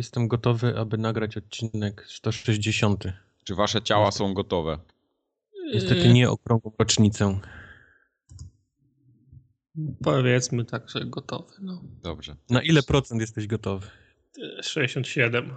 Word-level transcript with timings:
Jestem 0.00 0.28
gotowy, 0.28 0.78
aby 0.78 0.98
nagrać 0.98 1.36
odcinek 1.36 2.04
160. 2.08 3.04
Czy 3.44 3.54
wasze 3.54 3.82
ciała 3.82 4.10
są 4.10 4.34
gotowe? 4.34 4.78
Niestety 5.74 6.12
nie 6.12 6.30
okrągłą 6.30 6.72
rocznicę. 6.78 7.40
Powiedzmy 10.02 10.64
tak, 10.64 10.90
że 10.90 11.06
gotowy. 11.06 11.54
No. 11.60 11.82
Dobrze. 12.02 12.36
Na 12.50 12.62
ile 12.62 12.82
procent 12.82 13.20
jesteś 13.20 13.46
gotowy? 13.46 13.86
67. 14.62 15.52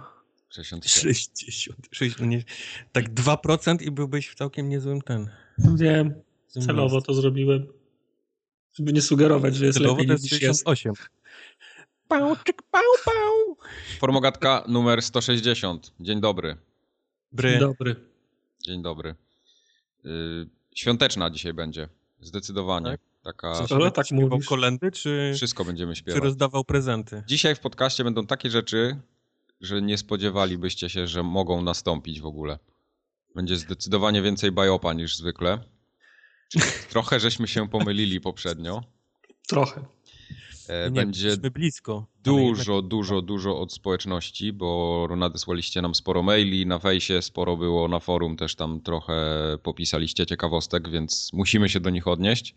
67. 0.48 1.14
60. 1.14 1.88
60 1.90 2.30
nie, 2.30 2.44
tak 2.92 3.14
2% 3.14 3.82
i 3.82 3.90
byłbyś 3.90 4.28
w 4.28 4.34
całkiem 4.34 4.68
niezłym 4.68 5.02
ten. 5.02 5.30
Wiem, 5.58 6.14
celowo 6.48 7.02
to 7.02 7.14
zrobiłem. 7.14 7.66
Żeby 8.78 8.92
nie 8.92 9.02
sugerować, 9.02 9.56
że 9.56 9.66
jest 9.66 9.78
Celowo 9.78 9.94
lepiej 9.94 10.06
to 10.06 10.12
jest 10.12 10.32
niż 10.32 10.42
jest. 10.42 10.64
68. 12.08 12.08
Pałczyk, 12.08 12.62
pał, 12.70 12.82
pał. 13.04 13.56
Formogatka 13.98 14.64
numer 14.68 15.02
160. 15.02 15.92
Dzień 16.00 16.20
dobry. 16.20 16.56
Bry. 17.32 17.50
Dzień 17.50 17.60
dobry. 17.60 17.96
Dzień 18.64 18.82
dobry. 18.82 19.14
Yy, 20.04 20.48
świąteczna 20.74 21.30
dzisiaj 21.30 21.52
będzie. 21.54 21.88
Zdecydowanie. 22.20 22.86
Tak? 22.90 23.00
Taka. 23.24 23.52
Coś 23.54 23.72
Ale 23.72 23.90
tak 23.90 24.08
tak 24.08 24.18
mówisz. 24.18 24.46
kolendy, 24.48 24.92
czy, 24.92 25.32
Wszystko 25.36 25.64
będziemy 25.64 25.94
czy 25.94 26.00
śpiewać. 26.00 26.22
rozdawał 26.22 26.64
prezenty? 26.64 27.22
Dzisiaj 27.26 27.54
w 27.54 27.60
podcaście 27.60 28.04
będą 28.04 28.26
takie 28.26 28.50
rzeczy, 28.50 29.00
że 29.60 29.82
nie 29.82 29.98
spodziewalibyście 29.98 30.88
się, 30.88 31.06
że 31.06 31.22
mogą 31.22 31.62
nastąpić 31.62 32.20
w 32.20 32.26
ogóle. 32.26 32.58
Będzie 33.34 33.56
zdecydowanie 33.56 34.22
więcej 34.22 34.52
bajopa 34.52 34.92
niż 34.92 35.16
zwykle. 35.16 35.58
Czyli 36.48 36.64
trochę 36.90 37.20
żeśmy 37.20 37.48
się 37.48 37.68
pomylili 37.68 38.20
poprzednio. 38.20 38.82
Trochę. 39.48 39.84
E, 40.68 40.90
Nie, 40.90 41.00
Będzie 41.00 41.36
blisko. 41.36 42.06
dużo, 42.24 42.82
dużo, 42.82 43.22
dużo 43.22 43.60
od 43.60 43.72
społeczności, 43.72 44.52
bo 44.52 45.08
nadesłaliście 45.16 45.82
nam 45.82 45.94
sporo 45.94 46.22
maili 46.22 46.66
na 46.66 46.78
fejsie, 46.78 47.22
sporo 47.22 47.56
było 47.56 47.88
na 47.88 48.00
forum, 48.00 48.36
też 48.36 48.54
tam 48.54 48.80
trochę 48.80 49.14
popisaliście 49.62 50.26
ciekawostek, 50.26 50.90
więc 50.90 51.30
musimy 51.32 51.68
się 51.68 51.80
do 51.80 51.90
nich 51.90 52.08
odnieść. 52.08 52.54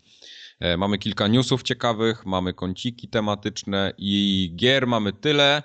E, 0.60 0.76
Mamy 0.76 0.98
kilka 0.98 1.28
newsów 1.28 1.62
ciekawych, 1.62 2.26
mamy 2.26 2.54
kąciki 2.54 3.08
tematyczne 3.08 3.92
i 3.98 4.52
gier 4.56 4.86
mamy 4.86 5.12
tyle, 5.12 5.62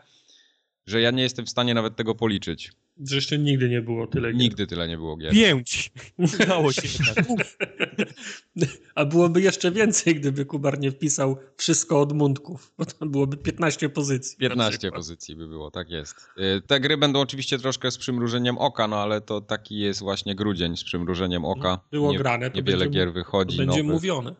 że 0.87 1.01
ja 1.01 1.11
nie 1.11 1.23
jestem 1.23 1.45
w 1.45 1.49
stanie 1.49 1.73
nawet 1.73 1.95
tego 1.95 2.15
policzyć. 2.15 2.71
Że 2.97 3.15
jeszcze 3.15 3.37
nigdy 3.37 3.69
nie 3.69 3.81
było 3.81 4.07
tyle 4.07 4.31
gier. 4.31 4.41
Nigdy 4.41 4.67
tyle 4.67 4.87
nie 4.87 4.97
było 4.97 5.17
gier. 5.17 5.33
Pięć! 5.33 5.91
Udało 6.41 6.71
się 6.71 6.81
tak. 7.15 7.25
A 8.95 9.05
byłoby 9.05 9.41
jeszcze 9.41 9.71
więcej, 9.71 10.15
gdyby 10.15 10.45
Kubar 10.45 10.79
nie 10.79 10.91
wpisał 10.91 11.37
wszystko 11.57 12.01
od 12.01 12.13
mundków, 12.13 12.73
bo 12.77 12.85
tam 12.85 13.11
byłoby 13.11 13.37
15 13.37 13.89
pozycji. 13.89 14.37
na 14.41 14.49
15 14.49 14.77
przykład. 14.79 14.93
pozycji 14.99 15.35
by 15.35 15.47
było, 15.47 15.71
tak 15.71 15.89
jest. 15.89 16.15
Y, 16.37 16.61
Te 16.67 16.79
gry 16.79 16.97
będą 16.97 17.19
oczywiście 17.21 17.59
troszkę 17.59 17.91
z 17.91 17.97
przymrużeniem 17.97 18.57
oka, 18.57 18.87
no 18.87 18.95
ale 18.97 19.21
to 19.21 19.41
taki 19.41 19.79
jest 19.79 19.99
właśnie 19.99 20.35
grudzień 20.35 20.77
z 20.77 20.83
przymrużeniem 20.83 21.45
oka. 21.45 21.79
Było 21.91 22.11
Nie- 22.11 22.17
grane, 22.17 22.49
to 22.51 22.57
Niewiele 22.57 22.77
będzie, 22.85 22.99
gier 22.99 23.07
to 23.07 23.13
wychodzi 23.13 23.57
będzie 23.57 23.83
nowych, 23.83 23.93
mówione. 23.93 24.35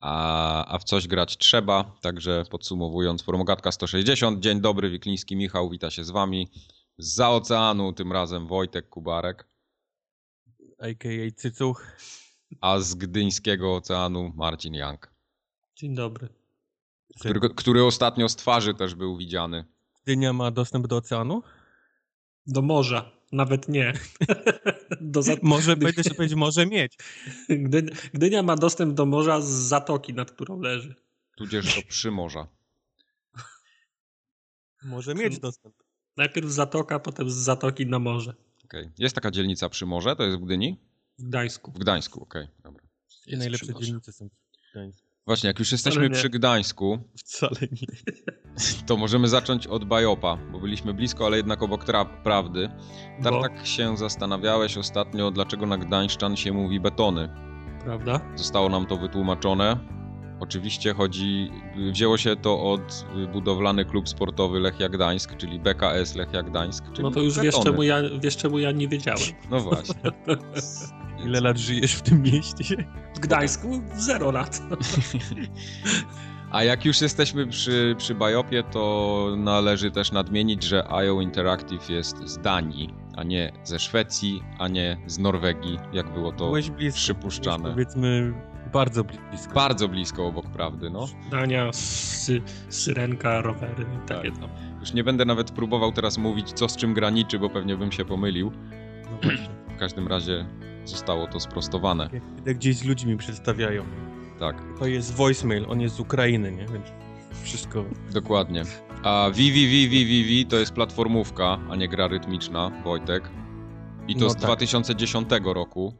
a, 0.00 0.74
a 0.74 0.78
w 0.78 0.84
coś 0.84 1.08
grać 1.08 1.36
trzeba. 1.38 1.96
Także 2.00 2.44
podsumowując, 2.50 3.22
Formogatka 3.22 3.72
160. 3.72 4.40
Dzień 4.40 4.60
dobry, 4.60 4.90
Wikliński 4.90 5.36
Michał, 5.36 5.70
wita 5.70 5.90
się 5.90 6.04
z 6.04 6.10
wami. 6.10 6.48
Za 6.98 7.30
oceanu 7.30 7.92
tym 7.92 8.12
razem 8.12 8.46
Wojtek 8.46 8.88
Kubarek, 8.88 9.48
A.k.a. 10.78 11.30
Cycuch. 11.36 11.86
a 12.60 12.78
z 12.80 12.94
Gdyńskiego 12.94 13.74
Oceanu 13.74 14.32
Marcin 14.36 14.74
Jank, 14.74 15.12
Dzień 15.76 15.94
dobry. 15.94 16.28
który, 17.20 17.40
który 17.54 17.84
ostatnio 17.84 18.28
z 18.28 18.36
twarzy 18.36 18.74
też 18.74 18.94
był 18.94 19.16
widziany. 19.16 19.64
Gdynia 20.04 20.32
ma 20.32 20.50
dostęp 20.50 20.86
do 20.86 20.96
oceanu? 20.96 21.42
Do 22.46 22.62
morza. 22.62 23.10
Nawet 23.32 23.68
nie. 23.68 23.92
do. 25.00 25.20
Może 25.42 25.76
się 25.76 26.14
powiedzieć, 26.14 26.34
może 26.34 26.66
mieć. 26.66 26.96
Gdy... 27.48 27.82
Gdynia 28.14 28.42
ma 28.42 28.56
dostęp 28.56 28.94
do 28.94 29.06
morza 29.06 29.40
z 29.40 29.48
zatoki, 29.48 30.14
nad 30.14 30.30
którą 30.30 30.60
leży. 30.60 30.94
Tudzież 31.36 31.76
do 31.76 31.82
przymorza. 31.88 32.46
Może 34.84 35.14
mieć 35.14 35.38
dostęp. 35.38 35.81
Najpierw 36.16 36.48
zatoka, 36.48 36.98
potem 36.98 37.30
z 37.30 37.34
zatoki 37.34 37.86
na 37.86 37.98
morze. 37.98 38.34
Okay. 38.64 38.92
Jest 38.98 39.14
taka 39.14 39.30
dzielnica 39.30 39.68
Przymorze, 39.68 40.16
to 40.16 40.22
jest 40.22 40.38
w 40.38 40.44
Gdyni? 40.44 40.80
W 41.18 41.22
Gdańsku. 41.22 41.72
W 41.72 41.78
Gdańsku, 41.78 42.22
okej, 42.22 42.48
dobra. 42.64 42.82
I 43.26 43.36
najlepsze 43.36 43.74
dzielnice 43.74 44.12
są 44.12 44.28
w 44.28 44.72
Gdańsku. 44.72 45.06
Właśnie, 45.26 45.46
jak 45.46 45.58
już 45.58 45.72
jesteśmy 45.72 46.10
przy 46.10 46.30
Gdańsku, 46.30 46.98
Wcale 47.18 47.56
nie. 47.60 47.86
to 48.86 48.96
możemy 48.96 49.28
zacząć 49.28 49.66
od 49.66 49.84
Bajopa, 49.84 50.36
bo 50.52 50.60
byliśmy 50.60 50.94
blisko, 50.94 51.26
ale 51.26 51.36
jednak 51.36 51.62
obok 51.62 51.84
tra- 51.84 52.22
prawdy. 52.22 52.68
Bo, 53.22 53.30
Tartak 53.30 53.66
się 53.66 53.96
zastanawiałeś 53.96 54.76
ostatnio, 54.76 55.30
dlaczego 55.30 55.66
na 55.66 55.78
Gdańszczan 55.78 56.36
się 56.36 56.52
mówi 56.52 56.80
betony. 56.80 57.28
prawda? 57.84 58.20
Zostało 58.36 58.68
nam 58.68 58.86
to 58.86 58.96
wytłumaczone. 58.96 60.01
Oczywiście 60.42 60.94
chodzi, 60.94 61.50
wzięło 61.92 62.18
się 62.18 62.36
to 62.36 62.72
od 62.72 63.04
y, 63.16 63.26
budowlany 63.26 63.84
klub 63.84 64.08
sportowy 64.08 64.60
Lechia 64.60 64.88
Gdańsk, 64.88 65.36
czyli 65.36 65.60
BKS 65.60 66.14
Lechia 66.14 66.42
Gdańsk. 66.42 66.84
Czyli 66.92 67.02
No 67.02 67.10
to 67.10 67.20
już 67.20 67.40
wiesz 67.40 67.54
czemu, 67.64 67.82
ja, 67.82 67.96
wiesz 68.20 68.36
czemu 68.36 68.58
ja 68.58 68.72
nie 68.72 68.88
wiedziałem. 68.88 69.20
No 69.50 69.60
właśnie. 69.60 69.94
Ile 71.26 71.40
lat 71.40 71.58
żyjesz 71.58 71.94
w 71.94 72.02
tym 72.02 72.22
mieście? 72.22 72.88
W 73.16 73.18
Gdańsku 73.18 73.82
zero 73.96 74.30
lat. 74.30 74.62
A 76.52 76.64
jak 76.64 76.84
już 76.84 77.00
jesteśmy 77.00 77.46
przy, 77.46 77.94
przy 77.98 78.14
Bajopie, 78.14 78.62
to 78.62 79.26
należy 79.36 79.90
też 79.90 80.12
nadmienić, 80.12 80.62
że 80.62 80.92
IO 80.92 81.20
Interactive 81.20 81.90
jest 81.90 82.16
z 82.28 82.38
Danii, 82.38 82.94
a 83.16 83.22
nie 83.22 83.52
ze 83.64 83.78
Szwecji, 83.78 84.42
a 84.58 84.68
nie 84.68 84.96
z 85.06 85.18
Norwegii, 85.18 85.78
jak 85.92 86.12
było 86.12 86.32
to 86.32 86.46
Byłeś 86.46 86.70
blisko. 86.70 86.96
przypuszczane. 86.96 87.70
Powiedzmy 87.70 88.34
bardzo 88.72 89.04
blisko. 89.04 89.54
Bardzo 89.54 89.88
blisko 89.88 90.26
obok 90.26 90.46
prawdy, 90.46 90.90
no. 90.90 91.06
Dania, 91.30 91.72
sy, 91.72 92.42
syrenka, 92.68 93.40
rowery 93.40 93.82
i 93.82 94.08
Tak. 94.08 94.16
takie 94.18 94.32
tam. 94.32 94.48
Już 94.80 94.92
nie 94.94 95.04
będę 95.04 95.24
nawet 95.24 95.50
próbował 95.50 95.92
teraz 95.92 96.18
mówić, 96.18 96.52
co 96.52 96.68
z 96.68 96.76
czym 96.76 96.94
graniczy, 96.94 97.38
bo 97.38 97.50
pewnie 97.50 97.76
bym 97.76 97.92
się 97.92 98.04
pomylił. 98.04 98.52
No 99.10 99.18
właśnie. 99.22 99.48
W 99.76 99.78
każdym 99.82 100.08
razie 100.08 100.46
zostało 100.84 101.26
to 101.26 101.40
sprostowane. 101.40 102.08
Jak 102.12 102.22
idę 102.38 102.54
gdzieś 102.54 102.76
z 102.76 102.84
ludźmi 102.84 103.16
przedstawiają. 103.16 103.84
Tak, 104.38 104.56
To 104.78 104.86
jest 104.86 105.14
voicemail, 105.14 105.66
on 105.68 105.80
jest 105.80 105.94
z 105.94 106.00
Ukrainy, 106.00 106.52
nie? 106.52 106.66
Więc 106.66 106.86
wszystko. 107.42 107.84
dokładnie. 108.12 108.62
A 109.02 109.28
VVVVVV 109.30 110.50
to 110.50 110.56
jest 110.56 110.72
platformówka, 110.72 111.58
a 111.70 111.76
nie 111.76 111.88
gra 111.88 112.08
rytmiczna, 112.08 112.70
Wojtek. 112.84 113.30
I 114.08 114.14
to 114.14 114.20
No 114.24 114.30
z 114.30 114.34
tak. 114.34 114.42
2010 114.42 115.28
roku. 115.44 115.94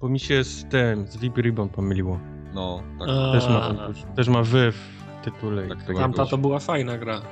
Bo 0.00 0.08
mi 0.08 0.20
się 0.20 0.44
z 0.44 0.64
tym, 0.68 1.06
z 1.06 1.16
VB 1.16 1.36
Ribbon 1.42 1.68
pomyliło. 1.68 2.20
No, 2.54 2.82
tak. 2.98 3.08
A, 3.08 3.32
Też 3.32 3.48
ma, 3.48 3.74
też 4.16 4.28
ma 4.28 4.42
wy 4.42 4.72
w 4.72 4.78
tytule. 5.24 5.68
Tak, 5.68 5.78
Tak, 5.78 5.86
Tamta 5.96 6.02
jakoś- 6.22 6.30
to 6.30 6.38
była 6.38 6.58
fajna 6.58 6.98
gra. 6.98 7.22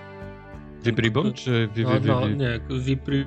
VB 0.82 0.98
Ribbon 1.02 1.32
czy 1.32 1.68
No, 1.76 1.90
VB 1.90 2.06
no 2.06 2.28
nie, 2.28 2.60
Vipri... 2.80 3.26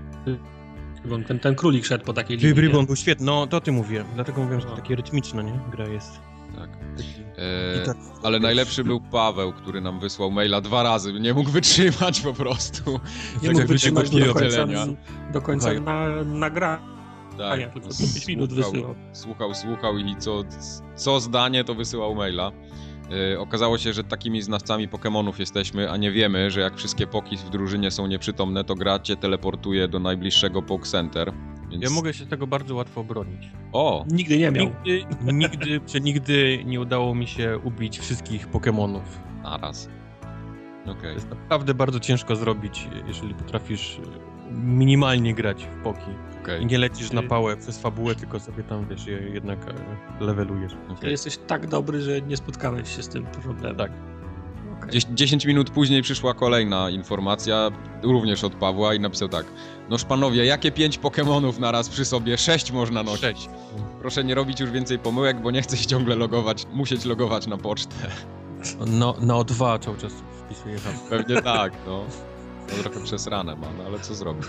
Ten, 1.27 1.39
ten 1.39 1.55
królik 1.55 1.85
szedł 1.85 2.05
po 2.05 2.13
takiej 2.13 2.37
linii. 2.37 2.61
Ribbon 2.61 2.85
był 2.85 2.95
świetny, 2.95 3.25
no 3.25 3.47
to 3.47 3.61
ty 3.61 3.71
mówię. 3.71 4.05
Dlatego 4.15 4.41
mówiłem, 4.41 4.61
że 4.61 4.67
No. 4.67 4.75
takie 4.75 4.95
rytmiczne, 4.95 5.43
nie? 5.43 5.59
Gra 5.71 5.87
jest. 5.87 6.19
tak. 6.55 6.69
E, 7.37 7.79
gitar- 7.83 7.95
ale 8.23 8.39
najlepszy 8.39 8.83
był 8.83 9.01
Paweł, 9.01 9.53
który 9.53 9.81
nam 9.81 9.99
wysłał 9.99 10.31
maila 10.31 10.61
dwa 10.61 10.83
razy. 10.83 11.13
Nie 11.13 11.33
mógł 11.33 11.49
wytrzymać 11.49 12.21
po 12.21 12.33
prostu. 12.33 12.91
Nie 12.91 12.97
Tak 13.33 13.43
mógł 13.43 13.57
jakby 13.57 13.73
wytrzymać 13.73 14.09
do 14.09 14.33
końca, 14.33 14.65
do 15.33 15.41
końca 15.41 15.73
na, 15.73 16.23
nagrania, 16.23 16.79
Tak, 17.37 17.73
tylko 17.73 17.79
no, 17.79 17.93
co 17.93 18.03
5 18.03 18.27
minut 18.27 18.51
słuchał, 18.51 18.71
wysyłał. 18.71 18.95
Słuchał, 19.13 19.55
słuchał 19.55 19.97
i 19.97 20.15
co, 20.15 20.43
co 20.95 21.19
zdanie 21.19 21.63
to 21.63 21.75
wysyłał 21.75 22.15
maila. 22.15 22.51
E, 23.33 23.39
okazało 23.39 23.77
się, 23.77 23.93
że 23.93 24.03
takimi 24.03 24.41
znawcami 24.41 24.89
Pokémonów 24.89 25.39
jesteśmy, 25.39 25.91
a 25.91 25.97
nie 25.97 26.11
wiemy, 26.11 26.51
że 26.51 26.61
jak 26.61 26.77
wszystkie 26.77 27.07
poki 27.07 27.37
w 27.37 27.49
drużynie 27.49 27.91
są 27.91 28.07
nieprzytomne, 28.07 28.63
to 28.63 28.75
gra 28.75 28.99
cię 28.99 29.15
teleportuje 29.15 29.87
do 29.87 29.99
najbliższego 29.99 30.61
Pok 30.61 30.87
Center. 30.87 31.33
Więc... 31.69 31.83
Ja 31.83 31.89
mogę 31.89 32.13
się 32.13 32.25
tego 32.25 32.47
bardzo 32.47 32.75
łatwo 32.75 33.01
obronić. 33.01 33.41
O! 33.71 34.05
Nigdy 34.11 34.37
nie 34.37 34.51
miał. 34.51 34.65
Nigdy, 34.65 35.05
nigdy, 35.33 35.79
czy 35.91 36.01
nigdy 36.01 36.63
nie 36.65 36.81
udało 36.81 37.15
mi 37.15 37.27
się 37.27 37.59
ubić 37.63 37.99
wszystkich 37.99 38.49
Pokémonów. 38.49 39.01
Naraz. 39.43 39.89
To 40.85 40.91
Okej. 40.91 41.13
jest 41.13 41.29
naprawdę 41.29 41.73
bardzo 41.73 41.99
ciężko 41.99 42.35
zrobić, 42.35 42.87
jeżeli 43.07 43.33
potrafisz 43.33 43.99
minimalnie 44.51 45.33
grać 45.33 45.63
w 45.63 45.83
poki. 45.83 46.11
Okej, 46.47 46.61
I 46.63 46.65
nie 46.65 46.77
lecisz 46.77 47.11
na 47.11 47.23
pałę 47.23 47.57
przez 47.57 47.79
fabułę, 47.79 48.15
tylko 48.15 48.39
sobie 48.39 48.63
tam, 48.63 48.87
wiesz, 48.89 49.05
je 49.07 49.13
jednak 49.13 49.59
e, 49.69 49.73
levelujesz. 50.25 50.73
okej. 50.89 51.11
Jesteś 51.11 51.37
tak 51.47 51.67
dobry, 51.67 52.01
że 52.01 52.21
nie 52.21 52.37
spotkałeś 52.37 52.95
się 52.95 53.03
z 53.03 53.07
tym 53.09 53.25
problemem. 53.25 53.75
Tak. 53.75 53.91
Dzie- 54.89 55.15
10 55.15 55.45
minut 55.45 55.69
później 55.69 56.01
przyszła 56.01 56.33
kolejna 56.33 56.89
informacja, 56.89 57.69
również 58.03 58.43
od 58.43 58.55
Pawła 58.55 58.93
i 58.93 58.99
napisał 58.99 59.29
tak. 59.29 59.45
Noż 59.89 60.03
panowie, 60.05 60.45
jakie 60.45 60.71
pięć 60.71 60.97
Pokemonów 60.97 61.59
naraz 61.59 61.89
przy 61.89 62.05
sobie? 62.05 62.37
Sześć 62.37 62.71
można 62.71 63.03
nosić. 63.03 63.21
Sześć. 63.21 63.49
Proszę 64.01 64.23
nie 64.23 64.35
robić 64.35 64.59
już 64.59 64.71
więcej 64.71 64.99
pomyłek, 64.99 65.41
bo 65.41 65.51
nie 65.51 65.61
chcę 65.61 65.77
się 65.77 65.85
ciągle 65.85 66.15
logować, 66.15 66.67
musieć 66.73 67.05
logować 67.05 67.47
na 67.47 67.57
pocztę. 67.57 67.95
No, 68.87 69.15
na 69.21 69.33
O2 69.33 69.79
cały 69.79 69.97
czas 69.97 70.13
wpisuję 70.45 70.79
hasło. 70.79 71.07
Pewnie 71.09 71.41
tak, 71.41 71.73
no. 71.87 72.03
No 72.77 72.83
trochę 72.83 73.03
przesrane 73.03 73.55
ma, 73.55 73.67
no 73.77 73.83
ale 73.87 73.99
co 73.99 74.15
zrobić? 74.15 74.47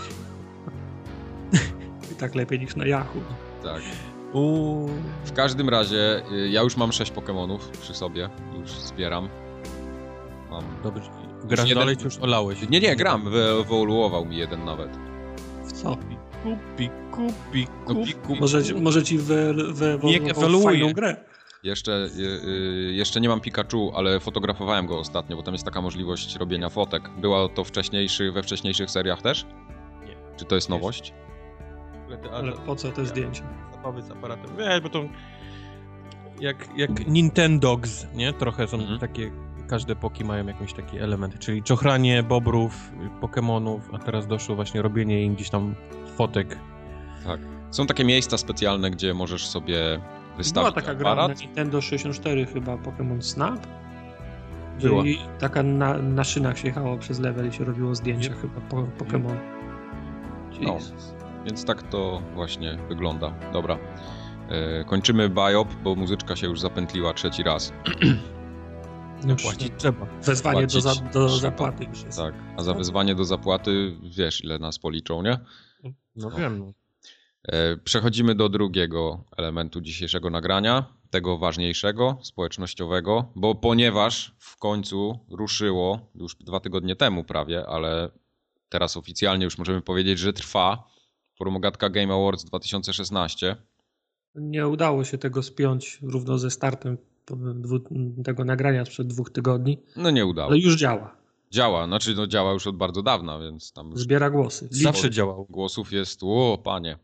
Tak 2.19 2.35
lepiej 2.35 2.61
niż 2.61 2.77
na 2.77 2.85
Yahoo. 2.87 3.21
Tak. 3.63 3.83
Uuu. 4.33 4.89
W 5.25 5.33
każdym 5.33 5.69
razie, 5.69 6.23
y, 6.33 6.49
ja 6.49 6.63
już 6.63 6.77
mam 6.77 6.93
6 6.93 7.13
Pokémonów 7.13 7.59
przy 7.81 7.95
sobie, 7.95 8.29
już 8.61 8.71
zbieram. 8.71 9.29
Mam... 10.51 10.65
Dobrze. 10.83 11.11
Grasz 11.45 11.69
jeden- 11.69 11.79
dalej, 11.79 11.97
czy 11.97 12.05
już 12.05 12.19
olałeś? 12.19 12.69
Nie, 12.71 12.81
nie, 12.81 12.97
gram, 12.97 13.31
wyewoluował 13.31 14.25
mi 14.25 14.37
jeden 14.37 14.65
nawet. 14.65 14.91
W 15.65 15.73
co? 15.73 15.97
Kupi, 16.43 16.91
kupi, 17.11 17.67
No, 17.89 17.95
kupi. 17.95 18.13
piku- 18.15 18.41
Może, 18.41 18.63
może 18.81 19.03
ci 19.03 19.19
wy, 19.19 19.55
wy, 19.55 19.73
wy, 19.73 19.87
ewoluuje. 20.31 20.63
fajną 20.65 20.93
grę. 20.93 21.17
Jeszcze, 21.63 21.93
y, 21.93 22.21
y, 22.49 22.93
jeszcze 22.93 23.21
nie 23.21 23.29
mam 23.29 23.41
Pikachu, 23.41 23.93
ale 23.95 24.21
fotografowałem 24.21 24.87
go 24.87 24.99
ostatnio, 24.99 25.37
bo 25.37 25.43
tam 25.43 25.55
jest 25.55 25.65
taka 25.65 25.81
możliwość 25.83 26.37
robienia 26.37 26.69
fotek. 26.69 27.11
Była 27.21 27.49
to 27.49 27.65
wcześniejszy, 27.65 28.33
we 28.33 28.43
wcześniejszych 28.43 28.91
seriach 28.91 29.23
też? 29.23 29.47
Nie. 30.07 30.17
Czy 30.37 30.45
to 30.45 30.55
jest 30.55 30.69
nowość? 30.69 31.13
Ale 32.33 32.53
po 32.53 32.77
co 32.77 32.93
te 32.93 33.07
zdjęcia? 33.07 33.45
Zabawy 33.73 34.03
z 34.03 34.11
aparatem. 34.11 34.51
Wiesz, 34.59 34.81
bo 34.81 34.89
to 34.89 35.03
jak, 36.41 36.69
jak 36.77 37.07
Nintendogs, 37.07 38.07
nie? 38.15 38.33
Trochę 38.33 38.67
są 38.69 38.77
Mhm. 38.79 38.99
takie, 38.99 39.31
każde 39.69 39.97
poki 39.97 40.25
mają 40.25 40.47
jakieś 40.47 40.73
takie 40.73 41.03
elementy, 41.03 41.39
czyli 41.39 41.63
czochranie 41.63 42.23
bobrów, 42.23 42.93
Pokemonów, 43.21 43.91
a 43.93 43.99
teraz 43.99 44.27
doszło 44.27 44.55
właśnie 44.57 44.83
robienie 44.83 45.25
im 45.25 45.35
gdzieś 45.35 45.51
tam 45.51 45.75
fotek. 46.17 46.59
Tak. 47.25 47.41
Są 47.71 47.87
takie 47.87 48.05
miejsca 48.05 48.39
specjalne, 48.39 48.91
gdzie 48.91 49.15
możesz 49.15 49.47
sobie 49.47 50.01
wystawić 50.37 50.55
Była 50.55 50.83
taka 50.83 50.95
gra 50.95 51.15
na 51.15 51.23
aparat. 51.23 51.41
Nintendo 51.41 51.81
64 51.81 52.47
chyba, 52.47 52.77
Pokémon 52.77 53.23
Snap. 53.23 53.67
Była. 54.83 55.05
I 55.07 55.19
taka 55.39 55.63
na, 55.63 55.99
na 55.99 56.25
szynach 56.25 56.59
się 56.59 56.69
jechało 56.69 56.99
przez 56.99 57.21
level 57.21 57.49
i 57.49 57.53
się 57.53 57.65
robiło 57.65 57.95
zdjęcia 57.95 58.35
chyba 58.35 58.61
po, 58.61 58.77
Pokémon. 59.05 59.37
No. 60.61 60.79
Więc 61.49 61.65
tak 61.65 61.83
to 61.91 62.23
właśnie 62.35 62.79
wygląda. 62.89 63.35
Dobra. 63.53 63.79
E, 64.49 64.85
kończymy 64.85 65.29
biop, 65.29 65.75
bo 65.85 65.95
muzyczka 65.95 66.37
się 66.37 66.47
już 66.47 66.61
zapętliła 66.61 67.15
trzeci 67.15 67.43
raz. 67.43 67.73
No 69.25 69.37
płacić 69.37 69.73
trzeba. 69.79 70.07
Wezwanie 70.23 70.67
do, 70.67 70.81
za, 70.81 70.91
Płacić 70.91 71.13
do 71.13 71.27
trzeba. 71.27 71.29
zapłaty 71.41 71.85
już 71.85 72.03
jest. 72.03 72.19
Tak. 72.19 72.35
A 72.57 72.63
za 72.63 72.75
wezwanie 72.75 73.15
do 73.15 73.25
zapłaty 73.25 73.97
wiesz, 74.17 74.45
ile 74.45 74.59
nas 74.59 74.79
policzą, 74.79 75.23
nie? 75.23 75.39
No 75.85 75.91
No. 76.17 76.31
wiem, 76.31 76.59
no. 76.59 76.73
E, 77.49 77.77
Przechodzimy 77.77 78.35
do 78.35 78.49
drugiego 78.49 79.25
elementu 79.37 79.81
dzisiejszego 79.81 80.31
nagrania, 80.31 80.85
tego 81.11 81.39
ważniejszego, 81.39 82.19
społecznościowego, 82.23 83.33
bo 83.37 83.55
ponieważ 83.55 84.35
w 84.39 84.57
końcu 84.57 85.19
ruszyło, 85.31 85.99
już 86.15 86.37
dwa 86.37 86.61
tygodnie 86.61 86.97
temu 86.97 87.25
prawie, 87.25 87.67
ale 87.69 88.11
teraz 88.69 88.97
oficjalnie 88.97 89.45
już 89.45 89.59
możemy 89.59 89.81
powiedzieć, 89.81 90.19
że 90.19 90.33
trwa 90.33 90.89
Formogatka 91.43 91.89
Game 91.91 92.15
Awards 92.15 92.45
2016. 92.45 93.57
Nie 94.35 94.69
udało 94.69 95.05
się 95.05 95.19
tego 95.19 95.43
spiąć 95.43 95.99
równo 96.03 96.39
ze 96.39 96.51
startem 96.51 96.99
tego 98.25 98.45
nagrania 98.45 98.85
sprzed 98.85 99.07
dwóch 99.07 99.31
tygodni, 99.31 99.79
No 99.97 100.11
nie 100.11 100.27
udało. 100.27 100.49
ale 100.51 100.59
już 100.59 100.77
działa. 100.77 101.17
Działa, 101.51 101.87
znaczy 101.87 102.15
no 102.15 102.27
działa 102.27 102.53
już 102.53 102.67
od 102.67 102.77
bardzo 102.77 103.03
dawna, 103.03 103.39
więc 103.39 103.73
tam 103.73 103.91
już 103.91 104.01
Zbiera 104.01 104.31
głosy. 104.31 104.69
Zawsze 104.71 105.11
działał. 105.11 105.47
głosów 105.51 105.93
jest, 105.93 106.21
o 106.23 106.59
panie, 106.65 106.99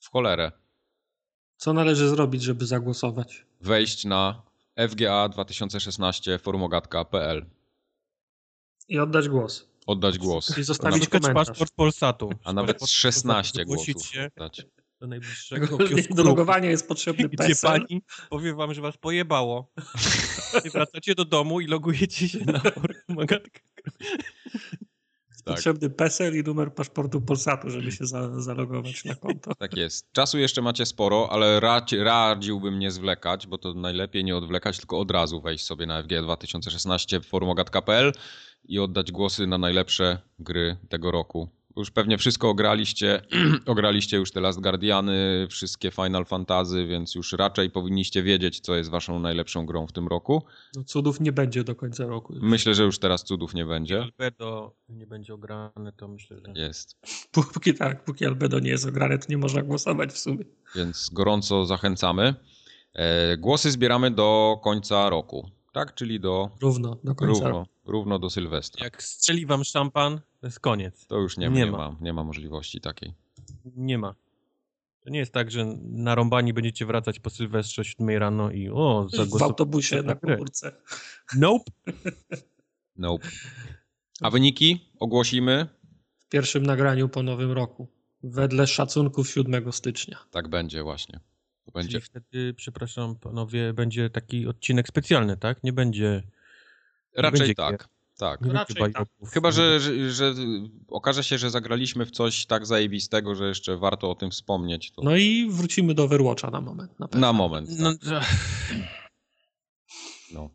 w 0.00 0.10
cholerę. 0.10 0.52
Co 1.56 1.72
należy 1.72 2.08
zrobić, 2.08 2.42
żeby 2.42 2.66
zagłosować? 2.66 3.46
Wejść 3.60 4.04
na 4.04 4.42
FGA 4.88 5.28
2016 5.28 6.38
forumogatka.pl, 6.38 7.46
I 8.88 8.98
oddać 8.98 9.28
głos. 9.28 9.68
Oddać 9.86 10.18
głos. 10.18 10.58
I 10.58 10.62
zostawić 10.62 11.08
komentarz. 11.08 11.48
paszport 11.48 11.72
Polsatu. 11.74 12.30
A 12.44 12.52
nawet 12.52 12.72
Paszport 12.76 12.90
16 12.90 13.52
Polsatu, 13.52 13.72
zgłosić 13.72 13.94
głosów 13.94 14.12
się 14.12 14.30
dać. 14.36 14.66
do 15.00 15.06
najbliższego 15.06 15.78
do 16.10 16.22
logowania 16.22 16.70
jest 16.76 16.88
potrzebny 16.88 17.28
Gdzie 17.28 17.36
PESEL. 17.36 17.70
pani 17.70 18.02
powie 18.30 18.54
wam, 18.54 18.74
że 18.74 18.82
was 18.82 18.96
pojebało. 18.96 19.72
I 20.64 20.70
wracacie 20.70 21.14
do 21.14 21.24
domu 21.24 21.60
i 21.60 21.66
logujecie 21.66 22.28
się 22.28 22.38
na 22.44 22.62
Tak. 25.44 25.54
Potrzebny 25.54 25.90
PESEL 25.90 26.36
i 26.36 26.42
numer 26.42 26.74
paszportu 26.74 27.20
Polsatu, 27.20 27.70
żeby 27.70 27.92
się 27.92 28.06
za, 28.06 28.40
zalogować 28.40 29.04
na 29.04 29.14
konto. 29.14 29.54
Tak 29.58 29.76
jest. 29.76 30.12
Czasu 30.12 30.38
jeszcze 30.38 30.62
macie 30.62 30.86
sporo, 30.86 31.28
ale 31.30 31.60
radzi, 31.60 31.98
radziłbym 31.98 32.78
nie 32.78 32.90
zwlekać, 32.90 33.46
bo 33.46 33.58
to 33.58 33.74
najlepiej 33.74 34.24
nie 34.24 34.36
odwlekać, 34.36 34.78
tylko 34.78 34.98
od 34.98 35.10
razu 35.10 35.40
wejść 35.40 35.64
sobie 35.64 35.86
na 35.86 36.02
FG 36.02 36.22
2016 36.22 37.20
forumogat.pl 37.20 38.12
i 38.64 38.78
oddać 38.78 39.12
głosy 39.12 39.46
na 39.46 39.58
najlepsze 39.58 40.18
gry 40.38 40.76
tego 40.88 41.10
roku. 41.10 41.48
Już 41.76 41.90
pewnie 41.90 42.18
wszystko 42.18 42.48
ograliście, 42.48 43.22
ograliście 43.66 44.16
już 44.16 44.32
te 44.32 44.40
Last 44.40 44.60
Guardiany, 44.60 45.46
wszystkie 45.50 45.90
Final 45.90 46.24
Fantasy, 46.24 46.86
więc 46.86 47.14
już 47.14 47.32
raczej 47.32 47.70
powinniście 47.70 48.22
wiedzieć, 48.22 48.60
co 48.60 48.76
jest 48.76 48.90
waszą 48.90 49.18
najlepszą 49.20 49.66
grą 49.66 49.86
w 49.86 49.92
tym 49.92 50.08
roku. 50.08 50.42
No, 50.76 50.84
cudów 50.84 51.20
nie 51.20 51.32
będzie 51.32 51.64
do 51.64 51.74
końca 51.74 52.06
roku. 52.06 52.34
Myślę, 52.40 52.74
że 52.74 52.82
już 52.82 52.98
teraz 52.98 53.24
cudów 53.24 53.54
nie 53.54 53.64
będzie. 53.64 54.02
Albedo 54.02 54.76
nie 54.88 55.06
będzie 55.06 55.34
ograne, 55.34 55.92
to 55.96 56.08
myślę, 56.08 56.36
że... 56.38 56.62
Jest. 56.62 56.96
Póki 57.32 57.74
tak, 57.74 58.04
póki 58.04 58.26
Albedo 58.26 58.58
nie 58.58 58.70
jest 58.70 58.86
ograne, 58.86 59.18
to 59.18 59.26
nie 59.28 59.38
można 59.38 59.62
głosować 59.62 60.12
w 60.12 60.18
sumie. 60.18 60.44
więc 60.74 61.10
gorąco 61.12 61.66
zachęcamy. 61.66 62.34
E, 62.94 63.36
głosy 63.36 63.70
zbieramy 63.70 64.10
do 64.10 64.60
końca 64.62 65.10
roku, 65.10 65.50
tak? 65.72 65.94
Czyli 65.94 66.20
do 66.20 66.50
Równo, 66.60 66.96
do 67.04 67.14
końca 67.14 67.48
równo, 67.48 67.66
równo 67.84 68.18
do 68.18 68.30
Sylwestra. 68.30 68.84
Jak 68.84 69.02
strzeli 69.02 69.46
wam 69.46 69.64
szampan, 69.64 70.20
to 70.40 70.46
jest 70.46 70.60
koniec. 70.60 71.06
To 71.06 71.16
już 71.18 71.36
nie, 71.36 71.48
Nie 71.48 71.64
nie, 71.64 71.70
ma. 71.70 71.78
ma. 71.78 71.96
nie 72.00 72.12
ma 72.12 72.24
możliwości 72.24 72.80
takiej. 72.80 73.14
Nie 73.64 73.98
ma. 73.98 74.14
To 75.00 75.10
nie 75.10 75.18
jest 75.18 75.32
tak, 75.32 75.50
że 75.50 75.66
narąbani 75.82 76.52
będziecie 76.52 76.86
wracać 76.86 77.20
po 77.20 77.30
Sylwestrze 77.30 77.84
7 77.84 78.08
rano 78.18 78.50
i 78.50 78.68
o, 78.68 79.04
W 79.08 79.10
zagłosowałem 79.10 79.50
autobusie 79.50 80.02
na 80.02 80.14
komórce. 80.14 80.72
Nope. 81.36 81.72
Nope. 82.96 83.28
A 84.20 84.30
wyniki 84.30 84.90
ogłosimy. 85.00 85.66
W 86.18 86.28
pierwszym 86.28 86.62
nagraniu 86.66 87.08
po 87.08 87.22
nowym 87.22 87.52
roku. 87.52 87.88
Wedle 88.22 88.66
szacunków 88.66 89.30
7 89.30 89.72
stycznia. 89.72 90.18
Tak 90.30 90.48
będzie 90.48 90.82
właśnie. 90.82 91.20
To 91.64 91.72
będzie. 91.72 91.88
Czyli 92.00 92.02
wtedy, 92.02 92.54
przepraszam 92.54 93.16
panowie, 93.16 93.72
będzie 93.72 94.10
taki 94.10 94.46
odcinek 94.46 94.88
specjalny, 94.88 95.36
tak? 95.36 95.64
Nie 95.64 95.72
będzie... 95.72 96.22
Raczej 97.16 97.38
będzie 97.38 97.54
tak. 97.54 97.88
Tak. 98.18 98.40
Nie 98.40 98.52
Raczej 98.52 98.92
tak. 98.92 99.08
Chyba, 99.32 99.50
że, 99.50 99.80
że, 99.80 100.10
że 100.12 100.34
okaże 100.88 101.24
się, 101.24 101.38
że 101.38 101.50
zagraliśmy 101.50 102.06
w 102.06 102.10
coś 102.10 102.46
tak 102.46 102.66
zajebistego, 102.66 103.34
że 103.34 103.48
jeszcze 103.48 103.76
warto 103.76 104.10
o 104.10 104.14
tym 104.14 104.30
wspomnieć. 104.30 104.90
To 104.90 105.02
No 105.02 105.16
i 105.16 105.48
wrócimy 105.50 105.94
do 105.94 106.04
Overwatcha 106.04 106.50
na 106.50 106.60
moment. 106.60 107.00
Na 107.00 107.08
na 107.14 107.32
moment. 107.32 107.68
Tak. 107.68 107.78
No, 107.78 108.20
No, 110.32 110.50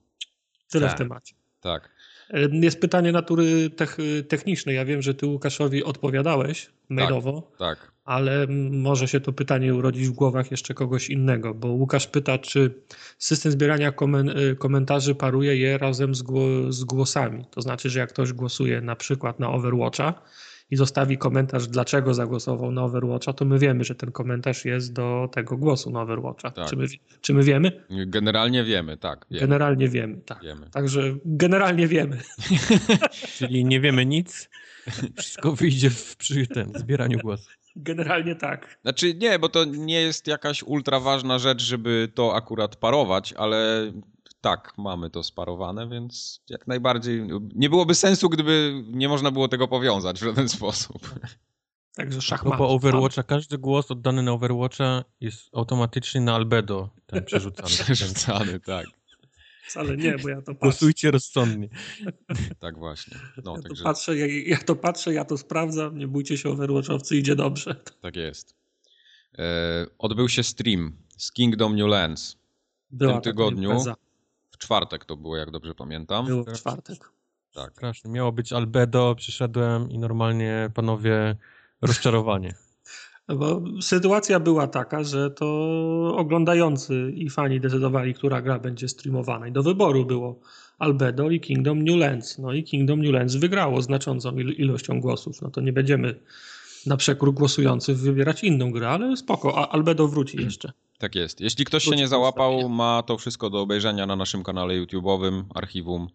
Tyle 0.69 0.87
tak. 0.87 0.95
w 0.95 0.99
temacie. 0.99 1.35
tak. 1.61 1.96
E, 2.29 2.39
Jest 2.51 2.81
pytanie 2.81 3.11
natury 3.11 3.69
tech, 3.69 3.97
technicznej. 4.27 4.75
Ja 4.75 4.85
wiem, 4.85 5.01
że 5.01 5.13
ty 5.13 5.25
Łukaszowi 5.25 5.83
odpowiadałeś 5.83 6.69
mailowo, 6.89 7.51
Tak. 7.59 7.91
ale 8.05 8.41
m- 8.43 8.81
może 8.81 9.07
się 9.07 9.19
to 9.19 9.33
pytanie 9.33 9.75
urodzić 9.75 10.07
w 10.07 10.11
głowach 10.11 10.51
jeszcze 10.51 10.73
kogoś 10.73 11.09
innego, 11.09 11.53
bo 11.53 11.67
Łukasz 11.67 12.07
pyta, 12.07 12.37
czy 12.37 12.73
system 13.17 13.51
zbierania 13.51 13.93
y, 14.51 14.55
komentarzy 14.55 15.15
paruje 15.15 15.57
je 15.57 15.77
razem 15.77 16.15
z 16.69 16.83
głosami. 16.83 17.45
To 17.51 17.61
znaczy, 17.61 17.89
że 17.89 17.99
jak 17.99 18.09
ktoś 18.09 18.33
głosuje 18.33 18.81
na 18.81 18.95
przykład 18.95 19.39
na 19.39 19.49
Overwatcha 19.49 20.13
i 20.71 20.75
zostawi 20.75 21.17
komentarz, 21.17 21.67
dlaczego 21.67 22.13
zagłosował 22.13 22.71
na 22.71 22.83
Overwatcha, 22.83 23.33
to 23.33 23.45
my 23.45 23.59
wiemy, 23.59 23.83
że 23.83 23.95
ten 23.95 24.11
komentarz 24.11 24.65
jest 24.65 24.93
do 24.93 25.29
tego 25.31 25.57
głosu 25.57 25.91
na 25.91 26.01
Overwatcha. 26.01 26.51
Tak. 26.51 26.69
Czy, 26.69 26.75
my, 26.75 26.85
czy 27.21 27.33
my 27.33 27.43
wiemy? 27.43 27.85
Generalnie 27.89 28.63
wiemy, 28.63 28.97
tak. 28.97 29.25
Wiemy. 29.31 29.41
Generalnie 29.41 29.89
wiemy, 29.89 30.21
tak. 30.25 30.43
wiemy. 30.43 30.69
Także 30.69 31.01
generalnie 31.25 31.87
wiemy. 31.87 32.17
Czyli 33.37 33.65
nie 33.65 33.79
wiemy 33.79 34.05
nic. 34.05 34.49
Wszystko 35.17 35.51
wyjdzie 35.51 35.89
w, 35.89 36.15
przy 36.15 36.47
tym 36.47 36.71
zbieraniu 36.75 37.19
głosów. 37.19 37.57
Generalnie 37.75 38.35
tak. 38.35 38.77
Znaczy 38.81 39.13
nie, 39.13 39.39
bo 39.39 39.49
to 39.49 39.65
nie 39.65 40.01
jest 40.01 40.27
jakaś 40.27 40.63
ultra 40.63 40.99
ważna 40.99 41.39
rzecz, 41.39 41.61
żeby 41.61 42.11
to 42.13 42.35
akurat 42.35 42.75
parować, 42.75 43.33
ale 43.33 43.91
tak, 44.49 44.73
mamy 44.77 45.09
to 45.09 45.23
sparowane, 45.23 45.89
więc 45.89 46.41
jak 46.49 46.67
najbardziej 46.67 47.27
nie 47.55 47.69
byłoby 47.69 47.95
sensu, 47.95 48.29
gdyby 48.29 48.83
nie 48.87 49.09
można 49.09 49.31
było 49.31 49.47
tego 49.47 49.67
powiązać 49.67 50.19
w 50.19 50.23
żaden 50.23 50.49
sposób. 50.49 51.09
Także 51.95 52.15
No 52.15 52.21
szachmat. 52.21 52.57
bo 52.59 52.69
Overwatcha, 52.69 53.23
każdy 53.23 53.57
głos 53.57 53.91
oddany 53.91 54.23
na 54.23 54.31
Overwatcha 54.31 55.03
jest 55.21 55.49
automatycznie 55.53 56.21
na 56.21 56.35
Albedo 56.35 56.89
ten 57.05 57.25
przerzucany. 57.25 57.69
Przerzucany, 57.83 58.59
tak. 58.59 58.85
Wcale 59.67 59.97
nie, 59.97 60.17
bo 60.17 60.29
ja 60.29 60.35
to 60.37 60.41
patrzę. 60.45 60.59
Głosujcie 60.61 61.11
rozsądnie. 61.11 61.69
Tak 62.59 62.77
właśnie. 62.77 63.17
No, 63.43 63.51
Ja 63.55 63.61
to 63.61 63.67
także 63.67 63.83
patrzę, 63.83 64.17
ja, 64.17 64.27
ja 64.45 64.57
to 64.57 64.75
patrzę, 64.75 65.13
ja 65.13 65.25
to 65.25 65.37
sprawdzam. 65.37 65.97
Nie 65.97 66.07
bójcie 66.07 66.37
się, 66.37 66.49
Overwatchowcy, 66.49 67.17
idzie 67.17 67.35
dobrze. 67.35 67.75
tak 68.01 68.15
jest. 68.15 68.55
E, 69.37 69.85
odbył 69.97 70.29
się 70.29 70.43
stream 70.43 70.97
z 71.17 71.31
Kingdom 71.31 71.75
New 71.75 71.87
Lands. 71.87 72.37
Była 72.91 73.13
tym 73.13 73.21
tygodniu. 73.21 73.69
impreza. 73.69 73.95
W 74.57 74.59
czwartek 74.59 75.05
to 75.05 75.17
było, 75.17 75.37
jak 75.37 75.51
dobrze 75.51 75.75
pamiętam. 75.75 76.25
Było 76.25 76.43
w 76.43 76.53
czwartek. 76.53 76.97
Tak. 77.53 77.71
Strasznie. 77.71 78.11
Miało 78.11 78.31
być 78.31 78.53
albedo, 78.53 79.15
przyszedłem 79.17 79.91
i 79.91 79.99
normalnie, 79.99 80.69
panowie, 80.73 81.35
rozczarowanie. 81.81 82.53
Bo 83.39 83.61
sytuacja 83.81 84.39
była 84.39 84.67
taka, 84.67 85.03
że 85.03 85.31
to 85.31 85.45
oglądający 86.17 87.11
i 87.15 87.29
fani 87.29 87.59
decydowali, 87.59 88.13
która 88.13 88.41
gra 88.41 88.59
będzie 88.59 88.87
streamowana. 88.87 89.47
I 89.47 89.51
do 89.51 89.63
wyboru 89.63 90.05
było 90.05 90.39
Albedo 90.79 91.29
i 91.29 91.39
Kingdom 91.39 91.83
New 91.83 91.97
Lands. 91.97 92.37
No 92.37 92.53
i 92.53 92.63
Kingdom 92.63 93.01
New 93.01 93.13
Lands 93.13 93.35
wygrało 93.35 93.81
znaczącą 93.81 94.35
il- 94.37 94.53
ilością 94.57 95.01
głosów. 95.01 95.41
No 95.41 95.49
to 95.51 95.61
nie 95.61 95.73
będziemy 95.73 96.19
na 96.85 96.97
przekór 96.97 97.33
głosujących 97.33 97.97
wybierać 97.97 98.43
inną 98.43 98.71
grę, 98.71 98.89
ale 98.89 99.17
spoko, 99.17 99.57
a 99.57 99.69
Albedo 99.69 100.07
wróci 100.07 100.37
jeszcze. 100.45 100.71
Tak 100.99 101.15
jest. 101.15 101.41
Jeśli 101.41 101.65
ktoś 101.65 101.83
się 101.83 101.89
Wróci 101.89 101.99
nie 101.99 102.05
do 102.05 102.09
załapał, 102.09 102.69
ma 102.69 103.03
to 103.03 103.17
wszystko 103.17 103.49
do 103.49 103.61
obejrzenia 103.61 104.05
na 104.05 104.15
naszym 104.15 104.43
kanale 104.43 104.73
YouTube'owym, 104.73 105.43
archiwum, 105.55 106.07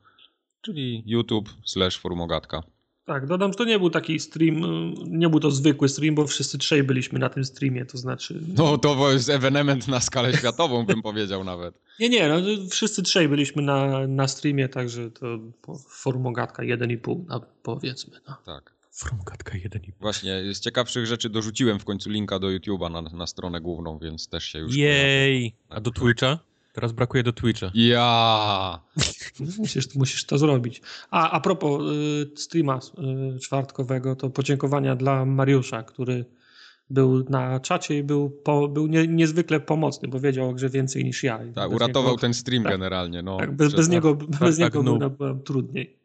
czyli 0.60 1.02
YouTube 1.06 1.50
slash 1.64 1.98
forumogatka. 1.98 2.62
Tak, 3.04 3.26
dodam, 3.26 3.52
że 3.52 3.58
to 3.58 3.64
nie 3.64 3.78
był 3.78 3.90
taki 3.90 4.20
stream, 4.20 4.64
y, 4.64 4.94
nie 5.06 5.28
był 5.28 5.40
to 5.40 5.50
zwykły 5.50 5.88
stream, 5.88 6.14
bo 6.14 6.26
wszyscy 6.26 6.58
trzej 6.58 6.82
byliśmy 6.82 7.18
na 7.18 7.28
tym 7.28 7.44
streamie, 7.44 7.86
to 7.86 7.98
znaczy... 7.98 8.40
No 8.56 8.78
to 8.78 9.12
jest 9.12 9.28
ewenement 9.28 9.88
na 9.88 10.00
skalę 10.00 10.32
światową, 10.36 10.86
bym 10.86 11.02
powiedział 11.08 11.44
nawet. 11.44 11.74
Nie, 12.00 12.08
nie, 12.08 12.28
no, 12.28 12.36
wszyscy 12.70 13.02
trzej 13.02 13.28
byliśmy 13.28 13.62
na, 13.62 14.06
na 14.06 14.28
streamie, 14.28 14.68
także 14.68 15.10
to 15.10 15.26
po- 15.62 15.78
forum 15.88 16.26
Ogatka 16.26 16.62
1,5 16.62 17.24
no, 17.28 17.40
powiedzmy. 17.62 18.20
No. 18.28 18.36
Tak. 18.46 18.72
Frumkatka 18.92 19.52
1,5. 19.52 19.92
Właśnie, 20.00 20.54
z 20.54 20.60
ciekawszych 20.60 21.06
rzeczy 21.06 21.30
dorzuciłem 21.30 21.78
w 21.78 21.84
końcu 21.84 22.10
linka 22.10 22.38
do 22.38 22.46
YouTube'a 22.46 22.90
na, 22.90 23.02
na 23.02 23.26
stronę 23.26 23.60
główną, 23.60 23.98
więc 23.98 24.28
też 24.28 24.44
się 24.44 24.58
już. 24.58 24.76
Jej! 24.76 25.54
A 25.68 25.80
do 25.80 25.90
Twitcha? 25.90 26.38
Teraz 26.72 26.92
brakuje 26.92 27.22
do 27.22 27.32
Twitcha. 27.32 27.70
Ja. 27.74 28.80
Musisz, 29.58 29.94
musisz 29.94 30.24
to 30.24 30.38
zrobić. 30.38 30.82
A, 31.10 31.30
a 31.30 31.40
propos 31.40 31.82
y, 31.92 32.30
streama 32.36 32.80
y, 33.36 33.38
czwartkowego, 33.38 34.16
to 34.16 34.30
podziękowania 34.30 34.96
dla 34.96 35.24
Mariusza, 35.24 35.82
który 35.82 36.24
był 36.90 37.24
na 37.28 37.60
czacie 37.60 37.98
i 37.98 38.02
był, 38.02 38.30
po, 38.30 38.68
był 38.68 38.86
nie, 38.86 39.08
niezwykle 39.08 39.60
pomocny, 39.60 40.08
bo 40.08 40.20
wiedział 40.20 40.48
o 40.48 40.52
grze 40.52 40.68
więcej 40.68 41.04
niż 41.04 41.22
ja. 41.22 41.40
Tak, 41.54 41.70
uratował 41.70 42.10
niego, 42.10 42.20
ten 42.20 42.34
stream 42.34 42.62
tak. 42.62 42.72
generalnie. 42.72 43.22
No, 43.22 43.36
tak, 43.36 43.56
bez, 43.56 43.74
bez 43.74 43.88
niego, 43.88 44.14
bez 44.14 44.40
tak, 44.40 44.58
niego 44.58 44.82
no. 44.82 44.98
było, 44.98 45.10
było 45.10 45.34
trudniej. 45.34 46.01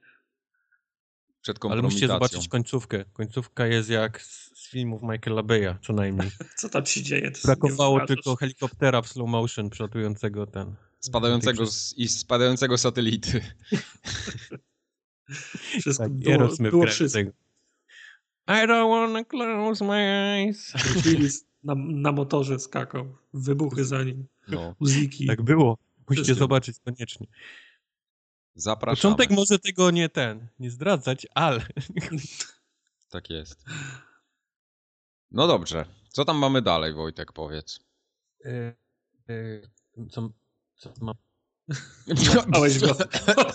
Przed 1.54 1.72
Ale 1.72 1.82
musicie 1.82 2.08
zobaczyć 2.08 2.48
końcówkę. 2.48 3.06
Końcówka 3.14 3.68
jest 3.68 3.90
jak 3.90 4.22
z, 4.22 4.52
z 4.60 4.70
filmów 4.70 5.02
Michaela 5.04 5.44
Beya, 5.44 5.76
co 5.82 5.94
najmniej. 5.94 6.32
Co 6.60 6.70
tam 6.70 6.86
się 6.86 7.02
dzieje? 7.02 7.32
To 7.32 7.40
Brakowało 7.46 8.06
tylko 8.06 8.36
helikoptera 8.36 9.02
w 9.02 9.08
slow 9.08 9.30
motion 9.30 9.70
przelatującego 9.70 10.48
ten. 10.48 10.76
Spadającego, 11.00 11.66
z, 11.66 11.94
I 11.98 12.08
spadającego 12.08 12.78
satelity. 12.78 13.42
Wszystko 15.80 16.04
Tak, 16.04 16.14
było, 16.14 16.88
wszystko. 16.88 17.20
I 18.48 18.68
don't 18.68 18.90
wanna 18.90 19.24
close 19.24 19.86
my 19.86 19.96
eyes. 19.96 20.74
Na, 21.64 21.76
na 21.76 22.12
motorze 22.12 22.60
skakał, 22.60 23.18
wybuchy 23.34 23.86
za 23.86 24.04
nim, 24.04 24.28
No, 24.48 24.76
uziki. 24.80 25.28
Tak 25.28 25.42
było. 25.42 25.78
Musicie 26.10 26.24
Wszystko. 26.24 26.44
zobaczyć 26.44 26.80
koniecznie. 26.80 27.28
Zapraszamy. 28.58 29.16
Początek 29.16 29.38
może 29.38 29.60
tego 29.60 29.92
nie 29.92 30.10
ten, 30.10 30.48
nie 30.60 30.72
zdradzać, 30.72 31.28
ale 31.36 31.62
Tak 33.10 33.30
jest. 33.30 33.66
No 35.32 35.48
dobrze. 35.48 35.86
Co 36.10 36.26
tam 36.26 36.38
mamy 36.38 36.62
dalej, 36.62 36.94
Wojtek, 36.94 37.32
powiedz. 37.34 37.80
e, 38.46 38.76
e, 39.30 39.62
co, 40.10 40.30
co. 40.76 40.94
Małeś 42.48 42.80
go. 42.80 42.96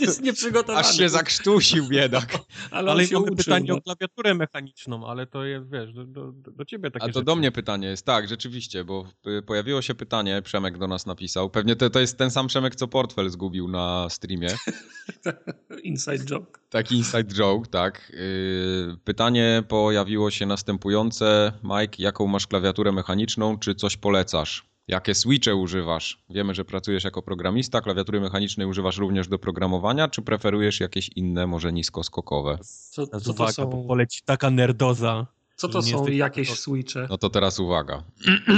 Jest 0.01 0.23
nieprzygotowany. 0.23 0.79
Aż 0.79 0.97
się 0.97 1.09
zakrztusił, 1.09 1.89
biedak. 1.89 2.33
ale, 2.71 2.91
Ale 2.91 3.05
mamy 3.13 3.25
uczył, 3.25 3.37
pytanie 3.37 3.67
no. 3.69 3.75
o 3.75 3.81
klawiaturę 3.81 4.35
mechaniczną, 4.35 5.07
ale 5.07 5.27
to 5.27 5.45
jest, 5.45 5.71
wiesz, 5.71 5.93
do, 5.93 6.05
do, 6.05 6.33
do 6.33 6.65
ciebie 6.65 6.91
takie 6.91 7.05
A 7.05 7.09
to 7.09 7.13
rzeczy. 7.13 7.25
do 7.25 7.37
mnie 7.37 7.53
pytanie 7.53 7.89
jest. 7.89 8.07
Tak, 8.07 8.29
rzeczywiście, 8.29 8.85
bo 8.85 9.05
y, 9.27 9.43
pojawiło 9.43 9.83
się 9.83 9.95
pytanie, 9.95 10.43
Przemek 10.43 10.79
do 10.79 10.87
nas 10.89 11.07
napisał. 11.07 11.51
Pewnie 11.51 11.77
to, 11.77 11.91
to 11.91 12.01
jest 12.01 12.19
ten 12.19 12.31
sam 12.31 12.47
Przemek, 12.47 12.75
co 12.77 12.89
portfel 12.89 13.31
zgubił 13.31 13.69
na 13.69 14.07
streamie. 14.11 14.49
Inside 15.83 16.25
joke. 16.25 16.61
Taki 16.71 16.97
inside 16.97 17.35
joke, 17.35 17.71
tak. 17.71 18.13
Yy, 18.15 18.97
Pytanie 19.05 19.63
pojawiło 19.69 20.31
się 20.31 20.47
następujące. 20.47 21.53
Mike, 21.63 21.97
jaką 21.99 22.27
masz 22.27 22.47
klawiaturę 22.47 22.93
mechaniczną, 22.93 23.59
czy 23.59 23.75
coś 23.75 23.97
polecasz? 23.97 24.72
Jakie 24.93 25.15
switche 25.15 25.55
używasz? 25.55 26.23
Wiemy, 26.31 26.55
że 26.55 26.65
pracujesz 26.65 27.05
jako 27.05 27.23
programista, 27.23 27.81
klawiatury 27.81 28.21
mechanicznej 28.21 28.67
używasz 28.67 28.99
również 28.99 29.29
do 29.29 29.39
programowania, 29.39 30.09
czy 30.09 30.23
preferujesz 30.23 30.81
jakieś 30.81 31.11
inne, 31.17 31.47
może 31.47 31.73
niskoskokowe? 31.73 32.59
Co, 32.63 33.07
co 33.07 33.21
to 33.21 33.31
uwaga, 33.33 33.67
bo 33.67 33.83
są, 33.83 33.87
poleci 33.89 34.23
taka 34.25 34.51
nerdoza. 34.51 35.27
co 35.57 35.69
to 35.69 35.83
są 35.83 36.07
jakieś 36.07 36.49
gotowy. 36.49 36.63
switche? 36.63 37.07
No 37.11 37.19
to 37.19 37.31
teraz 37.31 37.61
uwaga. 37.61 38.05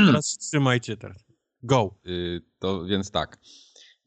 Teraz 0.06 0.38
trzymajcie 0.38 0.96
teraz. 0.96 1.24
Go. 1.62 1.94
Yy, 2.04 2.42
To 2.58 2.84
więc 2.84 3.10
tak. 3.10 3.38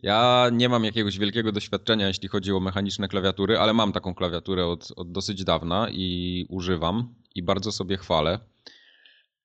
Ja 0.03 0.49
nie 0.53 0.69
mam 0.69 0.83
jakiegoś 0.83 1.19
wielkiego 1.19 1.51
doświadczenia, 1.51 2.07
jeśli 2.07 2.27
chodzi 2.27 2.51
o 2.51 2.59
mechaniczne 2.59 3.07
klawiatury, 3.07 3.57
ale 3.57 3.73
mam 3.73 3.91
taką 3.91 4.15
klawiaturę 4.15 4.65
od, 4.65 4.93
od 4.95 5.11
dosyć 5.11 5.43
dawna 5.43 5.87
i 5.91 6.45
używam 6.49 7.15
i 7.35 7.43
bardzo 7.43 7.71
sobie 7.71 7.97
chwalę. 7.97 8.39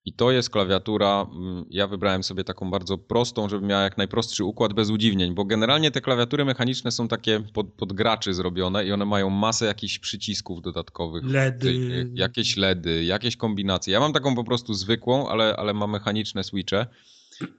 I 0.04 0.12
to 0.12 0.30
jest 0.30 0.50
klawiatura, 0.50 1.26
mm, 1.34 1.64
ja 1.70 1.86
wybrałem 1.86 2.22
sobie 2.22 2.44
taką 2.44 2.70
bardzo 2.70 2.98
prostą, 2.98 3.48
żeby 3.48 3.66
miała 3.66 3.82
jak 3.82 3.98
najprostszy 3.98 4.44
układ 4.44 4.72
bez 4.72 4.90
udziwnień, 4.90 5.34
bo 5.34 5.44
generalnie 5.44 5.90
te 5.90 6.00
klawiatury 6.00 6.44
mechaniczne 6.44 6.90
są 6.90 7.08
takie 7.08 7.40
pod, 7.40 7.72
pod 7.72 7.92
graczy 7.92 8.34
zrobione 8.34 8.84
i 8.84 8.92
one 8.92 9.04
mają 9.04 9.30
masę 9.30 9.66
jakichś 9.66 9.98
przycisków 9.98 10.62
dodatkowych. 10.62 11.24
LEDy. 11.24 11.68
Y, 11.68 12.10
Jakieś 12.14 12.56
LEDy, 12.56 13.04
jakieś 13.04 13.36
kombinacje. 13.36 13.92
Ja 13.92 14.00
mam 14.00 14.12
taką 14.12 14.34
po 14.34 14.44
prostu 14.44 14.74
zwykłą, 14.74 15.28
ale, 15.28 15.56
ale 15.56 15.74
ma 15.74 15.86
mechaniczne 15.86 16.44
switche. 16.44 16.86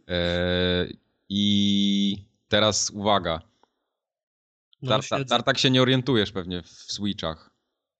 E, 0.10 0.88
I 1.30 2.18
teraz 2.48 2.90
uwaga. 2.90 3.42
No, 4.82 5.00
tartak 5.30 5.58
się 5.58 5.70
nie 5.70 5.82
orientujesz 5.82 6.32
pewnie 6.32 6.62
w 6.62 6.68
switchach 6.70 7.53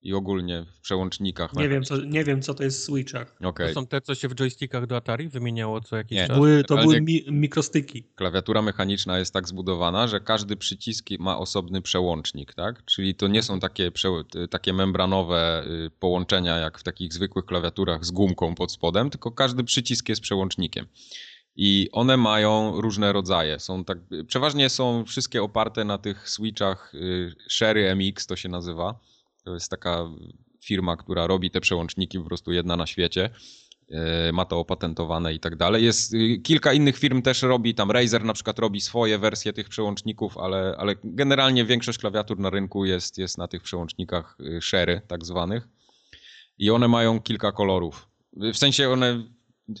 i 0.04 0.14
ogólnie 0.14 0.64
w 0.72 0.80
przełącznikach. 0.80 1.54
nie, 1.54 1.68
wiem, 1.68 1.84
co, 1.84 1.96
nie 1.96 2.24
wiem, 2.24 2.42
co 2.42 2.54
to 2.54 2.64
jest 2.64 2.80
w 2.80 2.84
switchach. 2.84 3.36
Okej. 3.42 3.68
To 3.68 3.80
są 3.80 3.86
te, 3.86 4.00
co 4.00 4.14
się 4.14 4.28
w 4.28 4.34
joystickach 4.34 4.86
do 4.86 4.96
Atari 4.96 5.28
wymieniało 5.28 5.80
co 5.80 5.96
jakiś 5.96 6.18
Nie. 6.18 6.26
czas. 6.26 6.36
Były, 6.36 6.64
to 6.64 6.76
były 6.76 7.00
mi, 7.00 7.24
mikrostyki. 7.30 8.04
Klawiatura 8.14 8.62
mechaniczna 8.62 9.18
jest 9.18 9.32
tak 9.32 9.48
zbudowana, 9.48 10.06
że 10.06 10.20
każdy 10.20 10.56
przycisk 10.56 11.06
ma 11.18 11.38
osobny 11.38 11.82
przełącznik, 11.82 12.54
tak? 12.54 12.84
Czyli 12.84 13.14
to 13.14 13.28
nie 13.28 13.42
są 13.42 13.60
takie, 13.60 13.90
takie 14.50 14.72
membranowe 14.72 15.64
y, 15.86 15.90
połączenia 15.90 16.56
jak 16.56 16.78
w 16.78 16.82
takich 16.82 17.12
zwykłych 17.12 17.44
klawiaturach 17.44 18.04
z 18.04 18.10
gumką 18.10 18.54
pod 18.54 18.72
spodem, 18.72 19.10
tylko 19.10 19.30
każdy 19.30 19.64
przycisk 19.64 20.08
jest 20.08 20.20
przełącznikiem. 20.20 20.86
I 21.56 21.88
one 21.92 22.16
mają 22.16 22.80
różne 22.80 23.12
rodzaje. 23.12 23.58
Są 23.60 23.84
tak, 23.84 23.98
przeważnie 24.26 24.68
są 24.68 25.04
wszystkie 25.04 25.42
oparte 25.42 25.84
na 25.84 25.98
tych 25.98 26.28
switchach 26.28 26.94
y, 26.94 27.34
Sherry 27.48 27.94
MX 27.94 28.26
to 28.26 28.36
się 28.36 28.48
nazywa. 28.48 29.00
To 29.44 29.54
jest 29.54 29.70
taka 29.70 30.04
firma, 30.64 30.96
która 30.96 31.26
robi 31.26 31.50
te 31.50 31.60
przełączniki 31.60 32.18
po 32.18 32.24
prostu 32.24 32.52
jedna 32.52 32.76
na 32.76 32.86
świecie. 32.86 33.30
E, 33.90 34.32
ma 34.32 34.44
to 34.44 34.58
opatentowane 34.58 35.34
i 35.34 35.40
tak 35.40 35.56
dalej. 35.56 35.84
Jest 35.84 36.14
y, 36.14 36.40
kilka 36.42 36.72
innych 36.72 36.98
firm 36.98 37.22
też 37.22 37.42
robi, 37.42 37.74
tam 37.74 37.90
Razer 37.90 38.24
na 38.24 38.32
przykład 38.32 38.58
robi 38.58 38.80
swoje 38.80 39.18
wersje 39.18 39.52
tych 39.52 39.68
przełączników, 39.68 40.38
ale, 40.38 40.74
ale 40.78 40.94
generalnie 41.04 41.64
większość 41.64 41.98
klawiatur 41.98 42.38
na 42.38 42.50
rynku 42.50 42.84
jest, 42.84 43.18
jest 43.18 43.38
na 43.38 43.48
tych 43.48 43.62
przełącznikach 43.62 44.36
y, 44.40 44.62
Sherry 44.62 45.00
tak 45.06 45.24
zwanych 45.24 45.68
i 46.58 46.70
one 46.70 46.88
mają 46.88 47.20
kilka 47.20 47.52
kolorów. 47.52 48.08
W 48.32 48.56
sensie 48.56 48.90
one, 48.90 49.24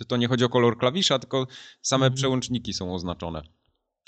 to 0.08 0.16
nie 0.16 0.28
chodzi 0.28 0.44
o 0.44 0.48
kolor 0.48 0.78
klawisza, 0.78 1.18
tylko 1.18 1.46
same 1.82 2.06
Mhm. 2.06 2.16
przełączniki 2.16 2.72
są 2.72 2.94
oznaczone 2.94 3.42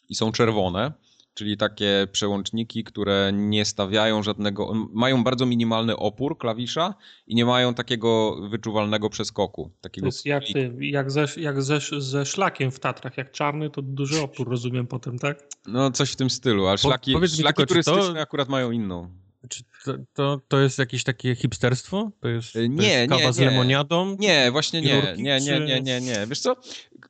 i 0.09 0.15
są 0.15 0.33
czerwone. 0.33 0.93
Czyli 1.37 1.57
takie 1.57 2.07
przełączniki, 2.13 2.85
które 2.85 3.31
nie 3.35 3.65
stawiają 3.65 4.23
żadnego, 4.23 4.73
mają 4.93 5.25
bardzo 5.25 5.47
minimalny 5.47 5.97
opór 5.97 6.39
klawisza 6.39 6.95
i 7.27 7.35
nie 7.35 7.45
mają 7.45 7.75
takiego 7.75 8.37
wyczuwalnego 8.49 9.11
przeskoku. 9.11 9.71
To 9.75 9.81
Takiego 9.81 10.07
jest 10.07 10.27
jak, 10.27 10.45
ty, 10.53 10.75
jak, 10.81 11.11
ze, 11.11 11.27
jak 11.37 11.63
ze, 11.63 11.81
ze 11.99 12.27
szlakiem 12.27 12.71
w 12.71 12.81
Tatrach. 12.81 13.17
Jak 13.17 13.33
czarny, 13.33 13.71
to 13.71 13.83
duży 13.83 14.21
opór, 14.21 14.49
rozumiem 14.51 14.87
potem, 14.87 15.19
tak? 15.19 15.45
No 15.67 15.91
coś 15.91 16.11
w 16.13 16.17
tym 16.17 16.31
stylu, 16.31 16.67
ale 16.67 16.75
Po- 16.77 16.83
szlaki, 16.89 17.17
mi 17.17 17.29
szlaki 17.29 17.57
tylko, 17.57 17.75
czy 17.75 17.83
to- 17.85 17.91
turystyczne 17.91 18.21
akurat 18.21 18.49
mają 18.49 18.71
inną. 18.71 19.11
Czy 19.49 19.63
to, 19.85 19.93
to, 20.13 20.41
to 20.49 20.61
jest 20.61 20.79
jakieś 20.79 21.05
takie 21.05 21.35
hipsterstwo? 21.35 22.11
To 22.21 22.29
jest, 22.29 22.53
to 22.53 22.67
nie, 22.67 22.89
jest 22.89 23.11
kawa 23.11 23.25
nie, 23.25 23.33
z 23.33 23.39
lemoniadą? 23.39 24.17
Nie, 24.21 24.51
właśnie 24.51 24.81
nie, 24.83 25.15
nie, 25.17 25.23
nie, 25.23 25.41
czy- 25.41 25.65
nie, 25.67 25.81
nie, 25.81 26.01
nie. 26.01 26.27
Wiesz 26.27 26.41
co, 26.41 26.57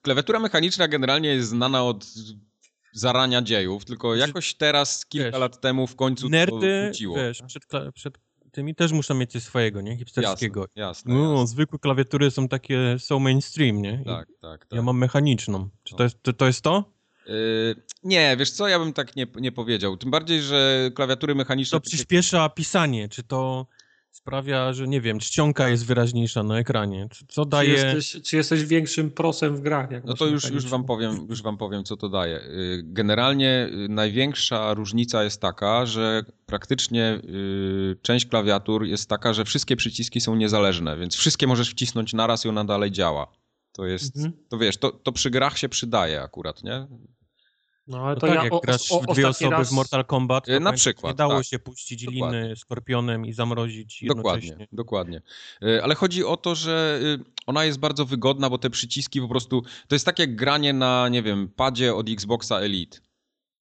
klawiatura 0.02 0.40
mechaniczna 0.40 0.88
generalnie 0.88 1.28
jest 1.28 1.48
znana 1.48 1.84
od 1.84 2.06
zarania 2.96 3.42
dziejów, 3.42 3.84
tylko 3.84 4.16
Znaczy, 4.16 4.28
jakoś 4.28 4.54
teraz, 4.54 5.06
kilka 5.06 5.30
wiesz, 5.30 5.40
lat 5.40 5.60
temu 5.60 5.86
w 5.86 5.96
końcu 5.96 6.22
to 6.22 6.28
Nerdy, 6.30 6.82
wróciło. 6.84 7.16
wiesz, 7.16 7.42
przed, 7.46 7.62
przed 7.94 8.14
tymi 8.52 8.74
też 8.74 8.92
muszą 8.92 9.14
mieć 9.14 9.32
coś 9.32 9.42
swojego, 9.42 9.80
nie? 9.80 9.96
Hipsterskiego. 9.96 10.60
Jasne, 10.60 10.82
jasne, 10.82 11.14
No, 11.14 11.30
jasne. 11.32 11.46
zwykłe 11.46 11.78
klawiatury 11.78 12.30
są 12.30 12.48
takie, 12.48 12.96
są 12.98 13.18
mainstream, 13.18 13.82
nie? 13.82 13.98
I 14.02 14.04
Tak, 14.04 14.28
tak, 14.40 14.66
tak. 14.66 14.76
Ja 14.76 14.82
mam 14.82 14.98
mechaniczną. 14.98 15.68
Czy 15.84 15.94
No. 15.94 15.98
to 15.98 16.04
jest 16.04 16.22
to? 16.22 16.32
to, 16.32 16.46
jest 16.46 16.62
to? 16.62 16.84
Yy, 17.26 17.34
nie, 18.02 18.36
wiesz 18.38 18.50
co, 18.50 18.68
ja 18.68 18.78
bym 18.78 18.92
tak 18.92 19.16
nie, 19.16 19.26
nie 19.36 19.52
powiedział. 19.52 19.96
Tym 19.96 20.10
bardziej, 20.10 20.42
że 20.42 20.90
klawiatury 20.94 21.34
mechaniczne... 21.34 21.76
To 21.80 21.80
przyspiesza 21.80 22.48
pisanie, 22.48 23.08
czy 23.08 23.22
to 23.22 23.66
sprawia, 24.16 24.72
że 24.72 24.88
nie 24.88 25.00
wiem, 25.00 25.18
czcionka 25.18 25.68
jest 25.68 25.86
wyraźniejsza 25.86 26.42
na 26.42 26.58
ekranie. 26.58 27.08
Co 27.28 27.44
daje... 27.44 27.76
Czy 27.76 27.84
jesteś, 27.84 28.22
czy 28.22 28.36
jesteś 28.36 28.64
większym 28.64 29.10
prosem 29.10 29.56
w 29.56 29.60
grach? 29.60 29.90
Jak 29.90 30.04
no 30.04 30.14
to 30.14 30.26
już, 30.26 30.50
już, 30.50 30.66
wam 30.66 30.84
powiem, 30.84 31.26
już 31.28 31.42
wam 31.42 31.56
powiem, 31.58 31.84
co 31.84 31.96
to 31.96 32.08
daje. 32.08 32.36
Y, 32.36 32.82
generalnie 32.84 33.68
y, 33.84 33.88
największa 33.88 34.74
różnica 34.74 35.24
jest 35.24 35.40
taka, 35.40 35.86
że 35.86 36.24
praktycznie 36.46 37.20
y, 37.24 37.96
część 38.02 38.26
klawiatur 38.26 38.84
jest 38.84 39.08
taka, 39.08 39.32
że 39.32 39.44
wszystkie 39.44 39.76
przyciski 39.76 40.20
są 40.20 40.34
niezależne, 40.34 40.96
więc 40.96 41.16
wszystkie 41.16 41.46
możesz 41.46 41.70
wcisnąć 41.70 42.12
naraz 42.12 42.44
i 42.44 42.48
ona 42.48 42.64
dalej 42.64 42.90
działa. 42.90 43.32
To 43.72 43.86
jest, 43.86 44.16
mhm. 44.16 44.34
to 44.48 44.58
wiesz, 44.58 44.76
to, 44.76 44.90
to 44.90 45.12
przy 45.12 45.30
grach 45.30 45.58
się 45.58 45.68
przydaje 45.68 46.22
akurat, 46.22 46.62
nie? 46.64 46.86
No 47.86 47.98
ale 47.98 48.14
no 48.14 48.20
to 48.20 48.26
tak, 48.26 48.36
ja 48.36 48.44
jak 48.44 48.52
o, 48.52 48.60
grasz 48.60 48.92
o, 48.92 49.00
dwie 49.12 49.28
osoby 49.28 49.50
raz... 49.50 49.68
w 49.68 49.72
Mortal 49.72 50.04
Kombat, 50.04 50.46
to 50.46 50.60
na 50.60 50.72
przykład, 50.72 51.12
nie 51.12 51.16
dało 51.16 51.36
tak. 51.36 51.44
się 51.44 51.58
puścić 51.58 52.04
dokładnie. 52.04 52.42
liny 52.42 52.56
skorpionem 52.56 53.26
i 53.26 53.32
zamrozić 53.32 54.04
Dokładnie, 54.06 54.66
dokładnie. 54.72 55.22
E, 55.62 55.82
ale 55.82 55.94
chodzi 55.94 56.24
o 56.24 56.36
to, 56.36 56.54
że 56.54 57.00
y, 57.02 57.24
ona 57.46 57.64
jest 57.64 57.78
bardzo 57.78 58.04
wygodna, 58.04 58.50
bo 58.50 58.58
te 58.58 58.70
przyciski 58.70 59.20
po 59.20 59.28
prostu, 59.28 59.62
to 59.88 59.94
jest 59.94 60.04
tak 60.04 60.18
jak 60.18 60.36
granie 60.36 60.72
na, 60.72 61.08
nie 61.08 61.22
wiem, 61.22 61.48
padzie 61.56 61.94
od 61.94 62.08
Xboxa 62.08 62.58
Elite. 62.58 62.98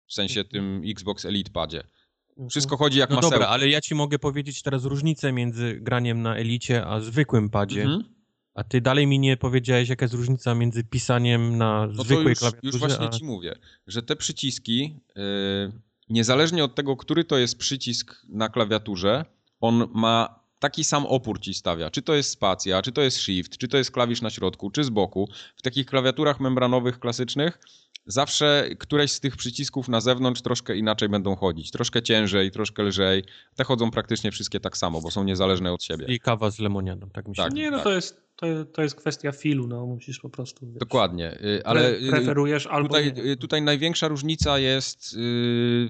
W 0.08 0.14
sensie 0.14 0.40
mhm. 0.40 0.52
tym 0.82 0.92
Xbox 0.92 1.26
Elite 1.26 1.52
padzie. 1.52 1.84
Mhm. 2.30 2.50
Wszystko 2.50 2.78
chodzi 2.78 3.00
jak 3.00 3.10
no 3.10 3.16
masełko. 3.16 3.36
dobra, 3.36 3.48
ale 3.48 3.70
ja 3.70 3.82
ci 3.82 3.96
mogę 3.96 4.20
powiedzieć 4.20 4.62
teraz 4.62 4.86
różnicę 4.86 5.32
między 5.32 5.80
graniem 5.82 6.22
na 6.22 6.36
Elicie 6.36 6.86
a 6.86 7.00
zwykłym 7.00 7.50
padzie. 7.50 7.84
Mhm. 7.84 8.15
A 8.56 8.64
ty 8.64 8.82
dalej 8.82 9.08
mi 9.08 9.20
nie 9.20 9.38
powiedziałeś, 9.38 9.90
jaka 9.90 10.06
jest 10.06 10.16
różnica 10.16 10.56
między 10.56 10.84
pisaniem 10.84 11.58
na 11.58 11.88
no 11.88 12.04
zwykłej 12.04 12.30
już, 12.30 12.40
klawiaturze. 12.40 12.68
Już 12.68 12.78
właśnie 12.78 13.06
a... 13.06 13.10
ci 13.10 13.26
mówię, 13.26 13.56
że 13.88 14.04
te 14.04 14.16
przyciski, 14.16 15.00
yy, 15.16 15.72
niezależnie 16.10 16.64
od 16.64 16.76
tego, 16.76 16.98
który 16.98 17.24
to 17.24 17.38
jest 17.38 17.58
przycisk 17.58 18.26
na 18.30 18.50
klawiaturze, 18.50 19.26
on 19.62 19.88
ma 19.94 20.45
taki 20.66 20.84
sam 20.84 21.06
opór 21.06 21.40
ci 21.40 21.54
stawia. 21.54 21.90
Czy 21.90 22.02
to 22.02 22.14
jest 22.16 22.30
spacja, 22.30 22.82
czy 22.82 22.92
to 22.92 23.02
jest 23.02 23.18
shift, 23.18 23.58
czy 23.58 23.68
to 23.68 23.78
jest 23.78 23.92
klawisz 23.92 24.22
na 24.22 24.30
środku, 24.30 24.72
czy 24.72 24.84
z 24.84 24.90
boku. 24.90 25.30
W 25.56 25.62
takich 25.62 25.86
klawiaturach 25.86 26.40
membranowych 26.40 27.00
klasycznych 27.00 27.60
zawsze 28.06 28.70
któreś 28.80 29.12
z 29.12 29.20
tych 29.20 29.38
przycisków 29.38 29.90
na 29.90 30.02
zewnątrz 30.02 30.42
troszkę 30.42 30.76
inaczej 30.76 31.10
będą 31.10 31.36
chodzić. 31.36 31.72
Troszkę 31.72 32.02
ciężej, 32.02 32.52
troszkę 32.52 32.84
lżej. 32.84 33.24
Te 33.56 33.64
chodzą 33.64 33.92
praktycznie 33.92 34.32
wszystkie 34.32 34.60
tak 34.60 34.78
samo, 34.78 35.02
bo 35.02 35.12
są 35.12 35.24
niezależne 35.24 35.74
od 35.74 35.84
siebie. 35.84 36.06
I 36.10 36.20
kawa 36.20 36.52
z 36.52 36.60
lemoniadą, 36.60 37.10
tak 37.10 37.28
mi 37.28 37.36
się 37.36 37.44
tak, 37.44 37.54
Nie, 37.54 37.72
no 37.72 37.78
tak. 37.78 37.84
to 37.84 37.92
jest 37.92 38.26
to, 38.36 38.66
to 38.66 38.82
jest 38.82 38.96
kwestia 38.96 39.32
filu, 39.32 39.68
no 39.68 39.86
musisz 39.86 40.20
po 40.20 40.30
prostu. 40.30 40.68
Wiesz, 40.68 40.80
Dokładnie, 40.80 41.38
y, 41.42 41.66
ale. 41.66 41.96
Y, 41.96 42.10
preferujesz 42.10 42.68
albo. 42.68 42.88
Tutaj, 42.88 43.14
nie. 43.14 43.24
Y, 43.24 43.38
tutaj 43.38 43.62
największa 43.62 44.08
różnica 44.08 44.60
jest 44.60 45.16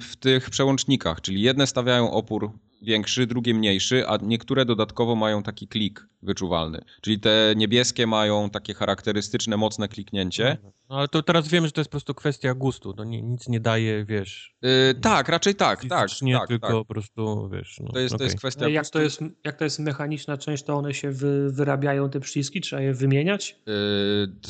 w 0.01 0.15
tych 0.19 0.49
przełącznikach, 0.49 1.21
czyli 1.21 1.41
jedne 1.41 1.67
stawiają 1.67 2.11
opór 2.11 2.51
większy, 2.85 3.27
drugie 3.27 3.53
mniejszy, 3.53 4.07
a 4.07 4.17
niektóre 4.21 4.65
dodatkowo 4.65 5.15
mają 5.15 5.43
taki 5.43 5.67
klik 5.67 6.07
wyczuwalny. 6.21 6.81
Czyli 7.01 7.19
te 7.19 7.53
niebieskie 7.55 8.07
mają 8.07 8.49
takie 8.49 8.73
charakterystyczne, 8.73 9.57
mocne 9.57 9.87
kliknięcie. 9.87 10.57
No, 10.89 10.97
ale 10.97 11.07
to 11.07 11.23
teraz 11.23 11.47
wiemy, 11.47 11.67
że 11.67 11.71
to 11.71 11.81
jest 11.81 11.89
po 11.89 11.91
prostu 11.91 12.13
kwestia 12.13 12.53
gustu. 12.53 12.93
To 12.93 13.03
nie, 13.03 13.21
nic 13.21 13.47
nie 13.47 13.59
daje, 13.59 14.05
wiesz. 14.05 14.55
Yy, 14.61 14.69
tak, 15.01 15.29
raczej 15.29 15.55
tak, 15.55 15.85
tak. 15.85 16.09
Nie 16.21 16.33
tak, 16.33 16.47
tylko 16.47 16.67
tak. 16.67 16.75
po 16.75 16.85
prostu, 16.85 17.49
wiesz. 17.49 17.79
No, 17.79 17.91
to, 17.91 17.99
jest, 17.99 18.13
okay. 18.13 18.17
to 18.17 18.23
jest 18.23 18.37
kwestia. 18.37 18.69
Jak 18.69 18.89
to 18.89 19.01
jest, 19.01 19.19
jak 19.43 19.57
to 19.57 19.63
jest 19.63 19.79
mechaniczna 19.79 20.37
część, 20.37 20.63
to 20.63 20.73
one 20.75 20.93
się 20.93 21.11
wy, 21.11 21.51
wyrabiają 21.51 22.09
te 22.09 22.19
przyciski? 22.19 22.61
Trzeba 22.61 22.81
je 22.81 22.93
wymieniać? 22.93 23.59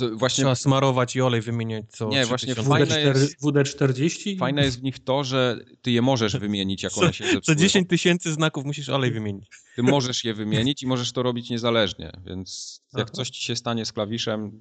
Yy, 0.01 0.15
właśnie... 0.15 0.41
Trzeba 0.41 0.55
smarować 0.55 1.15
i 1.15 1.21
olej 1.21 1.41
wymieniać 1.41 1.85
co 1.89 2.09
Nie, 2.09 2.25
właśnie 2.25 2.55
fajne 2.55 3.01
jest, 3.01 3.41
WD-40? 3.43 4.37
Fajne 4.37 4.65
jest 4.65 4.79
w 4.79 4.83
nich 4.83 4.99
to, 4.99 5.23
że 5.23 5.59
ty 5.81 5.91
je 5.91 6.01
możesz 6.01 6.37
wymienić, 6.37 6.83
jak 6.83 6.97
one 6.97 7.13
się 7.13 7.23
zepsują. 7.23 7.41
Co 7.41 7.55
10 7.55 7.89
tysięcy 7.89 8.24
znaków 8.31 8.65
musisz 8.65 8.89
olej 8.89 9.11
wymienić. 9.11 9.49
Ty 9.75 9.83
możesz 9.83 10.23
je 10.23 10.33
wymienić 10.33 10.83
i 10.83 10.87
możesz 10.87 11.11
to 11.11 11.23
robić 11.23 11.49
niezależnie, 11.49 12.11
więc 12.25 12.79
jak 12.93 13.07
Aha. 13.07 13.13
coś 13.13 13.29
ci 13.29 13.45
się 13.45 13.55
stanie 13.55 13.85
z 13.85 13.93
klawiszem, 13.93 14.51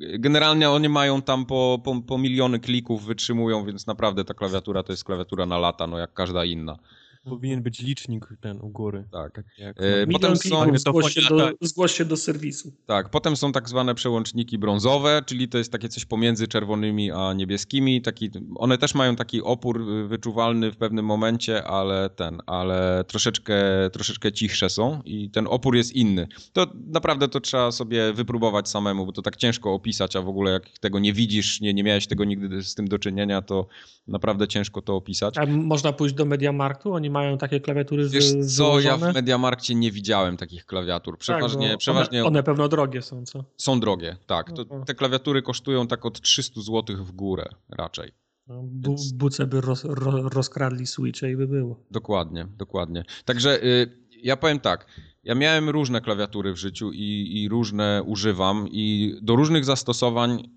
generalnie 0.00 0.70
oni 0.70 0.88
mają 0.88 1.22
tam 1.22 1.46
po, 1.46 1.80
po, 1.84 2.00
po 2.02 2.18
miliony 2.18 2.60
klików, 2.60 3.04
wytrzymują, 3.04 3.64
więc 3.64 3.86
naprawdę 3.86 4.24
ta 4.24 4.34
klawiatura 4.34 4.82
to 4.82 4.92
jest 4.92 5.04
klawiatura 5.04 5.46
na 5.46 5.58
lata, 5.58 5.86
no 5.86 5.98
jak 5.98 6.14
każda 6.14 6.44
inna. 6.44 6.78
Powinien 7.24 7.62
być 7.62 7.82
licznik 7.82 8.28
ten 8.40 8.60
u 8.60 8.68
góry. 8.68 9.04
Tak. 9.12 9.32
tak 9.32 9.44
jak, 9.58 9.76
e, 9.80 10.06
potem 10.06 10.36
są... 10.36 10.78
Zgłoś 10.78 11.14
się, 11.14 11.20
do, 11.28 11.50
zgłoś 11.60 11.92
się 11.92 12.04
do 12.04 12.16
serwisu. 12.16 12.72
Tak, 12.86 13.10
potem 13.10 13.36
są 13.36 13.52
tak 13.52 13.68
zwane 13.68 13.94
przełączniki 13.94 14.58
brązowe, 14.58 15.22
czyli 15.26 15.48
to 15.48 15.58
jest 15.58 15.72
takie 15.72 15.88
coś 15.88 16.04
pomiędzy 16.04 16.48
czerwonymi 16.48 17.10
a 17.10 17.32
niebieskimi. 17.32 18.02
Taki, 18.02 18.30
one 18.54 18.78
też 18.78 18.94
mają 18.94 19.16
taki 19.16 19.42
opór 19.42 19.80
y, 19.80 20.08
wyczuwalny 20.08 20.72
w 20.72 20.76
pewnym 20.76 21.04
momencie, 21.04 21.64
ale 21.64 22.10
ten, 22.10 22.38
ale 22.46 23.04
troszeczkę, 23.08 23.54
troszeczkę 23.92 24.32
cichsze 24.32 24.70
są 24.70 25.02
i 25.04 25.30
ten 25.30 25.46
opór 25.46 25.76
jest 25.76 25.92
inny. 25.92 26.28
To 26.52 26.66
naprawdę 26.86 27.28
to 27.28 27.40
trzeba 27.40 27.72
sobie 27.72 28.12
wypróbować 28.12 28.68
samemu, 28.68 29.06
bo 29.06 29.12
to 29.12 29.22
tak 29.22 29.36
ciężko 29.36 29.74
opisać, 29.74 30.16
a 30.16 30.22
w 30.22 30.28
ogóle 30.28 30.52
jak 30.52 30.78
tego 30.78 30.98
nie 30.98 31.12
widzisz, 31.12 31.60
nie, 31.60 31.74
nie 31.74 31.84
miałeś 31.84 32.06
tego 32.06 32.24
nigdy 32.24 32.62
z 32.62 32.74
tym 32.74 32.88
do 32.88 32.98
czynienia, 32.98 33.42
to 33.42 33.66
naprawdę 34.08 34.48
ciężko 34.48 34.82
to 34.82 34.96
opisać. 34.96 35.38
A 35.38 35.46
można 35.46 35.92
pójść 35.92 36.14
do 36.14 36.24
Mediamarktu? 36.24 36.92
Oni 36.92 37.10
mają 37.14 37.38
takie 37.38 37.60
klawiatury 37.60 38.08
Wiesz 38.08 38.24
z, 38.24 38.56
co, 38.56 38.80
ja 38.80 38.96
w 38.96 39.14
Mediamarkcie 39.14 39.74
nie 39.74 39.92
widziałem 39.92 40.36
takich 40.36 40.66
klawiatur. 40.66 41.18
Przeważnie, 41.18 41.68
tak, 41.68 41.78
przeważnie 41.78 42.20
one, 42.20 42.28
one, 42.28 42.42
pewno 42.42 42.68
drogie 42.68 43.02
są, 43.02 43.24
co? 43.24 43.44
Są 43.56 43.80
drogie, 43.80 44.16
tak. 44.26 44.52
To, 44.52 44.64
te 44.86 44.94
klawiatury 44.94 45.42
kosztują 45.42 45.86
tak 45.86 46.06
od 46.06 46.20
300 46.20 46.60
zł 46.60 46.96
w 46.96 47.12
górę 47.12 47.48
raczej. 47.68 48.12
No, 48.46 48.62
bu, 48.62 48.96
buce 49.14 49.46
by 49.46 49.60
roz, 49.60 49.84
ro, 49.84 50.28
rozkradli 50.28 50.86
switche 50.86 51.30
i 51.30 51.36
by 51.36 51.46
było. 51.46 51.76
Dokładnie, 51.90 52.46
dokładnie. 52.56 53.04
Także 53.24 53.64
y, 53.64 53.90
ja 54.22 54.36
powiem 54.36 54.60
tak, 54.60 54.86
ja 55.24 55.34
miałem 55.34 55.68
różne 55.68 56.00
klawiatury 56.00 56.52
w 56.52 56.56
życiu 56.56 56.92
i, 56.92 57.42
i 57.42 57.48
różne 57.48 58.02
używam 58.06 58.68
i 58.70 59.14
do 59.22 59.36
różnych 59.36 59.64
zastosowań 59.64 60.48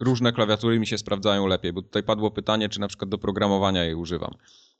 różne 0.00 0.32
klawiatury 0.32 0.80
mi 0.80 0.86
się 0.86 0.98
sprawdzają 0.98 1.46
lepiej, 1.46 1.72
bo 1.72 1.82
tutaj 1.82 2.02
padło 2.02 2.30
pytanie, 2.30 2.68
czy 2.68 2.80
na 2.80 2.88
przykład 2.88 3.08
do 3.10 3.18
programowania 3.18 3.84
je 3.84 3.96
używam. 3.96 4.34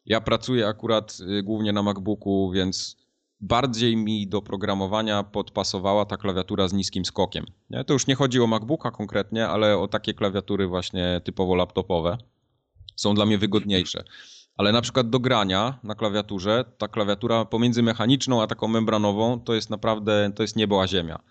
Ja 0.07 0.21
pracuję 0.21 0.69
akurat 0.69 1.19
y, 1.39 1.43
głównie 1.43 1.73
na 1.73 1.83
MacBooku, 1.83 2.51
więc 2.51 2.97
bardziej 3.41 3.97
mi 3.97 4.29
do 4.29 4.43
programowania 4.43 5.23
podpasowała 5.23 6.05
ta 6.05 6.17
klawiatura 6.17 6.69
z 6.69 6.73
niskim 6.73 7.05
skokiem. 7.05 7.47
To 7.87 7.93
już 7.93 8.07
nie 8.07 8.15
chodzi 8.15 8.41
o 8.41 8.47
MacBooka 8.47 8.91
konkretnie, 8.91 9.49
ale 9.49 9.79
o 9.79 9.89
takie 9.89 10.15
klawiatury 10.15 10.67
właśnie 10.67 11.21
typowo 11.25 11.55
laptopowe. 11.55 12.19
Są 12.97 13.15
dla 13.15 13.27
mnie 13.27 13.39
wygodniejsze. 13.39 14.05
Ale 14.57 14.73
na 14.73 14.81
przykład 14.81 15.11
do 15.11 15.21
grania 15.21 15.79
na 15.83 15.95
klawiaturze, 15.95 16.65
ta 16.79 16.89
klawiatura 16.89 17.45
pomiędzy 17.45 17.83
mechaniczną 17.83 18.43
a 18.43 18.47
taką 18.47 18.69
membranową 18.69 19.41
to 19.41 19.55
jest 19.55 19.71
naprawdę, 19.71 20.33
to 20.35 20.43
jest 20.43 20.57
niebo 20.57 20.83
a 20.83 20.87
ziemia. 20.87 21.23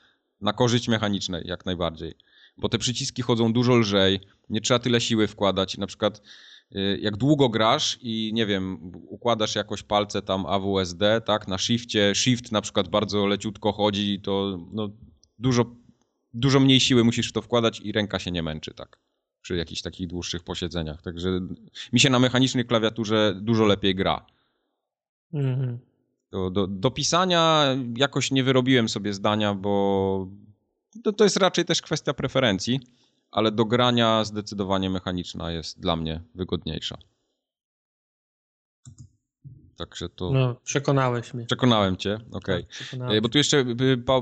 Na 0.41 0.53
korzyść 0.53 0.87
mechanicznej 0.87 1.43
jak 1.45 1.65
najbardziej. 1.65 2.13
Bo 2.57 2.69
te 2.69 2.77
przyciski 2.77 3.21
chodzą 3.21 3.53
dużo 3.53 3.75
lżej, 3.75 4.19
nie 4.49 4.61
trzeba 4.61 4.79
tyle 4.79 5.01
siły 5.01 5.27
wkładać. 5.27 5.77
Na 5.77 5.87
przykład 5.87 6.21
jak 7.01 7.17
długo 7.17 7.49
grasz 7.49 7.99
i 8.01 8.31
nie 8.33 8.45
wiem, 8.45 8.91
układasz 9.07 9.55
jakoś 9.55 9.83
palce 9.83 10.21
tam 10.21 10.45
AWSD, 10.45 11.21
tak, 11.25 11.47
na 11.47 11.57
shifcie, 11.57 12.15
shift 12.15 12.51
na 12.51 12.61
przykład 12.61 12.87
bardzo 12.87 13.25
leciutko 13.25 13.71
chodzi, 13.71 14.19
to 14.19 14.59
no, 14.73 14.89
dużo, 15.39 15.75
dużo 16.33 16.59
mniej 16.59 16.79
siły 16.79 17.03
musisz 17.03 17.29
w 17.29 17.33
to 17.33 17.41
wkładać 17.41 17.81
i 17.83 17.91
ręka 17.91 18.19
się 18.19 18.31
nie 18.31 18.43
męczy, 18.43 18.73
tak, 18.73 18.99
przy 19.41 19.55
jakichś 19.55 19.81
takich 19.81 20.07
dłuższych 20.07 20.43
posiedzeniach. 20.43 21.01
Także 21.01 21.39
mi 21.93 21.99
się 21.99 22.09
na 22.09 22.19
mechanicznej 22.19 22.65
klawiaturze 22.65 23.35
dużo 23.41 23.65
lepiej 23.65 23.95
gra. 23.95 24.25
Mhm. 25.33 25.79
Do, 26.31 26.49
do, 26.49 26.67
do 26.67 26.91
pisania 26.91 27.65
jakoś 27.97 28.31
nie 28.31 28.43
wyrobiłem 28.43 28.89
sobie 28.89 29.13
zdania, 29.13 29.53
bo 29.53 30.27
to, 31.03 31.13
to 31.13 31.23
jest 31.23 31.37
raczej 31.37 31.65
też 31.65 31.81
kwestia 31.81 32.13
preferencji 32.13 32.79
ale 33.31 33.51
do 33.51 33.65
grania 33.65 34.23
zdecydowanie 34.23 34.89
mechaniczna 34.89 35.51
jest 35.51 35.79
dla 35.79 35.95
mnie 35.95 36.21
wygodniejsza. 36.35 36.97
Także 39.77 40.09
to. 40.09 40.31
No, 40.31 40.55
przekonałeś 40.63 41.33
mnie. 41.33 41.45
Przekonałem 41.45 41.97
cię, 41.97 42.19
okej. 42.31 42.65
Okay. 42.91 43.09
Tak, 43.09 43.21
Bo 43.21 43.29
tu 43.29 43.37
jeszcze 43.37 43.65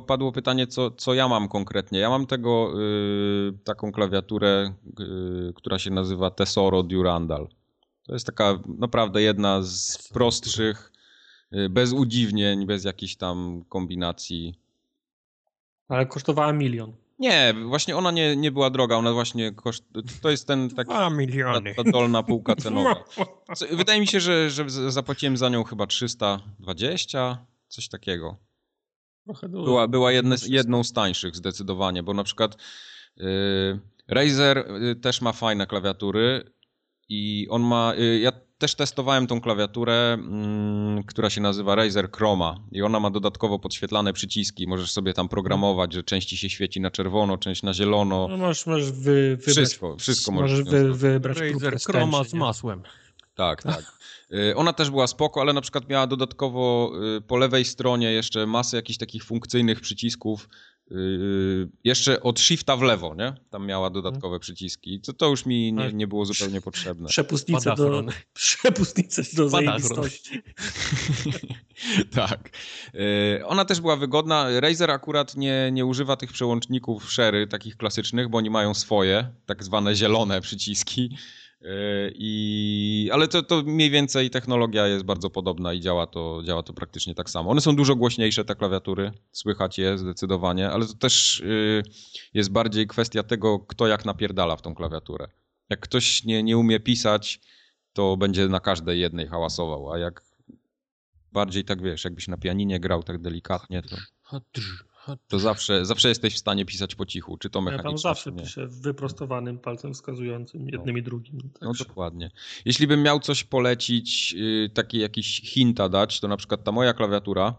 padło 0.07 0.31
pytanie, 0.31 0.67
co, 0.67 0.91
co 0.91 1.13
ja 1.13 1.27
mam 1.27 1.47
konkretnie. 1.47 1.99
Ja 1.99 2.09
mam 2.09 2.25
tego 2.25 2.73
y, 2.81 3.53
taką 3.63 3.91
klawiaturę, 3.91 4.73
y, 4.99 5.53
która 5.55 5.79
się 5.79 5.91
nazywa 5.91 6.31
Tesoro 6.31 6.83
Durandal. 6.83 7.47
To 8.03 8.13
jest 8.13 8.25
taka 8.25 8.59
naprawdę 8.77 9.21
jedna 9.21 9.61
z 9.61 10.09
prostszych, 10.13 10.91
y, 11.53 11.69
bez 11.69 11.93
udziwnień, 11.93 12.65
bez 12.65 12.83
jakichś 12.83 13.15
tam 13.15 13.63
kombinacji. 13.69 14.59
Ale 15.87 16.05
kosztowała 16.05 16.53
milion. 16.53 16.93
Nie, 17.19 17.53
właśnie 17.65 17.97
ona 17.97 18.11
nie, 18.11 18.35
nie 18.35 18.51
była 18.51 18.69
droga, 18.69 18.95
ona 18.95 19.13
właśnie 19.13 19.51
koszt... 19.51 19.83
To 20.21 20.29
jest 20.29 20.47
ten 20.47 20.69
taki... 20.69 20.89
Dwa 20.89 21.09
miliony. 21.09 21.75
Ta, 21.75 21.83
ta 21.83 21.91
dolna 21.91 22.23
półka 22.23 22.55
cenowa. 22.55 23.03
Wydaje 23.71 23.99
mi 23.99 24.07
się, 24.07 24.19
że, 24.19 24.49
że 24.49 24.91
zapłaciłem 24.91 25.37
za 25.37 25.49
nią 25.49 25.63
chyba 25.63 25.87
320, 25.87 27.45
coś 27.67 27.89
takiego. 27.89 28.37
Była, 29.49 29.87
była 29.87 30.11
jedne, 30.11 30.35
jedną 30.47 30.83
z 30.83 30.93
tańszych 30.93 31.35
zdecydowanie, 31.35 32.03
bo 32.03 32.13
na 32.13 32.23
przykład 32.23 32.57
yy, 33.17 33.79
Razer 34.07 34.57
y, 34.57 34.95
też 34.95 35.21
ma 35.21 35.31
fajne 35.31 35.67
klawiatury, 35.67 36.51
I 37.09 37.47
on 37.49 37.61
ma. 37.61 37.93
Y, 37.99 38.19
ja 38.19 38.31
też 38.59 38.75
testowałem 38.75 39.27
tą 39.27 39.41
klawiaturę, 39.41 40.13
mm, 40.13 41.03
która 41.03 41.29
się 41.29 41.41
nazywa 41.41 41.75
Razer 41.75 42.11
Chroma 42.11 42.59
i 42.71 42.81
ona 42.81 42.99
ma 42.99 43.09
dodatkowo 43.09 43.59
podświetlane 43.59 44.13
przyciski. 44.13 44.67
Możesz 44.67 44.91
sobie 44.91 45.13
tam 45.13 45.29
programować, 45.29 45.93
że 45.93 46.03
część 46.03 46.29
się 46.29 46.49
świeci 46.49 46.81
na 46.81 46.91
czerwono, 46.91 47.37
część 47.37 47.63
na 47.63 47.73
zielono. 47.73 48.27
No 48.27 48.37
możesz, 48.37 48.65
możesz 48.65 48.91
wy, 48.91 49.37
wybrać. 49.37 49.55
Wszystko, 49.55 49.97
wszystko 49.97 50.31
możesz 50.31 50.63
wy, 50.63 50.93
wybrać. 50.93 51.37
Razer 51.37 51.79
Chroma 51.79 52.23
z 52.23 52.33
masłem. 52.33 52.83
Tak, 53.35 53.63
tak. 53.63 53.99
Y, 54.33 54.55
ona 54.55 54.73
też 54.73 54.89
była 54.89 55.07
spoko, 55.07 55.41
ale 55.41 55.53
na 55.53 55.61
przykład 55.61 55.89
miała 55.89 56.07
dodatkowo 56.07 56.91
y, 57.17 57.21
po 57.21 57.37
lewej 57.37 57.65
stronie 57.65 58.11
jeszcze 58.11 58.45
masę 58.45 58.77
jakichś 58.77 58.97
takich 58.97 59.23
funkcyjnych 59.23 59.81
przycisków, 59.81 60.49
Yy, 60.91 61.69
jeszcze 61.83 62.21
od 62.21 62.39
shifta 62.39 62.77
w 62.77 62.81
lewo, 62.81 63.15
nie? 63.15 63.33
Tam 63.49 63.65
miała 63.65 63.89
dodatkowe 63.89 64.39
przyciski. 64.39 65.01
To, 65.01 65.13
to 65.13 65.29
już 65.29 65.45
mi 65.45 65.73
nie, 65.73 65.93
nie 65.93 66.07
było 66.07 66.25
zupełnie 66.25 66.61
potrzebne. 66.61 67.09
Przepustnice 67.09 67.75
do, 67.75 68.03
przepustnice 68.33 69.23
do 69.35 69.49
zajebistości. 69.49 70.41
tak. 72.15 72.49
Yy, 72.93 73.45
ona 73.45 73.65
też 73.65 73.81
była 73.81 73.95
wygodna. 73.95 74.59
Razer 74.59 74.91
akurat 74.91 75.35
nie, 75.37 75.69
nie 75.71 75.85
używa 75.85 76.15
tych 76.15 76.31
przełączników 76.31 77.11
Sherry, 77.11 77.47
takich 77.47 77.77
klasycznych, 77.77 78.29
bo 78.29 78.37
oni 78.37 78.49
mają 78.49 78.73
swoje, 78.73 79.31
tak 79.45 79.63
zwane 79.63 79.95
zielone 79.95 80.41
przyciski. 80.41 81.17
E, 81.61 82.11
I, 82.15 83.09
ale 83.13 83.27
to, 83.27 83.43
to 83.43 83.63
mniej 83.63 83.89
więcej 83.89 84.29
technologia 84.29 84.87
jest 84.87 85.05
bardzo 85.05 85.29
podobna 85.29 85.73
i 85.73 85.79
działa 85.79 86.07
to, 86.07 86.41
działa 86.45 86.63
to 86.63 86.73
praktycznie 86.73 87.15
tak 87.15 87.29
samo. 87.29 87.49
One 87.49 87.61
są 87.61 87.75
dużo 87.75 87.95
głośniejsze, 87.95 88.45
te 88.45 88.55
klawiatury, 88.55 89.11
słychać 89.31 89.77
je 89.77 89.97
zdecydowanie, 89.97 90.69
ale 90.69 90.85
to 90.85 90.93
też 90.93 91.39
y, 91.39 91.83
jest 92.33 92.51
bardziej 92.51 92.87
kwestia 92.87 93.23
tego, 93.23 93.59
kto 93.59 93.87
jak 93.87 94.05
napierdala 94.05 94.55
w 94.55 94.61
tą 94.61 94.75
klawiaturę. 94.75 95.27
Jak 95.69 95.79
ktoś 95.79 96.23
nie, 96.23 96.43
nie 96.43 96.57
umie 96.57 96.79
pisać, 96.79 97.39
to 97.93 98.17
będzie 98.17 98.47
na 98.47 98.59
każdej 98.59 98.99
jednej 98.99 99.27
hałasował, 99.27 99.91
a 99.91 99.97
jak 99.97 100.23
bardziej 101.31 101.65
tak 101.65 101.81
wiesz, 101.81 102.03
jakbyś 102.03 102.27
na 102.27 102.37
pianinie 102.37 102.79
grał 102.79 103.03
tak 103.03 103.21
delikatnie, 103.21 103.81
to 103.81 103.95
to 105.27 105.39
zawsze, 105.39 105.85
zawsze 105.85 106.09
jesteś 106.09 106.35
w 106.35 106.37
stanie 106.37 106.65
pisać 106.65 106.95
po 106.95 107.05
cichu, 107.05 107.37
czy 107.37 107.49
to 107.49 107.61
mechanicznie. 107.61 107.89
Ja 107.89 107.91
tam 107.91 107.97
zawsze 107.97 108.31
piszę 108.31 108.67
wyprostowanym 108.67 109.59
palcem 109.59 109.93
wskazującym, 109.93 110.69
jednym 110.69 110.95
no. 110.95 110.99
i 110.99 111.03
drugim. 111.03 111.37
No, 111.43 111.49
no 111.61 111.73
dokładnie. 111.87 112.31
Jeśli 112.65 112.87
bym 112.87 113.03
miał 113.03 113.19
coś 113.19 113.43
polecić, 113.43 114.33
yy, 114.33 114.69
taki 114.73 114.99
jakiś 114.99 115.41
hinta 115.41 115.89
dać, 115.89 116.19
to 116.19 116.27
na 116.27 116.37
przykład 116.37 116.63
ta 116.63 116.71
moja 116.71 116.93
klawiatura, 116.93 117.55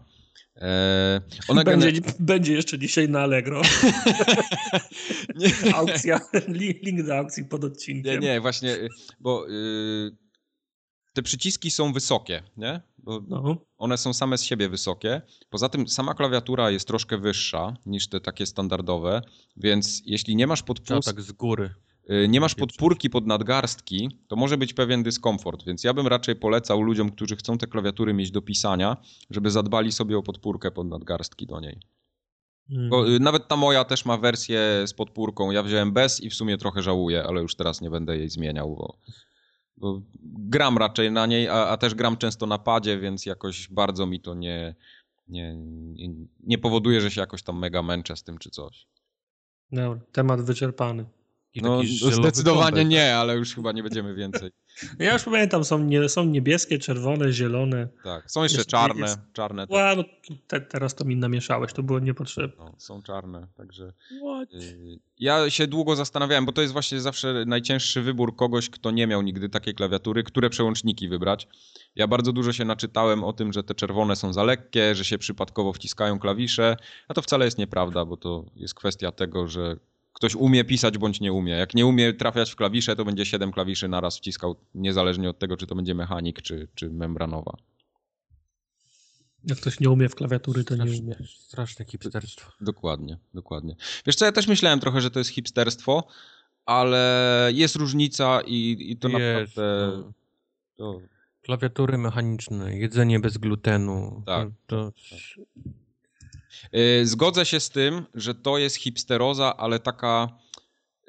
e, 0.55 1.21
ona 1.47 1.63
będzie, 1.63 1.91
gene... 1.91 2.13
będzie 2.19 2.53
jeszcze 2.53 2.79
dzisiaj 2.79 3.09
na 3.09 3.21
Allegro. 3.21 3.61
Aukcja, 5.75 6.19
link 6.83 7.03
do 7.03 7.17
aukcji 7.17 7.45
pod 7.45 7.63
odcinkiem. 7.63 8.21
Nie, 8.21 8.27
nie, 8.27 8.41
właśnie, 8.41 8.77
bo 9.19 9.47
yy, 9.47 10.11
te 11.13 11.21
przyciski 11.21 11.71
są 11.71 11.93
wysokie, 11.93 12.43
nie? 12.57 12.81
No. 13.27 13.57
One 13.77 13.97
są 13.97 14.13
same 14.13 14.37
z 14.37 14.43
siebie 14.43 14.69
wysokie. 14.69 15.21
Poza 15.49 15.69
tym 15.69 15.87
sama 15.87 16.13
klawiatura 16.13 16.71
jest 16.71 16.87
troszkę 16.87 17.17
wyższa 17.17 17.73
niż 17.85 18.07
te 18.07 18.19
takie 18.19 18.45
standardowe, 18.45 19.21
więc 19.57 20.01
jeśli 20.05 20.35
nie 20.35 20.47
masz 20.47 20.63
podpórki... 20.63 21.05
tak 21.05 21.21
z 21.21 21.31
góry. 21.31 21.69
Y, 22.09 22.27
nie 22.27 22.41
masz 22.41 22.55
podpórki 22.55 23.09
pod 23.09 23.27
nadgarstki, 23.27 24.09
to 24.27 24.35
może 24.35 24.57
być 24.57 24.73
pewien 24.73 25.03
dyskomfort, 25.03 25.65
więc 25.65 25.83
ja 25.83 25.93
bym 25.93 26.07
raczej 26.07 26.35
polecał 26.35 26.81
ludziom, 26.81 27.11
którzy 27.11 27.35
chcą 27.35 27.57
te 27.57 27.67
klawiatury 27.67 28.13
mieć 28.13 28.31
do 28.31 28.41
pisania, 28.41 28.97
żeby 29.29 29.51
zadbali 29.51 29.91
sobie 29.91 30.17
o 30.17 30.23
podpórkę 30.23 30.71
pod 30.71 30.87
nadgarstki 30.87 31.45
do 31.45 31.59
niej. 31.59 31.79
Hmm. 32.69 32.89
Bo, 32.89 33.09
y, 33.09 33.19
nawet 33.19 33.47
ta 33.47 33.55
moja 33.55 33.85
też 33.85 34.05
ma 34.05 34.17
wersję 34.17 34.83
z 34.85 34.93
podpórką. 34.93 35.51
Ja 35.51 35.63
wziąłem 35.63 35.93
bez 35.93 36.21
i 36.21 36.29
w 36.29 36.33
sumie 36.33 36.57
trochę 36.57 36.81
żałuję, 36.81 37.23
ale 37.23 37.41
już 37.41 37.55
teraz 37.55 37.81
nie 37.81 37.89
będę 37.89 38.17
jej 38.17 38.29
zmieniał, 38.29 38.75
bo 38.75 38.97
bo 39.81 40.01
gram 40.23 40.77
raczej 40.77 41.11
na 41.11 41.25
niej, 41.25 41.49
a, 41.49 41.67
a, 41.67 41.77
też 41.77 41.95
gram 41.95 42.17
często 42.17 42.45
na 42.45 42.57
padzie, 42.57 42.99
więc 42.99 43.25
jakoś 43.25 43.67
bardzo 43.67 44.05
mi 44.05 44.19
to 44.19 44.33
nie, 44.33 44.75
nie, 45.27 45.55
nie, 45.55 46.09
nie 46.39 46.57
powoduje, 46.57 47.01
że 47.01 47.11
się 47.11 47.21
jakoś 47.21 47.43
tam 47.43 47.59
mega 47.59 47.83
męczę 47.83 48.15
z 48.15 48.23
tym 48.23 48.37
czy 48.37 48.49
coś. 48.49 48.87
No, 49.71 49.97
temat 50.11 50.41
wyczerpany. 50.41 51.05
no, 51.55 51.81
zdecydowanie 52.11 52.85
nie, 52.85 53.15
ale 53.15 53.35
już 53.35 53.55
chyba 53.55 53.71
nie 53.71 53.83
będziemy 53.83 54.15
więcej. 54.15 54.51
Ja 54.99 55.13
już 55.13 55.23
pamiętam, 55.23 55.65
są, 55.65 55.79
nie, 55.79 56.09
są 56.09 56.25
niebieskie, 56.25 56.79
czerwone, 56.79 57.31
zielone. 57.31 57.87
Tak, 58.03 58.31
są 58.31 58.43
jeszcze 58.43 58.57
jest, 58.57 58.69
czarne. 58.69 59.01
Jest... 59.01 59.19
czarne 59.33 59.65
Ła, 59.69 59.95
no, 59.95 60.03
te, 60.47 60.61
teraz 60.61 60.95
to 60.95 61.05
mi 61.05 61.15
namieszałeś, 61.15 61.73
to 61.73 61.83
było 61.83 61.99
niepotrzebne. 61.99 62.65
No, 62.65 62.75
są 62.77 63.01
czarne, 63.01 63.47
także... 63.57 63.93
Y, 64.53 64.99
ja 65.19 65.49
się 65.49 65.67
długo 65.67 65.95
zastanawiałem, 65.95 66.45
bo 66.45 66.51
to 66.51 66.61
jest 66.61 66.73
właśnie 66.73 67.01
zawsze 67.01 67.43
najcięższy 67.45 68.01
wybór 68.01 68.35
kogoś, 68.35 68.69
kto 68.69 68.91
nie 68.91 69.07
miał 69.07 69.21
nigdy 69.21 69.49
takiej 69.49 69.73
klawiatury, 69.75 70.23
które 70.23 70.49
przełączniki 70.49 71.09
wybrać. 71.09 71.47
Ja 71.95 72.07
bardzo 72.07 72.33
dużo 72.33 72.53
się 72.53 72.65
naczytałem 72.65 73.23
o 73.23 73.33
tym, 73.33 73.53
że 73.53 73.63
te 73.63 73.75
czerwone 73.75 74.15
są 74.15 74.33
za 74.33 74.43
lekkie, 74.43 74.95
że 74.95 75.05
się 75.05 75.17
przypadkowo 75.17 75.73
wciskają 75.73 76.19
klawisze, 76.19 76.77
a 77.07 77.13
to 77.13 77.21
wcale 77.21 77.45
jest 77.45 77.57
nieprawda, 77.57 78.05
bo 78.05 78.17
to 78.17 78.45
jest 78.55 78.73
kwestia 78.73 79.11
tego, 79.11 79.47
że 79.47 79.75
ktoś 80.13 80.35
umie 80.35 80.63
pisać 80.63 80.97
bądź 80.97 81.19
nie 81.19 81.33
umie. 81.33 81.53
Jak 81.53 81.73
nie 81.73 81.85
umie 81.85 82.13
trafiać 82.13 82.51
w 82.51 82.55
klawisze, 82.55 82.95
to 82.95 83.05
będzie 83.05 83.25
7 83.25 83.51
klawiszy 83.51 83.87
naraz 83.87 84.17
wciskał, 84.17 84.55
niezależnie 84.75 85.29
od 85.29 85.39
tego, 85.39 85.57
czy 85.57 85.67
to 85.67 85.75
będzie 85.75 85.95
mechanik, 85.95 86.41
czy, 86.41 86.67
czy 86.75 86.89
membranowa. 86.89 87.57
Jak 89.43 89.57
ktoś 89.57 89.79
nie 89.79 89.89
umie 89.89 90.09
w 90.09 90.15
klawiatury, 90.15 90.63
to 90.63 90.75
Straszne, 90.75 90.95
nie 90.95 91.01
umie. 91.01 91.15
Straszne 91.37 91.85
hipsterstwo. 91.85 92.51
Dokładnie, 92.61 93.17
dokładnie. 93.33 93.75
Wiesz 94.05 94.15
co, 94.15 94.25
ja 94.25 94.31
też 94.31 94.47
myślałem 94.47 94.79
trochę, 94.79 95.01
że 95.01 95.11
to 95.11 95.19
jest 95.19 95.31
hipsterstwo, 95.31 96.07
ale 96.65 97.49
jest 97.53 97.75
różnica 97.75 98.41
i, 98.41 98.77
i 98.91 98.97
to 98.97 99.07
jest, 99.07 99.57
naprawdę... 99.57 99.97
No. 99.97 100.13
To... 100.75 101.01
Klawiatury 101.41 101.97
mechaniczne, 101.97 102.77
jedzenie 102.77 103.19
bez 103.19 103.37
glutenu. 103.37 104.23
Tak. 104.25 104.49
To, 104.67 104.91
to... 104.91 104.91
tak. 105.09 105.45
Y, 106.75 107.05
zgodzę 107.05 107.45
się 107.45 107.59
z 107.59 107.69
tym, 107.69 108.05
że 108.15 108.35
to 108.35 108.57
jest 108.57 108.75
hipsteroza, 108.75 109.57
ale 109.57 109.79
taka 109.79 110.27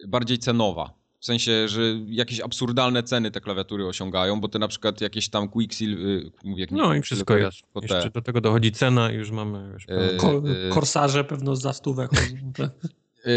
bardziej 0.08 0.38
cenowa. 0.38 1.02
W 1.20 1.24
sensie, 1.24 1.68
że 1.68 1.82
jakieś 2.06 2.40
absurdalne 2.40 3.02
ceny 3.02 3.30
te 3.30 3.40
klawiatury 3.40 3.86
osiągają, 3.86 4.40
bo 4.40 4.48
te 4.48 4.58
na 4.58 4.68
przykład 4.68 5.00
jakieś 5.00 5.28
tam 5.28 5.48
Quicksilver... 5.48 6.06
Y, 6.06 6.30
mówię, 6.44 6.66
no 6.70 6.94
i 6.94 7.02
wszystko 7.02 7.36
jest. 7.36 7.58
Jeszcze 7.82 8.10
do 8.10 8.22
tego 8.22 8.40
dochodzi 8.40 8.72
cena 8.72 9.12
i 9.12 9.14
już 9.14 9.30
mamy... 9.30 9.72
Wiesz, 9.72 9.86
Ko 10.18 10.42
korsarze 10.70 11.24
pewno 11.24 11.56
za 11.56 11.72
stówę 11.72 12.08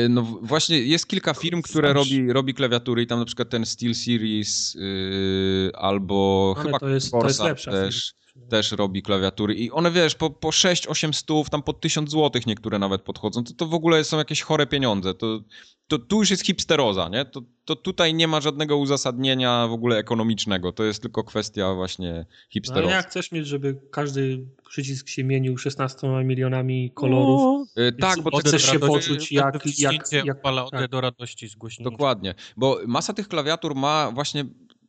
No 0.09 0.21
właśnie 0.41 0.79
jest 0.79 1.07
kilka 1.07 1.33
firm, 1.33 1.61
które 1.61 1.93
robi, 1.93 2.33
robi 2.33 2.53
klawiatury 2.53 3.01
i 3.01 3.07
tam 3.07 3.19
na 3.19 3.25
przykład 3.25 3.49
ten 3.49 3.65
Steel 3.65 3.95
Series 3.95 4.75
yy, 4.75 5.71
albo 5.73 6.53
Ale 6.57 6.65
chyba 6.65 6.79
to 6.79 6.89
jest, 6.89 7.11
Corsa 7.11 7.21
to 7.21 7.27
jest 7.27 7.39
lepsza 7.39 7.71
też. 7.71 8.05
Firma 8.05 8.24
też 8.49 8.71
robi 8.71 9.01
klawiatury 9.01 9.55
i 9.55 9.71
one 9.71 9.91
wiesz, 9.91 10.15
po, 10.15 10.29
po 10.29 10.49
6-8 10.49 11.13
stów, 11.13 11.49
tam 11.49 11.63
po 11.63 11.73
1000 11.73 12.09
złotych 12.09 12.47
niektóre 12.47 12.79
nawet 12.79 13.01
podchodzą, 13.01 13.43
to, 13.43 13.53
to 13.53 13.65
w 13.65 13.73
ogóle 13.73 14.03
są 14.03 14.17
jakieś 14.17 14.41
chore 14.41 14.67
pieniądze, 14.67 15.13
to, 15.13 15.39
to 15.87 15.99
tu 15.99 16.19
już 16.19 16.31
jest 16.31 16.45
hipsteroza, 16.45 17.09
nie? 17.09 17.25
To, 17.25 17.41
to 17.65 17.75
tutaj 17.75 18.13
nie 18.13 18.27
ma 18.27 18.41
żadnego 18.41 18.77
uzasadnienia 18.77 19.67
w 19.67 19.71
ogóle 19.71 19.97
ekonomicznego, 19.97 20.71
to 20.71 20.83
jest 20.83 21.01
tylko 21.01 21.23
kwestia 21.23 21.73
właśnie 21.73 22.25
hipsterozy. 22.49 22.89
No 22.89 22.95
jak 22.95 23.09
chcesz 23.09 23.31
mieć, 23.31 23.47
żeby 23.47 23.81
każdy 23.91 24.45
przycisk 24.69 25.07
się 25.07 25.23
mienił 25.23 25.57
16 25.57 26.07
milionami 26.07 26.91
kolorów? 26.91 27.41
No, 27.41 27.83
yy, 27.83 27.91
tak, 27.91 28.21
bo 28.21 28.37
chcesz 28.37 28.71
się 28.71 28.79
poczuć 28.79 29.31
jak... 29.31 29.65
jak, 29.79 30.11
jak, 30.11 30.25
jak 30.25 30.41
tak. 30.71 30.89
do 30.89 31.01
radości 31.01 31.49
z 31.49 31.55
głośnikiem. 31.55 31.91
Dokładnie, 31.91 32.35
bo 32.57 32.79
masa 32.87 33.13
tych 33.13 33.27
klawiatur 33.27 33.75
ma 33.75 34.11
właśnie 34.11 34.45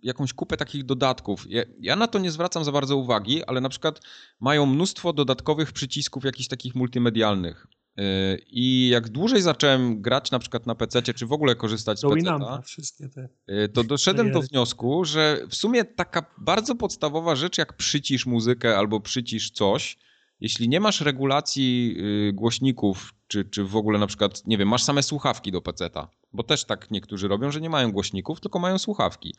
jakąś 0.07 0.33
kupę 0.33 0.57
takich 0.57 0.85
dodatków. 0.85 1.47
Ja, 1.49 1.62
ja, 1.81 1.97
na 1.97 2.07
to 2.07 2.19
nie 2.19 2.31
zwracam 2.31 2.64
za 2.64 2.73
bardzo 2.73 2.97
uwagi, 2.97 3.45
ale 3.45 3.61
na 3.61 3.69
przykład 3.69 4.01
mają 4.40 4.66
mnóstwo 4.66 5.12
dodatkowych 5.12 5.73
przycisków 5.73 6.25
jakichś 6.25 6.49
takich 6.49 6.75
multimedialnych. 6.75 7.66
Yy, 7.97 8.05
I 8.47 8.88
jak 8.88 9.09
dłużej 9.09 9.42
zacząłem 9.42 10.03
grać 10.03 10.31
na 10.31 10.38
przykład 10.38 10.66
na 10.66 10.75
PC, 10.75 11.03
czy 11.03 11.27
w 11.27 11.33
ogóle 11.33 11.55
korzystać 11.55 11.99
z 11.99 12.03
PC, 12.03 12.62
wszystkie 12.64 13.09
te. 13.09 13.29
Yy, 13.47 13.69
to 13.69 13.85
doszedłem 13.85 14.33
do 14.33 14.40
wniosku, 14.42 15.05
że 15.05 15.40
w 15.51 15.55
sumie 15.55 15.85
taka 15.85 16.35
bardzo 16.38 16.75
podstawowa 16.75 17.37
rzecz, 17.37 17.59
jak 17.59 17.73
przycisz 17.77 18.27
muzykę 18.27 18.79
albo 18.79 19.01
przycisz 19.01 19.51
coś, 19.51 19.99
jeśli 20.40 20.68
nie 20.68 20.81
masz 20.81 21.01
regulacji 21.01 21.94
yy, 21.96 22.33
głośników, 22.33 23.14
czy, 23.29 23.44
czy 23.44 23.64
w 23.64 23.77
ogóle 23.77 23.99
na 23.99 24.07
przykład, 24.07 24.46
nie 24.46 24.59
wiem, 24.59 24.68
masz 24.68 24.83
same 24.83 25.03
słuchawki 25.03 25.53
do 25.53 25.61
PC-ta, 25.62 26.09
bo 26.33 26.42
też 26.42 26.64
tak 26.64 26.90
niektórzy 26.90 27.29
robią, 27.29 27.51
że 27.51 27.61
nie 27.61 27.70
mają 27.70 27.92
głośników, 27.92 28.40
tylko 28.40 28.59
mają 28.59 28.79
słuchawki 28.79 29.35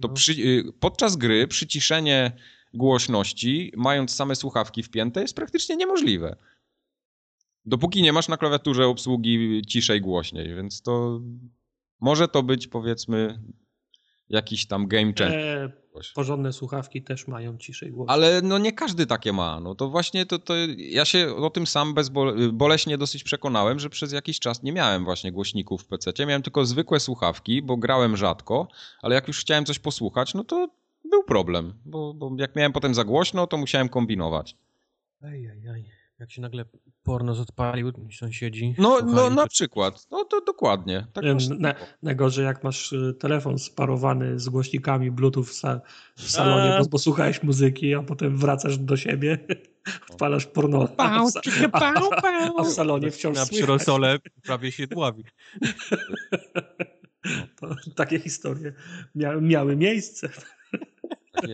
to 0.00 0.08
no. 0.08 0.14
przy, 0.14 0.32
y, 0.32 0.72
podczas 0.80 1.16
gry 1.16 1.48
przyciszenie 1.48 2.32
głośności, 2.74 3.72
mając 3.76 4.14
same 4.14 4.36
słuchawki 4.36 4.82
wpięte, 4.82 5.22
jest 5.22 5.36
praktycznie 5.36 5.76
niemożliwe. 5.76 6.36
Dopóki 7.64 8.02
nie 8.02 8.12
masz 8.12 8.28
na 8.28 8.36
klawiaturze 8.36 8.86
obsługi 8.86 9.62
ciszej, 9.66 10.00
głośniej, 10.00 10.54
więc 10.54 10.82
to 10.82 11.20
może 12.00 12.28
to 12.28 12.42
być 12.42 12.68
powiedzmy 12.68 13.42
jakiś 14.28 14.66
tam 14.66 14.86
game 14.86 15.12
changer. 15.18 15.38
E, 15.38 15.72
porządne 16.14 16.52
słuchawki 16.52 17.02
też 17.02 17.28
mają 17.28 17.58
ciszej 17.58 17.90
głos. 17.90 18.10
Ale 18.10 18.42
no 18.42 18.58
nie 18.58 18.72
każdy 18.72 19.06
takie 19.06 19.32
ma. 19.32 19.60
No 19.60 19.74
to 19.74 19.88
właśnie 19.88 20.26
to, 20.26 20.38
to 20.38 20.54
ja 20.76 21.04
się 21.04 21.36
o 21.36 21.50
tym 21.50 21.66
sam 21.66 21.94
bezbole, 21.94 22.52
boleśnie 22.52 22.98
dosyć 22.98 23.24
przekonałem, 23.24 23.78
że 23.78 23.90
przez 23.90 24.12
jakiś 24.12 24.40
czas 24.40 24.62
nie 24.62 24.72
miałem 24.72 25.04
właśnie 25.04 25.32
głośników 25.32 25.82
w 25.82 25.86
PC. 25.86 26.26
Miałem 26.26 26.42
tylko 26.42 26.64
zwykłe 26.64 27.00
słuchawki, 27.00 27.62
bo 27.62 27.76
grałem 27.76 28.16
rzadko, 28.16 28.68
ale 29.02 29.14
jak 29.14 29.28
już 29.28 29.40
chciałem 29.40 29.64
coś 29.64 29.78
posłuchać, 29.78 30.34
no 30.34 30.44
to 30.44 30.68
był 31.10 31.24
problem, 31.24 31.74
bo, 31.84 32.14
bo 32.14 32.30
jak 32.38 32.56
miałem 32.56 32.72
potem 32.72 32.94
za 32.94 33.04
głośno, 33.04 33.46
to 33.46 33.56
musiałem 33.56 33.88
kombinować. 33.88 34.56
Ej, 35.22 35.46
ej, 35.46 35.66
ej. 35.68 36.01
Jak 36.22 36.30
się 36.30 36.42
nagle 36.42 36.64
porno 37.02 37.32
odpalił, 37.32 37.92
sąsiedzi. 38.18 38.74
No, 38.78 38.98
no 39.04 39.30
na 39.30 39.46
przykład. 39.46 40.06
No 40.10 40.24
to 40.24 40.40
dokładnie. 40.40 41.06
Tak 41.12 41.24
na, 41.58 41.74
najgorzej 42.02 42.44
jak 42.44 42.64
masz 42.64 42.92
y, 42.92 43.14
telefon 43.14 43.58
sparowany 43.58 44.38
z 44.38 44.48
głośnikami 44.48 45.10
Bluetooth 45.10 45.44
w, 45.44 45.52
sa, 45.52 45.80
w 46.16 46.30
salonie, 46.30 46.78
bo, 46.78 46.88
bo, 46.88 46.98
słuchałeś 46.98 47.42
muzyki, 47.42 47.94
a 47.94 48.02
potem 48.02 48.36
wracasz 48.36 48.78
do 48.78 48.96
siebie, 48.96 49.38
wpalasz 50.12 50.46
porno, 50.46 50.88
a, 50.96 51.24
w, 51.24 51.32
a, 51.72 51.92
a 52.58 52.64
w 52.64 52.68
salonie 52.68 53.10
wciąż 53.10 53.36
Na 53.36 53.46
przyrosole 53.46 54.18
prawie 54.42 54.72
się 54.72 54.86
dławi. 54.86 55.24
To, 57.60 57.76
takie 57.94 58.20
historie 58.20 58.72
mia, 59.14 59.36
miały 59.36 59.76
miejsce. 59.76 60.28
Tak 61.32 61.50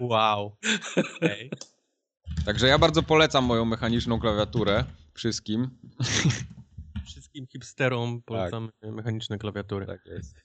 wow. 0.00 0.56
Okay. 0.96 1.50
Także 2.44 2.68
ja 2.68 2.78
bardzo 2.78 3.02
polecam 3.02 3.44
moją 3.44 3.64
mechaniczną 3.64 4.20
klawiaturę 4.20 4.84
wszystkim. 5.14 5.70
Wszystkim 7.06 7.46
hipsterom 7.46 8.22
polecam 8.22 8.70
tak. 8.80 8.92
mechaniczne 8.92 9.38
klawiatury. 9.38 9.86
Tak 9.86 10.06
jest. 10.06 10.36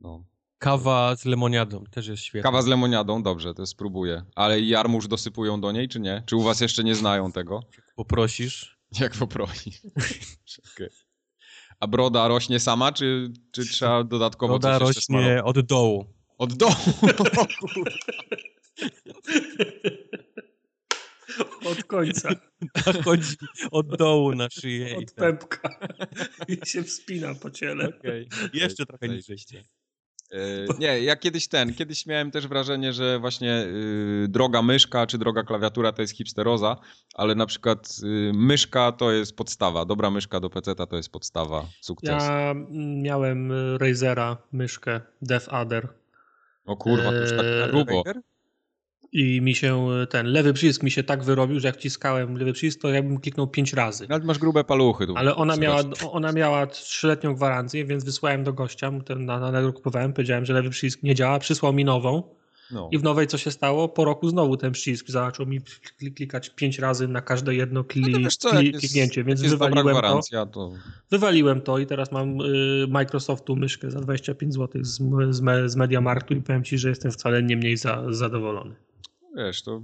No. 0.00 0.24
Kawa 0.58 1.16
z 1.16 1.24
lemoniadą 1.24 1.84
też 1.84 2.06
jest 2.06 2.22
świetna. 2.22 2.50
Kawa 2.50 2.62
z 2.62 2.66
lemoniadą, 2.66 3.22
dobrze, 3.22 3.54
to 3.54 3.66
spróbuję. 3.66 4.22
Ale 4.34 4.60
jarmuż 4.60 5.08
dosypują 5.08 5.60
do 5.60 5.72
niej, 5.72 5.88
czy 5.88 6.00
nie? 6.00 6.22
Czy 6.26 6.36
u 6.36 6.42
was 6.42 6.60
jeszcze 6.60 6.84
nie 6.84 6.94
znają 6.94 7.32
tego? 7.32 7.60
Poprosisz? 7.96 8.78
Jak 9.00 9.12
poprosisz. 9.12 9.80
okay. 10.74 10.90
A 11.80 11.86
broda 11.86 12.28
rośnie 12.28 12.60
sama, 12.60 12.92
czy, 12.92 13.32
czy 13.52 13.66
trzeba 13.66 14.04
dodatkowo 14.04 14.58
broda 14.58 14.78
coś 14.78 14.96
rośnie 14.96 15.44
od 15.44 15.60
dołu. 15.60 16.06
Od 16.38 16.54
dołu? 16.54 16.74
Od 21.72 21.84
końca. 21.84 22.28
Chodzi 23.04 23.36
od 23.70 23.96
dołu 23.96 24.34
na 24.34 24.48
szyję. 24.50 24.96
Od 24.96 25.12
pępka. 25.12 25.78
I 26.48 26.66
się 26.66 26.82
wspina 26.82 27.34
po 27.34 27.50
ciele. 27.50 27.88
Okay. 27.88 28.26
Jeszcze 28.52 28.86
trochę 28.86 29.08
niżej. 29.08 29.36
Yy, 30.30 30.66
nie, 30.78 31.00
ja 31.00 31.16
kiedyś 31.16 31.48
ten, 31.48 31.74
kiedyś 31.74 32.06
miałem 32.06 32.30
też 32.30 32.48
wrażenie, 32.48 32.92
że 32.92 33.18
właśnie 33.18 33.48
yy, 33.48 34.28
droga 34.28 34.62
myszka 34.62 35.06
czy 35.06 35.18
droga 35.18 35.42
klawiatura 35.42 35.92
to 35.92 36.02
jest 36.02 36.16
hipsteroza, 36.16 36.76
ale 37.14 37.34
na 37.34 37.46
przykład 37.46 37.98
yy, 38.02 38.32
myszka 38.34 38.92
to 38.92 39.12
jest 39.12 39.36
podstawa. 39.36 39.84
Dobra 39.84 40.10
myszka 40.10 40.40
do 40.40 40.50
PC 40.50 40.74
to 40.74 40.96
jest 40.96 41.12
podstawa 41.12 41.66
sukcesu. 41.80 42.26
Ja 42.26 42.54
miałem 42.96 43.52
Razera 43.78 44.36
myszkę 44.52 45.00
Death 45.22 45.54
Adder. 45.54 45.88
O 46.64 46.76
kurwa, 46.76 47.10
to 47.10 47.16
już 47.16 47.30
tak 47.30 47.46
eee, 47.46 47.70
grubo. 47.70 48.02
I 49.12 49.40
mi 49.40 49.54
się 49.54 49.88
ten 50.10 50.26
lewy 50.26 50.52
przycisk 50.52 50.82
mi 50.82 50.90
się 50.90 51.02
tak 51.02 51.24
wyrobił, 51.24 51.60
że 51.60 51.68
jak 51.68 51.76
wciskałem 51.76 52.36
lewy 52.36 52.52
przycisk, 52.52 52.80
to 52.80 52.88
jakbym 52.88 53.20
kliknął 53.20 53.46
pięć 53.46 53.72
razy. 53.72 54.06
Ale 54.08 54.24
masz 54.24 54.38
grube 54.38 54.64
paluchy. 54.64 55.06
Ale 55.14 55.36
ona 55.36 55.56
miała, 55.56 55.82
ona 56.10 56.32
miała 56.32 56.66
trzyletnią 56.66 57.34
gwarancję, 57.34 57.84
więc 57.84 58.04
wysłałem 58.04 58.44
do 58.44 58.52
gościa, 58.52 58.92
ten 59.04 59.24
na, 59.24 59.52
na 59.52 59.72
kupowałem, 59.72 60.12
powiedziałem, 60.12 60.44
że 60.44 60.52
lewy 60.52 60.70
przycisk 60.70 61.02
nie 61.02 61.14
działa, 61.14 61.38
przysłał 61.38 61.72
mi 61.72 61.84
nową. 61.84 62.36
No. 62.70 62.88
I 62.92 62.98
w 62.98 63.02
nowej 63.02 63.26
co 63.26 63.38
się 63.38 63.50
stało? 63.50 63.88
Po 63.88 64.04
roku 64.04 64.28
znowu 64.28 64.56
ten 64.56 64.72
przycisk 64.72 65.08
zaczął 65.08 65.46
mi 65.46 65.60
klikać 66.16 66.50
pięć 66.50 66.78
razy 66.78 67.08
na 67.08 67.20
każde 67.20 67.54
jedno 67.54 67.84
kli, 67.84 68.12
no 68.12 68.28
co, 68.38 68.50
kli, 68.50 68.72
kliknięcie, 68.72 69.24
więc 69.24 69.42
wywaliłem 69.42 69.96
to, 70.02 70.46
to, 70.46 70.72
Wywaliłem 71.10 71.60
to 71.60 71.78
i 71.78 71.86
teraz 71.86 72.12
mam 72.12 72.40
y, 72.40 72.86
Microsoftu 72.88 73.56
myszkę 73.56 73.90
za 73.90 74.00
25 74.00 74.54
zł 74.54 74.84
z, 74.84 75.02
z, 75.30 75.70
z 75.70 75.76
Mediamarktu 75.76 76.34
i 76.34 76.42
powiem 76.42 76.64
ci, 76.64 76.78
że 76.78 76.88
jestem 76.88 77.12
wcale 77.12 77.42
nie 77.42 77.56
mniej 77.56 77.76
za, 77.76 78.02
zadowolony 78.08 78.74
wiesz, 79.36 79.62
to 79.62 79.82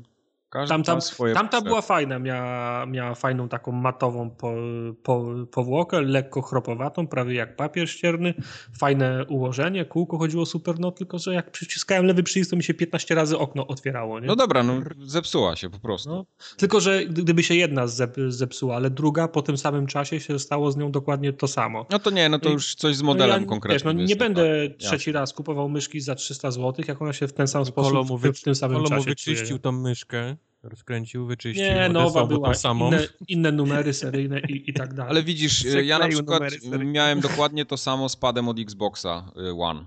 każdy 0.53 0.69
tam, 0.69 0.83
tam, 0.83 1.01
swoje 1.01 1.35
Tamta 1.35 1.61
była 1.61 1.81
fajna, 1.83 2.19
miała, 2.19 2.87
miała 2.87 3.15
fajną 3.15 3.49
taką 3.49 3.73
matową 3.73 4.31
po, 4.31 4.55
po, 5.03 5.25
powłokę, 5.51 6.01
lekko 6.01 6.43
chropowatą, 6.43 7.07
prawie 7.07 7.35
jak 7.35 7.57
papier 7.57 7.91
ścierny, 7.91 8.35
fajne 8.79 9.25
ułożenie, 9.29 9.85
kółko 9.85 10.19
chodziło 10.19 10.47
super, 10.47 10.79
no 10.79 10.91
tylko, 10.91 11.19
że 11.19 11.35
jak 11.35 11.51
przyciskałem 11.51 12.07
lewy 12.07 12.23
przycisk, 12.23 12.51
to 12.51 12.57
mi 12.57 12.65
się 12.65 12.75
15 12.75 13.15
razy 13.15 13.39
okno 13.39 13.67
otwierało. 13.67 14.21
Nie? 14.21 14.27
No 14.27 14.37
dobra, 14.37 14.63
no 14.63 14.81
zepsuła 15.03 15.57
się 15.57 15.71
po 15.71 15.79
prostu. 15.79 16.11
No, 16.11 16.27
tylko, 16.57 16.81
że 16.81 17.07
gdyby 17.07 17.43
się 17.43 17.55
jedna 17.55 17.87
zepsuła, 18.29 18.77
ale 18.77 18.91
druga 18.91 19.29
po 19.29 19.43
tym 19.43 19.59
samym 19.59 19.87
czasie 19.87 20.21
się 20.21 20.39
stało 20.39 20.73
z 20.73 20.77
nią 20.77 20.91
dokładnie 20.91 21.33
to 21.33 21.49
samo. 21.49 21.87
No 21.91 21.99
to 21.99 22.11
nie, 22.11 22.29
no 22.29 22.39
to 22.39 22.51
już 22.51 22.75
coś 22.75 22.97
z 22.97 23.03
modelem 23.03 23.37
no 23.37 23.43
ja, 23.43 23.49
konkretnym 23.49 23.97
wiesz, 23.99 24.03
no, 24.03 24.09
Nie 24.09 24.17
będę 24.17 24.69
tak. 24.69 24.79
trzeci 24.79 25.11
Jasne. 25.11 25.21
raz 25.21 25.33
kupował 25.33 25.69
myszki 25.69 26.01
za 26.01 26.15
300 26.15 26.51
zł, 26.51 26.85
jak 26.89 27.03
ona 27.03 27.13
się 27.13 27.29
w 27.29 27.33
ten 27.33 27.47
sam 27.47 27.67
sposób 27.67 28.21
w, 28.21 28.33
w 28.33 28.43
tym 28.43 28.55
samym 28.55 28.85
czasie 28.85 29.05
wyczyścił 29.05 29.59
tą 29.59 29.73
myszkę 29.73 30.37
rozkręcił, 30.63 31.27
wyczyścił. 31.27 31.65
Nie, 31.65 31.89
nowa 31.89 32.27
była, 32.27 32.55
samą. 32.55 32.89
Inne, 32.89 33.09
inne 33.29 33.53
numery 33.53 33.93
seryjne 33.93 34.41
i, 34.41 34.71
i 34.71 34.73
tak 34.73 34.95
dalej. 34.95 35.11
Ale 35.11 35.23
widzisz, 35.23 35.65
ja 35.85 35.99
na 35.99 36.09
przykład 36.09 36.43
miałem 36.85 37.21
dokładnie 37.21 37.67
to 37.67 37.77
samo 37.77 38.09
z 38.09 38.17
padem 38.17 38.49
od 38.49 38.59
Xboxa 38.59 39.33
y, 39.51 39.53
One. 39.53 39.87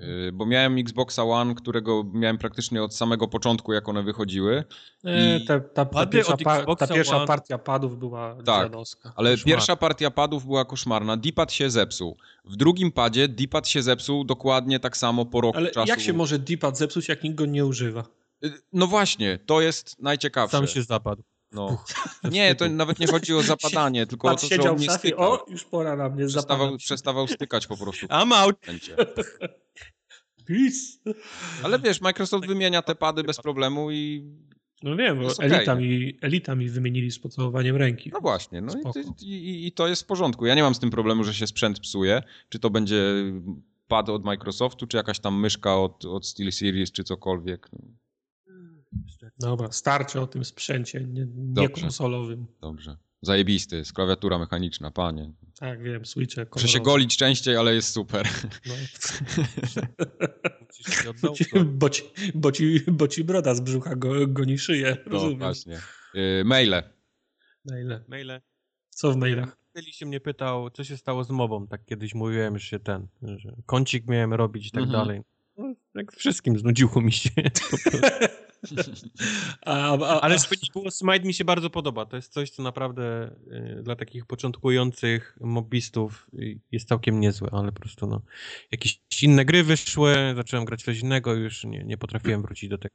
Y, 0.00 0.32
bo 0.32 0.46
miałem 0.46 0.78
Xboxa 0.78 1.24
One, 1.24 1.54
którego 1.54 2.04
miałem 2.12 2.38
praktycznie 2.38 2.82
od 2.82 2.94
samego 2.94 3.28
początku, 3.28 3.72
jak 3.72 3.88
one 3.88 4.02
wychodziły. 4.02 4.64
E, 5.04 5.36
I... 5.36 5.46
ta, 5.46 5.60
ta, 5.60 5.84
ta, 5.84 6.06
pierwsza, 6.06 6.36
ta 6.78 6.86
pierwsza 6.86 7.16
One... 7.16 7.26
partia 7.26 7.58
padów 7.58 7.98
była 7.98 8.36
tak, 8.44 8.64
dziadowska. 8.64 9.12
Ale 9.16 9.30
Koszmar. 9.30 9.46
pierwsza 9.46 9.76
partia 9.76 10.10
padów 10.10 10.44
była 10.46 10.64
koszmarna. 10.64 11.16
D-pad 11.16 11.52
się 11.52 11.70
zepsuł. 11.70 12.16
W 12.44 12.56
drugim 12.56 12.92
padzie 12.92 13.28
D-pad 13.28 13.68
się 13.68 13.82
zepsuł 13.82 14.24
dokładnie 14.24 14.80
tak 14.80 14.96
samo 14.96 15.26
po 15.26 15.40
roku 15.40 15.58
Ale 15.58 15.70
czasu. 15.70 15.88
jak 15.88 16.00
się 16.00 16.12
może 16.12 16.38
D-pad 16.38 16.78
zepsuć, 16.78 17.08
jak 17.08 17.22
nikt 17.22 17.36
go 17.36 17.46
nie 17.46 17.66
używa? 17.66 18.04
No 18.72 18.86
właśnie, 18.86 19.38
to 19.46 19.60
jest 19.60 20.02
najciekawsze. 20.02 20.56
Sam 20.56 20.66
się 20.66 20.82
zapadł. 20.82 21.22
No. 21.52 21.84
Nie, 22.32 22.54
to 22.54 22.68
nawet 22.68 22.98
nie 22.98 23.06
chodzi 23.06 23.34
o 23.34 23.42
zapadanie, 23.42 24.06
tylko 24.06 24.28
Pat 24.28 24.44
o 24.44 24.48
to, 24.48 24.62
że 24.62 24.70
on 24.70 24.76
nie 24.76 24.90
stykał. 24.90 25.32
O, 25.32 25.46
już 25.48 25.64
pora 25.64 25.96
na 25.96 26.08
mnie 26.08 26.26
przestawał, 26.26 26.76
przestawał 26.76 27.28
stykać 27.28 27.66
po 27.66 27.76
prostu. 27.76 28.06
I'm 28.20 28.34
out. 28.34 28.56
Peace. 30.46 31.14
Ale 31.62 31.78
wiesz, 31.78 32.00
Microsoft 32.00 32.46
wymienia 32.46 32.82
te 32.82 32.94
pady 32.94 33.24
bez 33.24 33.36
problemu 33.36 33.90
i 33.90 34.24
no 34.82 34.96
wiem, 34.96 35.18
bo 35.18 35.28
elita, 35.38 35.62
okay. 35.62 35.76
mi, 35.76 36.18
elita 36.20 36.54
mi 36.54 36.68
wymienili 36.68 37.10
z 37.10 37.18
pocałowaniem 37.18 37.76
ręki. 37.76 38.10
No 38.12 38.20
właśnie, 38.20 38.60
no 38.60 38.72
i, 39.20 39.26
i, 39.26 39.66
i, 39.66 39.72
to 39.72 39.88
jest 39.88 40.02
w 40.02 40.06
porządku. 40.06 40.46
Ja 40.46 40.54
nie 40.54 40.62
mam 40.62 40.74
z 40.74 40.78
tym 40.78 40.90
problemu, 40.90 41.24
że 41.24 41.34
się 41.34 41.46
sprzęt 41.46 41.80
psuje. 41.80 42.22
Czy 42.48 42.58
to 42.58 42.70
będzie 42.70 43.02
pad 43.88 44.08
od 44.08 44.24
Microsoftu, 44.24 44.86
czy 44.86 44.96
jakaś 44.96 45.20
tam 45.20 45.40
myszka 45.40 45.76
od, 45.76 46.04
od 46.04 46.26
SteelSeries, 46.26 46.92
czy 46.92 47.04
cokolwiek. 47.04 47.70
Dobra, 49.38 49.72
starczy 49.72 50.20
o 50.20 50.26
tym 50.26 50.44
sprzęcie, 50.44 51.00
nie, 51.00 51.26
nie 51.36 51.68
konsolowym. 51.68 52.46
Dobrze. 52.60 52.96
Zajebisty, 53.22 53.76
jest 53.76 53.92
klawiatura 53.92 54.38
mechaniczna, 54.38 54.90
panie. 54.90 55.32
Tak, 55.58 55.82
wiem, 55.82 56.06
switche. 56.06 56.46
Muszę 56.54 56.68
się 56.68 56.80
golić 56.80 57.16
częściej, 57.16 57.56
ale 57.56 57.74
jest 57.74 57.92
super. 57.92 58.28
No. 58.66 58.74
bo, 61.12 61.90
ci, 61.90 62.04
bo, 62.34 62.52
ci, 62.52 62.80
bo 62.92 63.08
ci 63.08 63.24
broda 63.24 63.54
z 63.54 63.60
brzucha 63.60 63.96
go, 63.96 64.26
goni 64.26 64.58
szyję, 64.58 64.96
no, 65.06 65.12
rozumiem. 65.12 65.38
właśnie. 65.38 65.80
Yy, 66.14 66.44
maile. 66.44 66.82
Maile. 67.64 68.04
Maile. 68.08 68.40
Co 68.90 69.12
w 69.12 69.16
mailach? 69.16 69.56
Kiedyś 69.76 69.96
się 69.96 70.06
mnie 70.06 70.20
pytał, 70.20 70.70
co 70.70 70.84
się 70.84 70.96
stało 70.96 71.24
z 71.24 71.30
mobą, 71.30 71.66
tak 71.66 71.84
kiedyś 71.84 72.14
mówiłem, 72.14 72.58
że 72.58 72.66
się 72.66 72.78
ten, 72.78 73.08
że 73.22 73.56
kącik 73.66 74.06
miałem 74.06 74.34
robić 74.34 74.66
i 74.66 74.70
tak 74.70 74.82
mhm. 74.82 75.00
dalej. 75.00 75.22
Jak 75.98 76.12
wszystkim 76.12 76.58
znudziło 76.58 77.00
mi 77.00 77.12
się. 77.12 77.30
a, 79.66 79.98
a, 79.98 80.20
Ale 80.20 80.36
było 80.72 80.90
Smite 80.90 81.20
mi 81.20 81.34
się 81.34 81.44
bardzo 81.44 81.70
podoba. 81.70 82.06
To 82.06 82.16
jest 82.16 82.32
coś, 82.32 82.50
co 82.50 82.62
naprawdę 82.62 83.30
y, 83.78 83.82
dla 83.82 83.96
takich 83.96 84.26
początkujących 84.26 85.38
mobistów 85.40 86.30
jest 86.72 86.88
całkiem 86.88 87.20
niezłe, 87.20 87.48
ale 87.52 87.72
po 87.72 87.80
prostu 87.80 88.06
no, 88.06 88.22
jakieś 88.72 89.00
inne 89.22 89.44
gry 89.44 89.64
wyszły, 89.64 90.14
zacząłem 90.36 90.64
grać 90.64 90.82
coś 90.82 91.00
innego 91.00 91.34
i 91.34 91.40
już 91.40 91.64
nie, 91.64 91.84
nie 91.84 91.98
potrafiłem 91.98 92.42
wrócić 92.42 92.70
do 92.70 92.78
tego. 92.78 92.94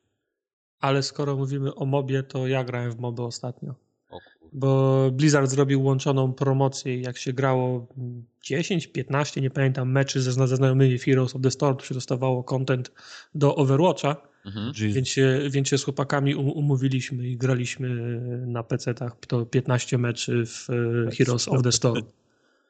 Ale 0.80 1.04
skoro 1.04 1.36
mówimy 1.36 1.76
o 1.76 1.86
mobie, 1.86 2.24
to 2.24 2.48
ja 2.48 2.64
grałem 2.64 2.92
w 2.92 3.00
moby 3.00 3.22
ostatnio. 3.22 3.76
Bo 4.54 5.10
Blizzard 5.12 5.50
zrobił 5.50 5.84
łączoną 5.84 6.34
promocję 6.34 7.02
jak 7.02 7.18
się 7.18 7.34
grało 7.34 7.88
10, 8.42 8.88
15, 8.88 9.42
nie 9.42 9.50
pamiętam, 9.50 9.92
meczy 9.92 10.22
ze, 10.22 10.48
ze 10.48 10.56
znajomymi 10.56 10.98
Heroes 10.98 11.36
of 11.36 11.42
the 11.42 11.52
Storm, 11.52 11.78
to 11.78 11.86
się 11.86 11.94
dostawało 11.94 12.44
content 12.44 12.92
do 13.36 13.56
Overwatcha. 13.56 14.16
Mhm. 14.46 14.74
Więc, 14.74 15.10
się, 15.10 15.40
więc 15.50 15.68
się 15.68 15.78
z 15.78 15.84
chłopakami 15.84 16.36
um, 16.36 16.50
umówiliśmy 16.50 17.28
i 17.28 17.38
graliśmy 17.38 17.90
na 18.48 18.64
PC-tach 18.64 19.12
to 19.28 19.46
15 19.46 19.98
meczy 19.98 20.46
w 20.46 20.70
e, 20.70 21.16
Heroes 21.16 21.48
of 21.48 21.64
the 21.64 21.72
Storm. 21.72 22.04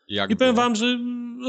Jak 0.07 0.31
I 0.31 0.35
powiem 0.35 0.55
było? 0.55 0.65
wam, 0.65 0.75
że 0.75 0.99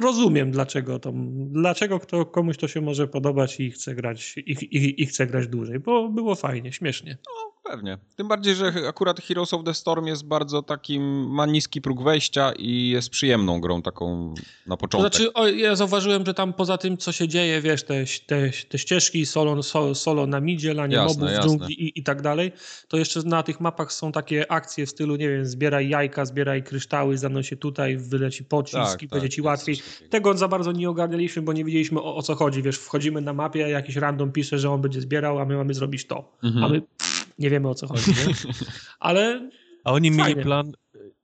rozumiem 0.02 0.50
dlaczego 0.50 0.98
to, 0.98 1.12
dlaczego 1.50 2.00
kto, 2.00 2.26
komuś 2.26 2.56
to 2.56 2.68
się 2.68 2.80
może 2.80 3.08
podobać 3.08 3.60
i 3.60 3.70
chce 3.70 3.94
grać, 3.94 4.34
i, 4.36 4.52
i, 4.52 5.02
i 5.02 5.06
chce 5.06 5.26
grać 5.26 5.48
dłużej, 5.48 5.80
bo 5.80 6.08
było 6.08 6.34
fajnie, 6.34 6.72
śmiesznie. 6.72 7.18
Pewnie. 7.64 7.98
Tym 8.16 8.28
bardziej, 8.28 8.54
że 8.54 8.72
akurat 8.88 9.20
Heroes 9.20 9.54
of 9.54 9.64
the 9.64 9.74
Storm 9.74 10.06
jest 10.06 10.26
bardzo 10.26 10.62
takim, 10.62 11.30
ma 11.30 11.46
niski 11.46 11.80
próg 11.80 12.02
wejścia 12.02 12.52
i 12.58 12.88
jest 12.88 13.10
przyjemną 13.10 13.60
grą 13.60 13.82
taką 13.82 14.34
na 14.66 14.76
To 14.76 14.76
początek. 14.76 15.14
znaczy, 15.14 15.32
o, 15.32 15.48
ja 15.48 15.76
zauważyłem, 15.76 16.26
że 16.26 16.34
tam 16.34 16.52
poza 16.52 16.78
tym, 16.78 16.96
co 16.96 17.12
się 17.12 17.28
dzieje, 17.28 17.60
wiesz, 17.60 17.82
te, 17.84 18.04
te, 18.26 18.50
te 18.68 18.78
ścieżki, 18.78 19.26
solo, 19.26 19.62
solo, 19.62 19.94
solo 19.94 20.26
na 20.26 20.40
midzie, 20.40 20.74
lanie 20.74 20.94
Jasne, 20.96 21.14
mobów 21.14 21.34
jasne. 21.34 21.50
dżungli 21.50 21.84
i, 21.84 21.98
i 21.98 22.02
tak 22.02 22.22
dalej, 22.22 22.52
to 22.88 22.96
jeszcze 22.96 23.22
na 23.22 23.42
tych 23.42 23.60
mapach 23.60 23.92
są 23.92 24.12
takie 24.12 24.52
akcje 24.52 24.86
w 24.86 24.90
stylu, 24.90 25.16
nie 25.16 25.28
wiem, 25.28 25.46
zbieraj 25.46 25.88
jajka, 25.88 26.24
zbieraj 26.24 26.62
kryształy, 26.62 27.18
zanuj 27.18 27.44
się 27.44 27.56
tutaj, 27.56 27.96
wyleci 27.96 28.44
pocisk 28.44 28.76
Tak, 28.76 29.02
i 29.02 29.08
tak, 29.08 29.20
będzie 29.20 29.28
ci 29.34 29.42
łatwiej. 29.42 29.76
Tego 30.10 30.34
za 30.36 30.48
bardzo 30.48 30.72
nie 30.72 30.90
ogarnialiśmy, 30.90 31.42
bo 31.42 31.52
nie 31.52 31.64
wiedzieliśmy 31.64 32.00
o, 32.00 32.16
o 32.16 32.22
co 32.22 32.34
chodzi, 32.34 32.62
wiesz, 32.62 32.76
wchodzimy 32.78 33.20
na 33.20 33.32
mapie, 33.32 33.60
jakiś 33.60 33.96
random 33.96 34.32
pisze, 34.32 34.58
że 34.58 34.70
on 34.70 34.80
będzie 34.80 35.00
zbierał, 35.00 35.38
a 35.38 35.44
my 35.44 35.56
mamy 35.56 35.74
zrobić 35.74 36.06
to. 36.06 36.32
Mhm. 36.42 36.64
A 36.64 36.68
my 36.68 36.80
pff, 36.80 37.13
nie 37.38 37.50
wiemy 37.50 37.68
o 37.68 37.74
co 37.74 37.86
chodzi, 37.86 38.10
nie? 38.10 38.34
Ale 39.00 39.50
A 39.84 39.92
oni 39.92 40.10
mieli 40.10 40.36
plan, 40.36 40.72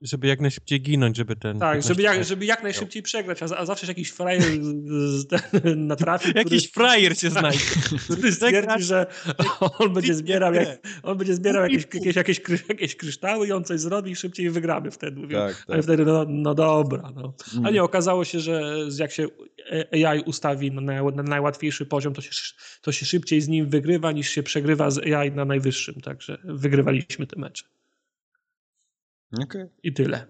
żeby 0.01 0.27
jak 0.27 0.41
najszybciej 0.41 0.81
ginąć, 0.81 1.17
żeby 1.17 1.35
ten... 1.35 1.59
tak, 1.59 1.69
15 1.71 1.87
żeby 1.87 2.01
jak, 2.03 2.23
żeby 2.23 2.45
jak 2.45 2.63
najszybciej 2.63 3.01
przegrać, 3.03 3.43
a, 3.43 3.45
a 3.57 3.65
zawsze 3.65 3.85
się 3.85 3.91
jakiś 3.91 4.09
frajer 4.11 4.43
z- 4.43 5.27
ten 5.27 5.87
natrafi, 5.87 6.29
który, 6.29 6.43
Jakiś 6.43 6.71
frajer 6.71 7.17
się 7.19 7.29
znajdzie. 7.29 7.59
który 8.03 8.31
stwierdzi, 8.31 8.83
że 8.83 9.05
on 9.79 9.93
będzie 9.93 10.13
zbierał, 10.13 10.53
jak, 10.53 10.79
on 11.03 11.17
będzie 11.17 11.33
zbierał 11.35 11.63
jakieś, 11.63 11.83
jakieś, 11.93 12.15
jakieś, 12.15 12.41
kry- 12.41 12.69
jakieś 12.69 12.95
kryształy 12.95 13.47
i 13.47 13.51
on 13.51 13.63
coś 13.63 13.79
zrobi 13.79 14.11
i 14.11 14.15
szybciej 14.15 14.49
wygramy 14.49 14.91
wtedy. 14.91 15.19
Mówię, 15.21 15.35
Tak, 15.35 15.65
tak. 15.67 15.83
wtedy, 15.83 16.05
no, 16.05 16.25
no 16.29 16.53
dobra. 16.55 17.11
No. 17.15 17.33
Mm. 17.53 17.65
A 17.65 17.69
nie, 17.69 17.83
okazało 17.83 18.25
się, 18.25 18.39
że 18.39 18.61
jak 18.99 19.11
się 19.11 19.27
AI 19.91 20.21
ustawi 20.25 20.71
na, 20.71 20.81
na 21.11 21.23
najłatwiejszy 21.23 21.85
poziom, 21.85 22.13
to 22.13 22.21
się, 22.21 22.29
to 22.81 22.91
się 22.91 23.05
szybciej 23.05 23.41
z 23.41 23.47
nim 23.47 23.69
wygrywa, 23.69 24.11
niż 24.11 24.29
się 24.29 24.43
przegrywa 24.43 24.91
z 24.91 24.97
AI 24.97 25.31
na 25.31 25.45
najwyższym. 25.45 25.95
Także 26.01 26.37
wygrywaliśmy 26.43 27.27
te 27.27 27.39
mecze. 27.39 27.63
Okej. 29.43 29.65
I 29.83 29.93
tyle. 29.93 30.27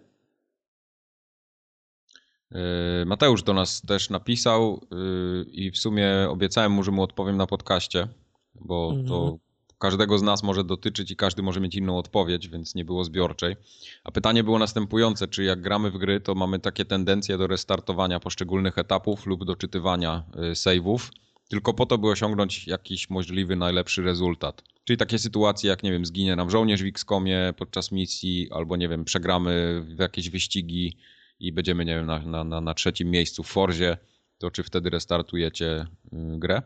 Yy, 2.52 2.60
Mateusz 3.06 3.44
do 3.44 3.54
nas 3.54 3.82
też 3.82 4.10
napisał 4.10 4.82
yy, 4.92 5.46
i 5.52 5.72
w 5.72 5.78
sumie 5.78 6.10
obiecałem 6.30 6.72
mu, 6.72 6.84
że 6.84 6.92
mu 6.92 7.04
odpowiem 7.04 7.38
na 7.38 7.48
podcaście, 7.48 8.08
bo 8.56 8.90
Mhm. 8.90 9.08
to 9.08 9.38
każdego 9.80 10.18
z 10.18 10.22
nas 10.22 10.44
może 10.44 10.64
dotyczyć 10.64 11.12
i 11.12 11.16
każdy 11.16 11.42
może 11.44 11.60
mieć 11.60 11.76
inną 11.76 11.98
odpowiedź, 11.98 12.48
więc 12.48 12.76
nie 12.76 12.86
było 12.86 13.04
zbiorczej. 13.04 13.56
A 14.04 14.12
pytanie 14.12 14.44
było 14.44 14.60
następujące, 14.60 15.28
czy 15.28 15.44
jak 15.44 15.62
gramy 15.62 15.92
w 15.92 15.98
gry, 15.98 16.20
to 16.22 16.36
mamy 16.36 16.60
takie 16.60 16.86
tendencje 16.86 17.38
do 17.38 17.48
restartowania 17.48 18.20
poszczególnych 18.20 18.78
etapów 18.78 19.26
lub 19.26 19.46
doczytywania 19.46 20.24
yy, 20.36 20.52
save'ów, 20.54 21.10
tylko 21.52 21.74
po 21.74 21.86
to, 21.86 21.98
by 21.98 22.08
osiągnąć 22.08 22.68
jakiś 22.68 23.10
możliwy 23.10 23.56
najlepszy 23.56 24.02
rezultat. 24.02 24.64
Czyli 24.84 24.98
takie 24.98 25.20
sytuacje 25.20 25.70
jak, 25.70 25.84
nie 25.84 25.92
wiem, 25.92 26.06
zginie 26.06 26.36
nam 26.36 26.50
żołnierz 26.50 26.84
w 26.84 26.86
XCOMie 26.86 27.54
podczas 27.58 27.92
misji, 27.92 28.48
albo, 28.52 28.78
nie 28.78 28.90
wiem, 28.90 29.06
przegramy 29.06 29.82
w 29.82 30.00
jakieś 30.00 30.30
wyścigi 30.30 30.98
i 31.40 31.52
będziemy, 31.52 31.86
nie 31.86 31.96
wiem, 31.96 32.06
na, 32.06 32.44
na, 32.44 32.62
na, 32.62 32.74
trzecim 32.74 33.12
miejscu 33.12 33.44
w 33.44 33.48
Forzie, 33.48 33.98
to 34.38 34.52
czy 34.52 34.64
wtedy 34.64 34.90
restartujecie 34.90 35.86
y, 36.06 36.18
grę? 36.40 36.62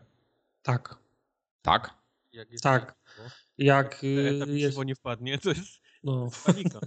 Tak. 0.62 0.98
Tak? 1.62 1.94
Jak 2.32 2.50
jest 2.50 2.64
Tak. 2.64 2.94
Jak 3.58 4.04
y, 4.04 4.28
etap 4.36 4.48
jest. 4.48 4.76
jest... 4.76 4.86
nie 4.86 4.94
wpadnie, 4.94 5.38
to 5.38 5.48
jest 5.48 5.80
No. 6.06 6.30
panika. 6.46 6.80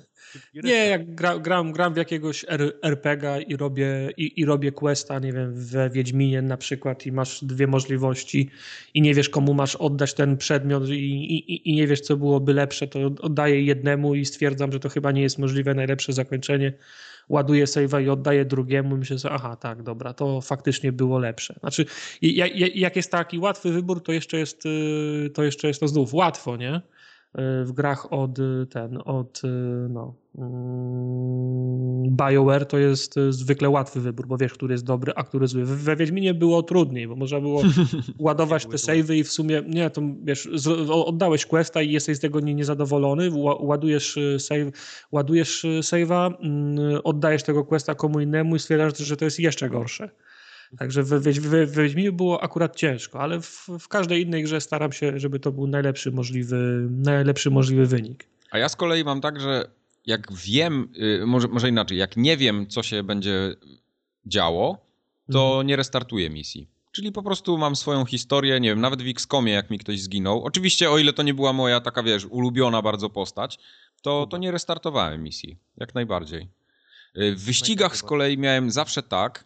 Nie, 0.63 0.88
jak 0.88 1.15
gra, 1.15 1.39
gram, 1.39 1.71
gram 1.71 1.93
w 1.93 1.97
jakiegoś 1.97 2.45
RPGa 2.82 3.39
i 3.39 3.55
robię, 3.55 4.10
i, 4.17 4.41
i 4.41 4.45
robię 4.45 4.71
questa, 4.71 5.19
nie 5.19 5.34
wiem, 5.34 5.53
we 5.55 5.89
Wiedźminie 5.89 6.41
na 6.41 6.58
przykład 6.58 7.05
i 7.05 7.12
masz 7.12 7.43
dwie 7.43 7.67
możliwości 7.67 8.49
i 8.93 9.01
nie 9.01 9.13
wiesz 9.13 9.29
komu 9.29 9.53
masz 9.53 9.75
oddać 9.75 10.13
ten 10.13 10.38
przedmiot 10.38 10.89
i, 10.89 10.93
i, 10.93 11.69
i 11.69 11.75
nie 11.75 11.88
wiesz 11.88 12.01
co 12.01 12.17
byłoby 12.17 12.53
lepsze, 12.53 12.88
to 12.88 12.99
oddaję 13.21 13.63
jednemu 13.63 14.15
i 14.15 14.25
stwierdzam, 14.25 14.71
że 14.71 14.79
to 14.79 14.89
chyba 14.89 15.12
nie 15.12 15.21
jest 15.21 15.38
możliwe 15.39 15.73
najlepsze 15.73 16.13
zakończenie. 16.13 16.73
Ładuję 17.29 17.65
save'a 17.65 18.03
i 18.03 18.10
oddaję 18.10 18.45
drugiemu 18.45 18.95
i 18.95 18.99
myślę 18.99 19.17
aha, 19.32 19.55
tak, 19.55 19.84
dobra, 19.84 20.13
to 20.13 20.41
faktycznie 20.41 20.91
było 20.91 21.19
lepsze. 21.19 21.55
Znaczy, 21.60 21.86
jak 22.75 22.95
jest 22.95 23.12
taki 23.12 23.39
łatwy 23.39 23.71
wybór, 23.71 24.03
to 24.03 24.12
jeszcze 24.12 24.39
jest, 24.39 24.65
y, 24.65 25.29
to 25.34 25.43
jeszcze 25.43 25.67
jest 25.67 25.79
to 25.79 25.88
znów 25.88 26.13
łatwo, 26.13 26.58
nie? 26.58 26.82
Y, 27.35 27.65
w 27.65 27.71
grach 27.71 28.13
od 28.13 28.39
y, 28.39 28.67
ten, 28.69 28.99
od 29.05 29.41
y, 29.43 29.47
no, 29.89 30.13
mm, 30.37 32.15
BioWare 32.15 32.65
to 32.65 32.77
jest 32.77 33.15
zwykle 33.29 33.69
łatwy 33.69 34.01
wybór, 34.01 34.27
bo 34.27 34.37
wiesz, 34.37 34.53
który 34.53 34.73
jest 34.73 34.85
dobry, 34.85 35.13
a 35.15 35.23
który 35.23 35.47
zły. 35.47 35.65
We 35.65 35.95
Wiedźminie 35.95 36.33
było 36.33 36.63
trudniej, 36.63 37.07
bo 37.07 37.15
można 37.15 37.41
było 37.41 37.61
ładować 38.19 38.65
te 38.65 38.77
savey 38.77 39.19
i 39.19 39.23
w 39.23 39.31
sumie, 39.31 39.63
nie, 39.67 39.89
to 39.89 40.01
wiesz, 40.23 40.49
oddałeś 40.89 41.45
questa 41.45 41.81
i 41.81 41.91
jesteś 41.91 42.17
z 42.17 42.19
tego 42.19 42.39
nie, 42.39 42.55
niezadowolony, 42.55 43.31
ła- 43.31 43.65
ładujesz 43.65 44.19
save, 44.39 44.71
ładujesz 45.11 45.65
save'a, 45.79 46.33
mm, 46.39 47.01
oddajesz 47.03 47.43
tego 47.43 47.65
questa 47.65 47.95
komu 47.95 48.19
innemu 48.19 48.55
i 48.55 48.59
stwierdzasz, 48.59 49.07
że 49.07 49.17
to 49.17 49.25
jest 49.25 49.39
jeszcze 49.39 49.69
gorsze. 49.69 50.09
Także 50.77 51.03
we, 51.03 51.19
we, 51.19 51.65
we 51.65 51.84
Wiedźminie 51.84 52.12
było 52.12 52.43
akurat 52.43 52.75
ciężko, 52.75 53.19
ale 53.19 53.41
w, 53.41 53.67
w 53.79 53.88
każdej 53.88 54.23
innej 54.23 54.43
grze 54.43 54.62
staram 54.62 54.91
się, 54.91 55.19
żeby 55.19 55.39
to 55.39 55.51
był 55.51 55.67
najlepszy 55.67 56.12
możliwy, 56.12 56.88
najlepszy 56.89 57.49
możliwy 57.51 57.86
wynik. 57.86 58.25
A 58.51 58.58
ja 58.58 58.69
z 58.69 58.75
kolei 58.75 59.03
mam 59.03 59.21
tak, 59.21 59.41
że 59.41 59.69
jak 60.05 60.34
wiem, 60.34 60.89
y, 61.21 61.25
może, 61.25 61.47
może 61.47 61.69
inaczej, 61.69 61.97
jak 61.97 62.17
nie 62.17 62.38
wiem, 62.38 62.67
co 62.67 62.84
się 62.84 63.03
będzie 63.03 63.55
działo, 64.25 64.77
to 65.32 65.63
nie 65.63 65.75
restartuję 65.75 66.29
misji. 66.29 66.67
Czyli 66.91 67.12
po 67.12 67.23
prostu 67.23 67.58
mam 67.58 67.75
swoją 67.75 68.05
historię, 68.05 68.60
nie 68.60 68.69
wiem, 68.69 68.82
nawet 68.82 69.01
w 69.01 69.08
XCOMie, 69.08 69.51
jak 69.51 69.69
mi 69.69 69.79
ktoś 69.79 70.01
zginął. 70.01 70.43
Oczywiście, 70.43 70.89
o 70.91 70.97
ile 70.97 71.13
to 71.13 71.23
nie 71.23 71.34
była 71.34 71.53
moja 71.53 71.82
taka, 71.82 72.03
wiesz, 72.03 72.25
ulubiona 72.25 72.82
bardzo 72.82 73.10
postać, 73.10 73.60
to, 74.01 74.27
to 74.27 74.38
nie 74.38 74.51
restartowałem 74.51 75.23
misji. 75.23 75.58
Jak 75.77 75.95
najbardziej. 75.95 76.47
Y, 77.17 77.36
W 77.36 77.43
wyścigach 77.43 77.97
z 77.97 78.03
kolei 78.03 78.38
miałem 78.38 78.71
zawsze 78.71 79.03
tak, 79.03 79.45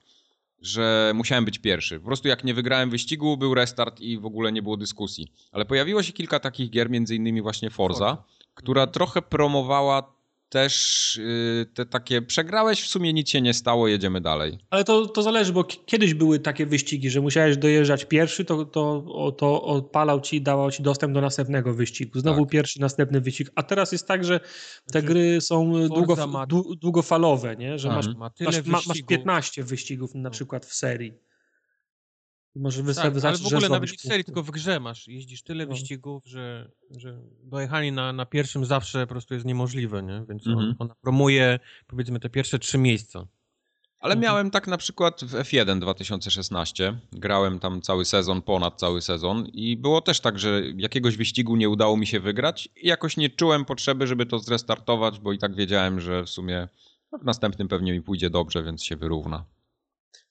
że 0.64 1.12
musiałem 1.16 1.46
być 1.46 1.60
pierwszy. 1.60 2.00
Po 2.00 2.06
prostu 2.06 2.28
jak 2.28 2.44
nie 2.44 2.54
wygrałem 2.54 2.90
wyścigu, 2.90 3.38
był 3.38 3.54
restart 3.54 4.02
i 4.02 4.18
w 4.18 4.26
ogóle 4.26 4.52
nie 4.52 4.62
było 4.62 4.78
dyskusji. 4.78 5.28
Ale 5.52 5.66
pojawiło 5.66 6.04
się 6.04 6.14
kilka 6.14 6.40
takich 6.40 6.70
gier, 6.70 6.90
między 6.90 7.16
innymi 7.16 7.42
właśnie 7.42 7.70
Forza, 7.70 8.24
która 8.54 8.88
trochę 8.88 9.22
promowała 9.22 10.14
też 10.54 11.16
y, 11.16 11.66
te 11.74 11.86
takie 11.86 12.22
przegrałeś, 12.22 12.82
w 12.82 12.88
sumie 12.88 13.14
nic 13.14 13.30
się 13.30 13.42
nie 13.42 13.54
stało, 13.54 13.88
jedziemy 13.88 14.22
dalej. 14.22 14.58
Ale 14.70 14.84
to, 14.84 15.06
to 15.08 15.22
zależy, 15.24 15.54
bo 15.54 15.64
kiedyś 15.64 16.14
były 16.14 16.40
takie 16.40 16.66
wyścigi, 16.66 17.10
że 17.10 17.22
musiałeś 17.22 17.58
dojeżdżać 17.58 18.06
pierwszy, 18.06 18.46
to, 18.46 18.66
to, 18.66 19.04
o- 19.08 19.32
to 19.32 19.64
odpalał 19.64 20.22
ci, 20.22 20.42
dawał 20.42 20.72
ci 20.72 20.84
dostęp 20.84 21.14
do 21.14 21.22
następnego 21.22 21.74
wyścigu. 21.74 22.20
Znowu 22.20 22.42
Tak. 22.46 22.52
pierwszy, 22.52 22.82
następny 22.82 23.22
wyścig. 23.22 23.50
A 23.56 23.64
teraz 23.64 23.92
jest 23.92 24.08
tak, 24.08 24.24
że 24.26 24.40
te 24.40 24.46
Znaczy, 24.92 25.08
gry 25.08 25.42
są 25.42 25.88
długo, 25.88 26.28
ma- 26.28 26.46
dłu- 26.48 26.76
długofalowe, 26.82 27.56
nie? 27.56 27.80
że 27.80 27.88
masz, 27.88 28.06
Mhm. 28.06 28.18
Ma 28.18 28.30
tyle 28.30 28.50
masz, 28.52 28.66
ma, 28.66 28.72
masz 28.72 28.88
wyścigów. 28.88 29.10
15 29.10 29.64
wyścigów 29.64 30.16
na 30.16 30.22
No. 30.22 30.30
przykład 30.32 30.66
w 30.66 30.74
serii. 30.74 31.14
Może 32.56 32.78
Tak, 32.78 32.86
wystarczy, 32.86 33.28
ale 33.28 33.38
w 33.38 33.46
ogóle 33.46 33.70
nawet 33.70 33.92
nie 33.92 33.98
w 33.98 34.02
serii, 34.02 34.24
tylko 34.26 34.44
w 34.44 34.52
grze 34.52 34.80
masz. 34.80 35.08
Jeździsz 35.08 35.44
tyle 35.44 35.66
No. 35.66 35.72
wyścigów, 35.72 36.24
że, 36.26 36.72
że 36.98 37.20
dojechanie 37.44 37.92
na, 37.92 38.14
na 38.14 38.26
pierwszym 38.26 38.66
zawsze 38.66 39.02
po 39.08 39.14
prostu 39.14 39.34
jest 39.34 39.46
niemożliwe, 39.46 40.04
nie? 40.04 40.26
Więc 40.30 40.48
on, 40.48 40.54
Mhm. 40.54 40.76
ona 40.80 40.96
promuje 41.02 41.60
powiedzmy 41.88 42.20
te 42.20 42.30
pierwsze 42.30 42.60
trzy 42.60 42.78
miejsca. 42.78 43.28
Ale 44.00 44.14
Mhm. 44.14 44.22
miałem 44.22 44.52
tak 44.52 44.68
na 44.68 44.78
przykład 44.78 45.22
w 45.24 45.32
F1 45.34 45.80
2016. 45.80 46.98
Grałem 47.12 47.60
tam 47.60 47.82
cały 47.82 48.06
sezon, 48.06 48.42
ponad 48.42 48.80
cały 48.80 49.02
sezon 49.02 49.46
i 49.46 49.78
było 49.78 50.02
też 50.02 50.20
tak, 50.20 50.40
że 50.40 50.62
jakiegoś 50.78 51.18
wyścigu 51.18 51.56
nie 51.56 51.70
udało 51.70 51.98
mi 51.98 52.08
się 52.08 52.20
wygrać 52.20 52.70
i 52.76 52.88
jakoś 52.88 53.18
nie 53.18 53.30
czułem 53.30 53.66
potrzeby, 53.66 54.08
żeby 54.08 54.26
to 54.26 54.40
zrestartować, 54.40 55.20
bo 55.20 55.34
i 55.34 55.38
tak 55.38 55.56
wiedziałem, 55.56 56.00
że 56.02 56.24
w 56.24 56.30
sumie 56.30 56.68
w 57.22 57.26
następnym 57.26 57.68
pewnie 57.68 57.92
mi 57.94 58.02
pójdzie 58.02 58.30
dobrze, 58.30 58.64
więc 58.64 58.84
się 58.84 58.96
wyrówna. 58.96 59.46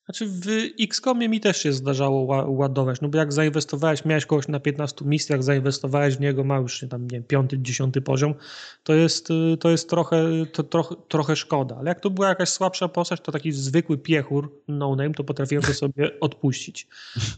Znaczy 0.04 0.26
w 0.26 0.46
XCOMie 0.80 1.28
mi 1.28 1.40
też 1.40 1.56
się 1.62 1.72
zdarzało 1.72 2.26
ła- 2.26 2.48
ładować, 2.48 3.00
no 3.00 3.08
bo 3.08 3.18
jak 3.18 3.32
zainwestowałeś, 3.32 4.04
miałeś 4.04 4.26
kogoś 4.26 4.48
na 4.48 4.60
15 4.60 5.04
misjach, 5.04 5.42
zainwestowałeś 5.42 6.16
w 6.16 6.20
niego, 6.20 6.44
ma 6.44 6.56
już 6.56 6.84
tam, 6.90 7.02
nie 7.02 7.08
wiem, 7.08 7.24
piąty, 7.24 7.58
dziesiąty 7.58 8.00
poziom, 8.02 8.34
to 8.82 8.94
jest, 8.94 9.30
y, 9.30 9.56
to 9.60 9.70
jest 9.70 9.90
trochę, 9.90 10.26
to, 10.52 10.62
trochę, 10.62 10.94
trochę 11.08 11.36
szkoda. 11.36 11.76
Ale 11.76 11.88
jak 11.88 12.00
to 12.00 12.10
była 12.10 12.28
jakaś 12.28 12.48
słabsza 12.48 12.88
postać, 12.88 13.20
to 13.20 13.32
taki 13.32 13.52
zwykły 13.52 13.98
piechur, 13.98 14.52
no 14.68 14.96
name, 14.96 15.14
to 15.14 15.24
potrafiłem 15.24 15.64
to 15.64 15.74
sobie 15.74 16.10
odpuścić. 16.20 16.88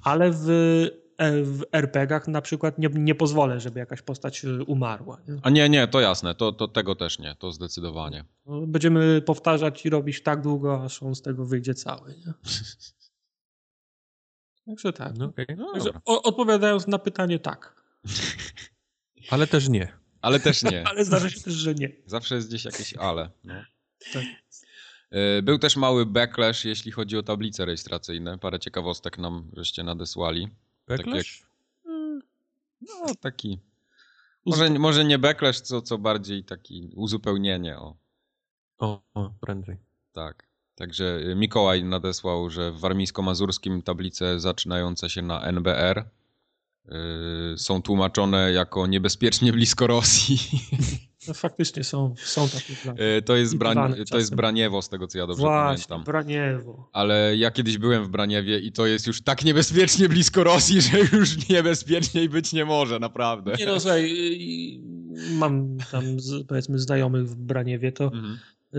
Ale 0.03 0.31
w, 0.31 0.47
w 1.19 1.63
RPG-ach 1.73 2.29
na 2.29 2.43
przykład 2.43 2.79
nie, 2.79 2.89
nie 2.89 3.15
pozwolę, 3.15 3.61
żeby 3.61 3.79
jakaś 3.79 4.03
postać 4.03 4.45
y, 4.45 4.65
umarła. 4.65 5.19
Nie? 5.29 5.37
A 5.43 5.51
nie, 5.51 5.69
nie, 5.69 5.89
to 5.89 6.01
jasne, 6.01 6.35
to, 6.35 6.53
to 6.53 6.69
tego 6.69 6.95
też 6.95 7.19
nie, 7.19 7.37
to 7.39 7.53
zdecydowanie. 7.53 8.25
No, 8.47 8.61
Będziemy 8.67 9.23
powtarzać 9.23 9.87
i 9.87 9.91
robić 9.91 10.23
tak 10.23 10.43
długo, 10.43 10.85
aż 10.85 11.03
on 11.03 11.15
z 11.15 11.23
tego 11.23 11.45
wyjdzie 11.47 11.75
cały. 11.75 12.15
Nie? 12.27 12.33
Także 14.67 14.93
tak. 14.93 15.19
No, 15.19 15.25
okej. 15.25 15.47
No, 15.57 15.73
Także 15.73 15.91
o- 16.05 16.23
odpowiadając 16.23 16.87
na 16.87 16.99
pytanie, 16.99 17.39
tak. 17.39 17.83
Ale 19.31 19.47
też 19.47 19.69
nie. 19.69 19.93
Ale 20.21 20.41
też 20.41 20.63
nie. 20.63 20.85
Ale 20.89 21.05
zdarza 21.05 21.31
się 21.31 21.41
też, 21.41 21.55
że 21.55 21.75
nie. 21.75 21.93
Zawsze 22.07 22.35
jest 22.35 22.49
gdzieś 22.49 22.65
jakieś 22.65 22.95
ale. 22.95 23.31
No. 23.45 23.55
Tak. 24.13 24.23
E, 25.11 25.43
Był 25.43 25.59
też 25.59 25.77
mały 25.77 26.07
backlash, 26.07 26.65
jeśli 26.65 26.93
chodzi 26.93 27.17
o 27.17 27.23
tablice 27.23 27.65
rejestracyjne. 27.65 28.39
Parę 28.39 28.59
ciekawostek 28.61 29.19
nam 29.19 29.51
żeście 29.57 29.83
nadesłali. 29.83 30.49
Backlash? 30.89 31.47
No, 32.81 33.15
taki. 33.21 33.59
Może, 34.47 34.71
może 34.71 35.05
nie 35.05 35.19
backlash, 35.19 35.61
co, 35.61 35.83
co 35.83 35.99
bardziej 35.99 36.45
taki 36.45 36.91
uzupełnienie. 36.97 37.79
O, 37.79 37.97
O, 38.79 39.03
o, 39.15 39.31
prędzej. 39.41 39.77
tak. 40.13 40.49
Także 40.75 41.05
y, 41.05 41.35
Mikołaj 41.35 41.85
nadesłał, 41.85 42.51
że 42.51 42.73
w 42.73 42.81
warmińsko-mazurskim 42.81 43.83
tablice 43.83 44.41
zaczynające 44.41 45.11
się 45.11 45.23
na 45.23 45.41
NBR 45.43 45.99
y, 45.99 47.59
są 47.59 47.83
tłumaczone 47.83 48.53
jako 48.53 48.87
niebezpiecznie 48.87 49.53
blisko 49.53 49.87
Rosji. 49.87 50.39
No, 51.29 51.35
faktycznie 51.35 51.85
są, 51.85 52.15
są 52.19 52.49
takie 52.49 52.75
plany. 52.83 53.17
Y, 53.17 53.23
to, 53.23 53.37
jest 53.37 53.57
Brań, 53.57 53.95
to 54.11 54.19
jest. 54.19 54.35
Braniewo, 54.35 54.83
z 54.83 54.89
tego 54.89 55.07
co 55.07 55.19
ja 55.19 55.27
dobrze 55.27 55.43
Właśnie, 55.43 55.85
pamiętam. 55.89 56.05
Braniewo. 56.05 56.91
Ale 56.93 57.37
ja 57.37 57.51
kiedyś 57.51 57.79
byłem 57.79 58.05
w 58.05 58.09
Braniewie 58.09 58.59
i 58.59 58.73
to 58.73 58.87
jest 58.87 59.07
już 59.07 59.23
tak 59.23 59.45
niebezpiecznie 59.45 60.09
blisko 60.09 60.45
Rosji, 60.45 60.81
że 60.91 60.99
już 60.99 61.49
niebezpieczniej 61.49 62.29
być 62.29 62.53
nie 62.53 62.65
może, 62.65 62.99
naprawdę. 62.99 63.53
Nie 63.59 63.67
no, 63.67 63.81
słuchaj, 63.81 64.05
y, 64.05 65.35
mam 65.35 65.79
tam 65.93 66.05
powiedzmy 66.49 66.79
znajomych 66.79 67.29
w 67.29 67.37
Braniewie, 67.37 67.93
to 67.93 68.05
Mhm. 68.05 68.39
Y, 68.75 68.79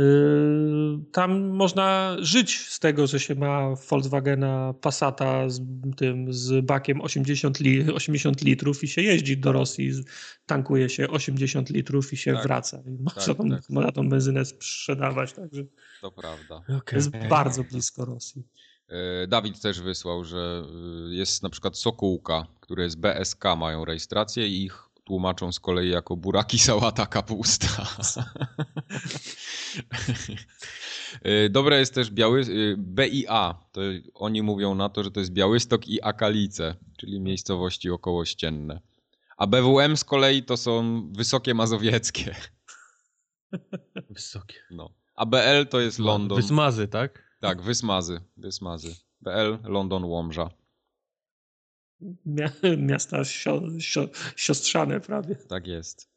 tam 1.12 1.41
można 1.50 2.18
żyć 2.20 2.60
z 2.70 2.80
tego, 2.80 3.08
że 3.08 3.20
się 3.20 3.36
ma 3.36 3.76
Volkswagena 3.89 4.74
Passata 4.82 5.50
z 5.50 5.62
tym, 5.98 6.34
z 6.34 6.66
bakiem 6.66 7.02
80, 7.02 7.60
li, 7.60 7.91
80 7.93 8.41
litrów 8.41 8.84
i 8.84 8.88
się 8.88 9.02
jeździ 9.02 9.38
do 9.38 9.52
Rosji, 9.52 9.91
tankuje 10.46 10.89
się 10.89 11.08
80 11.10 11.70
litrów 11.70 12.14
i 12.14 12.18
się 12.18 12.34
Tak. 12.34 12.43
wraca. 12.43 12.82
I 12.88 13.04
można, 13.04 13.22
Tak, 13.26 13.38
tą, 13.38 13.50
tak. 13.50 13.70
można 13.70 13.91
tą 13.91 14.10
benzynę 14.10 14.46
sprzedawać, 14.46 15.34
także 15.34 15.64
To 16.02 16.12
prawda. 16.12 16.62
to 16.86 16.96
jest 16.96 17.12
bardzo 17.30 17.64
blisko 17.64 18.06
Rosji. 18.06 18.43
E, 18.88 19.28
Dawid 19.28 19.62
też 19.62 19.82
wysłał, 19.82 20.24
że 20.24 20.64
y, 21.12 21.16
jest 21.16 21.43
na 21.43 21.50
przykład 21.50 21.78
Sokółka, 21.78 22.48
które 22.60 22.84
jest 22.84 23.00
BSK, 23.00 23.43
mają 23.58 23.86
rejestrację 23.86 24.48
i 24.48 24.64
ich 24.64 24.84
tłumaczą 25.04 25.52
z 25.52 25.60
kolei 25.60 25.89
jako 25.89 26.16
buraki, 26.16 26.60
sałata, 26.70 27.06
kapusta. 27.06 27.68
E, 31.21 31.49
Dobre 31.49 31.80
jest 31.80 31.93
też 31.93 32.11
Biały, 32.11 32.41
y, 32.41 32.76
BIA, 32.78 33.65
to 33.71 33.82
oni 34.13 34.41
mówią 34.41 34.76
na 34.76 34.89
to, 34.89 35.03
że 35.03 35.11
to 35.11 35.19
jest 35.19 35.32
Białystok 35.32 35.88
i 35.88 36.03
Akalice, 36.03 36.76
czyli 36.97 37.19
miejscowości 37.19 37.89
okołościenne. 37.89 38.82
A 39.38 39.47
BWM 39.47 39.97
z 39.97 40.03
kolei 40.03 40.43
to 40.43 40.57
są 40.57 41.03
Wysokie 41.11 41.53
Mazowieckie. 41.53 42.36
Wysokie. 44.09 44.59
No. 44.71 44.93
A 45.15 45.26
BL 45.26 45.67
to 45.69 45.80
jest 45.80 45.99
London. 45.99 46.41
Wysmazy, 46.41 46.88
tak? 46.88 47.23
Tak, 47.39 47.61
Wysmazy, 47.61 48.21
Wysmazy. 48.38 48.95
BL, 49.21 49.57
London, 49.63 50.03
Łomża. 50.03 50.49
Mia, 52.26 52.51
miasta 52.78 53.23
sio, 53.23 53.61
sio, 53.80 54.07
siostrzane 54.36 54.99
prawie. 54.99 55.36
Tak 55.36 55.67
jest. 55.67 56.09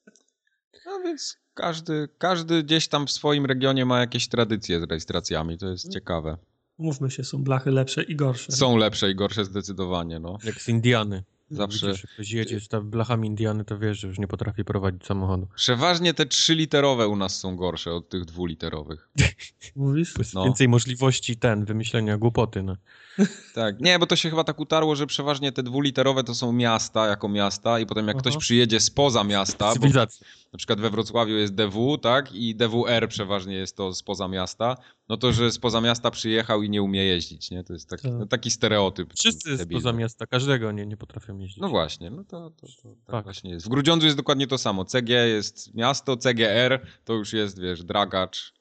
No 0.86 1.00
więc 1.04 1.36
każdy, 1.58 2.08
każdy 2.18 2.62
gdzieś 2.62 2.88
tam 2.88 3.06
w 3.06 3.10
swoim 3.10 3.46
regionie 3.46 3.84
ma 3.84 4.00
jakieś 4.00 4.28
tradycje 4.28 4.80
z 4.80 4.82
rejestracjami, 4.82 5.58
to 5.58 5.68
jest 5.68 5.92
ciekawe. 5.92 6.36
Mówmy 6.78 7.10
się, 7.10 7.24
są 7.24 7.44
blachy 7.44 7.70
lepsze 7.70 8.02
i 8.02 8.16
gorsze. 8.16 8.52
Są 8.52 8.76
lepsze 8.76 9.10
i 9.10 9.14
gorsze 9.14 9.44
zdecydowanie, 9.44 10.18
no. 10.18 10.38
Jak 10.44 10.62
z 10.62 10.68
Indiany. 10.68 11.24
Zawsze. 11.50 11.86
Widzisz, 11.86 12.02
jak 12.04 12.12
ktoś 12.12 12.30
jedzie 12.30 12.60
z 12.60 12.68
tam 12.68 12.90
blachami 12.90 13.28
Indiany, 13.28 13.64
to 13.64 13.78
wiesz, 13.78 13.98
że 14.00 14.08
już 14.08 14.18
nie 14.18 14.26
potrafi 14.28 14.64
prowadzić 14.64 15.06
samochodu. 15.06 15.48
Przeważnie 15.56 16.14
te 16.14 16.26
trzyliterowe 16.26 17.08
u 17.08 17.16
nas 17.16 17.36
są 17.36 17.56
gorsze 17.56 17.92
od 17.94 18.08
tych 18.08 18.24
dwuliterowych. 18.24 19.08
Mówisz? 19.76 20.14
Jest 20.18 20.34
No. 20.34 20.44
więcej 20.44 20.68
możliwości 20.68 21.36
ten, 21.36 21.64
wymyślenia 21.64 22.18
głupoty. 22.18 22.62
No. 22.62 22.76
Tak, 23.54 23.80
nie, 23.80 23.98
bo 23.98 24.06
to 24.06 24.16
się 24.16 24.30
chyba 24.30 24.44
tak 24.44 24.60
utarło, 24.60 24.96
że 24.96 25.06
przeważnie 25.06 25.52
te 25.52 25.62
dwuliterowe 25.62 26.24
to 26.24 26.34
są 26.34 26.52
miasta 26.52 27.06
jako 27.06 27.28
miasta 27.28 27.80
i 27.80 27.86
potem 27.86 28.08
jak 28.08 28.16
ktoś 28.16 28.32
Aha. 28.32 28.40
przyjedzie 28.40 28.80
spoza 28.80 29.24
miasta, 29.24 29.66
bo 29.68 29.74
Cywilizacja. 29.74 30.26
Na 30.52 30.56
przykład 30.56 30.80
we 30.80 30.90
Wrocławiu 30.90 31.34
jest 31.34 31.54
DW, 31.54 31.98
tak, 31.98 32.32
i 32.32 32.54
DWR 32.54 33.08
przeważnie 33.08 33.54
jest 33.54 33.76
to 33.76 33.94
spoza 33.94 34.28
miasta, 34.28 34.76
no 35.08 35.16
to, 35.16 35.32
że 35.32 35.52
spoza 35.52 35.80
miasta 35.80 36.10
przyjechał 36.10 36.62
i 36.62 36.70
nie 36.70 36.82
umie 36.82 37.04
jeździć, 37.04 37.50
nie? 37.50 37.64
To 37.64 37.72
jest 37.72 37.88
taki, 37.88 38.02
Tak. 38.02 38.12
no, 38.18 38.26
taki 38.26 38.50
stereotyp. 38.50 39.14
Wszyscy 39.14 39.56
debilny. 39.56 39.80
spoza 39.80 39.92
miasta, 39.98 40.26
każdego 40.26 40.72
nie, 40.72 40.86
nie 40.86 40.96
potrafią 40.96 41.38
jeździć. 41.38 41.58
No 41.60 41.68
właśnie, 41.68 42.10
no 42.10 42.24
to, 42.24 42.50
to, 42.50 42.66
to 42.82 42.88
tak 42.88 43.06
Tak. 43.06 43.24
właśnie 43.24 43.50
jest. 43.50 43.66
W 43.66 43.68
Grudziądzu 43.68 44.06
jest 44.06 44.16
dokładnie 44.18 44.46
to 44.46 44.58
samo. 44.58 44.84
CG 44.84 45.08
jest 45.28 45.74
miasto, 45.74 46.16
CGR 46.16 46.86
to 47.04 47.12
już 47.14 47.32
jest, 47.32 47.60
wiesz, 47.60 47.84
dragacz 47.84 48.54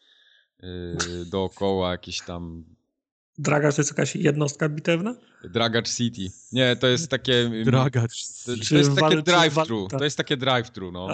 yy, 0.60 0.98
dookoła, 1.32 1.92
jakiś 1.92 2.22
tam 2.22 2.64
Draga 3.38 3.72
to 3.72 3.82
jest 3.82 3.92
jakaś 3.92 4.16
jednostka 4.16 4.70
bitewna? 4.70 5.16
dragacz 5.44 5.90
city. 5.90 6.22
Nie, 6.52 6.76
to 6.76 6.88
jest 6.88 7.10
takie... 7.10 7.52
Dragacz. 7.66 8.28
To, 8.46 8.52
to 8.70 8.76
jest 8.78 8.96
takie 8.96 9.18
drive-thru. 9.18 9.88
To 9.88 10.04
jest 10.04 10.18
takie 10.18 10.38
drive-thru, 10.38 10.92
no. 10.92 11.08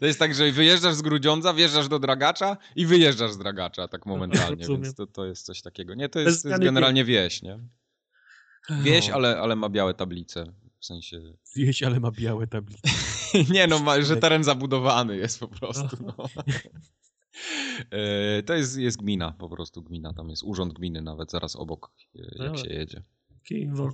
to 0.00 0.06
jest 0.06 0.18
tak, 0.18 0.34
że 0.34 0.52
wyjeżdżasz 0.52 0.94
z 0.94 1.02
Grudziądza, 1.02 1.54
wjeżdżasz 1.54 1.88
do 1.88 1.98
Dragacza 1.98 2.56
i 2.76 2.86
wyjeżdżasz 2.86 3.32
z 3.32 3.38
Dragacza, 3.38 3.88
tak 3.88 4.06
momentalnie, 4.16 4.56
Rozumiem. 4.56 4.82
więc 4.82 4.94
to, 4.94 5.06
to 5.06 5.26
jest 5.26 5.46
coś 5.46 5.62
takiego. 5.62 5.94
Nie, 5.94 6.08
to 6.08 6.20
jest, 6.20 6.42
to 6.42 6.48
jest 6.48 6.62
generalnie 6.62 7.04
wieś, 7.04 7.42
nie? 7.42 7.58
Wieś, 8.82 9.08
No. 9.08 9.14
ale, 9.14 9.38
ale 9.38 9.56
ma 9.56 9.68
białe 9.68 9.94
tablice, 9.94 10.52
w 10.80 10.86
sensie... 10.86 11.20
Wieś, 11.56 11.82
ale 11.82 12.00
ma 12.00 12.10
białe 12.10 12.46
tablice. 12.46 12.88
Nie 13.54 13.66
no, 13.66 13.78
ma, 13.78 14.00
że 14.00 14.16
teren 14.16 14.44
zabudowany 14.44 15.16
jest 15.16 15.40
po 15.40 15.48
prostu, 15.48 15.88
no. 16.00 16.28
E, 17.90 18.42
To 18.42 18.54
jest, 18.54 18.76
jest 18.78 18.96
gmina, 18.98 19.32
po 19.32 19.48
prostu 19.48 19.82
gmina, 19.82 20.12
tam 20.12 20.30
jest 20.30 20.42
urząd 20.42 20.72
gminy 20.72 21.02
nawet 21.02 21.30
zaraz 21.30 21.56
obok, 21.56 21.90
e, 22.14 22.18
jak 22.22 22.38
Dobra. 22.38 22.56
się 22.64 22.68
jedzie. 22.68 23.02
Kij 23.44 23.68
w. 23.70 23.90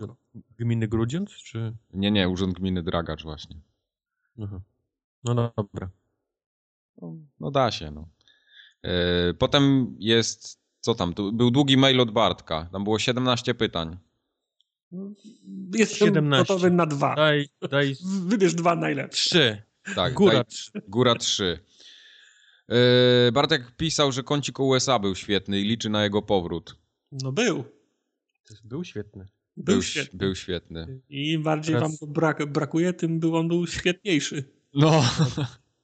Gminy 0.58 0.88
Grudziądz, 0.88 1.30
czy... 1.32 1.76
Nie, 1.92 2.10
nie, 2.10 2.28
urząd 2.28 2.54
gminy 2.54 2.82
Dragacz 2.82 3.22
właśnie. 3.22 3.56
Aha. 4.42 4.60
No 5.24 5.34
dobra. 5.56 5.90
No, 7.02 7.14
no 7.40 7.50
da 7.50 7.70
się, 7.70 7.90
no. 7.90 8.08
E, 8.82 9.34
Potem 9.34 9.96
jest, 9.98 10.60
co 10.80 10.94
tam, 10.94 11.14
tu 11.14 11.32
był 11.32 11.50
długi 11.50 11.76
mail 11.76 12.00
od 12.00 12.10
Bartka, 12.10 12.68
tam 12.72 12.84
było 12.84 12.98
17 12.98 13.54
pytań. 13.54 13.98
Jestem 15.74 16.08
17. 16.08 16.44
gotowy 16.54 16.70
na 16.70 16.86
dwa. 16.86 17.14
Daj, 17.16 17.48
daj 17.70 17.94
Wybierz 18.26 18.54
dwa 18.54 18.76
najlepsze. 18.76 19.28
trzy. 19.30 19.62
Tak, 19.94 20.14
Góra 20.14 20.40
daj- 20.42 20.44
trzy. 20.46 20.70
Góra 20.88 21.14
3. 21.14 21.58
E, 22.72 23.32
Bartek 23.32 23.72
pisał, 23.76 24.12
że 24.12 24.22
kącik 24.22 24.60
USA 24.60 24.98
był 24.98 25.14
świetny 25.14 25.60
i 25.60 25.64
liczy 25.64 25.90
na 25.90 26.04
jego 26.04 26.22
powrót. 26.22 26.76
No 27.12 27.32
był. 27.32 27.64
Był 28.64 28.84
świetny. 28.84 29.26
Był, 29.56 29.74
Był, 29.74 29.82
świetny. 29.82 30.18
był 30.18 30.34
świetny. 30.34 31.00
I 31.08 31.32
im 31.32 31.42
bardziej 31.42 31.74
Teraz- 31.74 31.88
wam 32.00 32.08
go 32.08 32.14
brak, 32.14 32.46
brakuje, 32.52 32.92
tym 32.92 33.20
był 33.20 33.36
on 33.36 33.48
był 33.48 33.66
świetniejszy. 33.66 34.44
No. 34.74 35.02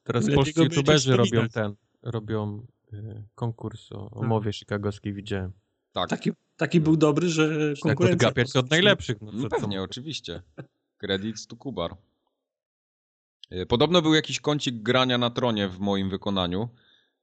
Teraz 0.05 0.23
Lepiej 0.25 0.35
polscy 0.37 0.63
youtuberzy 0.63 1.17
robią 1.17 1.49
ten, 1.49 1.75
robią 2.03 2.67
y, 2.93 3.23
konkurs 3.35 3.93
o, 3.93 4.11
o 4.11 4.21
Tak. 4.21 4.29
mowie 4.29 4.53
chicagowskiej, 4.53 5.13
widziałem. 5.13 5.53
Tak, 5.93 6.09
Taki, 6.11 6.31
taki 6.57 6.81
był 6.81 6.97
dobry, 6.97 7.29
że 7.29 7.69
Jak 7.69 7.79
konkurencja... 7.79 8.29
odgapiać 8.29 8.57
od 8.57 8.71
najlepszych. 8.71 9.21
No, 9.21 9.31
no 9.35 9.49
pewnie, 9.49 9.83
oczywiście. 9.83 10.43
Credits 10.99 11.47
to 11.47 11.57
Kubar. 11.57 11.97
E, 13.51 13.67
Podobno 13.67 14.03
był 14.03 14.15
jakiś 14.15 14.41
kącik 14.41 14.75
grania 14.83 15.19
na 15.19 15.31
tronie 15.31 15.69
w 15.69 15.79
moim 15.79 16.11
wykonaniu. 16.11 16.69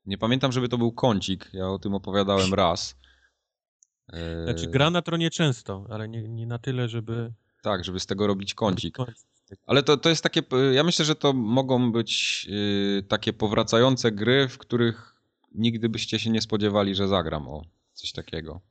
Nie 0.06 0.18
pamiętam, 0.18 0.52
żeby 0.52 0.70
to 0.70 0.78
był 0.78 0.92
kącik. 0.92 1.50
Ja 1.54 1.70
o 1.70 1.80
tym 1.80 1.94
opowiadałem 1.94 2.54
raz. 2.54 2.96
E, 4.14 4.44
Znaczy 4.44 4.68
gra 4.68 4.90
na 4.90 5.02
tronie 5.02 5.30
często, 5.30 5.86
ale 5.90 6.10
nie, 6.10 6.28
nie 6.28 6.48
na 6.48 6.60
tyle, 6.60 6.90
żeby... 6.90 7.34
Tak, 7.62 7.86
żeby 7.86 8.00
z 8.00 8.06
tego 8.06 8.28
robić 8.28 8.54
kącik. 8.54 8.98
Ale 9.66 9.84
to, 9.84 9.98
to 9.98 10.10
jest 10.10 10.24
takie. 10.24 10.42
Ja 10.74 10.84
myślę, 10.84 11.06
że 11.06 11.16
to 11.16 11.34
mogą 11.34 11.92
być 11.92 12.48
takie 13.08 13.34
powracające 13.34 14.12
gry, 14.12 14.48
w 14.48 14.58
których 14.58 15.16
nigdy 15.56 15.90
byście 15.90 16.20
się 16.20 16.30
nie 16.30 16.42
spodziewali, 16.42 16.96
że 16.96 17.08
zagram. 17.08 17.48
O, 17.48 17.62
coś 17.94 18.12
takiego. 18.12 18.62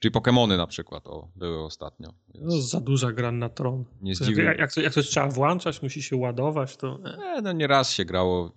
Czyli 0.00 0.12
Pokémony 0.14 0.56
na 0.56 0.66
przykład, 0.66 1.06
o, 1.06 1.28
były 1.36 1.64
ostatnio. 1.64 2.12
Więc... 2.34 2.46
No, 2.46 2.60
za 2.60 2.80
duża 2.80 3.12
gra 3.12 3.32
na 3.32 3.48
tron. 3.48 3.84
Nie 4.02 4.14
zdziwił- 4.14 4.44
jak, 4.44 4.58
jak, 4.58 4.72
to- 4.74 4.80
jak 4.80 4.92
coś 4.92 5.06
trzeba 5.08 5.28
włączać, 5.28 5.82
musi 5.82 6.02
się 6.02 6.16
ładować, 6.16 6.76
to... 6.76 6.98
e. 7.04 7.42
No 7.42 7.52
nieraz 7.52 7.90
się 7.92 8.04
grało. 8.04 8.52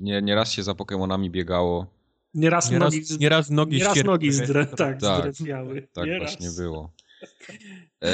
Nie, 0.00 0.22
nieraz 0.22 0.52
się 0.52 0.62
za 0.62 0.72
Pokémonami 0.72 1.30
biegało. 1.30 1.86
Nieraz 2.34 2.70
Nieraz, 2.70 2.92
nogi, 2.94 3.04
z- 3.04 3.18
nieraz 3.18 3.50
nogi 3.50 3.76
nieraz 3.76 4.04
nogi 4.04 4.32
zdre, 4.32 4.66
tak, 4.66 5.00
Tak. 5.00 5.18
zdrewniały. 5.20 5.88
Tak 5.92 6.06
Nieraz. 6.06 6.30
właśnie 6.36 6.62
było. 6.64 6.92
E, 8.02 8.08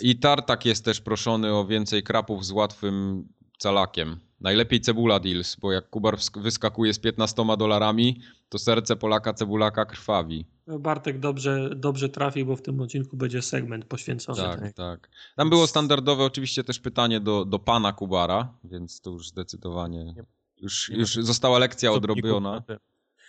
I 0.00 0.16
Tartak 0.18 0.66
jest 0.66 0.84
też 0.84 1.00
proszony 1.00 1.54
o 1.54 1.66
więcej 1.66 2.02
krapów 2.02 2.46
z 2.46 2.50
łatwym 2.50 3.28
calakiem. 3.58 4.20
Najlepiej 4.40 4.80
cebula 4.80 5.20
deals, 5.20 5.56
bo 5.56 5.72
jak 5.72 5.90
Kubar 5.90 6.18
wyskakuje 6.36 6.94
z 6.94 6.98
15 6.98 7.56
dolarami, 7.58 8.20
to 8.48 8.58
serce 8.58 8.96
Polaka 8.96 9.34
cebulaka 9.34 9.84
krwawi. 9.84 10.46
Bartek 10.66 11.18
dobrze, 11.18 11.70
dobrze 11.76 12.08
trafił, 12.08 12.46
bo 12.46 12.56
w 12.56 12.62
tym 12.62 12.80
odcinku 12.80 13.16
będzie 13.16 13.42
segment 13.42 13.84
poświęcony. 13.84 14.38
Tak, 14.38 14.60
temu. 14.60 14.72
tak. 14.72 15.10
Tam 15.36 15.50
było 15.50 15.66
standardowe 15.66 16.24
oczywiście 16.24 16.64
też 16.64 16.78
pytanie 16.78 17.20
do, 17.20 17.44
do 17.44 17.58
pana 17.58 17.92
Kubara, 17.92 18.54
więc 18.64 19.00
to 19.00 19.10
już 19.10 19.28
zdecydowanie. 19.28 20.14
Już, 20.60 20.88
już 20.88 21.14
została 21.14 21.58
lekcja 21.58 21.92
odrobiona. 21.92 22.62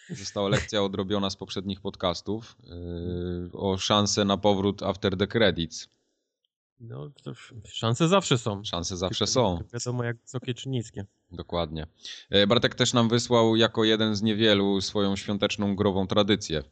Została 0.09 0.49
lekcja 0.49 0.83
odrobiona 0.83 1.29
z 1.29 1.35
poprzednich 1.35 1.81
podcastów 1.81 2.55
yy, 3.43 3.49
o 3.53 3.77
szansę 3.77 4.25
na 4.25 4.37
powrót 4.37 4.83
after 4.83 5.17
the 5.17 5.27
credits. 5.27 5.87
No, 6.81 7.09
to 7.23 7.31
szanse 7.67 8.07
zawsze 8.07 8.37
są. 8.37 8.63
Szanse 8.63 8.97
zawsze 8.97 9.27
są. 9.27 9.59
Wiadomo, 9.73 10.03
jak 10.03 10.17
wysokie 10.17 10.53
czy 10.53 10.69
niskie. 10.69 11.05
Dokładnie. 11.31 11.87
E, 12.29 12.47
Bartek 12.47 12.75
też 12.75 12.93
nam 12.93 13.09
wysłał 13.09 13.55
jako 13.55 13.83
jeden 13.83 14.15
z 14.15 14.21
niewielu 14.21 14.81
swoją 14.81 15.15
świąteczną 15.15 15.75
grową 15.75 16.07
tradycję. 16.07 16.63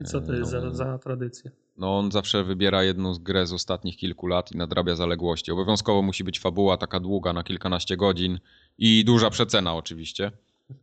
I 0.00 0.04
co 0.04 0.20
to 0.20 0.32
jest 0.32 0.52
No. 0.52 0.60
za, 0.60 0.70
za 0.70 0.98
tradycja? 0.98 1.50
No 1.76 1.98
on 1.98 2.10
zawsze 2.12 2.44
wybiera 2.44 2.82
jedną 2.84 3.14
z 3.14 3.18
grę 3.18 3.46
z 3.46 3.52
ostatnich 3.52 3.96
kilku 3.96 4.26
lat 4.26 4.52
i 4.52 4.56
nadrabia 4.56 4.96
zaległości. 4.96 5.52
Obowiązkowo 5.52 6.02
musi 6.02 6.24
być 6.24 6.40
fabuła 6.40 6.76
taka 6.76 7.00
długa 7.00 7.32
na 7.32 7.42
kilkanaście 7.42 7.96
godzin 7.96 8.38
i 8.78 9.04
duża 9.04 9.30
przecena 9.30 9.74
oczywiście. 9.74 10.30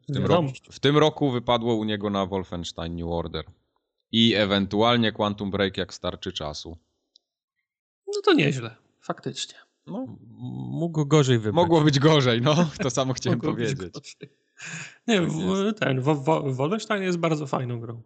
W 0.09 0.13
tym, 0.13 0.25
roku, 0.25 0.47
w 0.71 0.79
tym 0.79 0.97
roku 0.97 1.31
wypadło 1.31 1.75
u 1.75 1.83
niego 1.83 2.09
na 2.09 2.25
Wolfenstein 2.25 2.95
New 2.95 3.07
Order. 3.09 3.45
I 4.11 4.33
ewentualnie 4.35 5.11
Quantum 5.11 5.51
Break 5.51 5.77
jak 5.77 5.93
starczy 5.93 6.31
czasu. 6.33 6.77
No 8.15 8.21
to 8.21 8.33
nieźle, 8.33 8.75
faktycznie. 9.01 9.55
No, 9.87 10.05
Mógł 10.71 11.05
gorzej 11.05 11.37
wybrać. 11.37 11.55
mogło 11.55 11.81
być 11.81 11.99
gorzej, 11.99 12.41
no. 12.41 12.55
To 12.83 12.89
samo 12.89 13.13
chciałem 13.13 13.39
powiedzieć. 13.39 13.79
Nie, 15.07 15.21
Tak 15.21 15.29
w, 15.31 15.73
ten, 15.79 16.01
wo, 16.01 16.15
wo, 16.15 16.53
Wolfenstein 16.53 17.03
jest 17.03 17.17
bardzo 17.17 17.47
fajną 17.47 17.79
grą. 17.79 18.01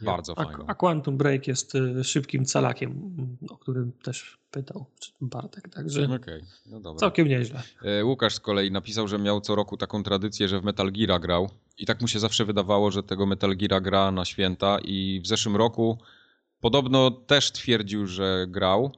Bardzo 0.00 0.38
A, 0.38 0.44
fajnie. 0.44 0.64
a 0.66 0.74
Quantum 0.74 1.16
Break 1.16 1.46
jest 1.46 1.74
y, 1.74 2.04
szybkim 2.04 2.44
calakiem, 2.44 3.12
o 3.50 3.56
którym 3.56 3.92
też 3.92 4.38
pytał 4.50 4.86
Bartek, 5.20 5.68
także 5.68 6.04
Okej, 6.14 6.42
no 6.66 6.80
dobra. 6.80 7.00
całkiem 7.00 7.28
nieźle. 7.28 7.62
E, 7.84 8.04
Łukasz 8.04 8.34
z 8.34 8.40
kolei 8.40 8.70
napisał, 8.70 9.08
że 9.08 9.18
miał 9.18 9.40
co 9.40 9.54
roku 9.54 9.76
taką 9.76 10.02
tradycję, 10.02 10.48
że 10.48 10.60
w 10.60 10.64
Metal 10.64 10.92
Geara 10.92 11.18
grał 11.18 11.50
i 11.78 11.86
tak 11.86 12.00
mu 12.00 12.08
się 12.08 12.18
zawsze 12.18 12.44
wydawało, 12.44 12.90
że 12.90 13.02
tego 13.02 13.26
Metal 13.26 13.56
Geara 13.56 13.80
gra 13.80 14.10
na 14.10 14.24
święta 14.24 14.78
i 14.84 15.20
w 15.24 15.26
zeszłym 15.26 15.56
roku 15.56 15.98
podobno 16.60 17.10
też 17.10 17.52
twierdził, 17.52 18.06
że 18.06 18.46
grał, 18.48 18.92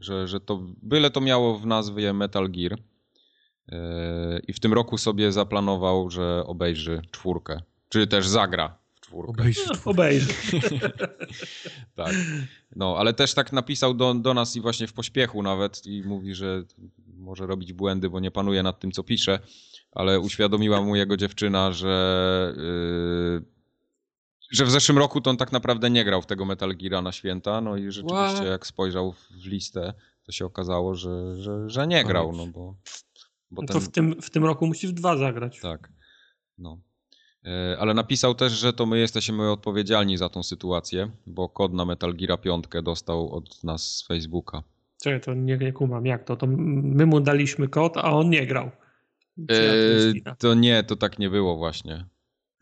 że, 0.00 0.28
że 0.28 0.40
to 0.40 0.60
byle 0.82 1.10
to 1.10 1.20
miało 1.20 1.58
w 1.58 1.66
nazwie 1.66 2.12
Metal 2.12 2.50
Gear 2.50 2.78
E, 3.72 4.40
i 4.48 4.52
w 4.52 4.60
tym 4.60 4.72
roku 4.72 4.98
sobie 4.98 5.32
zaplanował, 5.32 6.10
że 6.10 6.42
obejrzy 6.46 7.02
czwórkę, 7.10 7.60
czy 7.88 8.06
też 8.06 8.28
zagra 8.28 8.78
w 8.94 9.00
czwórkę. 9.00 9.30
Obejrzyj. 9.30 9.64
No, 9.66 9.90
obejrzy. 9.90 10.32
Tak. 11.94 12.14
No, 12.76 12.96
ale 12.98 13.12
też 13.12 13.34
tak 13.34 13.52
napisał 13.52 13.94
do, 13.94 14.14
do 14.14 14.34
nas 14.34 14.56
i 14.56 14.60
właśnie 14.60 14.86
w 14.86 14.92
pośpiechu 14.92 15.42
nawet 15.42 15.86
i 15.86 16.02
mówi, 16.02 16.34
że 16.34 16.62
może 17.16 17.46
robić 17.46 17.72
błędy, 17.72 18.10
bo 18.10 18.20
nie 18.20 18.30
panuje 18.30 18.62
nad 18.62 18.80
tym, 18.80 18.92
co 18.92 19.02
pisze, 19.02 19.38
ale 19.92 20.20
uświadomiła 20.20 20.80
mu 20.80 20.96
jego 20.96 21.16
dziewczyna, 21.16 21.72
że, 21.72 22.54
yy, 22.56 23.53
że 24.50 24.64
w 24.64 24.70
zeszłym 24.70 24.98
roku 24.98 25.20
to 25.20 25.30
on 25.30 25.36
tak 25.36 25.52
naprawdę 25.52 25.90
nie 25.90 26.04
grał 26.04 26.22
w 26.22 26.26
tego 26.26 26.44
Metal 26.44 26.76
Geara 26.76 27.02
na 27.02 27.12
święta, 27.12 27.60
no 27.60 27.76
i 27.76 27.90
rzeczywiście 27.90 28.34
What? 28.34 28.46
jak 28.46 28.66
spojrzał 28.66 29.12
w 29.12 29.46
listę, 29.46 29.94
to 30.22 30.32
się 30.32 30.46
okazało, 30.46 30.94
że, 30.94 31.36
że, 31.36 31.70
że 31.70 31.86
nie 31.86 32.04
grał, 32.04 32.32
no 32.32 32.46
bo, 32.46 32.74
bo 33.50 33.62
No 33.62 33.66
ten, 33.68 33.74
to 33.74 33.80
w 33.80 33.88
tym, 33.88 34.22
w 34.22 34.30
tym 34.30 34.44
roku 34.44 34.66
musisz 34.66 34.92
dwa 34.92 35.16
zagrać. 35.16 35.60
tak. 35.60 35.92
No. 36.58 36.78
E, 37.44 37.76
Ale 37.80 37.94
napisał 37.94 38.34
też, 38.34 38.52
że 38.52 38.72
to 38.72 38.86
my 38.86 38.98
jesteśmy 38.98 39.50
odpowiedzialni 39.50 40.16
za 40.16 40.28
tą 40.28 40.42
sytuację, 40.42 41.10
bo 41.26 41.48
kod 41.48 41.72
na 41.72 41.84
Metal 41.84 42.14
Gear 42.14 42.40
5 42.40 42.64
dostał 42.82 43.32
od 43.32 43.64
nas 43.64 43.96
z 43.96 44.06
Facebooka. 44.06 44.62
Czekaj, 45.02 45.20
to 45.20 45.34
nie, 45.34 45.56
nie 45.56 45.72
kumam, 45.72 46.06
jak 46.06 46.24
to? 46.24 46.36
To 46.36 46.46
my 46.46 47.06
mu 47.06 47.20
daliśmy 47.20 47.68
kod, 47.68 47.96
a 47.96 48.12
on 48.12 48.30
nie 48.30 48.46
grał. 48.46 48.70
E, 49.50 50.12
wina? 50.12 50.34
to 50.36 50.54
nie, 50.54 50.82
to 50.82 50.96
tak 50.96 51.18
nie 51.18 51.30
było 51.30 51.56
właśnie. 51.56 52.06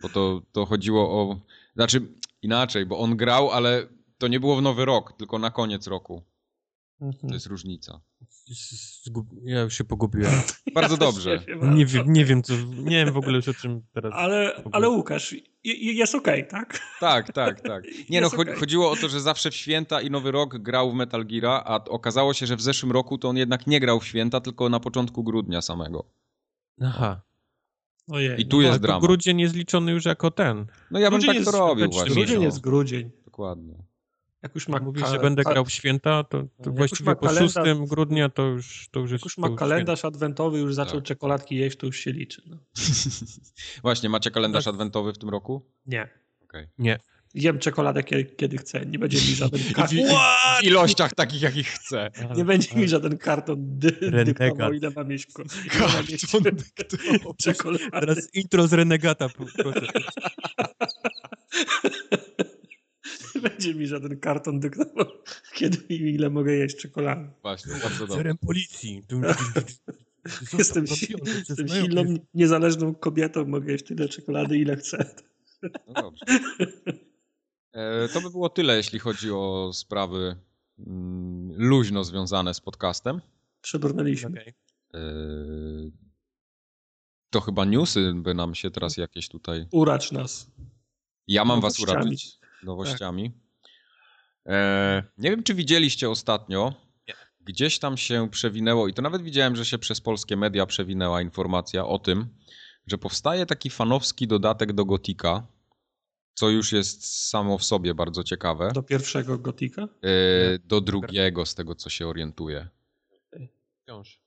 Bo 0.03 0.09
to, 0.09 0.43
to 0.53 0.67
chodziło 0.67 1.11
o. 1.23 1.41
Znaczy 1.75 2.01
inaczej, 2.43 2.87
bo 2.87 2.99
on 2.99 3.17
grał, 3.17 3.51
ale 3.51 3.87
to 4.19 4.29
nie 4.29 4.41
było 4.41 4.57
w 4.57 4.63
nowy 4.63 4.85
rok, 4.85 5.13
tylko 5.13 5.39
na 5.39 5.51
koniec 5.51 5.87
roku. 5.87 6.23
To 6.99 7.07
Mhm. 7.07 7.33
jest 7.33 7.47
różnica. 7.47 8.01
Zgub... 9.05 9.27
Ja 9.43 9.61
już 9.61 9.79
się 9.79 9.85
pogubiłem. 9.85 10.33
Bardzo 10.75 10.95
Ja 10.95 10.99
dobrze. 10.99 11.45
Nie 11.75 11.87
wiem, 11.87 12.13
nie 12.13 12.25
wiem, 12.25 12.43
co, 12.43 12.53
nie 12.77 13.05
wiem 13.05 13.15
w 13.15 13.17
ogóle 13.17 13.37
już 13.37 13.49
o 13.49 13.55
czym 13.55 13.83
teraz. 13.95 14.13
Ale, 14.17 14.63
ale 14.73 14.91
Łukasz, 14.91 15.33
je- 15.33 15.41
je- 15.65 15.93
jest 15.93 16.15
okej, 16.15 16.49
tak? 16.49 16.81
Tak, 17.01 17.33
tak, 17.33 17.61
tak. 17.61 17.85
Nie 18.11 18.21
no, 18.21 18.27
Jest 18.27 18.39
okej. 18.39 18.55
chodziło 18.57 18.91
o 18.91 18.97
to, 18.97 19.09
że 19.09 19.21
zawsze 19.21 19.51
w 19.51 19.55
święta 19.57 20.01
i 20.01 20.11
Nowy 20.11 20.31
Rok 20.31 20.59
grał 20.59 20.91
w 20.93 20.95
Metal 20.95 21.27
Geara, 21.27 21.63
a 21.67 21.85
okazało 21.85 22.35
się, 22.35 22.47
że 22.47 22.57
w 22.57 22.63
zeszłym 22.63 22.93
roku 22.93 23.19
to 23.19 23.29
on 23.29 23.37
jednak 23.37 23.67
nie 23.67 23.81
grał 23.81 24.01
w 24.01 24.07
święta, 24.07 24.41
tylko 24.41 24.69
na 24.69 24.81
początku 24.81 25.25
grudnia 25.25 25.63
samego. 25.63 26.05
Aha. 26.83 27.21
Ojej. 28.11 28.41
I 28.41 28.47
tu 28.47 28.57
no, 28.57 28.63
jest 28.63 28.71
Ale 28.71 28.79
to 28.81 28.83
dramat. 28.87 29.03
grudzień 29.03 29.41
jest 29.41 29.55
liczony 29.55 29.93
już 29.93 30.05
jako 30.05 30.31
ten. 30.31 30.67
No 30.91 30.99
ja 30.99 31.11
bym 31.11 31.21
Grudzień 31.21 31.29
tak 31.29 31.37
jest 31.37 31.51
to 31.53 31.59
robił 31.59 31.91
właśnie. 31.91 32.15
Grudzień 32.15 32.37
no. 32.39 32.45
jest 32.45 32.61
grudzień. 32.61 33.11
Dokładnie. 33.25 33.75
Jak 34.43 34.55
już 34.55 34.69
ma, 34.69 34.79
Mówi, 34.79 35.01
ka- 35.01 35.07
że 35.11 35.19
będę 35.19 35.43
grał 35.43 35.65
w 35.65 35.73
święta, 35.73 36.25
to, 36.25 36.29
to 36.31 36.45
jak 36.59 36.67
już 36.67 36.77
właściwie 36.77 37.15
po 37.17 37.27
kalendarz- 37.27 37.65
6 37.79 37.91
grudnia 37.91 38.29
to 38.29 38.43
już, 38.43 38.89
to 38.91 39.01
już 39.01 39.11
Jak 39.11 39.15
jest. 39.17 39.25
już 39.25 39.35
to 39.35 39.41
ma 39.41 39.49
już 39.49 39.59
kalendarz 39.59 40.05
adwentowy, 40.05 40.59
już 40.59 40.75
zaczął 40.75 41.01
Tak. 41.01 41.05
czekoladki 41.05 41.57
jeść, 41.57 41.77
to 41.79 41.87
już 41.87 41.97
się 41.97 42.13
liczy. 42.13 42.43
No. 42.47 42.57
Właśnie, 43.83 44.09
macie 44.09 44.31
kalendarz 44.31 44.65
Tak. 44.65 44.75
adwentowy 44.75 45.13
w 45.13 45.19
tym 45.19 45.29
roku? 45.29 45.67
Nie. 45.87 46.09
Święty. 46.49 46.69
Nie. 46.79 46.99
Jem 47.35 47.59
czekoladę 47.59 48.03
kiedy, 48.03 48.25
kiedy 48.25 48.57
chcę. 48.59 48.87
Nie 48.87 48.99
będzie 48.99 49.19
mi 49.19 49.35
żaden 49.35 49.61
karton. 49.75 49.99
W 50.61 50.65
ilościach 50.65 51.15
takich, 51.15 51.43
jakich 51.43 51.69
chcę. 51.69 52.11
Nie 52.37 52.45
będzie 52.45 52.77
mi 52.77 52.89
żaden 52.89 53.19
karton 53.19 53.79
dy, 53.79 53.93
dyktował, 54.25 54.73
ile 54.73 54.91
mam 54.91 55.03
mam 55.03 55.09
mieć 55.09 55.27
czekolady. 57.39 57.91
Teraz 57.91 58.35
intro 58.35 58.69
z 58.69 58.73
Renegata. 58.73 59.29
proszę. 59.29 59.87
będzie 63.43 63.75
mi 63.75 63.87
żaden 63.87 64.21
karton 64.21 64.61
dyktował, 64.61 65.07
kiedy 65.55 65.79
i 65.89 65.95
ile 65.95 66.31
mogę 66.31 66.53
jeść 66.53 66.77
czekolady. 66.77 67.31
Właśnie, 67.43 67.73
bardzo 67.73 67.99
dobrze. 67.99 68.15
Zerem 68.15 68.39
policji. 68.39 69.03
Jestem, 70.59 70.85
jestem 71.49 71.69
silną, 71.69 72.17
niezależną 72.35 72.95
kobietą, 72.95 73.45
mogę 73.45 73.73
jeść 73.73 73.85
tyle 73.85 74.09
czekolady, 74.09 74.59
ile 74.59 74.77
chcę. 74.77 75.15
No 75.63 75.93
dobrze. 76.03 76.25
E, 77.73 78.09
to 78.09 78.21
by 78.21 78.31
było 78.31 78.49
tyle, 78.49 78.77
jeśli 78.77 78.99
chodzi 78.99 79.31
o 79.31 79.71
sprawy 79.73 80.37
mm, 80.79 81.53
luźno 81.57 82.05
związane 82.05 82.55
z 82.55 82.61
podcastem. 82.61 83.21
Przebrnęliśmy. 83.61 84.55
E, 84.95 85.01
to 87.31 87.41
chyba 87.41 87.65
newsy 87.65 88.13
by 88.17 88.35
nam 88.35 88.55
się 88.55 88.71
teraz 88.71 88.97
jakieś 88.97 89.29
tutaj... 89.29 89.67
Uracz 89.71 90.13
nas. 90.13 90.51
Ja 91.29 91.45
mam 91.45 91.61
was 91.61 91.81
uraczyć 91.81 92.39
nowościami. 92.63 93.33
E, 94.47 95.03
nie 95.19 95.31
wiem, 95.31 95.43
czy 95.43 95.55
widzieliście 95.55 96.11
ostatnio, 96.11 96.75
Nie. 97.09 97.15
gdzieś 97.41 97.79
tam 97.79 97.97
się 97.97 98.29
przewinęło 98.31 98.89
i 98.89 98.95
to 98.95 99.03
nawet 99.03 99.23
widziałem, 99.23 99.57
że 99.57 99.65
się 99.65 99.79
przez 99.79 100.01
polskie 100.01 100.37
media 100.37 100.67
przewinęła 100.67 101.23
informacja 101.23 101.87
o 101.87 101.99
tym, 101.99 102.29
że 102.87 102.99
powstaje 102.99 103.47
taki 103.47 103.71
fanowski 103.71 104.27
dodatek 104.27 104.73
do 104.73 104.85
Gotika, 104.85 105.47
co 106.35 106.51
już 106.51 106.73
jest 106.73 107.29
samo 107.29 107.59
w 107.59 107.65
sobie 107.65 107.95
bardzo 107.95 108.25
ciekawe. 108.25 108.71
Do 108.75 108.83
pierwszego 108.83 109.39
gotika? 109.39 109.83
E, 109.83 110.59
do 110.59 110.81
drugiego, 110.81 111.47
z 111.47 111.55
tego 111.55 111.75
co 111.75 111.91
się 111.91 112.09
orientuję. 112.09 112.69
Wciąż. 113.83 114.21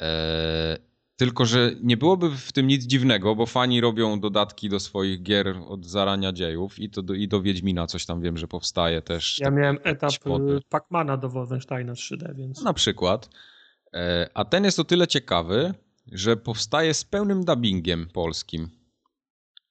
E, 0.00 0.78
tylko, 1.16 1.44
że 1.44 1.72
nie 1.82 1.96
byłoby 1.96 2.30
w 2.30 2.52
tym 2.52 2.66
nic 2.66 2.84
dziwnego, 2.84 3.34
bo 3.34 3.46
fani 3.46 3.80
robią 3.80 4.20
dodatki 4.20 4.68
do 4.68 4.80
swoich 4.80 5.22
gier 5.22 5.56
od 5.68 5.86
zarania 5.86 6.32
dziejów 6.32 6.78
i, 6.78 6.90
to 6.90 7.02
do, 7.02 7.14
i 7.14 7.28
do 7.28 7.42
Wiedźmina 7.42 7.86
coś 7.86 8.06
tam 8.06 8.20
wiem, 8.20 8.36
że 8.36 8.48
powstaje 8.48 9.02
też. 9.02 9.38
Ja 9.38 9.50
miałem 9.50 9.78
etap 9.84 10.12
y, 10.12 10.60
Pacmana 10.68 11.16
do 11.16 11.28
Wolfensteina 11.28 11.92
3D, 11.92 12.36
więc 12.36 12.62
Na 12.62 12.72
przykład. 12.72 13.30
E, 13.94 14.30
a 14.34 14.44
ten 14.44 14.64
jest 14.64 14.78
o 14.78 14.84
tyle 14.84 15.06
ciekawy, 15.06 15.74
że 16.12 16.36
powstaje 16.36 16.94
z 16.94 17.04
pełnym 17.04 17.44
dubbingiem 17.44 18.08
polskim. 18.12 18.70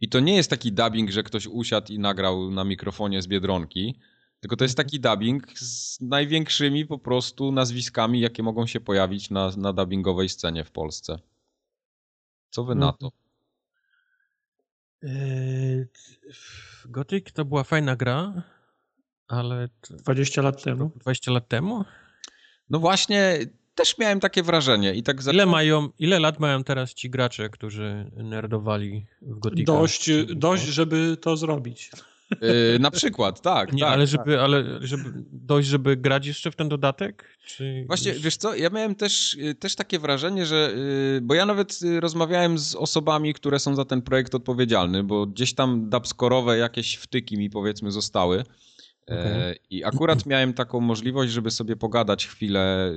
I 0.01 0.09
to 0.09 0.19
nie 0.19 0.35
jest 0.35 0.49
taki 0.49 0.71
dubbing, 0.71 1.11
że 1.11 1.23
ktoś 1.23 1.47
usiadł 1.47 1.93
i 1.93 1.99
nagrał 1.99 2.51
na 2.51 2.63
mikrofonie 2.63 3.21
z 3.21 3.27
Biedronki, 3.27 3.99
tylko 4.39 4.55
to 4.55 4.63
jest 4.63 4.77
taki 4.77 4.99
dubbing 4.99 5.59
z 5.59 6.01
największymi 6.01 6.85
po 6.85 6.99
prostu 6.99 7.51
nazwiskami, 7.51 8.19
jakie 8.19 8.43
mogą 8.43 8.67
się 8.67 8.79
pojawić 8.79 9.29
na, 9.29 9.51
na 9.57 9.73
dubbingowej 9.73 10.29
scenie 10.29 10.63
w 10.63 10.71
Polsce. 10.71 11.19
Co 12.49 12.63
wy 12.63 12.75
na 12.75 12.93
to? 12.93 13.11
Eee, 15.03 15.85
Gothic 16.85 17.31
to 17.33 17.45
była 17.45 17.63
fajna 17.63 17.95
gra, 17.95 18.43
ale 19.27 19.69
to 19.81 19.95
20 19.95 20.41
lat 20.41 20.63
temu. 20.63 20.91
20 20.95 21.31
lat 21.31 21.47
temu? 21.47 21.85
No 22.69 22.79
właśnie, 22.79 23.39
też 23.75 23.97
miałem 23.97 24.19
takie 24.19 24.43
wrażenie 24.43 24.93
i 24.93 25.03
tak 25.03 25.17
Ile, 25.33 25.45
mają, 25.45 25.89
ile 25.99 26.19
lat 26.19 26.39
mają 26.39 26.63
teraz 26.63 26.93
ci 26.93 27.09
gracze, 27.09 27.49
którzy 27.49 28.11
nerdowali 28.15 29.05
w 29.21 29.39
Gothica? 29.39 29.73
Dość, 29.73 30.09
dość, 30.35 30.63
żeby 30.63 31.17
to 31.21 31.37
zrobić. 31.37 31.91
Yy, 32.41 32.79
na 32.79 32.91
przykład, 32.91 33.41
tak. 33.41 33.73
Nie, 33.73 33.79
tak 33.79 33.91
ale 33.91 34.03
tak. 34.03 34.09
żeby, 34.09 34.41
ale 34.41 34.63
żeby 34.81 35.09
dojść, 35.31 35.69
żeby 35.69 35.97
grać 35.97 36.25
jeszcze 36.25 36.51
w 36.51 36.55
ten 36.55 36.69
dodatek? 36.69 37.37
Czy 37.45 37.83
Właśnie, 37.87 38.11
już... 38.11 38.21
wiesz 38.21 38.37
co, 38.37 38.55
ja 38.55 38.69
miałem 38.69 38.95
też, 38.95 39.37
też 39.59 39.75
takie 39.75 39.99
wrażenie, 39.99 40.45
że, 40.45 40.75
bo 41.21 41.33
ja 41.33 41.45
nawet 41.45 41.79
rozmawiałem 41.99 42.57
z 42.57 42.75
osobami, 42.75 43.33
które 43.33 43.59
są 43.59 43.75
za 43.75 43.85
ten 43.85 44.01
projekt 44.01 44.35
odpowiedzialne, 44.35 45.03
bo 45.03 45.25
gdzieś 45.25 45.53
tam 45.53 45.89
dubskorowe 45.89 46.57
jakieś 46.57 46.95
wtyki 46.95 47.37
mi 47.37 47.49
powiedzmy 47.49 47.91
zostały. 47.91 48.43
Okay. 49.07 49.55
I 49.69 49.83
akurat 49.83 50.25
miałem 50.25 50.53
taką 50.53 50.79
możliwość, 50.79 51.31
żeby 51.31 51.51
sobie 51.51 51.75
pogadać 51.75 52.27
chwilę 52.27 52.93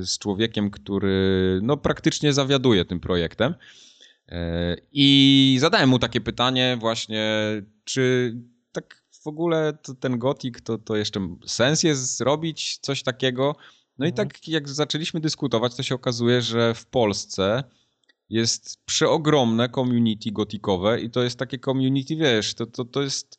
z 0.00 0.18
człowiekiem, 0.18 0.70
który 0.70 1.60
no, 1.62 1.76
praktycznie 1.76 2.32
zawiaduje 2.32 2.84
tym 2.84 3.00
projektem. 3.00 3.54
I 4.92 5.56
zadałem 5.60 5.88
mu 5.88 5.98
takie 5.98 6.20
pytanie 6.20 6.76
właśnie, 6.80 7.40
czy 7.84 8.34
tak 8.72 9.04
w 9.24 9.26
ogóle 9.26 9.78
ten 10.00 10.18
gotik, 10.18 10.60
to, 10.60 10.78
to 10.78 10.96
jeszcze 10.96 11.36
sens 11.46 11.82
jest 11.82 12.16
zrobić 12.16 12.78
coś 12.78 13.02
takiego? 13.02 13.56
No 13.98 14.06
i 14.06 14.08
Mhm. 14.08 14.28
tak 14.28 14.48
jak 14.48 14.68
zaczęliśmy 14.68 15.20
dyskutować, 15.20 15.74
to 15.74 15.82
się 15.82 15.94
okazuje, 15.94 16.42
że 16.42 16.74
w 16.74 16.86
Polsce 16.86 17.64
jest 18.28 18.84
przeogromne 18.84 19.68
community 19.68 20.32
gotikowe 20.32 21.00
i 21.00 21.10
to 21.10 21.22
jest 21.22 21.38
takie 21.38 21.58
community, 21.58 22.16
wiesz, 22.16 22.54
to, 22.54 22.66
to, 22.66 22.84
to 22.84 23.02
jest, 23.02 23.38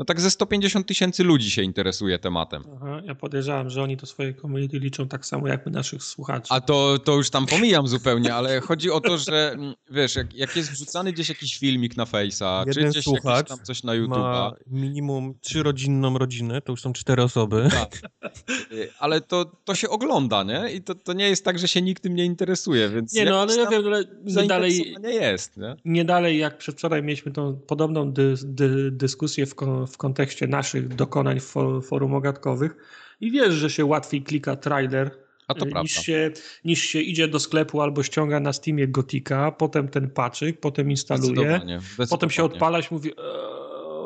no 0.00 0.04
tak 0.04 0.20
ze 0.20 0.30
150 0.30 0.86
tysięcy 0.86 1.24
ludzi 1.24 1.50
się 1.50 1.62
interesuje 1.62 2.18
tematem. 2.18 2.64
Aha, 2.76 3.00
ja 3.04 3.14
podejrzewam, 3.14 3.70
że 3.70 3.82
oni 3.82 3.96
to 3.96 4.06
swoje 4.06 4.34
community 4.34 4.78
liczą 4.78 5.08
tak 5.08 5.26
samo 5.26 5.48
jak 5.48 5.66
my 5.66 5.72
naszych 5.72 6.02
słuchaczy. 6.02 6.46
A 6.50 6.60
to, 6.60 6.98
to 6.98 7.16
już 7.16 7.30
tam 7.30 7.46
pomijam 7.46 7.88
zupełnie, 7.88 8.34
ale 8.34 8.60
chodzi 8.60 8.90
o 8.90 9.00
to, 9.00 9.18
że 9.18 9.52
mm, 9.52 9.74
wiesz, 9.90 10.16
jak, 10.16 10.34
jak 10.34 10.56
jest 10.56 10.70
wrzucany 10.70 11.12
gdzieś 11.12 11.28
jakiś 11.28 11.58
filmik 11.58 11.96
na 11.96 12.04
Face'a, 12.04 12.62
czy 12.62 12.68
Jeden 12.68 12.90
gdzieś 12.90 13.06
jakieś 13.06 13.20
słuchacz 13.20 13.48
tam 13.48 13.58
coś 13.62 13.82
na 13.82 13.92
ma 13.92 13.98
YouTube'a, 13.98 14.52
minimum 14.66 15.34
trzyrodzinną 15.40 16.18
rodzinę, 16.18 16.60
to 16.60 16.72
już 16.72 16.80
są 16.80 16.92
cztery 16.92 17.22
osoby. 17.22 17.68
tak. 17.70 18.00
Ale 18.98 19.20
to, 19.20 19.44
to 19.64 19.74
się 19.74 19.88
ogląda, 19.88 20.42
nie? 20.42 20.72
I 20.72 20.82
to, 20.82 20.94
to 20.94 21.12
nie 21.12 21.28
jest 21.28 21.44
tak, 21.44 21.58
że 21.58 21.68
się 21.68 21.82
nikt 21.82 22.02
tym 22.02 22.14
nie 22.14 22.24
interesuje, 22.24 22.88
więc 22.88 23.14
nie 23.14 23.24
no, 23.24 23.40
ale 23.40 23.56
ja 23.56 23.70
wiem, 23.70 23.86
ale 23.86 24.04
my 24.24 24.46
dalej, 24.46 24.94
jest, 25.02 25.56
nie? 25.56 25.76
nie 25.84 26.04
dalej 26.04 26.38
jak 26.38 26.58
przedwczoraj 26.58 27.02
mieliśmy 27.02 27.32
tą 27.32 27.56
podobną 27.56 28.12
dy, 28.12 28.34
dy, 28.44 28.90
dyskusję 28.90 29.46
w, 29.46 29.54
w 29.90 29.96
kontekście 29.96 30.46
naszych 30.46 30.88
dokonań 30.88 31.40
for, 31.40 31.84
forum 31.84 32.14
ogatkowych 32.14 32.76
i 33.20 33.30
wiesz, 33.30 33.54
że 33.54 33.70
się 33.70 33.84
łatwiej 33.84 34.22
klika 34.22 34.56
trailer 34.56 35.10
to 35.54 35.82
niż 35.82 35.92
się, 35.92 36.30
niż 36.64 36.80
się 36.82 37.00
idzie 37.00 37.28
do 37.28 37.38
sklepu 37.38 37.80
albo 37.80 38.02
ściąga 38.02 38.40
na 38.40 38.52
Steamie 38.52 38.88
Gotika, 38.88 39.52
potem 39.52 39.88
ten 39.88 40.10
paczyk, 40.10 40.60
potem 40.60 40.90
instaluje, 40.90 41.32
Zdecydowanie, 41.32 41.80
potem 42.10 42.30
się 42.30 42.34
zdecydowanie. 42.34 42.54
odpala 42.54 42.80
i 42.80 42.82
mówi 42.90 43.10
eee, 43.10 43.16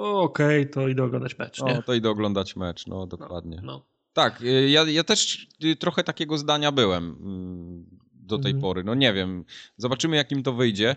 okej, 0.03 0.71
to 0.71 0.89
idę 0.89 1.05
oglądać 1.05 1.39
mecz, 1.39 1.63
nie? 1.63 1.75
No, 1.75 1.83
to 1.83 1.95
idę 1.95 2.11
oglądać 2.11 2.57
mecz, 2.57 2.87
no 2.87 3.07
dokładnie. 3.07 3.61
No. 3.63 3.85
Tak, 4.13 4.43
y, 4.43 4.71
ja, 4.71 4.83
ja 4.83 5.05
też 5.05 5.49
trochę 5.79 6.05
takiego 6.05 6.39
zdania 6.39 6.73
byłem 6.73 7.17
mm, 7.21 7.94
do 8.25 8.39
tej 8.39 8.51
Mhm. 8.53 8.63
pory. 8.63 8.85
No 8.85 8.95
nie 8.95 9.13
wiem, 9.13 9.45
zobaczymy 9.77 10.17
jak 10.17 10.33
im 10.33 10.43
to 10.43 10.53
wyjdzie. 10.53 10.97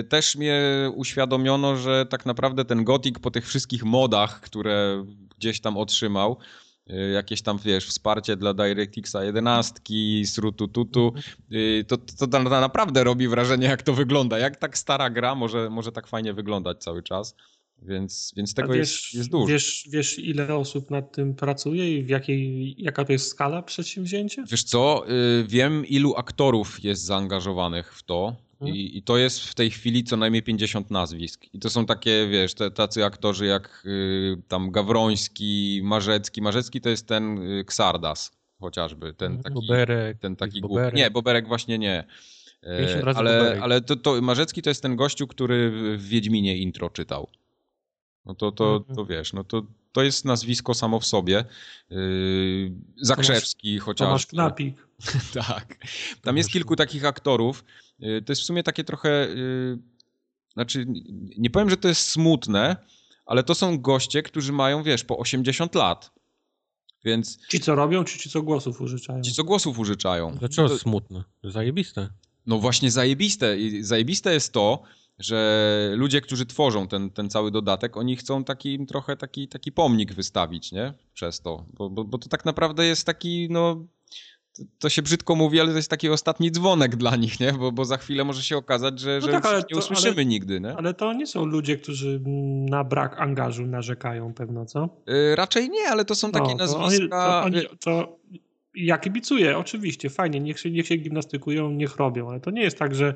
Y, 0.00 0.04
Też 0.08 0.36
mnie 0.36 0.60
uświadomiono, 0.94 1.76
że 1.76 2.06
tak 2.06 2.26
naprawdę 2.26 2.64
ten 2.64 2.84
Gothic 2.84 3.18
po 3.18 3.30
tych 3.30 3.46
wszystkich 3.46 3.84
modach, 3.84 4.40
które 4.40 5.04
gdzieś 5.38 5.60
tam 5.60 5.76
otrzymał, 5.76 6.38
y, 6.90 7.10
jakieś 7.14 7.42
tam, 7.42 7.58
wiesz, 7.64 7.86
wsparcie 7.86 8.36
dla 8.36 8.54
DirectXa 8.54 9.24
11, 9.24 9.74
srutututu, 10.26 11.12
y, 11.52 11.84
to, 11.88 11.96
to, 11.96 12.26
to 12.26 12.42
na- 12.42 12.60
naprawdę 12.60 13.04
robi 13.04 13.28
wrażenie 13.28 13.66
jak 13.66 13.82
to 13.82 13.92
wygląda. 13.94 14.38
Jak 14.38 14.56
tak 14.56 14.78
stara 14.78 15.10
gra 15.10 15.34
może, 15.34 15.70
może 15.70 15.92
tak 15.92 16.06
fajnie 16.06 16.32
wyglądać 16.32 16.82
cały 16.82 17.02
czas. 17.02 17.34
Więc, 17.86 18.32
więc 18.36 18.54
tego 18.54 18.72
wiesz, 18.72 18.78
jest, 19.04 19.14
jest 19.14 19.30
dużo. 19.30 19.46
Wiesz, 19.46 19.88
wiesz, 19.90 20.18
ile 20.18 20.54
osób 20.54 20.90
nad 20.90 21.12
tym 21.12 21.34
pracuje 21.34 21.98
i 21.98 22.02
w 22.02 22.08
jakiej, 22.08 22.74
jaka 22.78 23.04
to 23.04 23.12
jest 23.12 23.28
skala 23.28 23.62
przedsięwzięcia? 23.62 24.44
Wiesz 24.50 24.64
co, 24.64 25.04
y, 25.40 25.44
wiem 25.48 25.86
ilu 25.86 26.14
aktorów 26.16 26.84
jest 26.84 27.04
zaangażowanych 27.04 27.94
w 27.94 28.02
to 28.02 28.36
Mhm. 28.60 28.76
i, 28.76 28.96
i 28.98 29.02
to 29.02 29.18
jest 29.18 29.40
w 29.40 29.54
tej 29.54 29.70
chwili 29.70 30.04
co 30.04 30.16
najmniej 30.16 30.42
50 30.42 30.90
nazwisk. 30.90 31.44
I 31.52 31.58
to 31.58 31.70
są 31.70 31.86
takie, 31.86 32.28
wiesz, 32.30 32.54
te, 32.54 32.70
tacy 32.70 33.04
aktorzy 33.04 33.46
jak 33.46 33.82
y, 33.86 34.36
tam 34.48 34.70
Gawroński, 34.70 35.80
Marzecki. 35.84 36.42
Marzecki 36.42 36.80
to 36.80 36.88
jest 36.88 37.06
ten 37.06 37.38
y, 37.38 37.60
Xardas 37.60 38.30
chociażby, 38.60 39.14
ten 39.14 39.32
Mhm. 39.32 39.42
taki, 39.42 39.54
Boberek, 39.54 40.18
ten 40.18 40.36
taki 40.36 40.60
głupi. 40.60 40.96
Nie, 40.96 41.10
Boberek 41.10 41.48
właśnie 41.48 41.78
nie. 41.78 42.04
E, 42.62 42.78
50 42.78 43.04
razy 43.04 43.18
ale 43.18 43.38
Boberek. 43.38 43.62
ale 43.62 43.80
to, 43.80 43.96
to 43.96 44.20
Marzecki 44.20 44.62
to 44.62 44.70
jest 44.70 44.82
ten 44.82 44.96
gościu, 44.96 45.26
który 45.26 45.70
w- 45.70 46.02
w 46.02 46.08
Wiedźminie 46.08 46.56
intro 46.56 46.90
czytał. 46.90 47.28
No 48.26 48.34
to, 48.34 48.52
to, 48.52 48.76
Mhm. 48.76 48.96
to 48.96 49.06
wiesz, 49.06 49.32
no 49.32 49.44
to, 49.44 49.62
to 49.92 50.02
jest 50.02 50.24
nazwisko 50.24 50.74
samo 50.74 51.00
w 51.00 51.06
sobie. 51.06 51.44
Yy, 51.90 52.72
Zakrzewski 53.00 53.78
chociażby. 53.78 54.08
Tomasz 54.08 54.26
Knapik. 54.26 54.86
Tak. 55.48 55.76
Tam 56.22 56.36
jest 56.36 56.50
kilku 56.50 56.76
takich 56.76 57.04
aktorów. 57.04 57.64
Y, 58.02 58.22
To 58.26 58.32
jest 58.32 58.42
w 58.42 58.44
sumie 58.44 58.62
takie 58.62 58.84
trochę. 58.84 59.24
y, 59.28 59.78
Znaczy, 60.54 60.86
nie 61.38 61.50
powiem, 61.50 61.70
że 61.70 61.76
to 61.76 61.88
jest 61.88 62.10
smutne, 62.10 62.76
ale 63.26 63.42
to 63.42 63.54
są 63.54 63.78
goście, 63.80 64.22
którzy 64.22 64.52
mają, 64.52 64.82
wiesz, 64.82 65.04
po 65.04 65.18
80 65.18 65.74
lat. 65.74 66.12
Więc 67.04 67.38
Ci 67.48 67.60
co 67.60 67.74
robią, 67.74 68.04
czy 68.04 68.18
ci 68.18 68.30
co 68.30 68.42
głosów 68.42 68.80
użyczają? 68.80 69.22
ci, 69.22 69.32
co 69.32 69.44
głosów 69.44 69.78
użyczają. 69.78 70.36
Dlaczego 70.38 70.68
To- 70.68 70.78
smutne? 70.78 71.24
Zajebiste. 71.44 72.08
No 72.46 72.58
właśnie 72.58 72.90
zajebiste. 72.90 73.58
I 73.58 73.82
zajebiste 73.82 74.32
jest 74.34 74.52
to, 74.52 74.82
że 75.24 75.90
ludzie, 75.96 76.20
którzy 76.20 76.46
tworzą 76.46 76.88
ten, 76.88 77.10
ten 77.10 77.30
cały 77.30 77.50
dodatek, 77.50 77.96
oni 77.96 78.16
chcą 78.16 78.44
taki 78.44 78.86
trochę 78.86 79.16
taki, 79.16 79.48
taki 79.48 79.72
pomnik 79.72 80.14
wystawić, 80.14 80.72
nie? 80.72 80.94
Przez 81.14 81.40
to. 81.40 81.64
Bo, 81.74 81.90
bo, 81.90 82.04
bo 82.04 82.18
to 82.18 82.28
tak 82.28 82.44
naprawdę 82.44 82.86
jest 82.86 83.06
taki, 83.06 83.48
no... 83.50 83.84
To, 84.56 84.62
to 84.78 84.88
się 84.88 85.02
brzydko 85.02 85.34
mówi, 85.34 85.60
ale 85.60 85.70
to 85.70 85.76
jest 85.76 85.90
taki 85.90 86.08
ostatni 86.08 86.50
dzwonek 86.50 86.96
dla 86.96 87.16
nich, 87.16 87.40
nie? 87.40 87.52
Bo, 87.52 87.72
bo 87.72 87.84
za 87.84 87.96
chwilę 87.96 88.24
może 88.24 88.42
się 88.42 88.56
okazać, 88.56 89.00
że, 89.00 89.18
No 89.22 89.26
że 89.26 89.32
tak, 89.32 89.56
nie 89.56 89.62
to- 89.62 89.78
usłyszymy 89.78 90.14
ale- 90.14 90.24
nigdy, 90.24 90.60
nie? 90.60 90.76
Ale 90.76 90.94
to 90.94 91.12
nie 91.12 91.26
są 91.26 91.44
ludzie, 91.44 91.76
którzy 91.76 92.20
na 92.70 92.84
brak 92.84 93.20
angażu 93.20 93.66
narzekają 93.66 94.34
pewno, 94.34 94.66
co? 94.66 94.88
Y, 95.08 95.36
raczej 95.36 95.70
nie, 95.70 95.88
ale 95.88 96.04
to 96.04 96.14
są 96.14 96.32
takie 96.32 96.54
No, 96.54 96.66
to 96.66 96.78
nazwiska... 96.78 97.42
Oni, 97.44 97.60
to, 97.62 97.68
oni, 97.68 97.78
to 97.80 98.18
ja 98.74 98.98
kibicuję, 98.98 99.58
oczywiście, 99.58 100.10
fajnie, 100.10 100.40
niech 100.40 100.60
się, 100.60 100.70
niech 100.70 100.86
się 100.86 100.96
gimnastykują, 100.96 101.70
niech 101.70 101.96
robią, 101.96 102.30
ale 102.30 102.40
to 102.40 102.50
nie 102.50 102.62
jest 102.62 102.78
tak, 102.78 102.94
że, 102.94 103.14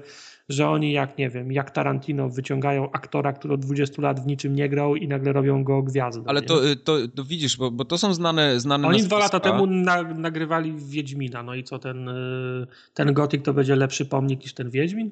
że 0.49 0.68
oni 0.68 0.92
jak, 0.92 1.18
nie 1.18 1.30
wiem, 1.30 1.53
jak 1.53 1.70
Tarantino 1.70 2.28
wyciągają 2.28 2.90
aktora, 2.92 3.32
który 3.32 3.55
od 3.55 3.61
20 3.61 4.03
lat 4.03 4.20
w 4.20 4.26
niczym 4.26 4.55
nie 4.55 4.68
grał 4.68 4.97
i 4.97 5.09
nagle 5.09 5.32
robią 5.32 5.64
go 5.64 5.82
gwiazdą. 5.82 6.24
Ale 6.26 6.42
to, 6.42 6.66
y, 6.68 6.76
to, 6.76 6.97
to 7.14 7.24
widzisz, 7.24 7.57
bo, 7.57 7.70
bo 7.70 7.84
to 7.84 7.99
są 7.99 8.14
znane, 8.14 8.61
znane 8.61 8.88
Oni 8.88 9.03
dwa 9.03 9.18
lata 9.18 9.40
temu 9.40 9.66
na, 9.66 10.03
nagrywali 10.03 10.72
Wiedźmina, 10.76 11.42
no 11.42 11.55
i 11.55 11.64
co, 11.64 11.78
ten, 11.78 12.09
y, 12.09 12.66
ten 12.94 13.12
Gothic 13.12 13.44
to 13.44 13.55
będzie 13.55 13.76
lepszy 13.76 14.07
pomnik 14.07 14.42
niż 14.42 14.55
ten 14.55 14.70
Wiedźmin? 14.70 15.11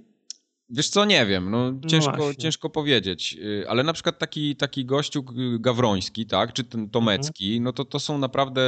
Wiesz 0.70 0.88
co, 0.88 1.04
nie 1.04 1.26
wiem, 1.26 1.50
no 1.50 1.72
ciężko, 1.86 2.16
właśnie. 2.16 2.36
ciężko 2.36 2.70
powiedzieć, 2.70 3.36
Y, 3.44 3.68
ale 3.68 3.82
na 3.82 3.92
przykład 3.92 4.18
taki, 4.18 4.56
taki 4.56 4.84
gościu 4.84 5.24
Gawroński, 5.60 6.26
tak, 6.26 6.52
czy 6.52 6.64
ten 6.64 6.90
Tomecki, 6.90 7.60
no 7.60 7.72
to 7.72 7.84
to 7.84 8.00
są 8.00 8.18
naprawdę 8.18 8.62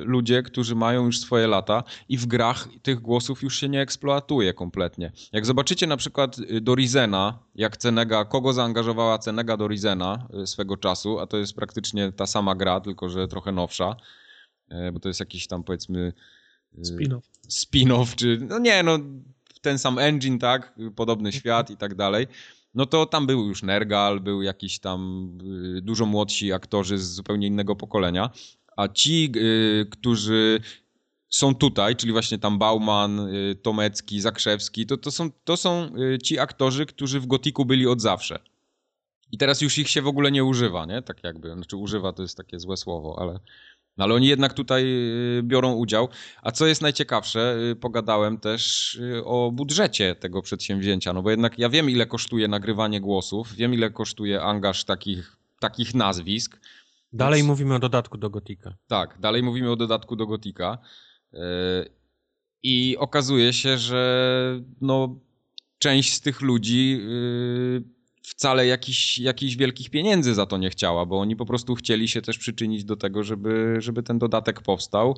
ludzie, 0.00 0.42
którzy 0.42 0.74
mają 0.74 1.06
już 1.06 1.20
swoje 1.20 1.46
lata 1.46 1.84
i 2.08 2.18
w 2.18 2.26
grach 2.26 2.68
tych 2.82 3.00
głosów 3.00 3.42
już 3.42 3.60
się 3.60 3.68
nie 3.68 3.80
eksploatuje 3.80 4.54
kompletnie. 4.54 5.12
Jak 5.32 5.46
zobaczycie 5.46 5.86
na 5.86 5.96
przykład 5.96 6.38
y, 6.38 6.60
do 6.60 6.74
Rizena, 6.74 7.38
jak 7.54 7.76
Cenega, 7.76 8.24
kogo 8.24 8.52
zaangażowała 8.52 9.18
Cenega 9.18 9.56
do 9.56 9.68
Rizena 9.68 10.28
y, 10.42 10.46
swego 10.46 10.76
czasu, 10.76 11.18
a 11.18 11.26
to 11.26 11.36
jest 11.36 11.54
praktycznie 11.54 12.12
ta 12.12 12.26
sama 12.26 12.54
gra, 12.54 12.80
tylko 12.80 13.08
że 13.08 13.28
trochę 13.28 13.52
nowsza, 13.52 13.96
bo 14.92 15.00
to 15.00 15.08
jest 15.08 15.20
jakiś 15.20 15.46
tam 15.46 15.64
powiedzmy... 15.64 16.12
y, 16.78 16.84
Spino. 16.84 17.22
spin-off, 17.48 18.14
czy 18.14 18.38
no 18.48 18.58
nie, 18.58 18.82
no 18.82 18.98
ten 19.62 19.78
sam 19.78 19.98
engine, 19.98 20.38
tak, 20.38 20.74
podobny 20.96 21.32
świat 21.32 21.70
i 21.70 21.76
tak 21.76 21.94
dalej. 21.94 22.26
No 22.74 22.86
to 22.86 23.06
tam 23.06 23.26
był 23.26 23.46
już 23.48 23.62
Nergal, 23.62 24.20
był 24.20 24.42
jakiś 24.42 24.78
tam 24.78 25.28
y, 25.76 25.82
dużo 25.82 26.06
młodsi 26.06 26.52
aktorzy 26.52 26.98
z 26.98 27.14
zupełnie 27.14 27.46
innego 27.46 27.76
pokolenia, 27.76 28.30
a 28.76 28.88
ci, 28.88 29.32
y, 29.36 29.86
którzy 29.90 30.60
są 31.28 31.54
tutaj, 31.54 31.96
czyli 31.96 32.12
właśnie 32.12 32.38
tam 32.38 32.58
Bauman, 32.58 33.20
y, 33.20 33.54
Tomecki, 33.62 34.20
Zakrzewski, 34.20 34.86
to, 34.86 34.96
to, 34.96 35.10
są, 35.10 35.30
to 35.44 35.56
są 35.56 35.92
ci 36.22 36.38
aktorzy, 36.38 36.86
którzy 36.86 37.20
w 37.20 37.26
Gotiku 37.26 37.64
byli 37.64 37.86
od 37.86 38.00
zawsze. 38.00 38.38
I 39.32 39.38
teraz 39.38 39.60
już 39.60 39.78
ich 39.78 39.88
się 39.88 40.02
w 40.02 40.06
ogóle 40.06 40.30
nie 40.30 40.44
używa, 40.44 40.86
nie? 40.86 41.02
Tak 41.02 41.24
jakby, 41.24 41.54
znaczy 41.54 41.76
używa 41.76 42.12
to 42.12 42.22
jest 42.22 42.36
takie 42.36 42.60
złe 42.60 42.76
słowo, 42.76 43.16
ale, 43.18 43.40
no 43.96 44.04
ale 44.04 44.14
oni 44.14 44.26
jednak 44.26 44.54
tutaj 44.54 44.84
y, 45.38 45.42
biorą 45.42 45.72
udział. 45.72 46.08
A 46.42 46.52
co 46.52 46.66
jest 46.66 46.82
najciekawsze, 46.82 47.56
y, 47.72 47.76
pogadałem 47.76 48.38
też 48.38 48.94
y, 48.94 49.24
o 49.24 49.50
budżecie 49.52 50.14
tego 50.14 50.42
przedsięwzięcia, 50.42 51.12
no 51.12 51.22
bo 51.22 51.30
jednak 51.30 51.58
ja 51.58 51.68
wiem 51.68 51.90
ile 51.90 52.06
kosztuje 52.06 52.48
nagrywanie 52.48 53.00
głosów, 53.00 53.54
wiem 53.54 53.74
ile 53.74 53.90
kosztuje 53.90 54.42
angaż 54.42 54.84
takich, 54.84 55.36
takich 55.60 55.94
nazwisk. 55.94 56.60
Dalej 57.12 57.38
Więc- 57.38 57.48
mówimy 57.48 57.74
o 57.74 57.78
dodatku 57.78 58.18
do 58.18 58.30
Gotika. 58.30 58.74
Tak, 58.86 59.18
dalej 59.20 59.42
mówimy 59.42 59.70
o 59.70 59.76
dodatku 59.76 60.16
do 60.16 60.26
Gotika. 60.26 60.78
I 62.62 62.96
okazuje 62.98 63.52
się, 63.52 63.78
że 63.78 64.60
no, 64.80 65.18
część 65.78 66.14
z 66.14 66.20
tych 66.20 66.40
ludzi 66.40 67.00
wcale 68.22 68.66
jakichś, 68.66 69.18
jakichś 69.18 69.56
wielkich 69.56 69.90
pieniędzy 69.90 70.34
za 70.34 70.46
to 70.46 70.58
nie 70.58 70.70
chciała, 70.70 71.06
bo 71.06 71.20
oni 71.20 71.36
po 71.36 71.46
prostu 71.46 71.74
chcieli 71.74 72.08
się 72.08 72.22
też 72.22 72.38
przyczynić 72.38 72.84
do 72.84 72.96
tego, 72.96 73.22
żeby, 73.22 73.76
żeby 73.78 74.02
ten 74.02 74.18
dodatek 74.18 74.62
powstał 74.62 75.16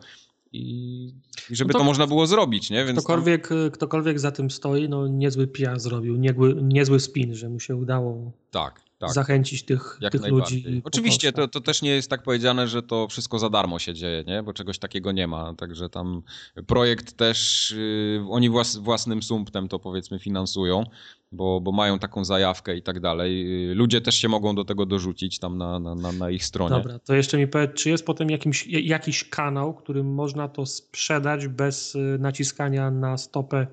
i, 0.53 1.07
i 1.51 1.57
żeby 1.57 1.69
no 1.69 1.73
to, 1.73 1.79
to, 1.79 1.85
można 1.85 2.07
było 2.07 2.27
zrobić, 2.27 2.71
nie? 2.71 2.85
Więc 2.85 2.99
ktokolwiek, 2.99 3.49
tam... 3.49 3.71
ktokolwiek 3.71 4.21
za 4.21 4.33
tym 4.33 4.51
stoi, 4.51 4.89
no 4.89 5.09
niezły 5.09 5.47
PR 5.47 5.81
zrobił, 5.81 6.17
niezły, 6.17 6.55
niezły 6.63 7.01
spin, 7.01 7.35
że 7.35 7.49
mu 7.49 7.61
się 7.61 7.77
udało 7.77 8.33
tak, 8.51 8.81
tak. 8.99 9.13
zachęcić 9.13 9.63
tych, 9.63 9.99
Jak 10.01 10.13
tych 10.13 10.27
ludzi. 10.27 10.83
Oczywiście, 10.85 11.33
to, 11.33 11.49
to 11.49 11.61
też 11.61 11.83
nie 11.83 11.91
jest 11.91 12.11
tak 12.11 12.23
powiedziane, 12.23 12.69
że 12.69 12.83
to 12.83 13.09
wszystko 13.09 13.39
za 13.39 13.51
darmo 13.51 13.79
się 13.79 13.95
dzieje, 13.95 14.25
nie? 14.27 14.43
Bo 14.43 14.53
czegoś 14.53 14.79
takiego 14.79 15.13
nie 15.13 15.27
ma, 15.27 15.55
także 15.55 15.89
tam 15.89 16.23
projekt 16.67 17.17
też, 17.17 17.71
yy, 17.77 18.25
oni 18.31 18.51
włas, 18.51 18.77
własnym 18.77 19.23
sumptem 19.23 19.69
to 19.69 19.79
powiedzmy 19.79 20.19
finansują, 20.19 20.85
bo, 21.33 21.61
bo 21.61 21.73
mają 21.73 21.99
taką 21.99 22.25
zajawkę 22.25 22.77
i 22.77 22.83
tak 22.83 23.01
dalej. 23.01 23.47
Ludzie 23.75 24.01
też 24.01 24.15
się 24.15 24.29
mogą 24.29 24.55
do 24.55 24.65
tego 24.65 24.87
dorzucić 24.87 25.39
tam 25.39 25.59
na, 25.59 25.79
na, 25.79 26.13
na 26.13 26.31
ich 26.31 26.45
stronie. 26.45 26.77
Dobra, 26.77 26.99
to 26.99 27.15
jeszcze 27.15 27.39
mi 27.39 27.49
powiedz, 27.49 27.75
czy 27.75 27.91
jest 27.91 28.07
potem 28.07 28.31
jakimś, 28.31 28.67
jakiś 28.67 29.25
kanał, 29.25 29.75
którym 29.75 30.15
można 30.15 30.49
to 30.49 30.67
sprzedać 30.67 31.49
bez 31.49 31.95
y, 31.95 32.17
naciskania 32.21 32.91
na 32.91 33.19
stopę 33.19 33.67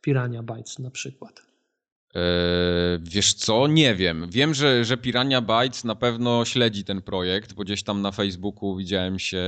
Pirania 0.00 0.42
Bytes 0.42 0.78
na 0.78 0.90
przykład? 0.90 1.47
Eee, 2.14 2.22
wiesz 3.02 3.34
co? 3.34 3.66
Nie 3.66 3.94
wiem. 3.94 4.26
Wiem, 4.30 4.54
że, 4.54 4.84
że 4.84 4.96
Pirania 4.96 5.40
Bytes 5.40 5.84
na 5.84 5.94
pewno 5.94 6.44
śledzi 6.44 6.84
ten 6.84 7.02
projekt, 7.02 7.52
bo 7.52 7.64
gdzieś 7.64 7.82
tam 7.82 8.02
na 8.02 8.12
Facebooku 8.12 8.76
widziałem 8.76 9.18
się, 9.18 9.42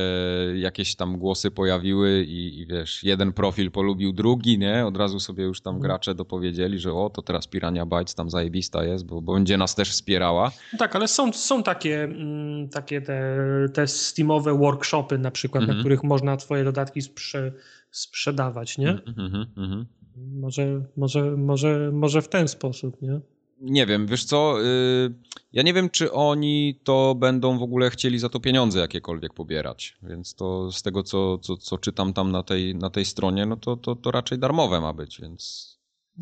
jakieś 0.54 0.96
tam 0.96 1.18
głosy 1.18 1.50
pojawiły 1.50 2.24
i, 2.28 2.60
i 2.60 2.66
wiesz, 2.66 3.02
jeden 3.02 3.32
profil 3.32 3.70
polubił 3.70 4.12
drugi, 4.12 4.58
nie? 4.58 4.86
Od 4.86 4.96
razu 4.96 5.20
sobie 5.20 5.44
już 5.44 5.60
tam 5.60 5.74
mhm. 5.74 5.82
gracze 5.88 6.14
dopowiedzieli, 6.14 6.78
że 6.78 6.92
o, 6.92 7.10
to 7.10 7.22
teraz 7.22 7.46
Pirania 7.46 7.86
Bytes 7.86 8.14
tam 8.14 8.30
zajebista 8.30 8.84
jest, 8.84 9.06
bo, 9.06 9.22
bo 9.22 9.32
będzie 9.32 9.56
nas 9.56 9.74
też 9.74 9.90
wspierała. 9.90 10.50
Tak, 10.78 10.96
ale 10.96 11.08
są, 11.08 11.32
są 11.32 11.62
takie, 11.62 12.04
mm, 12.04 12.68
takie 12.68 13.00
te, 13.00 13.36
te 13.74 13.86
steamowe 13.86 14.58
workshopy 14.58 15.18
na 15.18 15.30
przykład, 15.30 15.62
mhm. 15.62 15.78
na 15.78 15.82
których 15.82 16.04
można 16.04 16.36
twoje 16.36 16.64
dodatki 16.64 17.02
sprze 17.02 17.52
sprzedawać, 17.90 18.78
nie? 18.78 18.90
Mhm, 18.90 19.26
mhm, 19.26 19.46
mhm. 19.56 19.86
Może, 20.20 20.84
może, 20.96 21.36
może, 21.36 21.90
może 21.92 22.22
w 22.22 22.28
ten 22.28 22.48
sposób, 22.48 23.02
nie? 23.02 23.20
Nie 23.60 23.86
wiem, 23.86 24.06
wiesz 24.06 24.24
co, 24.24 24.64
y, 24.64 25.14
ja 25.52 25.62
nie 25.62 25.74
wiem, 25.74 25.90
czy 25.90 26.12
oni 26.12 26.80
to 26.84 27.14
będą 27.14 27.58
w 27.58 27.62
ogóle 27.62 27.90
chcieli 27.90 28.18
za 28.18 28.28
to 28.28 28.40
pieniądze 28.40 28.80
jakiekolwiek 28.80 29.34
pobierać, 29.34 29.96
więc 30.02 30.34
to 30.34 30.72
z 30.72 30.82
tego, 30.82 31.02
co, 31.02 31.38
co, 31.38 31.56
co 31.56 31.78
czytam 31.78 32.12
tam 32.12 32.32
na 32.32 32.42
tej, 32.42 32.74
na 32.74 32.90
tej 32.90 33.04
stronie, 33.04 33.46
no 33.46 33.56
to, 33.56 33.76
to, 33.76 33.96
to 33.96 34.10
raczej 34.10 34.38
darmowe 34.38 34.80
ma 34.80 34.92
być, 34.92 35.20
więc... 35.20 35.70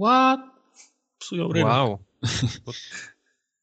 What? 0.01 0.41
Psują 1.19 1.53
rynek. 1.53 1.73
Wow. 1.73 1.99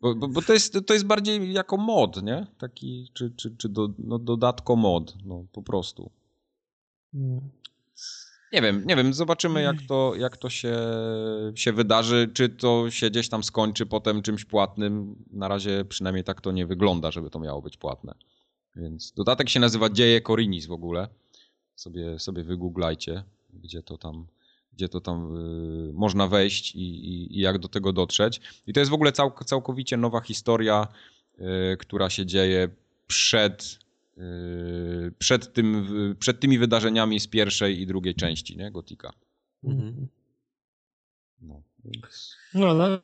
Bo, 0.02 0.16
bo, 0.16 0.28
bo, 0.28 0.42
to, 0.42 0.54
jest, 0.54 0.78
to 0.88 0.94
jest 0.94 1.06
bardziej 1.06 1.54
jako 1.54 1.78
mod, 1.78 2.24
nie? 2.24 2.48
Taki, 2.58 3.10
czy, 3.14 3.32
czy, 3.32 3.56
czy 3.58 3.70
do, 3.70 3.90
no 3.98 4.20
dodatko 4.20 4.76
mod, 4.76 5.16
no 5.26 5.46
po 5.52 5.64
prostu. 5.64 6.12
Nie 8.54 8.62
wiem, 8.62 8.84
nie 8.86 8.96
wiem, 8.96 9.14
zobaczymy 9.14 9.62
jak 9.62 9.76
to, 9.88 10.16
jak 10.16 10.38
to 10.38 10.50
się, 10.50 10.78
się 11.56 11.74
wydarzy, 11.74 12.30
czy 12.34 12.50
to 12.50 12.92
się 12.92 13.10
gdzieś 13.10 13.30
tam 13.30 13.44
skończy 13.44 13.86
potem 13.86 14.22
czymś 14.22 14.46
płatnym. 14.46 15.16
Na 15.32 15.48
razie 15.48 15.86
przynajmniej 15.86 16.24
tak 16.24 16.42
to 16.42 16.52
nie 16.52 16.66
wygląda, 16.66 17.12
żeby 17.12 17.30
to 17.30 17.40
miało 17.40 17.62
być 17.62 17.78
płatne. 17.78 18.16
Więc 18.76 19.12
dodatek 19.12 19.50
się 19.50 19.60
nazywa 19.60 19.90
Dzieje 19.90 20.22
Korinis 20.22 20.66
w 20.66 20.72
ogóle. 20.72 21.08
Sobie, 21.76 22.20
sobie 22.20 22.44
wygooglajcie, 22.44 23.24
gdzie 23.54 23.84
to 23.84 23.98
tam, 23.98 24.28
gdzie 24.74 24.90
to 24.90 25.02
tam 25.02 25.38
y, 25.90 25.94
można 25.94 26.28
wejść 26.28 26.76
i, 26.76 26.80
i, 26.80 27.38
i, 27.38 27.42
jak 27.42 27.60
do 27.60 27.68
tego 27.68 27.94
dotrzeć. 27.94 28.42
I 28.68 28.74
to 28.74 28.80
jest 28.80 28.92
w 28.92 28.94
ogóle 28.94 29.12
cał, 29.12 29.32
całkowicie 29.46 29.98
nowa 29.98 30.22
historia, 30.22 30.88
y, 31.40 31.78
która 31.78 32.10
się 32.10 32.26
dzieje 32.26 32.70
przed 33.08 33.80
Yy, 33.80 33.85
przed, 35.20 35.54
tym, 35.54 35.88
przed 36.20 36.40
tymi 36.40 36.58
wydarzeniami 36.58 37.20
z 37.20 37.28
pierwszej 37.28 37.82
i 37.82 37.88
drugiej 37.88 38.16
części, 38.16 38.58
nie? 38.58 38.72
Gotika. 38.72 39.14
Mhm. 39.64 40.08
No. 41.42 41.62
No 42.54 42.70
ale 42.70 43.00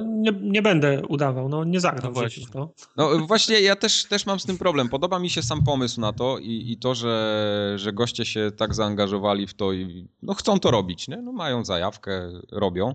nie, 0.00 0.32
nie, 0.40 0.62
będę 0.62 1.02
udawał, 1.08 1.48
no 1.48 1.64
nie 1.64 1.80
zagram 1.80 2.04
no 2.04 2.12
właśnie. 2.12 2.46
to. 2.46 2.70
No 2.96 3.18
właśnie 3.26 3.60
ja 3.60 3.76
też, 3.76 4.04
też 4.04 4.26
mam 4.26 4.40
z 4.40 4.46
tym 4.46 4.58
problem. 4.58 4.88
Podoba 4.88 5.18
mi 5.18 5.30
się 5.30 5.42
sam 5.42 5.64
pomysł 5.64 6.00
na 6.00 6.12
to 6.12 6.38
i, 6.38 6.72
i 6.72 6.78
to, 6.78 6.94
że, 6.94 7.74
że 7.76 7.92
goście 7.92 8.24
się 8.24 8.50
tak 8.56 8.74
zaangażowali 8.74 9.46
w 9.46 9.54
to 9.54 9.72
i 9.72 10.08
no 10.22 10.34
chcą 10.34 10.60
to 10.60 10.70
robić, 10.70 11.08
nie? 11.08 11.16
No 11.16 11.32
mają 11.32 11.64
zajawkę, 11.64 12.30
robią, 12.52 12.94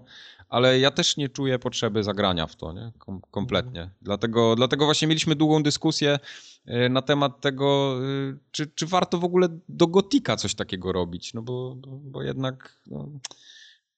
ale 0.49 0.79
ja 0.79 0.91
też 0.91 1.17
nie 1.17 1.29
czuję 1.29 1.59
potrzeby 1.59 2.03
zagrania 2.03 2.47
w 2.47 2.55
to, 2.55 2.73
nie? 2.73 2.91
Kom 2.97 3.21
kompletnie. 3.31 3.81
Mhm. 3.81 3.97
Dlatego, 4.01 4.55
dlatego 4.55 4.85
właśnie 4.85 5.07
mieliśmy 5.07 5.35
długą 5.35 5.63
dyskusję 5.63 6.19
e, 6.65 6.89
na 6.89 7.01
temat 7.01 7.41
tego, 7.41 7.99
e, 7.99 8.37
czy, 8.51 8.67
czy 8.67 8.87
warto 8.87 9.17
w 9.17 9.23
ogóle 9.23 9.47
do 9.69 9.87
Gotika 9.87 10.35
coś 10.35 10.55
takiego 10.55 10.91
robić, 10.91 11.33
no 11.33 11.41
bo, 11.41 11.75
bo 11.87 12.23
jednak 12.23 12.77
no, 12.87 13.09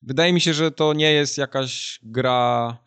wydaje 0.03 0.33
mi 0.33 0.41
się, 0.41 0.53
że 0.53 0.71
to 0.71 0.93
nie 0.93 1.11
jest 1.11 1.37
jakaś 1.37 1.99
gra 2.03 2.77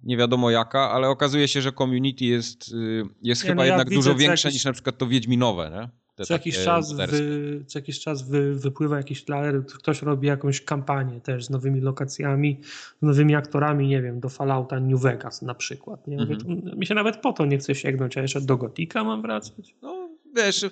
nie 0.00 0.16
wiadomo 0.16 0.50
jaka, 0.50 0.90
ale 0.90 1.08
okazuje 1.08 1.48
się, 1.48 1.62
że 1.62 1.72
community 1.72 2.24
jest, 2.24 2.72
y, 2.72 3.02
jest 3.22 3.44
nie, 3.44 3.48
chyba 3.48 3.62
no 3.62 3.66
ja 3.66 3.72
jednak 3.74 3.90
dużo 3.90 4.14
większe 4.14 4.48
jakiś... 4.48 4.54
niż 4.54 4.64
na 4.64 4.72
przykład 4.72 4.98
to 4.98 5.06
Wiedźminowe, 5.06 5.70
nie? 5.70 6.04
co 6.22 6.34
jakiś, 6.34 6.64
czas 6.64 6.92
wy, 6.92 7.64
co 7.66 7.78
jakiś 7.78 8.00
czas 8.00 8.28
wy, 8.28 8.54
wypływa 8.54 8.96
jakiś 8.96 9.24
trailer, 9.24 9.66
ktoś 9.66 10.02
robi 10.02 10.26
jakąś 10.26 10.60
kampanię 10.60 11.20
też 11.20 11.44
z 11.44 11.50
nowymi 11.50 11.80
lokacjami, 11.80 12.60
z 13.02 13.02
nowymi 13.02 13.34
aktorami, 13.34 13.88
nie 13.88 14.02
wiem, 14.02 14.20
do 14.20 14.28
Fallouta 14.28 14.80
New 14.80 15.00
Vegas 15.00 15.42
na 15.42 15.54
przykład. 15.54 16.06
Nie? 16.06 16.16
Mm 16.16 16.38
-hmm. 16.38 16.76
mi 16.76 16.86
się 16.86 16.94
nawet 16.94 17.16
po 17.16 17.32
to 17.32 17.46
nie 17.46 17.58
chce 17.58 17.74
sięgnąć, 17.74 18.18
a 18.18 18.22
jeszcze 18.22 18.40
do 18.40 18.56
Gotika 18.56 19.04
mam 19.04 19.22
wracać. 19.22 19.74
No 19.82 20.08
wiesz, 20.36 20.66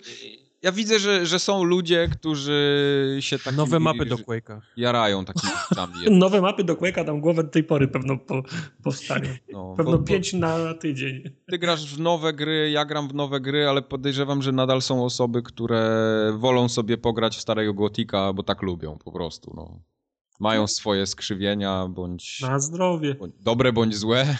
ja 0.62 0.72
widzę, 0.72 0.98
że, 0.98 1.26
że 1.26 1.38
są 1.38 1.64
ludzie, 1.64 2.08
którzy 2.08 3.16
się 3.20 3.38
tak. 3.38 3.56
Nowe 3.56 3.80
mapy 3.80 4.06
do 4.06 4.16
Quake'a. 4.16 4.60
Jarają 4.76 5.24
takimi 5.24 5.52
rzeczami. 5.68 5.94
Nowe 6.10 6.40
mapy 6.40 6.64
do 6.64 6.74
Quake'a 6.74 7.04
dam 7.04 7.20
głowę 7.20 7.44
do 7.44 7.50
tej 7.50 7.64
pory 7.64 7.88
pewno 7.88 8.18
po, 8.18 8.42
powstanie. 8.82 9.38
No, 9.52 9.74
pewno 9.76 9.98
bo, 9.98 10.04
pięć 10.04 10.32
bo 10.32 10.38
na 10.38 10.74
tydzień. 10.74 11.22
Ty 11.50 11.58
grasz 11.58 11.94
w 11.94 12.00
nowe 12.00 12.32
gry, 12.32 12.70
ja 12.70 12.84
gram 12.84 13.08
w 13.08 13.14
nowe 13.14 13.40
gry, 13.40 13.68
ale 13.68 13.82
podejrzewam, 13.82 14.42
że 14.42 14.52
nadal 14.52 14.82
są 14.82 15.04
osoby, 15.04 15.42
które 15.42 16.32
wolą 16.36 16.68
sobie 16.68 16.98
pograć 16.98 17.36
w 17.36 17.40
starego 17.40 17.74
Gotika, 17.74 18.32
bo 18.32 18.42
tak 18.42 18.62
lubią 18.62 18.98
po 19.04 19.12
prostu. 19.12 19.52
No 19.56 19.80
mają 20.42 20.66
swoje 20.66 21.06
skrzywienia, 21.06 21.88
bądź... 21.88 22.40
Na 22.40 22.58
zdrowie. 22.58 23.14
Bądź 23.14 23.34
dobre, 23.40 23.72
bądź 23.72 23.96
złe 23.96 24.36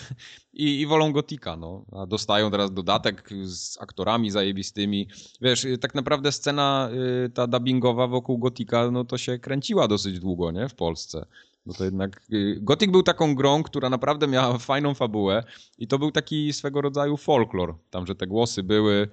i, 0.53 0.81
i 0.81 0.87
wolą 0.87 1.13
Gotika, 1.13 1.57
no. 1.57 1.85
A 1.93 2.07
dostają 2.07 2.51
teraz 2.51 2.75
dodatek 2.75 3.29
z 3.45 3.83
aktorami 3.83 4.31
zajebistymi. 4.31 5.09
Wiesz, 5.41 5.67
tak 5.81 5.95
naprawdę 5.95 6.33
scena 6.33 6.91
y, 7.27 7.31
ta 7.31 7.47
dubbingowa 7.47 8.07
wokół 8.07 8.39
Gotika, 8.39 8.91
no 8.91 9.05
to 9.05 9.19
się 9.19 9.39
kręciła 9.39 9.89
dosyć 9.89 10.21
długo, 10.21 10.51
nie? 10.51 10.69
W 10.69 10.75
Polsce. 10.75 11.27
Bo 11.67 11.75
to 11.75 11.85
jednak. 11.85 12.23
Y, 12.33 12.59
Gothic 12.61 12.91
był 12.91 13.03
taką 13.03 13.35
grą, 13.35 13.63
która 13.63 13.91
naprawdę 13.91 14.27
miała 14.27 14.59
fajną 14.59 14.95
fabułę 14.95 15.45
i 15.79 15.87
to 15.87 15.99
był 15.99 16.11
taki 16.11 16.53
swego 16.53 16.81
rodzaju 16.81 17.17
folklor. 17.17 17.75
Tam, 17.91 18.07
że 18.07 18.15
te 18.15 18.27
głosy 18.27 18.63
były, 18.63 19.09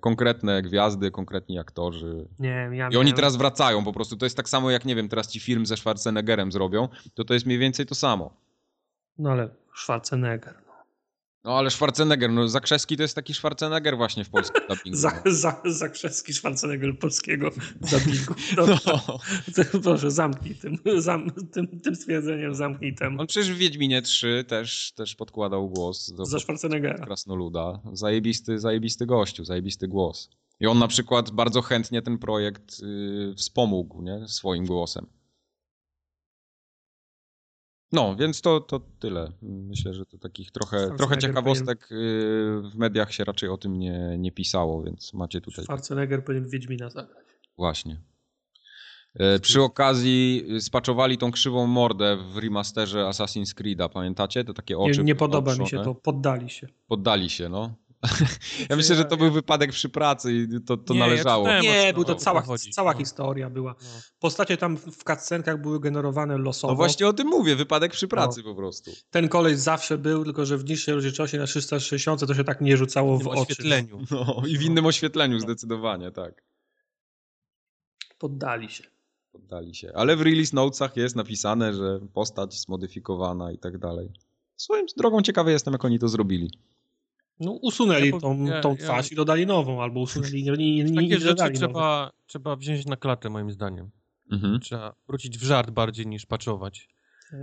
konkretne 0.00 0.62
gwiazdy, 0.62 1.10
konkretni 1.10 1.58
aktorzy. 1.58 2.28
Nie, 2.38 2.70
ja 2.72 2.88
I 2.88 2.96
oni 2.96 3.12
teraz 3.12 3.36
wracają 3.36 3.84
po 3.84 3.92
prostu. 3.92 4.16
To 4.16 4.26
jest 4.26 4.36
tak 4.36 4.48
samo 4.48 4.70
jak, 4.70 4.84
nie 4.84 4.94
wiem, 4.94 5.08
teraz 5.08 5.28
ci 5.28 5.40
film 5.40 5.66
ze 5.66 5.76
Schwarzeneggerem 5.76 6.52
zrobią, 6.52 6.88
to 7.14 7.24
to 7.24 7.34
jest 7.34 7.46
mniej 7.46 7.58
więcej 7.58 7.86
to 7.86 7.94
samo. 7.94 8.36
No 9.18 9.30
ale 9.30 9.48
Schwarzenegger. 9.74 10.63
No 11.44 11.58
ale 11.58 11.70
Schwarzenegger, 11.70 12.32
no 12.32 12.48
Zakrzewski 12.48 12.96
to 12.96 13.02
jest 13.02 13.14
taki 13.14 13.34
Schwarzenegger 13.34 13.96
właśnie 13.96 14.24
w 14.24 14.30
polskim 14.30 14.62
dubbingu. 14.68 14.98
za, 14.98 15.22
za, 15.26 15.62
Zakrzewski 15.64 16.34
Schwarzenegger 16.34 16.98
polskiego 16.98 17.50
dubbingu. 17.90 18.34
No, 18.56 18.66
no. 18.86 19.18
Proszę, 19.82 20.10
zamknij 20.10 20.54
tym, 20.54 20.78
zam, 20.96 21.30
tym, 21.52 21.80
tym 21.80 21.96
stwierdzeniem, 21.96 22.54
zamknij 22.54 22.94
tem. 22.94 23.20
On 23.20 23.26
przecież 23.26 23.52
w 23.52 23.56
Wiedźminie 23.56 24.02
3 24.02 24.44
też, 24.48 24.92
też 24.92 25.14
podkładał 25.14 25.68
głos. 25.68 26.12
Do, 26.12 26.24
za 26.24 26.40
Schwarzeneggera. 26.40 27.06
Krasnoluda. 27.06 27.80
Zajebisty, 27.92 28.58
zajebisty 28.58 29.06
gościu, 29.06 29.44
zajebisty 29.44 29.88
głos. 29.88 30.30
I 30.60 30.66
on 30.66 30.78
na 30.78 30.88
przykład 30.88 31.30
bardzo 31.30 31.62
chętnie 31.62 32.02
ten 32.02 32.18
projekt 32.18 32.80
y, 32.82 33.34
wspomógł 33.36 34.02
nie? 34.02 34.28
swoim 34.28 34.66
głosem. 34.66 35.06
No, 37.94 38.16
więc 38.16 38.40
to, 38.40 38.60
to 38.60 38.80
tyle. 38.98 39.32
Myślę, 39.42 39.94
że 39.94 40.06
to 40.06 40.18
takich 40.18 40.50
trochę, 40.50 40.96
trochę 40.96 41.18
ciekawostek 41.18 41.88
powinien... 41.88 42.70
w 42.70 42.74
mediach 42.74 43.12
się 43.12 43.24
raczej 43.24 43.48
o 43.48 43.56
tym 43.56 43.78
nie, 43.78 44.16
nie 44.18 44.32
pisało, 44.32 44.82
więc 44.82 45.14
macie 45.14 45.40
tutaj. 45.40 45.64
Schwarzenegger 45.64 46.24
powinien 46.24 46.48
Wiedźmina 46.48 46.90
zagrać. 46.90 47.24
Właśnie. 47.56 48.00
E, 49.14 49.38
przy 49.38 49.62
okazji 49.62 50.46
spaczowali 50.60 51.18
tą 51.18 51.30
krzywą 51.30 51.66
mordę 51.66 52.16
w 52.32 52.36
remasterze 52.36 52.98
Assassin's 52.98 53.54
Creed'a, 53.54 53.88
pamiętacie? 53.88 54.44
To 54.44 54.54
takie 54.54 54.78
oczy. 54.78 54.98
Nie, 54.98 55.04
nie 55.04 55.14
podoba 55.14 55.56
mi 55.56 55.68
się 55.68 55.84
to, 55.84 55.94
poddali 55.94 56.50
się. 56.50 56.68
Poddali 56.88 57.30
się, 57.30 57.48
no. 57.48 57.74
Ja 58.70 58.76
myślę, 58.76 58.96
że 58.96 59.04
to 59.04 59.16
był 59.16 59.30
wypadek 59.32 59.70
przy 59.72 59.88
pracy 59.88 60.32
i 60.32 60.48
to, 60.66 60.76
to 60.76 60.94
Nie, 60.94 61.00
ja 61.00 61.06
należało. 61.06 61.44
czytałem. 61.46 61.62
Nie, 61.62 61.92
był 61.94 62.04
to 62.04 62.14
cała, 62.14 62.40
chodzi. 62.42 62.70
cała 62.70 62.92
No. 62.92 62.98
historia 62.98 63.50
była. 63.50 63.74
No. 63.82 63.88
Postacie 64.18 64.56
tam 64.56 64.76
w 64.76 65.04
cutscenkach 65.04 65.60
były 65.60 65.80
generowane 65.80 66.38
losowo. 66.38 66.72
No 66.72 66.76
właśnie 66.76 67.08
o 67.08 67.12
tym 67.12 67.26
mówię, 67.28 67.56
wypadek 67.56 67.92
przy 67.92 68.08
pracy 68.08 68.42
po 68.42 68.54
prostu. 68.54 68.90
Ten 69.10 69.28
koleś 69.28 69.58
zawsze 69.58 69.98
był, 69.98 70.24
tylko 70.24 70.46
że 70.46 70.58
w 70.58 70.64
niższej 70.64 70.94
rozdzielczości 70.94 71.36
na 71.38 71.46
360 71.46 72.26
to 72.26 72.34
się 72.34 72.44
tak 72.44 72.60
nie 72.60 72.76
rzucało 72.76 73.18
W 73.18 73.22
w 73.22 73.28
oczy. 73.28 73.40
oświetleniu. 73.40 74.00
No 74.10 74.42
i 74.46 74.58
w 74.58 74.62
innym 74.62 74.86
oświetleniu 74.86 75.38
zdecydowanie, 75.40 76.10
tak. 76.10 76.42
Poddali 78.18 78.70
się. 78.70 78.84
Poddali 79.32 79.74
się. 79.74 79.92
Ale 79.94 80.16
w 80.16 80.20
release 80.22 80.52
notesach 80.52 80.96
jest 80.96 81.16
napisane, 81.16 81.74
że 81.74 82.00
postać 82.14 82.60
zmodyfikowana 82.60 83.52
i 83.52 83.58
tak 83.58 83.78
dalej. 83.78 84.08
Swoją 84.56 84.84
drogą 84.96 85.22
ciekawy 85.22 85.50
jestem, 85.52 85.72
jak 85.72 85.84
oni 85.84 85.98
to 85.98 86.08
zrobili. 86.08 86.50
No, 87.40 87.52
usunęli 87.52 88.10
Ja 88.10 88.20
tą, 88.20 88.44
ja- 88.44 88.60
tą 88.60 88.70
ja- 88.70 88.76
twarz 88.76 89.12
i 89.12 89.14
dodali 89.14 89.46
nową, 89.46 89.82
albo 89.82 90.00
usunęli 90.00 90.42
nie, 90.44 90.52
nie, 90.52 90.84
nie, 90.84 90.94
Takie 90.94 91.08
nie 91.08 91.18
rzeczy 91.20 91.50
trzeba, 91.54 92.10
trzeba 92.26 92.56
wziąć 92.56 92.86
na 92.86 92.96
klatę, 92.96 93.30
moim 93.30 93.50
zdaniem. 93.50 93.90
Mhm. 94.32 94.60
Trzeba 94.60 94.94
wrócić 95.08 95.38
w 95.38 95.42
żart 95.42 95.70
bardziej 95.70 96.06
niż 96.06 96.26
paczować. 96.26 96.88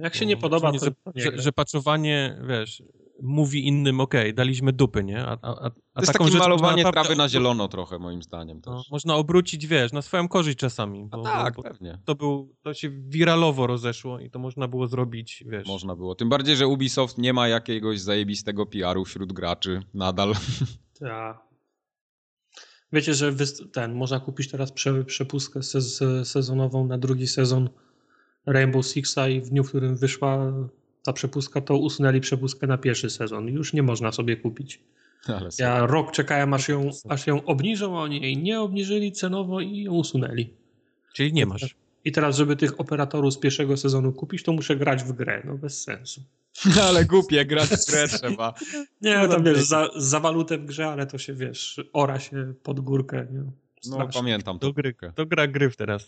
Jak 0.01 0.15
się 0.15 0.25
nie 0.25 0.37
podoba, 0.37 0.71
to, 0.71 0.85
że, 1.15 1.31
że 1.35 1.51
paczowanie, 1.51 2.41
wiesz, 2.47 2.83
mówi 3.23 3.67
innym, 3.67 3.99
okej, 3.99 4.33
daliśmy 4.33 4.73
dupy, 4.73 5.03
nie? 5.03 5.25
A, 5.25 5.31
a, 5.41 5.65
a, 5.65 5.69
To 5.69 5.75
jest 6.01 6.13
taką 6.13 6.25
takie 6.25 6.37
malowanie 6.37 6.83
naprawdę 6.83 7.07
trawy 7.07 7.15
na 7.23 7.29
zielono 7.29 7.67
trochę, 7.67 7.99
moim 7.99 8.21
zdaniem 8.23 8.61
No, 8.65 8.77
też. 8.77 8.91
można 8.91 9.15
obrócić, 9.15 9.67
wiesz, 9.67 9.91
na 9.91 10.01
swoją 10.01 10.27
korzyść 10.27 10.57
czasami. 10.57 11.07
A 11.11 11.17
Bo, 11.17 11.23
tak, 11.23 11.55
bo, 11.55 11.63
pewnie. 11.63 11.97
to, 12.05 12.15
był, 12.15 12.55
to 12.63 12.73
się 12.73 12.89
wiralowo 12.89 13.67
rozeszło 13.67 14.19
i 14.19 14.29
to 14.29 14.39
można 14.39 14.67
było 14.67 14.87
zrobić, 14.87 15.43
wiesz. 15.47 15.67
Można 15.67 15.95
było. 15.95 16.15
Tym 16.15 16.29
bardziej, 16.29 16.55
że 16.55 16.67
Ubisoft 16.67 17.17
nie 17.17 17.33
ma 17.33 17.47
jakiegoś 17.47 17.99
zajebistego 17.99 18.65
PR-u 18.65 19.05
wśród 19.05 19.33
graczy 19.33 19.81
nadal. 19.93 20.33
Ta. 20.99 21.41
Wiecie, 22.93 23.13
że 23.13 23.33
ten, 23.73 23.93
można 23.93 24.19
kupić 24.19 24.51
teraz 24.51 24.71
prze, 24.71 25.03
przepustkę 25.05 25.59
sez- 25.63 26.25
sezonową 26.25 26.87
na 26.87 26.97
drugi 26.97 27.27
sezon 27.27 27.69
Rainbow 28.45 28.85
Sixa 28.85 29.27
i 29.29 29.41
w 29.41 29.49
dniu, 29.49 29.63
w 29.63 29.69
którym 29.69 29.97
wyszła 29.97 30.53
ta 31.03 31.13
przepustka, 31.13 31.61
to 31.61 31.77
usunęli 31.77 32.21
przepustkę 32.21 32.67
na 32.67 32.77
pierwszy 32.77 33.09
sezon. 33.09 33.47
Już 33.47 33.73
nie 33.73 33.83
można 33.83 34.11
sobie 34.11 34.37
kupić. 34.37 34.79
Ale 35.27 35.49
Ja 35.59 35.85
rok 35.85 36.11
czekałem, 36.11 36.53
aż 36.53 36.69
ją, 36.69 36.89
aż 37.09 37.27
ją 37.27 37.45
obniżą, 37.45 37.99
a 37.99 38.01
oni 38.01 38.21
jej 38.21 38.37
nie 38.37 38.61
obniżyli 38.61 39.11
cenowo 39.11 39.61
i 39.61 39.83
ją 39.83 39.93
usunęli. 39.93 40.53
Czyli 41.13 41.33
nie 41.33 41.45
masz. 41.45 41.75
I 42.05 42.11
teraz, 42.11 42.37
żeby 42.37 42.55
tych 42.55 42.79
operatorów 42.79 43.33
z 43.33 43.37
pierwszego 43.37 43.77
sezonu 43.77 44.11
kupić, 44.13 44.43
to 44.43 44.53
muszę 44.53 44.75
grać 44.75 45.03
w 45.03 45.11
grę. 45.11 45.41
No 45.45 45.57
bez 45.57 45.83
sensu. 45.83 46.21
Ale 46.87 47.05
głupie, 47.05 47.45
grać 47.45 47.69
w 47.69 47.85
grę 47.91 48.07
trzeba. 48.07 48.53
Nie, 49.01 49.17
No 49.17 49.27
tam 49.27 49.43
wiesz, 49.43 49.63
za, 49.63 49.89
za 49.95 50.19
walutę 50.19 50.57
w 50.57 50.65
grze, 50.65 50.87
ale 50.87 51.07
to 51.07 51.17
się 51.17 51.33
wiesz, 51.33 51.81
ora 51.93 52.19
się 52.19 52.53
pod 52.63 52.79
górkę. 52.79 53.27
Nie? 53.31 53.43
No 53.89 54.07
pamiętam 54.13 54.59
to. 54.59 54.67
Do 54.67 54.73
gry, 54.73 54.95
to 55.15 55.25
gra 55.25 55.47
gry 55.47 55.71
teraz. 55.71 56.07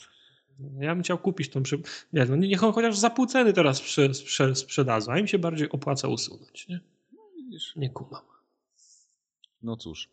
Ja 0.79 0.95
bym 0.95 1.03
chciał 1.03 1.17
kupić 1.17 1.49
tą 1.49 1.63
przy... 1.63 1.81
Nie, 2.13 2.25
no 2.25 2.35
niech 2.35 2.63
on 2.63 2.73
chociaż 2.73 2.97
za 2.97 3.09
pół 3.09 3.25
ceny 3.25 3.53
teraz 3.53 3.77
sprze, 3.77 4.13
sprze, 4.13 4.55
sprzedadzą, 4.55 5.11
a 5.11 5.19
im 5.19 5.27
się 5.27 5.39
bardziej 5.39 5.69
opłaca 5.69 6.07
usunąć. 6.07 6.67
Nie, 6.67 6.79
nie 7.75 7.89
kumam. 7.89 8.21
No 9.63 9.77
cóż. 9.77 10.09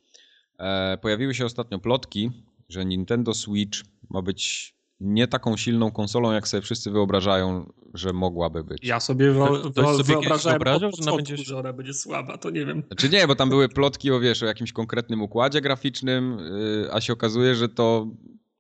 E, 0.59 0.99
pojawiły 1.03 1.35
się 1.35 1.45
ostatnio 1.45 1.79
plotki, 1.79 2.31
że 2.69 2.85
Nintendo 2.85 3.35
Switch 3.35 3.79
ma 4.11 4.23
być 4.23 4.75
nie 5.01 5.29
taką 5.29 5.57
silną 5.57 5.91
konsolą, 5.91 6.33
jak 6.33 6.49
sobie 6.49 6.61
wszyscy 6.61 6.91
wyobrażają, 6.91 7.73
że 7.95 8.13
mogłaby 8.13 8.65
być. 8.65 8.85
Ja 8.85 9.01
sobie 9.01 9.33
wyo, 9.33 9.71
Ktoś 9.71 9.87
sobie 9.87 10.05
wyobrażałem 10.05 10.59
wyobrażał, 10.59 10.91
że 10.91 11.03
ona 11.03 11.17
będzie- 11.17 11.37
że 11.37 11.59
ona 11.59 11.73
będzie 11.73 11.95
słaba, 11.95 12.39
to 12.39 12.51
nie 12.51 12.67
wiem. 12.67 12.83
Znaczy 12.87 13.09
nie, 13.09 13.27
bo 13.27 13.35
tam 13.35 13.49
były 13.49 13.69
plotki 13.69 14.11
o, 14.11 14.21
wiesz, 14.21 14.43
o 14.43 14.47
jakimś 14.47 14.73
konkretnym 14.73 15.23
układzie 15.23 15.61
graficznym, 15.61 16.39
yy, 16.39 16.89
a 16.93 17.01
się 17.01 17.13
okazuje, 17.13 17.55
że 17.55 17.69
to, 17.69 18.07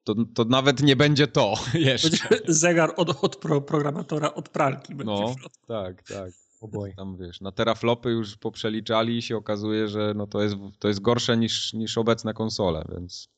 to, 0.04 0.14
to 0.34 0.44
nawet 0.44 0.82
nie 0.82 0.96
będzie 0.96 1.26
to 1.26 1.54
jeszcze. 1.74 2.28
Zegar 2.48 2.94
od, 2.96 3.24
od 3.24 3.36
pro, 3.36 3.60
programatora 3.60 4.34
od 4.34 4.48
pralki. 4.48 4.94
Będzie 4.94 5.12
No, 5.12 5.34
tak, 5.66 6.02
tak. 6.02 6.30
Oboje. 6.60 6.94
Tam 6.94 7.16
wiesz, 7.16 7.40
na 7.40 7.52
teraflopy 7.52 8.10
już 8.10 8.36
poprzeliczali 8.36 9.16
i 9.16 9.22
się 9.22 9.36
okazuje, 9.36 9.88
że 9.88 10.14
no 10.16 10.26
to, 10.26 10.42
jest, 10.42 10.56
to 10.78 10.88
jest 10.88 11.00
gorsze 11.00 11.36
niż, 11.36 11.72
niż 11.72 11.98
obecne 11.98 12.34
konsole, 12.34 12.84
więc 12.92 13.28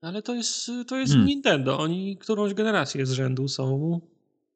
Ale 0.00 0.22
to 0.22 0.34
jest, 0.34 0.70
to 0.88 0.96
jest 0.96 1.12
Hmm. 1.12 1.28
Nintendo. 1.28 1.78
Oni 1.78 2.16
którąś 2.16 2.54
generację 2.54 3.06
z 3.06 3.10
rzędu 3.10 3.48
są 3.48 4.00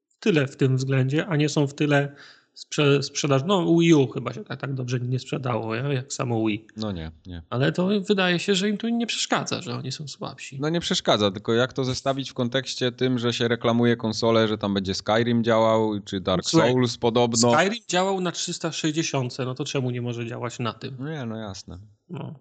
w 0.08 0.14
tyle 0.20 0.46
w 0.46 0.56
tym 0.56 0.76
względzie, 0.76 1.26
a 1.26 1.36
nie 1.36 1.48
są 1.48 1.66
w 1.66 1.74
tyle 1.74 2.16
sprze 2.54 3.02
sprzedaż. 3.02 3.42
No 3.46 3.78
Wii 3.78 3.94
U 3.94 4.08
chyba 4.08 4.32
się 4.32 4.44
tak, 4.44 4.60
tak 4.60 4.74
dobrze 4.74 5.00
nie 5.00 5.18
sprzedało, 5.18 5.74
ja, 5.74 5.92
jak 5.92 6.12
samo 6.12 6.46
Wii. 6.46 6.66
no 6.76 6.92
nie, 6.92 7.10
nie. 7.26 7.42
Ale 7.50 7.72
to 7.72 7.88
wydaje 8.08 8.38
się, 8.38 8.54
że 8.54 8.68
im 8.68 8.78
to 8.78 8.88
nie 8.88 9.06
przeszkadza, 9.06 9.62
że 9.62 9.74
oni 9.74 9.92
są 9.92 10.08
słabsi. 10.08 10.58
No 10.60 10.68
nie 10.68 10.80
przeszkadza, 10.80 11.30
tylko 11.30 11.52
jak 11.52 11.72
to 11.72 11.84
zestawić 11.84 12.30
w 12.30 12.34
kontekście 12.34 12.92
tym, 12.92 13.18
że 13.18 13.32
się 13.32 13.48
reklamuje 13.48 13.96
konsolę, 13.96 14.48
że 14.48 14.58
tam 14.58 14.74
będzie 14.74 14.94
Skyrim 14.94 15.44
działał, 15.44 16.00
czy 16.04 16.20
Dark 16.20 16.44
Słuchaj, 16.44 16.72
Souls 16.72 16.96
podobno. 16.96 17.52
Skyrim 17.52 17.82
działał 17.88 18.20
na 18.20 18.32
360, 18.32 19.38
no 19.38 19.54
to 19.54 19.64
czemu 19.64 19.90
nie 19.90 20.02
może 20.02 20.26
działać 20.26 20.58
na 20.58 20.72
tym? 20.72 20.96
Nie, 21.00 21.26
no 21.26 21.36
jasne. 21.36 21.78
No. 22.08 22.34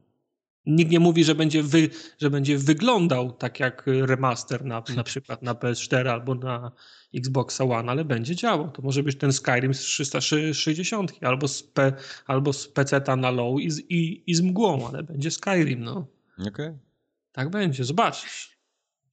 Nikt 0.66 0.92
nie 0.92 1.00
mówi, 1.00 1.24
że 1.24 1.36
będzie, 1.36 1.64
wy, 1.64 1.90
że 2.22 2.30
będzie 2.30 2.58
wyglądał 2.58 3.32
tak 3.32 3.60
jak 3.60 3.84
remaster 3.88 4.66
na, 4.66 4.84
na 4.96 5.04
przykład 5.04 5.42
na 5.42 5.54
PS4 5.54 6.08
albo 6.08 6.36
na 6.36 6.72
Xbox 7.16 7.62
One, 7.62 7.92
ale 7.92 8.06
będzie 8.06 8.36
działał. 8.36 8.72
To 8.72 8.82
może 8.82 9.04
być 9.04 9.18
ten 9.18 9.34
Skyrim 9.34 9.74
z 9.74 9.80
360 9.80 11.14
albo 11.22 11.48
z, 11.48 11.64
P, 11.64 11.94
albo 12.26 12.54
z 12.54 12.68
PC 12.68 13.02
na 13.18 13.32
low 13.32 13.62
i 13.62 13.72
z, 13.72 13.80
i, 13.80 14.24
i 14.32 14.36
z 14.36 14.42
mgłą, 14.42 14.88
ale 14.88 15.04
będzie 15.04 15.32
Skyrim, 15.32 15.84
no. 15.84 16.08
Okej. 16.48 16.72
Tak 17.32 17.50
będzie, 17.50 17.84
zobaczysz. 17.84 18.58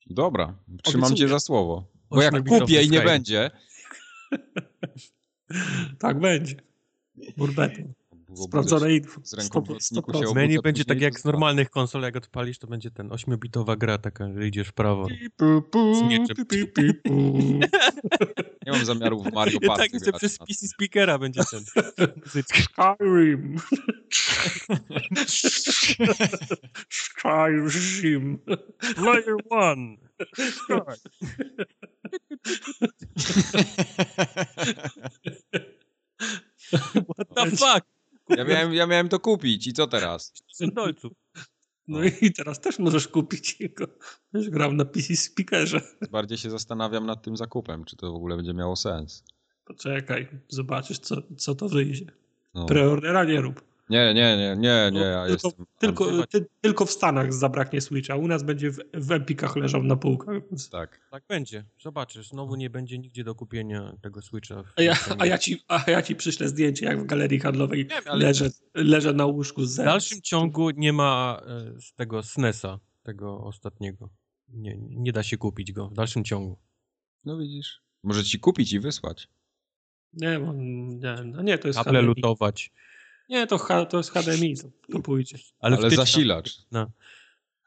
Dobra, 0.07 0.55
trzymam 0.83 1.05
Obiecuję. 1.05 1.29
cię 1.29 1.33
za 1.33 1.41
słowo. 1.41 1.85
Bo 2.11 2.23
jak 2.23 2.35
Ośmiobitowy 2.35 2.61
kupię 2.61 2.83
i 2.83 2.91
nie 2.91 3.01
będzie, 3.01 3.51
Tak 5.99 6.21
będzie. 6.21 6.55
Burbetu. 7.37 7.83
Było 8.35 8.47
Sprawdzone 8.47 8.93
info. 8.93 9.21
z 9.25 9.35
ręką 9.35 9.61
w 9.61 9.65
100%. 9.65 9.71
nocniku 9.71 10.13
się 10.13 10.19
W 10.19 10.23
obudza 10.23 10.35
menu 10.41 10.63
będzie 10.63 10.85
tak 10.85 11.01
jak 11.01 11.21
z 11.21 11.25
normalnych 11.25 11.71
konsol, 11.71 12.03
jak 12.03 12.17
odpalisz, 12.17 12.59
to 12.59 12.67
będzie 12.67 12.91
ten 12.91 13.09
8-bitowa 13.09 13.79
gra 13.79 13.99
taka, 13.99 14.33
że 14.33 14.47
idziesz 14.47 14.69
w 14.69 14.73
prawo. 14.73 15.07
Z 15.95 16.03
mieczem. 16.03 16.37
Nie 18.67 18.73
mam 18.73 18.85
zamiaru 18.85 19.23
w 19.23 19.33
Mario 19.33 19.59
I 19.63 19.67
Party 19.67 19.83
tak 19.83 19.93
jeszcze 19.93 20.13
przez 20.13 20.39
PC 20.39 20.69
speakera 20.69 21.19
będzie 21.19 21.41
ten. 21.51 21.65
Skyrim. 22.45 23.57
Skyrim. 26.89 28.39
Player 28.95 29.37
one. 29.51 29.97
What 37.17 37.29
the 37.35 37.57
fuck? 37.57 38.00
Ja 38.37 38.45
miałem, 38.45 38.75
ja 38.75 38.87
miałem 38.87 39.09
to 39.09 39.21
kupić 39.21 39.67
i 39.67 39.73
co 39.73 39.87
teraz? 39.87 40.33
Dolców. 40.75 41.13
No 41.89 42.05
i 42.05 42.33
teraz 42.33 42.61
też 42.61 42.79
możesz 42.79 43.09
kupić 43.09 43.61
jego. 43.61 43.87
Będziesz 44.33 44.51
grał 44.51 44.73
na 44.73 44.85
PC 44.85 45.17
speakerze. 45.17 45.81
Bardziej 46.11 46.39
się 46.39 46.51
zastanawiam 46.51 47.07
nad 47.07 47.23
tym 47.23 47.37
zakupem, 47.37 47.85
czy 47.85 47.97
to 47.97 48.13
w 48.13 48.15
ogóle 48.15 48.37
będzie 48.37 48.55
miało 48.55 48.77
sens. 48.77 49.25
Poczekaj, 49.65 50.29
zobaczysz 50.49 50.99
co, 50.99 51.17
co 51.39 51.55
to 51.55 51.69
wyjdzie. 51.69 52.07
No. 52.55 52.67
Preordera 52.67 53.25
nie 53.25 53.41
rób. 53.41 53.70
Nie, 53.91 54.15
nie, 54.15 54.37
nie, 54.37 54.57
nie, 54.57 54.91
nie, 54.93 55.01
ja 55.01 55.21
No, 55.21 55.27
tylko, 55.27 55.47
jestem... 55.49 55.67
tylko, 55.79 56.27
ty, 56.27 56.47
tylko 56.61 56.87
w 56.87 56.91
Stanach 56.91 57.33
zabraknie 57.33 57.81
Switcha. 57.81 58.17
U 58.17 58.29
nas 58.29 58.43
będzie 58.43 58.71
w, 58.71 58.79
w 58.95 59.13
Epikach 59.13 59.57
leżał 59.57 59.83
na 59.83 59.97
półkach. 59.97 60.35
Więc... 60.51 60.71
Tak. 60.71 61.01
Tak 61.11 61.25
będzie. 61.29 61.65
Zobaczysz, 61.83 62.29
znowu 62.29 62.57
nie 62.57 62.71
będzie 62.71 62.99
nigdzie 62.99 63.25
do 63.25 63.35
kupienia 63.35 63.97
tego 64.03 64.23
Switcha. 64.23 64.63
w- 64.63 64.73
A, 64.77 64.83
ja, 64.83 64.95
a, 65.19 65.27
ja 65.27 65.39
ci, 65.39 65.63
a 65.69 65.85
ja 65.91 66.03
ci 66.03 66.17
przyślę 66.17 66.49
zdjęcie, 66.49 66.87
jak 66.87 67.03
w 67.03 67.07
galerii 67.07 67.41
handlowej 67.41 67.87
Wiem, 67.87 68.03
ale- 68.07 68.25
leżę, 68.25 68.51
leżę 68.75 69.13
na 69.13 69.27
łóżku 69.27 69.65
z 69.65 69.75
W 69.81 69.85
dalszym 69.85 70.23
ciągu 70.23 70.71
nie 70.71 70.93
ma 70.93 71.41
e, 71.47 71.81
z 71.81 71.95
tego 71.95 72.23
SNESa, 72.23 72.79
tego 73.03 73.41
ostatniego. 73.45 74.11
Nie, 74.49 74.77
nie 74.79 75.13
da 75.13 75.23
się 75.23 75.37
kupić 75.39 75.73
go 75.73 75.89
w 75.89 75.95
dalszym 75.95 76.25
ciągu. 76.25 76.59
No 77.25 77.39
widzisz. 77.39 77.83
Może 78.03 78.25
ci 78.25 78.41
kupić 78.41 78.73
i 78.73 78.81
wysłać. 78.81 79.29
Nie, 80.13 80.39
bo- 80.41 80.53
nie, 80.55 81.17
no 81.25 81.43
nie, 81.43 81.59
to 81.59 81.69
jest 81.69 81.79
Kable 81.85 82.03
lutować. 82.03 82.71
Nie, 83.31 83.47
to, 83.47 83.59
H- 83.59 83.87
to 83.87 83.97
jest 83.97 84.11
HDMI, 84.11 84.57
to, 84.57 84.69
to 84.93 85.01
pójdzie. 85.01 85.39
Ale, 85.61 85.77
wtyczka- 85.77 85.97
zasilacz. 85.97 86.59
No. 86.73 86.87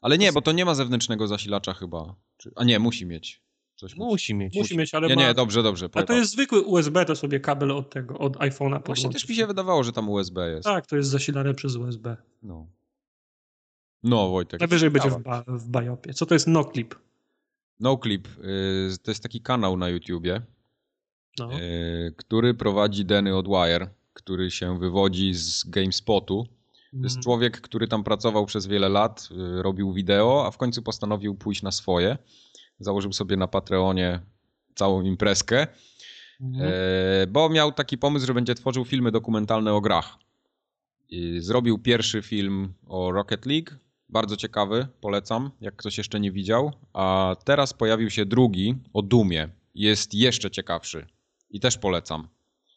Ale 0.02 0.18
nie, 0.18 0.34
bo 0.34 0.42
to 0.42 0.52
nie 0.52 0.66
ma 0.66 0.76
zewnętrznego 0.76 1.28
zasilacza 1.28 1.74
chyba. 1.74 2.16
A 2.56 2.64
nie, 2.64 2.80
musi 2.80 3.06
mieć. 3.06 3.42
Coś 3.76 3.96
Musi 3.96 4.36
mieć. 4.36 4.56
Musi 4.56 4.78
mieć, 4.78 4.94
ale 4.94 5.08
Nie, 5.08 5.16
ma... 5.16 5.22
nie, 5.22 5.34
dobrze, 5.34 5.64
dobrze. 5.64 5.90
A 5.94 6.04
to 6.04 6.14
jest 6.14 6.32
zwykły 6.32 6.62
USB, 6.62 7.06
to 7.06 7.16
sobie 7.16 7.40
kabel 7.40 7.72
od 7.72 7.90
tego, 7.90 8.18
od 8.18 8.38
iPhone'a 8.38 8.86
Właśnie 8.86 9.10
też 9.10 9.30
mi 9.30 9.36
się 9.36 9.48
wydawało, 9.48 9.84
że 9.84 9.92
tam 9.92 10.10
USB 10.10 10.50
jest. 10.50 10.64
Tak, 10.64 10.88
to 10.88 10.96
jest 10.96 11.10
zasilane 11.10 11.54
przez 11.54 11.76
USB. 11.76 12.18
No. 12.44 12.68
No, 14.04 14.30
Wojtek. 14.30 14.60
Najwyżej 14.60 14.90
będzie 14.92 15.10
w, 15.10 15.24
ba 15.24 15.44
w 15.48 15.70
Biopie. 15.70 16.14
Co 16.14 16.26
to 16.26 16.36
jest 16.36 16.48
NoClip? 16.48 16.96
NoClip. 17.80 18.28
y, 18.28 18.98
to 19.04 19.12
jest 19.12 19.24
taki 19.24 19.42
kanał 19.42 19.78
na 19.78 19.90
YouTubie, 19.90 20.42
No. 21.40 21.60
y, 21.60 22.14
który 22.18 22.54
prowadzi 22.54 23.06
Denny 23.06 23.38
Odwire, 23.38 23.90
który 24.14 24.52
się 24.52 24.80
wywodzi 24.80 25.34
z 25.34 25.64
GameSpotu. 25.70 26.44
To 26.92 26.98
jest 26.98 27.16
Mhm. 27.16 27.24
człowiek, 27.24 27.62
który 27.62 27.88
tam 27.88 28.04
pracował 28.04 28.46
przez 28.46 28.68
wiele 28.68 28.90
lat, 28.90 29.30
y, 29.60 29.62
robił 29.64 29.94
wideo, 29.94 30.46
a 30.48 30.52
w 30.52 30.58
końcu 30.58 30.82
postanowił 30.82 31.36
pójść 31.36 31.62
na 31.62 31.72
swoje. 31.72 32.18
Założył 32.80 33.14
sobie 33.14 33.38
na 33.38 33.48
Patreonie 33.48 34.20
całą 34.76 35.02
imprezkę, 35.02 35.68
Mhm. 36.42 36.72
e, 36.74 37.28
bo 37.28 37.50
miał 37.50 37.72
taki 37.72 37.98
pomysł, 37.98 38.26
że 38.28 38.34
będzie 38.34 38.56
tworzył 38.56 38.86
filmy 38.86 39.12
dokumentalne 39.12 39.74
o 39.74 39.82
grach. 39.82 40.18
Zrobił 41.40 41.80
pierwszy 41.80 42.22
film 42.22 42.74
o 42.88 43.12
Rocket 43.12 43.46
League, 43.46 43.72
bardzo 44.10 44.38
ciekawy, 44.38 44.88
polecam, 45.02 45.52
jak 45.62 45.76
ktoś 45.76 45.98
jeszcze 45.98 46.20
nie 46.20 46.32
widział. 46.32 46.72
A 46.94 47.36
teraz 47.46 47.74
pojawił 47.74 48.10
się 48.10 48.26
drugi 48.26 48.76
o 48.94 49.02
Dumie. 49.02 49.50
Jest 49.76 50.14
jeszcze 50.14 50.52
ciekawszy 50.52 51.08
i 51.50 51.60
też 51.60 51.78
polecam. 51.78 52.28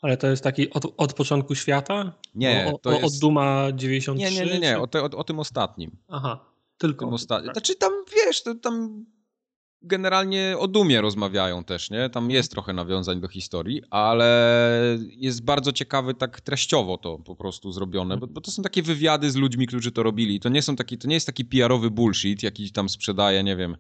Ale 0.07 0.17
to 0.17 0.27
jest 0.27 0.43
taki 0.45 0.71
od, 0.71 0.95
od 0.97 1.13
początku 1.13 1.55
świata? 1.55 2.13
Nie, 2.35 2.73
o, 2.75 2.79
to 2.79 2.91
o, 2.91 2.93
jest- 2.93 3.05
Od 3.05 3.21
Duma 3.21 3.67
93? 3.75 4.35
Nie, 4.35 4.47
nie, 4.47 4.53
nie, 4.53 4.61
nie 4.61 4.73
czy- 4.75 4.81
o, 4.81 4.87
te, 4.87 5.03
o, 5.03 5.05
o 5.05 5.25
tym 5.25 5.39
ostatnim. 5.39 5.97
Aha, 6.09 6.45
tylko. 6.79 7.05
Tym 7.05 7.15
osta... 7.15 7.43
tak. 7.43 7.53
Znaczy 7.53 7.75
tam, 7.75 7.93
wiesz, 8.17 8.43
to 8.43 8.55
tam 8.55 9.05
generalnie 9.83 10.57
o 10.59 10.69
Dumie 10.69 11.01
rozmawiają 11.01 11.65
też, 11.65 11.91
nie? 11.91 12.11
Tam 12.11 12.31
jest 12.31 12.51
trochę 12.51 12.73
nawiązań 12.73 13.21
do 13.21 13.29
historii, 13.29 13.83
ale 13.91 14.59
jest 15.11 15.45
bardzo 15.45 15.73
ciekawy 15.73 16.15
tak 16.15 16.41
treściowo 16.41 16.99
to 16.99 17.19
po 17.19 17.37
prostu 17.37 17.73
zrobione, 17.73 18.17
bo, 18.17 18.27
bo 18.27 18.41
to 18.41 18.51
są 18.51 18.63
takie 18.63 18.83
wywiady 18.83 19.31
z 19.31 19.37
ludźmi, 19.37 19.67
którzy 19.67 19.93
to 19.93 20.03
robili. 20.03 20.41
To 20.41 20.49
nie 20.49 20.63
są 20.63 20.77
taki, 20.77 20.99
to 20.99 21.09
nie 21.09 21.15
jest 21.15 21.27
taki 21.27 21.45
PR-owy 21.45 21.91
bullshit, 21.91 22.43
jaki 22.43 22.73
tam 22.73 22.89
sprzedaje, 22.89 23.43
nie 23.45 23.57
wiem, 23.57 23.77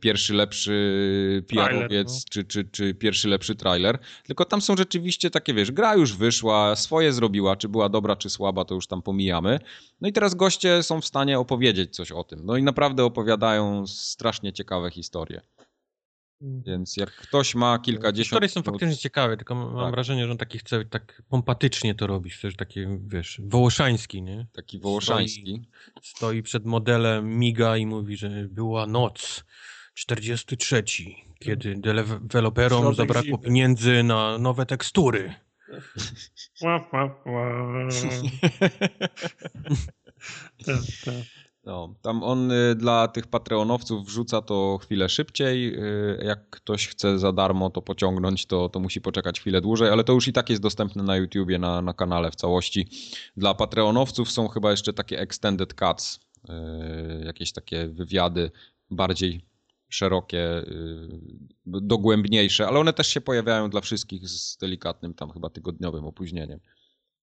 pierwszy 0.00 0.34
lepszy 0.34 1.44
Trailer, 1.48 1.72
PR-owiec, 1.72 2.12
no. 2.12 2.20
czy, 2.30 2.44
czy, 2.44 2.64
czy 2.64 2.94
pierwszy 2.94 3.28
lepszy 3.28 3.54
trailer, 3.54 3.98
tylko 4.24 4.44
tam 4.44 4.60
są 4.60 4.76
rzeczywiście 4.76 5.30
takie, 5.30 5.54
wiesz, 5.54 5.72
gra 5.72 5.94
już 5.96 6.16
wyszła, 6.16 6.76
swoje 6.76 7.12
zrobiła, 7.12 7.56
czy 7.56 7.68
była 7.68 7.88
dobra, 7.88 8.16
czy 8.16 8.30
słaba, 8.30 8.64
to 8.64 8.74
już 8.74 8.86
tam 8.86 9.02
pomijamy. 9.02 9.58
No 10.00 10.08
i 10.08 10.12
teraz 10.12 10.34
goście 10.34 10.82
są 10.82 11.00
w 11.00 11.06
stanie 11.06 11.38
opowiedzieć 11.38 11.96
coś 11.96 12.12
o 12.12 12.24
tym. 12.24 12.46
No 12.46 12.56
i 12.56 12.62
naprawdę 12.62 13.04
opowiadają 13.04 13.86
strasznie 13.86 14.52
ciekawe 14.52 14.90
historie. 14.90 15.40
Mhm. 16.42 16.62
Więc 16.62 16.96
jak 16.96 17.10
ktoś 17.10 17.54
ma 17.54 17.78
kilkadziesiąt... 17.78 18.26
Historie 18.26 18.48
są 18.48 18.62
faktycznie 18.62 18.96
ciekawe, 18.96 19.36
tylko 19.36 19.54
mam 19.54 19.76
Tak. 19.76 19.90
wrażenie, 19.90 20.24
że 20.24 20.30
on 20.30 20.38
taki 20.38 20.58
chce 20.58 20.84
tak 20.84 21.22
pompatycznie 21.28 21.94
to 21.94 22.06
robić, 22.06 22.40
też 22.40 22.56
takie, 22.56 23.00
wiesz, 23.06 23.40
wołoszański, 23.44 24.22
nie? 24.22 24.46
Taki 24.52 24.78
wołoszański. 24.78 25.62
Stoi 26.02 26.42
przed 26.42 26.64
modelem, 26.64 27.38
miga 27.38 27.76
i 27.76 27.86
mówi, 27.86 28.16
że 28.16 28.48
była 28.50 28.86
noc 28.86 29.44
43, 29.94 30.84
kiedy 31.38 31.74
deweloperom 31.76 32.80
Środek 32.82 32.96
zabrakło 32.96 33.24
zimy. 33.24 33.38
pieniędzy 33.38 34.02
na 34.02 34.38
nowe 34.38 34.66
tekstury. 34.66 35.34
Ła, 36.62 36.88
ła, 36.92 37.04
ła. 37.26 37.88
Tak, 40.66 40.76
tak. 41.04 41.14
No, 41.64 41.94
tam 42.02 42.22
on 42.22 42.50
y, 42.52 42.74
dla 42.74 43.08
tych 43.08 43.26
patreonowców 43.26 44.06
wrzuca 44.06 44.42
to 44.42 44.78
chwilę 44.82 45.08
szybciej. 45.08 45.74
y, 45.74 46.24
Jak 46.24 46.50
ktoś 46.50 46.88
chce 46.88 47.18
za 47.18 47.32
darmo 47.32 47.70
to 47.70 47.82
pociągnąć, 47.82 48.46
to, 48.46 48.68
to 48.68 48.80
musi 48.80 49.00
poczekać 49.00 49.40
chwilę 49.40 49.60
dłużej, 49.60 49.88
ale 49.90 50.04
to 50.04 50.12
już 50.12 50.28
i 50.28 50.32
tak 50.32 50.50
jest 50.50 50.62
dostępne 50.62 51.02
na 51.02 51.16
YouTubie, 51.16 51.58
na, 51.58 51.82
na 51.82 51.92
kanale 51.94 52.30
w 52.30 52.34
całości. 52.34 52.88
Dla 53.36 53.54
patreonowców 53.54 54.30
są 54.30 54.48
chyba 54.48 54.70
jeszcze 54.70 54.92
takie 54.92 55.18
extended 55.20 55.74
cuts, 55.74 56.20
y, 57.20 57.24
jakieś 57.24 57.52
takie 57.52 57.88
wywiady 57.88 58.50
bardziej 58.90 59.44
szerokie, 59.94 60.58
y, 60.58 61.08
dogłębniejsze, 61.66 62.68
ale 62.68 62.80
one 62.80 62.92
też 62.92 63.06
się 63.06 63.20
pojawiają 63.20 63.70
dla 63.70 63.80
wszystkich 63.80 64.28
z 64.28 64.56
delikatnym 64.56 65.14
tam 65.14 65.30
chyba 65.30 65.50
tygodniowym 65.50 66.04
opóźnieniem. 66.04 66.60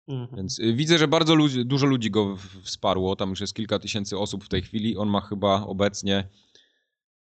Mhm. 0.07 0.37
Więc 0.37 0.59
y, 0.59 0.73
widzę, 0.73 0.97
że 0.97 1.07
bardzo 1.07 1.35
ludzi, 1.35 1.65
dużo 1.65 1.87
ludzi 1.87 2.11
go 2.11 2.37
wsparło. 2.63 3.15
Tam 3.15 3.29
już 3.29 3.41
jest 3.41 3.53
kilka 3.53 3.79
tysięcy 3.79 4.17
osób 4.17 4.43
w 4.43 4.49
tej 4.49 4.61
chwili. 4.61 4.97
On 4.97 5.09
ma 5.09 5.21
chyba 5.21 5.63
obecnie 5.63 6.27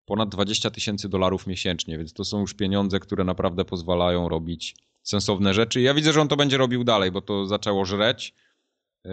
ponad 0.06 0.30
20 0.30 0.72
tysięcy 0.72 1.10
dolarów 1.10 1.48
miesięcznie, 1.48 1.98
więc 1.98 2.14
to 2.14 2.26
są 2.26 2.39
już 2.39 2.54
pieniądze, 2.54 3.00
które 3.00 3.24
naprawdę 3.24 3.66
pozwalają 3.66 4.30
robić 4.30 4.76
sensowne 5.04 5.54
rzeczy. 5.54 5.82
Ja 5.82 5.93
widzę, 5.93 6.14
że 6.14 6.22
on 6.22 6.28
to 6.28 6.36
będzie 6.36 6.58
robił 6.58 6.84
dalej, 6.84 7.12
bo 7.12 7.22
to 7.22 7.46
zaczęło 7.46 7.86
żreć. 7.86 8.34
yy, 9.06 9.12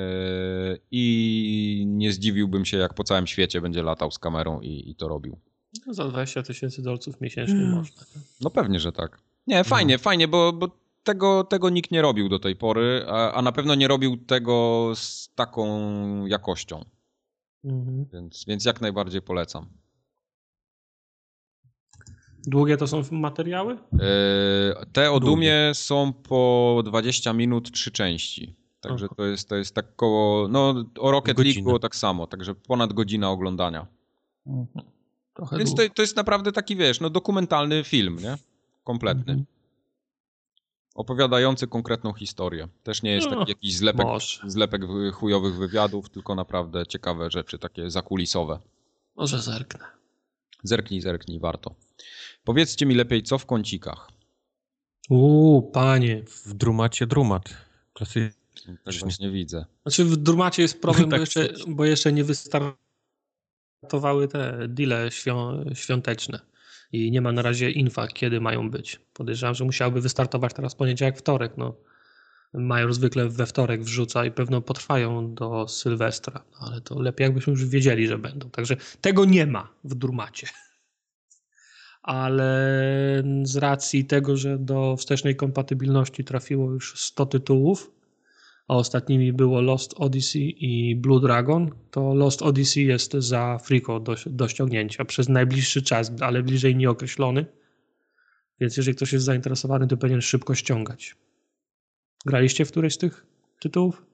I 0.90 1.84
nie 1.86 2.12
zdziwiłbym 2.12 2.64
się, 2.64 2.76
jak 2.76 2.94
po 2.94 3.04
całym 3.04 3.26
świecie 3.26 3.60
będzie 3.60 3.82
latał 3.82 4.10
z 4.10 4.18
kamerą 4.18 4.60
i, 4.60 4.90
i 4.90 4.94
to 4.94 5.08
robił. 5.08 5.40
No, 5.86 5.94
Za 5.94 6.04
20 6.08 6.42
tysięcy 6.42 6.82
dolców 6.82 7.20
miesięcznie 7.20 7.56
Mm. 7.56 7.74
można. 7.74 8.02
No 8.40 8.50
pewnie, 8.50 8.80
że 8.80 8.92
tak. 8.92 9.18
Nie, 9.46 9.64
fajnie, 9.64 9.98
fajnie, 9.98 10.28
bo, 10.28 10.52
bo 10.52 10.68
tego, 11.02 11.44
tego 11.44 11.70
nikt 11.70 11.90
nie 11.90 12.02
robił 12.02 12.28
do 12.28 12.38
tej 12.38 12.56
pory, 12.56 13.04
a, 13.08 13.32
a 13.32 13.42
na 13.42 13.52
pewno 13.52 13.74
nie 13.74 13.88
robił 13.88 14.16
tego 14.16 14.90
z 14.94 15.34
taką 15.34 15.66
jakością. 16.26 16.84
Mhm. 17.64 18.06
Więc, 18.12 18.44
więc 18.48 18.64
jak 18.64 18.80
najbardziej 18.80 19.22
polecam. 19.22 19.66
Długie 22.46 22.76
to 22.76 22.86
są 22.86 23.02
materiały? 23.10 23.74
Yy, 23.92 23.98
Te 24.92 25.10
o 25.12 25.20
Długie. 25.20 25.34
Dumie 25.36 25.70
są 25.74 26.12
po 26.12 26.82
20 26.84 27.32
minut, 27.32 27.72
trzy 27.72 27.90
części. 27.90 28.56
Także 28.80 29.08
to 29.16 29.24
jest, 29.24 29.48
to 29.48 29.56
jest 29.56 29.74
tak 29.74 29.96
koło. 29.96 30.48
No, 30.48 30.74
o 30.98 31.10
Rocket 31.10 31.38
League 31.38 31.62
było 31.62 31.78
tak 31.78 31.96
samo, 31.96 32.26
także 32.26 32.54
ponad 32.54 32.92
godzina 32.92 33.30
oglądania. 33.30 33.86
Trochę 35.34 35.58
Więc 35.58 35.74
to, 35.74 35.82
to 35.94 36.02
jest 36.02 36.16
naprawdę 36.16 36.52
taki, 36.52 36.76
wiesz, 36.76 37.00
no 37.00 37.10
dokumentalny 37.10 37.84
film, 37.84 38.16
nie? 38.22 38.36
Kompletny. 38.84 39.32
Mhm. 39.32 39.44
Opowiadający 40.94 41.66
konkretną 41.66 42.12
historię. 42.12 42.68
Też 42.82 43.02
nie 43.02 43.10
jest 43.10 43.28
No, 43.30 43.38
taki 43.38 43.50
jakiś 43.50 43.76
zlepek, 43.76 44.06
Może. 44.06 44.50
zlepek 44.50 44.86
wy- 44.86 45.12
chujowych 45.12 45.54
wywiadów, 45.56 46.10
tylko 46.10 46.34
naprawdę 46.34 46.86
ciekawe 46.86 47.30
rzeczy, 47.30 47.58
takie 47.58 47.90
zakulisowe. 47.90 48.58
Może 49.16 49.42
zerknę. 49.42 49.84
Zerknij, 50.62 51.00
zerknij, 51.00 51.40
warto. 51.40 51.74
Powiedzcie 52.44 52.86
mi 52.86 52.94
lepiej, 52.94 53.22
co 53.22 53.38
w 53.38 53.46
kącikach. 53.46 54.08
Uuu, 55.10 55.62
panie. 55.62 56.22
W 56.46 56.54
drumacie 56.54 57.06
drumat. 57.06 57.44
Klasy... 57.92 58.32
Tak 58.84 58.94
właśnie 59.00 59.30
widzę. 59.30 59.64
Znaczy 59.82 60.04
w 60.04 60.16
Drumacie 60.16 60.62
jest 60.62 60.80
problem, 60.80 61.04
bo, 61.10 61.10
Tak 61.10 61.20
jeszcze, 61.20 61.48
czuć. 61.48 61.64
bo 61.74 61.84
jeszcze 61.84 62.12
nie 62.12 62.24
wystartowały 63.82 64.28
te 64.28 64.68
deale 64.68 65.10
świą- 65.10 65.74
świąteczne. 65.74 66.40
I 66.92 67.10
nie 67.10 67.20
ma 67.20 67.32
na 67.32 67.42
razie 67.42 67.70
infa, 67.70 68.06
kiedy 68.06 68.40
mają 68.40 68.70
być. 68.70 69.00
Podejrzewam, 69.12 69.54
że 69.54 69.64
musiałyby 69.64 70.00
wystartować 70.00 70.54
teraz 70.54 70.74
poniedziałek, 70.74 71.18
wtorek. 71.18 71.52
No, 71.56 71.74
Major 72.54 72.94
zwykle 72.94 73.28
we 73.28 73.46
wtorek 73.46 73.82
wrzuca 73.82 74.24
i 74.24 74.30
pewno 74.30 74.60
potrwają 74.60 75.34
do 75.34 75.68
Sylwestra. 75.68 76.44
No, 76.52 76.66
ale 76.66 76.80
to 76.80 77.00
lepiej 77.00 77.24
jakbyśmy 77.24 77.50
już 77.50 77.66
wiedzieli, 77.66 78.06
że 78.06 78.18
będą. 78.18 78.50
Także 78.50 78.76
tego 79.00 79.24
nie 79.24 79.46
ma 79.46 79.68
w 79.84 79.94
Drumacie. 79.94 80.46
Ale 82.02 83.24
z 83.42 83.56
racji 83.56 84.04
tego, 84.04 84.36
że 84.36 84.58
do 84.58 84.96
wstecznej 84.96 85.36
kompatybilności 85.36 86.24
trafiło 86.24 86.70
już 86.72 87.00
100 87.00 87.26
tytułów, 87.26 87.90
a 88.68 88.76
ostatnimi 88.76 89.32
było 89.32 89.60
Lost 89.60 89.94
Odyssey 89.96 90.54
i 90.58 90.96
Blue 90.96 91.20
Dragon, 91.20 91.70
to 91.90 92.14
Lost 92.14 92.42
Odyssey 92.42 92.86
jest 92.86 93.12
za 93.12 93.58
friko 93.58 94.00
do, 94.00 94.14
do 94.26 94.48
ściągnięcia 94.48 95.04
przez 95.04 95.28
najbliższy 95.28 95.82
czas, 95.82 96.12
ale 96.20 96.42
bliżej 96.42 96.76
nieokreślony. 96.76 97.46
Więc 98.60 98.76
jeżeli 98.76 98.96
ktoś 98.96 99.12
jest 99.12 99.24
zainteresowany, 99.24 99.86
to 99.86 99.96
powinien 99.96 100.20
szybko 100.20 100.54
ściągać. 100.54 101.16
Graliście 102.26 102.64
w 102.64 102.70
któreś 102.70 102.94
z 102.94 102.98
tych 102.98 103.26
tytułów? 103.60 104.06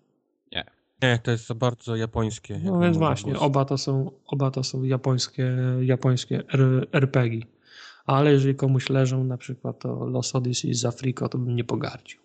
Nie, 1.03 1.18
to 1.18 1.30
jest 1.30 1.46
za 1.46 1.55
bardzo 1.55 1.96
japońskie. 1.96 2.61
No 2.64 2.80
więc 2.80 2.96
właśnie, 2.96 3.38
oba 3.38 3.64
to 3.64 3.78
są, 3.78 4.11
oba 4.26 4.51
to 4.51 4.64
są 4.64 4.82
japońskie, 4.82 5.57
japońskie 5.80 6.42
RPG. 6.92 7.40
Ale 8.07 8.32
jeżeli 8.32 8.55
komuś 8.55 8.88
leżą 8.88 9.24
na 9.24 9.38
przykład 9.38 9.78
to 9.78 10.07
Lost 10.07 10.36
Odyssey 10.36 10.74
z 10.74 10.84
Afriko, 10.84 11.28
to 11.28 11.38
bym 11.38 11.57
nie 11.57 11.64
pogardził. 11.64 12.20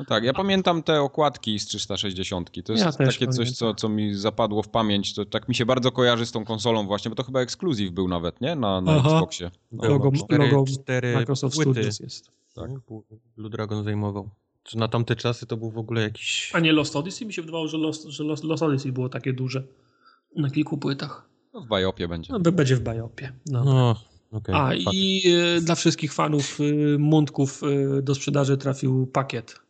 No 0.00 0.04
tak, 0.06 0.24
ja 0.24 0.32
pamiętam 0.32 0.82
te 0.82 1.00
okładki 1.00 1.58
z 1.58 1.66
360. 1.66 2.50
To 2.64 2.72
jest 2.72 2.84
Ja 2.84 2.92
takie 2.92 3.06
coś, 3.06 3.18
pamiętam. 3.36 3.54
co, 3.54 3.74
co 3.74 3.88
mi 3.88 4.14
zapadło 4.14 4.62
w 4.62 4.68
pamięć. 4.68 5.14
To 5.14 5.24
tak 5.24 5.48
mi 5.48 5.54
się 5.54 5.66
bardzo 5.66 5.92
kojarzy 5.92 6.26
z 6.26 6.32
tą 6.32 6.44
konsolą 6.44 6.86
właśnie, 6.86 7.08
bo 7.08 7.14
to 7.14 7.22
chyba 7.22 7.40
ekskluzyw 7.40 7.90
był 7.90 8.08
nawet, 8.08 8.40
nie? 8.40 8.56
Na, 8.56 8.80
na 8.80 8.92
Aha. 8.92 9.10
Xboxie. 9.10 9.50
Było 9.72 9.88
Logo- 9.98 10.24
cztery, 10.24 10.48
logo 10.48 10.64
cztery 10.66 11.14
Microsoft 11.14 11.54
płyty. 11.56 11.70
Studios 11.70 12.00
jest. 12.00 12.30
Tak. 12.54 12.70
Blue 13.36 13.50
Dragon 13.50 13.84
zajmował. 13.84 14.30
Czy 14.62 14.78
na 14.78 14.88
tamte 14.88 15.16
czasy 15.16 15.46
to 15.46 15.56
był 15.56 15.70
w 15.70 15.78
ogóle 15.78 16.02
jakiś... 16.02 16.50
A 16.54 16.60
nie 16.60 16.72
Lost 16.72 16.96
Odyssey? 16.96 17.26
Mi 17.26 17.32
się 17.32 17.42
wydawało, 17.42 17.68
że 17.68 17.78
Lost, 17.78 18.04
że 18.04 18.24
Lost, 18.24 18.44
Lost 18.44 18.62
Odyssey 18.62 18.92
było 18.92 19.08
takie 19.08 19.32
duże. 19.32 19.62
Na 20.36 20.50
kilku 20.50 20.78
płytach. 20.78 21.28
No, 21.54 21.60
w 21.60 21.66
Bajopie 21.66 22.08
będzie. 22.08 22.32
No, 22.32 22.40
będzie 22.40 22.76
w 22.76 22.80
Bajopie. 22.80 23.32
No. 23.46 23.64
No, 23.64 23.96
okej. 24.32 24.54
A 24.54 24.68
fakt. 24.84 24.96
i 24.96 25.22
e, 25.56 25.60
dla 25.60 25.74
wszystkich 25.74 26.12
fanów 26.12 26.58
e, 26.60 26.98
mundków 26.98 27.62
e, 27.98 28.02
do 28.02 28.14
sprzedaży 28.14 28.56
trafił 28.56 29.06
pakiet. 29.06 29.60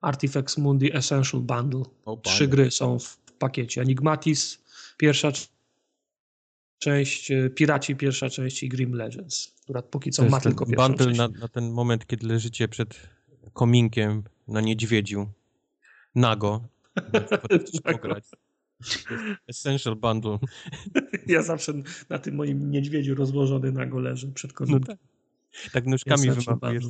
Artifacts 0.00 0.58
Mundi 0.58 0.96
Essential 0.96 1.40
Bundle. 1.40 1.82
O. 2.04 2.16
Trzy 2.16 2.48
gry 2.48 2.70
są 2.70 2.98
w 2.98 3.16
pakiecie. 3.38 3.82
Enigmatis, 3.82 4.58
pierwsza 4.96 5.32
część, 6.78 7.30
e, 7.30 7.50
Piraci 7.50 7.96
pierwsza 7.96 8.30
część 8.30 8.62
i 8.62 8.68
Grim 8.68 8.94
Legends, 8.94 9.54
która 9.62 9.82
póki 9.82 10.10
co 10.10 10.24
To 10.24 10.30
ma 10.30 10.40
tylko 10.40 10.66
pierwszą 10.66 10.88
bundle 10.88 11.06
część. 11.06 11.18
na, 11.18 11.28
na 11.28 11.48
ten 11.48 11.70
moment, 11.70 12.06
kiedy 12.06 12.26
leżycie 12.26 12.68
przed 12.68 13.08
kominkiem 13.52 14.22
na 14.48 14.60
niedźwiedziu. 14.60 15.28
Nago. 16.14 16.68
Tak. 17.12 17.92
pograć. 17.92 18.24
Essential 19.48 19.96
Bundle. 19.96 20.38
Ja 21.26 21.42
zawsze 21.42 21.72
na 22.08 22.18
tym 22.18 22.34
moim 22.34 22.70
niedźwiedziu 22.70 23.14
rozłożony 23.14 23.72
na 23.72 23.86
go 23.86 23.98
leżę 24.00 24.28
przed 24.34 24.52
kominem. 24.52 24.80
No 24.80 24.86
tak. 24.86 24.98
Tak 25.72 25.86
nóżkami 25.86 26.30
wymachujesz. 26.30 26.84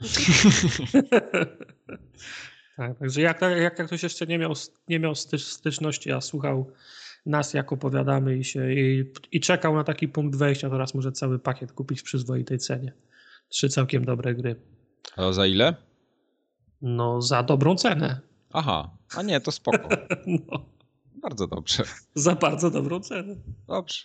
tak, 2.76 2.98
także 2.98 3.20
jak, 3.20 3.40
jak, 3.40 3.78
jak 3.78 3.86
ktoś 3.86 4.02
jeszcze 4.02 4.26
nie 4.26 4.38
miał, 4.38 4.52
nie 4.88 5.00
miał 5.00 5.14
styczności, 5.14 6.12
a 6.12 6.20
słuchał 6.20 6.72
nas, 7.26 7.54
jak 7.54 7.72
opowiadamy 7.72 8.36
i, 8.36 8.44
się, 8.44 8.72
i, 8.72 9.12
i 9.32 9.40
czekał 9.40 9.74
na 9.74 9.84
taki 9.84 10.08
punkt 10.08 10.38
wejścia, 10.38 10.68
to 10.68 10.74
teraz 10.74 10.94
może 10.94 11.12
cały 11.12 11.38
pakiet 11.38 11.72
kupić 11.72 12.00
w 12.00 12.04
przyzwoitej 12.04 12.58
cenie. 12.58 12.92
Trzy 13.48 13.68
całkiem 13.68 14.04
dobre 14.04 14.34
gry. 14.34 14.56
A 15.16 15.32
za 15.32 15.46
ile? 15.46 15.74
No, 16.82 17.22
za 17.22 17.42
dobrą 17.42 17.76
cenę. 17.76 18.20
Aha, 18.52 18.90
a 19.16 19.22
nie, 19.22 19.40
to 19.40 19.52
spoko. 19.52 19.88
no. 20.26 20.66
Bardzo 21.22 21.46
dobrze. 21.46 21.82
Za 22.14 22.34
bardzo 22.34 22.70
dobrą 22.70 23.00
cenę. 23.00 23.36
Dobrze, 23.68 24.04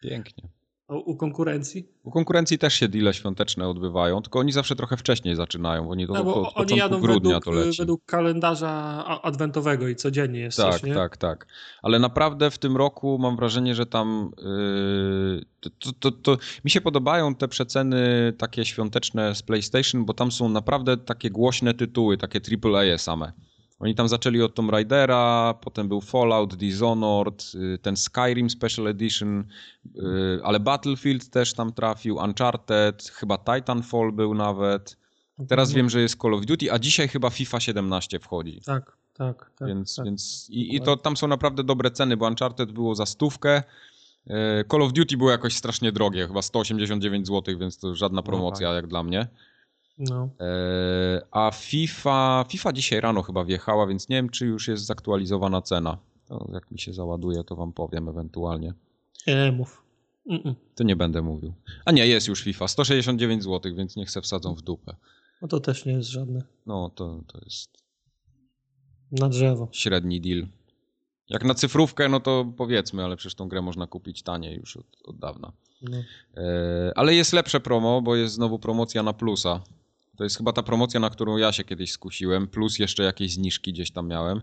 pięknie. 0.00 0.48
U 0.88 1.16
konkurencji? 1.16 1.88
U 2.02 2.10
konkurencji 2.10 2.58
też 2.58 2.74
się 2.74 2.88
deale 2.88 3.14
świąteczne 3.14 3.68
odbywają, 3.68 4.22
tylko 4.22 4.38
oni 4.38 4.52
zawsze 4.52 4.76
trochę 4.76 4.96
wcześniej 4.96 5.36
zaczynają, 5.36 5.84
bo 5.84 5.90
oni 5.90 6.06
to 6.06 6.12
no, 6.12 6.52
od 6.54 6.70
oni 6.70 6.78
jadą 6.78 7.00
grudnia 7.00 7.34
według, 7.34 7.44
to 7.44 7.50
leci. 7.50 7.78
według 7.78 8.04
kalendarza 8.04 9.04
adwentowego 9.22 9.88
i 9.88 9.96
codziennie 9.96 10.40
jest 10.40 10.56
Tak, 10.56 10.72
coś, 10.72 10.82
nie? 10.82 10.94
tak, 10.94 11.16
tak. 11.16 11.46
Ale 11.82 11.98
naprawdę 11.98 12.50
w 12.50 12.58
tym 12.58 12.76
roku 12.76 13.18
mam 13.18 13.36
wrażenie, 13.36 13.74
że 13.74 13.86
tam 13.86 14.30
yy, 14.38 15.70
to, 15.78 15.92
to, 16.00 16.12
to, 16.12 16.38
mi 16.64 16.70
się 16.70 16.80
podobają 16.80 17.34
te 17.34 17.48
przeceny 17.48 18.32
takie 18.38 18.64
świąteczne 18.64 19.34
z 19.34 19.42
PlayStation, 19.42 20.04
bo 20.04 20.14
tam 20.14 20.32
są 20.32 20.48
naprawdę 20.48 20.96
takie 20.96 21.30
głośne 21.30 21.74
tytuły, 21.74 22.18
takie 22.18 22.40
AAA 22.64 22.98
same. 22.98 23.32
Oni 23.78 23.94
tam 23.94 24.08
zaczęli 24.08 24.42
od 24.42 24.54
Tomb 24.54 24.70
Raidera, 24.70 25.54
potem 25.60 25.88
był 25.88 26.00
Fallout, 26.00 26.54
Dishonored, 26.54 27.52
y, 27.54 27.78
ten 27.78 27.96
Skyrim 27.96 28.50
Special 28.50 28.86
Edition, 28.86 29.44
y, 29.96 30.40
ale 30.44 30.60
Battlefield 30.60 31.30
też 31.30 31.54
tam 31.54 31.72
trafił, 31.72 32.16
Uncharted, 32.16 33.02
chyba 33.14 33.38
Titanfall 33.38 34.12
był 34.12 34.34
nawet. 34.34 34.96
Teraz 35.48 35.72
wiem, 35.72 35.90
że 35.90 36.00
jest 36.00 36.20
Call 36.22 36.34
of 36.34 36.46
Duty, 36.46 36.72
a 36.72 36.78
dzisiaj 36.78 37.08
chyba 37.08 37.30
FIFA 37.30 37.60
17 37.60 38.18
wchodzi. 38.18 38.60
Tak, 38.66 38.96
tak. 39.14 39.50
tak 39.58 39.68
więc 39.68 39.96
tak. 39.96 40.04
więc 40.04 40.46
i, 40.50 40.76
i 40.76 40.80
to 40.80 40.96
tam 40.96 41.16
są 41.16 41.28
naprawdę 41.28 41.64
dobre 41.64 41.90
ceny, 41.90 42.16
bo 42.16 42.26
Uncharted 42.26 42.72
było 42.72 42.94
za 42.94 43.06
stówkę. 43.06 43.62
Y, 44.26 44.32
Call 44.70 44.82
of 44.82 44.92
Duty 44.92 45.16
było 45.16 45.30
jakoś 45.30 45.56
strasznie 45.56 45.92
drogie, 45.92 46.26
chyba 46.26 46.42
189 46.42 47.26
zł, 47.26 47.58
więc 47.58 47.78
to 47.78 47.94
żadna 47.94 48.22
promocja 48.22 48.68
no, 48.68 48.74
tak. 48.74 48.82
jak 48.82 48.86
dla 48.86 49.02
mnie. 49.02 49.28
No. 49.98 50.28
E, 50.40 51.26
a 51.30 51.50
FIFA, 51.50 52.44
FIFA 52.48 52.72
dzisiaj 52.72 53.00
rano 53.00 53.22
chyba 53.22 53.44
wjechała, 53.44 53.86
więc 53.86 54.08
nie 54.08 54.16
wiem, 54.16 54.30
czy 54.30 54.46
już 54.46 54.68
jest 54.68 54.86
zaktualizowana 54.86 55.62
cena. 55.62 55.98
To 56.26 56.50
jak 56.52 56.70
mi 56.70 56.78
się 56.78 56.92
załaduje, 56.92 57.44
to 57.44 57.56
wam 57.56 57.72
powiem 57.72 58.08
ewentualnie. 58.08 58.74
Nie 59.26 59.52
mów. 59.52 59.82
Mm-mm. 60.30 60.54
To 60.74 60.84
nie 60.84 60.96
będę 60.96 61.22
mówił. 61.22 61.52
A 61.84 61.92
nie, 61.92 62.06
jest 62.06 62.28
już 62.28 62.42
FIFA. 62.42 62.68
169 62.68 63.44
zł, 63.44 63.74
więc 63.74 63.96
niech 63.96 64.10
se 64.10 64.20
wsadzą 64.20 64.54
w 64.54 64.62
dupę. 64.62 64.96
No 65.42 65.48
to 65.48 65.60
też 65.60 65.84
nie 65.84 65.92
jest 65.92 66.10
żadne. 66.10 66.42
No, 66.66 66.90
to, 66.94 67.20
to 67.26 67.38
jest... 67.44 67.70
Na 69.12 69.28
drzewo. 69.28 69.68
Średni 69.72 70.20
deal. 70.20 70.46
Jak 71.28 71.44
na 71.44 71.54
cyfrówkę, 71.54 72.08
no 72.08 72.20
to 72.20 72.52
powiedzmy, 72.56 73.04
ale 73.04 73.16
przecież 73.16 73.34
tą 73.34 73.48
grę 73.48 73.62
można 73.62 73.86
kupić 73.86 74.22
taniej 74.22 74.56
już 74.56 74.76
od, 74.76 74.86
od 75.04 75.18
dawna. 75.18 75.52
No. 75.82 75.96
E, 76.36 76.92
ale 76.96 77.14
jest 77.14 77.32
lepsze 77.32 77.60
promo, 77.60 78.02
bo 78.02 78.16
jest 78.16 78.34
znowu 78.34 78.58
promocja 78.58 79.02
na 79.02 79.12
plusa. 79.12 79.60
To 80.18 80.24
jest 80.24 80.36
chyba 80.36 80.52
ta 80.52 80.62
promocja, 80.62 81.00
na 81.00 81.10
którą 81.10 81.36
ja 81.36 81.52
się 81.52 81.64
kiedyś 81.64 81.92
skusiłem, 81.92 82.48
plus 82.48 82.78
jeszcze 82.78 83.02
jakieś 83.02 83.32
zniżki 83.32 83.72
gdzieś 83.72 83.90
tam 83.90 84.08
miałem. 84.08 84.40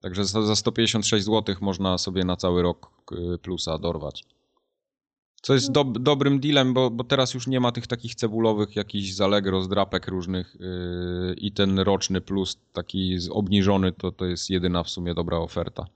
Także 0.00 0.24
za 0.24 0.56
156 0.56 1.26
zł 1.26 1.56
można 1.60 1.98
sobie 1.98 2.24
na 2.24 2.36
cały 2.36 2.62
rok 2.62 2.90
y, 3.12 3.38
plusa 3.38 3.78
dorwać. 3.78 4.24
Co 5.42 5.54
jest 5.54 5.72
do, 5.72 5.84
dobrym 5.84 6.40
dealem, 6.40 6.74
bo, 6.74 6.90
bo 6.90 7.04
teraz 7.04 7.34
już 7.34 7.46
nie 7.46 7.60
ma 7.60 7.72
tych 7.72 7.86
takich 7.86 8.14
cebulowych 8.14 8.76
jakichś 8.76 9.12
zalegro, 9.12 9.62
zdrapek 9.62 10.08
różnych 10.08 10.56
yy, 10.60 11.34
i 11.34 11.52
ten 11.52 11.78
roczny 11.78 12.20
plus 12.20 12.58
taki 12.72 13.18
obniżony 13.30 13.92
to, 13.92 14.12
to 14.12 14.24
jest 14.24 14.50
jedyna 14.50 14.82
w 14.82 14.90
sumie 14.90 15.14
dobra 15.14 15.38
oferta. 15.38 15.86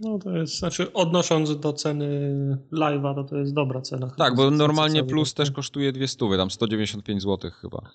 No 0.00 0.18
to 0.18 0.36
jest, 0.36 0.58
znaczy 0.58 0.92
odnosząc 0.92 1.60
do 1.60 1.72
ceny 1.72 2.08
live'a, 2.72 3.14
to 3.14 3.24
to 3.24 3.36
jest 3.36 3.54
dobra 3.54 3.80
cena. 3.80 4.10
Tak, 4.18 4.34
bo 4.34 4.50
normalnie 4.50 5.04
plus 5.04 5.34
też 5.34 5.50
kosztuje 5.50 5.92
200, 5.92 6.36
tam 6.36 6.50
195 6.50 7.22
zł 7.22 7.50
chyba. 7.50 7.90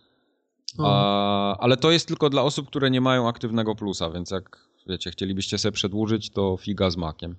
A, 0.80 1.58
ale 1.58 1.78
to 1.78 1.92
jest 1.92 2.08
tylko 2.08 2.30
dla 2.30 2.42
osób, 2.42 2.68
które 2.68 2.92
nie 2.92 3.02
mają 3.02 3.28
aktywnego 3.28 3.76
plusa, 3.76 4.10
więc 4.10 4.32
jak 4.32 4.68
wiecie, 4.88 5.12
chcielibyście 5.12 5.58
sobie 5.58 5.72
przedłużyć, 5.72 6.30
to 6.30 6.58
figa 6.58 6.90
z 6.90 6.98
makiem. 6.98 7.36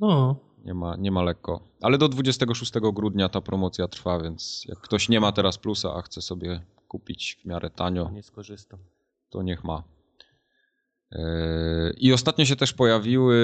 No. 0.00 0.36
Nie 0.64 0.74
ma, 0.74 0.96
nie 0.96 1.10
ma 1.10 1.22
lekko. 1.22 1.60
Ale 1.80 1.98
do 1.98 2.08
26 2.08 2.72
grudnia 2.92 3.28
ta 3.28 3.40
promocja 3.40 3.88
trwa, 3.88 4.20
więc 4.20 4.64
jak 4.68 4.78
ktoś 4.78 5.08
nie 5.08 5.20
ma 5.20 5.32
teraz 5.32 5.58
plusa, 5.58 5.94
a 5.94 6.02
chce 6.02 6.22
sobie 6.22 6.60
kupić 6.88 7.38
w 7.42 7.44
miarę 7.44 7.70
tanio, 7.70 8.10
nie 8.10 8.22
skorzystam. 8.22 8.78
to 9.30 9.42
niech 9.42 9.64
ma. 9.64 9.82
Yy, 11.12 11.18
I 11.98 12.12
ostatnio 12.12 12.44
się 12.44 12.56
też 12.56 12.72
pojawiły 12.72 13.36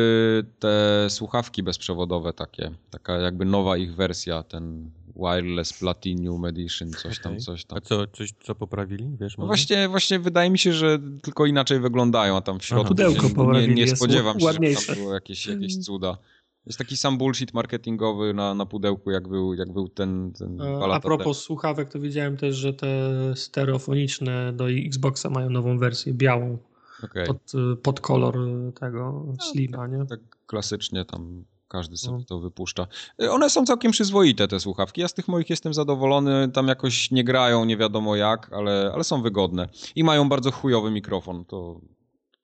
te 0.58 1.06
słuchawki 1.10 1.62
bezprzewodowe 1.62 2.32
takie, 2.32 2.70
taka 2.90 3.18
jakby 3.18 3.44
nowa 3.44 3.76
ich 3.76 3.94
wersja, 3.94 4.42
ten 4.42 4.90
Wireless 5.16 5.72
Platinum 5.72 6.44
Edition, 6.44 6.90
coś 6.90 7.18
tam, 7.18 7.32
okay. 7.32 7.44
coś 7.44 7.64
tam. 7.64 7.78
A 7.78 7.80
co, 7.80 8.06
coś, 8.06 8.34
co 8.42 8.54
poprawili, 8.54 9.16
wiesz? 9.20 9.38
No 9.38 9.46
właśnie, 9.46 9.88
właśnie 9.88 10.18
wydaje 10.18 10.50
mi 10.50 10.58
się, 10.58 10.72
że 10.72 10.98
tylko 11.22 11.46
inaczej 11.46 11.80
wyglądają, 11.80 12.36
a 12.36 12.40
tam 12.40 12.58
w 12.58 12.64
środku 12.64 12.88
Pudełko 12.88 13.52
nie, 13.52 13.68
nie 13.68 13.96
spodziewam 13.96 14.40
się, 14.40 14.46
ładniejsze. 14.46 14.80
że 14.80 14.86
tam 14.86 14.96
było 14.96 15.14
jakieś, 15.14 15.46
jakieś 15.46 15.78
cuda. 15.78 16.18
Jest 16.66 16.78
taki 16.78 16.96
sam 16.96 17.18
bullshit 17.18 17.54
marketingowy 17.54 18.34
na, 18.34 18.54
na 18.54 18.66
pudełku, 18.66 19.10
jak 19.10 19.28
był, 19.28 19.54
jak 19.54 19.72
był 19.72 19.88
ten, 19.88 20.32
ten 20.32 20.60
A, 20.60 21.00
propos 21.00 21.38
słuchawek, 21.42 21.88
to 21.88 22.00
widziałem 22.00 22.36
też, 22.36 22.56
że 22.56 22.74
te 22.74 22.88
stereofoniczne 23.36 24.52
do 24.52 24.70
Xboxa 24.70 25.30
mają 25.30 25.50
nową 25.50 25.78
wersję, 25.78 26.14
białą. 26.14 26.58
Okay. 27.04 27.26
Pod, 27.26 27.52
pod 27.82 28.00
kolor 28.00 28.38
tego 28.80 29.24
no, 29.26 29.44
Slima, 29.44 29.86
nie? 29.86 30.06
Tak 30.06 30.20
klasycznie 30.46 31.04
tam 31.04 31.44
każdy 31.68 31.96
sobie 31.96 32.18
no. 32.18 32.24
to 32.24 32.40
wypuszcza. 32.40 32.86
Y, 33.22 33.30
one 33.30 33.50
są 33.50 33.64
całkiem 33.64 33.92
przyzwoite, 33.92 34.48
te 34.48 34.60
słuchawki. 34.60 35.00
Ja 35.00 35.08
z 35.08 35.14
tych 35.14 35.28
moich 35.28 35.50
jestem 35.50 35.74
zadowolony. 35.74 36.48
Tam 36.52 36.68
jakoś 36.68 37.10
nie 37.10 37.24
grają, 37.24 37.64
nie 37.64 37.76
wiadomo 37.76 38.16
jak, 38.16 38.52
ale, 38.52 38.90
ale 38.94 39.04
są 39.04 39.22
wygodne. 39.22 39.68
I 39.96 40.04
mają 40.04 40.28
bardzo 40.28 40.50
chujowy 40.50 40.90
mikrofon. 40.90 41.44
To, 41.44 41.80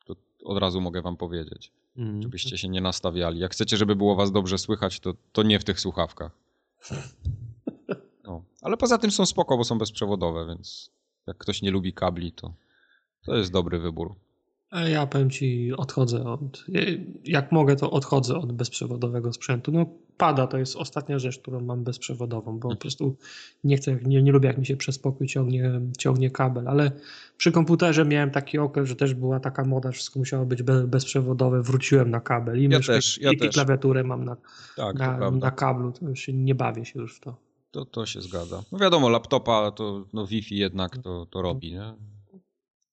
to 0.07 0.15
od 0.45 0.59
razu 0.59 0.81
mogę 0.81 1.03
wam 1.03 1.17
powiedzieć. 1.17 1.73
Mm. 1.97 2.23
Żebyście 2.23 2.59
się 2.59 2.69
nie 2.69 2.81
nastawiali. 2.81 3.39
Jak 3.39 3.53
chcecie, 3.53 3.77
żeby 3.77 3.97
było 3.97 4.17
was 4.17 4.33
dobrze 4.33 4.59
słychać, 4.59 5.01
to, 5.01 5.15
to 5.33 5.43
nie 5.43 5.61
w 5.61 5.65
tych 5.65 5.81
słuchawkach. 5.81 6.33
No. 8.25 8.45
Ale 8.63 8.77
poza 8.77 8.99
tym 8.99 9.11
są 9.11 9.27
spoko, 9.27 9.57
bo 9.57 9.65
są 9.65 9.79
bezprzewodowe, 9.79 10.47
więc 10.47 10.91
jak 11.27 11.39
ktoś 11.39 11.63
nie 11.63 11.71
lubi 11.71 11.93
kabli, 11.93 12.33
to, 12.33 12.55
to 13.25 13.37
jest 13.37 13.53
dobry 13.53 13.79
wybór. 13.79 14.15
Ja 14.73 15.07
powiem 15.07 15.31
ci, 15.31 15.73
odchodzę 15.77 16.25
od. 16.25 16.65
Jak 17.25 17.53
mogę, 17.53 17.77
to 17.77 17.91
odchodzę 17.91 18.37
od 18.37 18.53
bezprzewodowego 18.53 19.33
sprzętu. 19.33 19.73
No, 19.73 19.87
pada 20.17 20.47
to 20.47 20.59
jest 20.59 20.77
ostatnia 20.77 21.19
rzecz, 21.19 21.39
którą 21.39 21.61
mam 21.61 21.85
bezprzewodową, 21.85 22.59
bo 22.59 22.69
po 22.69 22.77
prostu 22.77 23.17
nie 23.65 23.77
chcę, 23.77 23.99
nie, 24.05 24.23
nie 24.23 24.33
lubię, 24.33 24.49
jak 24.49 24.59
mi 24.59 24.67
się 24.67 24.77
przez 24.77 24.99
pokój 24.99 25.27
ciągnie, 25.27 25.81
ciągnie 25.99 26.31
kabel. 26.31 26.69
Ale 26.69 26.93
przy 27.37 27.53
komputerze 27.53 28.05
miałem 28.05 28.31
taki 28.31 28.59
okres, 28.59 28.89
że 28.89 28.97
też 28.97 29.15
była 29.15 29.41
taka 29.41 29.65
moda, 29.65 29.89
że 29.89 29.95
wszystko 29.95 30.19
musiało 30.19 30.47
być 30.47 30.63
bezprzewodowe. 30.63 31.63
Wróciłem 31.63 32.11
na 32.11 32.21
kabel 32.21 32.61
i 32.61 32.63
ja 32.63 32.79
myszkę, 32.79 32.93
też, 32.93 33.21
ja 33.21 33.33
i, 33.33 33.37
też. 33.37 33.55
klawiaturę 33.55 34.05
mam 34.05 34.25
na, 34.25 34.37
tak, 34.77 34.99
na, 34.99 35.31
na 35.31 35.51
kablu. 35.51 35.93
To 35.93 36.09
już 36.09 36.29
nie 36.29 36.55
bawię 36.55 36.85
się 36.85 37.01
już 37.01 37.17
w 37.17 37.21
to. 37.21 37.37
To, 37.71 37.85
to 37.85 38.07
się 38.07 38.21
zgadza. 38.21 38.63
No 38.73 38.79
wiadomo, 38.79 39.09
laptopa 39.09 39.71
to 39.71 40.05
no 40.13 40.27
Wi-Fi 40.27 40.57
jednak 40.57 40.99
to, 40.99 41.27
to 41.27 41.43
robi, 41.43 41.73
nie? 41.73 41.95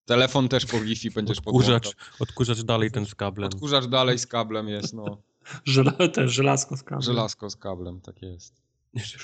Telefon 0.10 0.49
też 0.49 0.65
po 0.65 0.80
Wi-Fi 0.80 1.11
będziesz 1.11 1.38
odkurzacz, 1.38 1.95
odkurzacz 2.19 2.61
dalej 2.61 2.91
ten 2.91 3.06
z 3.06 3.15
kablem. 3.15 3.49
Odkurzacz 3.53 3.86
dalej 3.86 4.19
z 4.19 4.27
kablem 4.27 4.69
jest, 4.69 4.94
no. 4.94 5.22
Też 6.14 6.31
żelazko 6.31 6.77
z 6.77 6.84
kablem. 6.84 7.02
Żelazko 7.02 7.49
z 7.49 7.56
kablem, 7.56 8.02
tak 8.02 8.22
jest. 8.22 8.61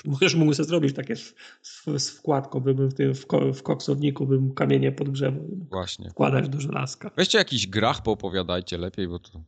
Możesz 0.04 0.34
mógł 0.34 0.54
sobie 0.54 0.68
zrobić 0.68 0.96
takie 0.96 1.16
z, 1.16 1.34
z 1.96 2.10
wkładką, 2.10 2.60
bym 2.60 2.88
w, 2.88 2.94
tym, 2.94 3.14
w, 3.14 3.26
w 3.54 3.62
koksowniku 3.62 4.26
bym 4.26 4.54
kamienie 4.54 4.92
podgrzewał. 4.92 5.48
Właśnie. 5.70 6.10
Wkładać 6.10 6.48
do 6.48 6.60
żelazka. 6.60 7.10
Weźcie 7.16 7.38
jakiś 7.38 7.66
grach, 7.66 8.02
poopowiadajcie 8.02 8.78
lepiej, 8.78 9.08
bo 9.08 9.18
to 9.18 9.42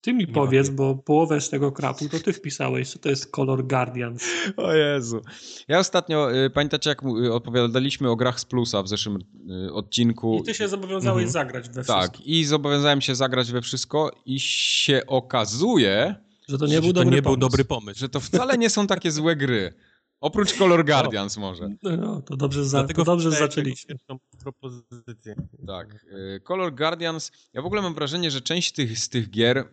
ty 0.00 0.12
mi 0.12 0.26
powiedz, 0.26 0.68
bo 0.68 0.94
połowę 0.94 1.40
z 1.40 1.50
tego 1.50 1.72
krapu 1.72 2.08
to 2.08 2.20
ty 2.20 2.32
wpisałeś, 2.32 2.90
co 2.90 2.98
to 2.98 3.08
jest 3.08 3.30
Color 3.30 3.66
Guardian. 3.66 4.16
O 4.56 4.72
Jezu. 4.74 5.20
Ja 5.68 5.78
ostatnio, 5.78 6.44
y, 6.44 6.50
pamiętacie 6.50 6.90
jak 6.90 7.02
y, 7.02 7.32
opowiadaliśmy 7.32 8.10
o 8.10 8.16
grach 8.16 8.40
z 8.40 8.44
Plusa 8.44 8.82
w 8.82 8.88
zeszłym 8.88 9.18
y, 9.66 9.72
odcinku. 9.72 10.38
I 10.38 10.42
ty 10.42 10.54
się 10.54 10.68
zobowiązałeś 10.68 11.26
mhm. 11.26 11.32
zagrać 11.32 11.68
we 11.68 11.72
wszystko. 11.72 12.00
Tak, 12.00 12.20
i 12.20 12.44
zobowiązałem 12.44 13.00
się 13.00 13.14
zagrać 13.14 13.52
we 13.52 13.62
wszystko 13.62 14.10
i 14.26 14.40
się 14.40 15.02
okazuje... 15.06 16.14
Że 16.48 16.58
to 16.58 16.66
nie, 16.66 16.80
był, 16.80 16.92
to 16.92 16.92
dobry 16.92 17.16
nie 17.16 17.22
był 17.22 17.36
dobry 17.36 17.64
pomysł. 17.64 18.00
Że 18.00 18.08
to 18.08 18.20
wcale 18.20 18.58
nie 18.58 18.70
są 18.70 18.86
takie 18.86 19.10
złe 19.10 19.36
gry. 19.36 19.74
Oprócz 20.20 20.54
Color 20.54 20.84
Guardians 20.84 21.38
o, 21.38 21.40
może. 21.40 21.68
No, 21.82 22.22
to 22.22 22.36
dobrze, 22.36 22.64
za, 22.64 22.84
to 22.84 23.04
dobrze 23.04 23.30
zaczęliśmy. 23.30 23.94
propozycję. 24.42 25.34
Tak. 25.66 26.06
Color 26.44 26.74
Guardians, 26.74 27.32
ja 27.52 27.62
w 27.62 27.66
ogóle 27.66 27.82
mam 27.82 27.94
wrażenie, 27.94 28.30
że 28.30 28.40
część 28.40 28.72
tych, 28.72 28.98
z 28.98 29.08
tych 29.08 29.30
gier 29.30 29.68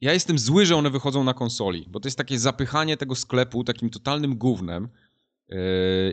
ja 0.00 0.12
jestem 0.12 0.38
zły, 0.38 0.66
że 0.66 0.76
one 0.76 0.90
wychodzą 0.90 1.24
na 1.24 1.34
konsoli, 1.34 1.86
bo 1.90 2.00
to 2.00 2.08
jest 2.08 2.18
takie 2.18 2.38
zapychanie 2.38 2.96
tego 2.96 3.14
sklepu 3.14 3.64
takim 3.64 3.90
totalnym 3.90 4.36
gównem. 4.36 4.88
Yy, 5.48 5.56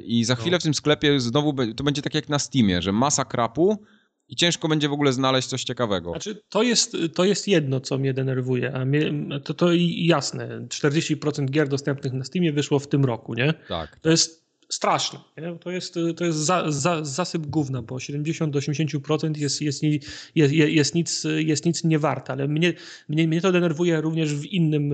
I 0.05 0.23
za 0.23 0.35
chwilę 0.35 0.51
No. 0.51 0.59
w 0.59 0.63
tym 0.63 0.73
sklepie 0.73 1.19
znowu 1.19 1.53
to 1.73 1.83
będzie 1.83 2.01
tak 2.01 2.15
jak 2.15 2.29
na 2.29 2.39
Steamie, 2.39 2.81
że 2.81 2.91
masa 2.91 3.25
krapu 3.25 3.83
i 4.29 4.35
ciężko 4.35 4.67
będzie 4.67 4.89
w 4.89 4.93
ogóle 4.93 5.13
znaleźć 5.13 5.47
coś 5.47 5.63
ciekawego. 5.63 6.11
Znaczy, 6.11 6.41
to 6.49 6.63
jest, 6.63 6.97
to 7.15 7.25
jest 7.25 7.47
jedno, 7.47 7.79
co 7.79 7.97
mnie 7.97 8.13
denerwuje. 8.13 8.73
A 8.73 8.85
mnie, 8.85 9.13
to, 9.43 9.53
to 9.53 9.73
i 9.73 10.05
jasne. 10.05 10.47
40% 10.67 11.45
gier 11.49 11.67
dostępnych 11.67 12.13
na 12.13 12.23
Steamie 12.23 12.53
wyszło 12.53 12.79
w 12.79 12.87
tym 12.87 13.05
roku, 13.05 13.33
nie? 13.33 13.53
Tak. 13.69 13.99
To 13.99 14.09
jest 14.09 14.46
straszne. 14.69 15.19
Nie? 15.37 15.55
To 15.59 15.71
jest, 15.71 15.95
to 16.17 16.25
jest 16.25 16.37
za, 16.37 16.71
za, 16.71 17.05
zasyp 17.05 17.45
gówna, 17.47 17.81
bo 17.81 17.95
70-80% 17.95 19.37
jest, 19.37 19.61
jest, 19.61 19.83
jest, 19.83 20.53
jest, 20.53 20.95
nic, 20.95 21.23
jest 21.37 21.65
nic 21.65 21.83
nie 21.83 21.99
warte, 21.99 22.33
ale 22.33 22.47
mnie, 22.47 22.73
mnie, 23.09 23.27
mnie 23.27 23.41
to 23.41 23.51
denerwuje 23.51 24.01
również 24.01 24.35
w 24.35 24.45
innym, 24.45 24.89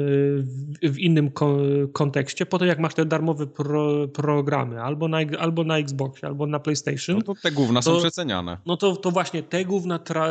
w- 0.83 0.97
innym 0.97 1.31
ko- 1.31 1.57
kontekście, 1.93 2.45
po 2.45 2.59
to 2.59 2.65
jak 2.65 2.79
masz 2.79 2.93
te 2.93 3.05
darmowe 3.05 3.47
pro, 3.47 4.07
programy 4.07 4.81
albo 4.81 5.07
na, 5.07 5.17
albo 5.39 5.63
na 5.63 5.77
Xboxie, 5.77 6.27
albo 6.27 6.47
na 6.47 6.59
PlayStation, 6.59 7.15
No 7.15 7.21
to 7.21 7.33
te 7.41 7.51
gówna 7.51 7.81
są 7.81 7.91
To- 7.93 7.99
przeceniane. 7.99 8.57
no 8.65 8.77
to, 8.77 8.95
to 8.95 9.11
właśnie 9.11 9.43
te 9.43 9.65
gówna 9.65 9.99
tra, 9.99 10.27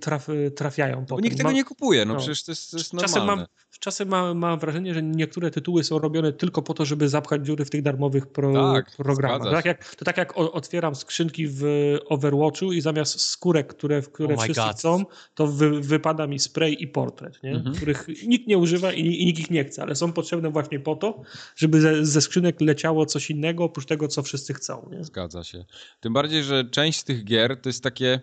traf, 0.00 0.26
trafiają 0.56 1.00
Bo 1.00 1.06
potem. 1.06 1.24
nikt 1.24 1.36
tego 1.36 1.52
nie 1.52 1.64
kupuje, 1.64 2.04
no, 2.04 2.14
no. 2.14 2.20
przecież 2.20 2.44
to 2.44 2.52
jest, 2.52 2.70
to 2.70 2.76
jest 2.78 2.90
Czasem 2.90 3.18
normalne. 3.18 3.42
mam, 3.42 3.46
czasem 3.78 4.08
mam, 4.08 4.38
mam 4.38 4.58
wrażenie, 4.58 4.94
że 4.94 5.02
niektóre 5.02 5.50
tytuły 5.50 5.84
są 5.84 5.98
robione 5.98 6.32
tylko 6.32 6.62
po 6.62 6.74
to, 6.74 6.84
żeby 6.84 7.08
zapchać 7.08 7.46
dziury 7.46 7.64
w 7.64 7.70
tych 7.70 7.82
darmowych 7.82 8.26
pro, 8.26 8.72
Tak, 8.72 8.96
programach. 8.96 9.40
zgadza 9.40 9.50
To 9.50 9.56
tak, 9.56 9.64
się. 9.64 9.68
jak, 9.68 9.94
to 9.94 10.04
tak 10.04 10.16
jak 10.16 10.32
otwieram 10.36 10.94
skrzynki 10.94 11.46
w 11.48 11.62
Overwatchu 12.06 12.72
i 12.72 12.80
zamiast 12.80 13.20
skórek, 13.20 13.66
które, 13.66 14.02
które 14.02 14.34
Oh 14.34 14.42
wszyscy 14.42 14.62
God. 14.62 14.76
chcą, 14.76 15.04
to 15.34 15.46
wy, 15.46 15.80
wypada 15.80 16.26
mi 16.26 16.38
spray 16.38 16.82
i 16.82 16.88
portret, 16.88 17.42
nie? 17.42 17.50
Mhm. 17.50 17.74
których 17.74 18.06
nikt 18.26 18.46
nie 18.46 18.58
używa 18.58 18.92
i, 18.92 19.06
i 19.22 19.26
nikt 19.26 19.38
ich 19.38 19.50
nie 19.50 19.64
chce, 19.64 19.82
ale 19.82 19.94
są 19.94 20.12
potrzebne 20.12 20.50
właśnie 20.50 20.80
po 20.80 20.96
to, 20.96 21.22
żeby 21.56 21.80
ze, 21.80 22.06
ze 22.06 22.20
skrzynek 22.20 22.60
leciało 22.60 23.06
coś 23.06 23.30
innego 23.30 23.64
oprócz 23.64 23.86
tego, 23.86 24.08
co 24.08 24.22
wszyscy 24.22 24.54
chcą. 24.54 24.88
Nie? 24.92 25.04
Zgadza 25.04 25.44
się. 25.44 25.64
Tym 26.00 26.12
bardziej, 26.12 26.42
że 26.42 26.64
część 26.64 26.98
z 26.98 27.04
tych 27.04 27.24
gier 27.24 27.60
to 27.60 27.68
jest 27.68 27.82
takie. 27.82 28.20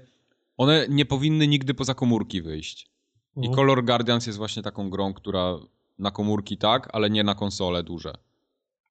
One 0.58 0.86
nie 0.90 1.06
powinny 1.06 1.48
nigdy 1.48 1.74
poza 1.74 1.94
komórki 1.94 2.42
wyjść. 2.42 2.88
I 3.36 3.40
Mhm. 3.40 3.56
Color 3.56 3.86
Guardians 3.86 4.28
jest 4.28 4.38
właśnie 4.38 4.64
taką 4.64 4.90
grą, 4.90 5.14
która 5.14 5.56
na 6.00 6.12
komórki 6.12 6.58
tak, 6.58 6.90
ale 6.94 7.10
nie 7.10 7.24
na 7.24 7.36
konsole 7.36 7.84
duże. 7.84 8.14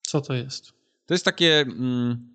Co 0.02 0.20
to 0.20 0.34
jest? 0.34 0.72
To 1.06 1.14
jest 1.14 1.24
takie. 1.24 1.60
Mm, 1.60 2.30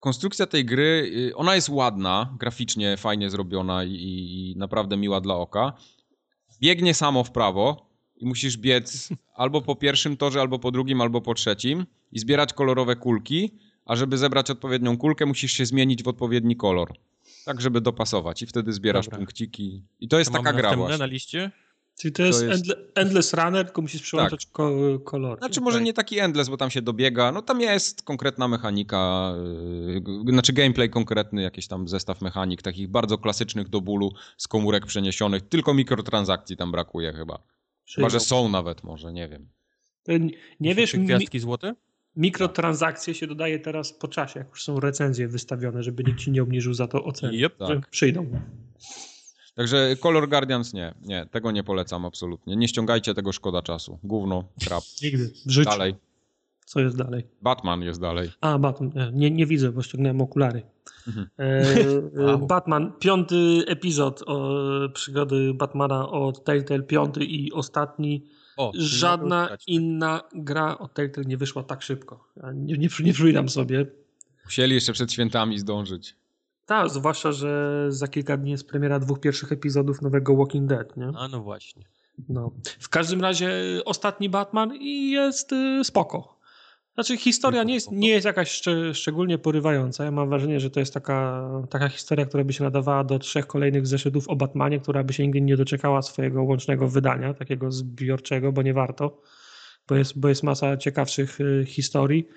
konstrukcja 0.00 0.46
tej 0.46 0.64
gry, 0.64 1.10
y, 1.30 1.36
ona 1.36 1.54
jest 1.54 1.68
ładna, 1.68 2.36
graficznie 2.38 2.96
fajnie 2.96 3.30
zrobiona 3.30 3.84
i, 3.84 3.90
i 3.90 4.54
naprawdę 4.56 4.96
miła 4.96 5.20
dla 5.20 5.34
oka. 5.34 5.72
Biegnie 6.60 6.94
samo 6.94 7.24
w 7.24 7.30
prawo 7.30 7.86
i 8.16 8.26
musisz 8.26 8.56
biec 8.56 9.08
albo 9.42 9.62
po 9.62 9.76
pierwszym 9.76 10.16
torze, 10.16 10.40
albo 10.40 10.58
po 10.58 10.70
drugim, 10.70 11.00
albo 11.00 11.20
po 11.20 11.34
trzecim 11.34 11.86
i 12.12 12.18
zbierać 12.18 12.52
kolorowe 12.52 12.96
kulki, 12.96 13.50
a 13.84 13.96
żeby 13.96 14.18
zebrać 14.18 14.50
odpowiednią 14.50 14.98
kulkę, 14.98 15.26
musisz 15.26 15.52
się 15.52 15.66
zmienić 15.66 16.02
w 16.02 16.08
odpowiedni 16.08 16.56
kolor. 16.56 16.92
Tak, 17.44 17.60
żeby 17.60 17.80
dopasować 17.80 18.42
i 18.42 18.46
wtedy 18.46 18.72
zbierasz 18.72 19.06
Dobra. 19.06 19.18
punkciki. 19.18 19.82
I 20.00 20.08
to 20.08 20.18
jest 20.18 20.30
To 20.32 20.38
taka 20.38 20.52
gra 20.52 20.76
właśnie. 20.76 20.98
na 20.98 21.06
liście? 21.06 21.50
Czyli 21.98 22.12
to 22.12 22.22
jest, 22.22 22.42
jest- 22.42 22.54
Endle, 22.54 22.76
Endless 22.94 23.34
Runner, 23.34 23.64
tylko 23.66 23.82
musisz 23.82 24.02
przełączać 24.02 24.46
ko, 24.46 24.70
kolory. 25.04 25.38
Znaczy 25.38 25.60
może 25.60 25.76
Okej. 25.76 25.84
nie 25.84 25.92
taki 25.92 26.18
endless, 26.18 26.48
bo 26.48 26.56
tam 26.56 26.70
się 26.70 26.82
dobiega. 26.82 27.32
No 27.32 27.42
tam 27.42 27.60
jest 27.60 28.02
konkretna 28.02 28.48
mechanika, 28.48 29.32
yy, 30.26 30.32
znaczy 30.32 30.52
gameplay 30.52 30.90
konkretny, 30.90 31.42
jakiś 31.42 31.68
tam 31.68 31.88
zestaw 31.88 32.20
mechanik, 32.20 32.62
takich 32.62 32.88
bardzo 32.88 33.18
klasycznych 33.18 33.68
do 33.68 33.80
bólu, 33.80 34.12
z 34.36 34.48
komórek 34.48 34.86
przeniesionych. 34.86 35.42
Tylko 35.48 35.74
mikrotransakcji 35.74 36.56
tam 36.56 36.72
brakuje 36.72 37.12
chyba. 37.12 37.38
Chyba, 37.94 38.08
że 38.08 38.20
są 38.20 38.48
nawet 38.48 38.84
może, 38.84 39.12
nie 39.12 39.28
wiem. 39.28 39.48
To 40.02 40.12
Nie 40.60 40.74
wiesz, 40.74 40.92
Te 40.92 40.98
mi, 40.98 41.04
gwiazdki 41.04 41.38
złote? 41.38 41.74
Mikrotransakcje 42.16 43.14
się 43.14 43.26
dodaje 43.26 43.58
teraz 43.58 43.92
po 43.92 44.08
czasie, 44.08 44.40
jak 44.40 44.48
już 44.48 44.62
są 44.64 44.80
recenzje 44.80 45.28
wystawione, 45.28 45.82
żeby 45.82 46.04
nikt 46.04 46.20
ci 46.20 46.30
nie 46.30 46.42
obniżył 46.42 46.74
za 46.74 46.86
to 46.86 47.04
oceny. 47.04 47.32
Yep. 47.46 47.54
Że 47.60 47.66
Tak. 47.76 47.90
Przyjdą. 47.90 48.26
Także 49.54 49.96
Color 50.00 50.28
Guardians 50.28 50.72
nie, 50.72 50.94
nie, 51.02 51.26
tego 51.30 51.50
nie 51.50 51.64
polecam 51.64 52.04
absolutnie. 52.04 52.56
Nie 52.56 52.68
ściągajcie 52.68 53.14
tego, 53.14 53.32
szkoda 53.32 53.62
czasu. 53.62 53.98
Gówno, 54.04 54.44
krap. 54.66 54.82
Nigdy. 55.02 55.30
W 55.46 55.50
życiu. 55.50 55.70
Dalej. 55.70 55.94
Co 56.66 56.80
jest 56.80 56.96
dalej? 56.96 57.24
Batman 57.42 57.82
jest 57.82 58.00
dalej. 58.00 58.30
A, 58.40 58.58
Batman. 58.58 58.98
e, 58.98 59.12
Nie, 59.12 59.30
nie 59.30 59.46
widzę, 59.46 59.72
bo 59.72 59.82
ściągnąłem 59.82 60.20
okulary. 60.20 60.62
Mhm. 61.06 61.28
E, 61.38 61.44
e. 62.34 62.38
Batman, 62.46 62.92
piąty 62.98 63.64
epizod 63.66 64.22
o, 64.26 64.60
przygody 64.94 65.54
Batmana 65.54 66.08
od 66.10 66.44
Telltale, 66.44 66.82
piąty 66.82 67.24
i 67.24 67.52
ostatni. 67.52 68.24
O, 68.62 68.72
Żadna 68.74 69.46
grać. 69.46 69.64
inna 69.66 70.20
gra 70.34 70.78
od 70.78 70.94
Telltale 70.94 71.24
nie 71.26 71.36
wyszła 71.36 71.62
tak 71.62 71.82
szybko. 71.82 72.28
Ja 72.36 72.52
Nie, 72.52 72.74
nie, 72.78 72.88
nie 73.04 73.12
przypominam 73.12 73.48
sobie. 73.48 73.86
Musieli 74.44 74.74
jeszcze 74.74 74.92
przed 74.92 75.12
świętami 75.12 75.58
zdążyć. 75.58 76.16
Tak, 76.66 76.90
zwłaszcza, 76.90 77.32
że 77.32 77.86
za 77.88 78.08
kilka 78.08 78.36
dni 78.36 78.50
jest 78.50 78.68
premiera 78.68 78.98
dwóch 78.98 79.20
pierwszych 79.20 79.52
epizodów 79.52 80.02
nowego 80.02 80.36
Walking 80.36 80.68
Dead, 80.68 80.96
nie? 80.96 81.12
A 81.16 81.28
no 81.28 81.42
właśnie. 81.42 81.82
No. 82.28 82.50
W 82.80 82.88
każdym 82.88 83.20
razie 83.20 83.52
ostatni 83.84 84.28
Batman 84.28 84.76
i 84.76 85.10
jest 85.10 85.52
y, 85.52 85.84
spoko. 85.84 86.38
Znaczy 86.94 87.16
historia 87.16 87.62
nie 87.62 87.74
jest, 87.74 87.92
nie 87.92 88.08
jest 88.08 88.26
jakaś 88.26 88.60
szcz- 88.62 88.94
szczególnie 88.94 89.38
porywająca. 89.38 90.04
Ja 90.04 90.10
mam 90.10 90.28
wrażenie, 90.28 90.60
że 90.60 90.70
to 90.70 90.80
jest 90.80 90.94
taka, 90.94 91.48
taka 91.70 91.88
historia, 91.88 92.26
która 92.26 92.44
by 92.44 92.52
się 92.52 92.64
nadawała 92.64 93.04
do 93.04 93.18
trzech 93.18 93.46
kolejnych 93.46 93.86
zeszytów 93.86 94.28
o 94.28 94.36
Batmanie, 94.36 94.80
która 94.80 95.04
by 95.04 95.12
się 95.12 95.22
nigdy 95.22 95.40
nie 95.40 95.56
doczekała 95.56 96.02
swojego 96.02 96.42
łącznego 96.42 96.88
wydania, 96.88 97.34
takiego 97.34 97.70
zbiorczego, 97.72 98.52
bo 98.52 98.62
nie 98.62 98.74
warto, 98.74 99.20
bo 99.88 99.94
jest, 99.94 100.20
bo 100.20 100.28
jest 100.28 100.42
masa 100.42 100.76
ciekawszych 100.76 101.40
y, 101.40 101.64
historii. 101.66 102.28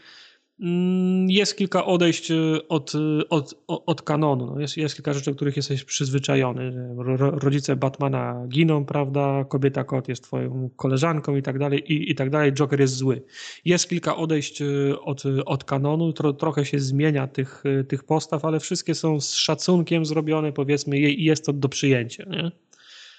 Mm, 0.59 1.29
Jest 1.29 1.57
kilka 1.57 1.85
odejść 1.85 2.31
y, 2.31 2.67
od, 2.67 2.95
y, 2.95 3.29
od, 3.29 3.63
od 3.67 4.01
kanonu. 4.01 4.45
No 4.45 4.59
jest, 4.59 4.77
jest 4.77 4.95
kilka 4.95 5.13
rzeczy, 5.13 5.31
do 5.31 5.35
których 5.35 5.55
jesteś 5.55 5.83
przyzwyczajony. 5.83 6.95
Rodzice 7.19 7.75
Batmana 7.75 8.45
giną, 8.47 8.85
prawda? 8.85 9.45
Kobieta 9.49 9.83
kot 9.83 10.07
jest 10.07 10.23
twoją 10.23 10.69
koleżanką 10.75 11.35
i 11.35 11.41
tak 11.41 11.59
dalej, 11.59 11.93
i, 11.93 12.11
i 12.11 12.15
tak 12.15 12.29
dalej. 12.29 12.53
Joker 12.53 12.79
jest 12.79 12.95
zły. 12.95 13.21
Jest 13.65 13.89
kilka 13.89 14.15
odejść 14.15 14.61
y, 14.61 15.01
od, 15.01 15.23
od 15.45 15.63
kanonu, 15.63 16.13
tro, 16.13 16.33
trochę 16.33 16.65
się 16.65 16.79
zmienia 16.79 17.27
tych, 17.27 17.63
tych 17.87 18.03
postaw, 18.03 18.45
ale 18.45 18.59
wszystkie 18.59 18.95
są 18.95 19.21
z 19.21 19.33
szacunkiem 19.33 20.05
zrobione, 20.05 20.51
powiedzmy, 20.53 20.99
i 20.99 21.23
jest 21.23 21.45
to 21.45 21.53
do 21.53 21.69
przyjęcia, 21.69 22.23
nie? 22.29 22.51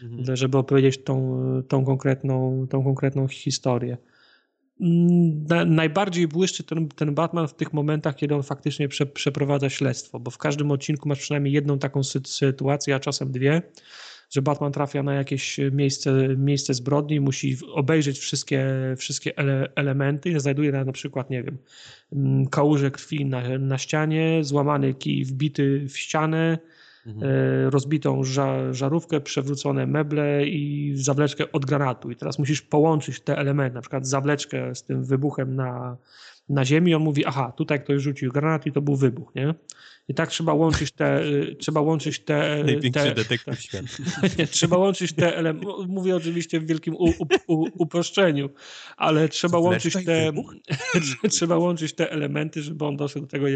Mhm. 0.03 0.37
żeby 0.37 0.59
opowiedzieć 0.59 1.05
tą, 1.05 1.41
tą, 1.69 1.85
konkretną, 1.85 2.67
tą 2.71 2.85
konkretną 2.85 3.29
historię. 3.29 3.97
Mm, 4.81 5.45
Na, 5.49 5.65
najbardziej 5.65 6.29
błyszczy 6.29 6.65
ten, 6.65 6.89
ten 6.89 7.15
Batman 7.15 7.49
w 7.49 7.55
tych 7.55 7.73
momentach, 7.73 8.17
kiedy 8.17 8.35
on 8.35 8.43
faktycznie 8.43 8.89
prze, 8.89 9.07
przeprowadza 9.07 9.71
śledztwo, 9.71 10.21
bo 10.21 10.31
w 10.31 10.39
każdym 10.39 10.71
odcinku 10.71 11.09
masz 11.09 11.19
przynajmniej 11.21 11.53
jedną 11.55 11.79
taką 11.79 12.01
sy- 12.01 12.27
sytuację, 12.29 12.95
a 12.95 13.01
czasem 13.01 13.33
dwie, 13.33 13.63
że 14.31 14.43
Batman 14.43 14.73
trafia 14.73 15.03
na 15.03 15.15
jakieś 15.15 15.61
miejsce, 15.73 16.29
miejsce 16.37 16.75
zbrodni, 16.75 17.21
musi 17.21 17.57
obejrzeć 17.73 18.19
wszystkie, 18.19 18.69
wszystkie 18.99 19.39
ele, 19.39 19.73
elementy 19.75 20.41
znajduje 20.41 20.73
na, 20.73 20.85
na 20.85 20.93
przykład, 20.93 21.31
nie 21.31 21.43
wiem, 21.43 21.59
mm, 22.13 22.47
kałużę 22.47 22.91
krwi 22.91 23.25
na, 23.25 23.59
na 23.59 23.79
ścianie, 23.79 24.45
złamany 24.45 24.95
kij 24.95 25.25
wbity 25.25 25.87
w 25.89 25.99
ścianę, 25.99 26.59
Mhm. 27.07 27.31
e, 27.31 27.71
rozbitą 27.71 28.25
ża 28.25 28.73
żarówkę, 28.73 29.21
przewrócone 29.21 29.87
meble 29.87 30.47
i 30.47 30.93
zawleczkę 30.97 31.53
od 31.53 31.65
granatu. 31.65 32.11
I 32.11 32.17
teraz 32.17 32.39
musisz 32.39 32.63
połączyć 32.63 33.21
te 33.21 33.39
elementy, 33.39 33.75
na 33.75 33.81
przykład 33.81 34.07
zawleczkę 34.07 34.75
z 34.75 34.83
tym 34.83 35.05
wybuchem 35.05 35.57
na, 35.57 35.97
na 36.49 36.65
ziemi. 36.65 36.95
On 36.95 37.03
mówi, 37.03 37.25
aha, 37.27 37.53
tutaj 37.57 37.81
ktoś 37.81 38.03
rzucił 38.03 38.33
granat 38.33 38.67
i 38.67 38.73
to 38.73 38.83
był 38.83 38.97
wybuch, 38.97 39.35
nie? 39.35 39.55
I 40.09 40.15
tak 40.15 40.31
trzeba 40.31 40.55
łączyć 40.55 40.93
te, 40.93 41.23
y, 41.23 41.57
trzeba 41.59 41.81
łączyć 41.81 42.21
te, 42.21 42.65
Największy 42.65 43.05
te 43.05 43.15
detektyw 43.15 43.61
świata. 43.65 43.87
trzeba 44.51 44.77
łączyć 44.77 45.13
te 45.13 45.37
elementy, 45.37 45.73
mówię 45.89 46.17
oczywiście 46.17 46.61
w 46.61 46.67
wielkim 46.67 46.97
u, 46.97 47.05
u, 47.05 47.27
u, 47.47 47.69
uproszczeniu, 47.79 48.51
ale 48.97 49.29
trzeba 49.29 49.59
łączyć 49.59 49.95
te, 50.05 50.33
trzeba 51.31 51.57
łączyć 51.57 51.93
te 51.93 52.11
elementy, 52.11 52.63
żeby 52.63 52.85
on 52.85 52.97
doszedł 52.97 53.27
do 53.27 53.31
tego, 53.31 53.47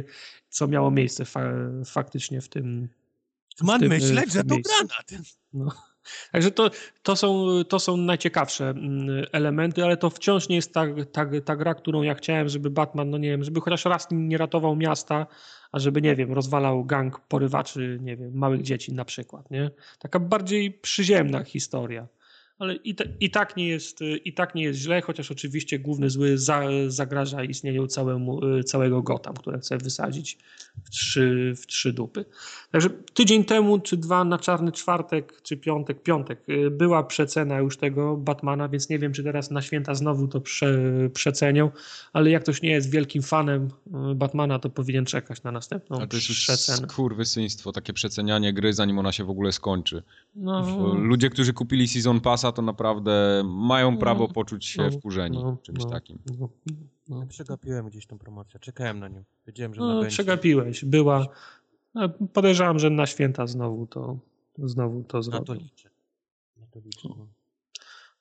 co 0.49 0.69
miało 0.69 0.91
miejsce 0.91 1.25
fa 1.25 1.53
faktycznie 1.85 2.41
w 2.41 2.49
tym, 2.49 2.89
Man 3.63 3.81
tym, 3.81 3.89
myśleć, 3.89 4.33
że 4.33 4.45
to 4.45 4.57
granat. 4.65 5.27
no. 5.53 5.71
Także 6.33 6.51
to, 6.51 6.71
to, 7.03 7.17
są, 7.17 7.47
to 7.69 7.79
są 7.79 7.97
najciekawsze 7.97 8.69
mm, 8.69 9.25
elementy, 9.33 9.85
ale 9.85 9.97
to 9.97 10.11
wciąż 10.11 10.49
nie 10.49 10.57
jest 10.57 10.75
ta, 10.75 10.87
ta, 11.13 11.27
ta 11.45 11.57
gra, 11.57 11.75
którą 11.75 12.03
ja 12.03 12.15
chciałem, 12.15 12.49
żeby 12.49 12.71
Batman, 12.71 13.11
no 13.11 13.19
nie 13.19 13.31
wiem, 13.31 13.45
żeby 13.45 13.61
chociaż 13.61 13.85
raz 13.85 14.09
nie 14.11 14.39
ratował 14.39 14.77
miasta, 14.77 15.27
a 15.73 15.79
żeby, 15.79 16.03
nie 16.03 16.17
wiem, 16.17 16.33
rozwalał 16.33 16.85
gang 16.85 17.21
porywaczy, 17.21 17.99
nie 18.03 18.17
wiem, 18.17 18.35
małych 18.35 18.63
dzieci 18.63 18.95
na 18.95 19.05
przykład, 19.05 19.51
nie? 19.51 19.71
Taka 19.99 20.19
bardziej 20.19 20.73
przyziemna 20.73 21.45
historia. 21.45 22.09
ale 22.59 22.75
i, 22.75 22.95
te, 22.95 23.05
i, 23.21 23.31
tak 23.31 23.57
nie 23.57 23.69
jest, 23.69 24.01
i 24.25 24.33
tak 24.33 24.55
nie 24.55 24.63
jest 24.63 24.79
źle, 24.79 25.03
chociaż 25.03 25.31
oczywiście 25.31 25.79
główny 25.79 26.11
zły 26.11 26.39
za, 26.39 26.63
zagraża 26.89 27.45
istnieniu 27.45 27.87
całemu, 27.87 28.41
całego 28.63 29.03
Gotham, 29.03 29.35
które 29.35 29.59
chce 29.59 29.79
wysadzić 29.79 30.39
w 30.85 30.91
trzy, 30.91 31.55
w 31.57 31.67
trzy 31.67 31.93
dupy. 31.93 32.25
Także 32.71 32.91
tydzień 33.15 33.45
temu, 33.45 33.79
czy 33.81 33.97
dwa 33.97 34.25
na 34.25 34.39
czarny 34.39 34.73
czwartek, 34.73 35.43
czy 35.43 35.57
piątek, 35.57 36.03
piątek, 36.03 36.49
y, 36.49 36.71
była 36.71 37.03
przecena 37.03 37.59
już 37.59 37.77
tego 37.77 38.17
Batmana, 38.17 38.69
więc 38.69 38.89
nie 38.89 38.99
wiem, 38.99 39.13
czy 39.13 39.25
teraz 39.25 39.51
na 39.51 39.63
święta 39.63 39.95
znowu 39.95 40.29
to 40.29 40.41
prze, 40.41 40.79
przecenią, 41.15 41.71
ale 42.13 42.31
jak 42.31 42.43
ktoś 42.43 42.63
nie 42.63 42.71
jest 42.71 42.91
wielkim 42.91 43.23
fanem 43.23 43.69
y, 44.11 44.15
Batmana, 44.15 44.59
to 44.59 44.71
powinien 44.71 45.05
czekać 45.05 45.43
na 45.43 45.53
następną 45.53 45.97
Ale 45.97 46.07
to 46.07 46.17
jest 46.17 46.29
przecenę. 46.29 46.89
kurwysyństwo, 46.89 47.73
takie 47.73 47.93
przecenianie 47.93 48.53
gry, 48.53 48.73
zanim 48.73 48.99
ona 48.99 49.13
się 49.13 49.25
w 49.25 49.31
ogóle 49.31 49.53
skończy. 49.53 50.03
No, 50.35 50.95
Ludzie, 50.95 51.31
którzy 51.31 51.53
kupili 51.53 51.89
Season 51.89 52.21
Passa, 52.21 52.53
to 52.53 52.63
naprawdę 52.63 53.43
mają 53.47 53.99
prawo 53.99 54.29
poczuć 54.29 54.67
się 54.67 54.83
no, 54.83 54.91
wkurzeni 54.91 55.39
no, 55.43 55.57
czymś 55.63 55.85
no, 55.85 55.91
takim. 55.91 56.19
no, 56.41 56.49
no. 57.09 57.21
Ja 57.21 57.27
przegapiłem 57.27 57.89
gdzieś 57.89 58.07
tą 58.07 58.19
promocję, 58.19 58.61
czekałem 58.61 58.99
na 58.99 59.09
nią. 59.09 59.25
Wiedziałem, 59.47 59.75
że 59.75 59.81
No, 59.81 59.87
ona 59.87 60.01
będzie. 60.01 60.15
przegapiłeś. 60.15 60.85
Była. 60.85 61.27
No, 61.95 62.09
podejrzewam, 62.09 62.79
że 62.79 62.91
na 62.91 63.07
święta 63.07 63.47
znowu 63.47 63.87
to, 63.87 64.19
znowu 64.59 65.03
to 65.05 65.21
Na 65.21 65.41
to 65.41 65.55
liczę. 65.55 65.91
Na 66.57 66.67
to 66.67 66.81
liczę. 66.81 67.09
No. 67.09 67.27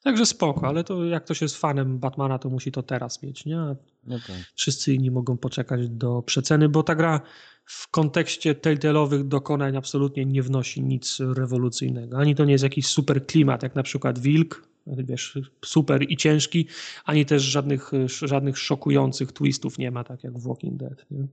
Także 0.03 0.25
spoko, 0.25 0.67
ale 0.67 0.83
to 0.83 1.05
jak 1.05 1.23
ktoś 1.23 1.41
jest 1.41 1.57
fanem 1.57 1.99
Batmana, 1.99 2.39
to 2.39 2.49
musi 2.49 2.71
to 2.71 2.83
teraz 2.83 3.23
mieć, 3.23 3.45
nie? 3.45 3.59
A 3.59 3.75
No 4.03 4.19
tak. 4.27 4.37
wszyscy 4.55 4.93
inni 4.93 5.11
mogą 5.11 5.37
poczekać 5.37 5.89
do 5.89 6.21
przeceny, 6.21 6.69
bo 6.69 6.83
ta 6.83 6.95
gra 6.95 7.21
w 7.65 7.87
kontekście 7.87 8.53
Telltale'owych 8.53 9.23
dokonań 9.23 9.77
absolutnie 9.77 10.25
nie 10.25 10.43
wnosi 10.43 10.83
nic 10.83 11.19
rewolucyjnego. 11.19 12.17
Ani 12.17 12.35
to 12.35 12.45
nie 12.45 12.51
jest 12.51 12.63
jakiś 12.63 12.87
super 12.87 13.25
klimat, 13.25 13.63
jak 13.63 13.75
na 13.75 13.83
przykład 13.83 14.19
Wilk, 14.19 14.67
wiesz, 14.87 15.39
super 15.65 16.11
i 16.11 16.17
ciężki, 16.17 16.67
ani 17.05 17.25
też 17.25 17.43
żadnych, 17.43 17.91
żadnych 18.05 18.57
szokujących 18.57 19.31
twistów 19.31 19.77
nie 19.77 19.91
ma, 19.91 20.03
tak 20.03 20.23
jak 20.23 20.39
w 20.39 20.47
Walking 20.47 20.77
Dead. 20.77 21.05
Nie? 21.11 21.27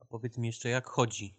A 0.00 0.04
powiedz 0.04 0.38
mi 0.38 0.46
jeszcze, 0.46 0.68
jak 0.68 0.86
chodzi. 0.86 1.34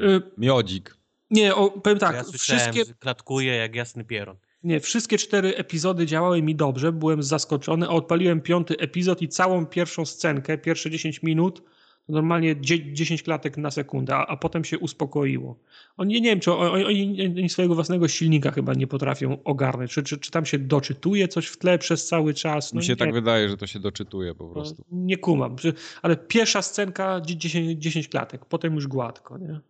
Y, 0.00 0.22
Miodzik. 0.38 0.96
Nie, 1.30 1.54
o, 1.54 1.70
powiem 1.70 1.98
tak, 1.98 2.16
ja 2.16 2.24
wszystkie, 2.38 2.84
klatkuje 2.98 3.54
jak 3.54 3.74
jasny 3.74 4.04
pieron. 4.04 4.36
nie, 4.62 4.80
wszystkie 4.80 5.18
cztery 5.18 5.56
epizody 5.56 6.06
działały 6.06 6.42
mi 6.42 6.56
dobrze, 6.56 6.92
byłem 6.92 7.22
zaskoczony, 7.22 7.86
a 7.86 7.90
odpaliłem 7.90 8.40
piąty 8.40 8.78
epizod 8.78 9.22
i 9.22 9.28
całą 9.28 9.66
pierwszą 9.66 10.06
scenkę, 10.06 10.58
pierwsze 10.58 10.90
10 10.90 11.22
minut, 11.22 11.62
normalnie 12.08 12.56
dzie- 12.56 12.92
10 12.92 13.22
klatek 13.22 13.56
na 13.56 13.70
sekundę, 13.70 14.14
a, 14.14 14.26
a 14.26 14.36
potem 14.36 14.64
się 14.64 14.78
uspokoiło. 14.78 15.58
Oni, 15.96 16.14
nie 16.20 16.30
wiem, 16.30 16.40
czy 16.40 16.52
oni, 16.52 16.84
oni, 16.84 17.22
oni 17.38 17.48
swojego 17.48 17.74
własnego 17.74 18.08
silnika 18.08 18.50
chyba 18.50 18.74
nie 18.74 18.86
potrafią 18.86 19.42
ogarnąć, 19.44 19.92
czy, 19.92 20.02
czy, 20.02 20.18
czy 20.18 20.30
tam 20.30 20.46
się 20.46 20.58
doczytuje 20.58 21.28
coś 21.28 21.46
w 21.46 21.56
tle 21.56 21.78
przez 21.78 22.06
cały 22.06 22.34
czas. 22.34 22.72
No 22.72 22.78
Mi 22.80 22.84
się 22.86 22.92
nie, 22.92 22.96
tak 22.96 23.12
wydaje, 23.12 23.48
że 23.48 23.56
to 23.56 23.66
się 23.66 23.80
doczytuje 23.80 24.34
po 24.34 24.48
prostu. 24.48 24.84
nie 24.92 25.16
kumam, 25.16 25.56
ale 26.02 26.16
pierwsza 26.16 26.62
scenka 26.62 27.20
10, 27.20 27.82
10 27.82 28.08
klatek, 28.08 28.44
potem 28.44 28.74
już 28.74 28.86
gładko, 28.86 29.38
nie? 29.38 29.60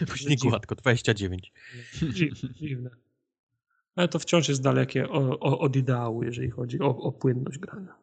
Później 0.10 0.36
gładko, 0.36 0.74
29. 0.74 1.52
Dziwne, 2.12 2.50
dziwne. 2.54 2.90
Ale 3.96 4.08
to 4.08 4.18
wciąż 4.18 4.48
jest 4.48 4.62
dalekie 4.62 5.08
od 5.40 5.76
ideału, 5.76 6.22
jeżeli 6.24 6.50
chodzi 6.50 6.80
o, 6.80 6.86
o 6.98 7.12
płynność 7.12 7.58
grania. 7.58 7.94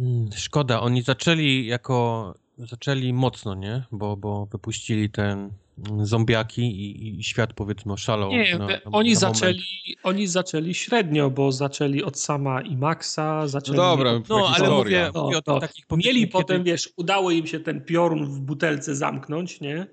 Mm, 0.00 0.28
Szkoda, 0.36 0.80
oni 0.80 1.02
zaczęli 1.02 1.66
jako, 1.66 2.34
zaczęli 2.58 3.12
mocno, 3.12 3.54
nie? 3.54 3.82
Bo, 3.92 4.16
bo 4.16 4.46
wypuścili 4.46 5.10
ten 5.10 5.50
mm, 5.90 6.06
zombiaki 6.06 6.62
i, 6.62 7.18
i 7.18 7.22
świat 7.24 7.52
powiedzmy 7.52 7.92
oszalał. 7.92 8.30
Nie, 8.30 8.58
na, 8.58 8.66
na, 8.66 8.78
oni, 8.92 9.12
na 9.12 9.18
zaczęli, 9.18 9.60
oni 10.02 10.26
zaczęli 10.26 10.74
średnio, 10.74 11.30
bo 11.30 11.52
zaczęli 11.52 12.02
od 12.02 12.18
sama 12.18 12.60
i 12.62 12.76
Maxa, 12.76 13.38
No 13.40 13.48
zaczęli 13.48 13.76
dobra, 13.76 14.10
od, 14.10 14.28
No, 14.28 14.48
ale 14.54 14.70
mówię, 14.70 15.10
No, 15.14 15.24
mówię 15.24 15.36
o 15.36 15.40
no. 15.46 15.60
takich 15.60 15.84
Mieli 15.90 16.20
kiedy- 16.20 16.32
potem, 16.32 16.64
wiesz, 16.64 16.90
udało 16.96 17.30
im 17.30 17.46
się 17.46 17.60
ten 17.60 17.84
piorun 17.84 18.26
w 18.26 18.40
butelce 18.40 18.96
zamknąć, 18.96 19.60
nie? 19.60 19.86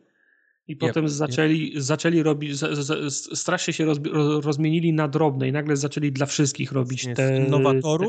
I 0.68 0.76
potem 0.76 1.10
zaczęli, 1.10 1.74
zaczęli 1.76 2.24
robić, 2.24 2.56
z- 2.58 2.80
z- 2.80 3.14
z- 3.14 3.40
strasznie 3.40 3.74
się 3.74 3.86
rozbi- 3.86 4.12
ro- 4.14 4.42
rozmienili 4.42 4.94
na 4.94 5.08
drobne 5.08 5.48
i 5.48 5.52
nagle 5.52 5.78
zaczęli 5.78 6.12
dla 6.12 6.26
wszystkich 6.26 6.72
robić 6.72 7.04
właśnie 7.04 7.16
te, 7.16 7.30
te 7.30 7.50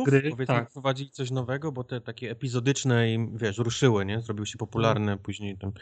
gry. 0.04 0.20
powiedzmy, 0.30 0.46
Tak. 0.46 0.70
wprowadzili 0.70 1.10
coś 1.10 1.30
nowego, 1.30 1.72
bo 1.72 1.84
te 1.84 2.00
takie 2.00 2.30
epizodyczne 2.30 3.12
im, 3.12 3.36
wiesz, 3.38 3.58
ruszyły, 3.58 4.04
nie? 4.04 4.20
Zrobiły 4.20 4.46
się 4.46 4.58
popularne 4.58 5.18
później 5.18 5.58
tam. 5.58 5.72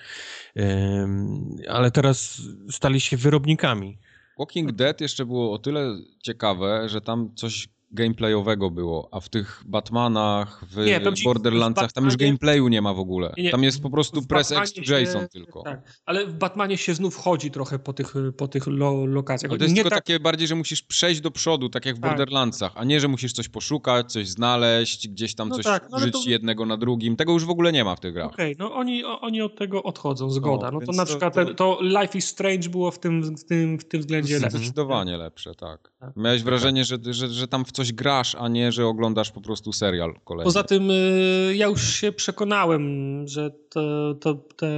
Ale 1.68 1.90
teraz 1.90 2.42
stali 2.70 3.01
się 3.01 3.16
wyrobnikami. 3.16 3.98
Walking 4.38 4.72
Dead 4.72 5.01
jeszcze 5.01 5.26
było 5.26 5.52
o 5.52 5.59
tyle 5.59 5.98
ciekawe, 6.22 6.88
że 6.88 7.01
tam 7.01 7.34
coś 7.34 7.68
gameplayowego 7.92 8.70
było, 8.70 9.08
a 9.12 9.20
w 9.20 9.28
tych 9.28 9.62
Batmanach, 9.66 10.64
w 10.70 10.76
Nie, 10.76 11.00
Borderlandsach, 11.24 11.90
w 11.90 11.92
tam 11.92 12.04
już 12.04 12.16
gameplayu 12.16 12.68
nie 12.68 12.82
ma 12.82 12.94
w 12.94 12.98
ogóle. 12.98 13.32
Nie, 13.38 13.50
Tam 13.50 13.62
jest 13.62 13.82
po 13.82 13.90
prostu 13.90 14.22
press 14.22 14.52
X 14.52 14.72
to 14.72 14.82
się- 14.84 15.28
tylko. 15.32 15.62
Tak, 15.62 16.00
ale 16.06 16.26
w 16.26 16.34
Batmanie 16.34 16.76
się 16.76 16.94
znów 16.94 17.16
chodzi 17.16 17.50
trochę 17.50 17.78
po 17.78 17.92
tych, 17.92 18.14
po 18.36 18.48
tych 18.48 18.66
lo, 18.66 19.06
lokacjach. 19.06 19.50
Ale 19.50 19.58
to 19.58 19.64
jest 19.64 19.74
Nie 19.74 19.82
tylko 19.82 19.90
tak, 19.96 20.04
takie 20.04 20.20
bardziej, 20.20 20.48
że 20.48 20.54
musisz 20.54 20.82
przejść 20.82 21.20
do 21.20 21.30
przodu, 21.30 21.68
tak 21.68 21.86
jak 21.86 21.96
w 21.96 22.00
Tak. 22.00 22.10
Borderlandsach, 22.10 22.72
a 22.74 22.84
nie, 22.84 23.00
że 23.00 23.08
musisz 23.08 23.32
coś 23.32 23.48
poszukać, 23.48 24.12
coś 24.12 24.28
znaleźć, 24.28 25.08
gdzieś 25.08 25.34
tam 25.34 25.48
No 25.48 25.54
coś 25.56 25.64
tak, 25.64 25.88
no 25.90 25.96
użyć 25.96 26.12
to- 26.12 26.30
jednego 26.30 26.66
na 26.66 26.76
drugim. 26.76 27.16
Tego 27.16 27.32
już 27.32 27.44
w 27.44 27.50
ogóle 27.50 27.72
nie 27.72 27.84
ma 27.84 27.96
w 27.96 28.00
tych 28.00 28.12
grach. 28.14 28.26
Okej, 28.32 28.56
no 28.58 28.74
oni, 28.74 29.04
oni 29.04 29.42
od 29.42 29.56
tego 29.56 29.82
odchodzą, 29.82 30.30
zgoda. 30.30 30.70
No, 30.70 30.80
to 30.80 30.86
więc 30.86 30.96
na 30.96 31.04
to- 31.04 31.08
przykład 31.10 31.34
to- 31.34 31.44
ten- 31.44 31.54
to 31.54 31.78
Life 31.82 32.18
is 32.18 32.28
Strange 32.28 32.68
było 32.68 32.90
w 32.90 32.98
tym, 32.98 33.36
w 33.36 33.44
tym, 33.44 33.78
w 33.78 33.84
tym 33.84 34.00
względzie 34.00 34.38
lepsze. 34.38 34.58
Zdecydowanie 34.58 35.16
lepsze, 35.16 35.54
tak. 35.54 35.90
Tak. 36.00 36.16
Miałeś 36.16 36.42
wrażenie, 36.42 36.84
że, 36.84 36.96
że, 37.10 37.28
że 37.28 37.48
tam 37.48 37.64
w 37.64 37.72
coś 37.81 37.93
grasz, 37.93 38.35
a 38.35 38.48
nie, 38.48 38.73
że 38.73 38.86
oglądasz 38.86 39.31
po 39.31 39.40
prostu 39.40 39.73
serial 39.73 40.15
kolejny. 40.24 40.44
Poza 40.44 40.62
tym 40.62 40.90
y, 40.90 41.52
ja 41.57 41.66
już 41.66 41.94
się 41.94 42.12
przekonałem, 42.12 42.82
że 43.28 43.51
to, 43.69 44.15
to, 44.15 44.35
te, 44.35 44.69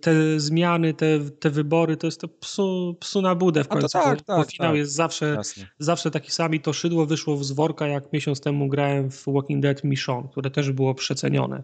te 0.00 0.40
zmiany, 0.40 0.94
te, 0.94 1.20
te 1.30 1.50
wybory 1.50 1.96
to 1.96 2.06
jest 2.06 2.20
to 2.20 2.28
psu, 2.28 2.96
psu 3.00 3.22
na 3.22 3.34
budę 3.34 3.64
w 3.64 3.66
A 3.66 3.74
to 3.74 3.80
końcu. 3.80 3.98
tak, 3.98 4.18
bo, 4.18 4.24
tak, 4.24 4.36
bo 4.36 4.44
finał 4.44 4.70
tak. 4.70 4.78
jest 4.78 4.92
zawsze, 4.92 5.26
Jasne. 5.26 5.66
zawsze 5.78 6.10
taki 6.10 6.30
sam 6.30 6.54
i 6.54 6.60
to 6.60 6.72
szydło 6.72 7.06
wyszło 7.06 7.44
z 7.44 7.52
worka, 7.52 7.86
jak 7.86 8.12
miesiąc 8.12 8.40
temu 8.40 8.68
grałem 8.68 9.10
w 9.10 9.24
Walking 9.26 9.62
Dead 9.62 9.84
Michonne, 9.84 10.28
które 10.32 10.50
też 10.50 10.72
było 10.72 10.94
przecenione. 10.94 11.62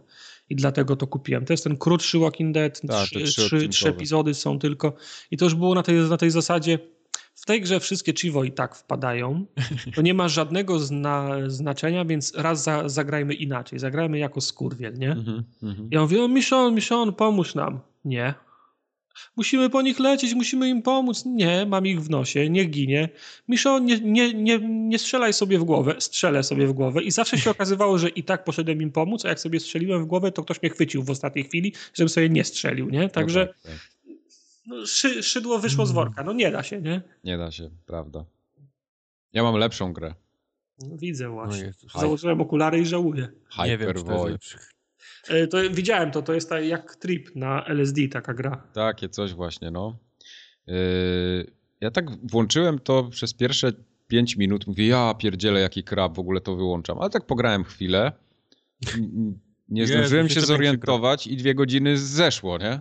I 0.51 0.57
dlatego 0.57 0.97
to 0.97 1.07
kupiłem. 1.07 1.45
To 1.45 1.53
jest 1.53 1.65
ten 1.65 1.77
krótszy 1.77 2.19
Walking 2.19 2.55
Dead, 2.55 2.81
Tak, 2.89 3.07
trzy, 3.07 3.23
trzy 3.25 3.69
trzy, 3.69 3.89
epizody 3.89 4.35
są 4.35 4.59
tylko. 4.59 4.93
I 5.31 5.37
to 5.37 5.45
już 5.45 5.55
było 5.55 5.75
na 5.75 5.83
tej, 5.83 5.97
na 5.97 6.17
tej 6.17 6.31
zasadzie. 6.31 6.79
W 7.43 7.47
tej 7.47 7.61
grze 7.61 7.81
wszystkie 7.81 8.13
Chivo 8.13 8.45
i 8.45 8.53
tak 8.53 8.77
wpadają. 8.77 9.47
To 9.95 10.03
nie 10.03 10.15
ma 10.15 10.29
żadnego 10.29 10.79
zna, 10.79 11.31
znaczenia, 11.47 12.05
więc 12.05 12.35
raz 12.37 12.63
za, 12.63 12.89
zagrajmy 12.89 13.35
inaczej. 13.35 13.79
Zagrajmy 13.79 14.19
jako 14.19 14.41
skurwiel, 14.41 14.95
nie? 14.95 15.11
Mhm, 15.11 15.45
mhm. 15.63 15.89
Ja 15.93 16.01
mówię, 16.01 16.23
o 16.23 16.29
Michon, 16.29 16.75
Michon, 16.75 17.13
pomóż 17.13 17.55
nam. 17.55 17.81
Nie. 18.05 18.35
Musimy 19.37 19.71
po 19.71 19.83
nich 19.83 19.99
lecieć, 19.99 20.35
musimy 20.35 20.69
im 20.69 20.83
pomóc. 20.83 21.25
Nie, 21.27 21.67
mam 21.67 21.87
ich 21.87 22.03
w 22.03 22.11
nosie, 22.11 22.51
niech 22.51 22.71
ginie. 22.71 23.09
Michon, 23.49 23.85
nie, 23.85 24.01
nie, 24.01 24.35
nie, 24.35 24.59
nie 24.63 24.99
strzelaj 24.99 25.33
sobie 25.33 25.59
w 25.59 25.65
głowę. 25.65 25.95
Strzelę 25.99 26.43
sobie 26.43 26.67
w 26.67 26.73
głowę 26.73 27.03
i 27.03 27.11
zawsze 27.11 27.39
się 27.39 27.51
okazywało, 27.51 27.99
że 27.99 28.09
i 28.09 28.23
tak 28.23 28.45
poszedłem 28.45 28.83
im 28.83 28.93
pomóc, 28.93 29.25
a 29.25 29.29
jak 29.29 29.41
sobie 29.41 29.61
strzeliłem 29.61 30.05
w 30.05 30.07
głowę, 30.07 30.33
to 30.33 30.45
ktoś 30.45 30.63
mnie 30.63 30.71
chwycił 30.71 31.03
w 31.03 31.11
ostatniej 31.11 31.45
chwili, 31.45 31.73
żebym 31.95 32.09
sobie 32.09 32.29
nie 32.29 32.45
strzelił, 32.45 32.91
nie? 32.91 33.09
Także 33.09 33.41
No 33.41 33.47
tak, 33.47 33.63
tak. 33.63 33.93
No, 34.67 34.87
szy, 34.87 35.23
szydło 35.23 35.59
wyszło 35.59 35.87
z 35.87 35.93
worka. 35.93 36.25
No 36.25 36.33
nie 36.33 36.51
da 36.51 36.63
się, 36.63 36.81
nie? 36.81 37.03
Nie 37.25 37.39
da 37.39 37.51
się, 37.51 37.71
prawda. 37.87 38.25
Ja 39.33 39.43
mam 39.43 39.55
lepszą 39.57 39.93
grę. 39.93 40.15
No, 40.79 40.97
widzę 40.97 41.25
No 41.25 41.33
właśnie. 41.33 41.65
Jezus. 41.65 41.93
Założyłem 41.93 42.41
okulary 42.41 42.81
i 42.81 42.87
żałuję. 42.87 43.29
To 43.57 43.63
Hypervoid. 43.63 44.33
lepszy. 44.33 44.59
E, 45.29 45.47
To, 45.47 45.59
widziałem 45.71 46.11
to, 46.11 46.23
to 46.23 46.35
jest 46.35 46.49
tak 46.49 46.65
jak 46.65 46.97
trip 46.97 47.37
na 47.37 47.65
LSD 47.67 48.09
taka 48.09 48.35
gra. 48.35 48.63
Takie 48.73 49.09
coś 49.09 49.35
właśnie, 49.35 49.71
no. 49.71 49.97
Yy, 50.67 50.75
ja 51.81 51.91
tak 51.91 52.27
włączyłem 52.31 52.79
to 52.79 53.05
przez 53.05 53.35
pierwsze 53.35 53.73
5 54.09 54.37
minut, 54.37 54.67
mówię, 54.67 54.87
ja 54.87 55.15
pierdzielę 55.15 55.61
jaki 55.61 55.85
krab, 55.85 56.17
w 56.17 56.19
ogóle 56.19 56.41
to 56.41 56.57
wyłączam. 56.57 56.99
Ale 56.99 57.11
tak 57.11 57.27
pograłem 57.27 57.65
chwilę, 57.65 58.13
nie 59.69 59.81
Jezu, 59.81 59.93
zdążyłem 59.95 60.27
jeszcze 60.27 60.41
się 60.41 60.47
zorientować 60.47 61.27
i 61.27 61.37
dwie 61.37 61.55
godziny 61.55 61.99
zeszło, 61.99 62.59
nie? 62.59 62.81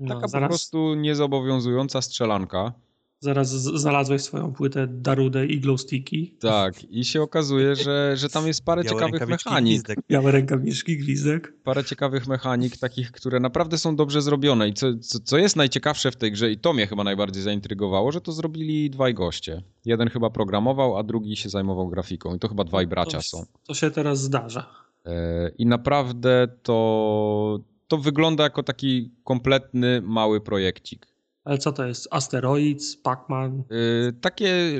No, 0.00 0.08
Taka 0.08 0.20
po 0.20 0.28
zaraz, 0.28 0.48
prostu 0.48 0.94
niezobowiązująca 0.94 2.02
strzelanka. 2.02 2.72
zaraz 3.20 3.48
znalazłeś 3.50 4.22
swoją 4.22 4.52
płytę 4.52 4.86
Darude 4.90 5.46
i 5.46 5.60
Glow 5.60 5.80
Sticky. 5.80 6.26
Tak, 6.40 6.84
i 6.84 7.04
się 7.04 7.22
okazuje, 7.22 7.76
że, 7.76 8.12
że 8.16 8.28
tam 8.28 8.46
jest 8.46 8.64
parę 8.64 8.82
Białe 8.84 8.94
ciekawych 8.96 9.28
mechanik. 9.28 9.72
gwizdek. 9.74 9.98
Białe 10.08 10.32
rękawiczki, 10.32 10.96
gwizdek. 10.98 11.52
parę 11.64 11.84
ciekawych 11.84 12.26
mechanik, 12.26 12.76
takich, 12.78 13.12
które 13.12 13.40
naprawdę 13.40 13.78
są 13.78 13.96
dobrze 13.96 14.22
zrobione. 14.22 14.68
I 14.68 14.74
co, 14.74 14.86
co, 15.00 15.18
co 15.24 15.38
jest 15.38 15.56
najciekawsze 15.56 16.10
w 16.10 16.16
tej 16.16 16.32
grze, 16.32 16.50
i 16.52 16.58
to 16.58 16.72
mnie 16.72 16.86
chyba 16.86 17.04
najbardziej 17.04 17.42
zaintrygowało, 17.42 18.12
że 18.12 18.20
to 18.20 18.32
zrobili 18.32 18.90
dwaj 18.90 19.14
goście. 19.14 19.62
Jeden 19.84 20.08
chyba 20.08 20.30
programował, 20.30 20.96
a 20.98 21.02
drugi 21.02 21.36
się 21.36 21.48
zajmował 21.48 21.88
grafiką. 21.88 22.34
I 22.34 22.38
to 22.38 22.48
chyba 22.48 22.64
dwaj 22.64 22.86
bracia 22.86 23.18
to, 23.18 23.22
są. 23.22 23.44
To 23.66 23.74
się 23.74 23.90
teraz 23.90 24.20
zdarza. 24.20 24.66
E, 25.06 25.50
I 25.58 25.66
naprawdę 25.66 26.48
to, 26.62 27.58
to 27.90 27.98
wygląda 27.98 28.44
jako 28.44 28.62
taki 28.62 29.10
kompletny 29.24 30.00
mały 30.02 30.40
projekcik. 30.40 31.06
Ale 31.44 31.58
co 31.58 31.72
to 31.72 31.86
jest? 31.86 32.08
Asteroids, 32.10 33.02
Pac-Man? 33.02 33.62
Yy, 33.70 34.12
takie 34.20 34.72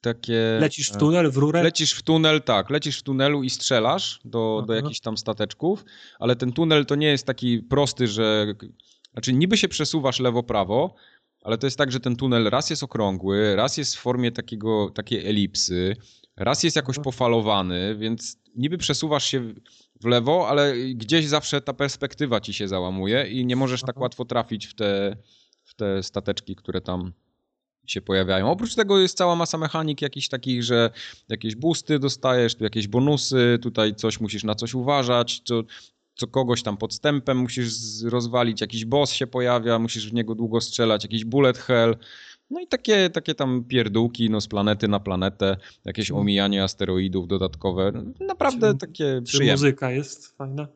takie... 0.00 0.58
Lecisz 0.60 0.90
w 0.90 0.96
tunel, 0.96 1.30
w 1.30 1.36
rurę? 1.36 1.62
Lecisz 1.62 1.92
w 1.92 2.02
tunel, 2.02 2.42
tak. 2.42 2.70
Lecisz 2.70 2.98
w 2.98 3.02
tunelu 3.02 3.42
i 3.42 3.50
strzelasz 3.50 4.20
do, 4.24 4.64
do 4.66 4.74
jakichś 4.74 5.00
tam 5.00 5.16
stateczków, 5.16 5.84
ale 6.18 6.36
ten 6.36 6.52
tunel 6.52 6.86
to 6.86 6.94
nie 6.94 7.06
jest 7.06 7.26
taki 7.26 7.58
prosty, 7.58 8.06
że... 8.06 8.54
Znaczy 9.12 9.32
niby 9.32 9.56
się 9.56 9.68
przesuwasz 9.68 10.20
lewo-prawo, 10.20 10.94
ale 11.42 11.58
to 11.58 11.66
jest 11.66 11.78
tak, 11.78 11.92
że 11.92 12.00
ten 12.00 12.16
tunel 12.16 12.50
raz 12.50 12.70
jest 12.70 12.82
okrągły, 12.82 13.56
raz 13.56 13.76
jest 13.76 13.96
w 13.96 14.00
formie 14.00 14.32
takiego, 14.32 14.90
takiej 14.90 15.26
elipsy, 15.26 15.96
raz 16.38 16.62
jest 16.62 16.76
jakoś 16.76 16.96
pofalowany, 16.98 17.96
więc 17.96 18.36
niby 18.56 18.78
przesuwasz 18.78 19.24
się 19.24 19.54
w 20.00 20.04
lewo, 20.04 20.48
ale 20.48 20.74
gdzieś 20.94 21.26
zawsze 21.26 21.60
ta 21.60 21.72
perspektywa 21.72 22.40
ci 22.40 22.54
się 22.54 22.68
załamuje 22.68 23.26
i 23.26 23.46
nie 23.46 23.56
możesz 23.56 23.82
tak 23.82 24.00
łatwo 24.00 24.24
trafić 24.24 24.66
w 24.66 24.74
te, 24.74 25.16
w 25.64 25.74
te 25.74 26.02
stateczki, 26.02 26.56
które 26.56 26.80
tam 26.80 27.12
się 27.86 28.02
pojawiają. 28.02 28.50
Oprócz 28.50 28.74
tego 28.74 28.98
jest 28.98 29.16
cała 29.16 29.36
masa 29.36 29.58
mechanik 29.58 30.02
jakichś 30.02 30.28
takich, 30.28 30.62
że 30.62 30.90
jakieś 31.28 31.56
boosty 31.56 31.98
dostajesz, 31.98 32.54
tu 32.54 32.64
jakieś 32.64 32.88
bonusy, 32.88 33.58
tutaj 33.62 33.94
coś 33.94 34.20
musisz 34.20 34.44
na 34.44 34.54
coś 34.54 34.74
uważać, 34.74 35.42
co, 35.44 35.62
co 36.14 36.26
kogoś 36.26 36.62
tam 36.62 36.76
podstępem 36.76 37.38
musisz 37.38 37.72
rozwalić, 38.02 38.60
jakiś 38.60 38.84
boss 38.84 39.12
się 39.12 39.26
pojawia, 39.26 39.78
musisz 39.78 40.10
w 40.10 40.12
niego 40.12 40.34
długo 40.34 40.60
strzelać, 40.60 41.02
jakiś 41.02 41.24
bullet 41.24 41.58
hell. 41.58 41.96
No 42.50 42.60
i 42.60 42.66
takie, 42.66 43.10
takie 43.10 43.34
tam 43.34 43.64
pierdółki 43.64 44.30
no, 44.30 44.40
z 44.40 44.48
planety 44.48 44.88
na 44.88 45.00
planetę, 45.00 45.56
jakieś 45.84 46.08
hmm. 46.08 46.20
omijanie 46.20 46.62
asteroidów 46.62 47.28
dodatkowe. 47.28 47.92
Naprawdę 48.20 48.72
czy, 48.72 48.78
takie 48.78 49.04
czy 49.04 49.22
przyjemne. 49.22 49.52
muzyka 49.52 49.90
jest 49.90 50.36
fajna? 50.36 50.68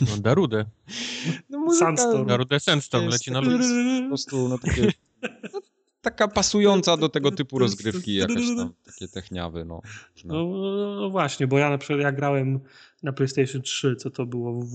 No, 0.00 0.16
Darude. 0.16 0.64
No, 1.50 1.58
muzyka... 1.58 1.86
Sandstorm. 1.86 2.26
Darude 2.26 2.60
Sandstorm 2.60 3.06
leci 3.08 3.30
na 3.30 3.40
luz. 3.40 3.66
Po 4.02 4.08
prostu 4.08 4.48
no, 4.48 4.58
takie 4.58 4.92
no, 5.52 5.60
taka 6.00 6.28
pasująca 6.28 6.96
do 6.96 7.08
tego 7.08 7.30
typu 7.30 7.58
rozgrywki, 7.58 8.14
jakaś 8.14 8.56
tam 8.56 8.72
takie 8.86 9.08
techniawy, 9.08 9.64
no. 9.64 9.80
No, 10.24 10.34
no, 11.00 11.10
właśnie, 11.10 11.46
bo 11.46 11.58
ja 11.58 11.70
na 11.70 11.78
przykład 11.78 12.00
jak 12.00 12.16
grałem 12.16 12.60
na 13.02 13.12
PlayStation 13.12 13.62
3, 13.62 13.96
co 13.96 14.10
to 14.10 14.26
było, 14.26 14.52
w, 14.52 14.66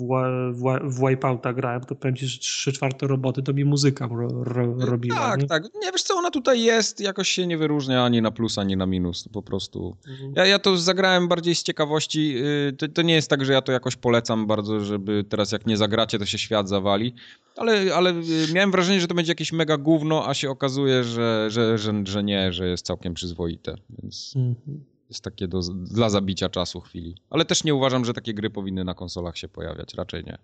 w, 0.54 0.80
w 0.84 1.08
Wipeouta 1.08 1.54
grałem, 1.54 1.82
to 1.84 1.96
powiem 1.96 2.16
ci, 2.16 2.28
że 2.28 2.40
3 2.40 2.74
czwarte 2.74 3.08
roboty 3.08 3.44
to 3.44 3.54
mi 3.54 3.66
muzyka 3.66 4.08
ro, 4.08 4.44
ro, 4.44 4.76
robiła. 4.80 5.18
Tak, 5.18 5.42
nie? 5.42 5.48
tak. 5.48 5.64
Nie 5.64 5.92
wiesz 5.92 6.04
co, 6.04 6.16
ona 6.16 6.32
tutaj 6.32 6.62
jest, 6.62 7.00
jakoś 7.00 7.30
się 7.30 7.48
nie 7.48 7.58
wyróżnia 7.58 8.06
ani 8.06 8.22
na 8.22 8.32
plus, 8.32 8.58
ani 8.58 8.78
na 8.78 8.86
minus, 8.86 9.28
po 9.28 9.42
prostu. 9.42 9.98
Mhm. 10.08 10.34
Ja, 10.36 10.46
ja 10.46 10.60
to 10.60 10.78
zagrałem 10.78 11.28
bardziej 11.28 11.56
z 11.56 11.64
ciekawości, 11.64 12.36
y, 12.70 12.74
to, 12.74 12.88
to 12.88 13.02
nie 13.02 13.14
jest 13.14 13.30
tak, 13.30 13.46
że 13.46 13.54
ja 13.54 13.62
to 13.62 13.72
jakoś 13.72 13.96
polecam 13.96 14.48
bardzo, 14.48 14.80
żeby 14.80 15.24
teraz 15.30 15.52
jak 15.52 15.66
nie 15.66 15.78
zagracie, 15.78 16.20
to 16.20 16.26
się 16.26 16.38
świat 16.38 16.70
zawali, 16.70 17.16
ale, 17.58 17.96
ale 17.96 18.12
y, 18.12 18.54
miałem 18.54 18.72
wrażenie, 18.72 19.02
że 19.02 19.08
to 19.08 19.16
będzie 19.16 19.32
jakieś 19.32 19.52
mega 19.52 19.78
gówno, 19.78 20.28
a 20.28 20.34
się 20.34 20.50
okazuje, 20.50 21.04
że, 21.04 21.48
że, 21.50 21.78
że, 21.78 21.94
że 22.06 22.24
nie, 22.24 22.54
że 22.54 22.68
jest 22.68 22.86
całkiem 22.86 23.14
przyzwoite, 23.14 23.76
więc... 23.90 24.34
Mhm 24.36 24.93
jest 25.10 25.24
takie 25.24 25.48
do, 25.48 25.60
dla 25.74 26.10
zabicia 26.10 26.50
czasu 26.50 26.82
chwili. 26.82 27.16
Ale 27.30 27.46
też 27.46 27.64
nie 27.64 27.76
uważam, 27.76 28.06
że 28.06 28.14
takie 28.14 28.34
gry 28.34 28.50
powinny 28.50 28.84
na 28.84 28.94
konsolach 28.94 29.38
się 29.38 29.48
pojawiać, 29.48 29.94
raczej 29.94 30.24
nie. 30.24 30.38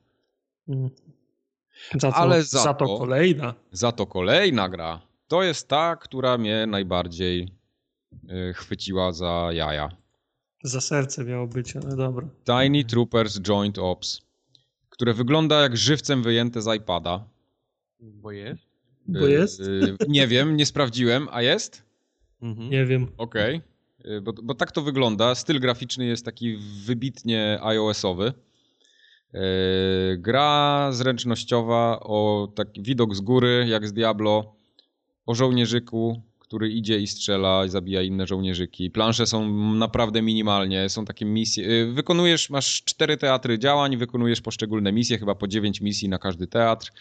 Mm. 0.68 0.90
Za 1.94 2.12
to, 2.12 2.18
Ale 2.18 2.44
za, 2.44 2.64
za 2.64 2.74
to, 2.74 2.86
to 2.88 2.98
kolejna. 2.98 3.54
Za 3.72 3.92
to 3.92 4.06
kolejna 4.06 4.70
gra. 4.70 5.02
To 5.28 5.44
jest 5.44 5.68
ta, 5.68 5.96
która 5.96 6.38
mnie 6.38 6.68
najbardziej 6.68 7.52
y, 8.14 8.54
chwyciła 8.54 9.12
za 9.12 9.50
jaja. 9.54 9.90
Za 10.64 10.82
serce 10.82 11.24
miało 11.24 11.48
być, 11.48 11.76
ale 11.76 11.96
dobra. 11.96 12.28
Tiny 12.46 12.86
Troopers 12.86 13.42
Joint 13.42 13.78
Ops, 13.80 14.22
które 14.90 15.14
wygląda 15.14 15.62
jak 15.62 15.78
żywcem 15.78 16.24
wyjęte 16.24 16.62
z 16.62 16.76
iPada. 16.76 17.28
Bo 18.00 18.32
jest? 18.32 18.64
Bo 19.08 19.28
jest? 19.28 19.60
Y, 19.60 19.98
nie 20.08 20.28
wiem, 20.28 20.58
nie 20.58 20.66
sprawdziłem, 20.66 21.28
a 21.32 21.42
jest? 21.42 21.84
Mhm. 22.42 22.70
Nie 22.70 22.86
wiem. 22.86 23.08
Okej. 23.18 23.56
Okay. 23.56 23.70
Y, 24.06 24.22
bo, 24.22 24.34
bo 24.44 24.56
tak 24.56 24.72
to 24.72 24.82
wygląda. 24.82 25.36
Styl 25.36 25.60
graficzny 25.60 26.06
jest 26.06 26.26
taki 26.26 26.58
wybitnie 26.86 27.60
iOS-owy. 27.62 28.34
Y, 29.36 30.18
gra 30.18 30.90
zręcznościowa 30.92 32.00
o 32.00 32.48
taki 32.56 32.82
widok 32.82 33.16
z 33.16 33.22
góry, 33.22 33.66
jak 33.70 33.88
z 33.88 33.94
Diablo, 33.94 34.56
o 35.26 35.36
żołnierzyku, 35.36 36.22
który 36.40 36.70
idzie 36.70 37.00
i 37.00 37.08
strzela 37.08 37.66
i 37.66 37.70
zabija 37.70 38.02
inne 38.02 38.28
żołnierzyki. 38.28 38.92
Plansze 38.92 39.28
są 39.28 39.50
naprawdę 39.74 40.22
minimalnie, 40.22 40.90
są 40.90 41.06
takie 41.06 41.26
misje. 41.26 41.70
Y, 41.70 41.94
wykonujesz, 41.94 42.50
masz 42.50 42.84
cztery 42.84 43.18
teatry 43.18 43.60
działań, 43.60 43.98
wykonujesz 43.98 44.42
poszczególne 44.42 44.92
misje, 44.92 45.18
chyba 45.18 45.36
po 45.36 45.48
dziewięć 45.48 45.82
misji 45.82 46.10
na 46.10 46.20
każdy 46.20 46.48
teatr. 46.48 46.92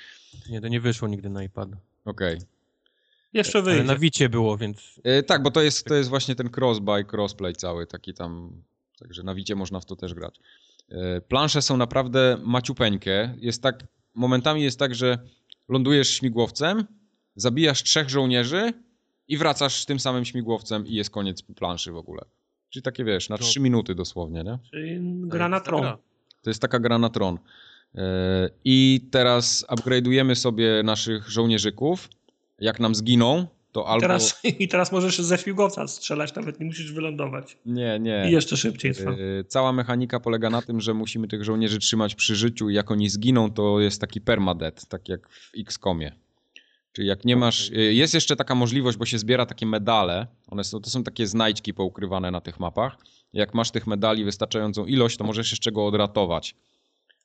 Nie, 0.50 0.60
to 0.60 0.68
nie 0.68 0.80
wyszło 0.80 1.08
nigdy 1.08 1.30
na 1.30 1.42
iPad. 1.42 1.68
Okej. 2.04 2.34
Okay. 2.34 2.57
Jeszcze 3.32 3.62
wyjdzie. 3.62 3.80
Ale 3.80 3.92
na 3.92 3.96
Wicie 3.96 4.28
było, 4.28 4.56
więc... 4.56 5.00
E, 5.04 5.22
tak, 5.22 5.42
bo 5.42 5.50
to 5.50 5.62
jest, 5.62 5.84
to 5.86 5.94
jest 5.94 6.10
właśnie 6.10 6.34
ten 6.34 6.48
cross-buy, 6.48 7.04
crossplay 7.12 7.54
cały, 7.54 7.86
taki 7.86 8.14
tam... 8.14 8.62
Także 8.98 9.22
na 9.22 9.34
Wicie 9.34 9.54
można 9.54 9.80
w 9.80 9.86
to 9.86 9.96
też 9.96 10.14
grać. 10.14 10.40
E, 10.88 11.20
plansze 11.20 11.62
są 11.62 11.76
naprawdę 11.76 12.36
maciupeńkie. 12.44 13.34
Jest 13.38 13.62
tak... 13.62 13.84
Momentami 14.14 14.62
jest 14.62 14.78
tak, 14.78 14.94
że 14.94 15.18
lądujesz 15.68 16.10
śmigłowcem, 16.10 16.84
zabijasz 17.36 17.82
trzech 17.82 18.10
żołnierzy 18.10 18.72
i 19.28 19.36
wracasz 19.36 19.84
tym 19.84 20.00
samym 20.00 20.24
śmigłowcem 20.24 20.86
i 20.86 20.94
jest 20.94 21.10
koniec 21.10 21.42
planszy 21.42 21.92
w 21.92 21.96
ogóle. 21.96 22.22
Czyli 22.70 22.82
takie, 22.82 23.04
wiesz, 23.04 23.28
na 23.28 23.38
trzy 23.38 23.60
minuty 23.60 23.94
dosłownie, 23.94 24.44
nie? 24.44 24.58
Czyli 24.70 25.00
gra 25.20 25.48
na 25.48 25.60
tron. 25.60 25.82
To 26.42 26.50
jest 26.50 26.62
taka 26.62 26.78
gra 26.78 26.98
na 26.98 27.08
tron. 27.08 27.38
E, 27.94 28.50
I 28.64 29.08
teraz 29.10 29.66
upgrade'ujemy 29.68 30.34
sobie 30.34 30.82
naszych 30.82 31.28
żołnierzyków 31.28 32.08
jak 32.58 32.80
nam 32.80 32.94
zginą, 32.94 33.46
to 33.72 33.88
albo... 33.88 33.98
I 33.98 34.00
teraz, 34.00 34.40
I 34.58 34.68
teraz 34.68 34.92
możesz 34.92 35.18
ze 35.18 35.38
śmigłowca 35.38 35.88
strzelać, 35.88 36.34
nawet 36.34 36.60
nie 36.60 36.66
musisz 36.66 36.92
wylądować. 36.92 37.56
Nie, 37.66 37.98
nie. 38.00 38.26
I 38.28 38.32
jeszcze 38.32 38.56
szybciej 38.56 38.94
trwa. 38.94 39.10
Yy, 39.10 39.44
cała 39.48 39.72
mechanika 39.72 40.20
polega 40.20 40.50
na 40.50 40.62
tym, 40.62 40.80
że 40.80 40.94
musimy 40.94 41.28
tych 41.28 41.44
żołnierzy 41.44 41.78
trzymać 41.78 42.14
przy 42.14 42.36
życiu 42.36 42.70
i 42.70 42.74
jak 42.74 42.90
oni 42.90 43.08
zginą, 43.08 43.52
to 43.52 43.80
jest 43.80 44.00
taki 44.00 44.20
permadeath, 44.20 44.86
tak 44.86 45.08
jak 45.08 45.28
w 45.28 45.50
XCOMie. 45.58 46.12
Czyli 46.92 47.08
jak 47.08 47.24
nie 47.24 47.36
masz... 47.36 47.70
Yy, 47.70 47.94
jest 47.94 48.14
jeszcze 48.14 48.36
taka 48.36 48.54
możliwość, 48.54 48.98
bo 48.98 49.06
się 49.06 49.18
zbiera 49.18 49.46
takie 49.46 49.66
medale, 49.66 50.26
one 50.46 50.64
są, 50.64 50.80
to 50.80 50.90
są 50.90 51.04
takie 51.04 51.26
znajdźki 51.26 51.74
poukrywane 51.74 52.30
na 52.30 52.40
tych 52.40 52.60
mapach. 52.60 52.96
Jak 53.32 53.54
masz 53.54 53.70
tych 53.70 53.86
medali 53.86 54.24
wystarczającą 54.24 54.86
ilość, 54.86 55.16
to 55.16 55.24
możesz 55.24 55.50
jeszcze 55.50 55.72
go 55.72 55.86
odratować. 55.86 56.54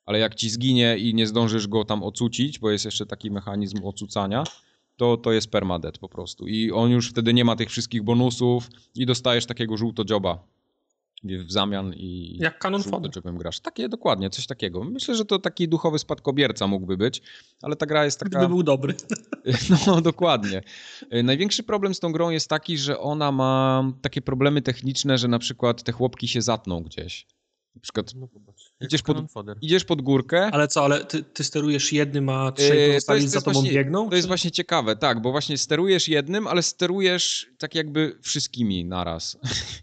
Ale 0.06 0.18
jak 0.18 0.34
ci 0.34 0.50
zginie 0.50 0.98
i 0.98 1.14
nie 1.14 1.26
zdążysz 1.26 1.66
go 1.68 1.84
tam 1.84 2.02
ocucić, 2.02 2.58
bo 2.58 2.70
jest 2.70 2.84
jeszcze 2.84 3.06
taki 3.06 3.30
mechanizm 3.30 3.84
ocucania, 3.84 4.44
to, 4.96 5.16
to 5.16 5.32
jest 5.32 5.50
permadet 5.50 5.98
po 5.98 6.08
prostu. 6.08 6.46
I 6.46 6.70
on 6.70 6.90
już 6.90 7.10
wtedy 7.10 7.34
nie 7.34 7.44
ma 7.44 7.56
tych 7.56 7.70
wszystkich 7.70 8.02
bonusów 8.02 8.68
i 8.94 9.06
dostajesz 9.06 9.46
takiego 9.46 9.76
żółto-dzioba 9.76 10.54
w 11.24 11.52
zamian 11.52 11.94
i... 11.96 12.38
Jak 12.40 12.58
kanon 12.58 12.82
fody. 12.82 13.08
czym 13.10 13.38
grasz. 13.38 13.60
Takie, 13.60 13.88
dokładnie, 13.88 14.30
coś 14.30 14.46
takiego. 14.46 14.84
Myślę, 14.84 15.14
że 15.14 15.24
to 15.24 15.38
taki 15.38 15.68
duchowy 15.68 15.98
spadkobierca 15.98 16.66
mógłby 16.66 16.96
być, 16.96 17.22
ale 17.62 17.76
ta 17.76 17.86
gra 17.86 18.04
jest 18.04 18.20
taka... 18.20 18.38
Gdyby 18.38 18.48
był 18.48 18.62
dobry. 18.62 18.94
No, 19.86 20.00
dokładnie. 20.00 20.62
Największy 21.24 21.62
problem 21.62 21.94
z 21.94 22.00
tą 22.00 22.12
grą 22.12 22.30
jest 22.30 22.48
taki, 22.48 22.78
że 22.78 23.00
ona 23.00 23.32
ma 23.32 23.84
takie 24.02 24.22
problemy 24.22 24.62
techniczne, 24.62 25.18
że 25.18 25.28
na 25.28 25.38
przykład 25.38 25.82
te 25.82 25.92
chłopki 25.92 26.28
się 26.28 26.42
zatną 26.42 26.82
gdzieś. 26.82 27.26
Na 27.74 27.80
przykład 27.80 28.14
no, 28.14 28.28
idziesz, 28.80 29.02
pod, 29.02 29.16
idziesz 29.60 29.84
pod 29.84 30.02
górkę. 30.02 30.50
Ale 30.52 30.68
co, 30.68 30.84
ale 30.84 31.04
ty, 31.04 31.22
ty 31.22 31.44
sterujesz 31.44 31.92
jednym, 31.92 32.28
a 32.28 32.52
trzej 32.52 32.88
pozostali 32.88 33.28
za 33.28 33.40
tobą 33.40 33.52
właśnie, 33.52 33.70
biegną? 33.70 34.10
To 34.10 34.16
jest 34.16 34.28
właśnie 34.28 34.50
ciekawe, 34.50 34.96
tak, 34.96 35.22
bo 35.22 35.30
właśnie 35.30 35.58
sterujesz 35.58 36.08
jednym, 36.08 36.46
ale 36.46 36.62
sterujesz 36.62 37.46
tak 37.58 37.74
jakby 37.74 38.18
wszystkimi 38.22 38.84
naraz. 38.84 39.36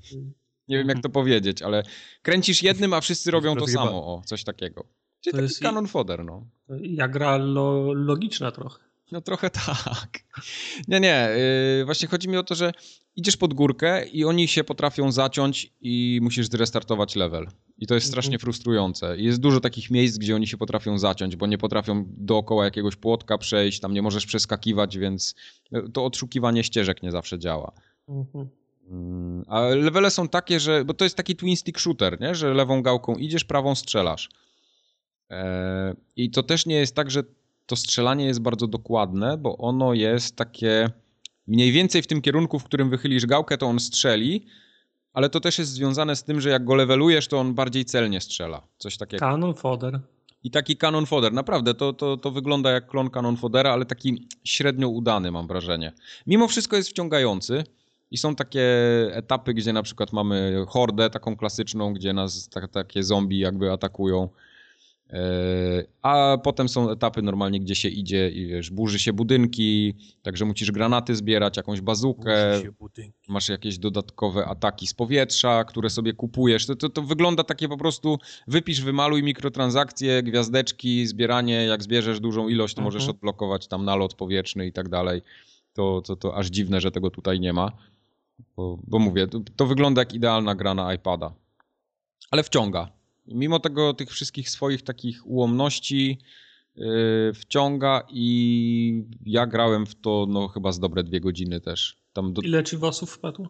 Nie 0.68 0.78
wiem 0.78 0.90
jak 0.90 1.02
to 1.02 1.10
powiedzieć, 1.10 1.62
ale 1.62 1.84
kręcisz 2.22 2.64
jednym, 2.64 2.94
a 2.94 3.02
wszyscy 3.02 3.32
robią 3.32 3.56
to 3.56 3.68
samo, 3.68 3.92
o, 3.92 4.22
coś 4.26 4.44
takiego. 4.44 4.86
Czyli 5.22 5.32
to 5.32 5.38
taki 5.38 5.44
jest 5.44 5.62
kanon 5.62 5.88
foder, 5.88 6.26
no. 6.26 6.48
Jak 6.82 7.12
gra 7.12 7.38
lo, 7.38 7.94
logiczna 7.94 8.52
trochę. 8.52 8.91
No 9.12 9.22
trochę 9.22 9.50
tak. 9.66 10.20
Nie, 10.88 11.00
nie. 11.00 11.30
Yy, 11.78 11.86
właśnie 11.86 12.08
chodzi 12.08 12.30
mi 12.30 12.38
o 12.38 12.44
to, 12.44 12.56
że 12.56 12.74
idziesz 13.16 13.38
pod 13.38 13.54
górkę 13.54 14.08
i 14.08 14.26
oni 14.26 14.48
się 14.48 14.64
potrafią 14.64 15.12
zaciąć 15.12 15.74
i 15.82 16.20
musisz 16.22 16.48
zrestartować 16.48 17.16
level. 17.16 17.48
I 17.78 17.88
to 17.88 17.94
jest 17.94 18.08
mhm. 18.08 18.12
strasznie 18.12 18.40
frustrujące. 18.40 19.18
Jest 19.18 19.40
dużo 19.40 19.60
takich 19.60 19.92
miejsc, 19.92 20.18
gdzie 20.18 20.36
oni 20.36 20.48
się 20.48 20.58
potrafią 20.58 21.00
zaciąć, 21.00 21.36
bo 21.36 21.48
nie 21.48 21.58
potrafią 21.58 22.06
dookoła 22.08 22.66
jakiegoś 22.66 22.96
płotka 22.96 23.38
przejść, 23.38 23.80
tam 23.80 23.94
nie 23.94 24.02
możesz 24.02 24.26
przeskakiwać, 24.26 24.98
więc 24.98 25.36
to 25.94 26.06
odszukiwanie 26.06 26.64
ścieżek 26.64 27.04
nie 27.04 27.12
zawsze 27.12 27.40
działa. 27.40 27.72
Mhm. 28.10 28.50
Mm, 28.90 29.44
a 29.48 29.62
levele 29.62 30.12
są 30.12 30.28
takie, 30.28 30.60
że. 30.60 30.86
Bo 30.86 30.94
to 30.94 31.04
jest 31.04 31.16
taki 31.16 31.36
twin 31.36 31.56
stick 31.56 31.80
shooter, 31.80 32.22
nie? 32.22 32.36
że 32.36 32.54
lewą 32.54 32.82
gałką 32.82 33.16
idziesz, 33.16 33.44
prawą 33.44 33.76
strzelasz. 33.76 34.30
Eee, 35.30 35.96
I 36.16 36.32
to 36.32 36.44
też 36.44 36.66
nie 36.66 36.76
jest 36.76 36.96
tak, 36.96 37.12
że 37.12 37.24
to 37.66 37.76
strzelanie 37.76 38.26
jest 38.26 38.42
bardzo 38.42 38.68
dokładne, 38.68 39.38
bo 39.38 39.58
ono 39.58 39.94
jest 39.94 40.36
takie 40.36 40.90
mniej 41.48 41.72
więcej 41.72 42.02
w 42.02 42.08
tym 42.08 42.22
kierunku, 42.22 42.60
w 42.60 42.64
którym 42.64 42.90
wychylisz 42.90 43.26
gałkę, 43.26 43.58
to 43.58 43.68
on 43.68 43.80
strzeli, 43.80 44.46
ale 45.14 45.30
to 45.30 45.40
też 45.40 45.60
jest 45.60 45.72
związane 45.72 46.16
z 46.16 46.24
tym, 46.24 46.42
że 46.42 46.50
jak 46.50 46.66
go 46.66 46.76
levelujesz, 46.76 47.28
to 47.28 47.40
on 47.40 47.54
bardziej 47.54 47.86
celnie 47.86 48.22
strzela. 48.22 48.68
Coś 48.78 48.98
takiego. 48.98 49.20
Canon 49.20 49.54
fodder. 49.54 50.00
I 50.44 50.52
taki 50.52 50.78
Canon 50.78 51.06
Fodder, 51.06 51.34
naprawdę, 51.34 51.74
to, 51.74 51.94
to, 51.94 52.18
to 52.18 52.32
wygląda 52.32 52.72
jak 52.72 52.88
klon 52.88 53.10
Canon 53.10 53.38
Foddera, 53.38 53.74
ale 53.74 53.86
taki 53.86 54.28
średnio 54.44 54.88
udany 54.88 55.32
mam 55.32 55.48
wrażenie. 55.48 55.92
Mimo 56.28 56.48
wszystko 56.48 56.76
jest 56.76 56.90
wciągający 56.90 57.64
i 58.12 58.18
są 58.18 58.36
takie 58.36 58.66
etapy, 59.12 59.54
gdzie 59.54 59.74
na 59.74 59.84
przykład 59.84 60.14
mamy 60.14 60.66
hordę 60.68 61.10
taką 61.10 61.36
klasyczną, 61.38 61.94
gdzie 61.94 62.14
nas 62.14 62.50
tak, 62.50 62.72
takie 62.72 63.04
zombie 63.04 63.40
jakby 63.40 63.72
atakują 63.72 64.30
a 66.02 66.38
potem 66.44 66.70
są 66.70 66.90
etapy 66.90 67.22
normalnie, 67.22 67.60
gdzie 67.60 67.76
się 67.76 67.90
idzie 67.90 68.30
i 68.30 68.48
wiesz, 68.48 68.70
burzy 68.70 69.00
się 69.00 69.14
budynki, 69.14 69.94
także 70.22 70.46
musisz 70.46 70.72
granaty 70.72 71.16
zbierać, 71.16 71.58
jakąś 71.58 71.82
bazukę, 71.82 72.62
masz 73.28 73.50
jakieś 73.50 73.78
dodatkowe 73.78 74.46
ataki 74.46 74.88
z 74.88 74.94
powietrza, 74.94 75.64
które 75.64 75.90
sobie 75.90 76.14
kupujesz. 76.14 76.66
To, 76.66 76.76
to, 76.76 76.90
to 76.90 77.02
wygląda 77.02 77.44
takie 77.44 77.70
po 77.70 77.78
prostu, 77.78 78.18
wypisz, 78.48 78.82
wymaluj 78.82 79.24
mikrotransakcje, 79.24 80.24
gwiazdeczki, 80.24 81.08
zbieranie, 81.08 81.66
jak 81.66 81.84
zbierzesz 81.84 82.20
dużą 82.20 82.48
ilość, 82.48 82.76
to 82.76 82.82
mhm. 82.82 82.94
możesz 82.94 83.10
odblokować 83.10 83.68
tam 83.68 83.86
nalot 83.86 84.14
powietrzny 84.14 84.68
i 84.68 84.74
tak 84.74 84.90
dalej. 84.90 85.22
To, 85.74 86.02
to, 86.02 86.16
to 86.16 86.36
aż 86.36 86.48
dziwne, 86.48 86.82
że 86.82 86.92
tego 86.92 87.10
tutaj 87.10 87.40
nie 87.40 87.54
ma. 87.54 87.72
Bo, 88.56 88.80
bo 88.88 89.00
mówię, 89.00 89.28
to, 89.28 89.40
to 89.56 89.66
wygląda 89.66 90.02
jak 90.02 90.14
idealna 90.14 90.56
gra 90.56 90.74
na 90.74 90.94
iPada. 90.94 91.34
Ale 92.32 92.44
wciąga 92.44 93.01
mimo 93.34 93.60
tego 93.60 93.94
tych 93.94 94.10
wszystkich 94.10 94.50
swoich 94.50 94.82
takich 94.82 95.28
ułomności 95.28 96.18
yy, 96.76 97.34
wciąga 97.34 98.04
i 98.10 99.04
ja 99.26 99.48
grałem 99.48 99.86
w 99.86 99.96
to 99.96 100.26
no 100.30 100.48
chyba 100.48 100.72
z 100.72 100.80
dobre 100.80 101.04
dwie 101.04 101.20
godziny 101.20 101.62
też. 101.62 101.98
Tam 102.14 102.34
do... 102.34 102.42
Ile 102.42 102.64
ci 102.64 102.78
wasów 102.78 103.12
wpadło? 103.12 103.50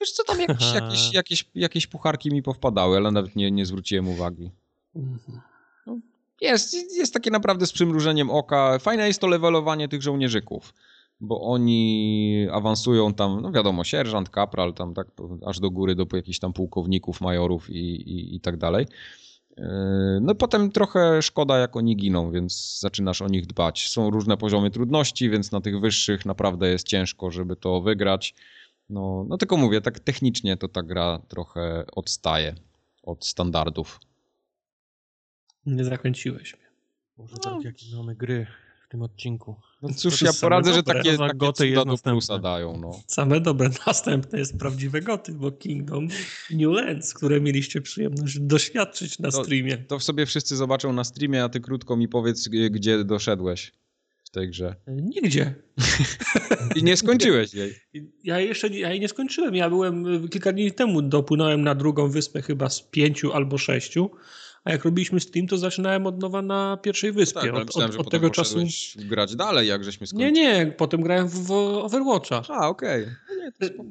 Wiesz 0.00 0.12
co, 0.12 0.24
tam 0.24 0.40
jakieś, 0.40 0.74
jakieś, 0.74 1.12
jakieś, 1.12 1.44
jakieś 1.54 1.86
pucharki 1.86 2.30
mi 2.30 2.42
powpadały, 2.42 2.96
ale 2.96 3.10
nawet 3.10 3.36
nie, 3.36 3.50
nie 3.50 3.66
zwróciłem 3.66 4.08
uwagi. 4.08 4.50
Mhm. 4.96 5.40
No, 5.86 5.98
jest, 6.40 6.74
jest 6.96 7.14
takie 7.14 7.30
naprawdę 7.30 7.66
z 7.66 7.72
przymrużeniem 7.72 8.30
oka. 8.30 8.78
Fajne 8.78 9.06
jest 9.06 9.20
to 9.20 9.26
levelowanie 9.26 9.88
tych 9.88 10.02
żołnierzyków, 10.02 10.74
bo 11.20 11.40
oni 11.40 12.46
awansują 12.52 13.14
tam, 13.14 13.40
no 13.40 13.52
wiadomo, 13.52 13.84
sierżant, 13.84 14.30
kapral, 14.30 14.74
tam 14.74 14.94
tak 14.94 15.06
aż 15.46 15.60
do 15.60 15.70
góry, 15.70 15.94
do 15.94 16.06
jakichś 16.12 16.38
tam 16.38 16.52
pułkowników, 16.52 17.20
majorów 17.20 17.70
i, 17.70 17.78
i, 17.78 18.36
i 18.36 18.40
tak 18.40 18.56
dalej. 18.56 18.86
Yy, 19.56 19.64
no 20.20 20.34
potem 20.34 20.72
trochę 20.72 21.22
szkoda, 21.22 21.58
jak 21.58 21.76
oni 21.76 21.96
giną, 21.96 22.30
więc 22.30 22.78
zaczynasz 22.80 23.22
o 23.22 23.28
nich 23.28 23.46
dbać. 23.46 23.88
Są 23.88 24.10
różne 24.10 24.36
poziomy 24.36 24.70
trudności, 24.70 25.30
więc 25.30 25.52
na 25.52 25.60
tych 25.60 25.80
wyższych 25.80 26.26
naprawdę 26.26 26.70
jest 26.70 26.86
ciężko, 26.86 27.30
żeby 27.30 27.56
to 27.56 27.80
wygrać. 27.80 28.34
No, 28.88 29.24
no 29.28 29.38
tylko 29.38 29.56
mówię, 29.56 29.80
tak 29.80 30.00
technicznie 30.00 30.56
to 30.56 30.68
ta 30.68 30.82
gra 30.82 31.20
trochę 31.28 31.84
odstaje 31.92 32.54
od 33.02 33.26
standardów. 33.26 34.00
Nie 35.66 35.84
zakręciłeś 35.84 36.54
mnie. 36.54 36.66
Może 37.16 37.34
no. 37.44 37.54
tak 37.54 37.64
jakie 37.64 37.96
mamy 37.96 38.14
gry 38.14 38.46
tym 38.90 39.02
odcinku. 39.02 39.56
No 39.82 39.88
cóż, 39.94 40.22
ja 40.22 40.32
poradzę, 40.40 40.74
że 40.74 40.82
takie, 40.82 41.18
takie 41.18 41.34
goty 41.34 41.72
plusa 42.04 42.38
dają. 42.38 42.76
No. 42.76 43.00
Same 43.06 43.40
dobre. 43.40 43.70
Następne 43.86 44.38
jest 44.38 44.58
prawdziwe 44.58 45.00
goty, 45.00 45.32
bo 45.32 45.52
Kingdom 45.52 46.08
New 46.50 46.72
Lands, 46.72 47.14
które 47.14 47.40
mieliście 47.40 47.80
przyjemność 47.80 48.38
doświadczyć 48.38 49.18
na 49.18 49.30
to, 49.30 49.44
streamie. 49.44 49.78
To 49.78 49.98
w 49.98 50.02
sobie 50.02 50.26
wszyscy 50.26 50.56
zobaczą 50.56 50.92
na 50.92 51.04
streamie, 51.04 51.44
a 51.44 51.48
ty 51.48 51.60
krótko 51.60 51.96
mi 51.96 52.08
powiedz, 52.08 52.48
gdzie 52.48 53.04
doszedłeś 53.04 53.72
w 54.24 54.30
tej 54.30 54.48
grze. 54.48 54.76
Nigdzie. 54.86 55.54
I 56.76 56.82
nie 56.82 56.96
skończyłeś 56.96 57.54
jej. 57.54 57.74
Ja 58.24 58.40
jeszcze 58.40 58.68
ja 58.68 58.90
jej 58.90 59.00
nie 59.00 59.08
skończyłem. 59.08 59.54
Ja 59.54 59.68
byłem 59.68 60.28
kilka 60.28 60.52
dni 60.52 60.72
temu, 60.72 61.02
dopłynąłem 61.02 61.62
na 61.62 61.74
drugą 61.74 62.10
wyspę 62.10 62.42
chyba 62.42 62.68
z 62.68 62.82
pięciu 62.82 63.32
albo 63.32 63.58
sześciu 63.58 64.10
a 64.64 64.72
jak 64.72 64.84
robiliśmy 64.84 65.20
stream, 65.20 65.46
to 65.46 65.58
zaczynałem 65.58 66.06
od 66.06 66.20
nowa 66.20 66.42
na 66.42 66.76
pierwszej 66.82 67.12
wyspie. 67.12 67.40
Tak, 67.40 67.54
od, 67.54 67.66
myślałem, 67.66 67.90
od, 67.90 68.00
od 68.00 68.10
tego 68.10 68.30
czasu. 68.30 68.58
grać 68.96 69.36
dalej, 69.36 69.68
jak 69.68 69.84
żeśmy 69.84 70.06
skończyli. 70.06 70.32
Nie, 70.32 70.42
nie, 70.42 70.72
potem 70.72 71.00
grałem 71.00 71.28
w, 71.28 71.46
w 71.46 71.50
Overwatcha. 71.52 72.42
A, 72.48 72.68
okej. 72.68 73.02
Okay. 73.02 73.16
No 73.60 73.68
to, 73.68 73.84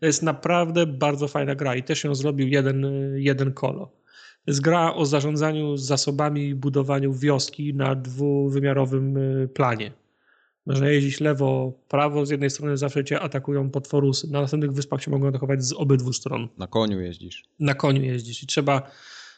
to 0.00 0.06
jest 0.06 0.22
naprawdę 0.22 0.86
bardzo 0.86 1.28
fajna 1.28 1.54
gra 1.54 1.76
i 1.76 1.82
też 1.82 2.04
ją 2.04 2.14
zrobił 2.14 2.48
jeden, 2.48 2.86
jeden 3.16 3.52
kolo. 3.52 3.86
To 4.44 4.50
jest 4.50 4.60
gra 4.60 4.94
o 4.94 5.06
zarządzaniu 5.06 5.76
zasobami 5.76 6.48
i 6.48 6.54
budowaniu 6.54 7.12
wioski 7.12 7.74
na 7.74 7.94
dwuwymiarowym 7.94 9.16
y, 9.16 9.48
planie. 9.48 9.92
Można 10.66 10.88
jeździć 10.88 11.20
lewo, 11.20 11.72
prawo, 11.88 12.26
z 12.26 12.30
jednej 12.30 12.50
strony 12.50 12.76
zawsze 12.76 13.04
cię 13.04 13.20
atakują 13.20 13.70
potworusy. 13.70 14.30
Na 14.30 14.40
następnych 14.40 14.72
wyspach 14.72 15.02
się 15.02 15.10
mogą 15.10 15.28
atakować 15.28 15.64
z 15.64 15.72
obydwu 15.72 16.12
stron. 16.12 16.48
Na 16.58 16.66
koniu 16.66 17.00
jeździsz. 17.00 17.44
Na 17.58 17.74
koniu 17.74 18.02
jeździsz 18.02 18.42
i 18.42 18.46
trzeba 18.46 18.90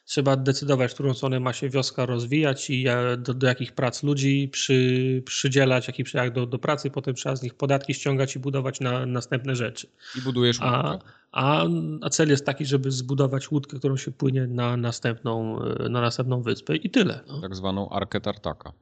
trzeba 0.04 0.36
decydować, 0.36 0.90
w 0.90 0.94
którą 0.94 1.14
stronę 1.14 1.40
ma 1.40 1.52
się 1.52 1.68
wioska 1.68 2.06
rozwijać 2.06 2.70
i 2.70 2.86
do, 3.18 3.34
do 3.34 3.46
jakich 3.46 3.72
prac 3.72 4.02
ludzi 4.02 4.48
przy, 4.52 5.22
przydzielać, 5.26 5.86
jak, 5.88 6.14
jak 6.14 6.32
do, 6.32 6.46
do 6.46 6.58
pracy, 6.58 6.90
potem 6.90 7.14
trzeba 7.14 7.36
z 7.36 7.42
nich 7.42 7.54
podatki 7.54 7.94
ściągać 7.94 8.36
i 8.36 8.38
budować 8.38 8.80
na 8.80 9.06
następne 9.06 9.56
rzeczy. 9.56 9.88
I 10.18 10.20
budujesz 10.20 10.56
łódkę. 10.56 10.76
A, 10.76 10.98
a, 11.32 11.66
a 12.00 12.10
cel 12.10 12.28
jest 12.28 12.46
taki, 12.46 12.66
żeby 12.66 12.90
zbudować 12.90 13.50
łódkę, 13.50 13.78
którą 13.78 13.96
się 13.96 14.10
płynie 14.10 14.46
na 14.46 14.76
następną, 14.76 15.60
na 15.90 16.00
następną 16.00 16.42
wyspę 16.42 16.76
i 16.76 16.90
tyle. 16.90 17.20
No. 17.28 17.40
Tak 17.40 17.56
zwaną 17.56 17.88
Arkę 17.88 18.20
Tartaka. 18.20 18.72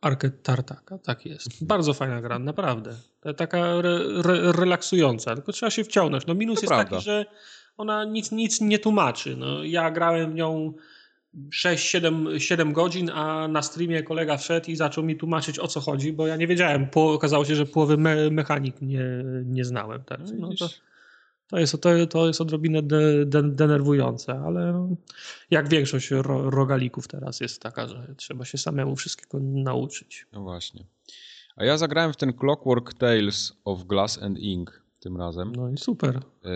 Arkę 0.00 0.30
Tartaka, 0.30 0.98
tak 0.98 1.26
jest. 1.26 1.64
Bardzo 1.64 1.94
fajna 1.94 2.20
gra, 2.20 2.38
naprawdę. 2.38 2.94
Taka 3.36 3.58
re, 3.58 3.98
re, 4.24 4.52
relaksująca, 4.52 5.34
tylko 5.34 5.52
trzeba 5.52 5.70
się 5.70 5.84
wciągnąć. 5.84 6.26
No 6.26 6.34
minus 6.34 6.54
to 6.54 6.62
jest 6.62 6.68
prawda. 6.68 6.90
taki, 6.90 7.04
że 7.04 7.26
ona 7.80 8.04
nic, 8.04 8.32
nic 8.32 8.60
nie 8.60 8.78
tłumaczy. 8.78 9.36
No, 9.36 9.64
ja 9.64 9.90
grałem 9.90 10.32
w 10.32 10.34
nią 10.34 10.72
6-7 11.34 12.72
godzin, 12.72 13.10
a 13.10 13.48
na 13.48 13.62
streamie 13.62 14.02
kolega 14.02 14.36
wszedł 14.36 14.70
i 14.70 14.76
zaczął 14.76 15.04
mi 15.04 15.16
tłumaczyć 15.16 15.58
o 15.58 15.68
co 15.68 15.80
chodzi, 15.80 16.12
bo 16.12 16.26
ja 16.26 16.36
nie 16.36 16.46
wiedziałem. 16.46 16.90
Po, 16.90 17.12
okazało 17.12 17.44
się, 17.44 17.54
że 17.54 17.66
połowy 17.66 17.96
me, 17.96 18.30
mechanik 18.30 18.82
nie, 18.82 19.04
nie 19.44 19.64
znałem. 19.64 20.04
Tak? 20.04 20.20
No, 20.38 20.50
to, 20.58 20.68
to, 21.48 21.58
jest, 21.58 21.82
to, 21.82 22.06
to 22.06 22.26
jest 22.26 22.40
odrobinę 22.40 22.82
de, 22.82 23.26
de, 23.26 23.42
denerwujące, 23.42 24.32
ale 24.46 24.88
jak 25.50 25.68
większość 25.68 26.10
ro, 26.10 26.50
rogalików 26.50 27.08
teraz 27.08 27.40
jest 27.40 27.62
taka, 27.62 27.88
że 27.88 28.14
trzeba 28.16 28.44
się 28.44 28.58
samemu 28.58 28.96
wszystkiego 28.96 29.38
nauczyć. 29.40 30.26
No 30.32 30.40
właśnie. 30.42 30.84
A 31.56 31.64
ja 31.64 31.78
zagrałem 31.78 32.12
w 32.12 32.16
ten 32.16 32.32
Clockwork 32.32 32.94
Tales 32.94 33.52
of 33.64 33.84
Glass 33.84 34.22
and 34.22 34.38
Ink 34.38 34.82
tym 35.00 35.16
razem. 35.16 35.52
No 35.56 35.70
i 35.70 35.78
super. 35.78 36.16
E, 36.44 36.50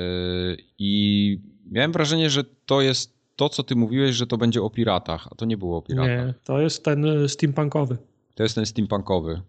I 0.78 1.38
miałem 1.70 1.92
wrażenie, 1.92 2.30
że 2.30 2.44
to 2.66 2.80
jest 2.80 3.14
to, 3.36 3.48
co 3.48 3.62
ty 3.62 3.76
mówiłeś, 3.76 4.16
że 4.16 4.26
to 4.26 4.36
będzie 4.36 4.62
o 4.62 4.70
piratach, 4.70 5.28
a 5.30 5.34
to 5.34 5.44
nie 5.44 5.56
było 5.56 5.78
o 5.78 5.82
piratach. 5.82 6.26
Nie, 6.26 6.34
to 6.44 6.60
jest 6.60 6.84
ten 6.84 7.04
e, 7.04 7.28
steampunkowy. 7.28 7.96
To 8.34 8.42
jest 8.42 8.54
ten 8.54 8.66
steampunkowy. 8.66 9.42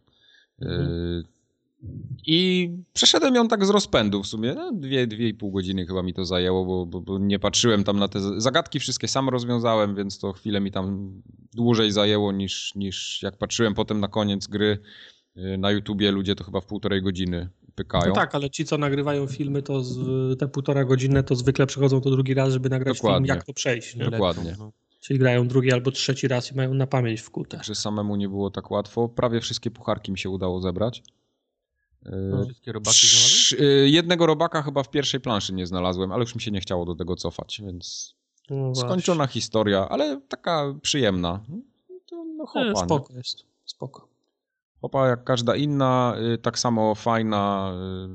E, 0.61 0.65
mhm. 0.65 1.23
I 2.27 2.71
przeszedłem 2.93 3.35
ją 3.35 3.47
tak 3.47 3.65
z 3.65 3.69
rozpędu 3.69 4.23
w 4.23 4.27
sumie. 4.27 4.53
No, 4.53 4.71
dwie, 4.71 5.07
dwie 5.07 5.27
i 5.27 5.33
pół 5.33 5.51
godziny 5.51 5.85
chyba 5.85 6.03
mi 6.03 6.13
to 6.13 6.25
zajęło, 6.25 6.65
bo, 6.65 6.85
bo, 6.85 7.01
bo, 7.01 7.17
nie 7.19 7.39
patrzyłem 7.39 7.83
tam 7.83 7.99
na 7.99 8.07
te 8.07 8.41
zagadki, 8.41 8.79
wszystkie 8.79 9.07
sam 9.07 9.29
rozwiązałem, 9.29 9.95
więc 9.95 10.19
to 10.19 10.33
chwilę 10.33 10.61
mi 10.61 10.71
tam 10.71 11.11
dłużej 11.53 11.91
zajęło 11.91 12.31
niż, 12.31 12.75
niż 12.75 13.23
jak 13.23 13.37
patrzyłem 13.37 13.73
potem 13.73 13.99
na 13.99 14.07
koniec 14.07 14.47
gry 14.47 14.79
na 15.57 15.71
YouTubie. 15.71 16.11
Ludzie 16.11 16.35
to 16.35 16.43
chyba 16.43 16.61
w 16.61 16.65
półtorej 16.65 17.01
godziny 17.01 17.49
pykają. 17.75 18.07
No 18.07 18.15
tak, 18.15 18.35
ale 18.35 18.49
ci, 18.49 18.65
co 18.65 18.77
nagrywają 18.77 19.27
filmy, 19.27 19.61
to 19.61 19.83
z, 19.83 19.99
te 20.39 20.47
półtora 20.47 20.85
godziny, 20.85 21.23
to 21.23 21.35
zwykle 21.35 21.65
przychodzą 21.65 22.01
to 22.01 22.09
drugi 22.09 22.33
raz, 22.33 22.53
żeby 22.53 22.69
nagrać 22.69 22.97
Dokładnie. 22.97 23.27
film, 23.27 23.35
jak 23.37 23.45
to 23.45 23.53
przejść. 23.53 23.95
Nie? 23.95 24.09
Dokładnie. 24.09 24.55
No. 24.59 24.71
Czyli 24.99 25.19
grają 25.19 25.47
drugi 25.47 25.71
albo 25.71 25.91
trzeci 25.91 26.27
raz 26.27 26.51
i 26.51 26.55
mają 26.55 26.73
na 26.73 26.87
pamięć 26.87 27.21
wkute. 27.21 27.57
Także 27.57 27.75
samemu 27.75 28.15
nie 28.15 28.29
było 28.29 28.51
tak 28.51 28.71
łatwo. 28.71 29.09
Prawie 29.09 29.41
wszystkie 29.41 29.71
pucharki 29.71 30.11
mi 30.11 30.19
się 30.19 30.29
udało 30.29 30.61
zebrać. 30.61 31.03
No, 32.05 32.43
wszystkie 32.43 32.71
robaki 32.71 33.07
znalazłeś? 33.07 33.53
Y, 33.53 33.89
jednego 33.89 34.25
robaka 34.25 34.61
chyba 34.61 34.83
w 34.83 34.89
pierwszej 34.89 35.19
planszy 35.19 35.53
nie 35.53 35.67
znalazłem, 35.67 36.11
ale 36.11 36.21
już 36.21 36.35
mi 36.35 36.41
się 36.41 36.51
nie 36.51 36.59
chciało 36.59 36.85
do 36.85 36.95
tego 36.95 37.15
cofać, 37.15 37.61
więc 37.65 38.15
no 38.49 38.75
skończona 38.75 39.27
historia, 39.27 39.89
ale 39.89 40.21
taka 40.27 40.75
przyjemna. 40.81 41.43
To, 42.05 42.25
no 42.37 42.45
hopa, 42.45 42.65
nie, 42.65 42.75
spoko 42.75 43.13
nie? 43.13 43.17
jest, 43.17 43.45
spoko. 43.65 44.07
Popa 44.85 45.07
jak 45.07 45.23
każda 45.23 45.55
inna, 45.55 46.15
y, 46.33 46.37
tak 46.37 46.59
samo 46.59 46.95
fajna. 46.95 47.73
Y, 47.73 48.07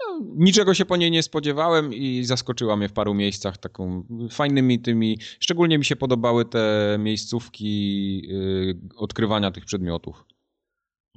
no, 0.00 0.26
niczego 0.36 0.74
się 0.74 0.84
po 0.84 0.96
niej 0.96 1.10
nie 1.10 1.22
spodziewałem 1.22 1.94
i 1.94 2.24
zaskoczyła 2.24 2.76
mnie 2.76 2.88
w 2.88 2.92
paru 2.92 3.14
miejscach 3.14 3.58
taką 3.58 4.04
fajnymi 4.30 4.80
tymi. 4.80 5.18
Szczególnie 5.40 5.78
mi 5.78 5.84
się 5.84 5.96
podobały 5.96 6.44
te 6.44 6.96
miejscówki 6.98 8.22
y, 8.30 8.78
odkrywania 8.96 9.50
tych 9.50 9.64
przedmiotów. 9.64 10.24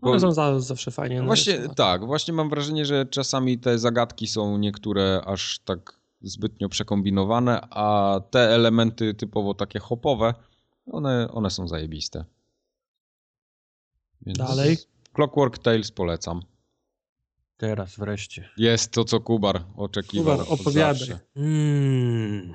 Bo, 0.02 0.12
One 0.12 0.20
są 0.20 0.60
zawsze 0.60 0.92
fajnie. 0.92 1.22
Właśnie 1.22 1.60
tak, 1.76 2.06
właśnie 2.06 2.34
mam 2.34 2.50
wrażenie, 2.50 2.86
że 2.86 3.06
czasami 3.06 3.60
te 3.60 3.80
zagadki 3.80 4.28
są 4.28 4.58
niektóre 4.58 5.22
aż 5.26 5.60
tak 5.60 6.00
zbytnio 6.22 6.70
przekombinowane, 6.70 7.68
a 7.70 8.20
te 8.32 8.40
elementy 8.40 9.14
typowo 9.14 9.54
takie 9.54 9.80
hopowe, 9.80 10.34
one, 10.92 11.28
one 11.32 11.50
są 11.50 11.68
zajebiste. 11.68 12.26
Więc 14.26 14.38
Dalej. 14.38 14.78
Clockwork 15.14 15.58
Tales 15.58 15.92
polecam. 15.92 16.42
Teraz 17.58 17.98
wreszcie. 17.98 18.50
Jest 18.58 18.92
to, 18.92 19.06
co 19.06 19.20
Kubar 19.20 19.64
oczekiwał. 19.76 20.38
Kubar, 20.38 20.54
opowiadaj. 20.54 21.10
Mm. 21.36 22.54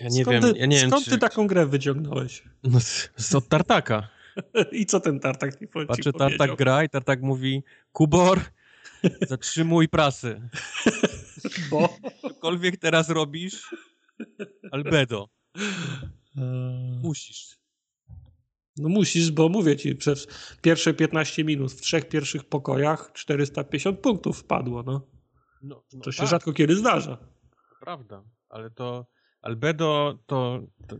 Ja 0.00 0.08
nie 0.08 0.22
skąd 0.22 0.44
wiem, 0.44 0.54
ty, 0.54 0.58
ja 0.60 0.66
nie 0.66 0.76
wiem, 0.80 0.90
skąd 0.90 1.04
czy... 1.04 1.10
ty 1.10 1.18
taką 1.18 1.46
grę 1.46 1.66
wyciągnąłeś? 1.66 2.42
No, 2.62 2.80
z, 2.80 3.34
od 3.34 3.48
Tartaka. 3.48 4.08
I 4.72 4.86
co 4.86 5.00
ten 5.00 5.20
tartak 5.20 5.58
ci 5.58 5.66
Patrzę, 5.66 5.86
powiedział? 5.86 6.12
Tartak 6.12 6.56
gra 6.56 6.84
i 6.84 6.88
Tartak 6.88 7.22
mówi 7.22 7.62
Kubor, 7.92 8.40
zatrzymuj 9.28 9.88
prasę. 9.88 10.48
Bo... 11.70 11.96
Cokolwiek 12.20 12.76
teraz 12.76 13.08
robisz, 13.08 13.74
albedo. 14.72 15.28
Musisz. 17.02 17.58
No 18.78 18.88
musisz, 18.88 19.30
bo 19.30 19.48
mówię 19.48 19.76
ci, 19.76 19.94
przez 19.94 20.26
pierwsze 20.62 20.94
15 20.94 21.44
minut 21.44 21.72
w 21.72 21.80
trzech 21.80 22.08
pierwszych 22.08 22.44
pokojach 22.44 23.10
450 23.14 24.00
punktów 24.00 24.38
wpadło, 24.38 24.82
no. 24.82 25.06
No, 25.62 25.84
no 25.92 26.00
To 26.00 26.12
się 26.12 26.18
tak, 26.18 26.28
rzadko 26.28 26.52
kiedy 26.52 26.76
zdarza. 26.76 27.18
prawda. 27.80 28.24
Ale 28.48 28.70
to 28.70 29.06
albedo 29.42 30.18
to, 30.26 30.66
to 30.86 30.96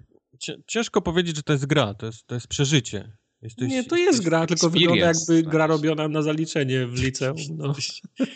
ciężko 0.67 1.03
powiedzieć, 1.03 1.37
że 1.37 1.43
to 1.43 1.53
jest 1.53 1.67
gra, 1.67 1.95
to 1.95 2.07
jest, 2.07 2.27
to 2.27 2.35
jest 2.35 2.49
przeżycie. 2.49 3.17
Jesteś, 3.43 3.69
Nie, 3.69 3.85
to 3.85 3.97
jest 3.97 4.25
gra, 4.25 4.47
tylko 4.47 4.71
wygląda 4.71 5.07
jakby 5.07 5.43
gra 5.43 5.65
tak. 5.65 5.69
robiona 5.69 6.09
na 6.09 6.23
zaliczenie 6.23 6.87
w 6.87 7.03
liceum. 7.03 7.37
No. 7.57 7.75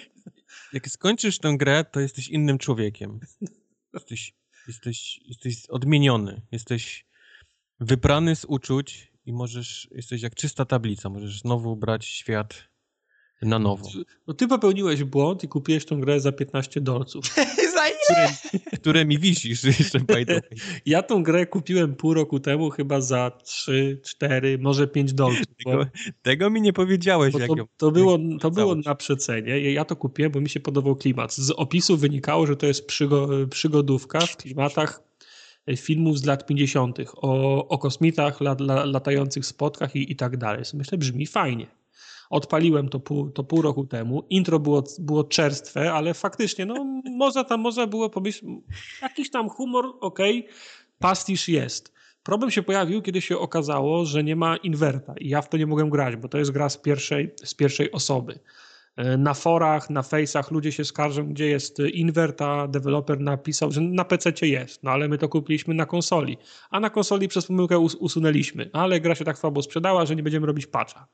Jak 0.72 0.88
skończysz 0.88 1.38
tę 1.38 1.56
grę, 1.56 1.84
to 1.84 2.00
jesteś 2.00 2.28
innym 2.28 2.58
człowiekiem. 2.58 3.20
Jesteś, 3.94 4.34
jesteś, 4.66 5.20
jesteś 5.24 5.66
odmieniony. 5.66 6.42
Jesteś 6.52 7.06
wybrany 7.80 8.36
z 8.36 8.44
uczuć 8.44 9.09
i 9.30 9.32
możesz, 9.32 9.88
jesteś 9.90 10.22
jak 10.22 10.34
czysta 10.34 10.64
tablica. 10.64 11.08
Możesz 11.08 11.40
znowu 11.40 11.76
brać 11.76 12.06
świat 12.06 12.70
na 13.42 13.58
nowo. 13.58 13.88
no 14.26 14.34
ty 14.34 14.48
popełniłeś 14.48 15.04
błąd 15.04 15.44
i 15.44 15.48
kupiłeś 15.48 15.84
tą 15.84 16.00
grę 16.00 16.20
za 16.20 16.32
15 16.32 16.80
dolców. 16.80 17.24
Za 17.74 17.88
ile? 17.88 18.28
Które 18.74 19.04
mi 19.04 19.18
wisisz 19.18 19.64
jeszcze, 19.64 20.00
by 20.00 20.26
the 20.26 20.32
way. 20.34 20.42
Ja 20.86 21.02
tą 21.02 21.22
grę 21.22 21.46
kupiłem 21.46 21.94
pół 21.94 22.14
roku 22.14 22.40
temu 22.40 22.70
chyba 22.70 23.00
za 23.00 23.30
3, 23.44 24.00
4, 24.04 24.58
może 24.58 24.88
5 24.88 25.12
dolców. 25.12 25.46
Bo, 25.64 25.70
Tego, 25.70 25.90
tego 26.22 26.50
mi 26.50 26.60
nie 26.60 26.72
powiedziałeś, 26.72 27.34
jak 27.34 27.48
to, 27.48 27.56
ją... 27.56 27.64
to 27.76 27.90
było, 27.90 28.18
to 28.40 28.50
było 28.50 28.74
na 28.74 28.94
przecenie. 28.94 29.72
Ja 29.72 29.84
to 29.84 29.96
kupiłem, 29.96 30.32
bo 30.32 30.40
mi 30.40 30.48
się 30.48 30.60
podobał 30.60 30.96
klimat. 30.96 31.34
Z 31.34 31.50
opisu 31.50 31.96
wynikało, 31.96 32.46
że 32.46 32.56
to 32.56 32.66
jest 32.66 32.86
przygo, 32.86 33.28
przygodówka 33.50 34.20
w 34.20 34.36
klimatach 34.36 35.09
filmów 35.76 36.18
z 36.18 36.24
lat 36.24 36.46
50. 36.46 36.98
o, 37.16 37.68
o 37.68 37.78
kosmitach, 37.78 38.40
lat, 38.40 38.60
la, 38.60 38.84
latających 38.84 39.46
spotkach 39.46 39.96
i, 39.96 40.12
i 40.12 40.16
tak 40.16 40.36
dalej. 40.36 40.62
Myślę, 40.74 40.98
brzmi 40.98 41.26
fajnie. 41.26 41.66
Odpaliłem 42.30 42.88
to 42.88 43.00
pół, 43.00 43.30
to 43.30 43.44
pół 43.44 43.62
roku 43.62 43.86
temu. 43.86 44.26
Intro 44.30 44.58
było, 44.58 44.84
było 44.98 45.24
czerstwe, 45.24 45.92
ale 45.92 46.14
faktycznie, 46.14 46.66
no, 46.66 47.02
można 47.04 47.44
tam 47.44 47.60
można 47.60 47.86
było 47.86 48.10
pomyśleć, 48.10 48.52
jakiś 49.02 49.30
tam 49.30 49.48
humor, 49.48 49.84
okej, 50.00 50.48
pastisz 50.98 51.48
jest. 51.48 51.92
Problem 52.22 52.50
się 52.50 52.62
pojawił, 52.62 53.02
kiedy 53.02 53.20
się 53.20 53.38
okazało, 53.38 54.04
że 54.04 54.24
nie 54.24 54.36
ma 54.36 54.56
inwerta 54.56 55.14
i 55.18 55.28
ja 55.28 55.42
w 55.42 55.48
to 55.48 55.56
nie 55.56 55.66
mogłem 55.66 55.90
grać, 55.90 56.16
bo 56.16 56.28
to 56.28 56.38
jest 56.38 56.50
gra 56.50 56.68
z 56.68 56.76
pierwszej, 56.76 57.34
z 57.44 57.54
pierwszej 57.54 57.92
osoby. 57.92 58.38
E, 59.00 59.16
Na 59.16 59.34
forach, 59.34 59.90
na 59.90 60.02
face'ach 60.02 60.52
ludzie 60.52 60.72
się 60.72 60.84
skarżą, 60.84 61.28
gdzie 61.28 61.46
jest 61.46 61.78
invert, 61.78 62.42
a 62.42 62.68
deweloper 62.68 63.20
napisał, 63.20 63.70
że 63.72 63.80
na 63.80 64.04
PC 64.04 64.46
jest, 64.46 64.82
no 64.82 64.90
ale 64.90 65.08
my 65.08 65.18
to 65.18 65.28
kupiliśmy 65.28 65.74
na 65.74 65.86
konsoli, 65.86 66.38
a 66.70 66.80
na 66.80 66.90
konsoli 66.90 67.28
przez 67.28 67.46
pomyłkę 67.46 67.78
us 67.78 67.94
usunęliśmy, 67.94 68.70
ale 68.72 69.00
gra 69.00 69.14
się 69.14 69.24
tak 69.24 69.38
słabo 69.38 69.62
sprzedała, 69.62 70.06
że 70.06 70.16
nie 70.16 70.22
będziemy 70.22 70.46
robić 70.46 70.66
patcha. 70.66 71.06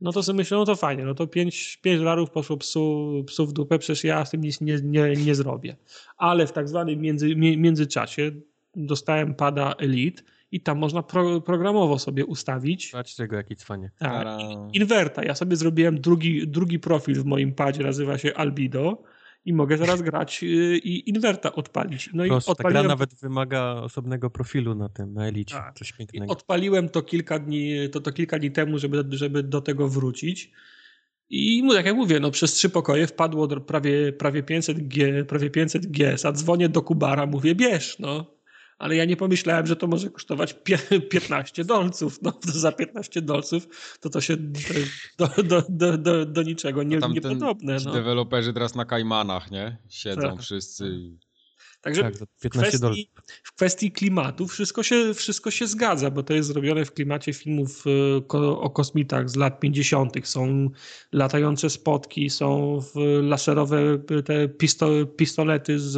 No 0.00 0.12
to 0.12 0.22
sobie 0.22 0.36
myślę, 0.36 0.58
no 0.58 0.64
to 0.64 0.76
fajnie, 0.76 1.04
no 1.04 1.14
to 1.14 1.26
5, 1.26 1.76
pięć 1.82 1.98
dolarów 1.98 2.30
poszło 2.30 2.56
psu, 2.56 3.12
psu 3.26 3.46
w 3.46 3.52
dupę, 3.52 3.78
przecież 3.78 4.04
ja 4.04 4.24
z 4.24 4.30
tym 4.30 4.40
nic 4.40 4.60
nie, 4.60 4.78
nie, 4.82 5.12
nie 5.12 5.34
zrobię. 5.34 5.76
Ale 6.16 6.46
w 6.46 6.52
tak 6.52 6.68
zwanym 6.68 7.00
między, 7.00 7.36
międzyczasie 7.36 8.32
dostałem 8.74 9.34
pada 9.34 9.74
Elite 9.78 10.22
i 10.56 10.60
tam 10.60 10.78
można 10.78 11.02
pro, 11.02 11.40
programowo 11.40 11.98
sobie 11.98 12.26
ustawić 12.26 12.90
Patrz 12.90 13.14
tego, 13.14 13.36
jaki 13.36 13.56
cwanie. 13.56 13.90
tak, 13.98 14.12
Tara. 14.12 14.38
inwerta. 14.72 15.24
Ja 15.24 15.34
sobie 15.34 15.56
zrobiłem 15.56 16.00
drugi, 16.00 16.48
drugi 16.48 16.78
profil 16.78 17.14
w 17.14 17.24
moim 17.24 17.54
padzie, 17.54 17.82
nazywa 17.82 18.18
się 18.18 18.34
Albido 18.34 19.02
i 19.44 19.52
mogę 19.52 19.78
zaraz 19.78 20.02
grać 20.08 20.42
y, 20.42 20.46
i 20.78 21.10
inwerta 21.10 21.52
odpalić. 21.52 22.10
No 22.14 22.24
Proszę, 22.26 22.52
i 22.52 22.54
ta 22.56 22.62
gra 22.62 22.68
odpaliłem, 22.68 22.86
nawet 22.86 23.14
wymaga 23.14 23.74
osobnego 23.74 24.30
profilu 24.30 24.74
na 24.74 24.88
tym, 24.88 25.14
na 25.14 25.26
Elicie. 25.26 25.54
Tak. 25.54 25.78
Coś 25.78 25.90
i 25.90 25.94
pięknego. 25.94 26.32
odpaliłem 26.32 26.88
to 26.88 27.02
kilka 27.02 27.38
dni, 27.38 27.90
to, 27.92 28.00
to 28.00 28.12
kilka 28.12 28.38
dni 28.38 28.50
temu, 28.50 28.78
żeby, 28.78 29.04
żeby 29.10 29.42
do 29.42 29.60
tego 29.60 29.88
wrócić. 29.88 30.52
I 31.30 31.68
tak 31.74 31.86
jak 31.86 31.96
mówię, 31.96 32.20
no 32.20 32.30
przez 32.30 32.52
trzy 32.52 32.70
pokoje 32.70 33.06
wpadło 33.06 33.48
prawie, 33.48 34.12
prawie 34.12 34.42
500 34.42 34.88
G, 34.88 35.24
prawie 35.24 35.50
500 35.50 35.86
G, 35.86 36.16
a 36.24 36.32
dzwonię 36.32 36.68
do 36.68 36.82
Kubara, 36.82 37.26
mówię 37.26 37.54
bierz, 37.54 37.98
no. 37.98 38.35
Ale 38.78 38.96
ja 38.96 39.04
nie 39.04 39.16
pomyślałem, 39.16 39.66
że 39.66 39.76
to 39.76 39.86
może 39.86 40.10
kosztować 40.10 40.54
pie- 40.64 41.00
15 41.10 41.64
dolców. 41.64 42.22
No 42.22 42.32
za 42.42 42.72
15 42.72 43.22
dolców 43.22 43.68
to 44.00 44.10
to 44.10 44.20
się 44.20 44.36
do, 45.18 45.28
do, 45.44 45.62
do, 45.68 45.98
do, 45.98 46.26
do 46.26 46.42
niczego 46.42 46.82
nie, 46.82 47.00
ten- 47.00 47.12
niepodobne. 47.12 47.78
Ci 47.80 47.86
No. 47.86 47.92
deweloperzy 47.92 48.52
teraz 48.52 48.74
na 48.74 48.84
Kajmanach, 48.84 49.50
nie? 49.50 49.76
Siedzą 49.88 50.20
Tak. 50.22 50.40
wszyscy. 50.42 50.98
Także 51.80 52.02
Tak, 52.02 52.14
w 52.14 52.40
15 52.42 52.78
dolarów. 52.78 52.98
kwestii, 52.98 53.10
w 53.44 53.52
kwestii 53.52 53.92
klimatu 53.92 54.46
wszystko 54.48 54.82
się, 54.82 55.14
wszystko 55.14 55.50
się 55.50 55.66
zgadza, 55.66 56.10
bo 56.10 56.22
to 56.22 56.34
jest 56.34 56.48
zrobione 56.48 56.84
w 56.84 56.92
klimacie 56.92 57.32
filmów 57.32 57.84
e, 57.86 58.20
ko- 58.20 58.60
o 58.60 58.70
kosmitach 58.70 59.30
z 59.30 59.36
lat 59.36 59.60
50. 59.60 60.12
Są 60.28 60.70
latające 61.12 61.70
spotki, 61.70 62.30
są 62.30 62.80
w 62.80 62.92
laserowe 63.22 63.98
e, 64.18 64.22
te 64.22 64.48
pisto, 64.48 64.88
pistolety 65.16 65.78
z, 65.80 65.92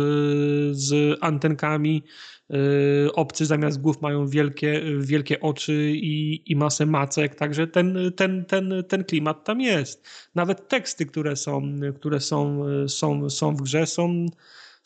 z 0.77 1.19
antenkami. 1.21 2.03
E, 2.51 3.13
Obcy 3.13 3.47
zamiast 3.47 3.81
głów 3.81 4.03
mają 4.03 4.27
wielkie, 4.27 4.83
wielkie 4.99 5.41
oczy 5.41 5.91
i, 5.95 6.43
i 6.53 6.57
masę 6.57 6.87
macek, 6.87 7.35
także 7.35 7.67
ten, 7.67 8.13
ten, 8.17 8.45
ten, 8.45 8.73
ten 8.89 9.05
klimat 9.05 9.45
tam 9.45 9.61
jest. 9.61 10.09
Nawet 10.35 10.69
teksty, 10.69 11.07
które 11.07 11.37
są, 11.37 11.63
które 11.97 12.21
są, 12.21 12.65
są, 12.89 13.31
są 13.31 13.57
w 13.57 13.63
grze, 13.63 13.87
są 13.87 14.27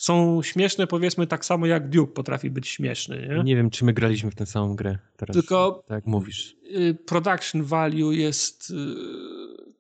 są 0.03 0.43
śmieszne, 0.43 0.87
powiedzmy, 0.87 1.27
tak 1.27 1.45
samo 1.45 1.67
jak 1.67 1.89
Duke 1.89 2.13
potrafi 2.15 2.51
być 2.51 2.69
śmieszny. 2.69 3.29
Nie? 3.29 3.45
Nie 3.45 3.57
wiem, 3.57 3.71
czy 3.71 3.85
my 3.85 3.93
graliśmy 3.93 4.31
w 4.31 4.35
tę 4.35 4.47
samą 4.47 4.77
grę 4.77 4.99
teraz. 5.17 5.35
Tylko 5.35 5.85
Tak 5.89 5.95
jak 5.95 6.07
mówisz. 6.07 6.57
y, 6.77 6.95
production 7.07 7.63
value 7.63 8.13
jest, 8.13 8.71
y, 8.71 8.75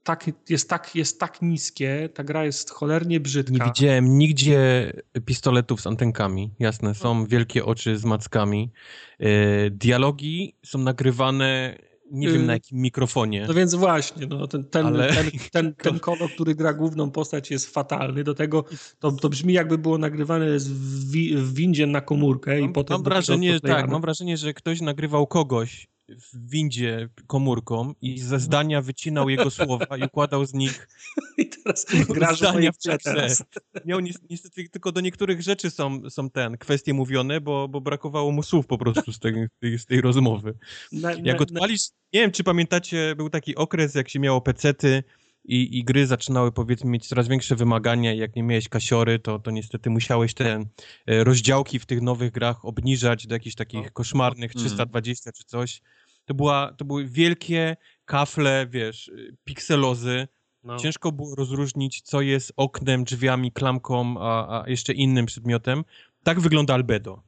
tak, 0.05 0.31
jest, 0.49 0.69
tak, 0.69 0.95
jest 0.95 1.21
tak 1.21 1.43
niskie, 1.43 2.09
ta 2.15 2.25
gra 2.25 2.45
jest 2.45 2.71
cholernie 2.71 3.21
brzydka. 3.21 3.53
Nie 3.53 3.65
widziałem 3.65 4.19
nigdzie 4.19 4.93
pistoletów 5.25 5.81
z 5.81 5.87
antenkami. 5.87 6.51
Jasne, 6.59 6.95
są 6.95 7.27
wielkie 7.27 7.65
oczy 7.65 7.97
z 7.97 8.05
mackami. 8.05 8.73
E, 9.19 9.71
dialogi 9.71 10.57
są 10.65 10.79
nagrywane, 10.79 11.79
nie 12.11 12.29
wiem 12.29 12.43
Y, 12.43 12.47
na 12.47 12.53
jakim 12.53 12.79
mikrofonie. 12.79 13.45
No 13.49 13.55
więc 13.55 13.75
właśnie, 13.75 14.27
no, 14.27 14.47
ten, 14.47 14.65
ten, 14.65 14.87
Ale- 14.87 15.13
ten, 15.13 15.31
ten, 15.53 15.75
ten 15.91 15.99
kolor, 15.99 16.31
który 16.31 16.55
gra 16.55 16.75
główną 16.75 17.11
postać 17.11 17.51
jest 17.51 17.75
fatalny. 17.75 18.25
Do 18.25 18.35
tego 18.35 18.65
to, 18.99 19.13
to 19.13 19.29
brzmi 19.29 19.53
jakby 19.53 19.79
było 19.79 19.99
nagrywane 19.99 20.61
z 20.61 20.69
w, 20.69 21.11
wi- 21.11 21.37
w 21.37 21.55
windzie 21.55 21.87
na 21.87 22.01
komórkę 22.01 22.59
i 22.59 22.63
Mam, 22.63 22.73
potem 22.73 22.95
mam 22.95 23.05
wrażenie, 23.05 23.61
tak, 23.61 23.89
mam 23.89 24.01
wrażenie, 24.01 24.37
że 24.37 24.55
ktoś 24.55 24.81
nagrywał 24.81 25.27
kogoś 25.27 25.92
w 26.21 26.51
windzie 26.51 27.09
komórką 27.27 27.95
i 28.03 28.19
ze 28.21 28.41
zdania 28.41 28.83
wycinał 28.83 29.29
jego 29.29 29.51
słowa 29.51 29.97
i 29.97 30.03
układał 30.05 30.45
z 30.47 30.55
nich 30.55 30.89
I 31.39 31.47
teraz 31.47 31.87
grasz 32.15 32.39
zdania 32.39 32.73
w 32.73 32.79
teraz. 33.05 33.45
Miał 33.85 34.01
ni- 34.01 34.15
niestety 34.31 34.69
tylko 34.69 34.93
do 34.93 35.01
niektórych 35.01 35.43
rzeczy 35.43 35.71
są, 35.71 36.11
są 36.11 36.31
ten, 36.31 36.59
kwestie 36.59 36.95
mówione, 36.95 37.41
bo, 37.41 37.69
bo 37.69 37.81
brakowało 37.81 38.33
mu 38.33 38.43
słów 38.43 38.67
po 38.67 38.79
prostu 38.79 39.13
z 39.13 39.19
tej, 39.19 39.35
z 39.79 39.87
tej, 39.87 40.01
rozmowy. 40.01 40.55
Na, 40.93 41.13
Jak 41.13 41.25
na, 41.25 41.43
odpalisz, 41.43 41.83
nie 42.13 42.21
wiem 42.21 42.31
czy 42.31 42.45
pamiętacie, 42.45 43.15
był 43.17 43.31
taki 43.31 43.57
okres, 43.57 43.95
jak 43.95 44.09
się 44.09 44.19
miało 44.19 44.41
pecety 44.41 45.03
i, 45.45 45.79
i 45.79 45.85
gry 45.85 46.07
zaczynały 46.07 46.53
powiedzmy 46.53 46.91
mieć 46.91 47.09
coraz 47.09 47.29
większe 47.29 47.57
wymagania 47.57 48.13
i 48.15 48.19
jak 48.19 48.37
nie 48.37 48.43
miałeś 48.43 48.69
kasiory, 48.69 49.19
to, 49.19 49.39
to 49.39 49.51
niestety 49.51 49.91
musiałeś 49.91 50.35
te 50.35 50.65
e, 51.07 51.25
rozdziałki 51.25 51.79
w 51.79 51.87
tych 51.87 52.03
nowych 52.03 52.33
grach 52.33 52.65
obniżać 52.65 53.27
do 53.27 53.35
jakichś 53.35 53.57
takich 53.57 53.85
No. 53.85 53.91
koszmarnych 53.93 54.51
Mhm. 54.51 54.65
320 54.67 55.33
czy 55.33 55.45
coś. 55.45 55.83
To, 56.25 56.35
była, 56.35 56.73
to 56.77 56.85
były 56.85 57.07
wielkie 57.07 57.77
kafle, 58.05 58.67
wiesz, 58.71 59.09
y, 59.09 59.37
pikselozy. 59.45 60.29
no. 60.65 60.77
Ciężko 60.77 61.13
było 61.13 61.35
rozróżnić, 61.35 62.01
co 62.01 62.21
jest 62.21 62.53
oknem, 62.57 63.05
drzwiami, 63.05 63.53
klamką, 63.53 64.15
a, 64.21 64.63
a 64.63 64.69
jeszcze 64.69 64.93
innym 64.93 65.27
przedmiotem. 65.27 65.85
Tak 66.23 66.41
wygląda 66.41 66.75
Albedo. 66.75 67.23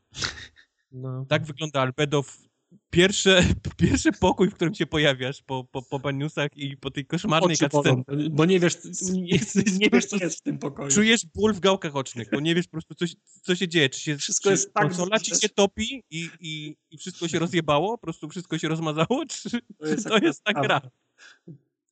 No. 0.93 1.27
Tak 1.29 1.45
wygląda 1.45 1.81
Albedo. 1.81 2.23
W 2.23 2.53
pierwsze, 2.95 3.45
pierwszy 3.77 4.12
pokój, 4.12 4.49
w 4.51 4.55
którym 4.55 4.75
się 4.75 4.87
pojawiasz 4.87 5.43
po, 5.43 5.65
po, 5.65 5.83
po 5.83 5.99
baniusach 5.99 6.49
i 6.57 6.77
po 6.77 6.91
tej 6.91 7.07
koszmarnej 7.07 7.57
cutscence. 7.57 8.31
bo 8.31 8.45
nie 8.45 8.61
wiesz, 8.61 8.77
nie, 9.12 9.39
nie 9.79 9.91
wiesz, 9.93 10.07
co 10.07 10.16
jest 10.16 10.39
w 10.39 10.43
tym 10.43 10.59
pokoju. 10.59 10.91
Czujesz 10.91 11.27
ból 11.35 11.55
w 11.55 11.61
gałkach 11.61 11.97
ocznych, 11.97 12.29
bo 12.33 12.41
nie 12.41 12.55
wiesz 12.55 12.66
po 12.66 12.71
prostu, 12.73 12.95
co, 12.95 13.07
się- 13.07 13.15
co 13.43 13.57
się 13.57 13.69
dzieje. 13.69 13.89
Czy 13.89 14.01
się, 14.01 14.19
Wszystko 14.19 14.49
czy 14.49 14.51
jest 14.53 14.75
tak 14.75 14.83
konsola 14.85 15.19
ci 15.19 15.37
się 15.41 15.49
topi 15.49 16.03
i, 16.11 16.29
i, 16.41 16.77
i 16.91 16.99
wszystko 16.99 17.29
się 17.29 17.39
rozjebało? 17.39 17.99
Po 17.99 18.03
prostu 18.07 18.29
wszystko 18.29 18.59
się 18.59 18.69
rozmazało? 18.69 19.25
Czy, 19.29 19.51
To 19.79 19.87
jest 19.87 20.05
to 20.09 20.19
jest 20.19 20.45
ta 20.45 20.53
gra? 20.53 20.81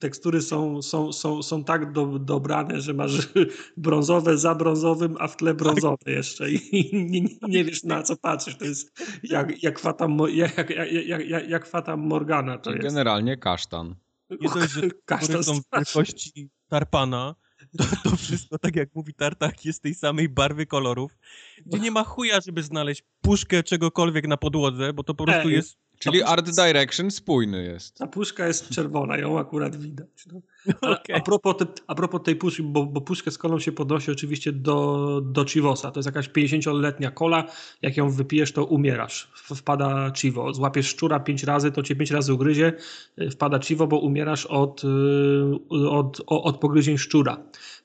Tekstury 0.03 0.43
są, 0.43 0.83
są, 0.83 1.13
są, 1.13 1.43
są 1.43 1.65
tak 1.65 1.93
do, 1.93 2.19
dobrane, 2.19 2.81
że 2.81 2.95
masz 2.95 3.29
brązowe 3.77 4.39
za 4.39 4.55
brązowym, 4.55 5.17
a 5.19 5.29
w 5.29 5.37
tle 5.37 5.55
brązowe 5.55 6.13
jeszcze 6.13 6.51
i 6.51 6.91
nie, 7.11 7.21
nie, 7.21 7.29
nie 7.49 7.65
wiesz 7.65 7.85
na 7.85 8.03
co 8.03 8.17
patrzysz. 8.17 8.57
To 8.57 8.65
jest 8.65 9.01
jak, 9.23 9.63
jak, 9.63 9.79
fata, 9.79 10.09
jak, 10.33 10.71
jak, 10.71 10.93
jak, 10.93 11.29
jak, 11.29 11.49
jak 11.49 11.67
fata 11.67 11.97
Morgana 11.97 12.59
to 12.59 12.71
jest. 12.71 12.83
Generalnie 12.83 13.37
kasztan. 13.37 13.95
Nie 14.31 14.49
dość, 14.49 14.73
że 14.73 14.81
tekstury 15.07 15.43
są 15.43 15.61
wielkości 15.73 16.51
tarpana, 16.69 17.35
to, 17.79 17.85
to 18.11 18.17
wszystko, 18.17 18.59
tak 18.59 18.77
jak 18.77 18.95
mówi 18.95 19.15
Tartak, 19.15 19.65
jest 19.65 19.83
tej 19.83 19.95
samej 19.95 20.29
barwy 20.29 20.67
kolorów, 20.67 21.19
gdzie 21.67 21.79
nie 21.79 21.91
ma 21.91 22.05
chuja, 22.05 22.41
żeby 22.47 22.63
znaleźć 22.63 23.03
puszkę 23.21 23.63
czegokolwiek 23.63 24.29
na 24.29 24.37
podłodze, 24.37 24.93
bo 24.93 25.03
to 25.03 25.15
po 25.15 25.25
prostu 25.25 25.49
Ej, 25.49 25.55
jest... 25.55 25.82
Czyli 25.99 26.23
art 26.23 26.51
direction 26.51 27.11
spójny 27.11 27.65
jest. 27.65 27.99
Ta 27.99 28.07
puszka 28.07 28.47
jest 28.47 28.69
czerwona, 28.69 29.17
ją 29.19 29.39
akurat 29.39 29.77
widać. 29.77 30.09
No. 30.33 30.41
A, 30.83 30.91
Okej. 31.01 31.17
a, 31.17 31.21
propos 31.21 31.57
te, 31.57 31.67
a 31.87 31.95
propos 31.95 32.21
tej 32.25 32.37
puszki, 32.37 32.63
bo, 32.63 32.87
bo 32.87 33.01
puszkę 33.01 33.31
z 33.31 33.39
kolą 33.39 33.59
się 33.59 33.73
podnosi 33.73 34.11
oczywiście 34.11 34.53
do, 34.53 35.21
do 35.25 35.45
Chivosa. 35.45 35.91
To 35.91 35.99
jest 36.01 36.07
jakaś 36.07 36.29
50-letnia 36.31 37.11
kola. 37.11 37.45
Jak 37.83 37.97
ją 37.97 38.11
wypijesz, 38.11 38.53
to 38.53 38.65
umierasz. 38.65 39.31
Wpada 39.57 40.13
Chivo. 40.17 40.55
Złapiesz 40.55 40.87
szczura 40.87 41.21
5 41.21 41.45
razy, 41.45 41.73
to 41.73 41.83
cię 41.83 41.97
5 41.97 42.11
razy 42.11 42.35
ugryzie. 42.35 42.73
y, 43.21 43.31
Wpada 43.31 43.59
Chivo, 43.59 43.87
bo 43.87 43.99
umierasz 43.99 44.47
od, 44.47 44.83
y, 44.85 45.89
od, 45.89 46.21
o- 46.27 46.43
od 46.43 46.59
pogryzień 46.59 46.99
szczura. 46.99 47.37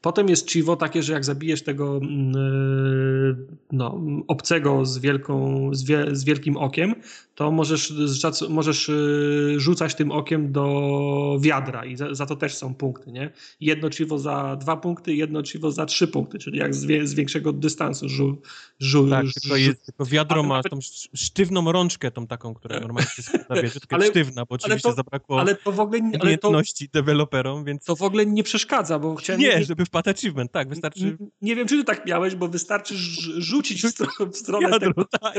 Potem 0.01 0.29
jest 0.29 0.51
Chivo 0.51 0.75
takie, 0.75 1.03
że 1.03 1.13
jak 1.13 1.25
zabijesz 1.25 1.63
tego 1.63 1.97
mm, 1.97 2.35
y, 2.35 3.35
no, 3.71 4.01
obcego 4.27 4.85
z, 4.85 4.97
wielką, 4.97 5.69
z, 5.73 5.84
wie, 5.84 6.05
z 6.15 6.23
wielkim 6.23 6.57
okiem, 6.57 6.95
to 7.38 7.51
możesz, 7.51 7.93
możesz 8.49 8.89
y, 8.89 9.55
rzucać 9.57 9.95
tym 9.95 10.11
okiem 10.11 10.51
do 10.51 11.38
wiadra 11.41 11.85
i 11.85 11.95
za, 11.95 12.14
za 12.14 12.26
to 12.26 12.35
też 12.35 12.55
są 12.55 12.76
punkty, 12.76 13.11
nie? 13.11 13.31
Jedno 13.59 13.89
chivo 13.89 14.19
za 14.19 14.55
dwa 14.55 14.77
punkty, 14.77 15.15
jedno 15.15 15.43
chivo 15.43 15.72
za 15.72 15.85
trzy 15.85 16.07
punkty, 16.07 16.39
czyli 16.39 16.59
jak 16.59 16.76
z, 16.76 17.09
z 17.09 17.14
większego 17.14 17.53
dystansu 17.53 18.09
żu, 18.09 18.41
żu, 18.80 19.09
Tak, 19.09 19.26
żu- 19.26 19.34
tylko, 19.41 19.57
jest, 19.57 19.85
tylko 19.85 20.05
wiadro 20.05 20.39
ale 20.39 20.47
ma 20.47 20.64
tą 20.64 20.77
sz- 20.77 21.09
sztywną 21.15 21.72
rączkę, 21.72 22.11
tą 22.11 22.27
taką, 22.27 22.53
która 22.53 22.80
normalnie 22.88 23.09
się 23.09 23.23
tylko 23.80 23.95
Ale- 23.95 24.07
sztywna, 24.07 24.45
bo 24.45 24.55
oczywiście 24.55 24.89
to- 24.89 24.95
zabrakło 24.95 25.39
ale 25.39 25.55
to 25.55 25.72
w 25.72 25.80
ogóle 25.80 26.01
nie, 26.01 26.07
ale 26.07 26.38
to, 26.38 26.47
umiejętności 26.49 26.89
deweloperom, 26.93 27.65
więc 27.65 27.84
to 27.85 27.95
w 27.95 28.01
ogóle 28.01 28.26
nie 28.26 28.43
przeszkadza, 28.43 28.99
bo 28.99 29.15
chciałem... 29.15 29.41
nie, 29.41 29.64
żeby 29.64 29.85
wpadł 29.85 30.09
achievement, 30.09 30.51
tak, 30.51 30.69
wystarczy 30.69 31.03
nie, 31.03 31.18
nie 31.41 31.55
wiem, 31.55 31.68
czy 31.68 31.77
ty 31.77 31.84
tak 31.84 32.05
miałeś, 32.05 32.35
bo 32.35 32.47
wystarczy 32.47 32.93
rz- 32.95 33.39
rzucić 33.41 33.84
w, 33.84 33.88
stro, 33.89 34.07
w 34.34 34.35
stronę 34.38 34.69
wiadro, 34.69 34.80
tego, 34.93 35.05
tak, 35.22 35.35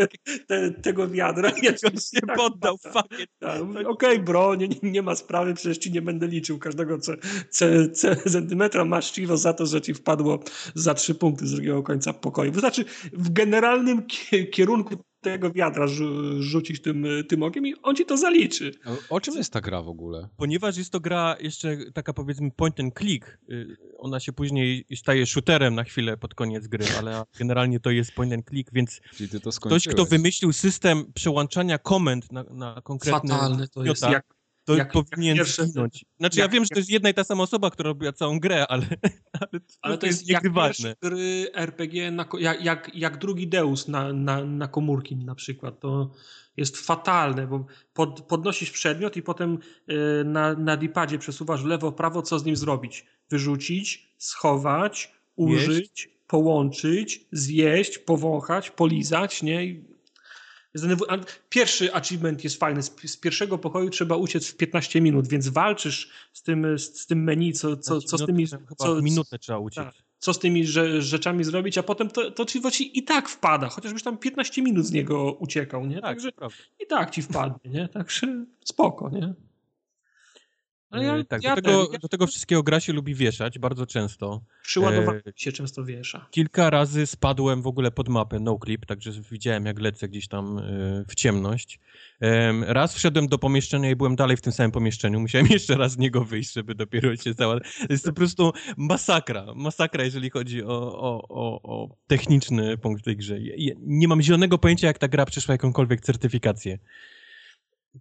te, 0.46 0.70
tego 0.70 1.08
wiadra. 1.08 1.50
On 1.94 2.00
się 2.00 2.20
tak 2.26 2.36
poddał, 2.36 2.78
wpada. 2.78 3.02
fuck 3.02 3.20
it. 3.20 3.30
Tak, 3.38 3.60
Okej, 3.86 4.18
bro, 4.20 4.54
nie, 4.54 4.68
nie- 4.82 5.02
ma 5.02 5.14
sprawy, 5.14 5.54
przecież 5.54 5.78
ci 5.78 5.92
nie 5.92 6.02
będę 6.02 6.26
liczył 6.26 6.58
każdego 6.58 6.98
ce, 6.98 7.16
ce, 7.50 7.90
ce, 7.90 8.16
centymetra. 8.16 8.84
Masz 8.84 9.10
ciwo 9.10 9.36
za 9.36 9.52
to, 9.52 9.66
że 9.66 9.80
ci 9.80 9.94
wpadło 9.94 10.38
za 10.74 10.94
trzy 10.94 11.14
punkty 11.14 11.46
z 11.46 11.52
drugiego 11.52 11.82
końca 11.82 12.12
pokoju. 12.12 12.52
Wystarczy 12.52 12.84
w 13.12 13.30
generalnym 13.32 14.02
kie- 14.06 14.50
kierunku 14.50 14.96
tego 15.20 15.50
wiadra 15.50 15.86
rzu, 15.86 16.42
rzucić 16.42 16.82
tym, 16.82 17.06
tym 17.28 17.42
okiem 17.42 17.66
i 17.66 17.74
on 17.82 17.96
ci 17.96 18.06
to 18.06 18.16
zaliczy. 18.16 18.72
O- 18.86 19.14
O 19.16 19.20
czym 19.20 19.34
jest 19.34 19.52
ta 19.52 19.60
gra 19.60 19.82
w 19.82 19.88
ogóle? 19.88 20.28
Ponieważ 20.36 20.76
jest 20.76 20.92
to 20.92 21.00
gra 21.00 21.36
jeszcze 21.40 21.76
taka 21.94 22.12
powiedzmy 22.12 22.50
point 22.50 22.80
and 22.80 22.94
click, 22.98 23.38
y, 23.50 23.76
ona 23.98 24.20
się 24.20 24.32
później 24.32 24.84
staje 24.96 25.26
shooterem 25.26 25.74
na 25.74 25.84
chwilę 25.84 26.16
pod 26.16 26.34
koniec 26.34 26.66
gry, 26.66 26.84
ale 26.98 27.22
generalnie 27.38 27.80
to 27.80 27.90
jest 27.90 28.12
point 28.12 28.32
and 28.32 28.46
click, 28.48 28.72
więc 28.72 29.00
ktoś, 29.60 29.88
kto 29.88 30.04
wymyślił 30.04 30.52
system 30.52 31.12
przełączania 31.14 31.78
komend 31.78 32.32
na, 32.32 32.42
na 32.42 32.80
konkretny 32.84 33.30
Fatalne 33.30 33.68
to 33.68 33.84
jest. 33.84 34.02
Jak, 34.02 34.37
to 34.68 34.76
jak- 34.76 34.92
powinien 34.92 35.36
jak 35.36 35.46
pierwsze- 35.46 35.66
zginąć. 35.66 36.04
Znaczy 36.18 36.38
jak- 36.40 36.48
ja 36.48 36.52
wiem, 36.54 36.64
że 36.64 36.68
to 36.68 36.78
jest 36.78 36.90
jedna 36.90 37.10
i 37.10 37.14
ta 37.14 37.24
sama 37.24 37.42
osoba, 37.42 37.70
która 37.70 37.88
robiła 37.88 38.12
całą 38.12 38.40
grę, 38.40 38.66
ale, 38.66 38.86
ale, 39.40 39.60
ale 39.82 39.98
to 39.98 40.06
jest 40.06 40.28
jak 40.28 40.42
niegrywalne. 40.42 40.68
pierwsze 40.74 40.94
gry 41.02 41.50
RPG, 41.54 42.10
na, 42.10 42.26
jak, 42.38 42.64
jak, 42.64 42.90
jak 42.94 43.18
drugi 43.18 43.48
Deus 43.48 43.88
na, 43.88 44.12
na, 44.12 44.44
na 44.44 44.68
komórki 44.68 45.16
na 45.16 45.34
przykład. 45.34 45.80
To 45.80 46.10
jest 46.56 46.76
fatalne, 46.76 47.46
bo 47.46 47.66
pod, 47.94 48.20
podnosisz 48.20 48.70
przedmiot 48.70 49.16
i 49.16 49.22
potem 49.22 49.58
y, 49.90 50.24
na, 50.24 50.54
na 50.54 50.76
dipadzie 50.76 51.18
przesuwasz 51.18 51.62
w 51.62 51.66
lewo, 51.66 51.92
prawo, 51.92 52.22
co 52.22 52.38
z 52.38 52.44
nim 52.44 52.56
zrobić? 52.56 53.06
Wyrzucić, 53.30 54.08
schować, 54.18 55.12
użyć, 55.36 56.08
połączyć, 56.26 57.26
zjeść, 57.32 57.98
powąchać, 57.98 58.70
polizać, 58.70 59.42
nie? 59.42 59.60
Pierwszy 61.48 61.94
achievement 61.94 62.44
jest 62.44 62.60
fajny. 62.60 62.82
Z, 62.82 63.16
pierwszego 63.16 63.58
pokoju 63.58 63.90
trzeba 63.90 64.16
uciec 64.16 64.48
w 64.48 64.56
15 64.56 65.00
minut, 65.00 65.28
więc 65.28 65.48
walczysz 65.48 66.10
z 66.32 66.42
tym, 66.42 66.78
z, 66.78 67.06
tym 67.06 67.24
menu, 67.24 67.52
co, 67.52 67.76
co, 67.76 68.00
co 68.00 68.18
z 68.18 68.26
tymi... 68.26 68.46
Co, 68.78 69.02
minutę 69.02 69.38
trzeba 69.38 69.58
uciec. 69.58 69.84
tak. 69.84 69.94
co 70.18 70.34
z 70.34 70.38
tymi 70.38 70.66
rze, 70.66 71.02
rzeczami 71.02 71.44
zrobić, 71.44 71.78
a 71.78 71.82
potem 71.82 72.10
to, 72.10 72.30
to 72.30 72.44
ci, 72.44 72.62
ci 72.72 72.98
i 72.98 73.02
tak 73.02 73.28
wpada, 73.28 73.68
chociażbyś 73.68 74.02
tam 74.02 74.18
15 74.18 74.62
minut 74.62 74.86
z 74.86 74.92
niego 74.92 75.32
uciekał, 75.32 75.86
nie? 75.86 75.94
Tak, 75.94 76.04
Także 76.04 76.30
i 76.80 76.86
tak 76.86 77.10
ci 77.10 77.22
wpadnie, 77.22 77.70
nie? 77.70 77.88
Także 77.88 78.44
spoko, 78.64 79.10
nie? 79.10 79.34
Ale 80.90 81.04
ja, 81.04 81.16
E, 81.16 81.24
tak, 81.24 81.42
ja 81.42 81.56
do, 81.56 81.62
tego, 81.62 81.84
ten, 81.84 81.92
ja 81.92 81.98
do 81.98 82.08
tego 82.08 82.26
wszystkiego 82.26 82.62
gra 82.62 82.80
się 82.80 82.92
lubi 82.92 83.14
wieszać 83.14 83.58
bardzo 83.58 83.86
często. 83.86 84.40
przy 84.62 84.80
ładowaniu 84.80 85.18
e, 85.18 85.32
się 85.36 85.52
często 85.52 85.84
wiesza. 85.84 86.26
Kilka 86.30 86.70
razy 86.70 87.06
spadłem 87.06 87.62
w 87.62 87.66
ogóle 87.66 87.90
pod 87.90 88.08
mapę 88.08 88.40
no 88.40 88.58
clip, 88.64 88.86
także 88.86 89.12
widziałem 89.30 89.66
jak 89.66 89.80
lecę 89.80 90.08
gdzieś 90.08 90.28
tam 90.28 90.58
e, 90.58 90.62
w 91.08 91.14
ciemność. 91.14 91.80
Em, 92.20 92.64
Raz 92.64 92.94
wszedłem 92.94 93.26
do 93.26 93.38
pomieszczenia 93.38 93.90
i 93.90 93.96
byłem 93.96 94.16
dalej 94.16 94.36
w 94.36 94.40
tym 94.40 94.52
samym 94.52 94.70
pomieszczeniu. 94.70 95.20
Musiałem 95.20 95.46
jeszcze 95.56 95.76
raz 95.76 95.92
z 95.92 95.98
niego 95.98 96.24
wyjść, 96.24 96.52
żeby 96.52 96.74
dopiero 96.74 97.16
się 97.16 97.32
załadować. 97.32 97.68
Jest 97.90 98.04
to 98.04 98.10
po 98.10 98.16
prostu 98.16 98.52
masakra. 98.76 99.46
Masakra, 99.56 100.04
jeżeli 100.04 100.30
chodzi 100.30 100.64
o, 100.64 101.00
o, 101.00 101.28
o, 101.28 101.62
o 101.62 101.96
techniczny 102.06 102.78
punkt 102.78 103.02
w 103.02 103.04
tej 103.04 103.16
grze. 103.16 103.40
Ja 103.40 103.74
Nie 103.78 104.08
mam 104.08 104.22
zielonego 104.22 104.58
pojęcia, 104.58 104.86
jak 104.86 104.98
ta 104.98 105.08
gra 105.08 105.26
przeszła 105.26 105.52
jakąkolwiek 105.54 106.00
certyfikację. 106.00 106.78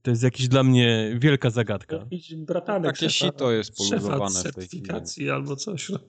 To 0.01 0.09
jest 0.09 0.23
jakiś 0.23 0.47
dla 0.47 0.63
mnie 0.63 1.15
wielka 1.19 1.49
zagadka. 1.49 1.95
Jakiś 2.11 2.35
bratanek 2.35 2.91
Takie 2.91 3.05
szefa- 3.07 3.25
sito 3.25 3.51
jest 3.51 3.71
poluzowane 3.77 4.29
w 4.39 4.43
tej 4.43 4.51
chwili. 4.51 4.53
certyfikacji 4.53 5.29
albo 5.29 5.55
coś. 5.55 5.89
No. 5.89 5.99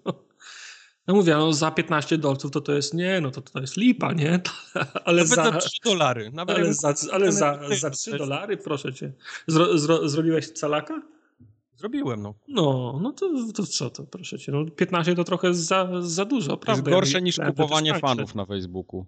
no 1.07 1.15
mówię, 1.15 1.35
no 1.35 1.53
za 1.53 1.71
15 1.71 2.19
dolców 2.19 2.51
to 2.51 2.61
to 2.61 2.73
jest, 2.73 2.95
nie, 2.95 3.21
no 3.21 3.31
to 3.31 3.41
to 3.43 3.61
jest 3.61 3.77
lipa, 3.77 4.13
nie? 4.13 4.41
ale 5.05 5.23
Nawet 5.25 5.29
za, 5.29 5.45
za 5.45 5.59
3 5.59 5.79
dolary. 5.85 6.31
Nawet 6.33 6.57
ale 6.57 6.75
za, 6.75 6.95
ale 7.13 7.33
za, 7.33 7.59
za 7.81 7.91
to 7.91 7.97
3 7.97 8.11
jest- 8.11 8.19
dolary, 8.25 8.57
proszę 8.57 8.93
cię. 8.95 9.13
Zro, 9.47 9.79
zro, 9.79 10.09
zrobiłeś 10.09 10.51
calaka? 10.51 11.03
Zrobiłem, 11.77 12.23
no. 12.23 12.35
No, 12.49 12.99
no 13.03 13.13
to, 13.13 13.31
to 13.55 13.67
co 13.67 13.91
to, 13.91 14.05
proszę 14.05 14.39
cię. 14.39 14.53
No 14.53 14.65
15 14.71 15.15
to 15.15 15.25
trochę 15.25 15.55
za, 15.55 15.89
za 16.03 16.25
dużo, 16.25 16.47
To 16.47 16.53
jest 16.55 16.63
prawda? 16.65 16.91
gorsze 16.91 17.23
niż 17.23 17.37
kupowanie 17.47 17.95
fanów 17.95 18.35
na 18.35 18.47
Facebooku. 18.47 19.07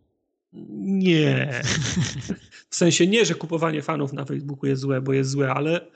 Nie. 0.52 1.60
W 2.70 2.74
sensie 2.76 3.06
nie, 3.06 3.24
że 3.24 3.34
kupowanie 3.34 3.82
fanów 3.82 4.12
na 4.12 4.24
Facebooku 4.24 4.66
jest 4.66 4.82
złe, 4.82 5.00
bo 5.00 5.12
jest 5.12 5.30
złe, 5.30 5.52
ale 5.52 5.86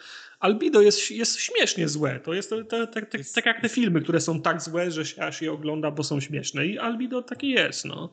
Albido 0.40 0.80
jest, 0.82 1.10
jest 1.10 1.38
śmiesznie 1.40 1.88
złe. 1.88 2.20
To 2.20 2.34
jest 2.34 2.50
to, 2.50 2.64
to, 2.64 2.86
tak- 2.86 3.10
tak- 3.10 3.20
tak 3.34 3.46
jak 3.46 3.60
te 3.62 3.68
filmy, 3.68 4.00
które 4.00 4.20
są 4.20 4.42
tak 4.42 4.62
złe, 4.62 4.90
że 4.90 5.06
się 5.06 5.22
aż 5.22 5.42
je 5.42 5.52
ogląda, 5.52 5.90
bo 5.90 6.02
są 6.04 6.20
śmieszne. 6.20 6.66
I 6.66 6.78
Albido 6.78 7.22
takie 7.22 7.46
jest, 7.48 7.84
no. 7.84 8.08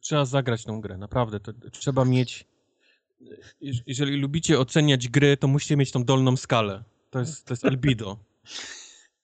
Trzeba 0.00 0.24
zagrać 0.24 0.64
tą 0.64 0.80
grę, 0.80 0.96
naprawdę. 0.98 1.40
To, 1.40 1.52
trzeba 1.72 2.04
mieć. 2.04 2.44
jeż- 3.62 3.82
Jeżeli 3.86 4.16
lubicie 4.16 4.58
oceniać 4.58 5.08
gry, 5.08 5.36
to 5.36 5.48
musicie 5.48 5.76
mieć 5.76 5.90
tą 5.92 6.04
dolną 6.04 6.36
skalę. 6.36 6.82
To 7.10 7.18
jest, 7.18 7.44
to 7.44 7.52
jest 7.52 7.64
albido. 7.64 8.18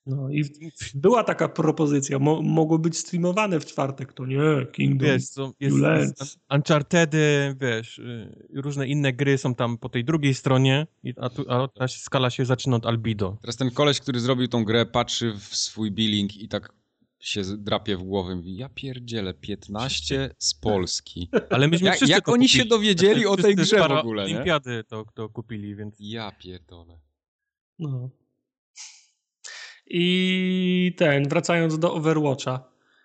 No 0.07 0.31
i 0.31 0.45
była 0.95 1.25
taka 1.25 1.49
propozycja, 1.49 2.19
mo, 2.19 2.43
mogło 2.43 2.79
być 2.79 2.99
streamowane 2.99 3.61
w 3.61 3.67
czwartek, 3.67 4.13
to 4.13 4.27
nie, 4.27 4.67
Kingdom. 4.73 5.09
Wiesz, 5.09 5.25
są, 5.25 5.53
jest, 5.61 5.77
jest 6.21 6.39
Unchartedy, 6.55 7.57
wiesz, 7.61 7.99
y, 7.99 8.47
różne 8.55 8.89
inne 8.89 9.13
gry 9.13 9.39
są 9.39 9.55
tam 9.55 9.79
po 9.79 9.89
tej 9.89 10.05
drugiej 10.05 10.35
stronie, 10.35 10.87
i- 11.05 11.15
a, 11.17 11.29
tu, 11.29 11.45
a 11.51 11.69
ta 11.69 11.89
skala 11.89 12.31
się 12.31 12.45
zaczyna 12.45 12.77
od 12.77 12.87
albido. 12.87 13.37
Teraz 13.41 13.57
ten 13.57 13.71
koleś, 13.71 14.01
który 14.01 14.21
zrobił 14.21 14.49
tą 14.49 14.65
grę, 14.65 14.87
patrzy 14.87 15.33
w 15.39 15.57
swój 15.57 15.91
billing 15.93 16.37
i 16.37 16.49
tak 16.49 16.73
się 17.19 17.43
drapie 17.59 17.97
w 17.97 18.03
głowę 18.03 18.33
i 18.33 18.37
mówi, 18.37 18.57
ja 18.57 18.69
pierdzielę, 18.69 19.35
15 19.35 20.31
z 20.39 20.55
Polski. 20.55 21.29
Ale 21.51 21.69
myśmy 21.69 21.87
Jak- 21.87 21.97
wszyscy 21.97 22.13
jak 22.13 22.29
oni 22.29 22.49
się 22.49 22.59
kupili. 22.59 22.71
dowiedzieli 22.71 23.27
o 23.27 23.37
tej 23.37 23.55
grze 23.57 23.89
w 23.89 23.91
ogóle, 23.91 24.27
nie? 24.29 24.35
Olimpiady 24.35 24.85
to, 24.85 25.05
to 25.15 25.29
kupili, 25.29 25.77
więc 25.77 25.95
Ja 25.99 26.33
pierdolę. 26.33 26.99
No. 27.79 28.11
I 29.91 30.95
ten, 30.97 31.29
wracając 31.29 31.79
do 31.79 31.95
Overwatcha. 31.95 32.65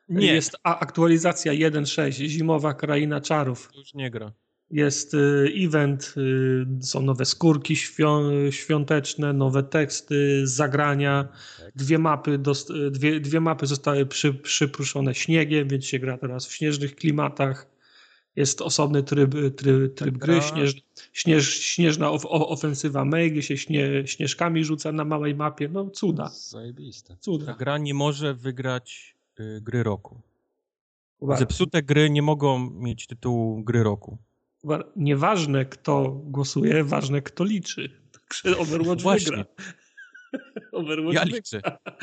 nie, 0.09 0.33
Jest 0.33 0.55
aktualizacja 0.63 1.51
1.6, 1.53 2.11
Zimowa 2.11 2.73
Kraina 2.73 3.21
Czarów. 3.21 3.69
już 3.77 3.93
nie 3.93 4.11
gra. 4.11 4.31
Jest 4.71 5.13
y, 5.13 5.53
event, 5.57 6.13
y, 6.17 6.65
są 6.85 7.01
nowe 7.01 7.25
skórki 7.25 7.75
świą- 7.75 8.51
świąteczne, 8.51 9.33
nowe 9.33 9.63
teksty, 9.63 10.47
zagrania. 10.47 11.27
Tak. 11.59 11.71
Dwie 11.75 11.97
mapy, 11.97 12.39
dwie, 12.91 13.19
dwie 13.19 13.39
mapy 13.39 13.67
zostały 13.67 14.05
przy, 14.05 14.33
przypruszone 14.33 15.15
śniegiem, 15.15 15.67
więc 15.67 15.85
się 15.85 15.99
gra 15.99 16.17
teraz 16.17 16.47
w 16.47 16.53
śnieżnych 16.53 16.95
klimatach. 16.95 17.67
Jest 18.35 18.61
osobny 18.61 19.03
tryb, 19.03 19.35
tryb, 19.55 19.95
tryb 19.95 20.17
gry, 20.17 20.41
śnież, 20.41 20.75
śnież, 21.13 21.59
śnieżna 21.59 22.11
of, 22.11 22.25
ofensywa 22.29 23.05
May, 23.05 23.31
gdzie 23.31 23.41
się 23.41 23.57
śnie, 23.57 24.07
śnieżkami 24.07 24.65
rzuca 24.65 24.91
na 24.91 25.05
małej 25.05 25.35
mapie. 25.35 25.69
No 25.69 25.89
cuda. 25.89 26.29
Zajebiste. 26.29 27.17
cuda. 27.19 27.45
Ta 27.45 27.53
gra 27.53 27.77
nie 27.77 27.93
może 27.93 28.33
wygrać 28.33 29.15
y, 29.39 29.61
gry 29.61 29.83
roku. 29.83 30.21
Uwaga. 31.19 31.39
Zepsute 31.39 31.83
gry 31.83 32.09
nie 32.09 32.21
mogą 32.21 32.69
mieć 32.69 33.07
tytułu 33.07 33.63
gry 33.63 33.83
roku. 33.83 34.17
Uwaga. 34.63 34.83
Nieważne 34.95 35.65
kto 35.65 36.09
głosuje, 36.23 36.83
ważne 36.83 37.21
kto 37.21 37.43
liczy. 37.43 38.01
Także 38.11 38.57
Overwatch 38.57 39.01
Właśnie. 39.09 39.37
wygra. 39.37 39.45
Overwatch 40.71 41.15
Ja 41.15 41.23
liczę. 41.23 41.61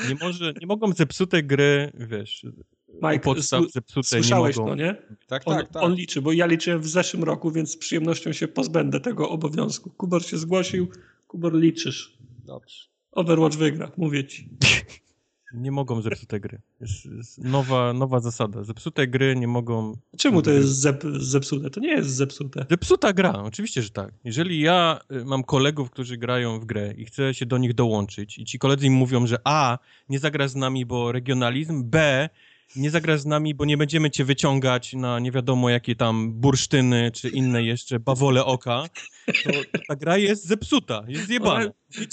Nie, 0.09 0.15
może, 0.21 0.53
nie 0.61 0.67
mogą 0.67 0.93
zepsute 0.93 1.43
gry, 1.43 1.93
wiesz, 1.95 2.47
Mike, 2.95 3.21
podstaw 3.21 3.61
sły- 3.63 3.71
zepsute 3.71 4.09
Słyszałeś 4.09 4.57
nie 4.57 4.63
mogą. 4.63 4.77
to, 4.77 4.83
nie? 4.83 4.97
Tak, 5.27 5.43
On, 5.47 5.57
tak, 5.57 5.69
tak. 5.69 5.83
on 5.83 5.95
liczy, 5.95 6.23
bo 6.23 6.33
ja 6.33 6.47
liczyłem 6.47 6.81
w 6.81 6.89
zeszłym 6.89 7.25
roku, 7.25 7.51
więc 7.51 7.71
z 7.73 7.77
przyjemnością 7.77 8.33
się 8.33 8.49
pozbędę 8.49 9.01
tego 9.01 9.31
obowiązku. 9.31 9.91
Kubor 9.91 10.25
się 10.25 10.39
zgłosił, 10.39 10.89
Kubor 11.27 11.55
liczysz. 11.55 12.19
Dobrze. 12.45 12.77
Overwatch 13.13 13.57
wygra, 13.57 13.91
mówię 13.97 14.25
ci. 14.25 14.49
Nie 15.55 15.71
mogą 15.73 16.03
zepsute 16.03 16.41
gry. 16.41 16.61
Jest, 16.81 17.05
jest 17.07 17.39
nowa, 17.39 17.93
nowa 17.93 18.21
zasada. 18.21 18.65
Zepsute 18.65 19.07
gry 19.07 19.37
nie 19.37 19.47
mogą. 19.49 19.97
Czemu 20.19 20.43
to 20.43 20.51
jest 20.51 20.69
zep, 20.69 21.05
zepsute? 21.19 21.71
To 21.71 21.81
nie 21.81 21.89
jest 21.89 22.11
zepsute. 22.11 22.67
Zepsuta 22.71 23.13
gra, 23.13 23.33
oczywiście, 23.43 23.83
że 23.83 23.91
tak. 23.91 24.15
Jeżeli 24.25 24.61
ja 24.61 25.01
y, 25.13 25.25
mam 25.25 25.45
kolegów, 25.45 25.91
którzy 25.91 26.17
grają 26.17 26.61
w 26.61 26.65
grę 26.65 26.95
i 26.97 27.05
chcę 27.05 27.35
się 27.35 27.47
do 27.47 27.59
nich 27.59 27.75
dołączyć, 27.75 28.39
i 28.39 28.45
ci 28.45 28.59
koledzy 28.59 28.87
im 28.87 28.93
mówią, 28.93 29.27
że 29.27 29.37
A, 29.45 29.79
nie 30.09 30.19
zagra 30.19 30.49
z 30.49 30.55
nami, 30.57 30.87
bo 30.87 31.13
regionalizm, 31.13 31.85
B, 31.91 32.29
nie 32.77 32.91
zagra 32.91 33.19
z 33.19 33.27
nami, 33.27 33.55
bo 33.55 33.65
nie 33.65 33.77
będziemy 33.77 34.11
cię 34.11 34.25
wyciągać 34.25 34.93
na 34.93 35.19
nie 35.19 35.33
wiadomo 35.33 35.71
jakie 35.71 35.97
tam 35.97 36.33
bursztyny, 36.33 37.11
czy 37.15 37.29
inne 37.29 37.63
jeszcze 37.63 38.01
bawole 38.01 38.45
oka, 38.45 38.85
to, 39.45 39.51
ta 39.89 39.97
gra 39.97 40.17
jest 40.17 40.47
zepsuta, 40.47 41.05
jest 41.09 41.27
zjebana. 41.27 41.71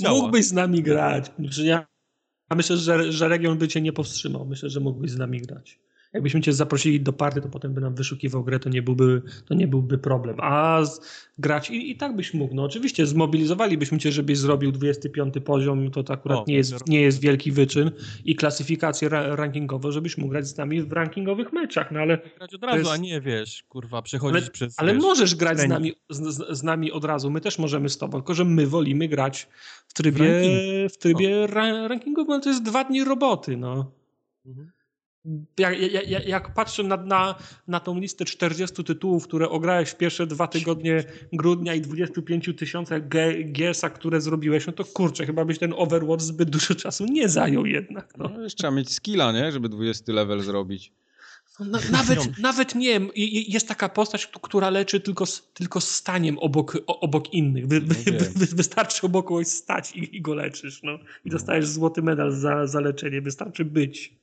Mógłbyś 0.10 0.46
z 0.46 0.54
nami 0.54 0.84
grać. 0.84 1.32
Ja 1.64 1.86
myślę, 2.56 2.78
że, 2.78 3.12
że 3.12 3.28
region 3.28 3.58
by 3.58 3.68
cię 3.68 3.82
nie 3.82 3.94
powstrzymał. 3.94 4.46
Myślę, 4.46 4.70
że 4.70 4.80
mógłbyś 4.80 5.12
z 5.12 5.18
nami 5.18 5.42
grać. 5.42 5.80
Jakbyśmy 6.16 6.42
cię 6.42 6.54
zaprosili 6.54 7.02
do 7.02 7.14
party, 7.14 7.42
to 7.42 7.50
potem 7.50 7.74
by 7.74 7.82
nam 7.82 7.96
wyszukiwał 7.96 8.44
grę, 8.44 8.60
to 8.60 8.70
nie 8.70 8.82
byłby, 8.82 9.22
to 9.46 9.54
nie 9.54 9.68
byłby 9.68 9.98
problem. 9.98 10.36
A 10.40 10.86
z, 10.86 11.02
grać 11.38 11.70
i, 11.70 11.92
i 11.92 11.96
tak 11.96 12.16
byś 12.16 12.34
mógł. 12.34 12.56
No 12.56 12.64
oczywiście 12.64 13.06
zmobilizowalibyśmy 13.06 13.98
cię, 13.98 14.12
żebyś 14.12 14.38
zrobił 14.38 14.72
25 14.72 15.34
poziom, 15.46 15.92
to, 15.92 16.04
to 16.04 16.14
akurat 16.14 16.38
O, 16.38 16.44
nie, 16.48 16.56
jest, 16.56 16.88
nie 16.88 17.02
jest 17.02 17.20
wielki 17.20 17.52
wyczyn 17.52 17.92
i 18.26 18.36
klasyfikację 18.36 19.10
ra, 19.10 19.36
rankingową, 19.36 19.92
żebyś 19.92 20.18
mógł 20.18 20.32
grać 20.32 20.48
z 20.48 20.58
nami 20.58 20.82
w 20.82 20.92
rankingowych 20.92 21.54
meczach, 21.54 21.92
no 21.92 22.00
ale 22.00 22.18
Grać 22.38 22.54
od 22.56 22.64
razu, 22.64 22.78
jest- 22.78 22.92
a 22.92 22.98
nie 22.98 23.22
wiesz, 23.22 23.64
kurwa, 23.70 24.02
przechodzić 24.02 24.42
Ale- 24.44 24.52
przez. 24.52 24.74
Ale 24.80 24.94
wiesz, 24.94 25.04
możesz 25.04 25.36
grać 25.36 25.60
z 25.60 25.68
nami, 25.68 25.94
z, 26.10 26.58
z, 26.58 26.64
nami 26.64 26.92
od 26.92 27.06
razu. 27.06 27.30
My 27.32 27.42
też 27.42 27.60
możemy 27.60 27.90
z 27.90 27.98
tobą, 27.98 28.18
tylko 28.18 28.34
że 28.34 28.46
my 28.46 28.68
wolimy 28.68 29.08
grać 29.08 29.48
w 29.88 29.94
trybie, 29.94 30.18
W 30.18 30.22
rankingu. 30.22 30.90
w 30.90 30.98
trybie 30.98 31.48
ra, 31.48 31.88
rankingowym, 31.88 32.32
ale 32.32 32.42
to 32.42 32.50
jest 32.50 32.64
dwa 32.64 32.84
dni 32.84 33.04
roboty. 33.04 33.58
No. 33.58 33.92
Mhm. 34.46 34.72
Jak, 35.58 35.94
jak, 36.10 36.28
jak- 36.28 36.54
patrzę 36.54 36.84
na, 36.84 36.98
na, 36.98 37.36
na 37.68 37.80
tą 37.80 38.00
listę 38.00 38.26
40 38.26 38.84
tytułów, 38.84 39.24
które 39.24 39.50
ograłeś 39.50 39.90
w 39.90 39.98
pierwsze 39.98 40.28
dwa 40.28 40.48
tygodnie 40.48 41.04
grudnia 41.34 41.76
i 41.76 41.82
25 41.82 42.50
tysiącach 42.58 43.08
GS-a, 43.46 43.90
które 43.90 44.22
zrobiłeś, 44.22 44.68
no 44.68 44.74
to 44.74 44.86
kurczę, 44.86 45.26
chyba 45.26 45.46
byś 45.46 45.60
ten 45.60 45.74
Overwatch 45.78 46.24
zbyt 46.24 46.50
dużo 46.50 46.76
czasu 46.76 47.06
nie 47.06 47.30
zajął 47.30 47.66
jednak. 47.66 48.14
No. 48.18 48.30
No, 48.38 48.48
trzeba 48.48 48.72
mieć 48.72 48.94
skilla, 48.94 49.32
nie? 49.32 49.52
Żeby 49.52 49.70
20 49.70 50.14
level 50.14 50.42
zrobić. 50.42 50.92
Na, 51.60 51.80
nawet, 51.92 52.38
nawet 52.40 52.76
nie 52.76 53.00
jest 53.48 53.68
taka 53.68 53.90
postać, 53.90 54.28
która 54.42 54.70
leczy 54.70 55.00
tylko, 55.00 55.26
tylko 55.54 55.82
staniem 55.82 56.40
obok, 56.40 56.78
obok 56.88 57.34
innych. 57.34 57.68
Wy, 57.68 57.82
wy, 57.82 58.12
wiem. 58.12 58.34
wy, 58.36 58.46
wystarczy 58.46 59.06
obok 59.06 59.28
kogoś 59.28 59.48
stać 59.48 59.96
i, 59.96 60.18
i 60.18 60.22
go 60.22 60.34
leczysz. 60.34 60.84
No. 60.84 61.00
I 61.26 61.30
dostajesz 61.30 61.68
złoty 61.68 62.02
medal 62.02 62.32
za, 62.32 62.68
za 62.68 62.80
leczenie. 62.80 63.22
Wystarczy 63.22 63.66
być. 63.66 64.14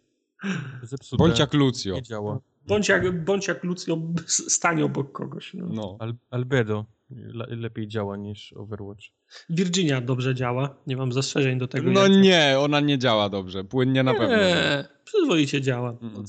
Zepsute. 0.82 1.16
Bądź 1.24 1.39
jak 1.39 1.55
Lucio. 1.55 1.94
Nie 1.94 2.02
działa. 2.02 2.39
Bądź 2.66 2.89
jak, 2.89 3.24
bądź 3.24 3.48
jak 3.48 3.64
Lucio, 3.64 3.98
s- 4.27 4.52
stań 4.52 4.82
obok 4.82 5.12
kogoś. 5.12 5.55
No. 5.55 5.66
No. 5.70 5.97
Al 6.01 6.14
Albedo 6.31 6.85
le 7.10 7.47
lepiej 7.56 7.89
działa 7.89 8.16
niż 8.16 8.52
Overwatch. 8.52 9.02
Virginia 9.51 10.01
dobrze 10.01 10.35
działa. 10.35 10.74
Nie 10.86 10.97
mam 10.97 11.12
zastrzeżeń 11.12 11.59
do 11.59 11.69
tego. 11.69 11.90
No 11.90 12.02
jak- 12.02 12.12
nie, 12.23 12.56
ona 12.59 12.81
nie 12.81 12.98
działa 12.98 13.28
dobrze. 13.28 13.64
Płynnie 13.64 14.02
na 14.02 14.14
pewno. 14.14 14.36
Nie, 14.36 14.85
przyzwoicie 15.05 15.60
działa. 15.60 15.97
Mm. 16.02 16.24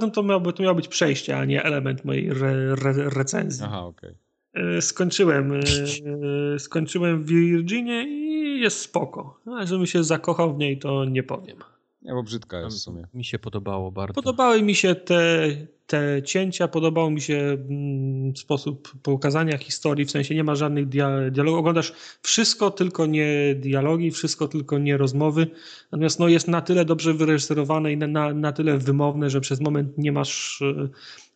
Tym 0.00 0.10
to 0.10 0.22
miało, 0.22 0.52
to 0.52 0.62
miało 0.62 0.74
być 0.74 0.88
przejście, 0.88 1.38
a 1.38 1.44
nie 1.44 1.62
element 1.62 2.04
mojej 2.04 2.28
re, 2.30 2.76
re, 2.82 2.92
recenzji. 3.10 3.64
Aha, 3.66 3.80
okej. 3.84 4.14
E, 4.54 4.82
Skończyłem, 4.82 5.52
e, 5.52 6.58
skończyłem 6.58 7.24
Virginię 7.24 8.04
i 8.08 8.60
jest 8.60 8.78
spoko. 8.80 9.40
No, 9.46 9.52
Ale 9.56 9.66
żebym 9.66 9.86
się 9.86 10.04
zakochał 10.04 10.54
w 10.54 10.58
niej, 10.58 10.78
to 10.78 11.04
nie 11.04 11.22
powiem. 11.22 11.56
Nie, 12.04 12.12
bo 12.12 12.22
brzydka 12.22 12.60
jest 12.60 12.76
w 12.76 12.80
sumie. 12.80 13.06
Mi 13.14 13.24
się 13.24 13.38
podobało 13.38 13.92
bardzo. 13.92 14.14
Podobały 14.14 14.62
mi 14.62 14.74
się 14.74 14.94
te, 14.94 15.48
te 15.86 16.22
cięcia, 16.22 16.68
podobał 16.68 17.10
mi 17.10 17.20
się 17.20 17.38
mm, 17.70 18.36
sposób 18.36 18.92
pokazania 19.02 19.58
historii, 19.58 20.04
w 20.04 20.10
sensie 20.10 20.34
nie 20.34 20.44
ma 20.44 20.54
żadnych 20.54 20.88
dia 20.88 21.30
dialogów. 21.30 21.60
Oglądasz 21.60 21.92
wszystko, 22.22 22.70
tylko 22.70 23.06
nie 23.06 23.54
dialogi, 23.54 24.10
wszystko, 24.10 24.48
tylko 24.48 24.78
nie 24.78 24.96
rozmowy. 24.96 25.46
Natomiast 25.92 26.18
no, 26.18 26.28
jest 26.28 26.48
na 26.48 26.60
tyle 26.60 26.84
dobrze 26.84 27.14
wyreżyserowane 27.14 27.92
i 27.92 27.96
na, 27.96 28.06
na, 28.06 28.34
na 28.34 28.52
tyle 28.52 28.78
wymowne, 28.78 29.30
że 29.30 29.40
przez 29.40 29.60
moment 29.60 29.98
nie 29.98 30.12
masz, 30.12 30.62
e, 30.62 30.88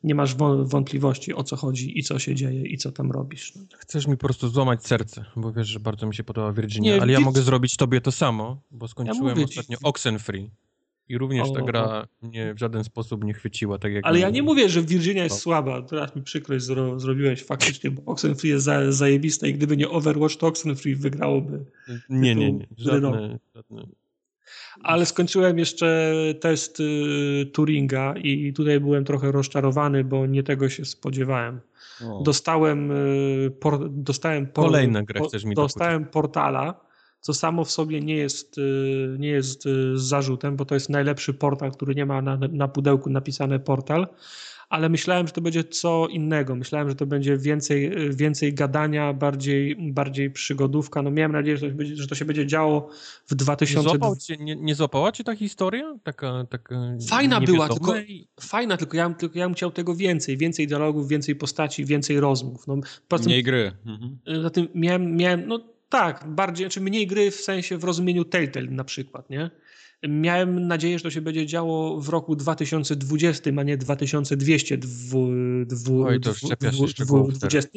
nie 0.03 0.15
masz 0.15 0.37
wą- 0.37 0.69
wątpliwości 0.69 1.35
o 1.35 1.45
co 1.45 1.57
chodzi 1.57 1.99
i 1.99 2.03
co 2.03 2.19
się 2.19 2.35
dzieje 2.35 2.63
i 2.67 2.79
co 2.79 2.93
tam 2.93 3.13
robisz. 3.13 3.55
No. 3.57 3.63
Chcesz 3.79 4.07
mi 4.07 4.17
po 4.17 4.27
prostu 4.27 4.49
złamać 4.49 4.87
serce, 4.87 5.25
bo 5.37 5.53
wiesz, 5.53 5.69
że 5.69 5.81
bardzo 5.81 6.07
mi 6.07 6.15
się 6.15 6.25
podoba 6.25 6.53
Virginia, 6.53 6.95
Nie, 6.95 7.03
ale 7.03 7.13
ja 7.13 7.21
mogę 7.21 7.43
zrobić 7.43 7.77
tobie 7.77 8.01
to 8.01 8.13
samo, 8.13 8.61
bo 8.71 8.89
skończyłem 8.89 9.37
ci- 9.37 9.45
ostatnio 9.45 9.79
Oxenfree 9.83 10.51
i 11.09 11.19
również 11.19 11.53
ta 11.53 11.61
O. 11.61 11.65
gra 11.65 12.09
mnie 12.23 12.55
w 12.55 12.59
żaden 12.59 12.85
sposób 12.85 13.25
nie 13.25 13.35
chwyciła, 13.35 13.79
tak 13.79 13.93
jak... 13.93 14.07
Ale 14.07 14.19
ja 14.19 14.31
nie 14.31 14.43
mówię, 14.43 14.69
że 14.69 14.83
Virginia 14.83 15.23
jest 15.25 15.37
No. 15.37 15.41
słaba. 15.41 15.83
Teraz 15.83 16.17
mi 16.17 16.23
przykrość 16.23 16.65
zro, 16.65 17.01
zrobiłeś 17.01 17.45
faktycznie, 17.45 17.91
bo 17.91 18.03
Oxenfree 18.13 18.49
jest 18.49 18.65
za, 18.65 18.93
zajebiste 18.93 19.49
i 19.49 19.55
gdyby 19.55 19.77
nie 19.77 19.89
Overwatch, 19.89 20.37
to 20.37 20.47
Oxenfree 20.47 20.95
wygrałoby. 20.95 21.65
Nie, 22.09 22.35
nie, 22.35 22.53
nie. 22.53 22.59
gry 22.59 22.85
Żadne, 22.85 23.39
żadne... 23.55 23.87
Ale 24.83 25.07
skończyłem 25.07 25.59
jeszcze 25.59 26.15
test 26.41 26.81
y, 26.81 27.51
Turinga 27.53 28.15
i 28.17 28.53
tutaj 28.53 28.81
byłem 28.81 29.05
trochę 29.05 29.33
rozczarowany, 29.33 30.05
bo 30.05 30.27
nie 30.27 30.43
tego 30.43 30.69
się 30.69 30.85
spodziewałem. 30.85 31.61
O. 32.05 32.23
Dostałem, 32.23 32.91
y, 32.91 33.51
por, 33.61 33.91
dostałem 33.91 34.47
por, 34.47 34.65
Kolejna 34.65 35.03
gra 35.03 35.21
po- 35.21 35.49
mi 35.49 35.55
Dostałem 35.55 36.05
portala, 36.05 36.81
co 37.21 37.35
samo 37.35 37.65
w 37.65 37.71
sobie 37.71 38.01
nie 38.01 38.17
jest, 38.17 38.59
y, 38.59 39.17
nie 39.19 39.29
jest 39.29 39.65
zarzutem, 39.95 40.57
bo 40.57 40.65
to 40.65 40.75
jest 40.75 40.89
najlepszy 40.89 41.35
portal, 41.35 41.73
który 41.73 41.95
nie 41.95 42.07
ma 42.07 42.23
na, 42.23 42.39
na 42.53 42.69
pudełku 42.69 43.11
napisane 43.11 43.61
portal. 43.61 44.07
Ale 44.69 44.89
myślałem, 44.89 45.27
że 45.27 45.33
to 45.33 45.41
będzie 45.41 45.65
co 45.65 46.07
innego. 46.11 46.55
Myślałem, 46.57 46.89
że 46.89 46.95
to 46.95 47.07
będzie 47.07 47.37
więcej, 47.37 47.91
więcej 48.17 48.55
gadania, 48.55 49.13
bardziej, 49.13 49.77
bardziej 49.93 50.31
przygodówka. 50.31 51.03
No 51.03 51.11
miałem 51.11 51.33
nadzieję, 51.33 51.57
że 51.57 51.67
to, 51.67 51.69
się 51.71 51.77
będzie, 51.77 51.97
że 51.97 52.07
to 52.07 52.15
się 52.15 52.25
będzie 52.25 52.47
działo 52.47 52.89
w 53.27 53.31
Nie, 53.31 53.37
2020. 53.37 53.91
złapał 53.99 54.17
cię, 54.17 54.37
nie, 54.37 54.57
nie 54.57 54.75
złapała 54.75 55.13
cię 55.13 55.25
ta 55.25 55.37
historia? 55.37 55.95
Taka, 56.03 56.47
taka 56.51 56.75
Fajna 57.09 57.41
była, 57.41 57.69
tylko- 57.69 57.95
Fajna, 58.41 58.77
tylko 58.77 58.97
ja, 58.97 59.09
bym- 59.09 59.19
tylko 59.19 59.39
ja 59.39 59.47
bym 59.47 59.55
chciał 59.55 59.71
tego 59.71 59.95
więcej. 59.95 60.37
Więcej 60.37 60.67
dialogów, 60.67 61.09
więcej 61.09 61.37
postaci, 61.37 61.85
więcej 61.85 62.21
rozmów. 62.21 62.67
No, 62.67 62.77
poza 63.09 63.25
tym, 63.25 63.31
Mniej 63.31 63.43
gry. 63.43 63.73
Mhm. 63.87 64.43
Za 64.43 64.51
tym 64.51 64.69
miałem, 64.75 65.17
miałem, 65.17 65.47
no 65.49 65.61
tak, 65.89 66.25
bardziej, 66.29 66.67
znaczy 66.67 66.81
mniej 66.81 67.07
gry 67.07 67.31
w 67.31 67.35
sensie 67.35 67.79
w 67.79 67.85
rozumieniu 67.85 68.25
Telltale 68.25 68.67
na 68.67 68.85
przykład, 68.85 69.31
nie? 69.31 69.51
Miałem 70.09 70.67
nadzieję, 70.67 70.99
że 70.99 71.03
to 71.03 71.11
się 71.11 71.21
będzie 71.21 71.47
działo 71.47 72.01
w 72.01 72.09
roku 72.09 72.37
2020, 72.37 73.51
a 73.59 73.63
nie 73.63 73.77
2200. 73.77 74.79
Dwu, 74.79 75.29
dwu, 75.67 76.03
Oj, 76.05 76.21
to 76.21 76.31
już 76.31 76.39
dwu- 76.39 76.49
czepiasz 76.49 76.75
się 76.75 76.77
dwu- 76.79 76.89
szczegółów 76.89 77.29
dwu- 77.31 77.39
20. 77.39 77.69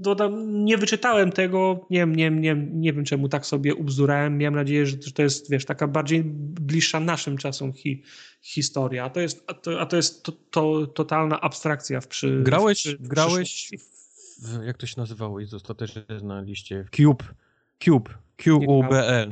Dodam, 0.00 0.64
nie 0.64 0.78
wyczytałem 0.78 1.32
tego, 1.32 1.86
nie, 1.90 1.98
wiem, 1.98 2.16
nie, 2.16 2.30
nie, 2.30 2.54
nie 2.72 2.92
wiem 2.92 3.04
czemu 3.04 3.28
tak 3.28 3.46
sobie 3.46 3.74
ubzdurałem. 3.74 4.38
Miałem 4.38 4.54
nadzieję, 4.54 4.86
że 4.86 4.96
to 4.96 5.22
jest, 5.22 5.50
wiesz, 5.50 5.64
taka 5.64 5.88
bardziej 5.88 6.22
bliższa 6.24 7.00
naszym 7.00 7.36
czasom 7.36 7.72
hi, 7.72 8.02
historia. 8.42 9.04
A 9.04 9.10
to 9.10 9.20
jest, 9.20 9.44
a 9.46 9.54
to, 9.54 9.80
a 9.80 9.86
to 9.86 9.96
jest 9.96 10.22
to, 10.22 10.32
to, 10.50 10.86
totalna 10.86 11.40
abstrakcja 11.40 12.00
w 12.00 12.08
przy 12.08 12.40
Grałeś, 12.42 12.78
w 12.78 12.82
przy- 12.82 12.98
grałeś 12.98 13.70
w, 14.42 14.64
jak 14.66 14.76
to 14.76 14.86
się 14.86 14.94
nazywało, 15.00 15.40
jest 15.40 15.54
ostatecznie 15.54 16.02
na 16.22 16.40
liście, 16.40 16.84
Cube, 16.96 17.24
Cube, 17.84 18.10
Q-U-B-E. 18.36 19.26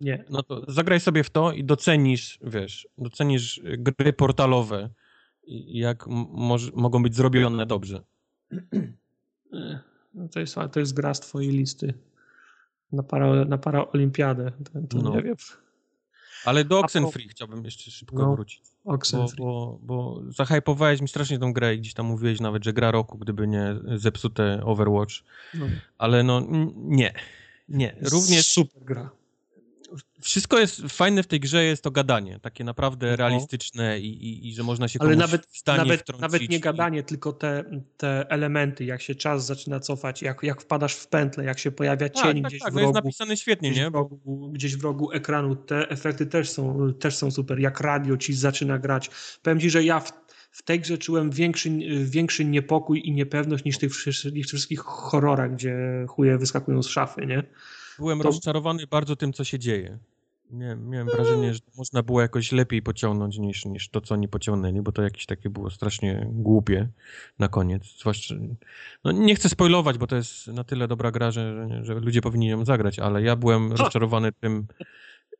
Nie. 0.00 0.24
No 0.30 0.42
to 0.42 0.64
zagraj 0.68 1.00
sobie 1.00 1.24
w 1.24 1.30
to 1.30 1.52
i 1.52 1.64
docenisz, 1.64 2.38
wiesz, 2.42 2.88
docenisz 2.98 3.60
gry 3.78 4.12
portalowe 4.12 4.90
i 5.46 5.78
jak 5.78 6.06
moż, 6.30 6.72
mogą 6.72 7.02
być 7.02 7.16
zrobione 7.16 7.66
dobrze. 7.66 8.02
E, 9.52 9.80
No 10.14 10.28
to, 10.28 10.40
jest, 10.40 10.56
to 10.72 10.80
jest 10.80 10.94
gra 10.94 11.14
z 11.14 11.20
twojej 11.20 11.50
listy 11.50 11.94
na, 12.92 13.02
para, 13.02 13.44
na 13.44 13.58
paraolimpiadę. 13.58 14.50
To, 14.50 14.80
to 14.88 15.02
No. 15.02 15.10
nie 15.16 15.22
wiem. 15.22 15.36
Ale 16.44 16.64
do 16.64 16.78
Oxenfree 16.80 17.28
chciałbym 17.28 17.64
jeszcze 17.64 17.90
szybko 17.90 18.16
No, 18.18 18.32
wrócić. 18.34 18.62
Bo, 18.84 18.92
Oxenfree. 18.92 19.36
bo, 19.38 19.78
bo 19.82 20.20
zahypowałeś 20.28 21.00
mi 21.00 21.08
strasznie 21.08 21.38
tą 21.38 21.52
grę 21.52 21.74
i 21.74 21.78
gdzieś 21.78 21.94
tam 21.94 22.06
mówiłeś 22.06 22.40
nawet, 22.40 22.64
że 22.64 22.72
gra 22.72 22.90
roku, 22.90 23.18
gdyby 23.18 23.46
nie 23.46 23.76
zepsute 23.96 24.60
Overwatch. 24.64 25.14
No. 25.54 25.66
Ale 25.98 26.22
no 26.22 26.42
nie. 26.74 27.12
Nie. 27.68 27.96
Również 28.12 28.52
Super 28.52 28.82
gra. 28.84 29.10
Wszystko 30.20 30.58
jest 30.58 30.80
fajne 30.88 31.22
w 31.22 31.26
tej 31.26 31.40
grze, 31.40 31.64
jest 31.64 31.82
to 31.82 31.90
gadanie. 31.90 32.38
Takie 32.42 32.64
naprawdę 32.64 33.10
No. 33.10 33.16
realistyczne 33.16 34.00
i, 34.00 34.06
i, 34.28 34.48
i 34.48 34.54
że 34.54 34.62
można 34.62 34.88
się 34.88 34.98
Ale 35.02 35.16
nawet, 35.16 35.46
w 35.46 35.58
stanie 35.58 35.78
nawet, 35.78 36.00
wtrącić. 36.00 36.22
nawet 36.22 36.48
nie 36.48 36.60
gadanie, 36.60 37.02
tylko 37.02 37.32
te, 37.32 37.64
te 37.96 38.30
elementy, 38.30 38.84
jak 38.84 39.02
się 39.02 39.14
czas 39.14 39.46
zaczyna 39.46 39.80
cofać, 39.80 40.22
jak, 40.22 40.42
jak 40.42 40.62
wpadasz 40.62 40.94
w 40.94 41.06
pętlę, 41.08 41.44
jak 41.44 41.58
się 41.58 41.70
pojawia 41.72 42.08
Tak, 42.08 42.24
cień 42.24 42.42
tak, 42.42 42.50
gdzieś 42.50 42.62
tak. 42.62 42.72
w 42.72 42.74
No 42.74 42.80
jest 42.80 42.86
rogu. 42.94 43.06
napisane 43.06 43.36
świetnie, 43.36 43.70
Gdzieś 43.70 43.82
nie? 43.84 43.90
w, 43.90 43.94
rogu, 43.94 44.50
gdzieś 44.52 44.76
w 44.76 44.84
rogu 44.84 45.12
ekranu 45.12 45.56
te 45.56 45.88
efekty 45.88 46.26
też 46.26 46.50
są, 46.50 46.92
też 47.00 47.16
są 47.16 47.30
super. 47.30 47.58
Jak 47.58 47.80
radio 47.80 48.16
ci 48.16 48.34
zaczyna 48.34 48.78
grać. 48.78 49.10
Powiem 49.42 49.60
ci, 49.60 49.70
że 49.70 49.84
ja 49.84 50.00
w, 50.00 50.12
w 50.50 50.62
tej 50.62 50.80
grze 50.80 50.98
czułem 50.98 51.30
większy, 51.30 51.70
większy 52.04 52.44
niepokój 52.44 53.02
i 53.04 53.12
niepewność 53.12 53.64
niż 53.64 53.78
tych 53.78 53.92
niż 54.32 54.46
w 54.46 54.48
wszystkich 54.48 54.80
horrorach, 54.80 55.54
gdzie 55.54 55.76
chuje 56.08 56.38
wyskakują 56.38 56.82
z 56.82 56.88
szafy, 56.88 57.26
nie? 57.26 57.42
Byłem 57.98 58.18
to- 58.18 58.24
rozczarowany 58.24 58.86
bardzo 58.86 59.16
tym, 59.16 59.32
co 59.32 59.44
się 59.44 59.58
dzieje. 59.58 59.98
Miałem, 60.50 60.88
miałem 60.88 61.06
wrażenie, 61.06 61.54
że 61.54 61.60
można 61.76 62.02
było 62.02 62.20
jakoś 62.20 62.52
lepiej 62.52 62.82
pociągnąć 62.82 63.38
niż, 63.38 63.64
niż 63.64 63.88
to, 63.88 64.00
co 64.00 64.14
oni 64.14 64.28
pociągnęli, 64.28 64.80
bo 64.82 64.92
to 64.92 65.02
jakieś 65.02 65.26
takie 65.26 65.50
było 65.50 65.70
strasznie 65.70 66.26
głupie 66.30 66.88
na 67.38 67.48
koniec. 67.48 67.82
Zwłaszcza, 68.00 68.34
no 69.04 69.12
nie 69.12 69.34
chcę 69.34 69.48
spoilować, 69.48 69.98
bo 69.98 70.06
to 70.06 70.16
jest 70.16 70.46
na 70.46 70.64
tyle 70.64 70.88
dobra 70.88 71.10
gra, 71.10 71.30
że, 71.30 71.68
że 71.82 71.94
ludzie 71.94 72.20
powinni 72.20 72.48
ją 72.48 72.64
zagrać, 72.64 72.98
ale 72.98 73.22
ja 73.22 73.36
byłem 73.36 73.72
rozczarowany 73.72 74.32
tym 74.32 74.66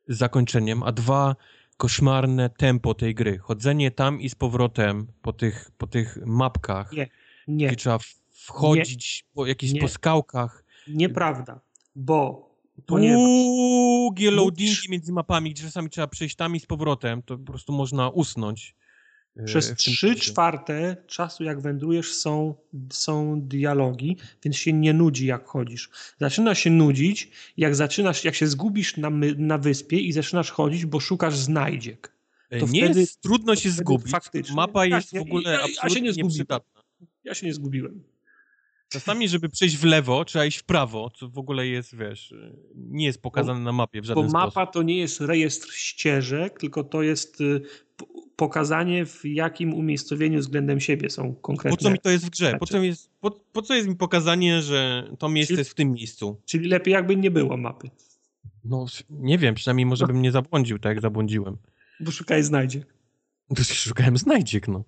zakończeniem, 0.07 0.83
a 0.83 0.91
dwa 0.91 1.35
koszmarne 1.77 2.49
tempo 2.49 2.93
tej 2.93 3.15
gry. 3.15 3.37
Chodzenie 3.37 3.91
tam 3.91 4.21
i 4.21 4.29
z 4.29 4.35
powrotem 4.35 5.07
po 5.21 5.33
tych, 5.33 5.71
po 5.77 5.87
tych 5.87 6.17
mapkach, 6.25 6.91
Nie, 6.93 7.09
Nie, 7.47 7.67
gdzie 7.67 7.75
trzeba 7.75 7.99
wchodzić 8.31 9.25
po 9.33 9.45
jakichś 9.45 9.73
Nie. 9.73 9.81
po 9.81 9.87
skałkach, 9.87 10.63
nieprawda, 10.87 11.59
bo 11.95 12.46
Długie 12.87 14.31
loadingi 14.31 14.89
między 14.89 15.11
mapami, 15.13 15.51
gdzie 15.51 15.63
czasami 15.63 15.89
trzeba 15.89 16.07
przejść 16.07 16.35
tam 16.35 16.55
i 16.55 16.59
z 16.59 16.65
powrotem, 16.65 17.21
to 17.21 17.37
po 17.37 17.43
prostu 17.43 17.73
można 17.73 18.09
usnąć. 18.09 18.75
e, 19.37 19.43
Przez 19.43 19.75
trzy 19.75 20.15
czwarte 20.15 20.97
czasu, 21.07 21.43
jak 21.43 21.61
wędrujesz, 21.61 22.13
są, 22.13 22.55
są 22.91 23.41
dialogi, 23.41 24.17
więc 24.43 24.55
się 24.57 24.73
nie 24.73 24.93
nudzi, 24.93 25.25
jak 25.25 25.45
chodzisz. 25.47 25.89
Zaczyna 26.19 26.55
się 26.55 26.69
nudzić, 26.69 27.29
jak 27.57 27.75
zaczynasz, 27.75 28.23
jak 28.23 28.35
się 28.35 28.47
zgubisz 28.47 28.97
na, 28.97 29.09
na 29.37 29.57
wyspie 29.57 29.97
i 29.99 30.11
zaczynasz 30.11 30.51
chodzić, 30.51 30.85
bo 30.85 30.99
szukasz 30.99 31.37
znajdziek. 31.37 32.13
E, 32.49 32.59
to 32.59 32.67
nie 32.67 32.83
wtedy- 32.85 32.99
jest 32.99 33.21
trudno 33.21 33.55
się 33.55 33.69
zgubić. 33.69 34.11
faktycznie- 34.11 34.55
Mapa 34.55 34.85
Ja 34.85 34.95
jest 34.95 35.17
w 35.17 35.21
ogóle 35.21 35.51
ja- 35.51 35.59
ja 35.59 35.65
się 35.67 35.71
nie 35.71 35.79
absolutnie 35.81 36.11
zgubiłem. 36.13 36.61
Ja 37.23 37.33
się 37.33 37.45
nie 37.47 37.53
zgubiłem. 37.53 38.03
Czasami, 38.89 39.27
żeby 39.29 39.49
przejść 39.49 39.77
w 39.77 39.83
lewo, 39.83 40.25
trzeba 40.25 40.45
iść 40.45 40.57
w 40.57 40.63
prawo, 40.63 41.09
co 41.15 41.29
w 41.29 41.37
ogóle 41.37 41.67
jest, 41.67 41.95
wiesz, 41.95 42.33
nie 42.75 43.05
jest 43.05 43.21
pokazane 43.21 43.59
na 43.59 43.71
mapie 43.71 44.01
w 44.01 44.03
Bo 44.03 44.07
żaden 44.07 44.31
mapa 44.31 44.51
sposób. 44.51 44.73
to 44.73 44.83
nie 44.83 44.97
jest 44.97 45.21
rejestr 45.21 45.71
ścieżek, 45.73 46.59
tylko 46.59 46.83
to 46.83 47.01
jest 47.03 47.41
y, 47.41 47.61
pokazanie, 48.35 49.05
w 49.05 49.21
jakim 49.25 49.73
umiejscowieniu 49.73 50.39
względem 50.39 50.79
siebie 50.79 51.09
są 51.09 51.33
Po 51.35 51.41
konkretne. 51.41 51.77
co 51.77 51.89
mi 51.91 51.99
to 51.99 52.09
jest 52.09 52.25
w 52.25 52.29
grze? 52.29 52.57
Po 52.59 52.65
co, 52.65 52.83
jest, 52.83 53.09
po, 53.19 53.31
po 53.31 53.61
co 53.61 53.73
jest 53.75 53.87
mi 53.87 53.95
pokazanie, 53.95 54.61
że 54.61 55.09
to 55.19 55.29
miejsce 55.29 55.47
Czyli- 55.51 55.59
jest 55.59 55.71
w 55.71 55.73
tym 55.75 55.91
miejscu? 55.91 56.41
Czyli 56.45 56.67
lepiej 56.69 56.91
jakby 56.91 57.15
nie 57.15 57.31
było 57.31 57.57
mapy, 57.57 57.89
No, 58.63 58.85
nie 59.09 59.37
wiem, 59.37 59.55
przynajmniej 59.55 59.85
może 59.85 60.07
bym 60.07 60.21
nie 60.21 60.31
zabłądził, 60.31 60.79
tak 60.79 60.89
jak 60.89 61.01
zabłądziłem. 61.01 61.57
bo 61.99 62.11
szukaj 62.11 62.43
znajdziek. 62.43 62.93
To 63.55 63.63
szukałem 63.87 64.17
znajdziek, 64.17 64.67
no. 64.67 64.83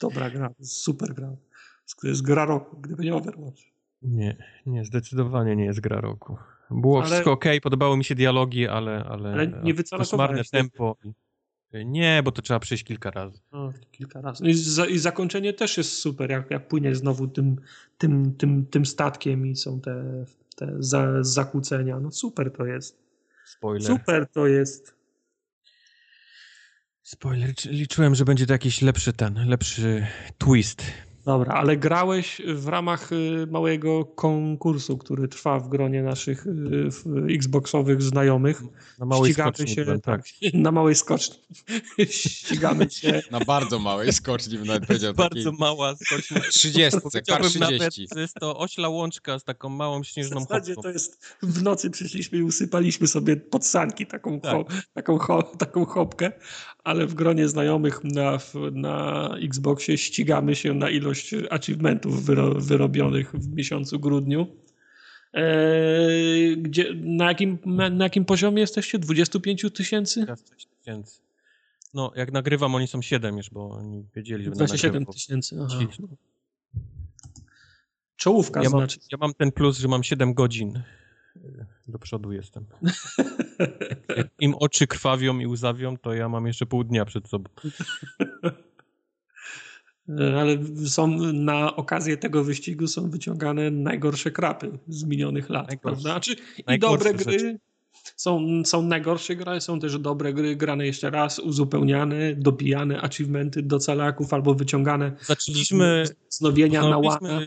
dobra 0.00 0.30
gra, 0.30 0.54
super 0.62 1.14
gra. 1.14 1.36
To 2.00 2.08
jest 2.08 2.22
gra 2.22 2.44
roku, 2.44 2.76
gdyby 2.80 3.04
nie 3.04 3.14
Overwatch. 3.14 3.60
Nie, 4.02 4.36
nie, 4.66 4.84
zdecydowanie 4.84 5.56
nie 5.56 5.64
jest 5.64 5.80
gra 5.80 6.00
roku. 6.00 6.36
Było 6.70 6.98
Ale- 6.98 7.06
wszystko 7.06 7.32
ok, 7.32 7.44
podobały 7.62 7.96
mi 7.96 8.04
się 8.04 8.14
dialogi, 8.14 8.68
ale. 8.68 9.04
Ale, 9.04 9.32
Ale 9.32 9.46
nie 9.46 9.74
tego. 10.50 10.68
tempo. 10.70 10.96
Nie, 11.86 12.20
bo 12.24 12.32
to 12.32 12.42
trzeba 12.42 12.60
przejść 12.60 12.84
kilka 12.84 13.10
razy. 13.10 13.40
No, 13.52 13.72
kilka 13.92 14.20
razy. 14.20 14.42
No 14.42 14.48
i, 14.48 14.54
za, 14.54 14.86
I 14.86 14.98
zakończenie 14.98 15.52
też 15.52 15.76
jest 15.76 15.92
super, 15.98 16.30
jak, 16.30 16.50
jak 16.50 16.68
płynie 16.68 16.94
znowu 16.94 17.28
tym, 17.28 17.56
tym, 17.98 18.34
tym, 18.34 18.66
tym 18.66 18.86
statkiem 18.86 19.46
i 19.46 19.56
są 19.56 19.80
te, 19.80 20.24
te 20.56 20.74
za, 20.78 21.22
zakłócenia. 21.24 22.00
No 22.00 22.10
super 22.10 22.52
to 22.52 22.66
jest. 22.66 22.98
Spoiler. 23.46 23.82
Super 23.86 24.26
to 24.28 24.46
jest. 24.46 24.94
Spoiler. 27.02 27.48
Liczy- 27.48 27.70
Liczyłem, 27.70 28.14
że 28.14 28.24
będzie 28.24 28.46
to 28.46 28.52
jakiś 28.52 28.82
lepszy 28.82 29.12
ten, 29.12 29.48
lepszy 29.48 30.06
twist. 30.38 30.82
Dobra, 31.24 31.54
ale 31.54 31.76
grałeś 31.76 32.42
w 32.54 32.68
ramach 32.68 33.12
y, 33.12 33.46
małego 33.50 34.04
konkursu, 34.04 34.98
który 34.98 35.28
trwa 35.28 35.58
w 35.60 35.68
gronie 35.68 36.02
naszych 36.02 36.46
y, 36.46 36.50
w- 36.90 37.04
Xboxowych 37.30 38.02
znajomych. 38.02 38.62
Na 38.98 39.06
małej 39.06 39.32
Ścigamy 39.32 39.52
skoczni 39.52 39.74
się 39.74 39.98
tak. 40.02 40.22
na 40.54 40.72
małej 40.72 40.94
skoczni. 40.94 41.36
Ścigamy 42.10 42.90
się. 42.90 43.22
Na 43.30 43.40
bardzo 43.40 43.78
małej 43.78 44.12
skoczni 44.12 44.58
bym 44.58 44.66
nawet 44.66 44.86
powiedział. 44.86 45.14
bardzo 45.14 45.52
mała 45.52 45.94
skocznia. 45.96 46.40
30, 46.40 46.90
kar 47.00 47.02
Powiedziałbym 47.02 47.60
nawet, 47.60 47.92
30. 47.92 48.06
że 48.14 48.20
jest 48.20 48.34
to 48.34 48.58
ośla 48.58 48.88
łączka 48.88 49.38
z 49.38 49.44
taką 49.44 49.68
małą 49.68 50.02
W 50.02 50.06
śnieżną 50.06 50.40
zasadzie 50.40 50.74
chopką. 50.74 50.82
to 50.82 50.92
jest 50.92 51.36
w 51.42 51.62
nocy 51.62 51.90
przyszliśmy 51.90 52.38
i 52.38 52.42
usypaliśmy 52.42 53.06
sobie 53.06 53.36
pod 53.36 53.66
sanki 53.66 54.06
taką, 54.06 54.40
Tak. 54.40 54.52
ho, 54.52 54.64
taką, 54.94 55.18
ho, 55.18 55.42
taką 55.42 55.84
chopkę, 55.84 56.32
ale 56.84 57.06
w 57.06 57.14
gronie 57.14 57.48
znajomych 57.48 58.04
na, 58.04 58.38
w- 58.38 58.54
na 58.72 59.28
Xboxie 59.42 59.98
ścigamy 59.98 60.56
się 60.56 60.74
na 60.74 60.90
ilość 60.90 61.13
achievementów 61.50 62.24
wyro, 62.24 62.54
wyrobionych 62.54 63.32
w 63.32 63.54
miesiącu 63.54 64.00
grudniu. 64.00 64.46
Eee, 65.32 66.56
gdzie, 66.58 66.94
na, 66.94 67.24
jakim, 67.28 67.58
na, 67.66 67.90
na 67.90 68.04
jakim 68.04 68.24
poziomie 68.24 68.60
jesteście? 68.60 68.98
25 68.98 69.66
tysięcy? 69.74 70.20
Teraz 70.20 70.44
6 70.52 70.66
tysięcy. 70.78 71.20
No, 71.94 72.12
jak 72.16 72.32
nagrywam, 72.32 72.74
oni 72.74 72.86
są 72.86 73.02
7 73.02 73.36
już, 73.36 73.50
bo 73.50 73.70
oni 73.70 74.04
wiedzieli, 74.16 74.44
że 74.44 74.50
będę 74.50 74.58
27 74.58 74.92
nagrywał. 74.94 75.14
tysięcy. 75.14 75.56
aha. 75.60 75.78
Ci- 75.78 76.02
Czołówka 78.16 78.62
Ja 78.62 78.70
mam, 78.70 78.80
znaczy. 78.80 78.98
ja 79.12 79.18
mam 79.20 79.34
ten 79.34 79.52
plus, 79.52 79.78
że 79.78 79.88
mam 79.88 80.02
7 80.02 80.34
godzin. 80.34 80.76
y, 81.36 81.66
Do 81.88 81.98
przodu 81.98 82.32
jestem. 82.32 82.66
Jak 84.16 84.28
im 84.40 84.54
oczy 84.54 84.86
krwawią 84.86 85.38
i 85.38 85.46
łzawią, 85.46 85.96
to 85.96 86.14
ja 86.14 86.28
mam 86.28 86.46
jeszcze 86.46 86.66
pół 86.66 86.84
dnia 86.84 87.04
przed 87.04 87.28
sobą. 87.28 87.50
Ale 90.38 90.58
są 90.86 91.08
na 91.32 91.76
okazję 91.76 92.16
tego 92.16 92.44
wyścigu 92.44 92.86
są 92.86 93.10
wyciągane 93.10 93.70
najgorsze 93.70 94.30
krapy 94.30 94.78
z 94.88 95.04
minionych 95.04 95.50
lat, 95.50 95.68
Najgorsze. 95.68 95.82
prawda? 95.82 96.10
Znaczy, 96.10 96.36
I 96.74 96.78
dobre 96.78 97.14
gry 97.14 97.32
rzeczy. 97.32 97.58
są, 98.16 98.62
są 98.64 98.82
najgorsze 98.82 99.36
gry, 99.36 99.60
są 99.60 99.80
też 99.80 99.98
dobre 99.98 100.32
gry 100.32 100.56
grane 100.56 100.86
jeszcze 100.86 101.10
raz, 101.10 101.38
uzupełniane, 101.38 102.34
dobijane 102.34 103.00
achievementy 103.00 103.62
do 103.62 103.78
calaków 103.78 104.32
albo 104.32 104.54
wyciągane 104.54 105.12
Zaczęliśmy, 105.22 106.04
wznowienia 106.30 106.82
na 106.82 106.98
łana. 106.98 107.40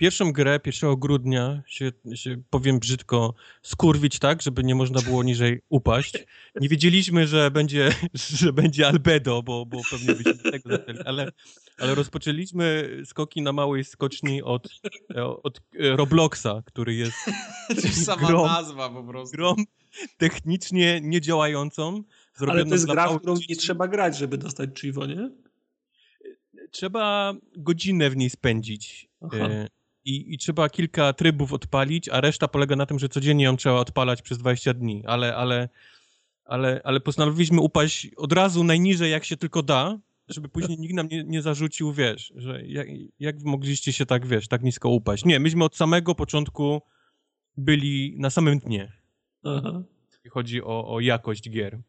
Pierwszą 0.00 0.32
grę 0.32 0.60
1 0.66 0.96
grudnia, 0.96 1.62
się, 1.66 1.92
się 2.14 2.42
powiem 2.50 2.78
brzydko, 2.78 3.34
skurwić 3.62 4.18
tak, 4.18 4.42
żeby 4.42 4.64
nie 4.64 4.74
można 4.74 5.02
było 5.02 5.22
niżej 5.22 5.60
upaść. 5.68 6.26
Nie 6.60 6.68
wiedzieliśmy, 6.68 7.26
że 7.26 7.50
będzie, 7.50 7.94
że 8.40 8.52
będzie 8.52 8.88
albedo, 8.88 9.42
bo, 9.42 9.66
bo 9.66 9.80
pewnie 9.90 10.14
byśmy 10.14 10.50
tego 10.52 10.70
zaczęli, 10.70 10.98
ale, 11.04 11.32
ale 11.78 11.94
rozpoczęliśmy 11.94 12.96
skoki 13.04 13.42
na 13.42 13.52
małej 13.52 13.84
skoczni 13.84 14.42
od, 14.42 14.68
od 15.42 15.60
Robloxa, 15.78 16.62
który 16.64 16.94
jest 17.02 17.16
Sama 18.04 18.28
Grom. 18.28 18.46
nazwa 18.46 18.90
po 18.90 19.04
prostu. 19.04 19.36
grą 19.36 19.54
technicznie 20.16 21.00
niedziałającą. 21.02 22.02
Ale 22.48 22.64
to 22.64 22.74
jest 22.74 22.86
gra, 22.86 23.08
w 23.08 23.18
którą 23.18 23.34
nie 23.48 23.56
trzeba 23.56 23.88
grać, 23.88 24.18
żeby 24.18 24.38
dostać 24.38 24.80
Chivo, 24.80 25.06
nie? 25.06 25.30
Trzeba 26.70 27.34
godzinę 27.56 28.10
w 28.10 28.16
niej 28.16 28.30
spędzić. 28.30 29.08
Aha. 29.20 29.48
I, 30.04 30.34
I 30.34 30.38
trzeba 30.38 30.68
kilka 30.68 31.12
trybów 31.12 31.52
odpalić, 31.52 32.08
a 32.08 32.20
reszta 32.20 32.48
polega 32.48 32.76
na 32.76 32.86
tym, 32.86 32.98
że 32.98 33.08
codziennie 33.08 33.44
ją 33.44 33.56
trzeba 33.56 33.74
odpalać 33.74 34.22
przez 34.22 34.38
20 34.38 34.74
dni. 34.74 35.02
Ale, 35.06 35.36
ale, 35.36 35.68
ale, 36.44 36.80
ale 36.84 37.00
postanowiliśmy 37.00 37.60
upaść 37.60 38.08
od 38.16 38.32
razu 38.32 38.64
najniżej, 38.64 39.10
jak 39.10 39.24
się 39.24 39.36
tylko 39.36 39.62
da, 39.62 39.98
żeby 40.28 40.48
później 40.48 40.78
nikt 40.78 40.94
nam 40.94 41.08
nie, 41.08 41.24
nie 41.24 41.42
zarzucił, 41.42 41.92
wiesz, 41.92 42.32
że 42.36 42.66
jak, 42.66 42.88
jak 43.18 43.42
mogliście 43.42 43.92
się 43.92 44.06
tak, 44.06 44.26
wiesz, 44.26 44.48
tak 44.48 44.62
nisko 44.62 44.88
upaść. 44.88 45.24
Nie, 45.24 45.40
myśmy 45.40 45.64
od 45.64 45.76
samego 45.76 46.14
początku 46.14 46.82
byli 47.56 48.14
na 48.18 48.30
samym 48.30 48.58
dnie, 48.58 48.92
Aha. 49.44 49.82
jeśli 50.12 50.30
chodzi 50.30 50.62
o, 50.62 50.94
o 50.94 51.00
jakość 51.00 51.50
gier. 51.50 51.80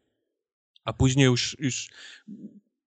A 0.83 0.93
później 0.93 1.25
już, 1.25 1.57
już 1.59 1.89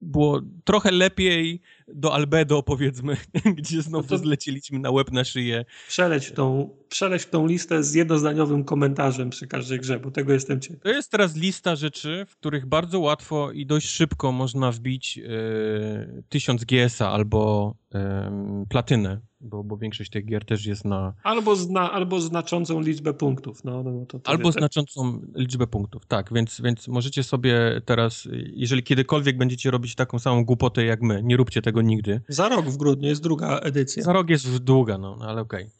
było 0.01 0.41
trochę 0.65 0.91
lepiej, 0.91 1.61
do 1.89 2.15
Albedo, 2.15 2.62
powiedzmy, 2.62 3.16
gdzie 3.56 3.82
znowu 3.82 4.05
No 4.05 4.09
to- 4.09 4.19
zleciliśmy 4.19 4.78
na 4.78 4.90
łeb 4.90 5.12
na 5.12 5.24
szyję. 5.24 5.65
Przeleć 5.89 6.32
tą, 6.32 6.70
przeleć 6.89 7.27
tą 7.27 7.47
listę 7.47 7.82
z 7.85 7.94
jednozdaniowym 7.94 8.65
komentarzem 8.65 9.31
przy 9.31 9.47
każdej 9.47 9.81
grze, 9.81 10.01
bo 10.01 10.11
tego 10.11 10.32
jestem 10.32 10.61
ciekaw. 10.61 10.82
To 10.82 10.89
jest 10.89 11.11
teraz 11.11 11.36
lista 11.36 11.77
rzeczy, 11.77 12.27
w 12.28 12.36
których 12.36 12.66
bardzo 12.66 13.01
łatwo 13.01 13.52
i 13.52 13.66
dość 13.66 13.89
szybko 13.89 14.32
można 14.32 14.73
wbić 14.73 15.19
e, 15.19 16.23
1000 16.28 16.65
GS-a 16.65 17.11
albo 17.11 17.74
em, 17.94 18.66
platynę, 18.69 19.20
bo, 19.40 19.65
bo 19.65 19.77
większość 19.77 20.11
tych 20.11 20.24
gier 20.27 20.44
też 20.44 20.66
jest 20.66 20.85
na... 20.85 21.15
Albo, 21.23 21.56
zna, 21.56 21.93
albo 21.93 22.20
znaczącą 22.20 22.81
liczbę 22.81 23.15
punktów. 23.15 23.65
No, 23.65 23.82
no, 23.82 24.06
to, 24.06 24.19
to 24.19 24.31
Albo 24.31 24.48
wiecie. 24.48 24.59
znaczącą 24.59 25.20
liczbę 25.35 25.66
punktów, 25.66 26.06
tak, 26.06 26.32
więc, 26.32 26.61
więc 26.61 26.89
możecie 26.89 27.23
sobie 27.23 27.81
teraz, 27.85 28.28
jeżeli 28.52 28.82
kiedykolwiek 28.82 29.39
będziecie 29.39 29.70
robić 29.70 29.94
taką 29.94 30.19
samą 30.19 30.44
głupotę 30.44 30.85
jak 30.85 31.02
my, 31.02 31.20
nie 31.24 31.36
róbcie 31.36 31.62
tego 31.62 31.74
nigdy. 31.81 32.21
Za 32.29 32.49
rok 32.49 32.67
w 32.67 32.77
grudniu 32.77 33.09
jest 33.09 33.23
druga 33.23 33.59
edycja. 33.59 34.03
Za 34.03 34.13
rok 34.13 34.31
jest 34.31 34.59
długa, 34.59 34.99
no, 34.99 35.17
no 35.17 35.25
ale 35.29 35.41
okej. 35.41 35.71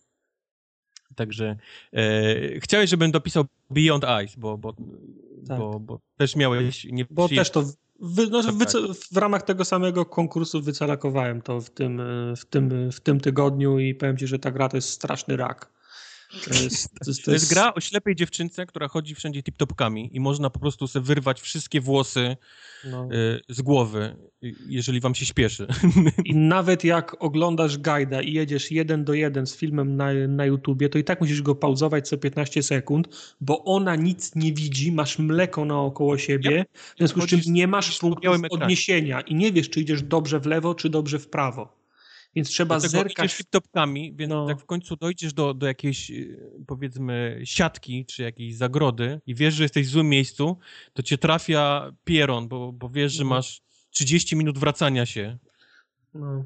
Także 1.15 1.57
e, 1.93 2.61
chciałeś, 2.61 2.91
żebym 2.91 3.11
dopisał 3.11 3.45
Beyond 3.71 4.05
Ice, 4.25 4.35
bo, 4.39 4.59
bo, 4.59 4.75
Tak. 5.49 5.59
bo, 5.59 5.81
bo 5.81 6.01
też 6.17 6.37
miałeś... 6.37 6.85
Nie, 6.85 7.07
Bo 7.11 7.29
też 7.29 7.51
to 7.51 7.65
wy, 8.01 8.27
no, 8.31 8.43
Tak, 8.43 8.55
wyce- 8.55 8.95
w 9.13 9.17
ramach 9.17 9.43
tego 9.43 9.65
samego 9.65 10.05
konkursu 10.05 10.63
wycelakowałem 10.63 11.43
to 11.43 11.61
w 11.61 11.71
tym, 11.71 12.03
w, 12.37 12.45
tym, 12.45 12.93
w 12.93 13.01
tym 13.01 13.21
tygodniu 13.21 13.79
i 13.79 13.95
powiem 13.95 14.17
ci, 14.17 14.27
że 14.27 14.39
ta 14.39 14.51
gra 14.51 14.69
to 14.69 14.77
jest 14.77 14.89
straszny 14.89 15.37
rak. 15.37 15.74
To 16.45 16.63
jest, 16.65 16.91
to 17.05 17.11
jest, 17.11 17.25
To 17.25 17.33
jest 17.33 17.51
gra 17.51 17.75
o 17.75 17.81
ślepej 17.81 18.15
dziewczynce, 18.15 18.67
która 18.67 18.89
chodzi 18.89 19.15
wszędzie 19.15 19.43
tip-topkami 19.43 20.09
i 20.13 20.21
można 20.21 20.51
po 20.51 20.59
prostu 20.59 20.87
sobie 20.87 21.07
wyrwać 21.07 21.41
wszystkie 21.41 21.81
włosy 21.81 22.37
no. 22.85 23.09
y, 23.13 23.41
z 23.49 23.63
głowy, 23.63 24.17
y, 24.45 24.55
jeżeli 24.69 25.01
wam 25.01 25.15
się 25.15 25.27
śpieszy. 25.27 25.67
I 26.25 26.37
nawet 26.37 26.85
jak 26.85 27.17
oglądasz 27.23 27.79
guida 27.79 28.23
i 28.23 28.33
jedziesz 28.33 28.71
jeden 28.71 29.05
do 29.05 29.15
jeden 29.15 29.47
z 29.47 29.57
filmem 29.57 29.97
na, 29.97 30.13
na 30.29 30.47
YouTubie, 30.47 30.89
to 30.89 30.99
i 30.99 31.05
tak 31.05 31.21
musisz 31.21 31.43
go 31.43 31.55
pauzować 31.55 32.09
co 32.09 32.19
15 32.19 32.63
sekund, 32.63 33.09
bo 33.41 33.65
ona 33.65 33.97
nic 33.97 34.35
nie 34.35 34.53
widzi, 34.53 34.93
masz 34.93 35.19
mleko 35.19 35.65
naokoło 35.65 36.19
siebie, 36.19 36.65
w 36.95 36.99
związku 36.99 37.21
z 37.21 37.27
czym 37.27 37.41
nie 37.47 37.67
masz 37.67 37.97
ekranie. 37.97 38.49
odniesienia 38.51 39.21
i 39.21 39.35
nie 39.35 39.53
wiesz, 39.53 39.71
czy 39.71 39.81
idziesz 39.81 40.03
dobrze 40.03 40.41
w 40.41 40.47
lewo, 40.47 40.75
czy 40.75 40.91
dobrze 40.91 41.19
w 41.19 41.29
prawo. 41.29 41.84
Więc 42.37 42.49
trzeba 42.49 42.79
Dlatego 42.81 43.03
zerkać. 43.03 43.37
tip-topkami, 43.37 44.17
więc 44.17 44.31
No. 44.31 44.49
jak 44.49 44.61
w 44.61 44.65
końcu 44.65 44.97
dojdziesz 44.97 45.33
do, 45.33 45.55
do 45.55 45.67
jakiejś, 45.67 46.11
y, 46.11 46.39
powiedzmy, 46.67 47.41
siatki, 47.45 48.07
czy 48.07 48.23
jakiejś 48.23 48.57
zagrody 48.57 49.21
i 49.27 49.35
wiesz, 49.35 49.55
że 49.55 49.63
jesteś 49.63 49.87
w 49.87 49.91
złym 49.91 50.09
miejscu, 50.09 50.59
to 50.93 51.03
cię 51.03 51.19
trafia 51.19 51.93
pieron, 52.05 52.49
bo, 52.49 52.73
bo 52.73 52.89
wiesz, 52.89 53.13
że 53.13 53.25
No. 53.25 53.31
masz 53.31 53.61
30 53.91 54.37
minut 54.37 54.59
wracania 54.59 55.07
się. 55.07 55.39
No. 56.15 56.45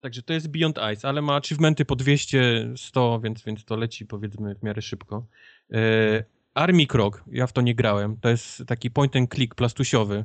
Także 0.00 0.22
to 0.22 0.32
jest 0.32 0.48
Beyond 0.48 0.78
Ice, 0.94 1.08
ale 1.08 1.22
ma 1.22 1.36
achievementy 1.36 1.84
po 1.84 1.96
200, 1.96 2.72
100, 2.76 3.20
więc, 3.20 3.42
więc 3.42 3.64
to 3.64 3.76
leci 3.76 4.06
powiedzmy 4.06 4.54
w 4.54 4.62
miarę 4.62 4.82
szybko. 4.82 5.26
E, 5.72 6.24
Army 6.54 6.86
Krog, 6.86 7.24
ja 7.32 7.46
w 7.46 7.52
to 7.52 7.60
nie 7.60 7.74
grałem, 7.74 8.16
to 8.20 8.28
jest 8.28 8.62
taki 8.66 8.90
point 8.90 9.16
and 9.16 9.34
click 9.34 9.54
plastusiowy. 9.54 10.24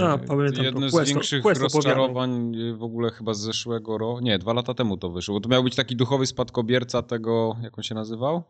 A, 0.00 0.18
pamiętam 0.18 0.64
Jedno 0.64 0.80
to. 0.80 0.88
z 0.88 0.92
Quest, 0.92 1.12
większych 1.12 1.42
Quest 1.42 1.60
rozczarowań 1.62 2.54
y, 2.56 2.74
w 2.76 2.82
ogóle 2.82 3.10
chyba 3.10 3.34
z 3.34 3.40
zeszłego 3.40 3.98
roku. 3.98 4.20
Nie, 4.20 4.38
dwa 4.38 4.52
lata 4.52 4.74
temu 4.74 4.96
to 4.96 5.10
wyszło. 5.10 5.34
Bo 5.34 5.40
to 5.40 5.48
miał 5.48 5.64
być 5.64 5.76
taki 5.76 5.96
duchowy 5.96 6.26
spadkobierca 6.26 7.02
tego, 7.02 7.56
jak 7.62 7.78
on 7.78 7.84
się 7.84 7.94
nazywał? 7.94 8.42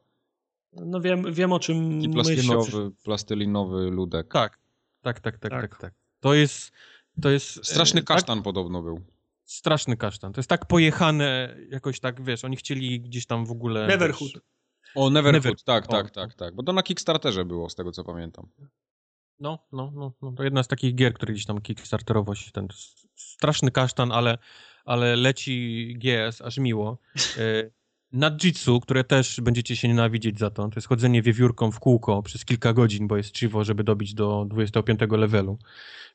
No 0.73 1.01
wiem, 1.01 1.35
wiem 1.35 1.53
o 1.53 1.59
czym 1.61 1.77
Taki 1.77 2.09
myślisz. 2.09 2.15
plastelinowy, 2.47 2.91
plastelinowy 3.05 3.91
ludek. 3.91 4.33
tak, 4.33 4.59
tak, 5.03 5.21
tak, 5.21 5.39
tak, 5.39 5.51
Tak. 5.51 5.61
tak, 5.71 5.81
tak. 5.81 5.95
To 6.21 6.35
jest, 6.35 6.73
to 7.23 7.31
jest... 7.31 7.67
Straszny 7.67 8.01
e, 8.01 8.05
tak- 8.05 8.17
kasztan 8.17 8.43
podobno 8.43 8.83
był. 8.83 9.01
Straszny 9.45 9.97
kasztan. 9.97 10.33
To 10.33 10.39
jest 10.39 10.49
tak 10.49 10.67
pojechane, 10.67 11.57
jakoś 11.71 12.01
tak, 12.01 12.23
wiesz, 12.23 12.45
oni 12.45 12.57
chcieli 12.57 13.01
gdzieś 13.01 13.27
tam 13.27 13.47
w 13.47 13.51
ogóle... 13.51 13.87
Neverhood. 13.87 14.33
Wiesz, 14.33 14.43
O, 14.95 15.11
Neverhood, 15.11 15.45
Never- 15.45 15.65
tak, 15.65 15.85
o. 15.85 15.89
tak, 15.89 16.11
tak, 16.11 16.35
tak. 16.35 16.55
Bo 16.55 16.63
to 16.63 16.73
na 16.73 16.83
Kickstarterze 16.83 17.45
było, 17.45 17.71
z 17.71 17.75
tego 17.75 17.93
co 17.93 18.05
pamiętam. 18.05 18.47
No, 19.41 19.59
no, 19.73 19.93
no, 19.95 20.13
no, 20.23 20.33
to 20.33 20.45
jedna 20.45 20.63
z 20.63 20.69
takich 20.69 20.95
gier, 20.95 21.15
które 21.15 21.33
gdzieś 21.33 21.47
tam 21.47 21.61
kickstarterowo 21.61 22.35
się 22.35 22.51
ten 22.51 22.69
straszny 23.17 23.71
kasztan, 23.71 24.13
ale, 24.13 24.39
ale 24.85 25.17
leci 25.17 25.97
GS, 25.99 26.41
aż 26.41 26.59
miło. 26.59 26.99
Nadjitsu, 28.13 28.81
które 28.81 29.05
też 29.05 29.41
będziecie 29.41 29.77
się 29.77 29.89
nienawidzieć 29.89 30.39
za 30.39 30.51
to, 30.51 30.69
to 30.69 30.77
jest 30.77 30.89
chodzenie 30.89 31.23
wiewiórką 31.23 31.71
w 31.71 31.81
kółko 31.81 32.23
przez 32.23 32.45
kilka 32.45 32.73
godzin, 32.73 33.09
bo 33.09 33.17
jest 33.17 33.39
chivo, 33.39 33.65
żeby 33.65 33.85
dobić 33.85 34.15
do 34.15 34.47
25 34.51 35.01
levelu. 35.11 35.59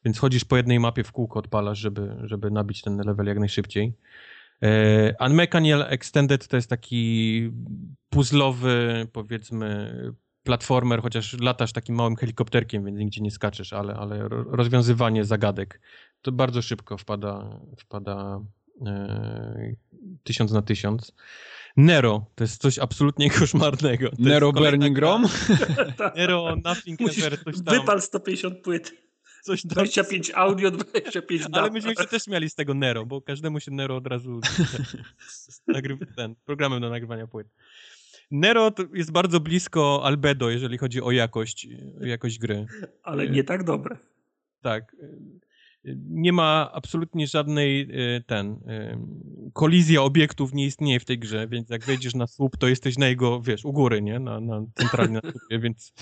Więc 0.05 0.19
chodzisz 0.19 0.45
po 0.45 0.57
jednej 0.57 0.79
mapie 0.79 1.03
w 1.03 1.11
kółko, 1.11 1.39
odpalasz, 1.39 1.79
żeby, 1.79 2.15
żeby 2.23 2.51
nabić 2.51 2.81
ten 2.81 2.97
level 2.97 3.25
jak 3.25 3.39
najszybciej. 3.39 3.93
E, 4.61 5.25
Unmechanical 5.25 5.85
Extended 5.89 6.47
to 6.47 6.55
jest 6.55 6.69
taki 6.69 7.51
puzzlowy, 8.09 9.07
powiedzmy, 9.11 9.91
platformer, 10.45 11.01
chociaż 11.01 11.39
latasz 11.39 11.71
takim 11.73 11.95
małym 11.95 12.15
helikopterkiem, 12.15 12.85
więc 12.85 12.97
nigdzie 12.97 13.21
nie 13.21 13.31
skaczesz, 13.31 13.73
ale, 13.73 13.93
ale 13.95 14.27
ro- 14.29 14.43
rozwiązywanie 14.47 15.25
zagadek 15.25 15.81
to 16.21 16.31
bardzo 16.31 16.61
szybko 16.61 16.97
wpada, 16.97 17.59
wpada 17.77 18.41
e, 18.85 19.75
tysiąc 20.23 20.51
na 20.51 20.61
tysiąc. 20.61 21.13
Nero 21.77 22.25
to 22.35 22.43
jest 22.43 22.61
coś 22.61 22.79
absolutnie 22.79 23.29
koszmarnego. 23.39 24.09
To 24.09 24.15
Nero 24.19 24.51
Burning. 24.53 24.97
Rom? 24.97 25.25
Nero, 26.15 26.55
Nothing 26.63 26.99
Musisz 26.99 27.23
Ever, 27.23 27.43
coś 27.43 27.55
tam. 27.63 27.79
wypal 27.79 28.01
150 28.01 28.59
płyt. 28.61 28.93
Coś 29.43 29.61
tam. 29.61 29.69
25 29.69 30.31
audio, 30.35 30.71
25 30.71 31.41
Ale 31.45 31.49
data. 31.51 31.69
myśmy 31.73 31.95
się 31.95 32.05
też 32.05 32.27
mieli 32.27 32.49
z 32.49 32.55
tego 32.55 32.73
Nero, 32.73 33.05
bo 33.05 33.21
każdemu 33.21 33.59
się 33.59 33.71
Nero 33.71 33.95
od 33.97 34.07
razu 34.07 34.39
ten, 36.15 36.35
programem 36.45 36.81
do 36.81 36.89
nagrywania 36.89 37.27
płyt. 37.27 37.47
Nero 38.31 38.71
to 38.71 38.83
jest 38.93 39.11
bardzo 39.11 39.39
blisko 39.39 40.01
Albedo, 40.03 40.49
jeżeli 40.49 40.77
chodzi 40.77 41.01
o 41.01 41.11
jakość, 41.11 41.67
jakość 42.01 42.39
gry. 42.39 42.65
Ale 43.03 43.29
nie 43.29 43.43
tak 43.43 43.63
dobre. 43.63 43.97
Tak. 44.61 44.95
Nie 46.09 46.33
ma 46.33 46.71
absolutnie 46.73 47.27
żadnej 47.27 47.81
e, 47.81 48.21
ten 48.21 48.59
kolizja 49.53 50.01
obiektów 50.01 50.53
nie 50.53 50.65
istnieje 50.65 50.99
w 50.99 51.05
tej 51.05 51.19
grze, 51.19 51.47
więc 51.47 51.69
jak 51.69 51.83
wejdziesz 51.83 52.15
na 52.15 52.27
słup, 52.27 52.57
to 52.57 52.67
jesteś 52.67 52.97
na 52.97 53.07
jego, 53.07 53.41
wiesz, 53.41 53.65
u 53.65 53.73
góry, 53.73 54.01
nie? 54.01 54.19
Na, 54.19 54.39
na 54.39 54.65
centralnie 54.75 55.13
na 55.13 55.21
słupie, 55.31 55.59
więc 55.59 55.93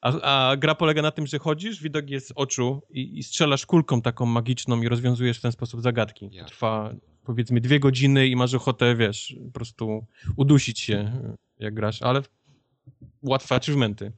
a, 0.00 0.20
a 0.50 0.56
gra 0.56 0.74
polega 0.74 1.02
na 1.02 1.10
tym, 1.10 1.26
że 1.26 1.38
chodzisz, 1.38 1.82
widok 1.82 2.10
jest 2.10 2.28
z 2.28 2.32
oczu 2.34 2.82
i, 2.90 3.18
i 3.18 3.22
strzelasz 3.22 3.66
kulką 3.66 4.02
taką 4.02 4.26
magiczną 4.26 4.82
i 4.82 4.88
rozwiązujesz 4.88 5.38
w 5.38 5.42
ten 5.42 5.52
sposób 5.52 5.80
zagadki. 5.80 6.30
Trwa 6.46 6.94
powiedzmy 7.24 7.60
dwie 7.60 7.80
godziny 7.80 8.26
i 8.26 8.36
masz 8.36 8.54
ochotę, 8.54 8.96
wiesz, 8.96 9.36
po 9.46 9.52
prostu 9.52 10.06
udusić 10.36 10.80
się, 10.80 11.12
jak 11.62 11.74
grasz, 11.74 12.02
ale 12.02 12.22
łatwe 13.22 13.54
achievementy. 13.54 14.12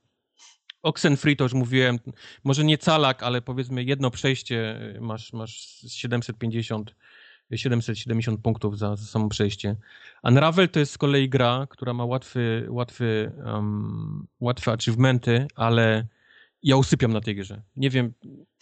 Oxenfree 0.83 1.37
to 1.37 1.45
już 1.45 1.53
mówiłem, 1.53 1.99
może 2.45 2.65
nie 2.65 2.79
calak, 2.79 3.23
ale 3.23 3.43
powiedzmy 3.43 3.85
jedno 3.85 4.11
przejście 4.11 4.81
y, 4.97 5.01
masz, 5.01 5.33
masz 5.33 5.85
750, 5.89 6.95
770 7.55 8.41
punktów 8.41 8.79
za, 8.79 8.97
za 8.97 9.07
samo 9.07 9.29
przejście. 9.29 9.77
Unravel 10.23 10.69
to 10.69 10.81
jest 10.81 10.93
z 10.93 10.99
kolei 10.99 11.29
gra, 11.29 11.67
która 11.71 11.93
ma 11.93 12.05
łatwy, 12.05 12.67
łatwy, 12.69 13.33
um, 13.45 14.27
łatwe 14.41 14.73
achievementy, 14.73 15.47
ale 15.55 16.07
ja 16.63 16.77
usypiam 16.77 17.13
na 17.13 17.21
tej 17.21 17.37
grze. 17.37 17.63
Nie 17.77 17.91
wiem, 17.91 18.13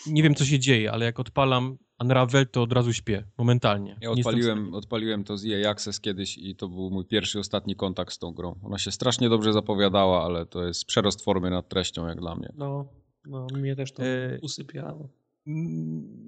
nie 0.06 0.22
wiem 0.22 0.34
co 0.34 0.44
się 0.44 0.58
dzieje, 0.58 0.92
ale 0.92 1.04
jak 1.04 1.20
odpalam 1.20 1.78
Unravel, 2.02 2.46
to 2.46 2.62
od 2.62 2.72
razu 2.72 2.92
śpię, 2.92 3.24
momentalnie. 3.38 3.96
Ja 4.00 4.10
odpaliłem, 4.10 4.74
odpaliłem 4.74 5.24
to 5.24 5.36
z 5.38 5.46
EA 5.46 5.70
Access 5.70 6.00
kiedyś 6.00 6.38
i 6.38 6.56
to 6.56 6.68
był 6.68 6.90
mój 6.90 7.04
pierwszy, 7.04 7.38
ostatni 7.38 7.76
kontakt 7.76 8.12
z 8.12 8.18
tą 8.18 8.32
grą. 8.32 8.58
Ona 8.62 8.78
się 8.78 8.90
strasznie 8.92 9.28
dobrze 9.28 9.52
zapowiadała, 9.52 10.24
ale 10.24 10.46
to 10.46 10.64
jest 10.64 10.84
przerost 10.84 11.24
formy 11.24 11.50
nad 11.50 11.68
treścią 11.68 12.06
jak 12.06 12.20
dla 12.20 12.34
mnie. 12.34 12.52
No, 12.56 12.86
no 13.26 13.46
mnie 13.54 13.76
też 13.76 13.92
to 13.92 14.02
E, 14.02 14.38
usypiało. 14.42 15.08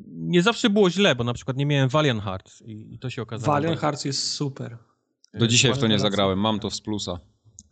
Nie 0.08 0.42
zawsze 0.42 0.70
było 0.70 0.90
źle, 0.90 1.14
bo 1.14 1.24
na 1.24 1.34
przykład 1.34 1.56
nie 1.56 1.66
miałem 1.66 1.88
Valiant 1.88 2.22
Hearts 2.22 2.62
i, 2.62 2.94
i 2.94 2.98
to 2.98 3.10
się 3.10 3.22
okazało. 3.22 3.52
Valiant 3.52 3.80
Hearts 3.80 4.04
jest 4.04 4.32
super. 4.32 4.78
Do 5.34 5.46
dzisiaj 5.46 5.74
w 5.74 5.78
to 5.78 5.86
nie 5.86 5.98
zagrałem, 5.98 6.38
mam 6.40 6.60
to 6.60 6.70
z 6.70 6.80
plusa. 6.80 7.18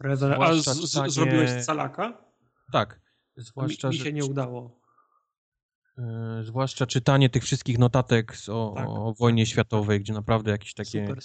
Rewe- 0.05 0.11
A 0.41 0.55
z, 0.55 0.63
Zwłaszcza 0.63 0.75
z, 0.75 0.81
czytanie- 0.91 1.11
zrobiłeś 1.11 1.51
calaka? 1.67 2.25
Tak. 2.73 3.01
Mi, 3.37 3.43
Zwłaszcza, 3.45 3.89
mi 3.89 3.95
że- 3.97 4.05
się 4.05 4.13
nie 4.13 4.25
udało. 4.25 4.82
E, 5.99 6.43
zwłaszcza 6.45 6.87
czytanie 6.87 7.31
tych 7.31 7.43
wszystkich 7.43 7.79
notatek 7.79 8.35
o, 8.49 8.73
Tak. 8.77 8.89
o 8.89 9.15
wojnie 9.19 9.47
światowej, 9.47 10.01
gdzie 10.01 10.13
naprawdę 10.13 10.51
jakieś 10.51 10.75
takie 10.75 11.07
Super 11.07 11.19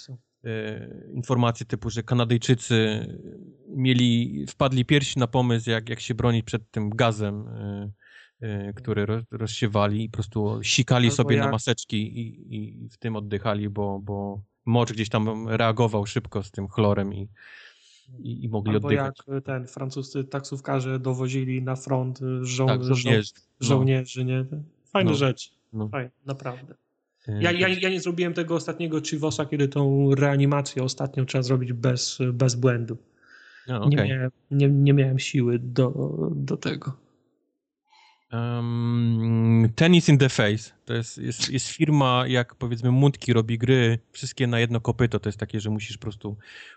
e, 0.44 0.88
informacje 1.14 1.66
typu, 1.66 1.90
że 1.90 2.02
Kanadyjczycy 2.02 3.06
mieli, 3.68 4.44
wpadli 4.48 4.84
pierwsi 4.84 5.18
na 5.18 5.26
pomysł, 5.26 5.70
jak, 5.70 5.88
jak 5.88 6.00
się 6.00 6.14
bronić 6.14 6.44
przed 6.44 6.70
tym 6.70 6.90
gazem, 6.90 7.48
e, 8.40 8.72
który 8.72 9.06
roz, 9.06 9.24
rozsiewali 9.30 10.04
i 10.04 10.08
po 10.08 10.14
prostu 10.14 10.62
sikali 10.62 11.06
Albo 11.06 11.16
sobie 11.16 11.36
na 11.36 11.42
jak- 11.42 11.52
maseczki 11.52 12.18
i, 12.20 12.56
i 12.56 12.88
w 12.88 12.98
tym 12.98 13.16
oddychali, 13.16 13.68
bo, 13.68 14.00
bo 14.02 14.42
mocz 14.66 14.92
gdzieś 14.92 15.08
tam 15.08 15.48
reagował 15.48 16.06
szybko 16.06 16.42
z 16.42 16.50
tym 16.50 16.68
chlorem 16.68 17.14
i, 17.14 17.28
i, 18.18 18.44
i 18.44 18.48
mogli 18.48 18.72
Albo 18.74 18.88
oddychać. 18.88 19.16
jak 19.28 19.44
ten 19.44 19.66
francuscy 19.66 20.24
taksówkarze 20.24 20.98
dowozili 20.98 21.62
na 21.62 21.76
front 21.76 22.20
żo- 22.42 22.66
Tak, 22.66 22.80
żo- 22.80 22.94
żołnierzy. 22.94 23.32
No. 23.60 23.66
żołnierzy, 23.66 24.24
nie? 24.24 24.44
Fajne 24.84 25.10
No. 25.10 25.16
rzeczy. 25.16 25.48
No. 25.72 25.88
Fajne, 25.88 26.10
naprawdę. 26.26 26.74
Ja, 27.40 27.52
ja, 27.52 27.68
ja 27.68 27.90
nie 27.90 28.00
zrobiłem 28.00 28.34
tego 28.34 28.54
ostatniego 28.54 29.00
Chivosa, 29.00 29.46
kiedy 29.46 29.68
tą 29.68 30.14
reanimację 30.14 30.82
ostatnią 30.82 31.26
trzeba 31.26 31.42
zrobić 31.42 31.72
bez, 31.72 32.18
bez 32.32 32.54
błędu. 32.54 32.96
No, 33.68 33.76
okay. 33.82 33.90
nie, 33.90 33.96
miałem, 34.14 34.30
nie, 34.50 34.68
nie 34.68 34.92
miałem 34.92 35.18
siły 35.18 35.58
do, 35.58 36.10
do 36.36 36.56
tego. 36.56 36.92
Um, 38.32 39.72
Tennis 39.74 40.08
in 40.08 40.18
the 40.18 40.28
Face. 40.28 40.70
To 40.84 40.94
jest, 40.94 41.18
jest, 41.18 41.50
jest 41.50 41.68
firma, 41.68 42.24
jak 42.26 42.54
powiedzmy 42.54 42.90
Mundki 42.90 43.32
robi 43.32 43.58
gry, 43.58 43.98
wszystkie 44.12 44.46
na 44.46 44.60
jedno 44.60 44.80
kopyto. 44.80 45.20
To 45.20 45.28
jest 45.28 45.38
takie, 45.38 45.60
że 45.60 45.70
musisz 45.70 45.96
po 45.96 46.02
prostu 46.02 46.36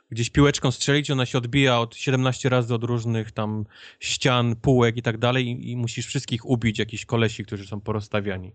gdzieś 0.09 0.29
piłeczką 0.29 0.71
strzelić, 0.71 1.11
ona 1.11 1.25
się 1.25 1.37
odbija 1.37 1.79
od 1.79 1.95
17 1.95 2.49
razy 2.49 2.73
od 2.73 2.83
różnych 2.83 3.31
tam 3.31 3.65
ścian, 3.99 4.55
półek 4.55 4.97
i 4.97 5.01
tak 5.01 5.17
dalej 5.17 5.47
i, 5.47 5.71
i 5.71 5.77
musisz 5.77 6.05
wszystkich 6.05 6.45
ubić, 6.45 6.79
jakichś 6.79 7.05
kolesi, 7.05 7.45
którzy 7.45 7.67
są 7.67 7.81
porozstawiani. 7.81 8.51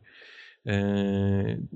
Yy, 0.65 0.73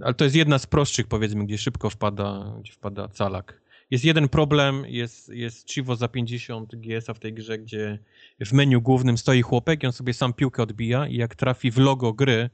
ale 0.01 0.15
to 0.15 0.25
jest 0.25 0.37
jedna 0.37 0.59
z 0.59 0.67
prostszych, 0.67 1.07
powiedzmy, 1.07 1.47
gdzie 1.47 1.59
szybko 1.59 1.91
wpada, 1.91 2.55
gdzie 2.61 2.73
wpada 2.73 3.09
calak. 3.09 3.60
Jest 3.91 4.05
jeden 4.05 4.29
problem, 4.29 4.85
jest, 4.89 5.29
jest 5.29 5.71
Chivo 5.71 5.97
za 5.97 6.09
50 6.09 6.77
GS-a 6.77 7.15
w 7.15 7.19
tej 7.19 7.33
grze, 7.33 7.59
gdzie 7.59 7.99
w 8.41 8.53
menu 8.53 8.81
głównym 8.81 9.19
stoi 9.19 9.43
chłopek 9.43 9.83
i 9.83 9.87
on 9.87 9.93
sobie 9.93 10.15
sam 10.15 10.33
piłkę 10.33 10.63
odbija 10.63 11.07
i 11.07 11.17
jak 11.17 11.35
trafi 11.35 11.71
w 11.71 11.79
logo 11.79 12.13
gry, 12.13 12.51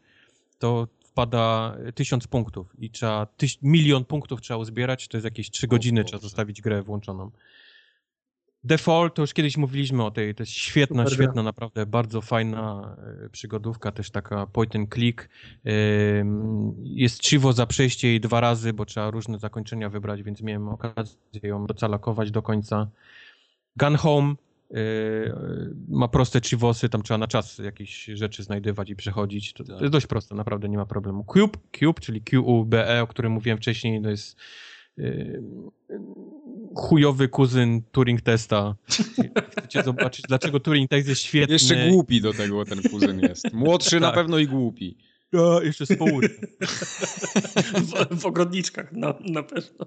to 0.59 0.89
wpada 1.05 1.77
tysiąc 1.95 2.27
punktów 2.27 2.73
i 2.79 2.91
trzeba, 2.91 3.27
tyś, 3.27 3.59
milion 3.63 4.05
punktów 4.05 4.41
trzeba 4.41 4.59
uzbierać, 4.59 5.09
to 5.09 5.17
jest 5.17 5.25
jakieś 5.25 5.51
3 5.51 5.67
godziny, 5.67 6.05
trzeba 6.05 6.23
zostawić 6.23 6.63
grę 6.63 6.83
włączoną. 6.83 7.31
Default, 8.67 9.15
to 9.15 9.23
już 9.23 9.35
kiedyś 9.35 9.57
mówiliśmy 9.57 10.05
o 10.05 10.11
tej, 10.11 10.35
to 10.35 10.43
jest 10.43 10.53
świetna, 10.53 11.03
Super 11.03 11.15
świetna, 11.15 11.33
gra. 11.33 11.43
naprawdę 11.43 11.87
bardzo 11.87 12.21
fajna 12.21 12.97
e, 13.25 13.29
przygodówka, 13.29 13.93
też 13.93 14.11
taka 14.11 14.47
point 14.47 14.77
and 14.77 14.95
click. 14.95 15.29
Jest 16.83 17.25
Chivo 17.25 17.53
za 17.53 17.67
przejście 17.67 18.09
jej 18.09 18.21
dwa 18.21 18.41
razy, 18.41 18.73
bo 18.73 18.85
trzeba 18.85 19.11
różne 19.11 19.39
zakończenia 19.39 19.91
wybrać, 19.91 20.23
więc 20.23 20.43
miałem 20.43 20.69
okazję 20.69 21.17
ją 21.43 21.67
docalakować 21.67 22.31
do 22.31 22.43
końca. 22.43 22.89
Gun 23.77 23.97
Home 23.97 24.35
e, 24.71 24.77
ma 25.89 26.09
proste 26.09 26.41
Chivosy, 26.41 26.89
tam 26.89 27.03
trzeba 27.03 27.19
na 27.19 27.29
czas 27.29 27.59
jakieś 27.59 28.05
rzeczy 28.05 28.43
znajdywać 28.43 28.91
i 28.91 28.97
przechodzić. 28.97 29.53
To, 29.53 29.65
to 29.65 29.81
jest 29.81 29.93
dość 29.93 30.07
proste, 30.07 30.35
naprawdę 30.35 30.69
nie 30.69 30.77
ma 30.77 30.87
problemu. 30.87 31.25
Cube, 31.25 31.59
Cube, 31.79 32.01
czyli 32.01 32.21
QUBE, 32.21 33.03
o 33.03 33.07
którym 33.07 33.33
mówiłem 33.33 33.59
wcześniej, 33.59 34.03
to 34.03 34.11
jest 34.11 34.37
chujowy 36.77 37.29
kuzyn 37.29 37.83
Turing 37.93 38.21
Testa. 38.21 38.75
Chcecie 39.51 39.83
zobaczyć, 39.83 40.25
dlaczego 40.29 40.61
Turing 40.61 40.91
Test 40.91 41.09
jest 41.09 41.23
świetny. 41.23 41.53
Jeszcze 41.53 41.89
głupi 41.89 42.21
do 42.21 42.33
tego 42.33 42.65
ten 42.65 42.83
kuzyn 42.83 43.21
jest. 43.21 43.53
Młodszy 43.53 43.91
tak. 43.91 44.01
na 44.01 44.13
pewno 44.13 44.39
i 44.39 44.47
głupi. 44.47 44.97
A, 45.33 45.65
jeszcze 45.65 45.87
z 45.87 45.97
południa. 45.97 46.29
w, 48.11 48.21
w 48.21 48.27
ogrodniczkach, 48.27 48.93
na, 48.93 49.15
na 49.21 49.43
pewno. 49.43 49.87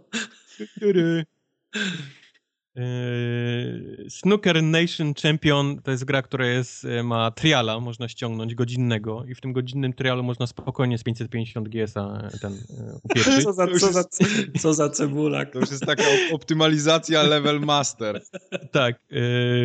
Yy, 2.76 4.10
Snooker 4.10 4.64
Nation 4.64 5.14
Champion 5.14 5.82
to 5.82 5.92
jest 5.92 6.04
gra, 6.04 6.22
która 6.22 6.48
jest, 6.48 6.86
e, 6.86 7.04
ma 7.04 7.32
triala, 7.32 7.80
można 7.80 8.08
ściągnąć 8.08 8.56
godzinnego 8.56 9.26
i 9.26 9.36
w 9.36 9.42
tym 9.42 9.54
godzinnym 9.54 9.94
trialu 9.94 10.24
można 10.24 10.48
spokojnie 10.48 10.98
z 10.98 11.04
550 11.04 11.70
GS-a 11.70 12.30
ten 12.42 12.54
e, 12.54 13.00
upieprzyć. 13.04 13.44
Co 13.46 13.54
za, 13.54 13.68
co, 13.68 13.94
za, 13.94 14.04
co 14.62 14.74
za 14.74 14.90
cebulak. 14.90 15.54
To 15.54 15.60
już 15.60 15.72
jest 15.72 15.86
taka 15.86 16.04
optymalizacja 16.32 17.24
level 17.24 17.60
master. 17.60 18.22
Tak. 18.72 19.00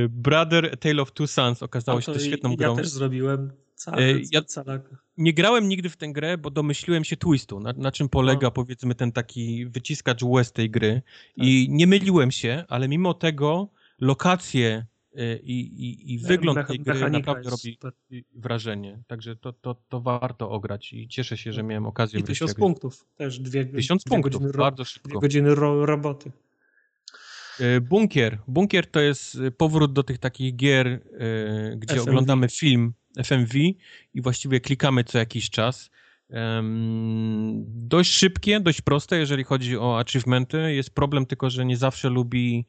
Brother 0.09 0.79
Tale 0.79 1.03
of 1.03 1.13
Two 1.13 1.27
Sons 1.27 1.63
okazało 1.63 2.01
się 2.01 2.13
to 2.13 2.19
świetną 2.19 2.57
grą. 2.57 2.71
Ja 2.71 2.77
też 2.77 2.89
zrobiłem. 2.89 3.53
Cały, 3.75 4.23
ja 4.33 4.43
nie 5.17 5.35
grałem 5.35 5.69
nigdy 5.69 5.89
w 5.89 5.97
tę 5.97 6.09
grę, 6.09 6.39
bo 6.39 6.51
domyśliłem 6.51 7.05
się 7.05 7.17
twistu, 7.17 7.61
na, 7.61 7.73
na 7.73 7.93
czym 7.93 8.09
polega 8.09 8.47
no. 8.47 8.51
powiedzmy 8.51 8.95
ten 8.95 9.13
taki 9.13 9.67
wyciskacz 9.67 10.23
łez 10.23 10.53
tej 10.53 10.71
gry 10.71 11.03
tak. 11.37 11.47
i 11.47 11.67
nie 11.71 11.87
myliłem 11.87 12.31
się, 12.31 12.65
ale 12.69 12.89
mimo 12.89 13.15
tego 13.15 13.69
lokacje 14.01 14.87
y, 15.19 15.41
i, 15.43 15.61
i, 15.61 16.15
i 16.15 16.19
wygląd 16.19 16.69
tej 16.69 16.81
gry 16.81 17.11
naprawdę 17.11 17.51
robi 17.51 17.79
wrażenie. 18.35 19.03
Także 19.07 19.37
to, 19.37 19.53
to, 19.53 19.77
to 19.89 20.01
warto 20.01 20.51
ograć 20.51 20.93
i 20.93 21.09
cieszę 21.09 21.37
się, 21.37 21.53
że 21.53 21.63
miałem 21.63 21.87
okazję. 21.87 22.21
I 22.21 22.23
tysiąc 22.23 22.55
punktów 22.55 23.07
też. 23.17 23.39
Dwie, 23.39 23.65
tysiąc 23.65 24.05
dwie 24.05 24.17
punktów, 24.17 24.57
bardzo 24.57 24.85
szybko. 24.85 25.09
Dwie 25.09 25.21
godziny 25.21 25.55
ro, 25.55 25.87
roboty. 25.87 26.33
Y, 27.61 27.81
bunkier. 27.81 28.39
Bunkier 28.49 28.87
to 28.87 29.01
jest 29.01 29.39
powrót 29.57 29.93
do 29.93 30.03
tych 30.03 30.19
takich 30.19 30.57
gier, 30.57 31.01
gdzie 31.77 31.95
FMV. 31.95 32.11
oglądamy 32.11 32.49
film 32.49 32.93
FMV 33.25 33.55
i 34.15 34.23
właściwie 34.23 34.61
klikamy 34.61 35.05
co 35.05 35.19
jakiś 35.19 35.51
czas. 35.51 35.91
Dość 37.67 38.13
szybkie, 38.13 38.61
dość 38.61 38.81
proste, 38.81 39.19
jeżeli 39.19 39.45
chodzi 39.45 39.79
o 39.79 39.99
achievementy. 39.99 40.75
Jest 40.75 40.91
problem 40.91 41.27
tylko, 41.27 41.51
że 41.51 41.65
nie 41.65 41.77
zawsze 41.77 42.09
lubi 42.11 42.67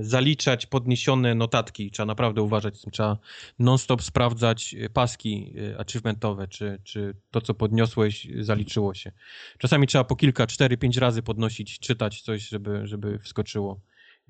zaliczać 0.00 0.66
podniesione 0.66 1.34
notatki. 1.34 1.90
Trzeba 1.90 2.06
naprawdę 2.06 2.42
uważać, 2.42 2.74
trzeba 2.92 3.18
non-stop 3.58 4.02
sprawdzać 4.02 4.74
e, 4.74 4.88
paski 4.88 5.54
e, 5.74 5.78
achievementowe, 5.78 6.48
czy, 6.48 6.80
czy 6.84 7.14
to, 7.30 7.40
co 7.40 7.54
podniosłeś, 7.54 8.28
zaliczyło 8.40 8.94
się. 8.94 9.12
Czasami 9.58 9.86
trzeba 9.86 10.04
po 10.04 10.16
kilka, 10.16 10.46
cztery, 10.46 10.76
pięć 10.76 10.96
razy 10.96 11.22
podnosić, 11.22 11.78
czytać 11.78 12.22
coś, 12.22 12.48
żeby, 12.48 12.86
żeby 12.86 13.18
wskoczyło 13.18 13.80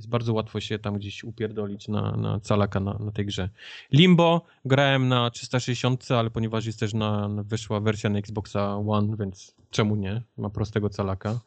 jest 0.03 0.11
bardzo 0.11 0.33
łatwo 0.33 0.61
się 0.61 0.79
tam 0.79 0.99
gdzieś 0.99 1.25
upierdolić 1.25 1.89
na, 1.89 2.17
na 2.17 2.41
calaka 2.41 2.81
na, 2.81 2.99
na 2.99 3.13
tej 3.13 3.27
grze. 3.27 3.49
Limbo 3.93 4.45
grałem 4.65 5.09
na 5.09 5.31
360, 5.31 6.11
ale 6.11 6.31
ponieważ 6.31 6.67
jest 6.67 6.81
też 6.81 6.95
na, 6.95 7.29
na 7.29 7.43
wyszła 7.43 7.81
wersja 7.81 8.11
na 8.11 8.19
Xboxa 8.19 8.77
One, 8.77 9.17
więc 9.17 9.55
czemu 9.71 9.97
nie? 9.97 10.23
Ma 10.37 10.51
prostego 10.51 10.91
calaka. 10.91 11.41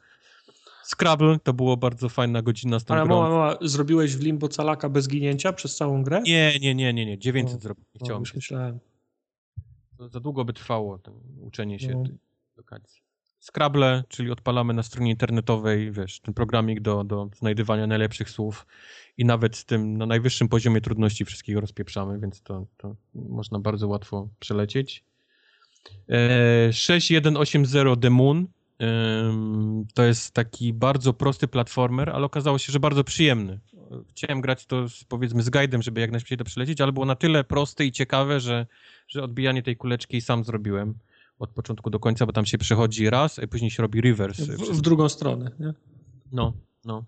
Scrabble 0.84 1.40
to 1.40 1.54
było 1.54 1.78
bardzo 1.78 2.10
fajna 2.10 2.42
godzina 2.42 2.80
z 2.80 2.86
tą 2.86 2.94
Ale 2.94 3.06
mała, 3.06 3.30
mała, 3.30 3.58
zrobiłeś 3.62 4.16
w 4.16 4.22
Limbo 4.22 4.50
calaka 4.50 4.90
bez 4.90 5.08
ginięcia 5.08 5.54
przez 5.54 5.76
całą 5.76 6.04
grę? 6.04 6.22
Nie, 6.26 6.60
nie, 6.62 6.76
nie, 6.76 6.94
nie, 6.94 7.06
nie. 7.06 7.18
900 7.18 7.62
zrobiłem. 7.62 7.88
Nie 7.96 8.00
chciałem. 8.06 8.20
już 8.22 8.36
myślałem. 8.36 8.80
za 10.00 10.20
długo 10.20 10.46
by 10.46 10.54
trwało 10.54 10.98
to 10.98 11.12
uczenie 11.42 11.80
się 11.80 11.94
no. 11.94 12.04
lokacji. 12.58 13.05
Scrabble, 13.46 14.04
czyli 14.08 14.32
odpalamy 14.32 14.74
na 14.74 14.84
stronie 14.84 15.12
internetowej, 15.12 15.92
wiesz, 15.92 16.20
ten 16.20 16.34
programik 16.34 16.80
do, 16.80 17.04
do 17.04 17.30
znajdywania 17.38 17.88
najlepszych 17.88 18.30
słów 18.30 18.66
i 19.18 19.26
nawet 19.26 19.56
z 19.56 19.66
tym 19.66 19.98
na 19.98 20.06
najwyższym 20.06 20.50
poziomie 20.50 20.82
trudności 20.82 21.26
wszystkiego 21.26 21.62
rozpieprzamy, 21.62 22.20
więc 22.20 22.42
to, 22.42 22.66
to 22.78 22.96
można 23.14 23.60
bardzo 23.60 23.88
łatwo 23.88 24.30
przelecieć. 24.40 25.04
E, 26.10 26.74
6180 26.74 28.02
The 28.02 28.10
Moon 28.10 28.48
to 29.94 30.04
jest 30.04 30.34
taki 30.34 30.74
bardzo 30.74 31.14
prosty 31.14 31.48
platformer, 31.48 32.10
ale 32.10 32.26
okazało 32.26 32.58
się, 32.58 32.72
że 32.72 32.80
bardzo 32.80 33.04
przyjemny. 33.04 33.60
Chciałem 34.10 34.42
grać 34.42 34.66
to 34.66 34.90
z, 34.90 35.04
powiedzmy 35.04 35.44
z 35.44 35.50
guidem, 35.50 35.82
żeby 35.82 36.02
jak 36.02 36.12
najszybciej 36.12 36.38
to 36.38 36.44
przelecieć, 36.44 36.82
ale 36.82 36.92
było 36.92 37.06
na 37.06 37.16
tyle 37.16 37.44
proste 37.44 37.86
i 37.86 37.92
ciekawe, 37.92 38.40
że, 38.40 38.66
że 39.08 39.24
odbijanie 39.24 39.64
tej 39.64 39.78
kuleczki 39.78 40.22
sam 40.22 40.44
zrobiłem 40.44 40.96
od 41.40 41.50
początku 41.50 41.90
do 41.90 42.00
końca, 42.00 42.26
bo 42.26 42.32
tam 42.32 42.46
się 42.46 42.58
przechodzi 42.58 43.10
raz, 43.10 43.40
a 43.40 43.48
później 43.48 43.72
się 43.72 43.84
robi 43.84 44.02
reverse. 44.02 44.46
W, 44.46 44.60
w 44.60 44.82
drugą 44.82 45.10
stronę, 45.10 45.52
nie? 45.60 45.74
No, 46.32 46.54
no. 46.86 47.06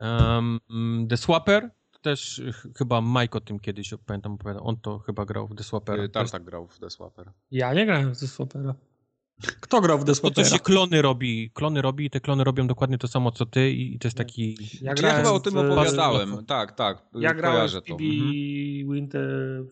Um, 0.00 0.60
The 1.08 1.16
Swapper, 1.16 1.70
też 2.06 2.42
chyba 2.76 3.00
Mike 3.00 3.38
o 3.38 3.40
tym 3.40 3.58
kiedyś, 3.58 3.94
pamiętam, 4.06 4.32
opowiadał. 4.32 4.66
On 4.66 4.76
to 4.76 4.98
chyba 4.98 5.24
grał 5.24 5.48
w 5.48 5.54
The 5.54 5.64
Swapper. 5.64 6.10
Tartak 6.10 6.44
grał 6.44 6.66
w 6.68 6.78
The 6.78 6.90
Swapper. 6.90 7.32
Ja 7.50 7.74
nie 7.74 7.86
grałem 7.86 8.14
w 8.14 8.20
The 8.20 8.26
Swappera. 8.26 8.74
Kto 9.60 9.80
grał 9.80 9.98
w 9.98 10.04
The 10.04 10.14
Swappera? 10.14 10.44
To, 10.44 10.50
to 10.50 10.56
się 10.56 10.62
klony 10.62 11.02
robi. 11.02 11.50
Klony 11.50 11.82
robi 11.82 12.04
i 12.04 12.10
te 12.10 12.20
klony 12.20 12.44
robią 12.44 12.66
dokładnie 12.66 12.98
to 12.98 13.08
samo, 13.08 13.32
co 13.32 13.46
ty 13.46 13.70
i 13.70 13.98
to 13.98 14.08
jest 14.08 14.16
taki... 14.16 14.56
Ja, 14.82 14.94
ja 15.02 15.16
chyba 15.16 15.30
o 15.30 15.40
tym 15.40 15.58
opowiadałem. 15.58 16.46
Tak, 16.46 16.72
tak. 16.72 17.06
Ja 17.14 17.34
grałem 17.34 17.68
w 17.68 17.72
PB 17.72 17.86
to. 17.88 17.94
Mhm. 17.94 18.92
Winter 18.92 19.64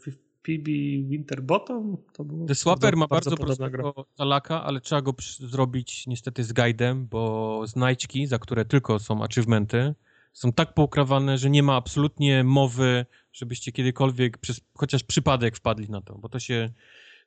PB 0.44 0.68
Winterbottom? 1.08 1.96
To 2.12 2.24
było 2.24 2.46
The 2.46 2.54
Swapper 2.54 2.96
ma 2.96 3.06
bardzo, 3.06 3.30
bardzo 3.30 3.44
prostego 3.44 4.06
talaka, 4.16 4.64
ale 4.64 4.80
trzeba 4.80 5.02
go 5.02 5.14
zrobić 5.40 6.06
niestety 6.06 6.44
z 6.44 6.52
guidem, 6.52 7.06
bo 7.06 7.62
znajdźki, 7.66 8.26
za 8.26 8.38
które 8.38 8.64
tylko 8.64 8.98
są 8.98 9.22
achievementy, 9.22 9.94
są 10.32 10.52
tak 10.52 10.74
poukrywane, 10.74 11.38
że 11.38 11.50
nie 11.50 11.62
ma 11.62 11.76
absolutnie 11.76 12.44
mowy, 12.44 13.06
żebyście 13.32 13.72
kiedykolwiek 13.72 14.38
przez 14.38 14.60
chociaż 14.74 15.02
przypadek 15.02 15.56
wpadli 15.56 15.90
na 15.90 16.00
to, 16.00 16.18
bo 16.18 16.28
to 16.28 16.38
się 16.38 16.70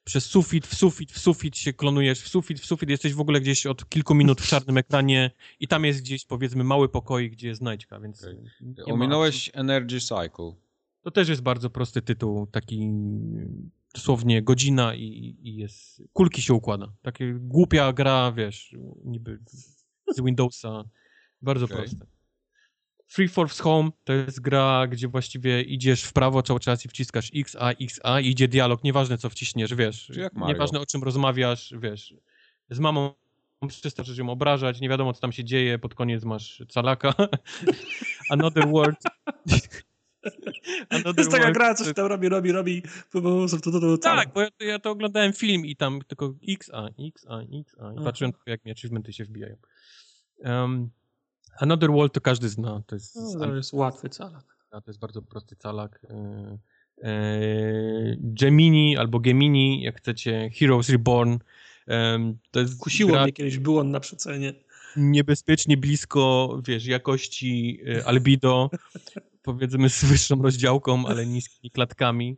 przez 0.04 0.26
sufit, 0.26 0.68
w 0.68 0.76
sufit, 0.76 1.12
w 1.12 1.20
sufit 1.20 1.58
się 1.58 1.74
klonujesz, 1.74 2.22
w 2.22 2.28
sufit, 2.28 2.60
w 2.60 2.66
sufit, 2.66 2.90
jesteś 2.90 3.14
w 3.14 3.20
ogóle 3.20 3.42
gdzieś 3.42 3.66
od 3.66 3.90
kilku 3.90 4.16
minut 4.16 4.42
w 4.42 4.48
czarnym 4.48 4.78
ekranie 4.88 5.32
i 5.60 5.68
tam 5.68 5.86
jest 5.86 6.02
gdzieś 6.02 6.26
powiedzmy 6.26 6.64
mały 6.64 6.90
pokoi, 6.90 7.30
gdzie 7.30 7.48
jest 7.48 7.60
znajdźka, 7.60 8.00
więc... 8.00 8.24
Okay. 8.24 8.94
Ominąłeś 8.94 9.52
Energy 9.54 10.00
Cycle. 10.00 10.67
To 11.08 11.12
też 11.12 11.30
jest 11.30 11.42
bardzo 11.42 11.70
prosty 11.70 12.02
tytuł, 12.02 12.48
taki 12.48 12.92
dosłownie 13.96 14.44
godzina 14.44 14.96
i, 14.96 15.38
i 15.42 15.56
jest, 15.56 16.02
kulki 16.14 16.42
się 16.42 16.54
układa. 16.54 16.94
Takie 17.02 17.34
głupia 17.34 17.94
gra, 17.94 18.32
wiesz, 18.32 18.76
niby 19.06 19.40
z 20.16 20.22
Windowsa, 20.22 20.84
bardzo 21.42 21.66
okay. 21.66 21.78
proste. 21.78 22.06
Free 23.08 23.28
Force 23.28 23.64
Home 23.64 23.90
to 24.04 24.14
jest 24.14 24.42
gra, 24.42 24.88
gdzie 24.88 25.08
właściwie 25.08 25.62
idziesz 25.62 26.04
w 26.04 26.14
prawo 26.14 26.44
cały 26.44 26.60
czas 26.60 26.86
i 26.86 26.90
wciskasz 26.90 27.32
X, 27.36 27.56
A, 27.60 27.72
X, 27.72 28.00
A 28.04 28.20
i 28.20 28.28
idzie 28.28 28.48
dialog, 28.48 28.84
nieważne 28.84 29.18
co 29.18 29.30
wciśniesz, 29.30 29.76
wiesz. 29.76 30.12
Nieważne 30.48 30.80
o 30.80 30.86
czym 30.86 31.04
rozmawiasz, 31.04 31.74
wiesz. 31.80 32.14
Z 32.70 32.80
mamą 32.80 33.14
przestajesz 33.68 34.18
ją 34.18 34.30
obrażać, 34.30 34.82
nie 34.82 34.90
wiadomo 34.90 35.14
co 35.14 35.22
tam 35.22 35.32
się 35.32 35.44
dzieje, 35.44 35.80
pod 35.80 35.96
koniec 35.96 36.24
masz 36.24 36.64
calaka. 36.70 37.14
Another 38.30 38.68
World... 38.68 38.98
To 41.04 41.14
jest 41.18 41.32
taka 41.32 41.52
gra, 41.52 41.76
coś 41.76 41.94
tam 41.94 42.06
robi, 42.06 42.30
robi, 42.30 42.52
robi, 42.52 42.84
Tak, 44.02 44.34
bo 44.34 44.42
ja, 44.42 44.50
ja, 44.60 44.80
to 44.80 44.92
oglądałem 44.92 45.34
film 45.34 45.66
i 45.66 45.76
tam 45.76 46.00
tylko 46.08 46.34
X, 46.50 46.70
A, 46.74 46.88
X, 47.00 47.26
A, 47.30 47.40
X, 47.42 47.76
A 47.80 47.92
i 47.92 47.96
Aha. 47.96 48.04
patrzyłem 48.04 48.34
jak 48.46 48.66
mi 48.66 48.72
achievementy 48.72 49.14
się 49.14 49.26
wbijają. 49.26 49.56
Um, 50.40 50.90
Another 51.60 51.92
World 51.92 52.14
to 52.14 52.22
każdy 52.22 52.50
zna. 52.50 52.84
To 52.88 52.96
jest, 52.96 53.16
no, 53.16 53.40
to 53.40 53.56
jest 53.56 53.74
łatwy 53.74 54.10
calak. 54.10 54.58
To 54.72 54.84
jest 54.88 55.00
bardzo 55.00 55.22
prosty 55.22 55.56
calak. 55.56 56.00
E, 56.10 56.58
e, 57.04 57.10
Gemini 58.20 58.98
albo 58.98 59.20
Gemini, 59.20 59.84
jak 59.84 59.98
chcecie, 59.98 60.50
Heroes 60.60 60.90
Reborn. 60.90 61.38
E, 61.88 62.20
to 62.52 62.60
jest 62.60 62.80
Kusiło 62.80 63.12
gra... 63.12 63.24
mnie 63.24 63.34
kiedyś, 63.34 63.58
był 63.58 63.80
on 63.80 63.92
na 63.92 64.00
przecenie. 64.00 64.54
Niebezpiecznie 64.98 65.78
blisko, 65.78 66.60
wiesz, 66.68 66.86
jakości 66.86 67.80
e, 67.98 68.06
albido, 68.06 68.70
powiedzmy 69.54 69.90
z 69.90 70.06
wyższą 70.06 70.42
rozdziałką, 70.42 71.06
ale 71.06 71.26
niskimi 71.26 71.72
klatkami. 71.72 72.38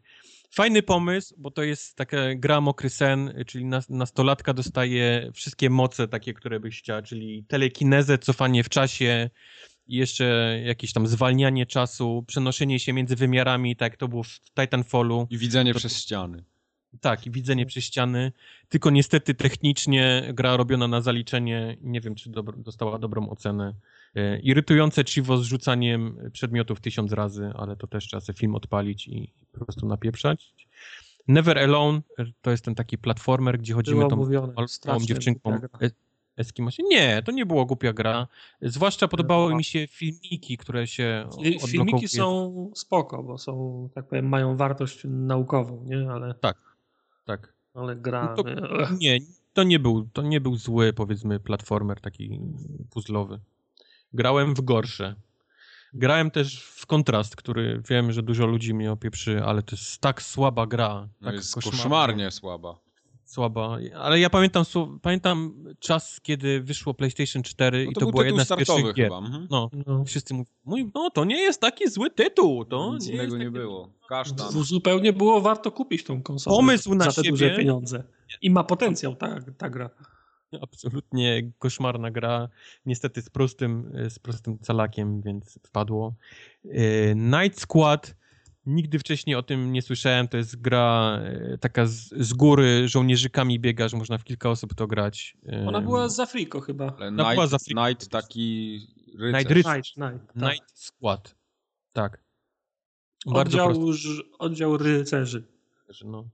Fajny 0.52 0.84
pomysł, 0.84 1.36
bo 1.38 1.52
to 1.52 1.64
jest 1.64 1.95
taka 1.95 2.18
gra 2.36 2.61
mokry 2.61 2.90
sen, 2.90 3.34
czyli 3.48 3.65
nastolatka 3.90 4.53
dostaje 4.53 5.31
wszystkie 5.34 5.69
moce 5.69 6.07
takie, 6.07 6.34
które 6.34 6.60
byś 6.60 6.80
chciała, 6.80 7.02
czyli 7.02 7.44
telekinezę, 7.48 8.18
cofanie 8.18 8.64
w 8.64 8.69
czasie, 8.69 9.30
jeszcze 9.88 10.60
jakieś 10.65 10.94
tam 10.94 11.07
zwalnianie 11.07 11.65
czasu, 11.65 12.23
przenoszenie 12.27 12.80
się 12.80 12.94
między 12.94 13.15
wymiarami, 13.15 13.76
tak 13.76 13.91
jak 13.91 13.99
to 13.99 14.07
było 14.07 14.23
w 14.23 14.40
Titanfallu. 14.60 15.27
I 15.30 15.38
widzenie 15.38 15.73
to... 15.73 15.80
przez 15.80 15.98
ściany. 15.98 16.44
Tak, 17.02 17.26
i 17.26 17.31
widzenie 17.31 17.65
przez 17.65 17.84
ściany. 17.84 18.31
Tylko 18.69 18.90
niestety 18.90 19.34
technicznie 19.34 20.30
gra 20.34 20.57
robiona 20.57 20.88
na 20.88 21.02
zaliczenie, 21.02 21.77
nie 21.81 22.02
wiem, 22.02 22.15
czy 22.15 22.30
dobro, 22.30 22.57
dostała 22.57 22.99
dobrą 22.99 23.30
ocenę. 23.30 23.73
E, 24.15 24.40
irytujące 24.40 25.03
Chivo 25.03 25.38
z 25.38 25.44
rzucaniem 25.44 26.18
przedmiotów 26.34 26.81
tysiąc 26.81 27.11
razy, 27.11 27.52
ale 27.56 27.76
to 27.76 27.88
też 27.88 28.07
trzeba 28.07 28.22
sobie 28.22 28.40
film 28.40 28.56
odpalić 28.56 29.07
i 29.07 29.34
po 29.52 29.65
prostu 29.65 29.88
napieprzać. 29.88 30.53
Never 31.27 31.60
Alone 31.60 32.02
to 32.41 32.52
jest 32.52 32.65
ten 32.65 32.76
taki 32.76 32.98
platformer, 32.98 33.60
gdzie 33.60 33.73
chodzimy 33.73 34.07
tą 34.07 34.30
małą 34.86 34.99
dziewczynką. 34.99 35.60
Eskimosie. 36.38 36.84
Nie, 36.84 37.22
to 37.26 37.31
nie 37.31 37.45
była 37.45 37.65
głupia 37.65 37.94
gra. 37.94 38.27
Zwłaszcza 38.61 39.07
podobały 39.07 39.56
mi 39.56 39.64
się 39.64 39.88
filmiki, 39.88 40.57
które 40.57 40.88
się 40.88 41.30
Filmiki 41.68 42.07
są 42.07 42.72
spoko, 42.76 43.23
bo 43.23 43.38
są, 43.38 43.90
tak 43.95 44.07
powiem, 44.07 44.30
mają 44.30 44.57
wartość 44.57 45.02
naukową, 45.03 45.84
nie? 45.86 46.11
Ale... 46.11 46.34
Tak, 46.34 46.57
tak. 47.26 47.53
Ale 47.73 47.95
gra... 47.95 48.36
No 48.38 48.44
to, 48.44 48.49
nie, 48.99 49.19
to 49.53 49.64
nie, 49.64 49.80
był, 49.80 50.10
to 50.14 50.22
nie 50.22 50.41
był 50.41 50.56
zły, 50.56 50.94
powiedzmy, 50.94 51.40
platformer 51.40 52.02
taki 52.02 52.40
puzzlowy. 52.90 53.40
Grałem 54.14 54.56
w 54.56 54.61
gorsze. 54.61 55.15
Grałem 55.94 56.31
też 56.31 56.64
w 56.64 56.86
Kontrast, 56.86 57.36
który 57.36 57.81
wiem, 57.90 58.11
że 58.11 58.23
dużo 58.23 58.45
ludzi 58.45 58.73
mnie 58.73 58.91
opieprzy, 58.91 59.44
ale 59.44 59.64
to 59.64 59.76
jest 59.76 60.02
tak 60.02 60.22
słaba 60.22 60.68
gra. 60.68 61.10
No 61.22 61.27
tak 61.27 61.36
jest 61.36 61.56
koszmarnie, 61.56 61.81
koszmarnie 61.81 62.31
słaba 62.31 62.90
słaba. 63.30 63.77
Ale 63.95 64.19
ja 64.19 64.30
pamiętam, 64.30 64.64
pamiętam 65.02 65.64
czas, 65.80 66.22
kiedy 66.22 66.61
wyszło 66.61 66.94
PlayStation 66.94 67.44
4 67.44 67.86
no 67.86 67.91
to 67.91 67.99
i 67.99 68.03
to 68.03 68.11
była 68.11 68.26
jedna 68.26 68.45
z 68.45 68.49
pierwszych 68.49 68.94
gier. 68.94 69.11
Mhm. 69.14 69.48
No, 69.49 69.69
no, 69.86 70.06
wszyscy 70.06 70.34
mówią, 70.65 70.91
no 70.95 71.10
to 71.10 71.26
nie 71.26 71.40
jest 71.40 71.61
taki 71.61 71.90
zły 71.90 72.10
tytuł. 72.10 72.65
To 72.65 72.94
Nic 72.94 73.07
nie 73.07 73.14
innego 73.14 73.38
nie 73.38 73.52
było. 73.52 73.90
Kasztan. 74.10 74.52
Zupełnie 74.52 75.14
było 75.14 75.41
warto 75.41 75.72
kupić 75.72 76.03
tą 76.03 76.22
konsolę. 76.23 76.56
Pomysł 76.56 76.95
na 76.95 77.06
za 77.06 77.11
te 77.11 77.15
siebie. 77.15 77.30
duże 77.30 77.57
pieniądze. 77.57 78.03
I 78.41 78.52
ma 78.52 78.64
potencjał 78.64 79.15
ta, 79.15 79.40
ta 79.57 79.69
gra. 79.69 79.90
Absolutnie 80.61 81.51
koszmarna 81.57 82.11
gra. 82.11 82.49
Niestety 82.85 83.21
z 83.21 83.30
prostym, 83.30 83.91
z 84.09 84.19
prostym 84.19 84.59
calakiem, 84.59 85.21
więc 85.21 85.59
wpadło. 85.63 86.15
E, 86.65 87.15
Night 87.15 87.59
Squad 87.59 88.19
Nigdy 88.65 88.99
wcześniej 88.99 89.35
o 89.35 89.43
tym 89.43 89.71
nie 89.71 89.81
słyszałem. 89.81 90.27
To 90.27 90.38
jest 90.38 90.61
gra 90.61 91.19
e, 91.23 91.57
taka 91.57 91.85
z, 91.85 92.09
z 92.09 92.34
góry, 92.34 92.88
żołnierzykami 92.88 93.59
biegasz, 93.59 93.93
można 93.93 94.17
w 94.17 94.23
kilka 94.23 94.49
osób 94.49 94.73
to 94.73 94.88
grać. 94.88 95.38
Ona 95.67 95.81
była 95.81 96.09
z 96.09 96.19
Afriko 96.19 96.61
chyba. 96.61 96.95
Ale 96.97 97.11
Night, 97.11 97.34
była 97.34 97.47
z 97.47 97.53
Afriko. 97.53 97.88
Night 97.88 98.09
taki 98.09 98.80
rycerz. 99.19 99.39
Night, 99.39 99.51
rycerz. 99.51 99.95
Night, 99.97 100.13
Night, 100.13 100.34
tak. 100.39 100.53
Night 100.53 100.80
Squad. 100.80 101.35
Tak. 101.93 102.23
Bardzo 103.26 103.65
oddział, 103.65 103.85
oddział 104.39 104.77
rycerzy. 104.77 105.43
No. 106.05 106.30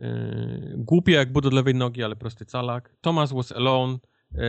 Yy, 0.00 0.74
głupie 0.76 1.12
jak 1.12 1.36
od 1.36 1.52
lewej 1.52 1.74
nogi, 1.74 2.02
ale 2.02 2.16
prosty 2.16 2.44
calak. 2.44 2.96
Thomas 3.00 3.32
was 3.32 3.52
alone. 3.52 3.98
Yy, 4.32 4.40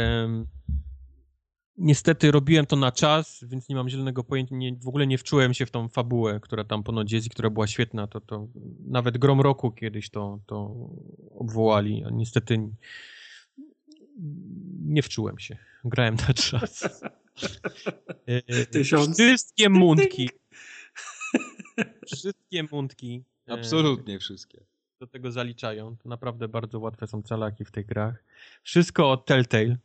Niestety 1.80 2.32
robiłem 2.32 2.66
to 2.66 2.76
na 2.76 2.92
czas, 2.92 3.46
więc 3.48 3.70
nie 3.70 3.76
mam 3.76 3.90
zielonego 3.90 4.24
pojęcia, 4.24 4.56
nie, 4.56 4.76
w 4.76 4.88
ogóle 4.88 5.08
nie 5.08 5.18
wczułem 5.18 5.54
się 5.54 5.66
w 5.66 5.72
tą 5.72 5.90
fabułę, 5.90 6.40
która 6.40 6.64
tam 6.64 6.84
ponoć 6.84 7.12
jest 7.12 7.28
i 7.28 7.30
która 7.30 7.50
była 7.50 7.68
świetna, 7.68 8.08
to, 8.08 8.22
to 8.22 8.48
nawet 8.88 9.18
Grom 9.18 9.42
Roku 9.42 9.72
kiedyś 9.72 10.10
to, 10.10 10.40
to 10.46 10.76
obwołali, 11.36 12.04
a 12.04 12.10
niestety 12.10 12.70
nie 14.80 15.04
wczułem 15.04 15.40
się. 15.40 15.58
Grałem 15.86 16.16
na 16.28 16.34
czas. 16.34 16.84
E, 18.28 18.66
Tysiąc. 18.72 19.18
Wszystkie 19.18 19.70
mundki. 19.70 20.30
Wszystkie 22.16 22.64
mundki. 22.72 23.24
E, 23.50 23.54
Absolutnie 23.54 24.20
wszystkie. 24.20 24.66
Do 25.00 25.08
tego 25.08 25.32
zaliczają. 25.32 25.98
To 25.98 26.10
naprawdę 26.10 26.48
bardzo 26.48 26.80
łatwe 26.80 27.08
są 27.08 27.24
calaki 27.24 27.66
w 27.66 27.72
tych 27.72 27.86
grach. 27.86 28.24
Wszystko 28.64 29.12
od 29.12 29.26
Telltale 29.26 29.78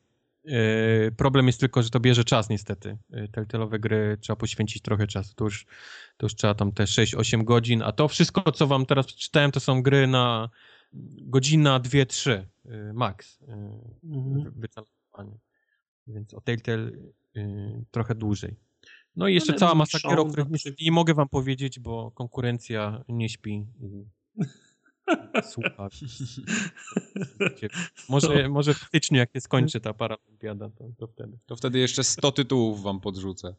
E, 0.45 1.11
problem 1.11 1.47
jest 1.47 1.61
tylko, 1.61 1.83
że 1.83 1.91
to 1.91 2.01
bierze 2.01 2.25
czas 2.25 2.49
niestety. 2.49 2.99
E, 3.13 3.29
Telltale'owe 3.29 3.81
gry 3.81 4.19
trzeba 4.21 4.37
poświęcić 4.37 4.83
trochę 4.83 5.07
czasu. 5.07 5.35
To 5.35 5.45
już, 5.45 5.67
to 6.17 6.27
już 6.27 6.35
trzeba 6.35 6.55
tam 6.55 6.73
te 6.73 6.85
6-8 6.85 7.45
godzin, 7.45 7.83
a 7.83 7.93
to 7.93 8.09
wszystko, 8.09 8.53
co 8.53 8.67
wam 8.67 8.87
teraz 8.87 9.07
przeczytałem, 9.07 9.51
to 9.51 9.61
są 9.61 9.83
gry 9.83 10.07
na 10.07 10.51
godzina, 11.23 11.81
2-3 11.81 12.31
e, 12.31 12.93
max 12.93 13.39
mhm. 14.03 14.53
wycalowanie. 14.57 15.39
Więc 16.07 16.35
o 16.35 16.41
Telltale 16.41 16.91
trochę 17.91 18.15
dłużej. 18.15 18.57
No 19.17 19.29
i 19.29 19.35
jeszcze 19.35 19.55
cała 19.55 19.75
masa 19.75 19.99
gier, 20.09 20.21
o 20.21 20.25
których 20.25 20.47
nie 20.81 20.93
mogę 20.93 21.15
wam 21.15 21.29
powiedzieć, 21.29 21.81
bo 21.81 22.11
konkurencja 22.11 23.05
nie 23.09 23.29
śpi. 23.29 23.67
Słucha. 25.53 25.89
Może, 28.09 28.49
może 28.49 28.75
w 28.75 28.79
styczniu, 28.79 29.19
jak 29.19 29.33
się 29.33 29.41
skończy 29.41 29.81
ta 29.81 29.95
paralimpiada, 29.95 30.71
to, 30.71 30.85
to 30.99 31.07
wtedy. 31.07 31.39
To 31.47 31.57
wtedy 31.57 31.79
jeszcze 31.79 32.05
100 32.05 32.33
tytułów 32.33 32.83
wam 32.83 33.01
podrzucę. 33.01 33.55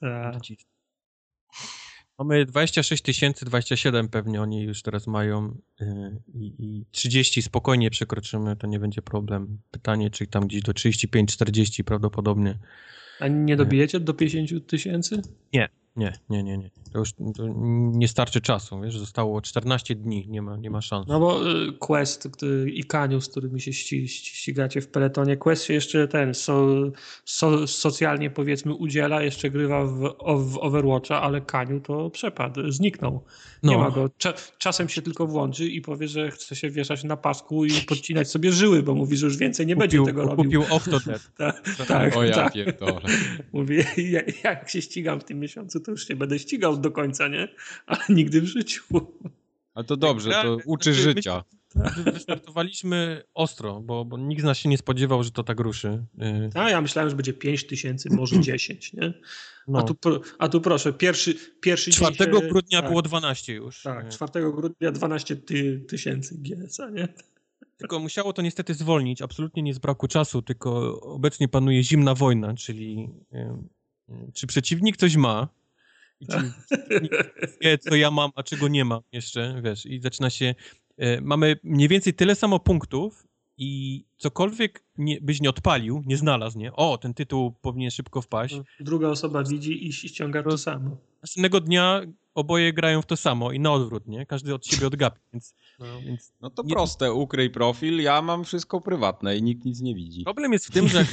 Tak. 0.00 0.34
Mamy 2.18 2.46
26 2.46 3.02
tysięcy, 3.02 3.44
27 3.44 4.08
pewnie 4.08 4.42
oni 4.42 4.62
już 4.62 4.82
teraz 4.82 5.06
mają 5.06 5.58
y, 5.80 6.22
i, 6.34 6.54
i 6.58 6.86
30 6.90 7.42
spokojnie 7.42 7.90
przekroczymy, 7.90 8.56
to 8.56 8.66
nie 8.66 8.80
będzie 8.80 9.02
problem. 9.02 9.58
Pytanie, 9.70 10.10
czy 10.10 10.26
tam 10.26 10.46
gdzieś 10.46 10.62
do 10.62 10.72
35-40 10.72 11.84
prawdopodobnie. 11.84 12.58
A 13.20 13.28
nie 13.28 13.56
dobijecie 13.56 14.00
do 14.00 14.14
50 14.14 14.66
tysięcy? 14.66 15.22
Nie, 15.52 15.68
nie, 15.96 16.12
nie, 16.30 16.42
nie, 16.42 16.58
nie. 16.58 16.70
To 16.92 16.98
już 16.98 17.12
to 17.12 17.44
nie 17.92 18.08
starczy 18.08 18.40
czasu, 18.40 18.80
wiesz, 18.80 18.98
zostało 18.98 19.42
14 19.42 19.94
dni, 19.94 20.26
nie 20.28 20.42
ma, 20.42 20.56
nie 20.56 20.70
ma 20.70 20.80
szans. 20.80 21.06
No 21.08 21.20
bo 21.20 21.50
y, 21.52 21.72
Quest 21.72 22.28
i 22.66 22.84
Kaniu, 22.84 23.20
z 23.20 23.28
którymi 23.28 23.60
się 23.60 23.72
ści, 23.72 24.08
ścigacie 24.08 24.80
w 24.80 24.88
peletonie, 24.88 25.36
Quest 25.36 25.64
się 25.64 25.74
jeszcze 25.74 26.08
ten 26.08 26.34
so, 26.34 26.68
so, 27.24 27.66
socjalnie 27.66 28.30
powiedzmy 28.30 28.74
udziela, 28.74 29.22
jeszcze 29.22 29.50
grywa 29.50 29.84
w, 29.84 30.14
w 30.38 30.58
Overwatcha, 30.58 31.22
ale 31.22 31.40
Kaniu 31.40 31.80
to 31.80 32.10
przepadł, 32.10 32.70
zniknął. 32.72 33.24
Nie 33.62 33.76
no. 33.76 33.78
ma 33.78 33.90
go. 33.90 34.10
Cza, 34.18 34.32
czasem 34.58 34.88
się 34.88 35.02
tylko 35.02 35.26
włączy 35.26 35.68
i 35.68 35.80
powie, 35.80 36.08
że 36.08 36.30
chce 36.30 36.56
się 36.56 36.70
wieszać 36.70 37.04
na 37.04 37.16
pasku 37.16 37.64
i 37.64 37.70
podcinać 37.72 38.30
sobie 38.30 38.52
żyły, 38.52 38.82
bo 38.82 38.94
mówi, 38.94 39.16
że 39.16 39.26
już 39.26 39.36
więcej 39.36 39.66
nie 39.66 39.74
kupił, 39.74 40.04
będzie 40.04 40.12
tego 40.12 40.22
robił. 40.22 40.60
Kupił 40.60 40.76
Octodad. 40.76 41.30
tak, 41.38 41.62
tak, 41.88 42.16
o 42.16 42.24
ja 42.24 42.34
tak. 42.34 42.52
pierdolę. 42.52 43.00
Mówi, 43.52 43.76
jak, 44.12 44.44
jak 44.44 44.70
się 44.70 44.82
ścigam 44.82 45.20
w 45.20 45.24
tym 45.24 45.40
miesiącu, 45.40 45.80
to 45.86 45.90
już 45.92 46.08
nie 46.08 46.16
będę 46.16 46.38
ścigał 46.38 46.76
do 46.76 46.90
końca, 46.90 47.28
nie? 47.28 47.48
Ale 47.86 48.00
nigdy 48.08 48.40
w 48.40 48.46
życiu. 48.46 48.84
Ale 49.74 49.84
to 49.84 49.96
dobrze, 49.96 50.30
to 50.30 50.58
uczy 50.64 50.94
znaczy, 50.94 51.14
życia. 51.14 51.44
Wystartowaliśmy 52.12 53.22
ostro, 53.34 53.80
bo, 53.80 54.04
bo 54.04 54.18
nikt 54.18 54.42
z 54.42 54.44
nas 54.44 54.58
się 54.58 54.68
nie 54.68 54.78
spodziewał, 54.78 55.22
że 55.22 55.30
to 55.30 55.44
tak 55.44 55.60
ruszy. 55.60 56.04
Y, 56.22 56.50
a 56.54 56.70
ja 56.70 56.80
myślałem, 56.80 57.10
że 57.10 57.16
będzie 57.16 57.32
5 57.32 57.66
tysięcy, 57.66 58.08
może 58.10 58.40
10, 58.40 58.92
nie? 58.92 59.14
No. 59.68 59.78
A, 59.78 59.82
tu, 59.82 60.20
a 60.38 60.48
tu 60.48 60.60
proszę, 60.60 60.92
pierwszy, 60.92 61.34
pierwszy 61.60 61.90
4 61.90 62.16
dzień 62.16 62.26
się, 62.26 62.48
grudnia 62.48 62.80
tak, 62.80 62.90
było 62.90 63.02
12 63.02 63.54
już. 63.54 63.82
Tak, 63.82 64.08
4 64.08 64.52
grudnia 64.52 64.92
12 64.92 65.36
ty, 65.36 65.84
tysięcy 65.88 66.38
GSA, 66.38 66.90
nie? 66.90 67.08
Tylko 67.76 67.98
musiało 67.98 68.32
to 68.32 68.42
niestety 68.42 68.74
zwolnić, 68.74 69.22
absolutnie 69.22 69.62
nie 69.62 69.74
z 69.74 69.78
braku 69.78 70.08
czasu, 70.08 70.42
tylko 70.42 71.00
obecnie 71.00 71.48
panuje 71.48 71.82
zimna 71.82 72.14
wojna, 72.14 72.54
czyli 72.54 73.10
czy 74.34 74.46
przeciwnik 74.46 74.96
coś 74.96 75.16
ma, 75.16 75.48
i 76.20 76.26
czy 76.26 76.52
wie, 77.60 77.78
co 77.78 77.96
ja 77.96 78.10
mam, 78.10 78.30
a 78.34 78.42
czego 78.42 78.68
nie 78.68 78.84
mam 78.84 79.00
jeszcze, 79.12 79.60
wiesz, 79.64 79.86
i 79.86 80.00
zaczyna 80.00 80.30
się, 80.30 80.54
e, 80.96 81.20
mamy 81.20 81.56
mniej 81.62 81.88
więcej 81.88 82.14
tyle 82.14 82.34
samo 82.34 82.60
punktów, 82.60 83.26
i 83.58 84.04
cokolwiek 84.16 84.84
nie, 84.98 85.20
byś 85.20 85.40
nie 85.40 85.50
odpalił, 85.50 86.02
nie 86.06 86.16
znalazł, 86.16 86.58
nie? 86.58 86.72
O, 86.72 86.98
ten 86.98 87.14
tytuł 87.14 87.52
powinien 87.62 87.90
szybko 87.90 88.22
wpaść. 88.22 88.60
Druga 88.80 89.08
osoba 89.08 89.44
widzi 89.44 89.86
i 89.86 89.92
ściąga 89.92 90.42
to 90.42 90.58
samo. 90.58 90.96
Następnego 91.22 91.60
dnia 91.60 92.02
oboje 92.34 92.72
grają 92.72 93.02
w 93.02 93.06
to 93.06 93.16
samo 93.16 93.52
i 93.52 93.60
na 93.60 93.72
odwrót, 93.72 94.06
nie? 94.06 94.26
Każdy 94.26 94.54
od 94.54 94.66
siebie 94.66 94.86
odgapi, 94.86 95.20
więc... 95.32 95.54
No, 95.78 95.86
więc 96.00 96.32
no 96.40 96.50
to 96.50 96.62
nie... 96.62 96.74
proste, 96.74 97.12
ukryj 97.12 97.50
profil, 97.50 98.02
ja 98.02 98.22
mam 98.22 98.44
wszystko 98.44 98.80
prywatne 98.80 99.36
i 99.36 99.42
nikt 99.42 99.64
nic 99.64 99.80
nie 99.80 99.94
widzi. 99.94 100.24
Problem 100.24 100.52
jest 100.52 100.66
w 100.66 100.70
tym, 100.70 100.88
że 100.88 101.06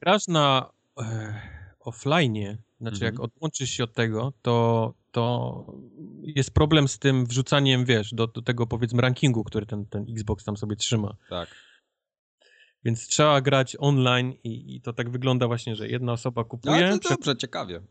grasz 0.00 0.28
na 0.28 0.70
e, 1.00 1.34
offline, 1.80 2.58
znaczy 2.80 2.94
mhm. 2.94 3.12
jak 3.14 3.20
odłączysz 3.20 3.70
się 3.70 3.84
od 3.84 3.94
tego, 3.94 4.32
to, 4.42 4.94
to 5.12 5.64
jest 6.22 6.50
problem 6.50 6.88
z 6.88 6.98
tym 6.98 7.26
wrzucaniem, 7.26 7.84
wiesz, 7.84 8.14
do, 8.14 8.26
do 8.26 8.42
tego 8.42 8.66
powiedzmy 8.66 9.02
rankingu, 9.02 9.44
który 9.44 9.66
ten, 9.66 9.86
ten 9.86 10.06
Xbox 10.10 10.44
tam 10.44 10.56
sobie 10.56 10.76
trzyma. 10.76 11.16
Tak. 11.30 11.48
Więc 12.84 13.08
trzeba 13.08 13.40
grać 13.40 13.76
online 13.80 14.32
i, 14.44 14.76
i 14.76 14.80
to 14.80 14.92
tak 14.92 15.10
wygląda 15.10 15.46
właśnie, 15.46 15.76
że 15.76 15.88
jedna 15.88 16.12
osoba 16.12 16.44
kupuje. 16.44 16.90
No 16.90 16.98
to 16.98 17.08
dobrze, 17.08 17.36
ciekawie. 17.36 17.82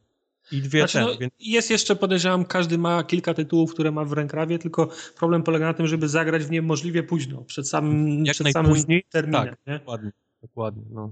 I 0.52 0.62
dwie 0.62 0.80
znaczy, 0.80 0.98
ten, 0.98 1.08
no, 1.08 1.18
więc... 1.18 1.34
Jest 1.40 1.70
jeszcze, 1.70 1.96
podejrzewam, 1.96 2.46
każdy 2.46 2.78
ma 2.78 3.04
kilka 3.04 3.34
tytułów, 3.34 3.74
które 3.74 3.92
ma 3.92 4.06
w 4.06 4.14
rękawie, 4.14 4.60
tylko 4.60 4.90
problem 5.16 5.44
polega 5.44 5.66
na 5.66 5.74
tym, 5.74 5.88
żeby 5.88 6.10
zagrać 6.10 6.44
w 6.44 6.52
nie 6.52 6.62
możliwie 6.62 7.04
późno, 7.04 7.42
przed 7.42 7.70
samym, 7.70 8.26
Jak 8.26 8.34
przed 8.34 8.52
samym 8.52 8.74
terminem. 9.10 9.46
Tak, 9.46 9.58
nie? 9.68 9.74
dokładnie, 9.74 10.12
dokładnie, 10.42 10.84
no. 10.90 11.12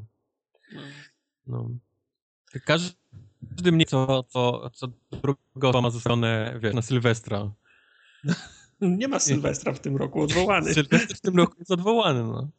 no. 0.73 0.81
no. 1.47 1.69
Każdy 2.65 2.95
mnie 3.71 3.85
co, 3.85 4.23
co, 4.23 4.69
co 4.73 4.87
druga 5.11 5.81
ma 5.81 5.89
zostane, 5.89 6.59
wiesz, 6.61 6.73
na 6.73 6.81
Sylwestra. 6.81 7.51
Nie 8.81 9.07
ma 9.07 9.19
Sylwestra 9.19 9.73
w 9.73 9.79
tym 9.79 9.97
roku 9.97 10.21
odwołany. 10.21 10.73
Sylwester 10.73 11.17
w 11.17 11.21
tym 11.21 11.37
roku 11.37 11.55
jest 11.59 11.71
odwołany, 11.71 12.23
no. 12.23 12.49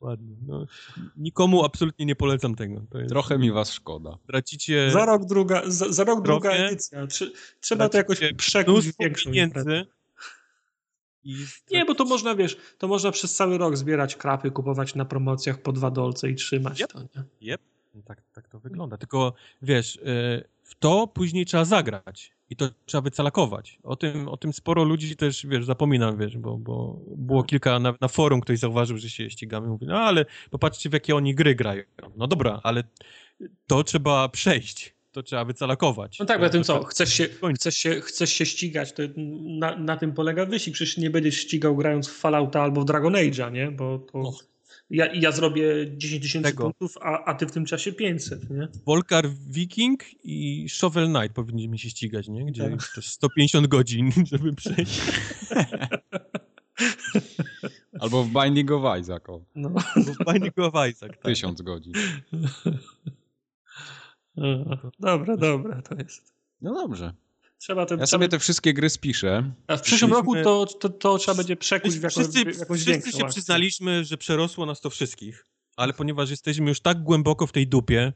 Ładnie. 0.00 0.36
No, 0.46 0.66
nikomu 1.16 1.64
absolutnie 1.64 2.06
nie 2.06 2.16
polecam 2.16 2.54
tego. 2.54 2.82
Jest... 2.94 3.08
Trochę 3.08 3.38
mi 3.38 3.52
was 3.52 3.72
szkoda. 3.72 4.18
Tracicie. 4.26 4.90
Za 4.90 5.06
rok 5.06 5.24
druga, 5.24 5.62
za, 5.66 5.92
za 5.92 6.04
rok 6.04 6.22
druga 6.22 6.50
edycja. 6.50 7.06
Trzeba 7.60 7.88
to 7.88 7.98
jakoś 7.98 8.20
przekuć 8.36 8.88
w 8.88 8.98
większą 8.98 9.30
pieniędzy. 9.30 9.86
Nie, 11.70 11.84
bo 11.84 11.94
to 11.94 12.04
można, 12.04 12.34
wiesz, 12.34 12.56
to 12.78 12.88
można 12.88 13.10
przez 13.10 13.34
cały 13.34 13.58
rok 13.58 13.76
zbierać 13.76 14.16
krapy, 14.16 14.50
kupować 14.50 14.94
na 14.94 15.04
promocjach 15.04 15.62
po 15.62 15.72
dwa 15.72 15.90
dolce 15.90 16.30
i 16.30 16.34
trzymać 16.34 16.80
yep. 16.80 16.92
to, 16.92 17.00
nie? 17.00 17.52
Yep. 17.52 17.60
Tak, 18.04 18.22
tak 18.32 18.48
to 18.48 18.60
wygląda. 18.60 18.96
Tylko, 18.96 19.32
wiesz, 19.62 19.96
y, 19.96 20.00
w 20.62 20.74
to 20.78 21.06
później 21.06 21.46
trzeba 21.46 21.64
zagrać 21.64 22.32
i 22.50 22.56
to 22.56 22.68
trzeba 22.86 23.00
wycalakować. 23.02 23.78
O 23.82 23.96
tym, 23.96 24.28
o 24.28 24.36
tym 24.36 24.52
sporo 24.52 24.84
ludzi 24.84 25.16
też, 25.16 25.46
wiesz, 25.46 25.64
zapominam, 25.64 26.18
wiesz, 26.18 26.38
bo, 26.38 26.58
bo 26.58 27.00
było 27.16 27.42
kilka, 27.44 27.78
na, 27.78 27.94
na 28.00 28.08
forum 28.08 28.40
ktoś 28.40 28.58
zauważył, 28.58 28.98
że 28.98 29.10
się 29.10 29.30
ścigamy, 29.30 29.68
mówi, 29.68 29.86
no 29.86 29.98
ale 29.98 30.26
popatrzcie 30.50 30.90
w 30.90 30.92
jakie 30.92 31.16
oni 31.16 31.34
gry 31.34 31.54
grają. 31.54 31.82
No 32.16 32.26
dobra, 32.26 32.60
ale 32.62 32.84
to 33.66 33.84
trzeba 33.84 34.28
przejść, 34.28 34.94
to 35.12 35.22
trzeba 35.22 35.44
wycalakować. 35.44 36.18
No 36.18 36.26
tak, 36.26 36.40
bo 36.40 36.50
tym 36.50 36.64
co, 36.64 36.84
chcesz 36.84 37.12
się, 37.14 37.28
chcesz 37.54 37.76
się, 37.76 38.00
chcesz 38.00 38.32
się 38.32 38.46
ścigać, 38.46 38.92
to 38.92 39.02
na, 39.42 39.76
na 39.76 39.96
tym 39.96 40.12
polega 40.12 40.46
wyścig, 40.46 40.74
przecież 40.74 40.96
nie 40.96 41.10
będziesz 41.10 41.36
ścigał 41.36 41.76
grając 41.76 42.08
w 42.08 42.18
Fallouta 42.18 42.62
albo 42.62 42.80
w 42.80 42.84
Dragon 42.84 43.12
Age'a, 43.12 43.52
nie, 43.52 43.70
bo 43.70 43.98
to... 43.98 44.18
No 44.18 44.51
ja, 44.90 45.14
ja 45.14 45.32
zrobię 45.32 45.96
10 45.96 46.22
tysięcy 46.22 46.54
punktów, 46.54 46.94
a, 47.00 47.24
a 47.24 47.34
ty 47.34 47.46
w 47.46 47.52
tym 47.52 47.64
czasie 47.64 47.92
500, 47.92 48.50
nie? 48.50 48.68
Volkar 48.86 49.28
Viking 49.50 50.04
i 50.24 50.68
Shovel 50.68 51.08
Knight 51.08 51.32
powinniśmy 51.32 51.78
się 51.78 51.90
ścigać, 51.90 52.28
nie? 52.28 52.44
Gdzie 52.44 52.70
tak. 52.70 52.92
to 52.94 53.02
150 53.02 53.66
godzin, 53.66 54.12
żeby 54.32 54.52
przejść. 54.52 55.00
Albo 58.00 58.24
w 58.24 58.28
Binding 58.28 58.70
of 58.70 58.98
Isaac. 59.00 59.28
O. 59.28 59.44
No. 59.54 59.68
Albo 59.94 60.12
w 60.12 60.32
Binding 60.32 60.58
of 60.58 60.74
Isaac, 60.90 61.12
tak. 61.12 61.22
Tysiąc 61.22 61.62
godzin. 61.62 61.92
Dobra, 64.98 65.36
dobra, 65.36 65.82
to 65.82 65.94
jest. 65.94 66.34
No 66.60 66.74
dobrze. 66.74 67.14
Trzeba 67.62 67.86
ten, 67.86 68.00
ja 68.00 68.06
sobie 68.06 68.28
te 68.28 68.38
wszystkie 68.38 68.74
gry 68.74 68.90
spiszę. 68.90 69.52
A 69.66 69.76
w 69.76 69.82
przyszłym 69.82 70.12
roku 70.12 70.34
to, 70.44 70.66
to, 70.66 70.88
to 70.88 71.18
trzeba 71.18 71.34
będzie 71.34 71.56
przekuć 71.56 71.98
w, 71.98 72.02
jako, 72.02 72.20
wszyscy, 72.20 72.44
w 72.44 72.58
jakąś 72.58 72.80
Wszyscy 72.80 73.10
się 73.12 73.16
akcję. 73.16 73.28
przyznaliśmy, 73.28 74.04
że 74.04 74.16
przerosło 74.16 74.66
nas 74.66 74.80
to 74.80 74.90
wszystkich, 74.90 75.46
ale 75.76 75.92
ponieważ 75.92 76.30
jesteśmy 76.30 76.68
już 76.68 76.80
tak 76.80 77.02
głęboko 77.02 77.46
w 77.46 77.52
tej 77.52 77.66
dupie, 77.66 78.12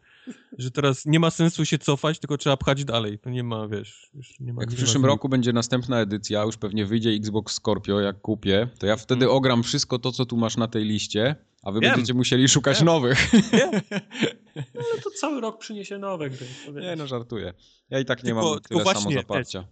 że 0.58 0.70
teraz 0.70 1.06
nie 1.06 1.20
ma 1.20 1.30
sensu 1.30 1.64
się 1.64 1.78
cofać, 1.78 2.18
tylko 2.18 2.38
trzeba 2.38 2.56
pchać 2.56 2.84
dalej. 2.84 3.18
To 3.18 3.30
nie 3.30 3.44
ma, 3.44 3.68
wiesz... 3.68 4.10
nie 4.40 4.52
ma, 4.52 4.62
jak 4.62 4.70
w 4.70 4.76
przyszłym 4.76 5.04
roku 5.04 5.28
będzie 5.28 5.52
następna 5.52 6.00
edycja, 6.00 6.42
już 6.42 6.56
pewnie 6.56 6.86
wyjdzie 6.86 7.10
Xbox 7.10 7.54
Scorpio, 7.54 8.00
jak 8.00 8.20
kupię, 8.20 8.68
to 8.78 8.86
ja 8.86 8.96
wtedy 8.96 9.20
hmm. 9.20 9.36
ogram 9.36 9.62
wszystko 9.62 9.98
to, 9.98 10.12
co 10.12 10.26
tu 10.26 10.36
masz 10.36 10.56
na 10.56 10.68
tej 10.68 10.84
liście, 10.84 11.36
a 11.62 11.72
wy 11.72 11.80
Wiem. 11.80 11.90
będziecie 11.90 12.14
musieli 12.14 12.48
szukać 12.48 12.76
Wiem. 12.76 12.86
nowych. 12.86 13.30
Wiem. 13.52 13.70
No, 14.56 14.82
ale 14.92 15.02
to 15.02 15.10
cały 15.10 15.40
rok 15.40 15.58
przyniesie 15.58 15.98
nowe 15.98 16.30
gry. 16.30 16.46
Nie, 16.80 16.96
no 16.96 17.06
żartuję. 17.06 17.54
Ja 17.90 18.00
i 18.00 18.04
tak 18.04 18.18
nie 18.18 18.24
tylko, 18.24 18.50
mam 18.50 18.60
tyle 18.60 18.82
właśnie, 18.82 19.02
samozaparcia. 19.02 19.66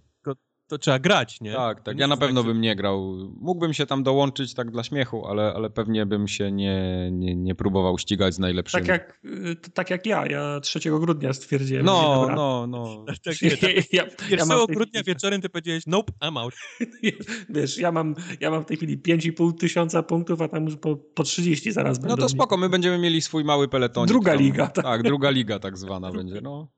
To 0.66 0.78
trzeba 0.78 0.98
grać, 0.98 1.40
nie? 1.40 1.52
Tak, 1.52 1.82
tak. 1.82 1.98
Ja 1.98 2.06
na 2.06 2.16
pewno 2.16 2.40
tak, 2.40 2.48
bym 2.48 2.60
nie 2.60 2.76
grał. 2.76 3.16
Mógłbym 3.40 3.74
się 3.74 3.86
tam 3.86 4.02
dołączyć 4.02 4.54
tak 4.54 4.70
dla 4.70 4.82
śmiechu, 4.82 5.26
ale, 5.26 5.52
ale 5.56 5.70
pewnie 5.70 6.06
bym 6.06 6.28
się 6.28 6.52
nie, 6.52 7.08
nie, 7.12 7.36
nie 7.36 7.54
próbował 7.54 7.98
ścigać 7.98 8.34
z 8.34 8.38
najlepszymi. 8.38 8.86
Tak 8.86 8.88
jak, 8.88 9.20
tak 9.74 9.90
jak 9.90 10.06
ja. 10.06 10.26
Ja 10.26 10.60
3 10.60 10.80
grudnia 10.80 11.32
stwierdziłem. 11.32 11.86
No, 11.86 12.28
no, 12.36 12.66
no. 12.66 13.04
Tak, 13.06 13.16
tak, 13.24 13.42
ja, 13.42 13.68
ja, 13.92 14.04
1 14.30 14.48
ja 14.48 14.66
grudnia 14.68 15.02
wieczorem 15.02 15.40
ty 15.40 15.48
powiedziałeś 15.48 15.86
nope, 15.86 16.12
I'm 16.20 16.38
out. 16.38 16.54
Wiesz, 17.48 17.78
ja 17.78 17.92
mam, 17.92 18.14
ja 18.40 18.50
mam 18.50 18.62
w 18.62 18.66
tej 18.66 18.76
chwili 18.76 18.98
5,5 18.98 19.54
tysiąca 19.58 20.02
punktów, 20.02 20.40
a 20.40 20.48
tam 20.48 20.64
już 20.64 20.76
po, 20.76 20.96
po 20.96 21.22
30 21.22 21.72
zaraz 21.72 21.98
będę. 21.98 22.16
No 22.16 22.22
to 22.22 22.28
spoko, 22.28 22.56
my 22.56 22.68
będziemy 22.68 22.98
mieli 22.98 23.22
swój 23.22 23.44
mały 23.44 23.68
peleton. 23.68 24.06
Druga 24.06 24.34
liga. 24.34 24.66
Tak. 24.66 24.84
tak, 24.84 25.02
druga 25.02 25.30
liga 25.30 25.58
tak 25.58 25.78
zwana 25.78 26.12
będzie, 26.12 26.40
no. 26.40 26.68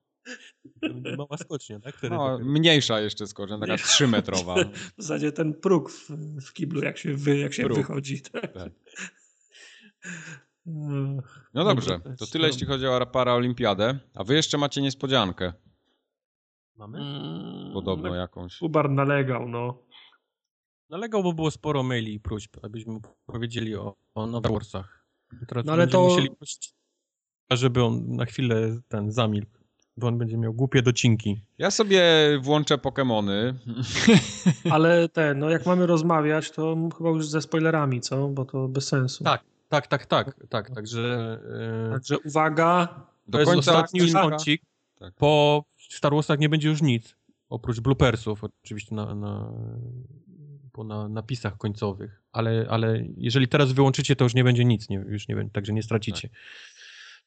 Mała 1.16 1.36
skocznia, 1.36 1.80
tak? 1.80 2.02
no, 2.10 2.38
mniejsza 2.38 3.00
jeszcze 3.00 3.26
skocznia, 3.26 3.58
taka 3.58 3.76
trzymetrowa. 3.76 4.54
W 4.98 5.02
zasadzie 5.02 5.32
ten 5.32 5.54
próg 5.54 5.90
w, 5.90 6.10
w 6.40 6.52
kiblu, 6.52 6.82
jak 6.82 6.98
się, 6.98 7.14
wy, 7.14 7.38
jak 7.38 7.52
się 7.52 7.68
wychodzi. 7.68 8.22
Tak. 8.22 8.52
tak. 8.52 8.72
No 11.54 11.64
dobrze, 11.64 12.00
to 12.18 12.26
tyle 12.26 12.46
jeśli 12.46 12.66
chodzi 12.66 12.86
o 12.86 13.06
paraolimpiadę. 13.06 13.98
A 14.14 14.24
wy 14.24 14.34
jeszcze 14.34 14.58
macie 14.58 14.82
niespodziankę. 14.82 15.52
Mamy? 16.76 16.98
Mm, 16.98 17.72
Podobno 17.72 18.14
jakąś. 18.14 18.62
Ubar 18.62 18.90
nalegał, 18.90 19.48
no. 19.48 19.82
Nalegał, 20.90 21.22
bo 21.22 21.32
było 21.32 21.50
sporo 21.50 21.82
maili 21.82 22.14
i 22.14 22.20
próśb, 22.20 22.56
abyśmy 22.62 23.00
powiedzieli 23.26 23.76
o, 23.76 23.96
o 24.14 24.26
Nowych 24.26 24.52
Warsach. 24.52 25.06
no 25.64 25.72
ale 25.72 25.86
to... 25.86 26.04
musieli 26.04 26.30
prosić, 26.30 26.74
żeby 27.50 27.84
on 27.84 28.16
na 28.16 28.24
chwilę 28.24 28.80
ten 28.88 29.12
zamilkł 29.12 29.65
bo 29.96 30.06
on 30.06 30.18
będzie 30.18 30.36
miał 30.36 30.54
głupie 30.54 30.82
docinki. 30.82 31.40
Ja 31.58 31.70
sobie 31.70 32.02
włączę 32.40 32.76
Pokémony. 32.76 33.54
Ale 34.70 35.08
te, 35.08 35.34
no 35.34 35.50
jak 35.50 35.66
mamy 35.66 35.86
rozmawiać, 35.86 36.50
to 36.50 36.76
chyba 36.98 37.10
już 37.10 37.28
ze 37.28 37.42
spoilerami, 37.42 38.00
co? 38.00 38.28
Bo 38.28 38.44
to 38.44 38.68
bez 38.68 38.88
sensu. 38.88 39.24
Tak, 39.24 39.44
tak, 39.68 39.86
tak, 39.86 40.06
tak, 40.06 40.36
tak, 40.48 40.70
także... 40.70 41.38
Yy... 41.84 41.92
Także 41.92 42.18
uwaga. 42.18 42.88
Do 43.28 43.44
końca 43.44 43.72
ostatni 43.72 44.00
już 44.00 44.12
kącik. 44.12 44.62
Tak. 44.98 45.14
Po 45.14 45.64
Star 45.76 46.14
Warsach 46.14 46.38
nie 46.38 46.48
będzie 46.48 46.68
już 46.68 46.82
nic, 46.82 47.16
oprócz 47.48 47.80
bloopersów 47.80 48.44
oczywiście 48.44 48.94
na, 48.94 49.14
na, 49.14 49.52
po 50.72 50.84
na 50.84 51.08
napisach 51.08 51.56
końcowych, 51.56 52.22
ale, 52.32 52.66
ale 52.70 53.04
jeżeli 53.16 53.48
teraz 53.48 53.72
wyłączycie, 53.72 54.16
to 54.16 54.24
już 54.24 54.34
nie 54.34 54.44
będzie 54.44 54.64
nic, 54.64 54.88
nie, 54.88 54.96
już 54.96 55.28
nie, 55.28 55.50
także 55.52 55.72
nie 55.72 55.82
stracicie. 55.82 56.28
Tak. 56.28 56.38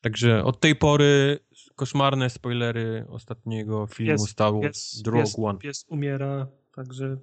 Także 0.02 0.44
od 0.44 0.60
tej 0.60 0.76
pory 0.76 1.40
koszmarne 1.80 2.30
spoilery 2.30 3.06
ostatniego 3.10 3.88
filmu 3.88 4.18
pies, 4.18 4.30
Star 4.30 4.54
Wars 4.54 5.02
pies, 5.14 5.40
One. 5.40 5.60
Pies 5.60 5.86
umiera, 5.88 6.48
także 6.76 7.18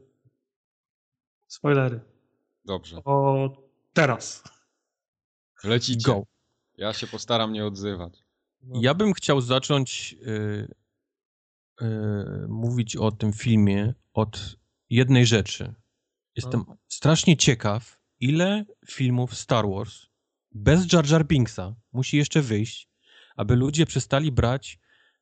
spoilery. 1.46 2.00
Dobrze. 2.64 3.00
O 3.04 3.48
teraz. 3.92 4.42
Lecicie. 5.64 6.06
Go. 6.06 6.22
Ja 6.76 6.92
się 6.92 7.06
postaram 7.06 7.52
nie 7.52 7.66
odzywać. 7.66 8.24
No. 8.62 8.80
Ja 8.82 8.94
bym 8.94 9.12
chciał 9.12 9.40
zacząć 9.40 10.12
yy, 10.12 10.74
yy, 11.80 12.46
mówić 12.48 12.96
o 12.96 13.12
tym 13.12 13.32
filmie 13.32 13.94
od 14.12 14.56
jednej 14.90 15.26
rzeczy. 15.26 15.74
Jestem 16.36 16.64
no. 16.68 16.76
strasznie 16.88 17.36
ciekaw, 17.36 17.98
ile 18.20 18.64
filmów 18.86 19.34
Star 19.34 19.68
Wars 19.68 20.06
bez 20.52 20.92
Jar 20.92 21.10
Jar 21.10 21.26
Binksa 21.26 21.74
musi 21.92 22.16
jeszcze 22.16 22.42
wyjść, 22.42 22.88
aby 23.36 23.56
ludzie 23.56 23.86
przestali 23.86 24.32
brać 24.32 24.78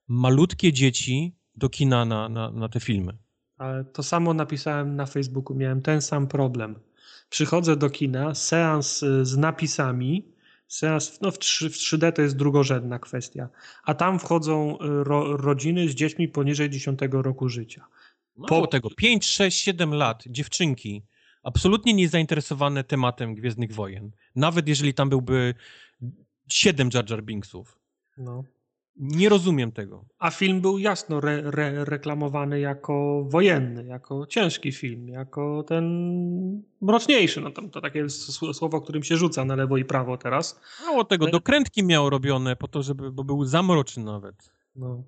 malutkie 0.08 0.72
dzieci 0.72 1.36
do 1.56 1.68
kina 1.68 2.04
na, 2.04 2.28
na, 2.28 2.50
na 2.50 2.68
te 2.68 2.80
filmy. 2.80 3.18
Ale 3.58 3.84
to 3.84 4.02
samo 4.02 4.34
napisałem 4.34 4.96
na 4.96 5.06
Facebooku, 5.06 5.56
miałem 5.56 5.82
ten 5.82 6.02
sam 6.02 6.26
problem. 6.26 6.80
Przychodzę 7.28 7.76
do 7.76 7.90
kina, 7.90 8.34
seans 8.34 9.02
y, 9.02 9.24
z 9.24 9.36
napisami, 9.36 10.32
seans 10.68 11.20
no 11.20 11.30
w, 11.30 11.38
3, 11.38 11.70
w 11.70 11.72
3D 11.72 12.12
to 12.12 12.22
jest 12.22 12.36
drugorzędna 12.36 12.98
kwestia, 12.98 13.48
a 13.84 13.94
tam 13.94 14.18
wchodzą 14.18 14.78
y, 14.78 14.78
ro, 14.80 15.36
rodziny 15.36 15.88
z 15.88 15.94
dziećmi 15.94 16.28
poniżej 16.28 16.70
10 16.70 16.98
roku 17.10 17.48
życia. 17.48 17.86
Po 18.48 18.66
tego 18.66 18.90
5, 18.90 19.26
6, 19.26 19.60
7 19.60 19.94
lat, 19.94 20.22
dziewczynki, 20.26 21.02
absolutnie 21.42 21.94
nie 21.94 22.08
zainteresowane 22.08 22.84
tematem 22.84 23.34
Gwiezdnych 23.34 23.72
Wojen. 23.72 24.10
Nawet 24.36 24.68
jeżeli 24.68 24.94
tam 24.94 25.08
byłby 25.08 25.54
siedem 26.48 26.90
Jar 26.94 27.10
Jar 27.10 27.22
Binksów. 27.22 27.78
No. 28.16 28.44
Nie 28.96 29.28
rozumiem 29.28 29.72
tego. 29.72 30.04
A 30.18 30.30
film 30.30 30.60
był 30.60 30.78
jasno 30.78 31.18
re, 31.18 31.42
re, 31.44 31.84
reklamowany 31.84 32.60
jako 32.60 33.24
wojenny, 33.28 33.84
jako 33.84 34.26
ciężki 34.26 34.72
film, 34.72 35.08
jako 35.08 35.62
ten 35.62 35.84
mroczniejszy. 36.80 37.40
No 37.40 37.50
to, 37.50 37.62
to 37.68 37.80
takie 37.80 38.08
słowo, 38.52 38.80
którym 38.80 39.02
się 39.02 39.16
rzuca 39.16 39.44
na 39.44 39.56
lewo 39.56 39.76
i 39.76 39.84
prawo 39.84 40.16
teraz. 40.16 40.60
Mało 40.86 41.04
tego, 41.04 41.26
dokrętki 41.26 41.84
miał 41.84 42.10
robione 42.10 42.56
po 42.56 42.68
to, 42.68 42.82
żeby, 42.82 43.12
bo 43.12 43.24
był 43.24 43.44
zamroczny 43.44 44.04
nawet. 44.04 44.52
No. 44.76 45.02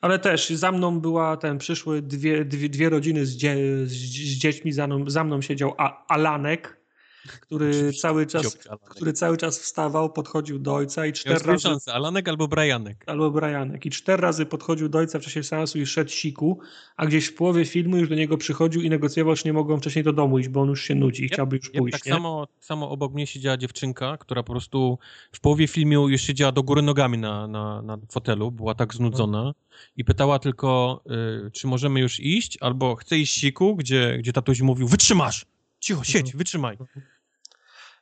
Ale 0.00 0.18
też 0.18 0.50
za 0.50 0.72
mną 0.72 1.00
była 1.00 1.36
ten, 1.36 1.58
przyszły 1.58 2.02
dwie, 2.02 2.44
dwie, 2.44 2.68
dwie 2.68 2.88
rodziny 2.88 3.26
z, 3.26 3.36
dzie, 3.36 3.56
z, 3.86 3.92
z 3.92 4.38
dziećmi, 4.38 4.72
za 4.72 4.86
mną, 4.86 5.10
za 5.10 5.24
mną 5.24 5.42
siedział 5.42 5.74
A, 5.78 6.06
Alanek, 6.06 6.81
który 7.28 7.92
cały 7.92 8.26
czas, 8.26 8.58
który 8.84 9.12
cały 9.12 9.36
czas 9.36 9.58
wstawał, 9.58 10.12
podchodził 10.12 10.58
do 10.58 10.74
ojca 10.74 11.06
i 11.06 11.12
cztery 11.12 11.38
razy... 11.44 11.62
Szansę, 11.62 11.92
Alanek 11.92 12.28
albo 12.28 12.48
Brianek. 12.48 13.04
Albo 13.06 13.30
Brianek. 13.30 13.86
I 13.86 13.90
cztery 13.90 14.22
razy 14.22 14.46
podchodził 14.46 14.88
do 14.88 14.98
ojca 14.98 15.18
w 15.18 15.22
czasie 15.22 15.42
seansu 15.42 15.78
i 15.78 15.86
szedł 15.86 16.10
siku, 16.10 16.58
a 16.96 17.06
gdzieś 17.06 17.26
w 17.26 17.34
połowie 17.34 17.64
filmu 17.64 17.96
już 17.96 18.08
do 18.08 18.14
niego 18.14 18.38
przychodził 18.38 18.82
i 18.82 18.90
negocjował, 18.90 19.34
czy 19.34 19.44
nie 19.44 19.52
mogą 19.52 19.78
wcześniej 19.78 20.04
do 20.04 20.12
domu 20.12 20.38
iść, 20.38 20.48
bo 20.48 20.60
on 20.60 20.68
już 20.68 20.82
się 20.82 20.94
nudzi 20.94 21.22
i 21.22 21.26
yep, 21.26 21.32
chciałby 21.32 21.56
już 21.56 21.66
yep, 21.66 21.76
pójść. 21.76 21.92
Tak 21.92 22.14
samo, 22.14 22.48
samo 22.60 22.90
obok 22.90 23.14
mnie 23.14 23.26
siedziała 23.26 23.56
dziewczynka, 23.56 24.16
która 24.16 24.42
po 24.42 24.52
prostu 24.52 24.98
w 25.32 25.40
połowie 25.40 25.68
filmu 25.68 26.08
już 26.08 26.20
siedziała 26.20 26.52
do 26.52 26.62
góry 26.62 26.82
nogami 26.82 27.18
na, 27.18 27.46
na, 27.46 27.82
na 27.82 27.98
fotelu, 28.10 28.50
była 28.50 28.74
tak 28.74 28.94
znudzona 28.94 29.54
i 29.96 30.04
pytała 30.04 30.38
tylko, 30.38 31.02
y, 31.46 31.50
czy 31.50 31.66
możemy 31.66 32.00
już 32.00 32.20
iść, 32.20 32.58
albo 32.60 32.96
chce 32.96 33.18
iść 33.18 33.34
siku, 33.34 33.76
gdzie, 33.76 34.16
gdzie 34.18 34.32
tatuś 34.32 34.60
mówił, 34.60 34.88
wytrzymasz! 34.88 35.46
Cicho, 35.80 36.04
siedź, 36.04 36.26
mhm. 36.26 36.38
wytrzymaj. 36.38 36.78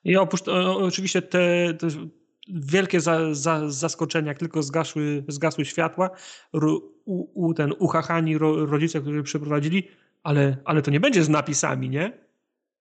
I 0.05 0.17
oprócz 0.17 0.49
oczywiście 0.79 1.23
te, 1.23 1.75
te 1.75 1.89
wielkie 2.49 3.01
za, 3.01 3.35
za, 3.35 3.71
zaskoczenia, 3.71 4.29
jak 4.29 4.39
tylko 4.39 4.63
zgasły, 4.63 5.25
zgasły 5.29 5.65
światła, 5.65 6.11
u, 7.05 7.47
u, 7.47 7.55
ten 7.55 7.73
uchachani 7.79 8.39
ro, 8.39 8.67
rodzice, 8.67 9.01
którzy 9.01 9.23
przyprowadzili, 9.23 9.89
ale, 10.23 10.57
ale 10.65 10.83
to 10.83 10.91
nie 10.91 11.01
będzie 11.01 11.25
z 11.25 11.29
napisami, 11.29 11.91
nie? 11.91 12.19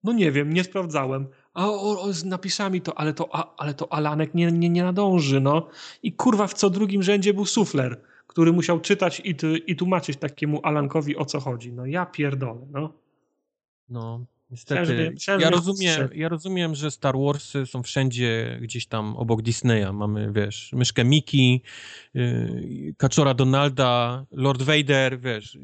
No 0.04 0.14
nie 0.14 0.32
wiem, 0.32 0.54
nie 0.54 0.64
sprawdzałem. 0.64 1.28
A 1.54 1.68
o, 1.68 2.02
o, 2.02 2.14
z 2.14 2.26
napisami 2.26 2.82
to, 2.82 2.98
ale 2.98 3.14
to, 3.14 3.36
a, 3.36 3.56
ale 3.58 3.74
to 3.74 3.94
Alanek 3.94 4.34
nie, 4.34 4.52
nie, 4.52 4.70
nie 4.70 4.84
nadąży, 4.84 5.42
no. 5.42 5.68
I 6.04 6.14
kurwa 6.14 6.48
w 6.48 6.54
co 6.54 6.70
drugim 6.70 7.04
rzędzie 7.04 7.34
był 7.34 7.46
sufler, 7.46 8.02
który 8.28 8.54
musiał 8.54 8.80
czytać 8.80 9.22
i, 9.26 9.36
i 9.68 9.76
tłumaczyć 9.76 10.18
takiemu 10.18 10.60
Alankowi 10.64 11.18
o 11.18 11.26
co 11.26 11.40
chodzi. 11.40 11.74
No 11.74 11.86
ja 11.86 12.06
pierdolę, 12.06 12.68
no. 12.72 12.94
No, 13.90 14.26
Niestety, 14.52 15.16
ja, 15.40 15.50
rozumiem, 15.50 16.10
ja 16.16 16.30
rozumiem, 16.30 16.76
że 16.76 16.92
Star 16.92 17.16
Warsy 17.18 17.66
są 17.66 17.84
wszędzie 17.84 18.60
gdzieś 18.62 18.88
tam 18.88 19.16
obok 19.18 19.42
Disneya. 19.42 19.94
Mamy, 19.94 20.32
wiesz, 20.34 20.72
myszkę 20.74 21.04
Mickey, 21.06 21.62
yy, 22.14 22.94
kaczora 22.98 23.34
Donalda, 23.34 24.26
Lord 24.32 24.62
Vader, 24.62 25.20
wiesz. 25.22 25.58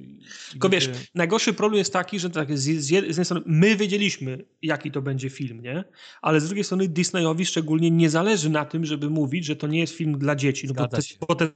Tylko 0.51 0.69
wiesz, 0.69 0.89
najgorszy 1.15 1.53
problem 1.53 1.77
jest 1.77 1.93
taki, 1.93 2.19
że 2.19 2.29
tak, 2.29 2.57
z, 2.57 2.79
z, 2.79 2.89
jednej 2.89 3.25
strony 3.25 3.43
my 3.45 3.75
wiedzieliśmy, 3.75 4.45
jaki 4.61 4.91
to 4.91 5.01
będzie 5.01 5.29
film, 5.29 5.61
nie? 5.61 5.83
Ale 6.21 6.41
z 6.41 6.45
drugiej 6.45 6.63
strony 6.63 6.87
Disneyowi 6.87 7.45
szczególnie 7.45 7.91
nie 7.91 8.09
zależy 8.09 8.49
na 8.49 8.65
tym, 8.65 8.85
żeby 8.85 9.09
mówić, 9.09 9.45
że 9.45 9.55
to 9.55 9.67
nie 9.67 9.79
jest 9.79 9.93
film 9.93 10.19
dla 10.19 10.35
dzieci. 10.35 10.67
No 10.67 10.73
bo 10.73 10.87
te, 10.87 10.97
bo 11.27 11.35
te 11.35 11.49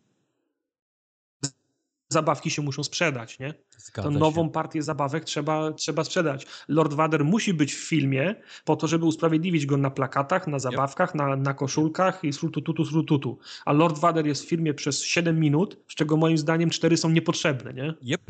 zabawki 2.10 2.50
się 2.50 2.62
muszą 2.62 2.84
sprzedać, 2.84 3.40
nie? 3.40 3.54
Zgadza 3.78 4.10
to 4.10 4.20
nową 4.20 4.44
się. 4.44 4.52
partię 4.52 4.84
zabawek 4.84 5.24
trzeba, 5.24 5.72
trzeba 5.72 6.04
sprzedać. 6.04 6.48
Lord 6.68 6.94
Vader 6.94 7.26
musi 7.26 7.54
być 7.54 7.74
w 7.74 7.88
filmie 7.88 8.36
po 8.66 8.76
to, 8.76 8.88
żeby 8.88 9.06
usprawiedliwić 9.06 9.66
go 9.66 9.78
na 9.78 9.92
plakatach, 9.92 10.48
na 10.48 10.60
zabawkach, 10.60 11.10
yep. 11.10 11.16
na, 11.16 11.36
na 11.36 11.54
koszulkach 11.54 12.24
i 12.24 12.34
srutututu, 12.34 12.86
srututu. 12.86 13.40
A 13.66 13.74
Lord 13.74 14.00
Vader 14.00 14.28
jest 14.28 14.46
w 14.46 14.48
filmie 14.48 14.74
przez 14.74 15.04
7 15.04 15.40
minut, 15.40 15.78
z 15.88 15.96
czego 15.96 16.18
moim 16.18 16.38
zdaniem 16.38 16.70
4 16.70 16.98
są 16.98 17.10
niepotrzebne, 17.10 17.74
nie? 17.74 17.94
Yep. 18.02 18.22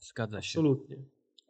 Zgadza 0.00 0.42
się. 0.42 0.58
Absolutnie. 0.58 0.96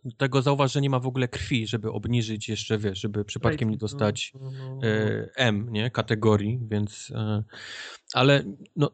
Do 0.05 0.16
tego 0.16 0.43
zauważ, 0.43 0.73
że 0.73 0.81
nie 0.81 0.90
ma 0.90 0.98
w 0.98 1.06
ogóle 1.06 1.28
krwi, 1.28 1.66
żeby 1.66 1.93
obniżyć 1.93 2.48
jeszcze, 2.48 2.78
wiesz, 2.78 3.01
żeby 3.01 3.24
przypadkiem 3.24 3.70
nie 3.70 3.77
dostać 3.77 4.32
no, 4.40 4.51
no, 4.51 4.77
no. 4.77 4.89
E, 4.89 5.28
M, 5.35 5.66
nie, 5.70 5.90
kategorii, 5.90 6.60
więc, 6.70 7.12
e, 7.14 7.44
ale 8.14 8.44
no, 8.77 8.90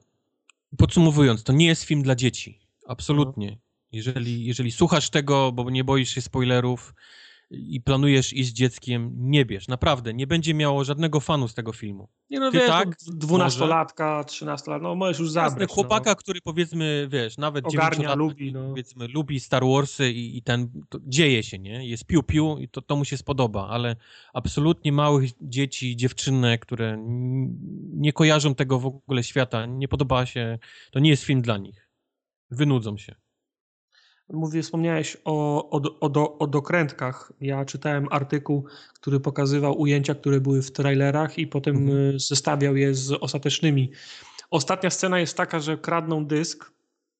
Podsumowując, 0.77 1.43
to 1.43 1.53
nie 1.53 1.67
jest 1.67 1.83
film 1.83 2.03
dla 2.03 2.15
dzieci. 2.15 2.61
Absolutnie. 2.87 3.59
Jeżeli, 3.93 4.45
jeżeli 4.45 4.73
słuchasz 4.73 5.11
tego, 5.11 5.53
bo 5.53 5.71
nie 5.71 5.85
boisz 5.85 6.11
się 6.11 6.21
spoilerów 6.21 6.95
i 7.51 7.81
planujesz 7.81 8.33
iść 8.33 8.49
z 8.49 8.53
dzieckiem, 8.53 9.13
nie 9.17 9.45
bierz. 9.45 9.69
Naprawdę, 9.69 10.15
nie 10.15 10.27
będzie 10.27 10.55
miało 10.55 10.85
żadnego 10.85 11.21
fanu 11.21 11.49
z 11.49 11.55
tego 11.55 11.73
filmu. 11.73 12.09
Nie 12.31 12.41
no, 12.41 12.51
Ty 12.51 12.59
wiesz, 12.59 12.69
tak, 12.69 12.97
dwunastolatka, 13.07 14.25
trzynastolatka, 14.25 14.89
no 14.89 14.95
możesz 14.95 15.19
już 15.19 15.31
zabrać. 15.31 15.71
chłopaka, 15.71 16.11
no. 16.11 16.17
który 16.17 16.41
powiedzmy, 16.41 17.09
wiesz, 17.11 17.39
nawet 17.39 17.67
Ogarnia, 17.67 18.15
lubi, 18.15 18.53
no. 18.53 18.69
powiedzmy, 18.69 19.09
lubi 19.09 19.41
Star 19.41 19.63
Warsy 19.67 20.13
i, 20.13 20.39
i 20.39 20.43
ten, 20.43 20.69
dzieje 21.07 21.43
się, 21.43 21.59
nie? 21.59 21.89
Jest 21.89 22.07
piu-piu 22.07 22.59
i 22.61 22.69
to, 22.69 22.83
to 22.83 22.97
mu 22.97 23.05
się 23.05 23.17
spodoba, 23.17 23.69
ale 23.69 23.97
absolutnie 24.35 24.93
małych 24.93 25.31
dzieci, 25.41 25.97
dziewczynek, 25.97 26.61
które 26.61 27.05
nie 27.93 28.13
kojarzą 28.13 28.55
tego 28.55 28.79
w 28.79 28.87
ogóle 28.87 29.25
świata, 29.25 29.67
nie 29.67 29.89
podoba 29.89 30.27
się, 30.27 30.59
to 30.91 30.99
nie 30.99 31.11
jest 31.11 31.23
film 31.23 31.43
dla 31.43 31.59
nich. 31.59 31.89
Wynudzą 32.51 32.97
się. 32.97 33.15
Mówię, 34.33 34.63
wspomniałeś 34.63 35.17
o, 35.25 35.71
o, 35.71 35.83
o, 36.01 36.39
o 36.39 36.47
dokrętkach. 36.47 37.33
Ja 37.41 37.65
czytałem 37.65 38.07
artykuł, 38.11 38.65
który 38.95 39.21
pokazywał 39.21 39.81
ujęcia, 39.81 40.15
które 40.15 40.41
były 40.41 40.63
w 40.63 40.73
trailerach 40.73 41.39
i 41.39 41.47
potem 41.47 41.77
mhm. 41.77 42.15
E, 42.15 42.19
zestawiał 42.19 42.77
je 42.77 42.95
z 42.95 43.13
ostatecznymi. 43.13 43.91
Ostatnia 44.51 44.91
scena 44.91 45.21
jest 45.21 45.37
taka, 45.37 45.61
że 45.61 45.79
kradną 45.79 46.27
dysk 46.27 46.73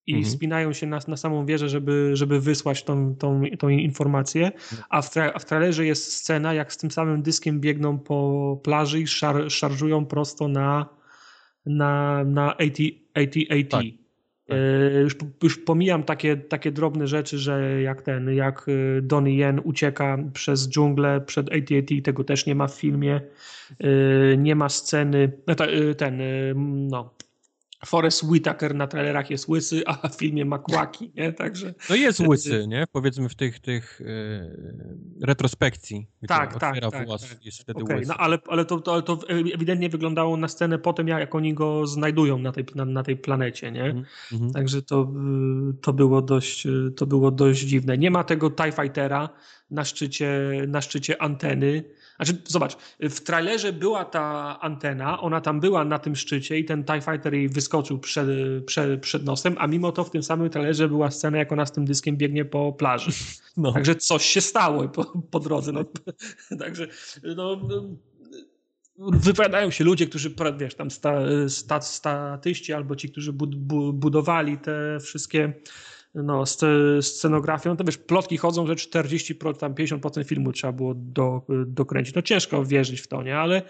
i 0.07 0.15
mhm. 0.15 0.35
spinają 0.35 0.73
się 0.73 0.87
na, 0.87 0.99
na 1.09 1.17
samą 1.17 1.47
wieżę, 1.47 1.69
żeby, 1.69 2.11
żeby 2.17 2.41
wysłać 2.41 2.85
tą, 2.85 3.15
tą, 3.17 3.43
tą 3.59 3.69
informację, 3.69 4.53
a 4.89 5.03
w, 5.03 5.11
tra, 5.11 5.33
a 5.35 5.39
w 5.39 5.45
trailerze 5.45 5.87
jest 5.87 6.13
scena, 6.13 6.55
jak 6.55 6.73
z 6.73 6.77
tym 6.77 6.91
samym 6.91 7.23
dyskiem 7.23 7.61
biegną 7.61 7.99
po 7.99 8.61
plaży 8.63 9.01
i 9.01 9.07
szar, 9.07 9.51
szarżują 9.51 10.07
prosto 10.07 10.49
na, 10.49 10.87
na, 11.67 12.25
na 12.25 12.57
AT, 12.57 12.79
AT, 13.15 13.35
AT. 13.51 13.71
Tak. 13.71 14.08
Tak. 14.49 14.59
E, 14.59 15.01
już, 15.01 15.17
już 15.43 15.59
pomijam 15.59 16.03
takie, 16.03 16.37
takie 16.37 16.73
drobne 16.73 17.07
rzeczy, 17.07 17.39
że 17.39 17.83
jak 17.83 18.03
ten, 18.03 18.35
jak 18.35 18.67
e, 18.69 19.03
Donnie 19.03 19.37
Yen 19.37 19.61
ucieka 19.65 20.19
przez 20.33 20.69
dżunglę 20.69 21.21
przed 21.21 21.53
AT&T, 21.53 22.03
tego 22.05 22.25
też 22.25 22.47
nie 22.47 22.55
ma 22.55 22.69
w 22.69 22.75
filmie. 22.75 23.21
E, 23.81 24.37
nie 24.37 24.55
ma 24.55 24.69
sceny, 24.69 25.33
ten, 25.97 26.21
no, 26.89 27.15
Forrest 27.87 28.23
Whitaker 28.23 28.75
na 28.75 28.87
trailerach 28.87 29.31
jest 29.31 29.49
łysy, 29.49 29.83
a 29.87 30.09
w 30.09 30.15
filmie 30.15 30.45
ma 30.45 30.59
kłaki, 30.59 31.13
nie? 31.17 31.33
Także... 31.33 31.75
No 31.91 31.97
jest 31.97 32.21
łysy, 32.21 32.67
nie? 32.69 32.85
Powiedzmy 32.93 33.29
w 33.29 33.35
tych, 33.35 33.61
tych 33.61 34.01
yy, 34.01 35.27
retrospekcji. 35.27 36.07
Tak, 36.29 36.59
tak, 36.59 36.81
tak, 36.81 37.07
włas, 37.07 37.29
tak. 37.29 37.45
Jest 37.45 37.59
wtedy 37.59 37.83
okay, 37.83 37.97
łysy. 37.97 38.09
No 38.09 38.15
ale, 38.17 38.39
ale, 38.49 38.65
to, 38.65 38.81
to, 38.81 38.93
ale 38.93 39.03
to 39.03 39.19
ewidentnie 39.29 39.89
wyglądało 39.89 40.37
na 40.37 40.49
scenę 40.49 40.79
potem, 40.79 41.09
jak 41.09 41.35
oni 41.35 41.55
go 41.55 41.87
znajdują 41.87 42.39
na 42.39 42.53
tej, 42.53 42.65
na, 42.75 42.85
na 42.85 43.03
tej 43.03 43.17
planecie, 43.17 43.73
nie? 43.73 43.85
Mm 43.85 44.05
-hmm. 44.33 44.53
Także 44.53 44.83
to, 44.83 45.13
y, 45.71 45.75
to, 45.83 45.93
było 45.93 46.23
dość, 46.23 46.67
y, 46.67 46.93
to 46.97 47.07
było 47.07 47.31
dość 47.31 47.61
dziwne. 47.61 47.99
Nie 47.99 48.11
ma 48.11 48.25
tego 48.25 48.51
TIE 48.51 48.73
Fightera 48.73 49.29
na 49.71 49.85
szczycie, 49.85 50.51
na 50.69 50.81
szczycie 50.81 51.23
anteny, 51.23 51.85
znaczy, 52.19 52.43
zobacz, 52.47 52.77
w 53.01 53.21
trailerze 53.21 53.73
była 53.73 54.05
ta 54.05 54.59
antena, 54.61 55.21
ona 55.21 55.41
tam 55.41 55.61
była 55.61 55.85
na 55.85 55.99
tym 55.99 56.17
szczycie 56.17 56.59
i 56.59 56.65
ten 56.65 56.85
TIE 56.85 57.01
Fighter 57.01 57.35
jej 57.35 57.49
wyskoczył 57.49 57.99
przed, 57.99 58.29
przed, 58.67 59.01
przed 59.01 59.25
nosem, 59.25 59.57
a 59.59 59.67
mimo 59.67 59.93
to 59.93 60.05
w 60.05 60.11
tym 60.11 60.23
samym 60.23 60.51
trailerze 60.51 60.89
była 60.89 61.11
scena, 61.11 61.39
jak 61.39 61.53
ona 61.53 61.67
z 61.67 61.73
tym 61.73 61.85
dyskiem 61.85 62.17
biegnie 62.17 62.45
po 62.45 62.73
plaży. 62.73 63.11
No. 63.57 63.73
Także 63.73 63.95
coś 63.97 64.25
się 64.25 64.41
stało 64.41 64.89
po, 64.89 65.05
po 65.31 65.41
drodze. 65.41 65.73
No. 65.73 65.85
Także 66.65 66.87
no, 67.37 67.61
wypowiadają 68.99 69.71
się 69.71 69.85
ludzie, 69.85 70.07
którzy, 70.07 70.35
wiesz, 70.59 70.75
tam 70.75 70.91
sta, 70.91 71.21
sta, 71.49 71.81
statyści 71.81 72.73
albo 72.73 72.97
ci, 72.97 73.11
którzy 73.11 73.33
budowali 73.93 74.59
te 74.59 74.99
wszystkie 75.01 75.53
no, 76.15 76.45
scenografią, 77.01 77.77
to 77.77 77.85
wiesz, 77.85 77.99
plotki 77.99 78.37
chodzą, 78.37 78.67
że 78.67 78.77
40, 78.77 79.37
tam 79.59 79.75
50% 79.75 80.25
filmu 80.25 80.53
trzeba 80.53 80.73
było 80.73 80.95
do, 80.97 81.43
dokręcić. 81.67 82.15
No 82.15 82.23
ciężko 82.23 82.65
wierzyć 82.65 83.01
w 83.01 83.09
to, 83.09 83.23
nie? 83.23 83.39
Ale 83.39 83.63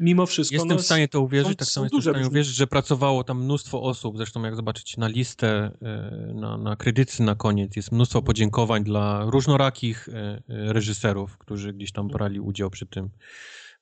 mimo 0.00 0.26
wszystko... 0.26 0.54
Jestem 0.54 0.76
no, 0.76 0.78
w 0.78 0.84
stanie 0.84 1.08
to 1.08 1.20
uwierzyć, 1.20 1.58
tak 1.58 1.68
samo 1.68 1.84
jestem 1.84 2.00
w 2.00 2.04
stanie 2.04 2.26
uwierzyć, 2.26 2.54
że 2.54 2.66
pracowało 2.66 3.24
tam 3.24 3.44
mnóstwo 3.44 3.82
osób, 3.82 4.16
zresztą 4.16 4.42
jak 4.42 4.56
zobaczyć 4.56 4.96
na 4.96 5.08
listę, 5.08 5.70
e, 5.82 6.32
na, 6.34 6.56
na 6.58 6.76
kredyty 6.76 7.22
na 7.22 7.34
koniec, 7.34 7.76
jest 7.76 7.92
mnóstwo 7.92 8.22
podziękowań 8.22 8.84
dla 8.84 9.24
różnorakich 9.30 10.08
e, 10.08 10.12
e, 10.12 10.42
reżyserów, 10.48 11.38
którzy 11.38 11.72
gdzieś 11.72 11.92
tam 11.92 12.08
brali 12.08 12.40
udział 12.40 12.70
przy 12.70 12.86
tym 12.86 13.10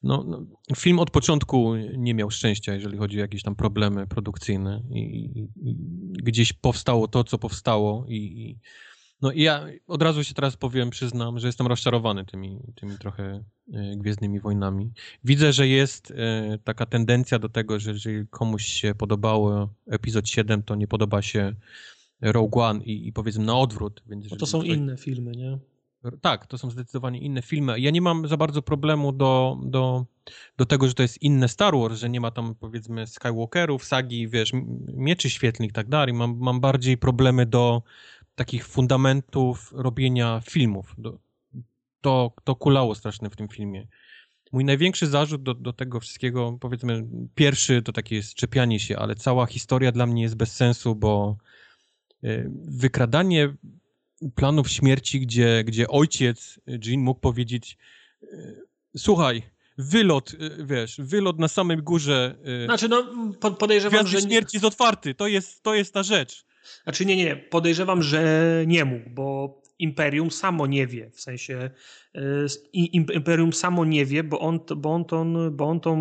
no, 0.04 0.24
no, 0.24 0.46
film 0.76 0.98
od 0.98 1.10
początku 1.10 1.74
nie 1.96 2.14
miał 2.14 2.30
szczęścia, 2.30 2.74
jeżeli 2.74 2.98
chodzi 2.98 3.18
o 3.18 3.20
jakieś 3.20 3.42
tam 3.42 3.54
problemy 3.54 4.06
produkcyjne 4.06 4.82
i, 4.90 5.00
i, 5.00 5.48
i 5.62 5.76
gdzieś 6.14 6.52
powstało 6.52 7.08
to, 7.08 7.24
co 7.24 7.38
powstało 7.38 8.06
i, 8.08 8.58
No 9.22 9.32
i 9.32 9.42
ja 9.42 9.66
od 9.86 10.02
razu 10.02 10.24
się 10.24 10.34
teraz 10.34 10.56
powiem, 10.56 10.90
przyznam, 10.90 11.38
że 11.38 11.46
jestem 11.46 11.66
rozczarowany 11.66 12.24
tymi, 12.24 12.60
tymi 12.74 12.98
trochę 12.98 13.44
e, 13.72 13.96
Gwiezdnymi 13.96 14.40
Wojnami. 14.40 14.92
Widzę, 15.24 15.52
że 15.52 15.68
jest 15.68 16.10
e, 16.10 16.58
taka 16.64 16.86
tendencja 16.86 17.38
do 17.38 17.48
tego, 17.48 17.78
że 17.78 17.90
jeżeli 17.90 18.28
komuś 18.28 18.64
się 18.64 18.94
podobało 18.94 19.74
epizod 19.86 20.28
7, 20.28 20.62
to 20.62 20.74
nie 20.74 20.88
podoba 20.88 21.22
się 21.22 21.54
Rogue 22.20 22.60
One 22.60 22.84
i, 22.84 23.08
i 23.08 23.12
powiedzmy 23.12 23.44
na 23.44 23.58
odwrót. 23.58 24.02
Więc 24.06 24.30
no 24.30 24.36
to 24.36 24.46
są 24.46 24.58
ktoś... 24.58 24.76
inne 24.76 24.96
filmy, 24.96 25.32
nie? 25.32 25.58
Tak, 26.20 26.46
to 26.46 26.58
są 26.58 26.70
zdecydowanie 26.70 27.18
inne 27.18 27.42
filmy. 27.42 27.80
Ja 27.80 27.90
nie 27.90 28.00
mam 28.00 28.28
za 28.28 28.36
bardzo 28.36 28.62
problemu 28.62 29.12
do, 29.12 29.58
do, 29.64 30.04
do 30.56 30.66
tego, 30.66 30.88
że 30.88 30.94
to 30.94 31.02
jest 31.02 31.22
inne 31.22 31.48
Star 31.48 31.74
Wars, 31.76 31.98
że 31.98 32.10
nie 32.10 32.20
ma 32.20 32.30
tam 32.30 32.54
powiedzmy 32.54 33.06
Skywalkerów, 33.06 33.84
sagi, 33.84 34.28
wiesz, 34.28 34.52
mieczy 34.94 35.30
świetlnych 35.30 35.70
i 35.70 35.72
tak 35.72 35.88
dalej. 35.88 36.14
Mam, 36.14 36.38
mam 36.38 36.60
bardziej 36.60 36.98
problemy 36.98 37.46
do 37.46 37.82
takich 38.34 38.66
fundamentów 38.66 39.72
robienia 39.76 40.40
filmów. 40.50 40.94
Do, 40.98 41.18
to, 42.00 42.32
to 42.44 42.56
kulało 42.56 42.94
straszne 42.94 43.30
w 43.30 43.36
tym 43.36 43.48
filmie. 43.48 43.86
Mój 44.52 44.64
największy 44.64 45.06
zarzut 45.06 45.42
do, 45.42 45.54
do 45.54 45.72
tego 45.72 46.00
wszystkiego, 46.00 46.58
powiedzmy, 46.60 47.04
pierwszy 47.34 47.82
to 47.82 47.92
takie 47.92 48.16
jest 48.16 48.34
czepianie 48.34 48.80
się, 48.80 48.98
ale 48.98 49.14
cała 49.14 49.46
historia 49.46 49.92
dla 49.92 50.06
mnie 50.06 50.22
jest 50.22 50.36
bez 50.36 50.56
sensu, 50.56 50.94
bo 50.94 51.36
y, 52.24 52.50
wykradanie 52.68 53.54
planów 54.34 54.70
śmierci, 54.70 55.20
gdzie, 55.20 55.64
gdzie 55.66 55.88
ojciec 55.88 56.60
Jean 56.84 57.00
mógł 57.00 57.20
powiedzieć 57.20 57.78
y, 58.22 58.62
słuchaj, 58.96 59.42
wylot, 59.78 60.32
y, 60.32 60.66
wiesz, 60.66 60.96
wylot 60.98 61.38
na 61.38 61.48
samej 61.48 61.76
górze 61.76 62.36
znaczy, 62.64 62.88
no, 62.88 63.04
podejrzewam, 63.58 64.06
że... 64.06 64.20
śmierci 64.20 64.56
jest 64.56 64.64
otwarty, 64.64 65.14
to 65.14 65.26
jest, 65.26 65.62
to 65.62 65.74
jest 65.74 65.94
ta 65.94 66.02
rzecz. 66.02 66.44
Znaczy 66.84 67.06
nie, 67.06 67.16
nie, 67.16 67.36
podejrzewam, 67.36 68.02
że 68.02 68.24
nie 68.66 68.84
mógł, 68.84 69.10
bo 69.10 69.60
Imperium 69.78 70.30
samo 70.30 70.66
nie 70.66 70.86
wie, 70.86 71.10
w 71.10 71.20
sensie 71.20 71.70
Imperium 72.72 73.52
samo 73.52 73.84
nie 73.84 74.06
wie, 74.06 74.24
bo 74.24 74.40
on, 74.40 74.60
bo 74.76 74.94
on, 74.94 75.04
tą, 75.04 75.50
bo 75.50 75.64
on 75.64 75.80
tą 75.80 75.94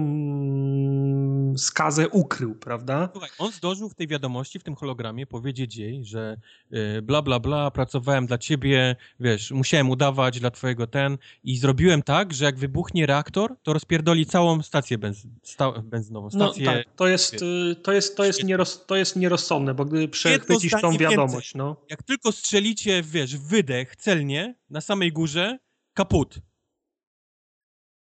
skazę 1.58 2.10
ukrył, 2.10 2.56
prawda? 2.56 3.10
Słuchaj, 3.12 3.30
on 3.38 3.52
zdążył 3.52 3.90
w 3.90 3.96
tej 3.96 4.08
wiadomości, 4.08 4.60
w 4.60 4.64
tym 4.64 4.76
hologramie 4.76 5.28
powiedzieć 5.28 5.76
jej, 5.76 6.06
że 6.06 6.38
y, 6.74 7.02
bla, 7.02 7.22
bla, 7.22 7.40
bla, 7.40 7.72
pracowałem 7.72 8.26
dla 8.26 8.38
ciebie, 8.38 8.96
wiesz, 9.20 9.52
musiałem 9.52 9.90
udawać 9.90 10.40
dla 10.40 10.52
twojego 10.52 10.88
ten 10.88 11.18
i 11.44 11.58
zrobiłem 11.58 12.02
tak, 12.04 12.34
że 12.34 12.46
jak 12.46 12.58
wybuchnie 12.58 13.06
reaktor, 13.06 13.56
to 13.64 13.74
rozpierdoli 13.74 14.26
całą 14.26 14.62
stację 14.62 14.98
benz, 14.98 15.28
sta, 15.44 15.72
benzynową. 15.82 16.30
No 16.34 16.48
stację, 16.48 16.66
no 16.66 16.72
tak, 16.72 16.86
to 16.96 17.08
jest, 17.08 17.36
to 17.84 17.92
jest, 17.94 18.18
to 18.18 18.26
jest, 18.26 18.44
nieroz, 18.44 18.86
to 18.86 18.96
jest 18.96 19.16
nierozsądne, 19.16 19.74
bo 19.74 19.86
gdy 19.86 20.08
przechwycisz 20.08 20.74
tą 20.82 20.98
wiadomość, 20.98 21.34
więcej. 21.34 21.52
no. 21.56 21.76
Jak 21.90 22.04
tylko 22.04 22.32
strzelicie, 22.32 23.04
wiesz, 23.04 23.38
wydech 23.38 23.96
celnie 23.96 24.56
na 24.70 24.82
samej 24.82 25.12
górze, 25.12 25.60
kaput. 25.94 26.40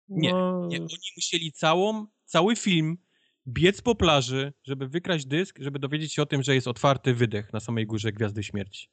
Nie, 0.08 0.32
no... 0.32 0.66
nie, 0.66 0.76
oni 0.76 0.96
musieli 1.16 1.52
całą, 1.52 2.06
cały 2.24 2.56
film 2.56 2.98
biec 3.46 3.82
po 3.82 3.94
plaży, 3.94 4.52
żeby 4.64 4.88
wykraść 4.88 5.26
dysk, 5.26 5.58
żeby 5.60 5.78
dowiedzieć 5.78 6.14
się 6.14 6.22
o 6.22 6.26
tym, 6.26 6.42
że 6.42 6.54
jest 6.54 6.68
otwarty 6.68 7.14
wydech 7.14 7.52
na 7.52 7.60
samej 7.60 7.86
górze 7.86 8.12
Gwiazdy 8.12 8.42
Śmierci. 8.42 8.88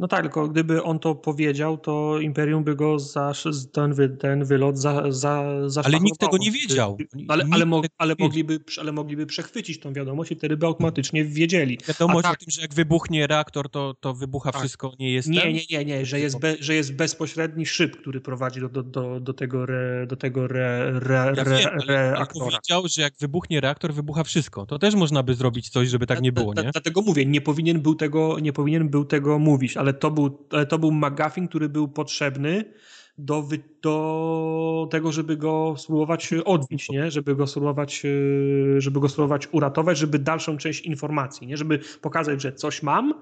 No 0.00 0.08
tak, 0.08 0.22
tylko 0.22 0.48
gdyby 0.48 0.82
on 0.82 0.98
to 0.98 1.14
powiedział, 1.14 1.78
to 1.78 2.20
Imperium 2.20 2.64
by 2.64 2.76
go 2.76 2.98
za 2.98 3.32
ten, 3.72 3.94
wy, 3.94 4.08
ten 4.08 4.44
wylot 4.44 4.78
za, 4.78 5.12
za, 5.12 5.82
Ale 5.84 6.00
nikt 6.00 6.18
tego 6.18 6.36
nie 6.36 6.50
wiedział. 6.50 6.98
Ale, 7.28 7.44
ale, 7.50 7.66
mo, 7.66 7.82
ale, 7.98 8.14
mogliby, 8.18 8.60
ale 8.80 8.92
mogliby 8.92 9.26
przechwycić 9.26 9.80
tą 9.80 9.92
wiadomość 9.92 10.32
i 10.32 10.34
wtedy 10.34 10.56
by 10.56 10.66
automatycznie 10.66 11.24
wiedzieli. 11.24 11.78
Wiadomość 11.88 12.22
tak, 12.22 12.32
o 12.32 12.36
tym, 12.36 12.50
że 12.50 12.62
jak 12.62 12.74
wybuchnie 12.74 13.26
reaktor, 13.26 13.70
to, 13.70 13.94
to 14.00 14.14
wybucha 14.14 14.52
tak. 14.52 14.60
wszystko, 14.60 14.92
nie 14.98 15.12
jest 15.12 15.28
Nie, 15.28 15.52
nie, 15.52 15.60
nie, 15.70 15.84
nie, 15.84 16.06
że 16.06 16.20
jest, 16.20 16.38
be, 16.38 16.56
że 16.60 16.74
jest 16.74 16.94
bezpośredni 16.94 17.66
szyb, 17.66 17.96
który 17.96 18.20
prowadzi 18.20 18.60
do, 18.60 18.68
do, 18.68 18.82
do, 18.82 19.20
do 19.20 19.32
tego, 19.32 19.62
re, 19.62 20.06
do 20.06 20.16
tego 20.16 20.44
re, 20.44 21.00
re, 21.00 21.32
ja 21.36 21.44
wiem, 21.44 21.80
reaktora. 21.86 22.44
powiedział, 22.44 22.82
że 22.88 23.02
jak 23.02 23.14
wybuchnie 23.20 23.60
reaktor, 23.60 23.94
wybucha 23.94 24.24
wszystko. 24.24 24.66
To 24.66 24.78
też 24.78 24.94
można 24.94 25.22
by 25.22 25.34
zrobić 25.34 25.68
coś, 25.68 25.88
żeby 25.88 26.06
tak 26.06 26.20
nie 26.20 26.32
było, 26.32 26.54
nie? 26.54 26.70
Dlatego 26.72 27.02
mówię, 27.02 27.26
nie 27.26 27.40
powinien 27.40 27.80
był 27.80 27.94
tego, 27.94 28.38
nie 28.38 28.52
powinien 28.52 28.88
był 28.88 29.04
tego 29.04 29.38
mówić, 29.38 29.76
ale 29.76 29.89
to 29.92 30.10
był, 30.10 30.46
ale 30.50 30.66
to 30.66 30.78
był 30.78 30.92
McGuffin, 30.92 31.48
który 31.48 31.68
był 31.68 31.88
potrzebny 31.88 32.64
do, 33.18 33.44
do 33.82 34.88
tego, 34.90 35.12
żeby 35.12 35.36
go 35.36 35.74
spróbować 35.78 36.30
odbić, 36.44 36.90
nie? 36.90 37.10
Żeby 37.10 37.36
go 37.36 37.46
spróbować, 37.46 38.02
e, 38.04 38.80
żeby 38.80 39.00
go 39.00 39.08
spróbować 39.08 39.48
uratować, 39.52 39.98
żeby 39.98 40.18
dalszą 40.18 40.56
część 40.56 40.80
informacji, 40.80 41.46
nie? 41.46 41.56
Żeby 41.56 41.78
pokazać, 42.00 42.42
że 42.42 42.52
coś 42.52 42.82
mam, 42.82 43.14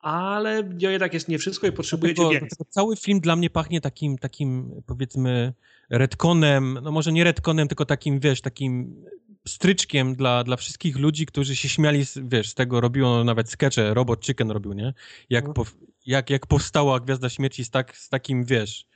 ale 0.00 0.70
jednak 0.78 1.14
jest 1.14 1.28
nie 1.28 1.38
wszystko 1.38 1.66
i 1.66 1.72
potrzebujecie 1.72 2.14
dlatego, 2.14 2.30
więcej. 2.30 2.48
Dlatego 2.48 2.70
cały 2.70 2.96
film 2.96 3.20
dla 3.20 3.36
mnie 3.36 3.50
pachnie 3.50 3.80
takim, 3.80 4.18
takim 4.18 4.70
powiedzmy 4.86 5.52
retkonem, 5.90 6.78
no 6.82 6.90
może 6.90 7.12
nie 7.12 7.24
retkonem, 7.24 7.68
tylko 7.68 7.84
takim, 7.84 8.20
wiesz, 8.20 8.40
takim 8.40 9.04
stryczkiem 9.48 10.14
dla, 10.14 10.44
dla 10.44 10.56
wszystkich 10.56 10.98
ludzi, 10.98 11.26
którzy 11.26 11.56
się 11.56 11.68
śmiali, 11.68 12.04
wiesz, 12.16 12.48
z 12.48 12.54
tego 12.54 12.80
robiło 12.80 13.24
nawet 13.24 13.50
skecze, 13.50 13.94
Robot 13.94 14.26
Chicken 14.26 14.50
robił, 14.50 14.72
nie? 14.72 14.94
Jak, 15.30 15.46
no. 15.46 15.54
po, 15.54 15.64
jak, 16.06 16.30
jak 16.30 16.46
powstała 16.46 17.00
Gwiazda 17.00 17.28
Śmierci 17.28 17.64
z, 17.64 17.70
tak, 17.70 17.96
z 17.96 18.08
takim, 18.08 18.44
wiesz, 18.44 18.86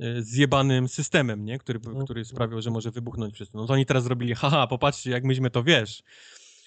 e, 0.00 0.22
zjebanym 0.22 0.88
systemem, 0.88 1.44
nie? 1.44 1.58
Który, 1.58 1.80
no. 1.94 2.04
który 2.04 2.24
sprawiał, 2.24 2.62
że 2.62 2.70
może 2.70 2.90
wybuchnąć 2.90 3.34
wszystko. 3.34 3.58
No 3.58 3.66
to 3.66 3.72
oni 3.72 3.86
teraz 3.86 4.04
zrobili, 4.04 4.34
haha, 4.34 4.66
popatrzcie, 4.66 5.10
jak 5.10 5.24
myśmy 5.24 5.50
to, 5.50 5.62
wiesz, 5.62 6.02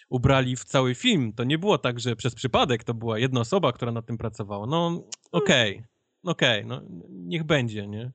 ubrali 0.09 0.55
w 0.55 0.65
cały 0.65 0.95
film. 0.95 1.33
To 1.33 1.43
nie 1.43 1.57
było 1.57 1.77
tak, 1.77 1.99
że 1.99 2.15
przez 2.15 2.35
przypadek 2.35 2.83
to 2.83 2.93
była 2.93 3.19
jedna 3.19 3.39
osoba, 3.39 3.73
która 3.73 3.91
nad 3.91 4.05
tym 4.05 4.17
pracowała. 4.17 4.67
No, 4.67 5.03
okej, 5.31 5.71
okay, 5.71 5.87
okej, 6.23 6.65
okay, 6.65 6.65
no 6.65 6.81
niech 7.09 7.43
będzie, 7.43 7.87
nie? 7.87 8.11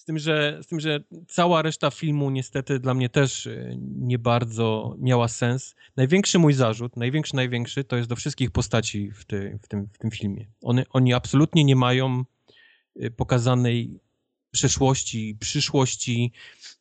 Z 0.00 0.04
tym, 0.04 0.18
że, 0.18 0.58
z 0.62 0.66
tym, 0.66 0.80
że 0.80 1.00
cała 1.28 1.62
reszta 1.62 1.90
filmu 1.90 2.30
niestety 2.30 2.78
dla 2.78 2.94
mnie 2.94 3.08
też 3.08 3.46
e, 3.46 3.76
nie 3.80 4.18
bardzo 4.18 4.96
miała 4.98 5.28
sens. 5.28 5.74
Największy 5.96 6.38
mój 6.38 6.52
zarzut, 6.52 6.96
największy, 6.96 7.36
największy, 7.36 7.84
to 7.84 7.96
jest 7.96 8.08
do 8.08 8.16
wszystkich 8.16 8.50
postaci 8.50 9.10
w, 9.10 9.24
ty, 9.24 9.58
w, 9.62 9.68
tym, 9.68 9.88
w 9.92 9.98
tym 9.98 10.10
filmie. 10.10 10.46
One, 10.62 10.84
oni 10.90 11.14
absolutnie 11.14 11.64
nie 11.64 11.76
mają 11.76 12.24
e, 12.96 13.10
pokazanej 13.10 14.00
przeszłości, 14.50 15.36
przyszłości. 15.40 16.32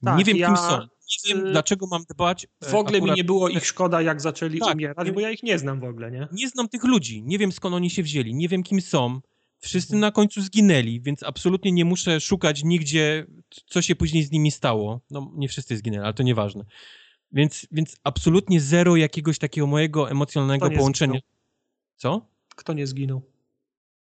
Tak, 0.04 0.18
nie 0.18 0.24
wiem, 0.24 0.38
ja... 0.38 0.48
kim 0.48 0.58
są. 0.58 0.80
Nie 0.80 1.36
wiem, 1.36 1.52
dlaczego 1.52 1.88
mam 1.88 2.04
dbać. 2.10 2.48
E, 2.62 2.70
w 2.70 2.76
ogóle 2.76 2.98
akurat... 2.98 3.16
mi 3.16 3.20
nie 3.20 3.24
było 3.24 3.50
ich 3.50 3.66
szkoda, 3.66 4.02
jak 4.02 4.22
zaczęli 4.22 4.60
tak, 4.60 4.76
umierać, 4.76 5.12
bo 5.12 5.20
ja 5.20 5.32
ich 5.32 5.44
nie 5.44 5.60
znam 5.60 5.80
w 5.80 5.84
ogóle, 5.84 6.12
nie? 6.12 6.28
Nie 6.32 6.50
znam 6.50 6.70
tych 6.70 6.84
ludzi. 6.84 7.24
Nie 7.24 7.38
wiem, 7.38 7.52
skąd 7.52 7.76
oni 7.76 7.90
się 7.90 8.04
wzięli. 8.04 8.36
Nie 8.36 8.48
wiem, 8.48 8.64
kim 8.64 8.82
są. 8.82 9.22
Wszyscy 9.60 9.96
na 9.96 10.12
końcu 10.12 10.42
zginęli, 10.42 11.02
więc 11.02 11.24
absolutnie 11.24 11.72
nie 11.72 11.86
muszę 11.86 12.20
szukać 12.20 12.64
nigdzie, 12.64 13.26
co 13.66 13.82
się 13.82 13.96
później 13.96 14.24
z 14.24 14.32
nimi 14.32 14.52
stało. 14.52 15.02
No, 15.12 15.32
nie 15.36 15.48
wszyscy 15.48 15.78
zginęli, 15.78 16.04
ale 16.04 16.14
to 16.14 16.24
nieważne. 16.24 16.66
Więc, 17.32 17.68
więc 17.72 17.98
absolutnie 18.04 18.62
zero 18.62 18.96
jakiegoś 18.96 19.40
takiego 19.40 19.68
mojego 19.68 20.12
emocjonalnego 20.12 20.72
połączenia. 20.72 21.20
Zginął? 21.20 21.30
Co? 21.96 22.26
Kto 22.56 22.74
nie 22.74 22.88
zginął? 22.88 23.22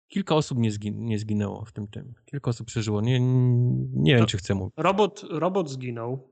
Kilka 0.08 0.34
osób 0.34 0.58
nie, 0.58 0.70
zgin 0.70 1.04
nie 1.04 1.18
zginęło 1.18 1.64
w 1.64 1.72
tym 1.72 1.88
tym. 1.88 2.14
Kilka 2.24 2.50
osób 2.50 2.66
przeżyło. 2.66 3.00
Nie, 3.00 3.20
nie 3.92 4.16
wiem, 4.16 4.26
czy 4.26 4.38
chcę 4.38 4.54
mówić. 4.54 4.74
Robot, 4.76 5.24
robot 5.30 5.70
zginął. 5.70 6.28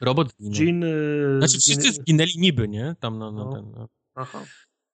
Robot 0.00 0.34
zginął. 0.38 0.62
Jean, 0.62 0.82
y, 0.82 1.38
znaczy 1.38 1.58
wszyscy 1.58 1.92
zginęli 1.92 2.38
niby, 2.38 2.68
nie? 2.68 2.94
Tam 3.00 3.18
na, 3.18 3.30
na 3.30 3.44
no. 3.44 3.52
ten... 3.52 3.70
No. 3.70 3.88
Aha. 4.14 4.44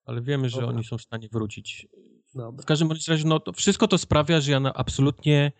Ale 0.04 0.22
wiemy, 0.22 0.48
że 0.48 0.60
Dobra. 0.60 0.74
oni 0.74 0.84
są 0.84 0.98
w 0.98 1.02
stanie 1.02 1.28
wrócić. 1.32 1.86
Dobra. 2.34 2.62
W 2.62 2.66
każdym 2.66 2.90
razie, 3.08 3.24
no, 3.24 3.40
to 3.40 3.52
wszystko 3.52 3.88
to 3.88 3.98
sprawia, 3.98 4.40
że 4.40 4.52
ja 4.52 4.60
absolutnie 4.74 5.52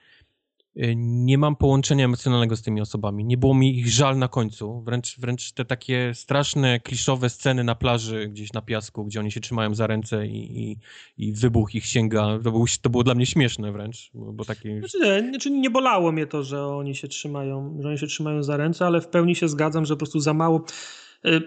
y, 0.76 0.94
nie 0.97 1.39
mam 1.39 1.57
połączenia 1.57 2.05
emocjonalnego 2.05 2.57
z 2.57 2.62
tymi 2.62 2.81
osobami. 2.81 3.25
Nie 3.25 3.36
było 3.36 3.55
mi 3.55 3.78
ich 3.78 3.89
żal 3.89 4.18
na 4.18 4.28
końcu. 4.28 4.83
Wręcz, 4.83 5.18
wręcz 5.18 5.52
te 5.52 5.65
takie 5.65 6.12
straszne, 6.15 6.81
kliszowe 6.81 7.31
sceny 7.31 7.65
na 7.65 7.75
plaży, 7.75 8.28
gdzieś 8.28 8.52
na 8.52 8.62
piasku, 8.62 9.05
gdzie 9.05 9.20
oni 9.20 9.33
się 9.33 9.41
trzymają 9.41 9.75
za 9.75 9.86
ręce 9.86 10.26
i, 10.26 10.70
i, 10.70 10.76
i 11.17 11.33
wybuch 11.33 11.75
ich 11.75 11.86
sięga. 11.86 12.39
To, 12.44 12.52
był, 12.52 12.65
to 12.83 12.91
było 12.91 13.05
dla 13.05 13.15
mnie 13.15 13.26
śmieszne 13.26 13.73
wręcz. 13.73 14.10
Bo 14.15 14.44
takie... 14.44 14.78
znaczy, 14.78 14.99
nie, 15.23 15.31
znaczy 15.31 15.51
nie 15.51 15.70
bolało 15.70 16.12
mnie 16.12 16.26
to, 16.26 16.42
że 16.42 16.67
oni 16.67 16.94
się 16.94 17.09
trzymają, 17.09 17.78
że 17.81 17.89
oni 17.89 17.99
się 17.99 18.07
trzymają 18.07 18.42
za 18.42 18.57
ręce, 18.57 18.86
ale 18.86 19.01
w 19.01 19.09
pełni 19.09 19.36
się 19.36 19.49
zgadzam, 19.49 19.84
że 19.84 19.94
po 19.94 19.99
prostu 19.99 20.20
za 20.20 20.34
mało 20.34 20.65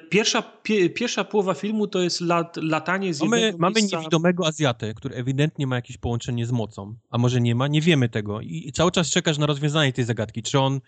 pierwsza, 0.09 0.41
pie, 0.41 0.89
pierwsza 0.89 1.23
połowa 1.23 1.53
filmu 1.53 1.87
to 1.87 1.99
jest 1.99 2.21
lat, 2.21 2.57
latanie 2.57 3.13
z 3.13 3.21
mamy, 3.21 3.53
Mamy 3.57 3.81
niewidomego 3.81 4.47
Azjatę, 4.47 4.93
który 4.93 5.15
ewidentnie 5.15 5.67
ma 5.67 5.75
jakieś 5.75 5.97
połączenie 5.97 6.45
z 6.45 6.51
mocą, 6.51 6.95
a 7.09 7.17
może 7.17 7.41
nie 7.41 7.55
ma, 7.55 7.67
nie 7.67 7.81
wiemy 7.81 8.09
tego 8.09 8.41
i 8.41 8.71
cały 8.73 8.91
czas 8.91 9.09
czekasz 9.09 9.37
na 9.37 9.45
rozwiązanie 9.45 9.93
tej 9.93 10.05
zagadki, 10.05 10.43
czy 10.43 10.59
on 10.59 10.81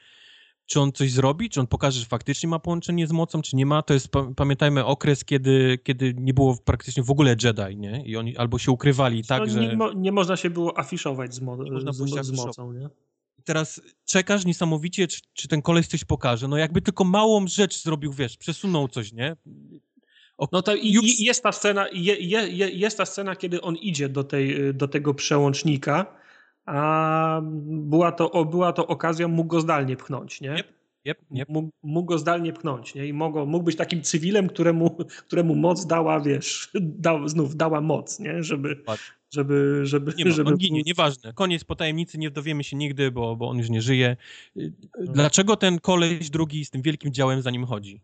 czy 0.67 0.79
on 0.79 0.91
coś 0.91 1.11
zrobi, 1.11 1.49
czy 1.49 1.59
on 1.59 1.67
pokaże, 1.67 1.99
że 1.99 2.05
faktycznie 2.05 2.49
ma 2.49 2.59
połączenie 2.59 3.07
z 3.07 3.11
mocą, 3.11 3.41
czy 3.41 3.55
nie 3.55 3.65
ma. 3.65 3.81
To 3.81 3.93
jest, 3.93 4.09
pamiętajmy, 4.35 4.85
okres, 4.85 5.25
kiedy, 5.25 5.79
kiedy 5.83 6.13
nie 6.17 6.33
było 6.33 6.57
praktycznie 6.65 7.03
w 7.03 7.11
ogóle 7.11 7.35
Jedi, 7.43 7.77
nie? 7.77 8.05
I 8.05 8.17
oni 8.17 8.37
albo 8.37 8.59
się 8.59 8.71
ukrywali 8.71 9.23
tak, 9.23 9.39
no, 9.39 9.53
że... 9.53 9.59
Nie, 9.59 9.77
nie, 9.95 10.11
można 10.11 10.35
się 10.35 10.49
było 10.49 10.79
afiszować 10.79 11.33
z, 11.33 11.41
mo 11.41 11.57
z, 11.57 12.25
z 12.25 12.31
mocą, 12.31 12.73
nie? 12.73 12.89
Teraz 13.47 13.81
czekasz 14.05 14.45
niesamowicie, 14.45 15.07
czy, 15.07 15.21
czy 15.33 15.47
ten 15.47 15.61
koleś 15.61 15.87
coś 15.87 16.05
pokaże. 16.05 16.47
No 16.47 16.57
jakby 16.57 16.81
tylko 16.81 17.03
małą 17.03 17.47
rzecz 17.47 17.83
zrobił, 17.83 18.13
wiesz, 18.13 18.37
przesunął 18.37 18.87
coś, 18.87 19.13
nie? 19.13 19.35
No 20.51 20.61
to 20.61 20.75
i, 20.75 20.87
i 20.87 21.23
jest 21.23 21.43
ta 21.43 21.51
scena, 21.51 21.87
je, 21.93 22.15
je, 22.15 22.69
jest 22.69 22.97
ta 22.97 23.05
scena, 23.05 23.35
kiedy 23.35 23.61
on 23.61 23.75
idzie 23.75 24.09
do, 24.09 24.23
tej, 24.23 24.73
do 24.73 24.87
tego 24.87 25.13
przełącznika, 25.13 26.05
a 26.65 27.41
była 27.63 28.11
to, 28.11 28.45
była 28.45 28.73
to 28.73 28.87
okazja, 28.87 29.27
mógł 29.27 29.47
go 29.49 29.61
zdalnie 29.61 29.97
pchnąć, 29.97 30.41
nie? 30.41 30.55
Yep. 30.55 30.76
Yep, 31.07 31.17
yep. 31.31 31.49
Mógł, 31.49 31.69
mógł, 31.83 32.05
go 32.05 32.17
zdalnie 32.17 32.53
pchnąć, 32.53 32.95
nie? 32.95 33.07
I 33.07 33.13
mógł, 33.13 33.45
mógł 33.45 33.65
być 33.65 33.75
takim 33.75 34.01
cywilem, 34.01 34.47
któremu, 34.47 34.97
któremu 35.25 35.55
moc 35.55 35.85
dała, 35.85 36.19
wiesz, 36.19 36.71
da, 36.73 37.27
znów 37.27 37.55
dała 37.55 37.81
moc, 37.81 38.19
nie? 38.19 38.43
Żeby, 38.43 38.83
żeby, 39.31 39.79
żeby, 39.83 40.13
nie 40.17 40.25
ma, 40.25 40.31
żeby... 40.31 40.49
On 40.49 40.57
ginie, 40.57 40.81
nieważne. 40.85 41.33
Koniec 41.33 41.63
po 41.63 41.75
tajemnicy, 41.75 42.17
nie 42.17 42.31
dowiemy 42.31 42.63
się 42.63 42.75
nigdy, 42.75 43.11
bo, 43.11 43.35
bo 43.35 43.49
on 43.49 43.57
już 43.57 43.69
nie 43.69 43.81
żyje. 43.81 44.17
Dlaczego 44.99 45.55
ten 45.55 45.79
koleś 45.79 46.29
drugi 46.29 46.65
z 46.65 46.69
tym 46.69 46.81
wielkim 46.81 47.13
działem 47.13 47.41
za 47.41 47.51
nim 47.51 47.65
chodzi? 47.65 48.01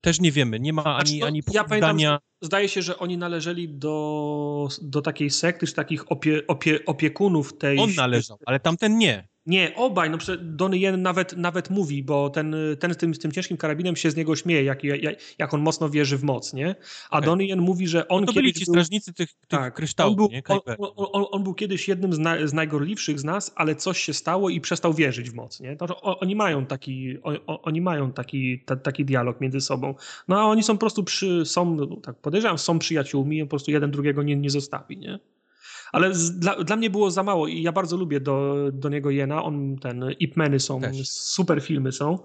Też 0.00 0.20
nie 0.20 0.32
wiemy, 0.32 0.60
nie 0.60 0.72
ma 0.72 0.84
ani, 0.84 1.08
znaczy, 1.08 1.20
no, 1.20 1.26
ani 1.26 1.42
ja 1.52 1.64
pamiętam, 1.64 2.18
Zdaje 2.42 2.68
się, 2.68 2.82
że 2.82 2.98
oni 2.98 3.18
należeli 3.18 3.68
do, 3.68 4.68
do 4.82 5.02
takiej 5.02 5.30
sekty, 5.30 5.66
czy 5.66 5.74
takich 5.74 6.12
opie, 6.12 6.46
opie, 6.46 6.84
opiekunów 6.86 7.58
tej... 7.58 7.78
On 7.78 7.94
należał, 7.94 8.38
ale 8.46 8.60
tamten 8.60 8.98
nie. 8.98 9.28
Nie, 9.46 9.72
obaj, 9.76 10.10
no 10.10 10.18
Donny 10.42 10.78
Yen 10.78 11.02
nawet, 11.02 11.36
nawet 11.36 11.70
mówi, 11.70 12.02
bo 12.02 12.30
ten, 12.30 12.56
ten 12.80 12.94
z, 12.94 12.96
tym, 12.96 13.14
z 13.14 13.18
tym 13.18 13.32
ciężkim 13.32 13.56
karabinem 13.56 13.96
się 13.96 14.10
z 14.10 14.16
niego 14.16 14.36
śmieje, 14.36 14.64
jak, 14.64 14.84
jak, 14.84 15.00
jak 15.38 15.54
on 15.54 15.60
mocno 15.60 15.90
wierzy 15.90 16.18
w 16.18 16.22
moc, 16.22 16.52
nie? 16.52 16.74
A 17.10 17.16
okay. 17.16 17.26
Donny 17.26 17.44
Yen 17.44 17.60
mówi, 17.60 17.88
że 17.88 18.08
on 18.08 18.20
no 18.20 18.26
to 18.26 18.32
kiedyś 18.32 18.52
byli 18.52 18.64
ci 18.64 18.70
strażnicy 18.70 19.12
tych, 19.12 19.32
tych 19.32 19.48
tak, 19.48 19.74
kryształów, 19.74 20.10
on 20.10 20.16
był, 20.16 20.28
nie? 20.28 20.42
On, 20.48 20.60
on, 20.78 21.08
on, 21.12 21.24
on, 21.30 21.42
był 21.42 21.54
kiedyś 21.54 21.88
jednym 21.88 22.12
z, 22.12 22.18
na, 22.18 22.46
z, 22.46 22.52
najgorliwszych 22.52 23.20
z 23.20 23.24
nas, 23.24 23.52
ale 23.56 23.76
coś 23.76 24.00
się 24.00 24.14
stało 24.14 24.50
i 24.50 24.60
przestał 24.60 24.94
wierzyć 24.94 25.30
w 25.30 25.34
moc, 25.34 25.60
nie? 25.60 25.76
To, 25.76 26.00
oni 26.20 26.36
mają 26.36 26.66
taki, 26.66 27.18
oni 27.46 27.80
mają 27.80 28.12
taki, 28.12 28.60
ta, 28.60 28.76
taki 28.76 29.04
dialog 29.04 29.40
między 29.40 29.60
sobą. 29.60 29.94
No 30.28 30.40
a 30.40 30.44
oni 30.44 30.62
są 30.62 30.74
po 30.74 30.80
prostu 30.80 31.04
przy, 31.04 31.46
są, 31.46 31.78
tak 32.02 32.16
podejrzewam, 32.16 32.58
są 32.58 32.78
przyjaciółmi, 32.78 33.42
po 33.42 33.50
prostu 33.50 33.70
jeden 33.70 33.90
drugiego 33.90 34.22
nie, 34.22 34.36
nie 34.36 34.50
zostawi, 34.50 34.98
nie? 34.98 35.18
Ale 35.94 36.14
z, 36.14 36.38
dla, 36.38 36.64
dla 36.64 36.76
mnie 36.76 36.90
było 36.90 37.10
za 37.10 37.22
mało 37.22 37.46
i 37.46 37.62
ja 37.62 37.72
bardzo 37.72 37.96
lubię 37.96 38.20
do, 38.20 38.54
do 38.72 38.88
niego 38.88 39.10
Jena. 39.10 39.44
On, 39.44 39.76
ten, 39.76 40.04
Ipmeny 40.20 40.60
są, 40.60 40.80
Też. 40.80 41.10
super 41.10 41.62
filmy 41.62 41.92
są, 41.92 42.18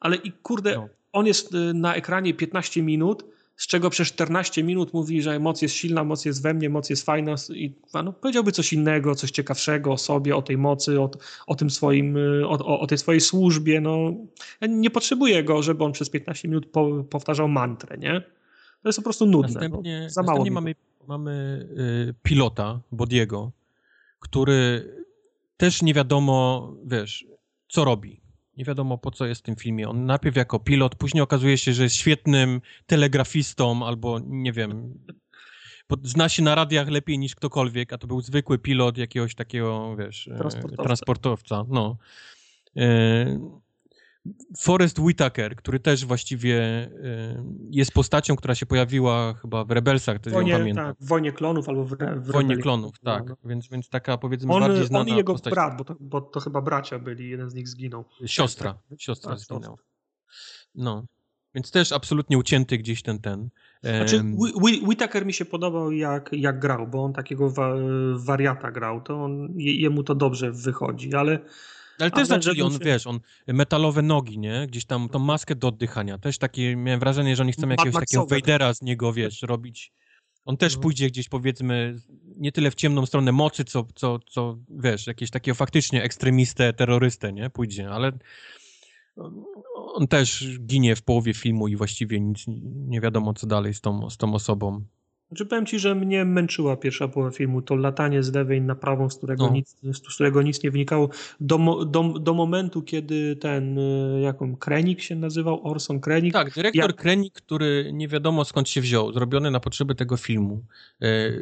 ale 0.00 0.16
i 0.16 0.32
kurde, 0.32 0.74
no. 0.74 0.88
on 1.12 1.26
jest 1.26 1.54
y, 1.54 1.74
na 1.74 1.94
ekranie 1.94 2.34
15 2.34 2.82
minut, 2.82 3.24
z 3.56 3.66
czego 3.66 3.90
przez 3.90 4.08
14 4.08 4.62
minut 4.62 4.92
mówi, 4.92 5.22
że 5.22 5.38
moc 5.38 5.62
jest 5.62 5.74
silna, 5.74 6.04
moc 6.04 6.24
jest 6.24 6.42
we 6.42 6.54
mnie, 6.54 6.70
moc 6.70 6.90
jest 6.90 7.04
fajna 7.04 7.34
i 7.54 7.74
no, 8.04 8.12
powiedziałby 8.12 8.52
coś 8.52 8.72
innego, 8.72 9.14
coś 9.14 9.30
ciekawszego 9.30 9.92
o 9.92 9.98
sobie, 9.98 10.36
o 10.36 10.42
tej 10.42 10.58
mocy, 10.58 11.00
o, 11.00 11.10
o 11.46 11.54
tym 11.54 11.70
swoim, 11.70 12.16
y, 12.16 12.48
o, 12.48 12.80
o 12.80 12.86
tej 12.86 12.98
swojej 12.98 13.20
służbie. 13.20 13.80
No, 13.80 14.14
ja 14.60 14.68
nie 14.68 14.90
potrzebuję 14.90 15.44
go, 15.44 15.62
żeby 15.62 15.84
on 15.84 15.92
przez 15.92 16.10
15 16.10 16.48
minut 16.48 16.66
po, 16.66 17.04
powtarzał 17.10 17.48
mantrę, 17.48 17.98
nie? 17.98 18.20
To 18.82 18.88
jest 18.88 18.98
po 18.98 19.02
prostu 19.02 19.26
nudne. 19.26 19.52
Następnie, 19.52 20.00
no, 20.02 20.10
za 20.10 20.22
mało 20.22 20.38
następnie 20.38 20.50
mamy 20.50 20.74
mamy 21.08 21.66
y, 22.10 22.14
pilota, 22.22 22.80
Bodiego, 22.92 23.52
który 24.20 24.94
też 25.56 25.82
nie 25.82 25.94
wiadomo, 25.94 26.72
wiesz, 26.86 27.26
co 27.68 27.84
robi. 27.84 28.20
Nie 28.56 28.64
wiadomo 28.64 28.98
po 28.98 29.10
co 29.10 29.26
jest 29.26 29.40
w 29.40 29.44
tym 29.44 29.56
filmie. 29.56 29.88
On 29.88 30.06
najpierw 30.06 30.36
jako 30.36 30.58
pilot, 30.58 30.94
później 30.94 31.22
okazuje 31.22 31.58
się, 31.58 31.72
że 31.72 31.82
jest 31.82 31.96
świetnym 31.96 32.60
telegrafistą 32.86 33.86
albo 33.86 34.20
nie 34.26 34.52
wiem, 34.52 34.98
zna 36.02 36.28
się 36.28 36.42
na 36.42 36.54
radiach 36.54 36.88
lepiej 36.88 37.18
niż 37.18 37.34
ktokolwiek, 37.34 37.92
a 37.92 37.98
to 37.98 38.06
był 38.06 38.20
zwykły 38.20 38.58
pilot 38.58 38.98
jakiegoś 38.98 39.34
takiego, 39.34 39.96
wiesz, 39.96 40.28
e, 40.28 40.36
transportowca. 40.38 40.82
transportowca 40.82 41.64
no. 41.68 41.96
E, 42.76 43.56
Forrest 44.58 44.98
Whitaker, 44.98 45.56
który 45.56 45.80
też 45.80 46.04
właściwie 46.04 46.84
y, 46.84 47.42
jest 47.70 47.92
postacią, 47.92 48.36
która 48.36 48.54
się 48.54 48.66
pojawiła 48.66 49.34
chyba 49.34 49.64
w 49.64 49.70
Rebelsach, 49.70 50.18
to 50.18 50.30
Wojnie, 50.30 50.52
pamiętam. 50.52 50.86
Tak, 50.86 50.96
w 51.00 51.08
Wojnie 51.08 51.32
Klonów 51.32 51.68
albo 51.68 51.84
w, 51.84 51.96
w 52.16 52.32
Wojnie 52.32 52.56
Klonów, 52.56 53.00
tak. 53.04 53.28
No. 53.28 53.36
Więc, 53.44 53.68
więc 53.68 53.88
taka 53.88 54.18
powiedzmy 54.18 54.54
on, 54.54 54.60
bardziej 54.60 54.86
znana 54.86 55.04
On 55.04 55.08
i 55.08 55.16
jego 55.16 55.32
postać. 55.32 55.54
brat, 55.54 55.76
bo 55.78 55.84
to, 55.84 55.96
bo 56.00 56.20
to 56.20 56.40
chyba 56.40 56.62
bracia 56.62 56.98
byli, 56.98 57.30
jeden 57.30 57.50
z 57.50 57.54
nich 57.54 57.68
zginął. 57.68 58.04
Siostra, 58.26 58.72
tak, 58.72 58.82
tak. 58.88 59.00
siostra 59.00 59.30
tak, 59.30 59.40
zginął. 59.40 59.78
No. 60.74 61.06
Więc 61.54 61.70
też 61.70 61.92
absolutnie 61.92 62.38
ucięty 62.38 62.78
gdzieś 62.78 63.02
ten 63.02 63.18
ten. 63.18 63.48
Znaczy, 63.82 64.24
Whitaker 64.86 65.26
mi 65.26 65.32
się 65.32 65.44
podobał 65.44 65.92
jak, 65.92 66.30
jak 66.32 66.58
grał, 66.58 66.86
bo 66.86 67.04
on 67.04 67.12
takiego 67.12 67.50
wa 67.50 67.74
wariata 68.16 68.70
grał, 68.70 69.00
to 69.00 69.24
on, 69.24 69.48
jemu 69.56 70.02
to 70.02 70.14
dobrze 70.14 70.52
wychodzi, 70.52 71.14
ale 71.14 71.38
ale 71.98 72.10
też 72.10 72.28
zaczęli 72.28 72.62
on, 72.62 72.72
się... 72.72 72.78
wiesz, 72.78 73.06
on 73.06 73.20
metalowe 73.46 74.02
nogi, 74.02 74.38
nie? 74.38 74.66
Gdzieś 74.66 74.84
tam 74.84 75.08
tą 75.08 75.18
maskę 75.18 75.54
do 75.54 75.68
oddychania. 75.68 76.18
Też 76.18 76.38
takie, 76.38 76.76
miałem 76.76 77.00
wrażenie, 77.00 77.36
że 77.36 77.42
oni 77.42 77.52
chcą 77.52 77.68
jakiegoś 77.68 77.94
takiego 77.94 78.26
Vadera 78.26 78.74
z 78.74 78.82
niego, 78.82 79.12
wiesz, 79.12 79.42
robić. 79.42 79.92
On 80.44 80.56
też 80.56 80.76
no. 80.76 80.82
pójdzie 80.82 81.06
gdzieś, 81.06 81.28
powiedzmy, 81.28 82.00
nie 82.36 82.52
tyle 82.52 82.70
w 82.70 82.74
ciemną 82.74 83.06
stronę 83.06 83.32
mocy, 83.32 83.64
co, 83.64 83.86
co, 83.94 84.18
co 84.18 84.58
wiesz, 84.70 85.06
jakieś 85.06 85.30
takiego 85.30 85.54
faktycznie 85.54 86.02
ekstremistę, 86.02 86.72
terrorystę, 86.72 87.32
nie? 87.32 87.50
Pójdzie, 87.50 87.90
ale 87.90 88.12
on 89.74 90.08
też 90.08 90.58
ginie 90.60 90.96
w 90.96 91.02
połowie 91.02 91.34
filmu 91.34 91.68
i 91.68 91.76
właściwie 91.76 92.20
nic 92.20 92.44
nie 92.64 93.00
wiadomo, 93.00 93.34
co 93.34 93.46
dalej 93.46 93.74
z 93.74 93.80
tą, 93.80 94.10
z 94.10 94.16
tą 94.16 94.34
osobą. 94.34 94.84
Znaczy 95.28 95.46
powiem 95.46 95.66
ci, 95.66 95.78
że 95.78 95.94
mnie 95.94 96.24
męczyła 96.24 96.76
pierwsza 96.76 97.08
połowa 97.08 97.30
filmu, 97.30 97.62
to 97.62 97.76
latanie 97.76 98.22
z 98.22 98.32
lewej 98.32 98.62
na 98.62 98.74
prawą, 98.74 99.10
z 99.10 99.16
którego, 99.16 99.46
no. 99.46 99.52
nic, 99.52 99.76
z 99.82 100.14
którego 100.14 100.42
nic 100.42 100.62
nie 100.62 100.70
wynikało, 100.70 101.08
do, 101.40 101.84
do, 101.84 102.02
do 102.02 102.34
momentu, 102.34 102.82
kiedy 102.82 103.36
ten, 103.36 103.78
y, 103.78 104.20
jaką, 104.20 104.56
Krenik 104.56 105.00
się 105.02 105.16
nazywał, 105.16 105.66
Orson 105.66 106.00
Krenik. 106.00 106.32
Tak, 106.32 106.54
dyrektor. 106.54 106.96
Krenik, 106.96 107.34
który 107.34 107.90
nie 107.92 108.08
wiadomo 108.08 108.44
skąd 108.44 108.68
się 108.68 108.80
wziął, 108.80 109.12
zrobiony 109.12 109.50
na 109.50 109.60
potrzeby 109.60 109.94
tego 109.94 110.16
filmu. 110.16 110.64
E, 111.02 111.32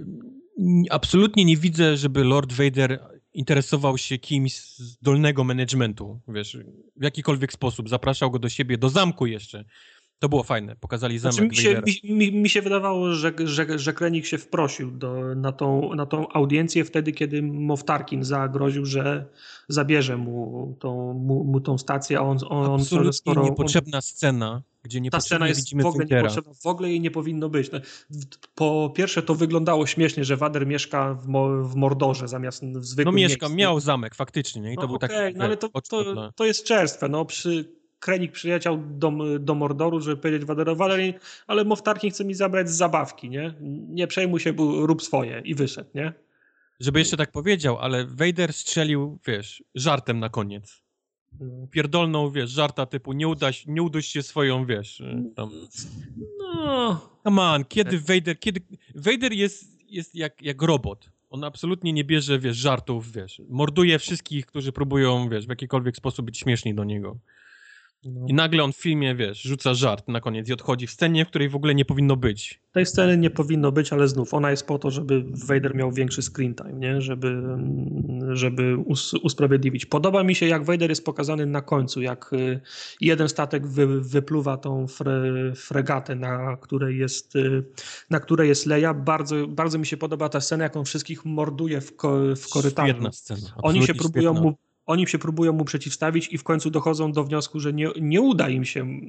absolutnie 0.90 1.44
nie 1.44 1.56
widzę, 1.56 1.96
żeby 1.96 2.24
Lord 2.24 2.52
Vader 2.52 3.14
interesował 3.34 3.98
się 3.98 4.18
kimś 4.18 4.56
z 4.56 4.98
dolnego 5.02 5.44
managementu, 5.44 6.20
wiesz, 6.28 6.58
w 6.96 7.02
jakikolwiek 7.02 7.52
sposób, 7.52 7.88
zapraszał 7.88 8.30
go 8.30 8.38
do 8.38 8.48
siebie, 8.48 8.78
do 8.78 8.88
zamku 8.88 9.26
jeszcze, 9.26 9.64
to 10.18 10.28
było 10.28 10.42
fajne, 10.42 10.76
pokazali 10.76 11.18
zamek 11.18 11.34
znaczy, 11.34 11.48
mi, 11.48 11.56
się, 11.56 11.82
mi, 12.04 12.32
mi, 12.32 12.48
się 12.48 12.62
wydawało, 12.62 13.12
że, 13.12 13.32
że, 13.44 13.78
że 13.78 13.92
Krenik 13.92 14.26
się 14.26 14.38
wprosił 14.38 14.90
do, 14.90 15.34
na, 15.34 15.52
tą, 15.52 15.94
na 15.94 16.06
tą 16.06 16.28
audiencję 16.28 16.84
wtedy, 16.84 17.12
kiedy 17.12 17.42
Moff 17.42 17.84
Tarkin 17.84 18.24
zagroził, 18.24 18.86
że 18.86 19.26
zabierze 19.68 20.16
mu 20.16 20.76
tą, 20.80 21.12
mu, 21.12 21.44
mu 21.44 21.60
tą 21.60 21.78
stację, 21.78 22.18
a 22.18 22.22
on... 22.22 22.38
on 22.48 22.80
Absolutnie 22.80 23.12
skoro 23.12 23.44
niepotrzebna 23.44 23.98
on, 23.98 24.02
scena, 24.02 24.62
gdzie 24.82 25.00
nie 25.00 25.10
Ta 25.10 25.20
scena 25.20 25.48
jest 25.48 25.82
w 25.82 25.86
ogóle 25.86 26.04
niepotrzebna, 26.04 26.52
w 26.62 26.66
ogóle 26.66 26.90
jej 26.90 27.00
nie 27.00 27.10
powinno 27.10 27.48
być. 27.48 27.70
No, 27.70 27.80
po 28.54 28.92
pierwsze 28.96 29.22
to 29.22 29.34
wyglądało 29.34 29.86
śmiesznie, 29.86 30.24
że 30.24 30.36
Wader 30.36 30.66
mieszka 30.66 31.14
w, 31.14 31.26
w 31.68 31.74
Mordorze 31.74 32.28
zamiast 32.28 32.64
w 32.64 32.84
zwykłym 32.84 33.14
No 33.14 33.20
mieszka, 33.20 33.48
miał 33.48 33.80
zamek 33.80 34.14
faktycznie, 34.14 34.62
nie? 34.62 34.72
I 34.72 34.76
to 34.76 34.82
no, 34.82 34.86
był 34.86 34.96
okay, 34.96 35.08
taki... 35.08 35.38
No 35.38 35.44
ale 35.44 35.56
to, 35.56 35.68
to, 35.68 36.32
to 36.32 36.44
jest 36.44 36.64
czerstwe, 36.64 37.08
no 37.08 37.24
przy 37.24 37.83
Krenik 38.04 38.32
przyleciał 38.32 38.82
do, 38.86 39.12
do 39.38 39.54
Mordoru, 39.54 40.00
żeby 40.00 40.16
powiedzieć 40.16 40.44
Waderowi, 40.44 41.14
ale 41.46 41.64
Moff 41.64 41.82
Tarkin 41.82 42.10
chce 42.10 42.24
mi 42.24 42.34
zabrać 42.34 42.70
z 42.70 42.76
zabawki, 42.76 43.30
nie? 43.30 43.54
Nie 43.88 44.06
przejmuj 44.06 44.40
się, 44.40 44.54
rób 44.86 45.02
swoje 45.02 45.42
i 45.44 45.54
wyszedł, 45.54 45.90
nie? 45.94 46.12
Żeby 46.80 46.98
jeszcze 46.98 47.16
tak 47.16 47.32
powiedział, 47.32 47.78
ale 47.78 48.04
Vader 48.04 48.52
strzelił, 48.52 49.18
wiesz, 49.26 49.64
żartem 49.74 50.20
na 50.20 50.28
koniec. 50.28 50.82
Pierdolną, 51.70 52.30
wiesz, 52.30 52.50
żarta 52.50 52.86
typu 52.86 53.12
nie, 53.12 53.28
uda, 53.28 53.50
nie 53.66 53.82
uduś 53.82 54.06
się 54.06 54.22
swoją, 54.22 54.66
wiesz, 54.66 55.02
tam... 55.36 55.50
No, 56.38 57.10
come 57.22 57.42
on, 57.42 57.64
kiedy 57.64 57.98
Vader, 57.98 58.38
kiedy... 58.38 58.60
Vader 58.94 59.32
jest, 59.32 59.82
jest 59.88 60.14
jak, 60.14 60.42
jak 60.42 60.62
robot. 60.62 61.10
On 61.30 61.44
absolutnie 61.44 61.92
nie 61.92 62.04
bierze, 62.04 62.38
wiesz, 62.38 62.56
żartów, 62.56 63.12
wiesz. 63.12 63.42
Morduje 63.48 63.98
wszystkich, 63.98 64.46
którzy 64.46 64.72
próbują, 64.72 65.28
wiesz, 65.28 65.46
w 65.46 65.50
jakikolwiek 65.50 65.96
sposób 65.96 66.26
być 66.26 66.38
śmieszni 66.38 66.74
do 66.74 66.84
niego. 66.84 67.18
No. 68.04 68.26
I 68.28 68.34
nagle 68.34 68.64
on 68.64 68.72
w 68.72 68.76
filmie, 68.76 69.14
wiesz, 69.14 69.42
rzuca 69.42 69.74
żart 69.74 70.08
na 70.08 70.20
koniec 70.20 70.48
i 70.48 70.52
odchodzi 70.52 70.86
w 70.86 70.90
scenie, 70.90 71.24
w 71.24 71.28
której 71.28 71.48
w 71.48 71.56
ogóle 71.56 71.74
nie 71.74 71.84
powinno 71.84 72.16
być. 72.16 72.60
Tej 72.72 72.86
sceny 72.86 73.16
nie 73.16 73.30
powinno 73.30 73.72
być, 73.72 73.92
ale 73.92 74.08
znów 74.08 74.34
ona 74.34 74.50
jest 74.50 74.66
po 74.66 74.78
to, 74.78 74.90
żeby 74.90 75.24
Vader 75.46 75.74
miał 75.74 75.92
większy 75.92 76.22
screen 76.22 76.54
time, 76.54 76.72
nie? 76.72 77.00
Żeby, 77.00 77.42
żeby 78.32 78.76
us 78.76 79.14
usprawiedliwić. 79.14 79.86
Podoba 79.86 80.24
mi 80.24 80.34
się, 80.34 80.46
jak 80.46 80.64
Vader 80.64 80.90
jest 80.90 81.04
pokazany 81.04 81.46
na 81.46 81.62
końcu, 81.62 82.02
jak 82.02 82.32
y, 82.32 82.60
jeden 83.00 83.28
statek 83.28 83.66
wy, 83.66 84.00
wypluwa 84.00 84.56
tą 84.56 84.86
fre, 84.86 85.22
fregatę, 85.56 86.14
na 86.14 86.56
której 86.56 86.98
jest, 86.98 87.36
y, 87.36 87.64
na 88.10 88.20
której 88.20 88.48
jest 88.48 88.66
Leia. 88.66 88.94
Bardzo, 88.94 89.48
bardzo 89.48 89.78
mi 89.78 89.86
się 89.86 89.96
podoba 89.96 90.28
ta 90.28 90.40
scena, 90.40 90.64
jak 90.64 90.76
on 90.76 90.84
wszystkich 90.84 91.24
morduje 91.24 91.80
w, 91.80 91.96
ko, 91.96 92.20
w 92.36 92.48
korytarzu. 92.48 92.88
Świetna 92.88 93.12
scena. 93.12 93.54
Oni 93.62 93.86
się 93.86 93.94
próbują 93.94 94.34
mu 94.34 94.54
oni 94.86 95.06
się 95.06 95.18
próbują 95.18 95.52
mu 95.52 95.64
przeciwstawić 95.64 96.28
i 96.32 96.38
w 96.38 96.44
końcu 96.44 96.70
dochodzą 96.70 97.12
do 97.12 97.24
wniosku, 97.24 97.60
że 97.60 97.72
nie, 97.72 97.88
nie 98.00 98.20
uda 98.20 98.48
im 98.48 98.64
się, 98.64 99.00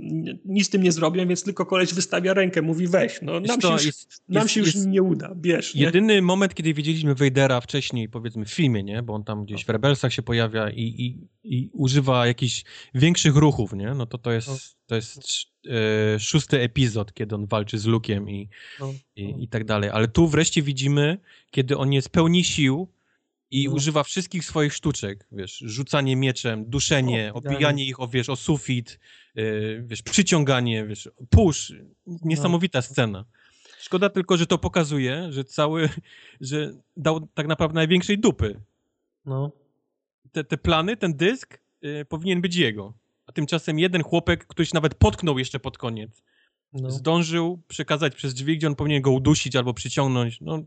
nic 0.45 0.67
z 0.67 0.69
tym 0.69 0.83
nie 0.83 0.91
zrobią, 0.91 1.27
więc 1.27 1.43
tylko 1.43 1.65
koleś 1.65 1.93
wystawia 1.93 2.33
rękę, 2.33 2.61
mówi 2.61 2.87
weź, 2.87 3.19
no 3.21 3.39
nam 3.39 3.61
się 3.61 3.71
już, 3.71 3.85
jest, 3.85 4.23
nam 4.29 4.43
jest, 4.43 4.53
się 4.53 4.59
już 4.59 4.75
jest, 4.75 4.87
nie 4.87 5.03
uda, 5.03 5.35
bierz. 5.35 5.75
Jedyny 5.75 6.21
moment, 6.21 6.53
kiedy 6.53 6.73
widzieliśmy 6.73 7.15
Vadera 7.15 7.61
wcześniej, 7.61 8.09
powiedzmy 8.09 8.45
w 8.45 8.53
filmie, 8.53 8.83
nie, 8.83 9.03
bo 9.03 9.13
on 9.13 9.23
tam 9.23 9.45
gdzieś 9.45 9.65
w 9.65 9.69
Rebelsach 9.69 10.13
się 10.13 10.21
pojawia 10.21 10.69
i, 10.69 10.81
i, 10.81 11.27
i 11.43 11.69
używa 11.73 12.27
jakichś 12.27 12.63
większych 12.93 13.35
ruchów, 13.35 13.73
nie, 13.73 13.93
no 13.93 14.05
to 14.05 14.17
to 14.17 14.31
jest, 14.31 14.47
no. 14.47 14.55
to 14.85 14.95
jest 14.95 15.19
e, 16.15 16.19
szósty 16.19 16.59
epizod, 16.59 17.13
kiedy 17.13 17.35
on 17.35 17.45
walczy 17.45 17.77
z 17.77 17.85
Lukiem 17.85 18.29
i, 18.29 18.49
no. 18.79 18.93
i, 19.15 19.43
i 19.43 19.47
tak 19.47 19.65
dalej, 19.65 19.89
ale 19.89 20.07
tu 20.07 20.27
wreszcie 20.27 20.61
widzimy, 20.61 21.17
kiedy 21.51 21.77
on 21.77 21.93
jest 21.93 22.09
pełni 22.09 22.43
sił, 22.43 22.87
i 23.55 23.67
no. 23.67 23.75
używa 23.75 24.03
wszystkich 24.03 24.45
swoich 24.45 24.73
sztuczek, 24.73 25.27
wiesz, 25.31 25.57
rzucanie 25.57 26.15
mieczem, 26.15 26.65
duszenie, 26.69 27.31
o, 27.33 27.37
obijanie 27.37 27.85
ich 27.85 27.99
o, 27.99 28.07
wiesz, 28.07 28.29
o 28.29 28.35
sufit, 28.35 28.99
yy, 29.35 29.83
wiesz, 29.87 30.01
przyciąganie, 30.01 30.85
wiesz, 30.85 31.09
push. 31.29 31.73
Niesamowita 32.05 32.77
no. 32.77 32.81
scena. 32.81 33.25
Szkoda 33.79 34.09
tylko, 34.09 34.37
że 34.37 34.45
to 34.47 34.57
pokazuje, 34.57 35.27
że 35.31 35.43
cały, 35.43 35.89
że 36.41 36.73
dał 36.97 37.27
tak 37.33 37.47
naprawdę 37.47 37.75
największej 37.75 38.19
dupy. 38.19 38.61
No. 39.25 39.51
Te, 40.31 40.43
te 40.43 40.57
plany, 40.57 40.97
ten 40.97 41.13
dysk 41.13 41.59
yy, 41.81 42.05
powinien 42.05 42.41
być 42.41 42.55
jego. 42.55 42.93
A 43.27 43.31
tymczasem 43.31 43.79
jeden 43.79 44.03
chłopek, 44.03 44.47
któryś 44.47 44.73
nawet 44.73 44.95
potknął 44.95 45.39
jeszcze 45.39 45.59
pod 45.59 45.77
koniec, 45.77 46.23
no. 46.73 46.91
zdążył 46.91 47.61
przekazać 47.67 48.15
przez 48.15 48.33
drzwi, 48.33 48.57
gdzie 48.57 48.67
on 48.67 48.75
powinien 48.75 49.01
go 49.01 49.11
udusić 49.11 49.55
albo 49.55 49.73
przyciągnąć. 49.73 50.41
No, 50.41 50.63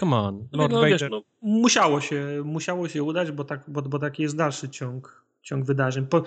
Come 0.00 0.16
on, 0.16 0.48
no 0.52 0.58
Lord 0.58 0.72
no, 0.72 0.80
Vader. 0.80 1.00
Wiesz, 1.00 1.10
no, 1.10 1.22
musiało, 1.42 2.00
się, 2.00 2.42
musiało 2.44 2.88
się 2.88 3.02
udać, 3.02 3.32
bo, 3.32 3.44
tak, 3.44 3.64
bo, 3.68 3.82
bo 3.82 3.98
taki 3.98 4.22
jest 4.22 4.36
dalszy 4.36 4.68
ciąg, 4.68 5.24
ciąg 5.42 5.64
wydarzeń. 5.64 6.06
Po, 6.06 6.22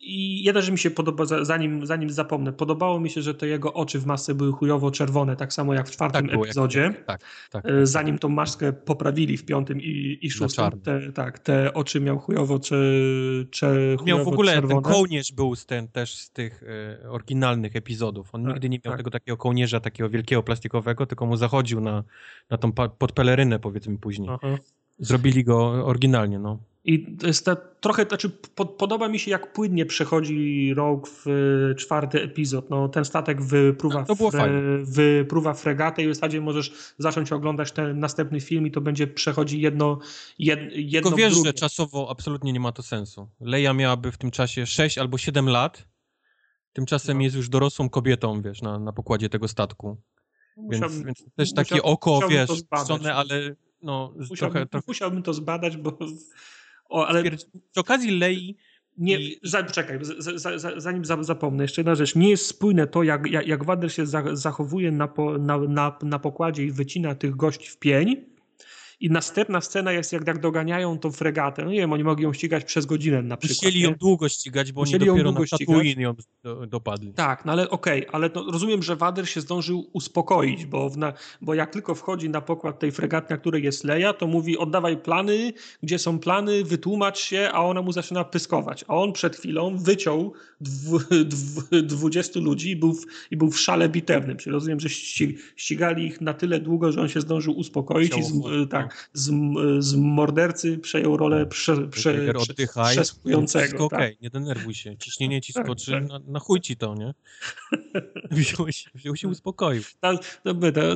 I 0.00 0.44
jedna 0.44 0.60
rzecz 0.60 0.70
mi 0.70 0.78
się 0.78 0.90
podoba, 0.90 1.24
zanim, 1.24 1.86
zanim 1.86 2.10
zapomnę, 2.10 2.52
podobało 2.52 3.00
mi 3.00 3.10
się, 3.10 3.22
że 3.22 3.34
te 3.34 3.46
jego 3.46 3.74
oczy 3.74 3.98
w 3.98 4.06
masce 4.06 4.34
były 4.34 4.52
chujowo 4.52 4.90
czerwone, 4.90 5.36
tak 5.36 5.52
samo 5.52 5.74
jak 5.74 5.88
w 5.88 5.90
czwartym 5.90 6.22
tak 6.22 6.30
było, 6.30 6.44
epizodzie. 6.44 6.80
Jak, 6.80 7.04
tak, 7.04 7.20
tak, 7.50 7.62
tak, 7.62 7.72
Zanim 7.82 8.18
tą 8.18 8.28
maskę 8.28 8.72
poprawili 8.72 9.36
w 9.36 9.44
piątym 9.44 9.80
i, 9.80 10.18
i 10.22 10.30
szóstym, 10.30 10.80
te, 10.80 11.12
tak, 11.12 11.38
te 11.38 11.74
oczy 11.74 12.00
miał 12.00 12.18
chujowo, 12.18 12.58
czy, 12.58 13.46
czy 13.50 13.96
Miał 14.04 14.24
w 14.24 14.28
ogóle, 14.28 14.52
czerwone. 14.52 14.82
ten 14.82 14.92
kołnierz 14.92 15.32
był 15.32 15.56
z 15.56 15.66
ten, 15.66 15.88
też 15.88 16.14
z 16.14 16.30
tych 16.30 16.62
e, 17.02 17.10
oryginalnych 17.10 17.76
epizodów. 17.76 18.34
On 18.34 18.44
tak, 18.44 18.52
nigdy 18.52 18.68
nie 18.68 18.78
miał 18.84 18.92
tak. 18.92 18.98
tego 18.98 19.10
takiego 19.10 19.36
kołnierza, 19.36 19.80
takiego 19.80 20.10
wielkiego 20.10 20.42
plastikowego, 20.42 21.06
tylko 21.06 21.26
mu 21.26 21.36
zachodził 21.36 21.80
na, 21.80 22.04
na 22.50 22.58
tą 22.58 22.72
podpelerynę 22.72 23.58
powiedzmy 23.58 23.98
później. 23.98 24.28
Aha. 24.30 24.58
Zrobili 24.98 25.44
go 25.44 25.86
oryginalnie, 25.86 26.38
no. 26.38 26.58
I 26.88 27.16
to 27.16 27.26
jest 27.26 27.44
ta, 27.44 27.56
trochę, 27.56 28.04
znaczy 28.04 28.30
po, 28.54 28.66
podoba 28.66 29.08
mi 29.08 29.18
się 29.18 29.30
jak 29.30 29.52
płynnie 29.52 29.86
przechodzi 29.86 30.74
Rogue 30.74 31.06
w 31.06 31.26
y, 31.26 31.74
czwarty 31.74 32.22
epizod. 32.22 32.70
No, 32.70 32.88
ten 32.88 33.04
statek 33.04 33.42
wypruwa, 33.42 34.02
było 34.02 34.30
fre, 34.30 34.78
wypruwa 34.82 35.54
fregatę 35.54 36.02
i 36.02 36.08
w 36.08 36.14
zasadzie 36.14 36.40
możesz 36.40 36.72
zacząć 36.98 37.32
oglądać 37.32 37.72
ten 37.72 37.98
następny 37.98 38.40
film 38.40 38.66
i 38.66 38.70
to 38.70 38.80
będzie 38.80 39.06
przechodzi 39.06 39.60
jedno, 39.60 39.98
jed, 40.38 40.60
jedno 40.72 41.10
Tylko 41.10 41.16
wiesz, 41.16 41.34
drugie. 41.34 41.48
że 41.48 41.54
czasowo 41.54 42.10
absolutnie 42.10 42.52
nie 42.52 42.60
ma 42.60 42.72
to 42.72 42.82
sensu. 42.82 43.28
Leia 43.40 43.72
miałaby 43.72 44.12
w 44.12 44.18
tym 44.18 44.30
czasie 44.30 44.66
6 44.66 44.98
albo 44.98 45.18
7 45.18 45.48
lat, 45.48 45.88
tymczasem 46.72 47.16
no. 47.18 47.24
jest 47.24 47.36
już 47.36 47.48
dorosłą 47.48 47.88
kobietą, 47.88 48.42
wiesz, 48.42 48.62
na, 48.62 48.78
na 48.78 48.92
pokładzie 48.92 49.28
tego 49.28 49.48
statku. 49.48 49.96
Więc, 50.70 51.02
więc 51.02 51.24
też 51.36 51.54
takie 51.54 51.82
oko, 51.82 52.20
wiesz, 52.28 52.50
stronę, 52.82 53.14
ale 53.14 53.54
no, 53.82 54.14
musiałbym, 54.16 54.36
trochę, 54.36 54.66
trochę... 54.66 54.84
musiałbym 54.88 55.22
to 55.22 55.34
zbadać, 55.34 55.76
bo 55.76 55.98
o, 56.88 57.06
ale 57.06 57.22
przy 57.70 57.80
okazji 57.80 58.18
Lei 58.18 58.56
nie, 58.98 59.18
za, 59.42 59.62
czekaj, 59.62 59.98
za, 60.18 60.58
za, 60.58 60.80
zanim 60.80 61.04
zapomnę, 61.04 61.64
jeszcze 61.64 61.80
jedna 61.80 61.94
rzecz. 61.94 62.14
Nie 62.14 62.30
jest 62.30 62.46
spójne 62.46 62.86
to, 62.86 63.02
jak, 63.02 63.26
jak, 63.26 63.46
jak 63.46 63.64
Wader 63.64 63.92
się 63.92 64.06
zachowuje 64.32 64.92
na, 64.92 65.08
po, 65.08 65.38
na, 65.38 65.58
na, 65.58 65.98
na 66.02 66.18
pokładzie 66.18 66.64
i 66.64 66.70
wycina 66.70 67.14
tych 67.14 67.36
gości 67.36 67.70
w 67.70 67.78
pień, 67.78 68.16
i 69.00 69.10
następna 69.10 69.60
scena 69.60 69.92
jest, 69.92 70.12
jak, 70.12 70.26
jak 70.26 70.40
doganiają 70.40 70.98
tą 70.98 71.12
fregatę. 71.12 71.64
No 71.64 71.70
nie 71.70 71.78
wiem, 71.78 71.92
oni 71.92 72.04
mogli 72.04 72.24
ją 72.24 72.32
ścigać 72.32 72.64
przez 72.64 72.86
godzinę 72.86 73.22
na 73.22 73.36
przykład. 73.36 73.58
Musieli 73.58 73.80
ją 73.80 73.94
długo 73.94 74.28
ścigać, 74.28 74.72
bo 74.72 74.80
Musieli 74.80 75.10
oni 75.10 75.22
dopiero 75.22 75.32
na 75.32 75.46
Tatooine 75.58 76.02
ją 76.02 76.14
do, 76.44 76.66
dopadli. 76.66 77.12
Tak, 77.12 77.44
no 77.44 77.52
ale 77.52 77.70
okej, 77.70 78.00
okay, 78.00 78.14
ale 78.14 78.30
to 78.30 78.44
rozumiem, 78.50 78.82
że 78.82 78.96
Wader 78.96 79.28
się 79.28 79.40
zdążył 79.40 79.90
uspokoić, 79.92 80.66
bo, 80.66 80.90
na, 80.96 81.12
bo 81.40 81.54
jak 81.54 81.72
tylko 81.72 81.94
wchodzi 81.94 82.30
na 82.30 82.40
pokład 82.40 82.78
tej 82.78 82.92
fregaty, 82.92 83.26
na 83.30 83.36
której 83.36 83.64
jest 83.64 83.84
Leia, 83.84 84.12
to 84.12 84.26
mówi 84.26 84.58
oddawaj 84.58 84.96
plany, 84.96 85.52
gdzie 85.82 85.98
są 85.98 86.18
plany, 86.18 86.64
wytłumacz 86.64 87.18
się, 87.18 87.50
a 87.52 87.64
ona 87.64 87.82
mu 87.82 87.92
zaczyna 87.92 88.24
pyskować. 88.24 88.84
A 88.88 88.96
on 88.96 89.12
przed 89.12 89.36
chwilą 89.36 89.76
wyciął 89.76 90.32
dwu, 90.60 90.98
dwu, 91.24 91.62
20 91.82 92.40
ludzi 92.40 92.70
i 92.70 92.76
był, 92.76 92.92
w, 92.92 93.06
i 93.30 93.36
był 93.36 93.50
w 93.50 93.60
szale 93.60 93.88
bitewnym. 93.88 94.36
Czyli 94.36 94.52
rozumiem, 94.52 94.80
że 94.80 94.88
ścigali 95.56 96.06
ich 96.06 96.20
na 96.20 96.34
tyle 96.34 96.60
długo, 96.60 96.92
że 96.92 97.00
on 97.00 97.08
się 97.08 97.20
zdążył 97.20 97.58
uspokoić 97.58 98.16
i 98.16 98.22
z, 98.22 98.32
tak, 98.70 98.87
z, 99.12 99.30
z 99.78 99.94
mordercy 99.94 100.78
przejął 100.78 101.16
rolę 101.16 101.46
prze, 101.46 101.88
prze, 101.88 102.32
Oddychaj, 102.38 102.96
przesłuchującego. 102.96 103.72
Tak. 103.72 103.80
okej, 103.80 103.98
okay, 103.98 104.16
nie 104.20 104.30
denerwuj 104.30 104.74
się. 104.74 104.96
Ciśnienie 104.96 105.40
ci 105.40 105.52
tak, 105.52 105.66
skoczy, 105.66 105.90
tak, 105.90 106.08
na, 106.08 106.20
na 106.26 106.38
chuj 106.38 106.60
ci 106.60 106.76
to, 106.76 106.94
nie? 106.94 107.14
wziął, 108.30 108.72
się, 108.72 108.90
wziął 108.94 109.16
się 109.16 109.28
uspokoił. 109.28 109.82
Ta, 110.00 110.12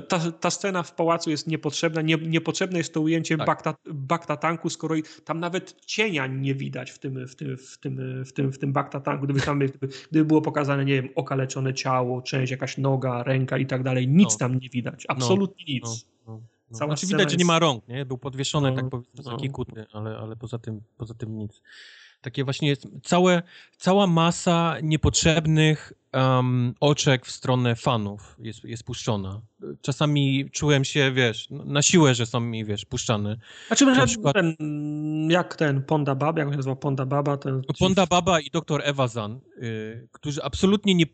ta, 0.09 0.33
ta, 0.33 0.51
scena 0.51 0.83
w 0.83 0.95
pałacu 0.95 1.31
jest 1.31 1.47
niepotrzebna. 1.47 2.03
Nie, 2.03 2.17
niepotrzebne 2.17 2.79
jest 2.79 2.95
to 2.95 3.01
ujęcie 3.01 3.37
tak. 3.37 3.47
bakta, 3.47 3.75
bakta 3.95 4.37
tanku, 4.37 4.71
skoro 4.71 4.95
tam 5.25 5.41
nawet 5.41 5.81
cienia 5.87 6.27
nie 6.27 6.55
widać 6.55 6.91
w 6.91 6.99
tym, 6.99 7.29
w 7.29 7.37
tym, 7.37 7.57
w 7.59 7.79
tym, 7.79 8.25
w 8.25 8.33
tym, 8.33 8.53
w 8.53 8.59
tym 8.59 8.73
bakta 8.73 9.01
tanku. 9.01 9.25
Gdyby 9.25 9.41
tam 9.41 9.59
gdyby, 9.59 9.89
gdyby 10.11 10.25
było 10.25 10.43
pokazane, 10.43 10.85
nie 10.85 10.95
wiem, 10.95 11.09
okaleczone 11.15 11.75
ciało, 11.75 12.23
część, 12.23 12.51
jakaś 12.51 12.79
noga, 12.79 13.23
ręka 13.23 13.59
i 13.59 13.67
tak 13.67 13.83
dalej, 13.83 14.09
nic 14.09 14.33
no. 14.33 14.39
tam 14.39 14.59
nie 14.59 14.69
widać. 14.69 15.05
No. 15.09 15.15
Absolutnie 15.15 15.65
no. 15.69 15.73
nic. 15.75 15.85
No. 15.85 16.12
No, 16.73 16.78
Cała 16.78 16.91
znaczy 16.91 17.07
widać, 17.07 17.20
jest... 17.20 17.31
że 17.31 17.36
nie 17.36 17.44
ma 17.44 17.59
rąk, 17.59 17.89
nie? 17.89 18.05
Był 18.05 18.18
podwieszony, 18.18 18.70
no, 18.70 18.76
tak 18.76 18.91
powiedzmy, 18.91 19.23
no. 19.25 19.31
taki 19.31 19.51
kutny, 19.51 19.86
ale, 19.92 20.17
ale 20.17 20.36
poza, 20.36 20.59
tym, 20.59 20.81
poza 20.97 21.15
tym 21.15 21.39
nic. 21.39 21.62
Takie 22.20 22.44
właśnie 22.44 22.68
jest 22.68 22.86
całe, 23.02 23.42
cała 23.76 24.07
masa 24.07 24.76
niepotrzebnych 24.83 25.92
um, 26.12 26.75
oczek 26.81 27.26
w 27.26 27.31
stronę 27.31 27.76
fanów 27.76 28.36
jest, 28.39 28.65
jest 28.65 28.84
puszczona. 28.84 29.41
Czasami 29.81 30.51
czułem 30.51 30.84
się, 30.84 31.12
wiesz, 31.12 31.49
na 31.51 31.83
siłę, 31.83 32.15
że 32.15 32.26
są 32.26 32.41
mi, 32.41 32.65
wiesz, 32.65 32.84
puszczane. 32.84 33.36
A 33.70 33.76
czy 33.76 33.86
na 33.86 34.07
przykład 34.07 34.34
ten, 34.34 34.57
jak 35.31 35.57
ten 35.57 35.83
Ponda 35.83 36.15
Baba, 36.15 36.41
jak 36.41 36.49
on 36.49 36.52
się 36.52 36.57
nazywa 36.57 36.76
Ponda 36.76 37.07
Baba? 37.07 37.36
Ten 37.36 37.62
Ponda 37.78 38.07
Baba 38.07 38.41
i 38.41 38.51
doktor 38.51 38.81
Ewazan, 38.84 39.41
y, 39.62 40.09
którzy 40.12 40.42
absolutnie 40.42 40.94
nie, 40.94 41.07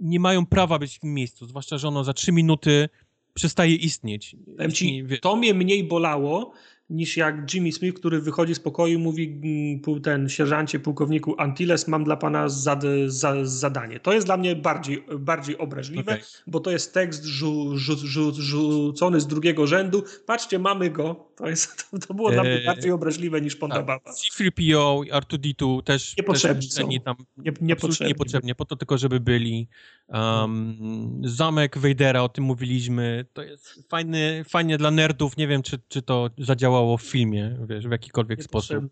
nie 0.00 0.20
mają 0.20 0.46
prawa 0.46 0.78
być 0.78 0.96
w 0.96 1.00
tym 1.00 1.14
miejscu, 1.14 1.46
zwłaszcza, 1.46 1.78
że 1.78 1.88
ono 1.88 2.04
za 2.04 2.12
trzy 2.12 2.32
minuty 2.32 2.88
przestaje 3.34 3.74
istnieć. 3.74 4.36
Ci, 4.72 5.04
to 5.20 5.36
mnie 5.36 5.54
mniej 5.54 5.84
bolało, 5.84 6.52
niż 6.92 7.16
jak 7.16 7.54
Jimmy 7.54 7.72
Smith, 7.72 7.98
który 7.98 8.20
wychodzi 8.20 8.54
z 8.54 8.60
pokoju 8.60 8.98
i 8.98 9.02
mówi 9.02 9.40
mm, 9.84 10.02
ten 10.02 10.28
sierżancie, 10.28 10.80
pułkowniku 10.80 11.34
Antilles, 11.38 11.88
mam 11.88 12.04
dla 12.04 12.16
pana 12.16 12.48
zad, 12.48 12.82
za, 13.06 13.44
zadanie. 13.44 14.00
To 14.00 14.12
jest 14.12 14.26
dla 14.26 14.36
mnie 14.36 14.56
bardziej, 14.56 15.04
bardziej 15.18 15.58
obraźliwe, 15.58 16.12
okay. 16.12 16.24
bo 16.46 16.60
to 16.60 16.70
jest 16.70 16.94
tekst 16.94 17.24
rzu, 17.24 17.78
rzu, 17.78 17.96
rzu, 17.96 18.32
rzucony 18.34 19.20
z 19.20 19.26
drugiego 19.26 19.66
rzędu. 19.66 20.04
Patrzcie, 20.26 20.58
mamy 20.58 20.90
go. 20.90 21.32
To, 21.36 21.48
jest, 21.48 21.90
to 22.08 22.14
było 22.14 22.30
dla 22.30 22.42
mnie 22.42 22.58
eee, 22.58 22.66
bardziej 22.66 22.90
obraźliwe 22.90 23.40
niż 23.40 23.56
Ponda 23.56 23.76
tak. 23.76 23.86
Baba. 23.86 24.12
C-3PO 24.12 25.06
i 25.06 25.12
R2-D2 25.12 25.82
też 25.82 26.16
niepotrzebni 26.16 26.68
też 26.68 26.72
są. 26.72 26.88
Tam, 27.04 27.16
nie, 27.36 27.52
niepotrzebnie. 27.60 28.08
niepotrzebnie, 28.08 28.54
po 28.54 28.64
to 28.64 28.76
tylko, 28.76 28.98
żeby 28.98 29.20
byli. 29.20 29.68
Um, 30.08 31.22
zamek 31.24 31.78
Vadera, 31.78 32.22
o 32.22 32.28
tym 32.28 32.44
mówiliśmy. 32.44 33.24
To 33.32 33.42
jest 33.42 33.88
fajny, 33.88 34.44
fajnie 34.48 34.78
dla 34.78 34.90
nerdów. 34.90 35.36
Nie 35.36 35.48
wiem, 35.48 35.62
czy, 35.62 35.78
czy 35.88 36.02
to 36.02 36.30
zadziałało 36.38 36.81
w 36.98 37.02
filmie, 37.02 37.56
wiesz, 37.68 37.88
w 37.88 37.90
jakikolwiek 37.90 38.42
sposób. 38.42 38.84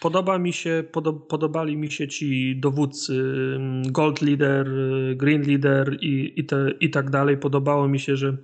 Podoba 0.00 0.38
mi 0.38 0.52
się, 0.52 0.84
podobali 1.28 1.76
mi 1.76 1.90
się 1.90 2.08
ci 2.08 2.56
dowódcy 2.56 3.12
mm, 3.56 3.92
Gold 3.92 4.22
Leader, 4.22 4.68
Green 5.16 5.42
Leader 5.42 5.98
i, 6.00 6.32
i, 6.36 6.44
te, 6.44 6.70
i 6.80 6.90
tak 6.90 7.10
dalej. 7.10 7.38
Podobało 7.38 7.88
mi 7.88 8.00
się, 8.00 8.16
że 8.16 8.36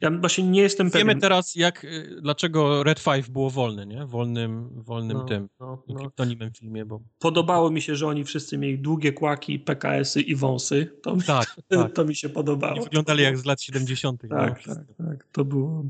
ja 0.00 0.10
właśnie 0.10 0.44
nie 0.44 0.62
jestem 0.62 0.86
Wiemy 0.86 0.92
pewien. 0.92 1.08
Wiemy 1.08 1.20
teraz, 1.20 1.54
jak, 1.54 1.84
y, 1.84 2.18
dlaczego 2.22 2.82
Red 2.82 3.00
Five 3.00 3.30
było 3.30 3.50
wolne, 3.50 3.86
nie? 3.86 4.06
Wolnym, 4.06 4.68
wolnym 4.74 5.16
no, 5.16 5.24
tym, 5.24 5.48
no, 5.60 5.82
no. 5.88 5.94
kryptonimem 5.94 6.52
filmie, 6.52 6.84
bo... 6.84 7.00
Podobało 7.18 7.70
mi 7.70 7.82
się, 7.82 7.96
że 7.96 8.06
oni 8.06 8.24
wszyscy 8.24 8.58
mieli 8.58 8.78
długie 8.78 9.12
kłaki, 9.12 9.58
PKS-y 9.58 10.20
i 10.20 10.36
wąsy. 10.36 10.98
To, 11.02 11.16
tak, 11.26 11.56
tak. 11.68 11.92
to 11.92 12.04
mi 12.04 12.14
się 12.14 12.28
podobało. 12.28 12.76
I 12.76 12.84
wyglądali 12.84 13.22
jak 13.22 13.38
z 13.38 13.44
lat 13.44 13.62
70. 13.62 14.22
Tak, 14.30 14.66
no. 14.66 14.74
tak, 14.74 14.84
tak. 14.98 15.26
To 15.32 15.44
było 15.44 15.84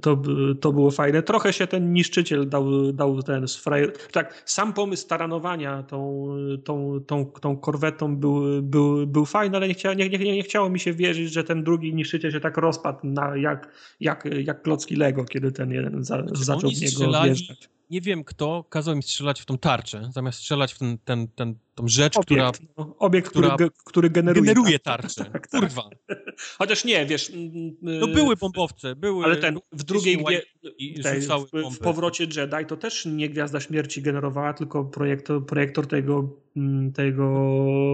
to, 0.00 0.22
to 0.60 0.72
było 0.72 0.90
fajne. 0.90 1.22
Trochę 1.22 1.52
się 1.52 1.66
ten 1.66 1.92
niszczyciel 1.92 2.48
dał, 2.48 2.92
dał 2.92 3.22
ten 3.22 3.48
z 3.48 3.64
Tak, 4.12 4.42
sam 4.46 4.72
pomysł 4.72 5.08
taranowania 5.08 5.82
tą, 5.82 6.28
tą, 6.64 7.00
tą, 7.06 7.26
tą 7.40 7.56
korwetą 7.56 8.16
był, 8.16 8.62
był, 8.62 9.06
był 9.06 9.24
fajny, 9.24 9.56
ale 9.56 9.68
nie, 9.68 9.74
chcia, 9.74 9.94
nie, 9.94 10.08
nie, 10.08 10.18
nie 10.18 10.42
chciało 10.42 10.70
mi 10.70 10.80
się 10.80 10.92
wierzyć, 10.92 11.32
że 11.32 11.44
ten 11.44 11.64
drugi 11.64 11.94
niszczyciel 11.94 12.30
się 12.30 12.40
tak 12.40 12.56
rozpadł 12.56 12.98
na, 13.02 13.36
jak, 13.36 13.72
jak, 14.00 14.28
jak 14.44 14.62
klocki 14.62 14.96
Lego, 14.96 15.24
kiedy 15.24 15.52
ten 15.52 15.70
jeden 15.70 16.04
za, 16.04 16.22
znaczy, 16.22 16.44
zaczął 16.44 16.70
w 16.70 16.80
niego 16.80 17.22
wjeżdżać. 17.22 17.68
nie 17.90 18.00
wiem 18.00 18.24
kto 18.24 18.64
kazał 18.68 18.96
mi 18.96 19.02
strzelać 19.02 19.40
w 19.40 19.44
tą 19.44 19.58
tarczę, 19.58 20.10
zamiast 20.12 20.38
strzelać 20.38 20.74
w 20.74 20.78
ten, 20.78 20.98
ten, 21.04 21.28
ten, 21.28 21.54
tą 21.78 21.88
rzecz, 21.88 22.16
Obiekt, 22.16 22.26
która 22.26 22.52
no, 22.78 22.96
obiekt 22.98 23.28
która 23.28 23.48
który, 23.48 23.68
ge- 23.68 23.72
który 23.84 24.10
generuje. 24.10 24.42
generuje 24.46 24.78
tarczę. 24.78 25.08
tarczę. 25.24 25.30
Tak, 25.32 25.46
tak. 25.48 25.60
Kurwa. 25.60 25.82
Chociaż 26.58 26.84
nie, 26.84 27.06
wiesz. 27.06 27.30
mm, 27.30 27.76
No 27.82 28.06
y, 28.08 28.12
były 28.14 28.36
bombowce, 28.36 28.96
były... 28.96 29.24
Ale 29.24 29.36
ten 29.36 29.58
w 29.72 29.84
drugiej 29.84 30.16
gwie, 30.16 30.42
i 30.78 31.00
tej, 31.02 31.22
rzucały 31.22 31.46
w, 31.46 31.74
w 31.74 31.78
powrocie 31.78 32.24
Jedi 32.24 32.66
to 32.68 32.76
też 32.76 33.06
nie 33.06 33.28
Gwiazda 33.28 33.60
Śmierci 33.60 34.02
generowała, 34.02 34.52
tylko 34.54 34.84
projektor, 34.84 35.46
projektor 35.46 35.86
tego, 35.86 36.36
mm, 36.56 36.92
tego 36.92 37.24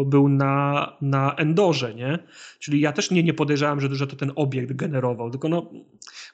był 0.06 0.28
na, 0.28 0.92
na 1.00 1.34
Endorze, 1.34 1.94
nie? 1.94 2.18
Czyli 2.58 2.80
ja 2.80 2.92
też 2.92 3.10
nie, 3.10 3.22
nie 3.22 3.34
podejrzewałem, 3.34 3.80
że, 3.80 3.94
że 3.94 4.06
to 4.06 4.16
ten 4.16 4.32
obiekt 4.36 4.72
generował, 4.72 5.30
tylko 5.30 5.48
no... 5.48 5.70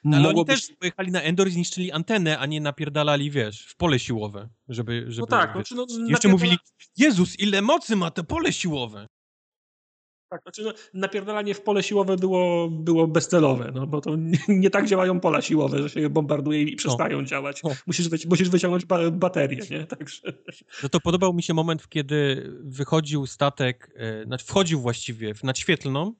No, 0.03 0.17
ale 0.17 0.29
oni 0.29 0.45
być- 0.45 0.47
też 0.67 0.75
pojechali 0.79 1.11
na 1.11 1.21
Endor 1.21 1.47
i 1.47 1.51
zniszczyli 1.51 1.91
antenę, 1.91 2.39
a 2.39 2.45
nie 2.45 2.61
napierdalali, 2.61 3.31
wiesz, 3.31 3.65
w 3.65 3.75
pole 3.75 3.99
siłowe, 3.99 4.49
żeby... 4.69 5.05
żeby 5.07 5.21
No 5.21 5.27
tak, 5.27 5.49
no, 5.53 5.59
wiesz, 5.59 5.67
czy 5.69 5.75
no, 5.75 5.81
Jeszcze 5.81 6.27
napierdala- 6.27 6.31
mówili, 6.31 6.57
Jezus, 6.97 7.39
ile 7.41 7.61
mocy 7.61 7.95
ma 7.95 8.11
to 8.11 8.23
pole 8.23 8.53
siłowe. 8.53 9.07
Tak, 10.29 10.41
znaczy 10.41 10.63
no, 10.63 10.73
napierdalanie 10.93 11.53
w 11.53 11.61
pole 11.61 11.83
siłowe 11.83 12.17
było, 12.17 12.69
było 12.69 13.07
bezcelowe, 13.07 13.71
no 13.75 13.87
bo 13.87 14.01
to 14.01 14.15
nie, 14.15 14.39
nie 14.47 14.69
tak 14.69 14.87
działają 14.87 15.19
pola 15.19 15.41
siłowe, 15.41 15.81
że 15.81 15.89
się 15.89 15.99
je 15.99 16.09
bombarduje 16.09 16.61
i 16.61 16.75
przestają 16.75 17.25
działać. 17.25 17.63
No. 17.63 17.69
Musisz, 17.87 18.09
wyci- 18.09 18.29
musisz 18.29 18.49
wyciągnąć 18.49 18.85
ba 18.85 19.11
baterię, 19.11 19.61
nie? 19.71 19.85
Także... 19.85 20.21
No 20.83 20.89
to 20.89 20.99
podobał 20.99 21.33
mi 21.33 21.43
się 21.43 21.53
moment, 21.53 21.89
kiedy 21.89 22.49
wychodził 22.63 23.27
statek, 23.27 23.95
znaczy 24.25 24.45
wchodził 24.45 24.81
właściwie 24.81 25.33
w 25.33 25.43
nadświetlną 25.43 26.13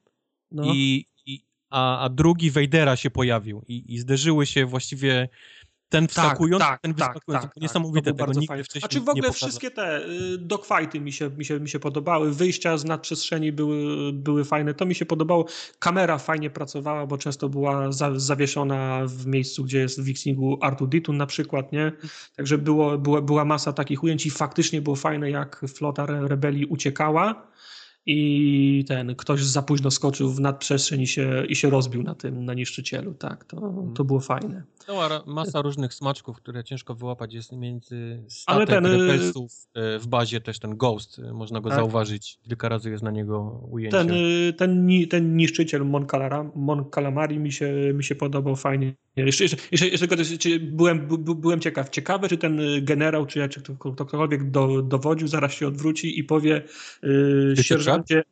No. 0.51 0.63
i, 0.65 1.05
i, 1.25 1.45
a, 1.69 1.99
a 1.99 2.09
drugi 2.09 2.51
Wejdera 2.51 2.95
się 2.95 3.09
pojawił 3.09 3.63
i, 3.67 3.93
i 3.93 3.99
zderzyły 3.99 4.45
się 4.45 4.65
właściwie 4.65 5.29
ten 5.91 6.07
wskakujący, 6.07 6.65
tak, 6.65 6.81
ten 6.81 6.93
tak, 6.93 7.07
wyskakujący. 7.07 7.47
tak, 7.47 7.53
tak. 7.53 7.63
Niesamowite, 7.63 8.13
był 8.13 8.25
tego 8.25 8.31
nigdy 8.33 8.47
fajne. 8.47 8.63
wcześniej 8.63 8.81
Znaczy 8.81 9.01
w 9.01 9.09
ogóle 9.09 9.31
wszystkie 9.31 9.71
te 9.71 10.05
y, 10.05 10.37
dogfighty 10.37 10.99
mi 10.99 11.11
się, 11.11 11.29
mi, 11.29 11.45
się, 11.45 11.59
mi 11.59 11.69
się 11.69 11.79
podobały, 11.79 12.33
wyjścia 12.33 12.77
z 12.77 12.85
nadprzestrzeni 12.85 13.51
były, 13.51 14.13
były 14.13 14.45
fajne, 14.45 14.73
to 14.73 14.85
mi 14.85 14.95
się 14.95 15.05
podobało. 15.05 15.45
Kamera 15.79 16.17
fajnie 16.17 16.49
pracowała, 16.49 17.07
bo 17.07 17.17
często 17.17 17.49
była 17.49 17.91
za, 17.91 18.19
zawieszona 18.19 19.01
w 19.05 19.25
miejscu, 19.25 19.63
gdzie 19.63 19.79
jest 19.79 20.01
w 20.01 20.03
Wixingu 20.03 20.57
Artu 20.61 20.87
Ditun 20.87 21.17
na 21.17 21.25
przykład, 21.25 21.71
nie? 21.71 21.91
Także 22.35 22.57
było, 22.57 22.97
była, 22.97 23.21
była 23.21 23.45
masa 23.45 23.73
takich 23.73 24.03
ujęć 24.03 24.25
i 24.25 24.29
faktycznie 24.29 24.81
było 24.81 24.95
fajne, 24.95 25.31
jak 25.31 25.61
flota 25.67 26.03
re- 26.03 26.27
rebelii 26.27 26.65
uciekała 26.65 27.50
i 28.05 28.85
ten 28.87 29.15
ktoś 29.15 29.43
za 29.43 29.61
późno 29.61 29.91
skoczył 29.91 30.29
w 30.29 30.39
nadprzestrzeń 30.39 31.01
i 31.01 31.07
się, 31.07 31.43
i 31.49 31.55
się 31.55 31.69
rozbił 31.69 32.03
na 32.03 32.15
tym, 32.15 32.45
na 32.45 32.53
niszczycielu, 32.53 33.13
tak, 33.13 33.43
to, 33.45 33.73
to 33.95 34.03
było 34.03 34.19
fajne. 34.19 34.63
Cała 34.85 35.07
ra- 35.07 35.23
masa 35.25 35.61
różnych 35.61 35.93
smaczków, 35.93 36.37
które 36.37 36.63
ciężko 36.63 36.95
wyłapać 36.95 37.33
jest 37.33 37.51
między 37.51 38.23
statek 38.27 38.69
ten, 38.69 38.85
y- 38.85 38.97
rebelsów 38.97 39.51
e, 39.73 39.99
w 39.99 40.07
bazie 40.07 40.41
też 40.41 40.59
ten 40.59 40.77
Ghost, 40.77 41.19
e, 41.19 41.33
można 41.33 41.61
go 41.61 41.69
Tak. 41.69 41.77
zauważyć. 41.77 42.39
Kilka 42.43 42.69
razy 42.69 42.89
jest 42.89 43.03
na 43.03 43.11
niego 43.11 43.67
ujęcie. 43.71 43.97
Ten, 43.97 44.11
y, 44.11 44.53
ten, 44.57 44.89
ten 45.09 45.37
niszczyciel 45.37 45.85
Mon, 45.85 46.07
Calara, 46.07 46.51
Mon 46.55 46.85
Calamari 46.95 47.39
mi 47.39 47.51
się, 47.51 47.73
mi 47.93 48.03
się 48.03 48.15
podobał 48.15 48.55
fajnie. 48.55 48.93
Jeszcze, 49.15 49.43
jeszcze, 49.43 49.57
jeszcze, 49.71 49.87
jeszcze 49.87 50.07
tylko 50.07 50.23
czy 50.39 50.59
byłem, 50.59 51.07
by, 51.07 51.17
by- 51.17 51.35
byłem 51.35 51.59
ciekaw, 51.59 51.89
ciekawe 51.89 52.29
czy 52.29 52.37
ten 52.37 52.59
y, 52.59 52.81
generał, 52.81 53.25
czy, 53.25 53.49
czy 53.49 53.61
kto, 53.61 53.73
kto, 53.75 53.91
ktokolwiek 54.05 54.51
do, 54.51 54.81
dowodził, 54.81 55.27
zaraz 55.27 55.53
się 55.53 55.67
odwróci 55.67 56.19
i 56.19 56.23
powie 56.23 56.61
y, 57.03 57.53
Ty 57.55 57.63
sierżancie, 57.63 58.23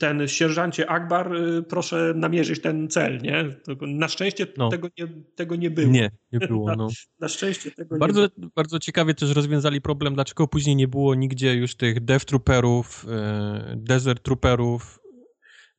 ten 0.00 0.28
sierżancie 0.28 0.90
Akbar, 0.90 1.34
y, 1.34 1.62
proszę 1.62 2.12
namierzyć 2.16 2.60
ten 2.62 2.88
cel, 2.88 3.18
nie? 3.22 3.56
Na 3.80 4.08
szczęście 4.08 4.46
No. 4.56 4.68
tego, 4.68 4.88
nie, 4.98 5.06
tego 5.34 5.56
nie 5.56 5.70
było. 5.70 5.92
Nie, 5.92 6.10
nie 6.32 6.38
było, 6.38 6.74
no. 6.76 6.88
Na 7.20 7.28
szczęście 7.28 7.70
tego 7.70 7.94
nie 7.94 7.98
Bardzo, 7.98 8.28
było. 8.36 8.50
bardzo 8.56 8.78
ciekawie 8.78 9.14
też 9.14 9.30
rozwiązali 9.34 9.80
problem, 9.80 10.14
dlaczego 10.14 10.48
później 10.48 10.76
nie 10.76 10.88
było 10.88 11.14
nigdzie 11.14 11.54
już 11.54 11.74
tych 11.76 12.04
Death 12.04 12.24
Trooperów, 12.24 13.06
e, 13.10 13.74
Desert 13.76 14.22
Trooperów, 14.22 15.00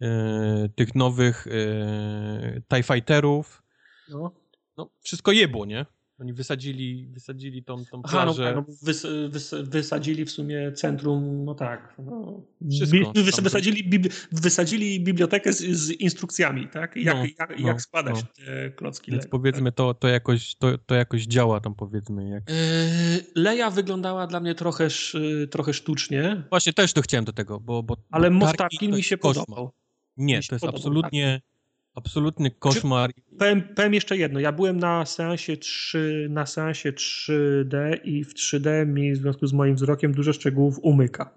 e, 0.02 0.70
tych 0.76 0.96
nowych 0.96 1.48
e, 1.48 2.62
TIE 2.76 2.84
Fighterów. 2.84 3.64
No. 4.10 4.32
No, 4.78 4.90
wszystko 5.02 5.32
jebło, 5.32 5.66
nie? 5.66 5.86
Oni 6.20 6.34
wysadzili, 6.34 7.08
wysadzili 7.08 7.64
tą, 7.64 7.86
tą 7.86 8.02
Aha, 8.06 8.26
no, 8.26 8.34
plażę. 8.34 8.44
tak, 8.44 8.56
no 8.56 8.76
wys, 8.84 9.06
wys, 9.30 9.56
wysadzili 9.64 10.26
w 10.26 10.32
sumie 10.32 10.72
centrum, 10.72 11.46
no 11.46 11.56
tak. 11.56 11.96
No, 12.06 12.42
Wszystko. 12.72 12.98
Bi- 13.14 13.24
wys, 13.24 13.40
wysadzili, 13.40 13.90
bibli, 13.90 14.12
wysadzili 14.32 15.00
bibliotekę 15.00 15.54
z, 15.54 15.58
z 15.58 15.90
instrukcjami, 15.92 16.68
tak? 16.68 16.96
Jak, 16.96 17.16
No, 17.18 17.26
jak, 17.40 17.60
no, 17.60 17.68
jak 17.68 17.82
składać 17.82 18.16
no. 18.16 18.46
te 18.46 18.70
klocki 18.72 19.12
Więc 19.12 19.24
Lego. 19.24 19.38
powiedzmy, 19.40 19.72
to, 19.72 19.94
to, 19.94 20.08
jakoś, 20.08 20.56
to, 20.56 20.78
to 20.78 20.96
jakoś 20.96 21.24
działa 21.24 21.60
tam, 21.60 21.76
powiedzmy. 21.76 22.30
Jak... 22.30 22.50
Yy, 22.50 22.56
Leia 23.36 23.70
wyglądała 23.72 24.28
dla 24.28 24.40
mnie 24.40 24.56
trochę, 24.56 24.86
sz- 24.86 25.50
trochę 25.52 25.74
sztucznie, 25.74 26.44
Właśnie 26.50 26.74
też 26.74 26.94
to 26.94 27.02
chciałem 27.02 27.26
do 27.26 27.34
tego, 27.34 27.60
bo. 27.60 27.84
bo 27.84 27.98
ale 28.12 28.30
Moff 28.30 28.54
mi 28.82 29.04
się 29.04 29.18
podobał. 29.18 29.72
Nie, 30.18 30.38
mi 30.38 30.44
to 30.44 30.56
jest 30.56 30.62
podobał, 30.62 30.76
absolutnie, 30.80 31.42
absolutny 32.08 32.52
koszmar. 32.52 33.12
Powiem, 33.40 33.62
powiem 33.76 33.94
jeszcze 33.94 34.18
jedno. 34.18 34.40
Ja 34.40 34.52
byłem 34.52 34.78
na 34.80 35.06
seansie 35.06 35.58
3, 35.58 36.28
na 36.30 36.46
seansie 36.46 36.92
3D 36.94 37.98
i 38.04 38.24
w 38.24 38.34
3D 38.34 38.86
mi 38.88 39.14
w 39.14 39.18
związku 39.18 39.48
z 39.48 39.54
moim 39.54 39.76
wzrokiem 39.76 40.12
dużo 40.14 40.34
szczegółów 40.34 40.80
umyka. 40.82 41.30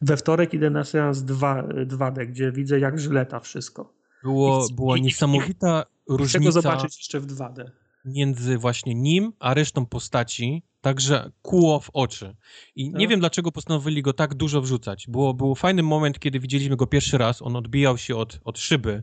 We 0.00 0.16
wtorek 0.16 0.54
idę 0.54 0.70
na 0.70 0.84
seans 0.84 1.22
2, 1.22 1.62
2D, 1.86 2.26
gdzie 2.26 2.52
widzę 2.52 2.78
jak 2.78 3.00
żyleta 3.00 3.40
wszystko. 3.40 3.92
Było, 4.24 4.66
I- 4.70 4.74
była 4.74 4.96
i- 4.96 5.00
i- 5.00 5.02
niesamowita 5.02 5.82
Chcę 5.82 5.92
go 6.08 6.16
różnica 6.16 6.50
zobaczyć 6.50 6.96
jeszcze 6.96 7.20
w 7.20 7.26
2D. 7.26 7.70
między 8.04 8.58
właśnie 8.58 8.94
nim 8.94 9.32
a 9.40 9.54
resztą 9.54 9.86
postaci, 9.86 10.62
także 10.80 11.30
kłuło 11.42 11.80
w 11.80 11.90
oczy. 11.92 12.36
I 12.76 12.84
nie 12.90 13.00
Tak. 13.00 13.08
wiem, 13.10 13.20
dlaczego 13.20 13.52
postanowili 13.52 14.02
go 14.02 14.12
tak 14.12 14.34
dużo 14.34 14.60
wrzucać. 14.60 15.06
Było, 15.08 15.34
był 15.34 15.54
fajny 15.54 15.82
moment, 15.82 16.18
kiedy 16.18 16.40
widzieliśmy 16.40 16.76
go 16.76 16.86
pierwszy 16.86 17.18
raz, 17.18 17.42
on 17.42 17.56
odbijał 17.56 17.98
się 17.98 18.16
od, 18.16 18.40
od 18.44 18.58
szyby. 18.58 19.02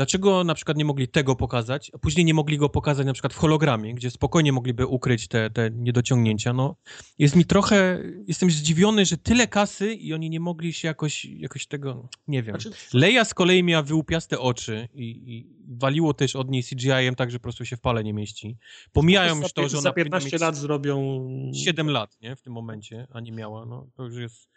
Dlaczego 0.00 0.44
na 0.44 0.54
przykład 0.54 0.76
nie 0.76 0.84
mogli 0.84 1.08
tego 1.08 1.36
pokazać, 1.36 1.90
a 1.94 1.98
później 1.98 2.24
nie 2.24 2.34
mogli 2.34 2.58
go 2.58 2.68
pokazać 2.68 3.06
na 3.06 3.12
przykład 3.12 3.32
w 3.32 3.36
hologramie, 3.36 3.94
gdzie 3.94 4.10
spokojnie 4.10 4.52
mogliby 4.52 4.86
ukryć 4.86 5.28
te, 5.28 5.50
te 5.50 5.70
niedociągnięcia? 5.70 6.52
No, 6.52 6.76
jest 7.18 7.36
mi 7.36 7.44
trochę, 7.44 8.02
jestem 8.26 8.50
zdziwiony, 8.50 9.06
że 9.06 9.16
tyle 9.16 9.46
kasy 9.46 9.94
i 9.94 10.14
oni 10.14 10.30
nie 10.30 10.40
mogli 10.40 10.72
się 10.72 10.88
jakoś, 10.88 11.24
jakoś 11.24 11.66
tego, 11.66 12.08
nie 12.28 12.42
wiem. 12.42 12.60
Znaczy, 12.60 12.76
Leia 12.92 13.24
z 13.24 13.34
kolei 13.34 13.62
miała 13.62 13.82
wyłupiaste 13.82 14.38
oczy 14.38 14.88
i, 14.94 15.04
i 15.04 15.46
waliło 15.68 16.14
też 16.14 16.36
od 16.36 16.50
niej 16.50 16.64
CGI-em 16.64 17.14
tak, 17.14 17.30
że 17.30 17.38
po 17.38 17.42
prostu 17.42 17.64
się 17.64 17.76
w 17.76 17.80
pale 17.80 18.04
nie 18.04 18.12
mieści. 18.12 18.56
Pomijają 18.92 19.34
za, 19.34 19.42
już 19.42 19.52
to, 19.52 19.68
że 19.68 19.76
ona 19.76 19.82
za 19.82 19.92
powinna 19.92 20.04
15 20.04 20.26
mieć 20.26 20.40
lat 20.40 20.56
zrobią 20.56 21.28
7 21.64 21.90
lat, 21.90 22.20
nie, 22.20 22.36
w 22.36 22.42
tym 22.42 22.52
momencie, 22.52 23.06
a 23.10 23.20
nie 23.20 23.32
miała, 23.32 23.66
no, 23.66 23.86
to 23.94 24.04
już 24.04 24.16
jest... 24.16 24.50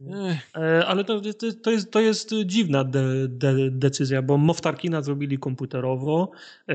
Ech, 0.00 0.50
E, 0.56 0.86
Ale 0.86 1.04
to, 1.04 1.20
to, 1.62 1.70
jest, 1.70 1.90
to 1.90 2.00
jest 2.00 2.34
dziwna 2.46 2.84
de, 2.84 3.28
de, 3.28 3.70
decyzja, 3.70 4.22
bo 4.22 4.36
Moff 4.38 4.60
Tarkina 4.60 5.02
zrobili 5.02 5.38
komputerowo. 5.38 6.30
E, 6.68 6.74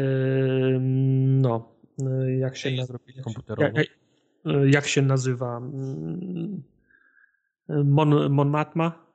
No, 1.42 1.70
e, 2.02 2.38
jak 2.38 2.58
się, 2.58 2.86
zrobili 2.86 3.22
komputerowo. 3.24 3.78
jak, 3.80 3.88
jak- 4.74 4.88
się 4.88 5.02
nazywa? 5.02 5.58
Mm, 5.58 6.64
Mon, 7.70 8.30
Mon 8.30 8.50
Matma? 8.50 9.10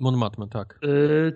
Mon 0.00 0.16
Matma, 0.16 0.46
tak. 0.46 0.78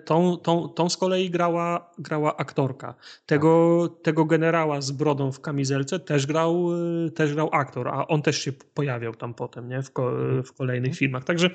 Tą, 0.05 0.37
tą, 0.37 0.69
tą 0.69 0.89
z 0.89 0.97
kolei 0.97 1.29
grała, 1.29 1.91
grała 1.99 2.37
aktorka. 2.37 2.95
Tego, 3.25 3.87
tego 4.03 4.25
generała 4.25 4.81
z 4.81 4.91
brodą 4.91 5.31
w 5.31 5.41
kamizelce 5.41 5.99
też 5.99 6.25
grał, 6.27 6.69
też 7.15 7.33
grał 7.33 7.49
aktor, 7.51 7.87
a 7.87 8.07
on 8.07 8.21
też 8.21 8.37
się 8.37 8.51
pojawiał 8.73 9.15
tam 9.15 9.33
potem 9.33 9.69
nie? 9.69 9.81
W, 9.81 9.91
ko, 9.91 10.11
w 10.45 10.53
kolejnych 10.53 10.95
filmach. 10.95 11.23
Także 11.23 11.49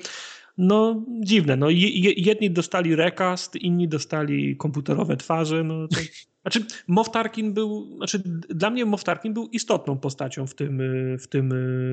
no 0.60 1.04
dziwne. 1.24 1.56
No, 1.56 1.70
je, 1.70 1.88
je- 1.88 2.12
jedni 2.16 2.50
dostali 2.50 2.96
recast, 2.96 3.56
inni 3.56 3.88
dostali 3.88 4.56
komputerowe 4.56 5.16
twarze. 5.16 5.64
No, 5.64 5.88
to, 5.88 5.96
znaczy, 6.42 6.64
Moff 6.88 7.10
Tarkin 7.10 7.52
był, 7.54 7.96
znaczy, 7.96 8.22
dla 8.48 8.70
mnie 8.70 8.84
Moff 8.84 9.04
Tarkin 9.04 9.34
był 9.34 9.46
istotną 9.48 9.98
postacią 9.98 10.46
w 10.46 10.54
tym, 10.54 10.78
w 11.20 11.26
tym, 11.26 11.50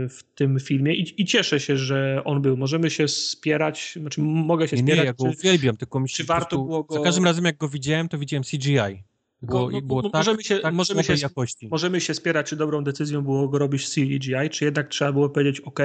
w 0.09 0.19
tym 0.35 0.59
filmie 0.59 0.93
i, 0.95 1.21
i 1.21 1.25
cieszę 1.25 1.59
się, 1.59 1.77
że 1.77 2.21
on 2.25 2.41
był. 2.41 2.57
Możemy 2.57 2.89
się 2.89 3.07
spierać, 3.07 3.93
znaczy 4.01 4.21
mogę 4.21 4.67
się 4.67 4.75
Nie, 4.75 4.81
nie, 4.83 4.87
spierać. 4.93 5.05
ja 5.05 5.13
go 5.13 5.31
czy- 5.33 5.39
uwielbiam, 5.39 5.77
tylko 5.77 5.99
mi 5.99 6.09
się 6.09 6.15
czy 6.17 6.23
warto 6.23 6.55
było 6.57 6.83
go- 6.83 6.93
Za 6.95 7.01
każdym 7.03 7.25
razem, 7.25 7.45
jak 7.45 7.57
go 7.57 7.69
widziałem, 7.69 8.09
to 8.09 8.17
widziałem 8.17 8.43
CGI. 8.43 9.03
Było, 9.41 9.69
No, 9.71 9.81
było 9.81 10.03
tak, 10.03 10.13
możemy 10.13 10.43
się- 10.43 10.59
tak 10.59 10.73
możemy 10.73 11.03
się- 11.03 11.13
jakości. 11.13 11.67
Możemy 11.71 12.01
się 12.01 12.13
spierać, 12.13 12.47
czy 12.49 12.55
dobrą 12.55 12.83
decyzją 12.83 13.21
było 13.21 13.47
go 13.47 13.57
robić 13.57 13.89
CGI, 13.89 14.49
czy 14.51 14.65
jednak 14.65 14.87
trzeba 14.87 15.11
było 15.11 15.29
powiedzieć, 15.29 15.61
ok, 15.61 15.79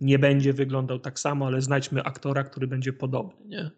nie 0.00 0.18
będzie 0.18 0.52
wyglądał 0.52 0.98
tak 0.98 1.18
samo, 1.20 1.46
ale 1.46 1.62
znajdźmy 1.62 2.02
aktora, 2.02 2.44
który 2.44 2.66
będzie 2.66 2.92
podobny, 2.92 3.46
nie? 3.46 3.70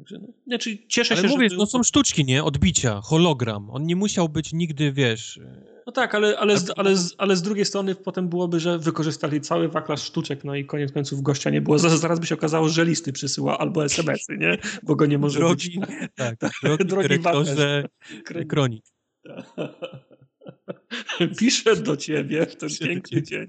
Także, 0.00 0.18
no, 0.18 0.28
znaczy, 0.46 0.78
cieszę 0.88 1.14
Ale 1.14 1.22
się, 1.22 1.28
mówię, 1.28 1.50
że... 1.50 1.56
no 1.56 1.66
są 1.66 1.82
sztuczki, 1.82 2.24
nie? 2.24 2.44
Odbicia, 2.44 3.00
hologram. 3.00 3.70
On 3.70 3.86
nie 3.86 3.96
musiał 3.96 4.28
być 4.28 4.52
nigdy, 4.52 4.92
wiesz... 4.92 5.40
No 5.86 5.92
tak, 5.92 6.14
ale, 6.14 6.38
ale, 6.38 6.58
z, 6.58 6.72
ale, 6.76 6.96
z, 6.96 7.14
ale 7.18 7.36
z 7.36 7.42
drugiej 7.42 7.64
strony 7.64 7.94
potem 7.94 8.28
byłoby, 8.28 8.60
że 8.60 8.78
wykorzystali 8.78 9.40
cały 9.40 9.68
wachlarz 9.68 10.02
sztuczek, 10.02 10.44
no 10.44 10.54
i 10.54 10.64
koniec 10.64 10.92
końców 10.92 11.22
gościa 11.22 11.50
nie 11.50 11.60
było. 11.60 11.78
Zaraz, 11.78 12.20
by 12.20 12.26
się 12.26 12.34
okazało, 12.34 12.68
że 12.68 12.84
listy 12.84 13.12
przysyła 13.12 13.58
albo 13.58 13.84
SMS-y, 13.84 14.38
nie? 14.38 14.58
Bo 14.82 14.96
go 14.96 15.06
nie 15.06 15.18
może 15.18 15.38
Drogi, 15.38 15.80
być. 15.80 15.90
tak, 16.16 16.36
drogi 16.62 16.84
drogi 16.90 17.08
dyrektorze 17.08 17.88
Kronik. 18.48 18.84
Piszę 21.38 21.76
do 21.76 21.96
ciebie 21.96 22.46
w 22.46 22.56
ten 22.56 22.68
piękny 22.80 23.22
dzień. 23.22 23.48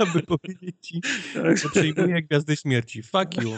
Aby 0.00 0.22
powiedzieć 0.22 0.76
ci, 0.80 1.00
że 1.34 1.68
przyjmuję 1.70 2.22
Gwiazdy 2.22 2.56
Śmierci. 2.56 3.02
Fuck 3.02 3.42
you. 3.42 3.56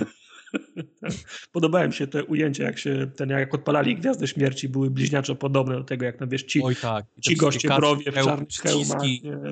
Tak. 1.01 1.13
Podobały 1.53 1.87
mi 1.89 1.95
się 1.95 2.07
te 2.07 2.25
ujęcia, 2.25 2.65
jak 2.65 2.79
się 2.79 3.11
ten, 3.17 3.31
jak 3.31 3.55
odpalali 3.55 3.97
Gwiazdy 3.97 4.27
Śmierci, 4.27 4.69
były 4.69 4.91
bliźniaczo 4.91 5.35
podobne 5.35 5.75
do 5.75 5.85
tego, 5.85 6.05
jak 6.05 6.17
tam 6.17 6.29
wiesz, 6.29 6.43
ci, 6.43 6.63
Oj 6.63 6.77
tak. 6.77 7.05
ci 7.21 7.37
goście 7.37 7.69
browie 7.69 8.13
w 8.13 8.15
czarnych 8.15 8.49
hełmach. 8.49 9.03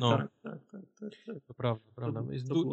No. 0.01 0.19
Tak, 0.19 0.29
tak, 0.43 0.59
tak, 0.73 0.81
tak, 1.01 1.11
tak. 1.27 1.37
To 1.47 1.55
prawda, 1.55 1.85
prawda. 1.97 2.23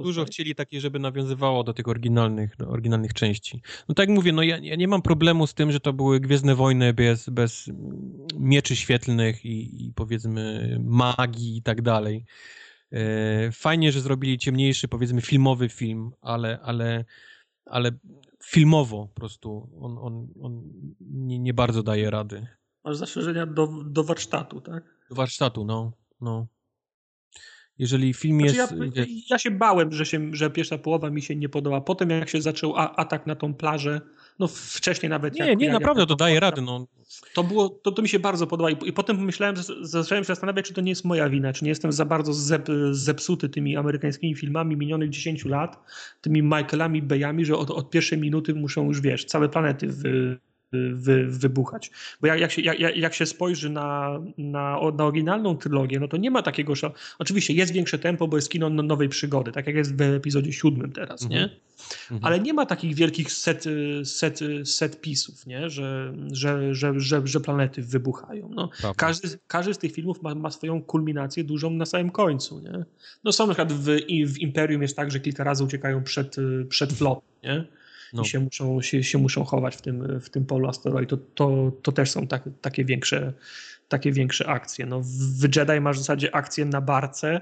Dużo 0.03 0.25
chcieli 0.25 0.55
takie, 0.55 0.81
żeby 0.81 0.99
nawiązywało 0.99 1.63
do 1.63 1.73
tych 1.73 1.87
oryginalnych, 1.87 2.55
oryginalnych 2.67 3.13
części. 3.13 3.61
No 3.89 3.95
tak 3.95 4.09
jak 4.09 4.15
mówię, 4.15 4.31
no 4.31 4.43
ja, 4.43 4.57
ja 4.57 4.75
nie 4.75 4.87
mam 4.87 5.01
problemu 5.01 5.47
z 5.47 5.53
tym, 5.53 5.71
że 5.71 5.79
to 5.79 5.93
były 5.93 6.19
Gwiezdne 6.19 6.55
Wojny 6.55 6.93
bez, 6.93 7.29
bez 7.29 7.69
mieczy 8.39 8.75
świetlnych 8.75 9.45
i, 9.45 9.91
powiedzmy 9.95 10.77
magii 10.83 11.57
i 11.57 11.61
tak 11.61 11.81
dalej. 11.81 12.25
E, 12.91 13.51
Fajnie, 13.51 13.91
że 13.91 14.01
zrobili 14.01 14.37
ciemniejszy, 14.37 14.87
powiedzmy 14.87 15.21
filmowy 15.21 15.69
film, 15.69 16.11
ale, 16.21 16.59
ale, 16.63 17.05
ale 17.69 17.91
filmowo 18.43 19.07
po 19.07 19.13
prostu 19.13 19.69
on, 19.81 19.97
on, 19.97 20.27
on 20.41 20.63
nie, 21.01 21.39
nie 21.39 21.53
bardzo 21.53 21.83
daje 21.83 22.09
rady. 22.09 22.47
Masz 22.83 22.97
zastrzeżenia 22.97 23.45
do, 23.45 23.69
do 23.85 24.03
warsztatu, 24.03 24.61
tak? 24.61 24.83
Do 25.09 25.15
warsztatu, 25.15 25.65
no. 25.65 25.91
no. 26.21 26.47
Jeżeli 27.77 28.13
film 28.13 28.39
Znaczy 28.49 28.55
jest... 28.55 28.95
ja, 28.95 29.05
ja 29.29 29.37
się 29.37 29.51
bałem, 29.51 29.91
że, 29.91 30.05
się, 30.05 30.29
że 30.31 30.49
pierwsza 30.49 30.77
połowa 30.77 31.09
mi 31.09 31.21
się 31.21 31.35
nie 31.35 31.49
podoba. 31.49 31.81
Potem 31.81 32.09
jak 32.09 32.29
się 32.29 32.41
zaczął 32.41 32.75
a, 32.75 32.95
atak 32.95 33.27
na 33.27 33.35
tą 33.35 33.53
plażę, 33.53 34.01
no 34.39 34.47
wcześniej 34.47 35.09
nawet 35.09 35.33
Nie, 35.33 35.45
jak, 35.45 35.59
nie, 35.59 35.65
jak, 35.65 35.73
naprawdę 35.73 36.01
jak 36.01 36.09
to 36.09 36.15
daje 36.15 36.39
rady, 36.39 36.61
no. 36.61 36.87
To, 37.33 37.43
było, 37.43 37.69
to, 37.69 37.91
to 37.91 38.01
mi 38.01 38.09
się 38.09 38.19
bardzo 38.19 38.47
podoba 38.47 38.71
i, 38.71 38.77
i 38.85 38.93
potem 38.93 39.17
pomyślałem, 39.17 39.55
że 39.55 39.63
zacząłem 39.81 40.23
się 40.23 40.27
zastanawiać, 40.27 40.65
czy 40.65 40.73
to 40.73 40.81
nie 40.81 40.91
jest 40.91 41.05
moja 41.05 41.29
wina, 41.29 41.53
czy 41.53 41.63
nie 41.63 41.69
jestem 41.69 41.91
za 41.91 42.05
bardzo 42.05 42.33
zep, 42.33 42.67
zepsuty 42.91 43.49
tymi 43.49 43.77
amerykańskimi 43.77 44.35
filmami 44.35 44.77
minionych 44.77 45.09
10 45.09 45.45
lat, 45.45 45.83
tymi 46.21 46.43
Michaelami 46.43 47.01
Bayami, 47.01 47.45
że 47.45 47.57
od, 47.57 47.71
od 47.71 47.89
pierwszej 47.89 48.17
minuty 48.17 48.53
muszą 48.53 48.87
już, 48.87 49.01
wiesz, 49.01 49.25
całe 49.25 49.49
planety 49.49 49.87
wy, 49.87 50.39
wy, 50.71 51.25
wybuchać. 51.27 51.91
Bo 52.21 52.27
jak, 52.27 52.39
jak, 52.39 52.51
się, 52.51 52.61
jak, 52.61 52.97
jak 52.97 53.13
się 53.13 53.25
spojrzy 53.25 53.69
na, 53.69 54.19
na, 54.37 54.79
na 54.93 55.05
oryginalną 55.05 55.57
trylogię, 55.57 55.99
no 55.99 56.07
to 56.07 56.17
nie 56.17 56.31
ma 56.31 56.41
takiego 56.41 56.75
szał. 56.75 56.91
Oczywiście 57.19 57.53
jest 57.53 57.73
większe 57.73 57.99
tempo, 57.99 58.27
bo 58.27 58.37
jest 58.37 58.49
kino 58.49 58.69
no- 58.69 58.83
nowej 58.83 59.09
przygody, 59.09 59.51
tak 59.51 59.67
jak 59.67 59.75
jest 59.75 59.95
w 59.97 60.01
epizodzie 60.01 60.53
siódmym 60.53 60.91
teraz, 60.91 61.23
Mhm. 61.23 61.41
nie? 61.41 61.49
Mhm. 62.11 62.21
Ale 62.23 62.39
nie 62.39 62.53
ma 62.53 62.65
takich 62.65 62.95
wielkich 62.95 63.31
set, 63.31 63.63
set, 64.03 64.39
set 64.63 65.01
pisów, 65.01 65.45
nie? 65.45 65.69
Że, 65.69 66.13
że, 66.31 66.75
że, 66.75 66.93
że, 66.99 67.21
że 67.27 67.39
planety 67.39 67.81
wybuchają. 67.81 68.49
No, 68.55 68.67
Prawda. 68.81 68.93
każdy, 69.05 69.27
każdy 69.47 69.73
z 69.73 69.77
tych 69.77 69.91
filmów 69.93 70.21
ma, 70.21 70.35
ma 70.35 70.51
swoją 70.51 70.81
kulminację 70.81 71.43
dużą 71.43 71.69
na 71.69 71.85
samym 71.85 72.09
końcu. 72.09 72.59
Nie? 72.59 72.85
No 73.23 73.31
są 73.31 73.47
na 73.47 73.53
przykład 73.53 73.73
w, 73.73 73.85
w 74.25 74.37
Imperium 74.39 74.81
jest 74.81 74.95
tak, 74.95 75.11
że 75.11 75.19
kilka 75.19 75.43
razy 75.43 75.63
uciekają 75.63 76.03
przed, 76.03 76.37
y, 76.37 76.65
przed 76.69 76.93
flotą 76.93 77.21
nie? 77.43 77.65
No. 78.13 78.21
i 78.21 78.25
się 78.25 78.39
muszą, 78.39 78.81
się, 78.81 79.03
się 79.03 79.17
muszą 79.17 79.43
chować 79.43 79.75
w 79.75 79.81
tym, 79.81 80.19
w 80.19 80.29
tym 80.29 80.45
polu 80.45 80.67
asteroidu. 80.67 81.17
To, 81.17 81.23
to, 81.35 81.71
to 81.81 81.91
też 81.91 82.11
są 82.11 82.27
tak, 82.27 82.43
takie, 82.61 82.85
większe, 82.85 83.33
takie 83.87 84.11
większe 84.11 84.47
akcje. 84.47 84.85
No, 84.85 85.01
w 85.39 85.55
Jedi 85.55 85.81
masz 85.81 85.95
w 85.95 85.99
zasadzie 85.99 86.35
akcję 86.35 86.65
na 86.65 86.81
barce, 86.81 87.41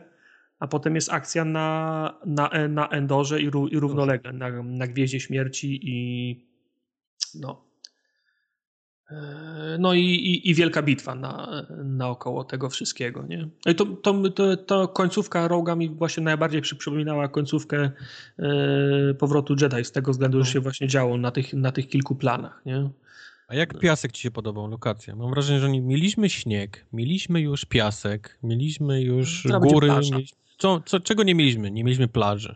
a 0.60 0.68
potem 0.68 0.95
jest 0.95 1.11
akcja 1.11 1.45
na, 1.45 2.19
na, 2.26 2.50
na 2.69 2.90
Endorze 2.90 3.42
i, 3.42 3.52
ró- 3.52 3.69
i 3.72 3.80
równolegle 3.80 4.34
na, 4.34 4.64
na 4.64 4.88
Gwieździe 4.88 5.19
Śmierci 5.19 5.80
i 5.84 6.48
no. 7.35 7.66
E, 9.11 9.77
No 9.80 9.93
i, 9.93 10.01
i, 10.03 10.50
i 10.50 10.53
wielka 10.53 10.82
bitwa 10.82 11.16
na, 11.16 11.66
naokoło 11.84 12.43
tego 12.43 12.69
wszystkiego, 12.69 13.25
nie? 13.27 13.50
I 13.66 13.75
to, 13.75 13.85
to, 13.85 14.30
to, 14.30 14.58
to 14.58 14.88
końcówka 14.88 15.48
Roga 15.48 15.75
mi 15.75 15.90
właśnie 15.90 16.24
najbardziej 16.24 16.61
przy, 16.61 16.75
przypominała 16.75 17.27
końcówkę 17.27 17.92
e, 18.40 19.14
powrotu 19.14 19.56
Jedi 19.61 19.85
z 19.85 19.92
tego 19.92 20.11
względu, 20.11 20.38
że 20.38 20.50
No. 20.50 20.53
się 20.53 20.59
właśnie 20.59 20.88
działo 20.88 21.17
na 21.17 21.32
tych, 21.32 21.53
na 21.53 21.72
tych 21.72 21.88
kilku 21.88 22.16
planach, 22.16 22.61
nie? 22.66 22.90
A 23.48 23.56
jak 23.56 23.80
piasek 23.80 24.11
ci 24.11 24.22
się 24.22 24.32
podobał, 24.32 24.67
lokacja? 24.67 25.16
Mam 25.16 25.30
wrażenie, 25.30 25.59
że 25.59 25.69
mieliśmy 25.69 26.30
śnieg, 26.30 26.85
mieliśmy 26.93 27.42
już 27.42 27.66
piasek, 27.66 28.40
mieliśmy 28.43 29.01
już 29.01 29.48
góry, 29.61 29.88
mieliśmy... 29.90 30.19
Co, 30.58 30.82
co, 30.85 31.00
czego 31.00 31.24
nie 31.24 31.35
mieliśmy? 31.35 31.72
Nie 31.72 31.84
mieliśmy 31.84 32.08
plaży. 32.08 32.56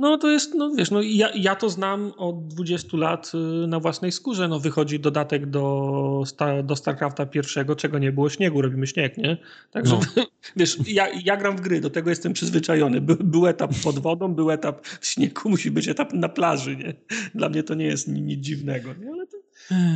No 0.00 0.18
to 0.18 0.30
jest, 0.30 0.54
no 0.54 0.70
wiesz, 0.70 0.90
no 0.90 1.02
ja, 1.02 1.30
ja 1.34 1.56
to 1.56 1.70
znam 1.70 2.12
od 2.16 2.46
20 2.48 2.96
lat 2.96 3.32
y, 3.64 3.66
na 3.66 3.80
własnej 3.80 4.12
skórze. 4.12 4.48
No 4.48 4.60
wychodzi 4.60 5.00
dodatek 5.00 5.46
do, 5.46 6.22
sta, 6.26 6.62
do 6.62 6.76
StarCrafta 6.76 7.26
pierwszego, 7.26 7.76
czego 7.76 7.98
nie 7.98 8.12
było 8.12 8.30
śniegu, 8.30 8.62
robimy 8.62 8.86
śnieg, 8.86 9.18
nie? 9.18 9.36
Także 9.70 9.98
No. 10.16 10.24
wiesz, 10.56 10.78
ja, 10.86 11.08
ja 11.24 11.36
gram 11.36 11.56
w 11.56 11.60
gry, 11.60 11.80
do 11.80 11.90
tego 11.90 12.10
jestem 12.10 12.32
przyzwyczajony. 12.32 13.00
By, 13.00 13.16
był 13.16 13.46
etap 13.46 13.70
pod 13.84 13.98
wodą, 13.98 14.34
był 14.34 14.50
etap 14.50 14.86
w 14.86 15.06
śniegu, 15.06 15.48
musi 15.50 15.70
być 15.70 15.88
etap 15.88 16.12
na 16.12 16.28
plaży, 16.28 16.76
nie? 16.76 16.94
Dla 17.34 17.48
mnie 17.48 17.62
to 17.62 17.74
nie 17.74 17.86
jest 17.86 18.08
ni- 18.08 18.22
nic 18.22 18.40
dziwnego, 18.40 18.94
nie? 18.94 19.12
Ale 19.12 19.26
to, 19.26 19.36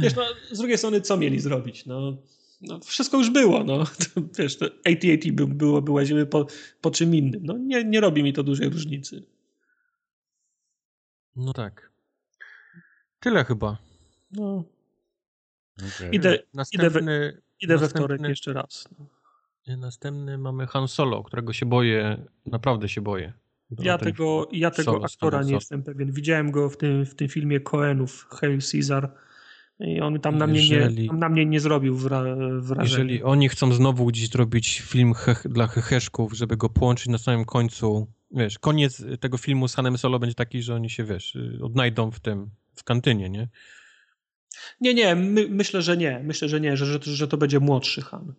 wiesz, 0.03 0.15
no 0.17 0.23
z 0.53 0.59
drugiej 0.59 0.79
strony 0.79 1.01
co 1.01 1.17
mieli 1.17 1.41
zrobić? 1.41 1.87
No, 1.87 2.17
no 2.61 2.81
wszystko 2.81 3.19
już 3.19 3.31
było, 3.31 3.65
no. 3.65 3.85
Wiesz, 4.39 4.57
AT-AT 4.63 5.31
by, 5.33 5.47
było, 5.47 5.83
była 5.83 6.05
ziemi 6.05 6.27
po, 6.27 6.47
po 6.81 6.91
czym 6.91 7.15
innym. 7.15 7.41
No 7.45 7.59
nie, 7.59 7.85
nie 7.85 8.01
robi 8.01 8.23
mi 8.23 8.33
to 8.33 8.43
dużej 8.43 8.69
różnicy. 8.69 9.23
No 11.37 11.53
tak. 11.53 11.91
Tyle 13.21 13.45
chyba. 13.45 13.77
No, 14.33 14.65
Okej. 15.97 16.15
Idę, 16.17 16.39
Następny, 16.55 17.43
idę 17.61 17.79
we 17.79 17.85
następny- 17.87 17.89
wtorek 18.05 18.21
jeszcze 18.29 18.53
raz. 18.53 18.89
Następny 19.67 20.39
mamy 20.39 20.67
Han 20.67 20.89
Solo, 20.89 21.23
którego 21.23 21.53
się 21.53 21.67
boję, 21.67 22.25
naprawdę 22.47 22.89
się 22.89 23.01
boję. 23.01 23.33
Ja 23.79 23.99
tego, 23.99 24.49
ja 24.53 24.71
tego 24.71 24.93
Solo, 24.93 25.05
aktora 25.05 25.39
nie 25.39 25.45
Solo. 25.45 25.57
jestem 25.57 25.83
pewien. 25.83 26.13
Widziałem 26.13 26.51
go 26.51 26.71
w 26.71 26.77
tym, 26.77 27.07
w 27.07 27.15
tym 27.15 27.29
filmie 27.29 27.61
Coenów, 27.61 28.27
Hail 28.31 28.59
Caesar 28.73 29.15
i 29.81 30.01
on 30.01 30.21
tam 30.21 30.39
na 30.39 30.47
mnie, 30.47 30.67
Jeżeli- 30.67 31.03
nie, 31.03 31.09
tam 31.09 31.19
na 31.19 31.29
mnie 31.29 31.47
nie 31.47 31.61
zrobił 31.61 31.97
wra, 31.97 32.25
wrażenia. 32.61 32.83
Jeżeli 32.83 33.23
oni 33.23 33.49
chcą 33.49 33.73
znowu 33.73 34.07
gdzieś 34.07 34.29
zrobić 34.31 34.81
film 34.81 35.13
dla 35.45 35.67
heheszków, 35.67 36.33
żeby 36.33 36.57
go 36.57 36.69
połączyć 36.69 37.07
na 37.09 37.19
samym 37.19 37.45
końcu, 37.45 38.07
wiesz, 38.35 38.59
koniec 38.59 39.03
tego 39.21 39.39
filmu 39.39 39.69
z 39.69 39.75
Hanem 39.75 39.99
Solo 39.99 40.19
będzie 40.19 40.35
taki, 40.35 40.63
że 40.63 40.75
oni 40.75 40.91
się, 40.91 41.05
wiesz, 41.05 41.35
y, 41.35 41.59
odnajdą 41.63 42.11
w 42.11 42.21
tym, 42.21 42.51
w 42.75 42.85
kantynie, 42.85 43.31
nie? 43.31 43.49
Nie, 44.81 44.95
nie, 44.95 45.15
my, 45.15 45.47
myślę, 45.51 45.83
że 45.83 45.97
nie. 45.97 46.21
Myślę, 46.25 46.49
że 46.49 46.61
nie, 46.61 46.77
że, 46.77 46.87
że, 46.87 46.99
że 47.03 47.29
to 47.29 47.37
będzie 47.37 47.61
młodszy 47.61 48.03
Han. 48.03 48.35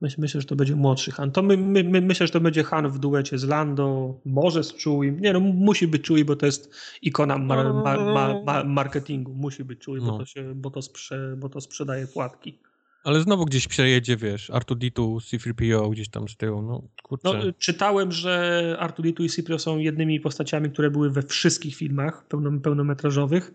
Myśl, 0.00 0.20
myślę, 0.20 0.40
że 0.40 0.46
to 0.46 0.56
będzie 0.56 0.76
młodszy 0.76 1.10
Han. 1.10 1.32
To 1.32 1.42
my, 1.42 1.56
my, 1.56 1.84
my, 1.84 2.00
myślę, 2.00 2.26
że 2.26 2.32
to 2.32 2.40
będzie 2.40 2.64
Han 2.64 2.88
w 2.88 2.98
duecie 2.98 3.38
z 3.38 3.44
Lando, 3.44 4.20
może 4.24 4.64
z 4.64 4.72
Chewie. 4.72 5.12
Nie 5.12 5.32
no, 5.32 5.40
musi 5.40 5.88
być 5.88 6.08
Chewie, 6.08 6.24
bo 6.24 6.36
to 6.36 6.46
jest 6.46 6.74
ikona 7.02 7.38
mar, 7.38 7.74
ma, 7.74 7.96
ma, 7.96 8.42
ma, 8.42 8.64
marketingu. 8.64 9.34
Musi 9.34 9.64
być 9.64 9.86
Chewie, 9.86 10.00
bo, 10.00 10.06
No. 10.06 10.18
to 10.18 10.26
się, 10.26 10.54
bo, 10.54 10.70
to 10.70 10.82
sprze, 10.82 11.36
bo 11.38 11.48
to 11.48 11.60
sprzedaje 11.60 12.06
płatki. 12.06 12.58
Ale 13.06 13.20
znowu 13.20 13.44
gdzieś 13.44 13.68
przejedzie, 13.68 14.16
wiesz, 14.16 14.50
R2-D2, 14.50 15.20
C-3PO 15.24 15.90
gdzieś 15.90 16.08
tam 16.08 16.28
z 16.28 16.36
tyłu, 16.36 16.62
no 16.62 16.82
kurczę. 17.02 17.24
No, 17.24 17.52
czytałem, 17.58 18.12
że 18.12 18.76
Arturito 18.80 19.22
i 19.22 19.28
Ciprio 19.28 19.58
są 19.58 19.78
jednymi 19.78 20.20
postaciami, 20.20 20.70
które 20.70 20.90
były 20.90 21.10
we 21.10 21.22
wszystkich 21.22 21.76
filmach 21.76 22.26
pełno, 22.28 22.60
pełnometrażowych 22.60 23.54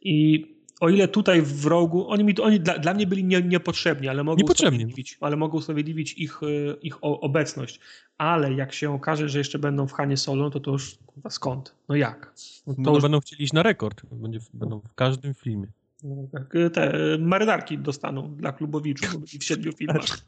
i 0.00 0.46
o 0.80 0.88
ile 0.88 1.08
tutaj 1.08 1.42
w 1.42 1.66
rogu, 1.66 2.08
oni, 2.08 2.24
mi, 2.24 2.40
oni 2.40 2.60
dla, 2.60 2.78
dla 2.78 2.94
mnie 2.94 3.06
byli 3.06 3.24
nie, 3.24 3.42
niepotrzebni, 3.42 4.08
ale 4.08 4.24
mogą, 4.24 4.44
usprawiedliwić, 4.44 5.18
ale 5.20 5.36
mogą 5.36 5.58
usprawiedliwić 5.58 6.12
ich, 6.12 6.40
e, 6.42 6.76
ich 6.82 6.94
obecność. 7.00 7.80
Ale 8.18 8.54
jak 8.54 8.72
się 8.72 8.92
okaże, 8.92 9.28
że 9.28 9.38
jeszcze 9.38 9.58
będą 9.58 9.86
w 9.86 9.92
Hanie 9.92 10.16
Solo, 10.16 10.44
no 10.44 10.50
to 10.50 10.60
to 10.60 10.70
już 10.70 10.98
kurwa, 11.06 11.30
skąd? 11.30 11.74
No 11.88 11.94
jak? 11.94 12.32
No 12.66 12.74
to 12.74 12.80
no, 12.80 12.94
już, 12.94 13.02
będą 13.02 13.20
chcieli 13.20 13.44
iść 13.44 13.52
na 13.52 13.62
rekord, 13.62 14.02
będzie, 14.12 14.38
będą 14.54 14.80
w 14.80 14.94
każdym 14.94 15.34
filmie. 15.34 15.66
No, 16.02 16.28
tak, 16.32 16.54
e, 16.54 16.70
te 16.70 17.14
e, 17.14 17.18
marynarki 17.18 17.78
dostaną 17.78 18.34
dla 18.36 18.52
klubowiczów 18.52 19.24
w 19.40 19.44
siedmiu 19.44 19.72
filmach. 19.72 20.24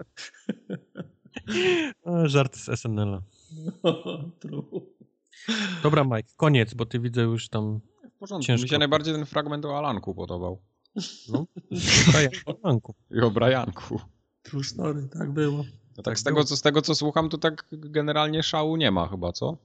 A, 2.05 2.27
żart 2.35 2.57
z 2.57 2.81
SNL-a. 2.81 3.23
True. 4.39 4.63
Dobra, 5.83 6.05
Mike, 6.05 6.29
koniec, 6.37 6.75
bo 6.75 6.87
ty 6.87 7.01
widzę 7.01 7.23
już 7.23 7.49
tam, 7.49 7.81
W 8.15 8.19
porządku. 8.19 8.47
Ciężko. 8.47 8.63
Mi 8.63 8.69
się 8.69 8.79
najbardziej 8.79 9.15
ten 9.15 9.27
fragment 9.27 9.65
o 9.65 9.79
Alanku 9.79 10.15
podobał. 10.15 10.63
no, 11.29 11.47
Brian 12.13 12.57
Blanku. 12.63 12.95
I 13.11 13.21
o 13.21 13.31
Brianku. 13.31 14.01
True 14.43 14.65
story, 14.65 15.09
tak 15.19 15.33
było. 15.33 15.65
No 15.97 16.03
tak, 16.03 16.19
z 16.19 16.23
tego, 16.23 16.45
co, 16.45 16.57
z 16.57 16.63
tego 16.63 16.83
co 16.83 16.95
słucham, 16.95 17.29
to 17.29 17.39
tak 17.39 17.67
generalnie 17.73 18.43
szału 18.43 18.77
nie 18.77 18.91
ma 18.91 19.09
chyba, 19.09 19.33
co? 19.33 19.57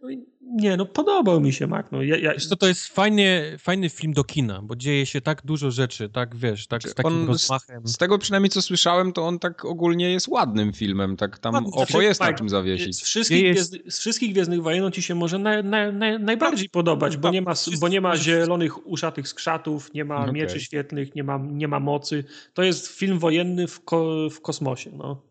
No 0.00 0.08
nie, 0.40 0.76
no 0.76 0.86
podobał 0.86 1.40
mi 1.40 1.52
się 1.52 1.66
Mac. 1.66 1.86
No, 1.92 2.02
ja, 2.02 2.16
ja... 2.16 2.32
Wiesz 2.32 2.46
co, 2.46 2.56
to 2.56 2.66
jest 2.66 2.86
fajnie, 2.86 3.56
fajny 3.58 3.90
film 3.90 4.12
do 4.12 4.24
kina, 4.24 4.62
bo 4.62 4.76
dzieje 4.76 5.06
się 5.06 5.20
tak 5.20 5.42
dużo 5.44 5.70
rzeczy, 5.70 6.08
tak 6.08 6.36
wiesz, 6.36 6.66
tak 6.66 6.82
z 6.82 6.94
takim 6.94 7.12
On 7.12 7.26
rozmachem. 7.26 7.86
Z, 7.86 7.92
z 7.92 7.96
tego 7.96 8.18
przynajmniej 8.18 8.50
co 8.50 8.62
słyszałem, 8.62 9.12
to 9.12 9.26
on 9.26 9.38
tak 9.38 9.64
ogólnie 9.64 10.12
jest 10.12 10.28
ładnym 10.28 10.72
filmem, 10.72 11.16
tak 11.16 11.38
tam 11.38 11.54
Ładny, 11.54 11.68
oko 11.68 11.86
znaczy, 11.86 12.04
jest 12.04 12.20
na 12.20 12.26
Mike, 12.26 12.38
czym 12.38 12.48
Z 12.48 12.50
zawiesić. 12.52 13.02
wszystkich, 13.02 13.42
jest- 13.42 13.70
gwiezdny, 13.70 13.90
z 13.90 13.98
wszystkich 13.98 14.32
Gwiezdnych 14.32 14.62
Wojen 14.62 14.84
on 14.84 14.92
ci 14.92 15.02
się 15.02 15.14
może 15.14 15.38
na, 15.38 15.62
na, 15.62 15.92
na, 15.92 16.18
najbardziej 16.18 16.68
podobać, 16.68 17.16
bo 17.16 17.22
tak, 17.22 17.32
nie, 17.32 17.42
ma, 17.42 17.54
bo 17.80 17.88
nie 17.88 18.00
ma 18.00 18.16
zielonych 18.16 18.86
uszatych 18.86 19.28
skrzatów, 19.28 19.94
nie 19.94 20.04
ma 20.04 20.20
Okej. 20.20 20.32
mieczy 20.34 20.60
świetlnych, 20.60 21.14
nie 21.14 21.24
ma, 21.24 21.38
nie 21.38 21.68
ma 21.68 21.80
mocy. 21.80 22.24
To 22.54 22.62
jest 22.62 22.86
film 22.86 23.18
wojenny 23.18 23.66
w, 23.66 23.84
ko, 23.84 24.30
w 24.30 24.40
kosmosie. 24.40 24.90
No. 24.94 25.22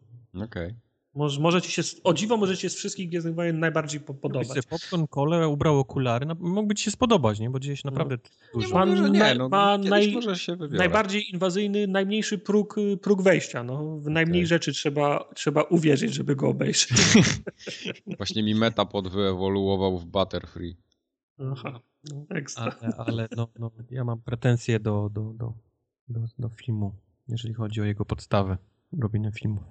Okej. 0.43 0.84
Może, 1.15 1.41
może 1.41 1.61
ci 1.61 1.71
się, 1.71 1.81
o 2.03 2.13
dziwo 2.13 2.37
może 2.37 2.55
ci 2.55 2.61
się 2.61 2.69
z 2.69 2.75
wszystkich 2.75 3.09
Gwiezdnych 3.09 3.35
Wojen 3.35 3.59
najbardziej 3.59 3.99
po- 3.99 4.13
podobać. 4.13 4.47
sobie 4.47 4.63
popcorn, 4.63 5.07
kolę, 5.07 5.47
ubrał 5.47 5.79
okulary, 5.79 6.25
no, 6.25 6.35
mógłby 6.39 6.75
ci 6.75 6.83
się 6.83 6.91
spodobać, 6.91 7.39
nie? 7.39 7.49
Bo 7.49 7.59
dzieje 7.59 7.77
się 7.77 7.81
naprawdę 7.85 8.15
Nie 8.15 8.61
dużo. 8.61 8.95
Że 8.95 9.09
nie, 9.09 9.19
naj- 9.19 9.37
no, 9.37 9.49
ma 9.49 9.77
kiedyś 9.77 9.91
naj- 9.91 10.13
może 10.13 10.35
się 10.35 10.55
wybiorę. 10.55 10.77
Najbardziej 10.77 11.31
inwazyjny, 11.33 11.87
najmniejszy 11.87 12.37
próg, 12.37 12.77
y, 12.77 12.97
próg 12.97 13.21
wejścia. 13.21 13.63
No. 13.63 13.97
W 13.99 14.09
najmniej 14.09 14.41
Okej. 14.41 14.47
rzeczy 14.47 14.73
trzeba, 14.73 15.29
trzeba 15.35 15.63
uwierzyć, 15.63 16.13
żeby 16.13 16.35
go 16.35 16.47
obejrzeć. 16.49 16.89
Właśnie 18.17 18.43
mi 18.43 18.55
Metapod 18.55 19.07
wyewoluował 19.07 19.97
w 19.99 20.05
Butterfree. 20.05 20.75
Aha, 21.51 21.79
no, 22.11 22.25
ekstra. 22.29 22.75
Ale, 22.81 22.93
ale 22.97 23.27
no, 23.37 23.47
no, 23.59 23.71
ja 23.91 24.03
mam 24.03 24.21
pretensje 24.21 24.79
do, 24.79 25.09
do, 25.13 25.21
do, 25.33 25.53
do, 26.09 26.19
do 26.39 26.49
filmu, 26.49 26.93
jeżeli 27.27 27.53
chodzi 27.53 27.81
o 27.81 27.83
jego 27.83 28.05
podstawę 28.05 28.57
robienia 28.99 29.31
filmów. 29.31 29.63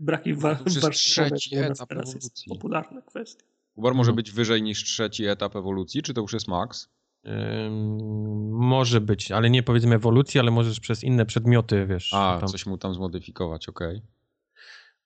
Braki 0.00 0.34
wa- 0.34 0.54
To 0.54 0.64
już 0.64 0.74
jest 0.74 0.86
warsztatowe 0.86 1.66
etap 1.66 1.88
teraz 1.88 2.14
jest 2.14 2.44
popularna 2.48 3.02
kwestia. 3.02 3.44
Kubar 3.74 3.94
może 3.94 4.10
No. 4.10 4.16
być 4.16 4.30
wyżej 4.32 4.62
niż 4.62 4.84
trzeci 4.84 5.26
etap 5.26 5.56
ewolucji, 5.56 6.02
czy 6.02 6.14
to 6.14 6.20
już 6.20 6.32
jest 6.32 6.48
max? 6.48 6.88
Ym, 7.26 8.50
może 8.52 9.00
być, 9.00 9.32
ale 9.32 9.50
nie 9.50 9.62
powiedzmy 9.62 9.94
ewolucji, 9.94 10.40
ale 10.40 10.50
możesz 10.50 10.80
przez 10.80 11.04
inne 11.04 11.26
przedmioty, 11.26 11.86
wiesz, 11.86 12.14
A, 12.14 12.36
tam, 12.40 12.48
coś 12.48 12.66
mu 12.66 12.78
tam 12.78 12.94
zmodyfikować, 12.94 13.68
okej. 13.68 14.02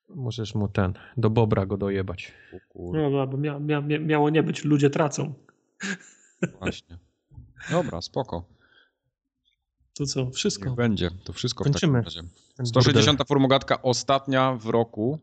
możesz 0.09 0.55
mu 0.55 0.67
ten, 0.67 0.93
do 1.17 1.29
bobra 1.29 1.65
go 1.65 1.77
dojebać. 1.77 2.31
No, 2.75 3.09
no, 3.09 3.27
bo 3.27 3.37
mia, 3.37 3.59
mia, 3.59 3.81
mia, 3.81 3.99
miało 3.99 4.29
nie 4.29 4.43
być, 4.43 4.63
ludzie 4.63 4.89
tracą. 4.89 5.33
Właśnie. 6.59 6.97
Dobra, 7.71 8.01
spoko. 8.01 8.43
To 9.97 10.05
co, 10.05 10.23
Niech 10.23 10.33
wszystko. 10.33 10.71
będzie. 10.71 11.09
To 11.23 11.33
wszystko 11.33 11.63
Kończymy. 11.63 12.01
w 12.01 12.05
takim 12.05 12.19
razie. 12.21 12.29
Ten 12.55 12.65
160 12.65 13.27
formogatka, 13.27 13.81
ostatnia 13.81 14.53
w 14.53 14.65
roku. 14.65 15.19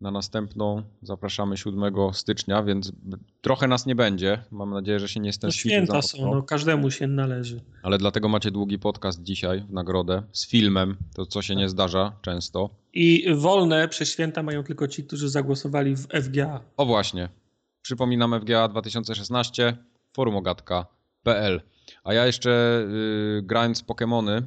Na 0.00 0.10
następną 0.10 0.82
zapraszamy 1.02 1.56
7 1.56 1.94
stycznia, 2.12 2.62
więc 2.62 2.92
trochę 3.40 3.68
nas 3.68 3.86
nie 3.86 3.94
będzie. 3.94 4.42
Mam 4.50 4.70
nadzieję, 4.70 5.00
że 5.00 5.08
się 5.08 5.20
nie 5.20 5.28
No 5.28 5.32
stęsknicie 5.32 5.68
święta 5.68 6.02
są, 6.02 6.34
no 6.34 6.42
każdemu 6.42 6.90
się 6.90 7.06
należy. 7.06 7.60
Ale 7.82 7.98
dlatego 7.98 8.28
macie 8.28 8.50
długi 8.50 8.78
podcast 8.78 9.22
dzisiaj 9.22 9.60
w 9.68 9.72
nagrodę 9.72 10.22
z 10.32 10.46
filmem, 10.46 10.96
to 11.14 11.26
co 11.26 11.42
się 11.42 11.54
nie 11.54 11.68
zdarza 11.68 12.12
często. 12.22 12.70
I 12.92 13.26
wolne 13.34 13.88
przez 13.88 14.12
święta 14.12 14.42
mają 14.42 14.64
tylko 14.64 14.88
ci, 14.88 15.04
którzy 15.04 15.28
zagłosowali 15.28 15.96
w 15.96 16.06
FGA. 16.06 16.60
O 16.76 16.86
właśnie. 16.86 17.28
Przypominam 17.82 18.40
FGA 18.40 18.68
2016 18.68 19.76
forumogatka.pl. 20.12 21.60
A 22.04 22.14
ja 22.14 22.26
jeszcze 22.26 22.80
y, 23.38 23.42
grając 23.42 23.84
Pokémony 23.84 24.42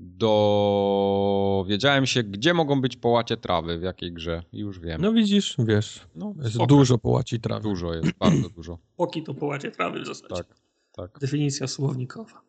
dowiedziałem 0.00 2.06
się, 2.06 2.22
gdzie 2.22 2.54
mogą 2.54 2.80
być 2.80 2.96
połacie 2.96 3.36
trawy, 3.36 3.78
w 3.78 3.82
jakiej 3.82 4.12
grze. 4.12 4.42
I 4.52 4.58
już 4.58 4.80
wiem. 4.80 5.00
No 5.02 5.12
widzisz, 5.12 5.54
wiesz, 5.58 6.00
No, 6.14 6.34
jest 6.42 6.54
spoko. 6.54 6.66
dużo 6.66 6.98
połaci 6.98 7.40
trawy. 7.40 7.62
Dużo 7.62 7.94
jest, 7.94 8.10
bardzo 8.20 8.48
dużo. 8.48 8.78
Poki 8.96 9.22
to 9.22 9.34
połacie 9.34 9.70
trawy 9.70 10.02
w 10.02 10.06
zasadzie. 10.06 10.34
Tak, 10.34 10.46
tak. 10.92 11.18
Definicja 11.20 11.66
słownikowa. 11.66 12.40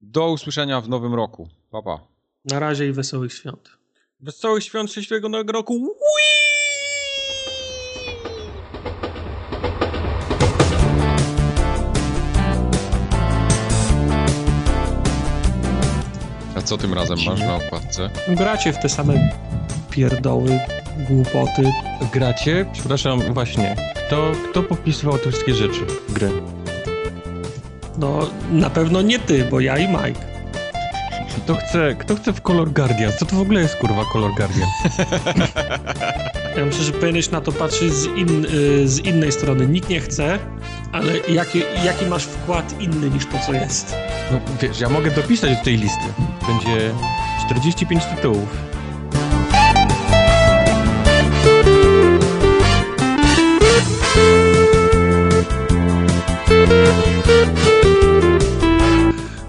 Do 0.00 0.32
usłyszenia 0.32 0.80
w 0.80 0.88
nowym 0.88 1.14
roku. 1.14 1.48
Pa, 1.70 1.82
pa. 1.82 2.00
Na 2.44 2.58
razie 2.58 2.88
i 2.88 2.92
wesołych 2.92 3.32
świąt. 3.32 3.70
Wesołych 4.20 4.64
świąt 4.64 4.90
szczęśliwego 4.90 5.28
nowego 5.28 5.52
roku. 5.52 5.74
A 5.84 5.88
co 16.64 16.78
tym 16.78 16.94
razem 16.94 17.18
masz 17.26 17.40
na 17.40 17.54
okładce? 17.54 18.10
Gracie 18.28 18.72
w 18.72 18.78
te 18.78 18.88
same 18.88 19.30
pierdoły, 19.90 20.60
głupoty. 21.08 21.72
Gracie? 22.12 22.66
Przepraszam, 22.72 23.20
właśnie. 23.34 23.76
Kto, 24.06 24.32
kto 24.50 24.62
popisywał 24.62 25.18
te 25.18 25.30
wszystkie 25.30 25.54
rzeczy? 25.54 25.86
Gry. 26.08 26.30
No 27.98 28.30
na 28.50 28.70
pewno 28.70 29.02
nie 29.02 29.18
ty, 29.18 29.44
bo 29.50 29.60
ja 29.60 29.78
i 29.78 29.88
Mike. 29.88 30.34
Kto 31.36 31.54
chce, 31.54 31.96
kto 31.98 32.16
chce 32.16 32.32
w 32.32 32.40
Color 32.42 32.70
Guardian? 32.72 33.12
Co 33.18 33.26
to 33.26 33.36
w 33.36 33.40
ogóle 33.40 33.60
jest 33.60 33.76
kurwa 33.76 34.04
Color 34.12 34.30
Guardian? 34.36 34.68
Ja 36.56 36.64
myślę, 36.64 36.84
że 36.84 36.92
powinieneś 36.92 37.30
na 37.30 37.40
to 37.40 37.52
patrzeć 37.52 37.92
z, 37.92 38.06
in, 38.06 38.44
y, 38.44 38.88
z 38.88 38.98
innej 38.98 39.32
strony. 39.32 39.66
Nikt 39.66 39.88
nie 39.88 40.00
chce, 40.00 40.38
ale 40.94 41.18
jaki, 41.28 41.62
jaki 41.84 42.06
masz 42.06 42.24
wkład 42.24 42.80
inny 42.80 43.10
niż 43.10 43.26
to, 43.26 43.38
co 43.46 43.52
jest? 43.52 43.96
No 44.32 44.40
wiesz, 44.60 44.80
ja 44.80 44.88
mogę 44.88 45.10
dopisać 45.10 45.58
do 45.58 45.64
tej 45.64 45.76
listy. 45.76 46.04
Będzie 46.46 46.94
45 47.46 48.04
tytułów. 48.04 48.48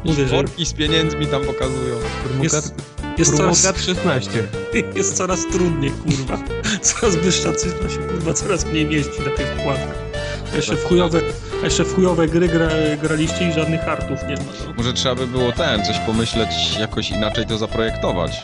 Mówię, 0.03 0.27
że 0.27 0.35
Worki 0.35 0.65
z 0.65 0.73
pieniędzmi 0.73 1.27
tam 1.27 1.45
pokazują. 1.45 1.95
jest, 2.41 2.75
jest, 3.17 3.37
coraz, 3.37 3.61
Formogat 3.61 3.85
16. 3.85 4.47
jest 4.95 5.17
coraz 5.17 5.45
trudniej, 5.47 5.91
kurwa. 5.91 6.37
Coraz 6.81 7.15
wyższa 7.15 7.53
cyfra 7.53 7.89
się, 7.89 7.97
kurwa, 7.97 8.33
coraz 8.33 8.65
mniej 8.65 8.85
mieści 8.85 9.21
na 9.25 9.29
tych 9.29 9.47
wkładkach. 9.47 10.14
Jeszcze 10.55 10.75
w 10.75 10.83
chujowe, 10.83 11.21
jeszcze 11.63 11.83
w 11.83 11.95
chujowe 11.95 12.27
gry 12.27 12.47
gra, 12.47 12.67
graliście 13.01 13.49
i 13.49 13.53
żadnych 13.53 13.81
hartów 13.81 14.19
nie 14.27 14.35
ma. 14.35 14.43
No. 14.67 14.73
Może 14.77 14.93
trzeba 14.93 15.15
by 15.15 15.27
było 15.27 15.51
ten, 15.51 15.85
coś 15.85 15.99
pomyśleć, 15.99 16.77
jakoś 16.79 17.11
inaczej 17.11 17.45
to 17.45 17.57
zaprojektować. 17.57 18.43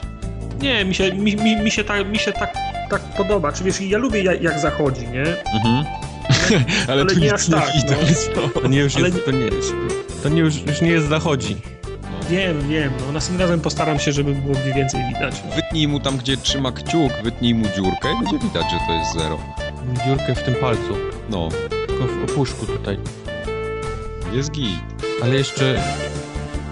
Nie, 0.61 0.85
mi 0.85 0.95
się, 0.95 1.13
mi, 1.13 1.35
mi, 1.35 1.55
mi 1.55 1.71
się, 1.71 1.83
tak, 1.83 2.07
mi 2.07 2.19
się 2.19 2.31
tak, 2.31 2.53
tak 2.89 3.01
podoba. 3.01 3.51
Czy 3.51 3.63
wiesz, 3.63 3.81
ja 3.81 3.97
lubię 3.97 4.23
jak, 4.23 4.41
jak 4.41 4.59
zachodzi, 4.59 5.07
nie? 5.07 5.23
Mhm. 5.55 5.85
Ale, 6.87 7.01
ale 7.01 7.05
tu 7.05 7.15
nie 7.15 7.21
nic 7.21 7.33
aż 7.33 7.49
tak, 7.49 7.69
no. 7.75 7.81
widać. 7.81 8.29
To 8.61 8.67
nie 8.67 8.79
już 8.79 8.95
Ale 8.95 9.09
jest, 9.09 9.25
to 9.25 9.31
nie, 9.31 9.49
to 10.23 10.29
nie 10.29 10.41
już, 10.41 10.55
już 10.67 10.81
nie 10.81 10.89
jest 10.89 11.07
zachodzi. 11.07 11.57
Wiem, 12.29 12.69
wiem. 12.69 12.91
No, 13.05 13.11
następnym 13.11 13.41
razem 13.47 13.61
postaram 13.61 13.99
się, 13.99 14.11
żeby 14.11 14.33
było 14.33 14.59
mniej 14.59 14.73
więcej 14.73 15.01
widać. 15.13 15.43
Wytnij 15.55 15.87
mu 15.87 15.99
tam, 15.99 16.17
gdzie 16.17 16.37
trzyma 16.37 16.71
kciuk, 16.71 17.11
wytnij 17.23 17.55
mu 17.55 17.65
dziurkę 17.75 18.13
i 18.13 18.23
będzie 18.23 18.47
widać, 18.47 18.65
że 18.71 18.77
to 18.87 18.93
jest 18.93 19.13
zero. 19.13 19.39
Dziurkę 20.05 20.35
w 20.35 20.43
tym 20.43 20.55
palcu. 20.55 20.97
No, 21.29 21.49
Tylko 22.07 22.27
w 22.27 22.31
opuszku 22.31 22.65
tutaj. 22.65 22.97
jest 24.33 24.51
git. 24.51 24.79
Ale 25.23 25.35
jeszcze 25.35 25.83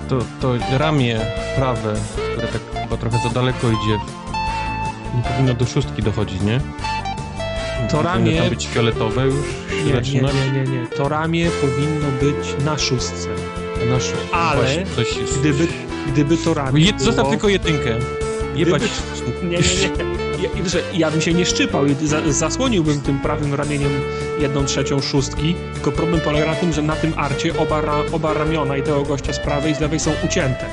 to, 0.09 0.19
to 0.41 0.53
ramię 0.77 1.19
prawe, 1.55 1.95
które 2.33 2.47
tak 2.47 2.61
chyba 2.83 2.97
trochę 2.97 3.17
za 3.23 3.29
daleko 3.29 3.67
idzie, 3.67 3.99
nie 5.17 5.23
powinno 5.23 5.53
do 5.53 5.65
szóstki 5.65 6.03
dochodzić, 6.03 6.41
nie? 6.41 6.59
To 7.91 7.97
Nie 7.97 8.03
ramię- 8.03 8.23
Powinno 8.23 8.41
tam 8.41 8.49
być 8.49 8.67
fioletowe 8.67 9.25
już 9.25 9.35
Nie, 9.85 9.93
nie, 10.13 10.21
nie, 10.21 10.51
nie, 10.51 10.71
nie. 10.71 10.87
To 10.87 11.09
ramię 11.09 11.49
powinno 11.61 12.07
być 12.21 12.65
na 12.65 12.77
szóstce. 12.77 13.29
Na 13.89 13.97
szó- 13.97 14.35
Ale 14.35 14.61
Właśnie, 14.61 14.85
coś 14.95 15.17
jest. 15.17 15.39
Gdyby, 15.39 15.67
gdyby 16.07 16.37
to 16.37 16.53
ramię 16.53 16.81
Je, 16.83 16.91
zostaw 16.97 17.15
było... 17.15 17.29
tylko 17.29 17.49
jedynkę. 17.49 17.95
Jebać. 18.55 18.81
Nie, 19.43 19.49
nie, 19.49 19.57
nie. 19.57 20.18
Ja, 20.41 20.49
że 20.65 20.81
ja 20.93 21.11
bym 21.11 21.21
się 21.21 21.33
nie 21.33 21.45
szczypał 21.45 21.85
i 21.85 21.95
za, 22.07 22.31
zasłoniłbym 22.31 23.01
tym 23.01 23.19
prawym 23.19 23.53
ramieniem 23.53 23.91
jedną 24.39 24.65
trzecią 24.65 25.01
szóstki, 25.01 25.55
tylko 25.73 25.91
problem 25.91 26.21
polega 26.21 26.45
na 26.45 26.55
tym, 26.55 26.73
że 26.73 26.81
na 26.81 26.95
tym 26.95 27.13
arcie 27.17 27.57
oba, 27.57 27.81
ra, 27.81 27.93
oba 28.11 28.33
ramiona 28.33 28.77
i 28.77 28.83
tego 28.83 29.03
gościa 29.03 29.33
z 29.33 29.39
prawej 29.39 29.71
i 29.71 29.75
z 29.75 29.79
lewej 29.79 29.99
są 29.99 30.11
ucięte. 30.25 30.65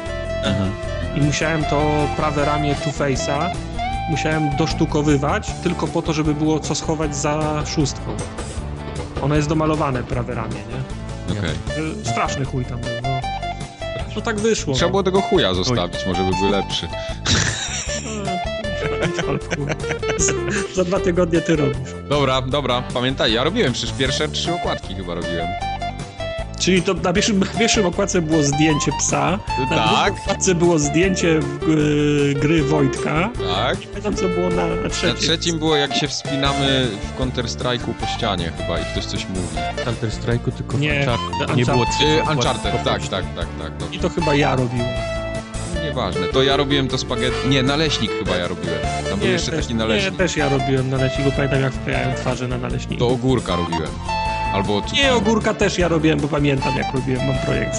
Mhm. 0.45 0.71
I 1.17 1.21
musiałem 1.21 1.65
to 1.65 2.07
prawe 2.17 2.45
ramię 2.45 2.75
Two-Face'a 2.75 3.51
musiałem 4.11 4.57
dosztukowywać 4.57 5.51
tylko 5.63 5.87
po 5.87 6.03
to, 6.03 6.13
żeby 6.13 6.35
było 6.35 6.61
co 6.61 6.75
schować 6.75 7.17
za 7.17 7.63
szóstką. 7.67 8.17
Ono 9.23 9.37
jest 9.37 9.49
domalowane, 9.49 10.03
prawe 10.03 10.35
ramię, 10.35 10.55
nie? 10.55 11.39
Okej. 11.39 11.51
Że 11.77 12.11
Straszny 12.11 12.45
chuj 12.45 12.65
tam 12.65 12.81
był, 12.81 12.91
no. 13.03 13.09
No 14.17 14.23
tak 14.23 14.41
wyszło. 14.41 14.75
Trzeba 14.75 14.87
no. 14.87 14.91
było 14.91 15.03
tego 15.03 15.21
chuja 15.21 15.55
zostawić, 15.55 16.07
może 16.07 16.23
by 16.23 16.31
był 16.31 16.51
lepszy. 16.51 16.89
Za 20.77 20.85
dwa 20.85 21.01
tygodnie 21.01 21.41
ty 21.41 21.57
robisz. 21.57 21.77
Dobra, 22.09 22.41
dobra, 22.43 22.83
pamiętaj, 22.95 23.33
ja 23.33 23.45
robiłem 23.45 23.73
przecież 23.73 23.93
pierwsze 23.99 24.29
trzy 24.29 24.55
okładki 24.55 24.95
chyba 24.95 25.15
robiłem. 25.15 25.47
Czyli 26.61 26.83
to 26.83 26.95
na 26.95 27.13
pierwszym, 27.13 27.39
na 27.39 27.47
pierwszym 27.47 27.87
okładce 27.87 28.23
było 28.23 28.43
zdjęcie 28.43 28.93
psa, 28.99 29.39
na 29.71 29.77
Tak, 29.77 29.89
drugim 29.89 30.23
okładce 30.23 30.55
było 30.55 30.79
zdjęcie 30.79 31.29
y, 31.69 32.35
gry 32.35 32.63
Wojtka. 32.63 33.31
tak. 33.55 33.81
Nie 33.81 33.87
pamiętam 33.87 34.15
co 34.15 34.29
było 34.29 34.49
na, 34.49 34.67
na 34.67 34.77
Na 34.83 34.89
trzecim. 34.89 35.17
trzecim 35.17 35.59
było 35.59 35.77
jak 35.77 35.95
się 35.95 36.09
wspinamy 36.09 36.87
w 37.15 37.21
Counter-Strike'u 37.21 37.95
po 38.01 38.07
ścianie 38.07 38.53
chyba 38.59 38.79
i 38.81 38.85
ktoś 38.85 39.05
coś 39.05 39.27
mówi. 39.29 39.57
Counter 39.85 40.11
Strike'u, 40.11 40.53
tylko 40.53 40.79
Nie, 40.79 40.95
w 40.95 41.09
Uncharted. 41.09 41.57
Nie 41.57 41.65
było 41.65 41.79
Uncharted. 41.79 42.37
Uncharted, 42.37 42.73
tak, 42.85 43.03
tak, 43.09 43.25
tak, 43.37 43.47
tak. 43.63 43.73
No. 43.81 43.87
I 43.93 43.99
to 43.99 44.09
chyba 44.09 44.35
ja 44.35 44.57
robiłem. 44.57 44.89
Nieważne, 45.87 46.27
to 46.27 46.43
ja 46.43 46.57
robiłem 46.57 46.89
to 46.89 46.99
spaghetti. 46.99 47.49
Nie, 47.49 47.63
naleśnik 47.63 48.11
chyba 48.19 48.37
ja 48.37 48.49
robiłem. 48.49 48.79
Tam 49.11 49.19
był 49.19 49.29
jeszcze 49.29 49.51
też, 49.51 49.61
taki 49.65 49.75
nie, 49.75 49.79
naleśnik. 49.79 50.17
też 50.17 50.37
ja 50.37 50.49
robiłem 50.49 50.91
naleśnik, 50.91 51.27
bo 51.27 51.33
pamiętam 51.33 51.61
jak 51.63 51.73
wklejają 51.73 52.15
twarze 52.15 52.49
na 52.49 52.59
naleśnik. 52.59 52.99
To 52.99 53.09
ogórka 53.09 53.57
robiłem. 53.57 53.91
Albo 54.55 54.83
czy 54.83 54.95
Nie, 54.95 55.15
ogórka 55.15 55.55
też 55.55 55.79
ja 55.79 55.89
robiłem, 55.89 56.21
bo 56.21 56.29
pamiętam 56.29 56.77
jak 56.77 56.95
robiłem, 56.95 57.27
mam 57.27 57.37
projekt. 57.39 57.77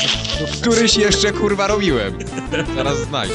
Któryś 0.61 0.97
jeszcze 0.97 1.31
kurwa 1.31 1.67
robiłem. 1.67 2.17
Zaraz 2.75 2.97
znajdę. 2.97 3.33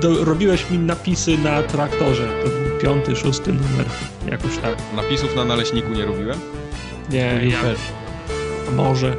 Do, 0.00 0.24
robiłeś 0.24 0.70
mi 0.70 0.78
napisy 0.78 1.38
na 1.38 1.62
traktorze, 1.62 2.28
to 2.44 2.48
był 2.48 2.78
piąty, 2.82 3.16
szósty 3.16 3.52
numer, 3.52 3.86
jakoś 4.30 4.58
tak. 4.58 4.74
Napisów 4.96 5.36
na 5.36 5.44
naleśniku 5.44 5.88
nie 5.88 6.04
robiłem? 6.04 6.38
Nie, 7.10 7.40
ja, 7.44 7.60
Też. 7.62 7.78
może. 8.76 9.16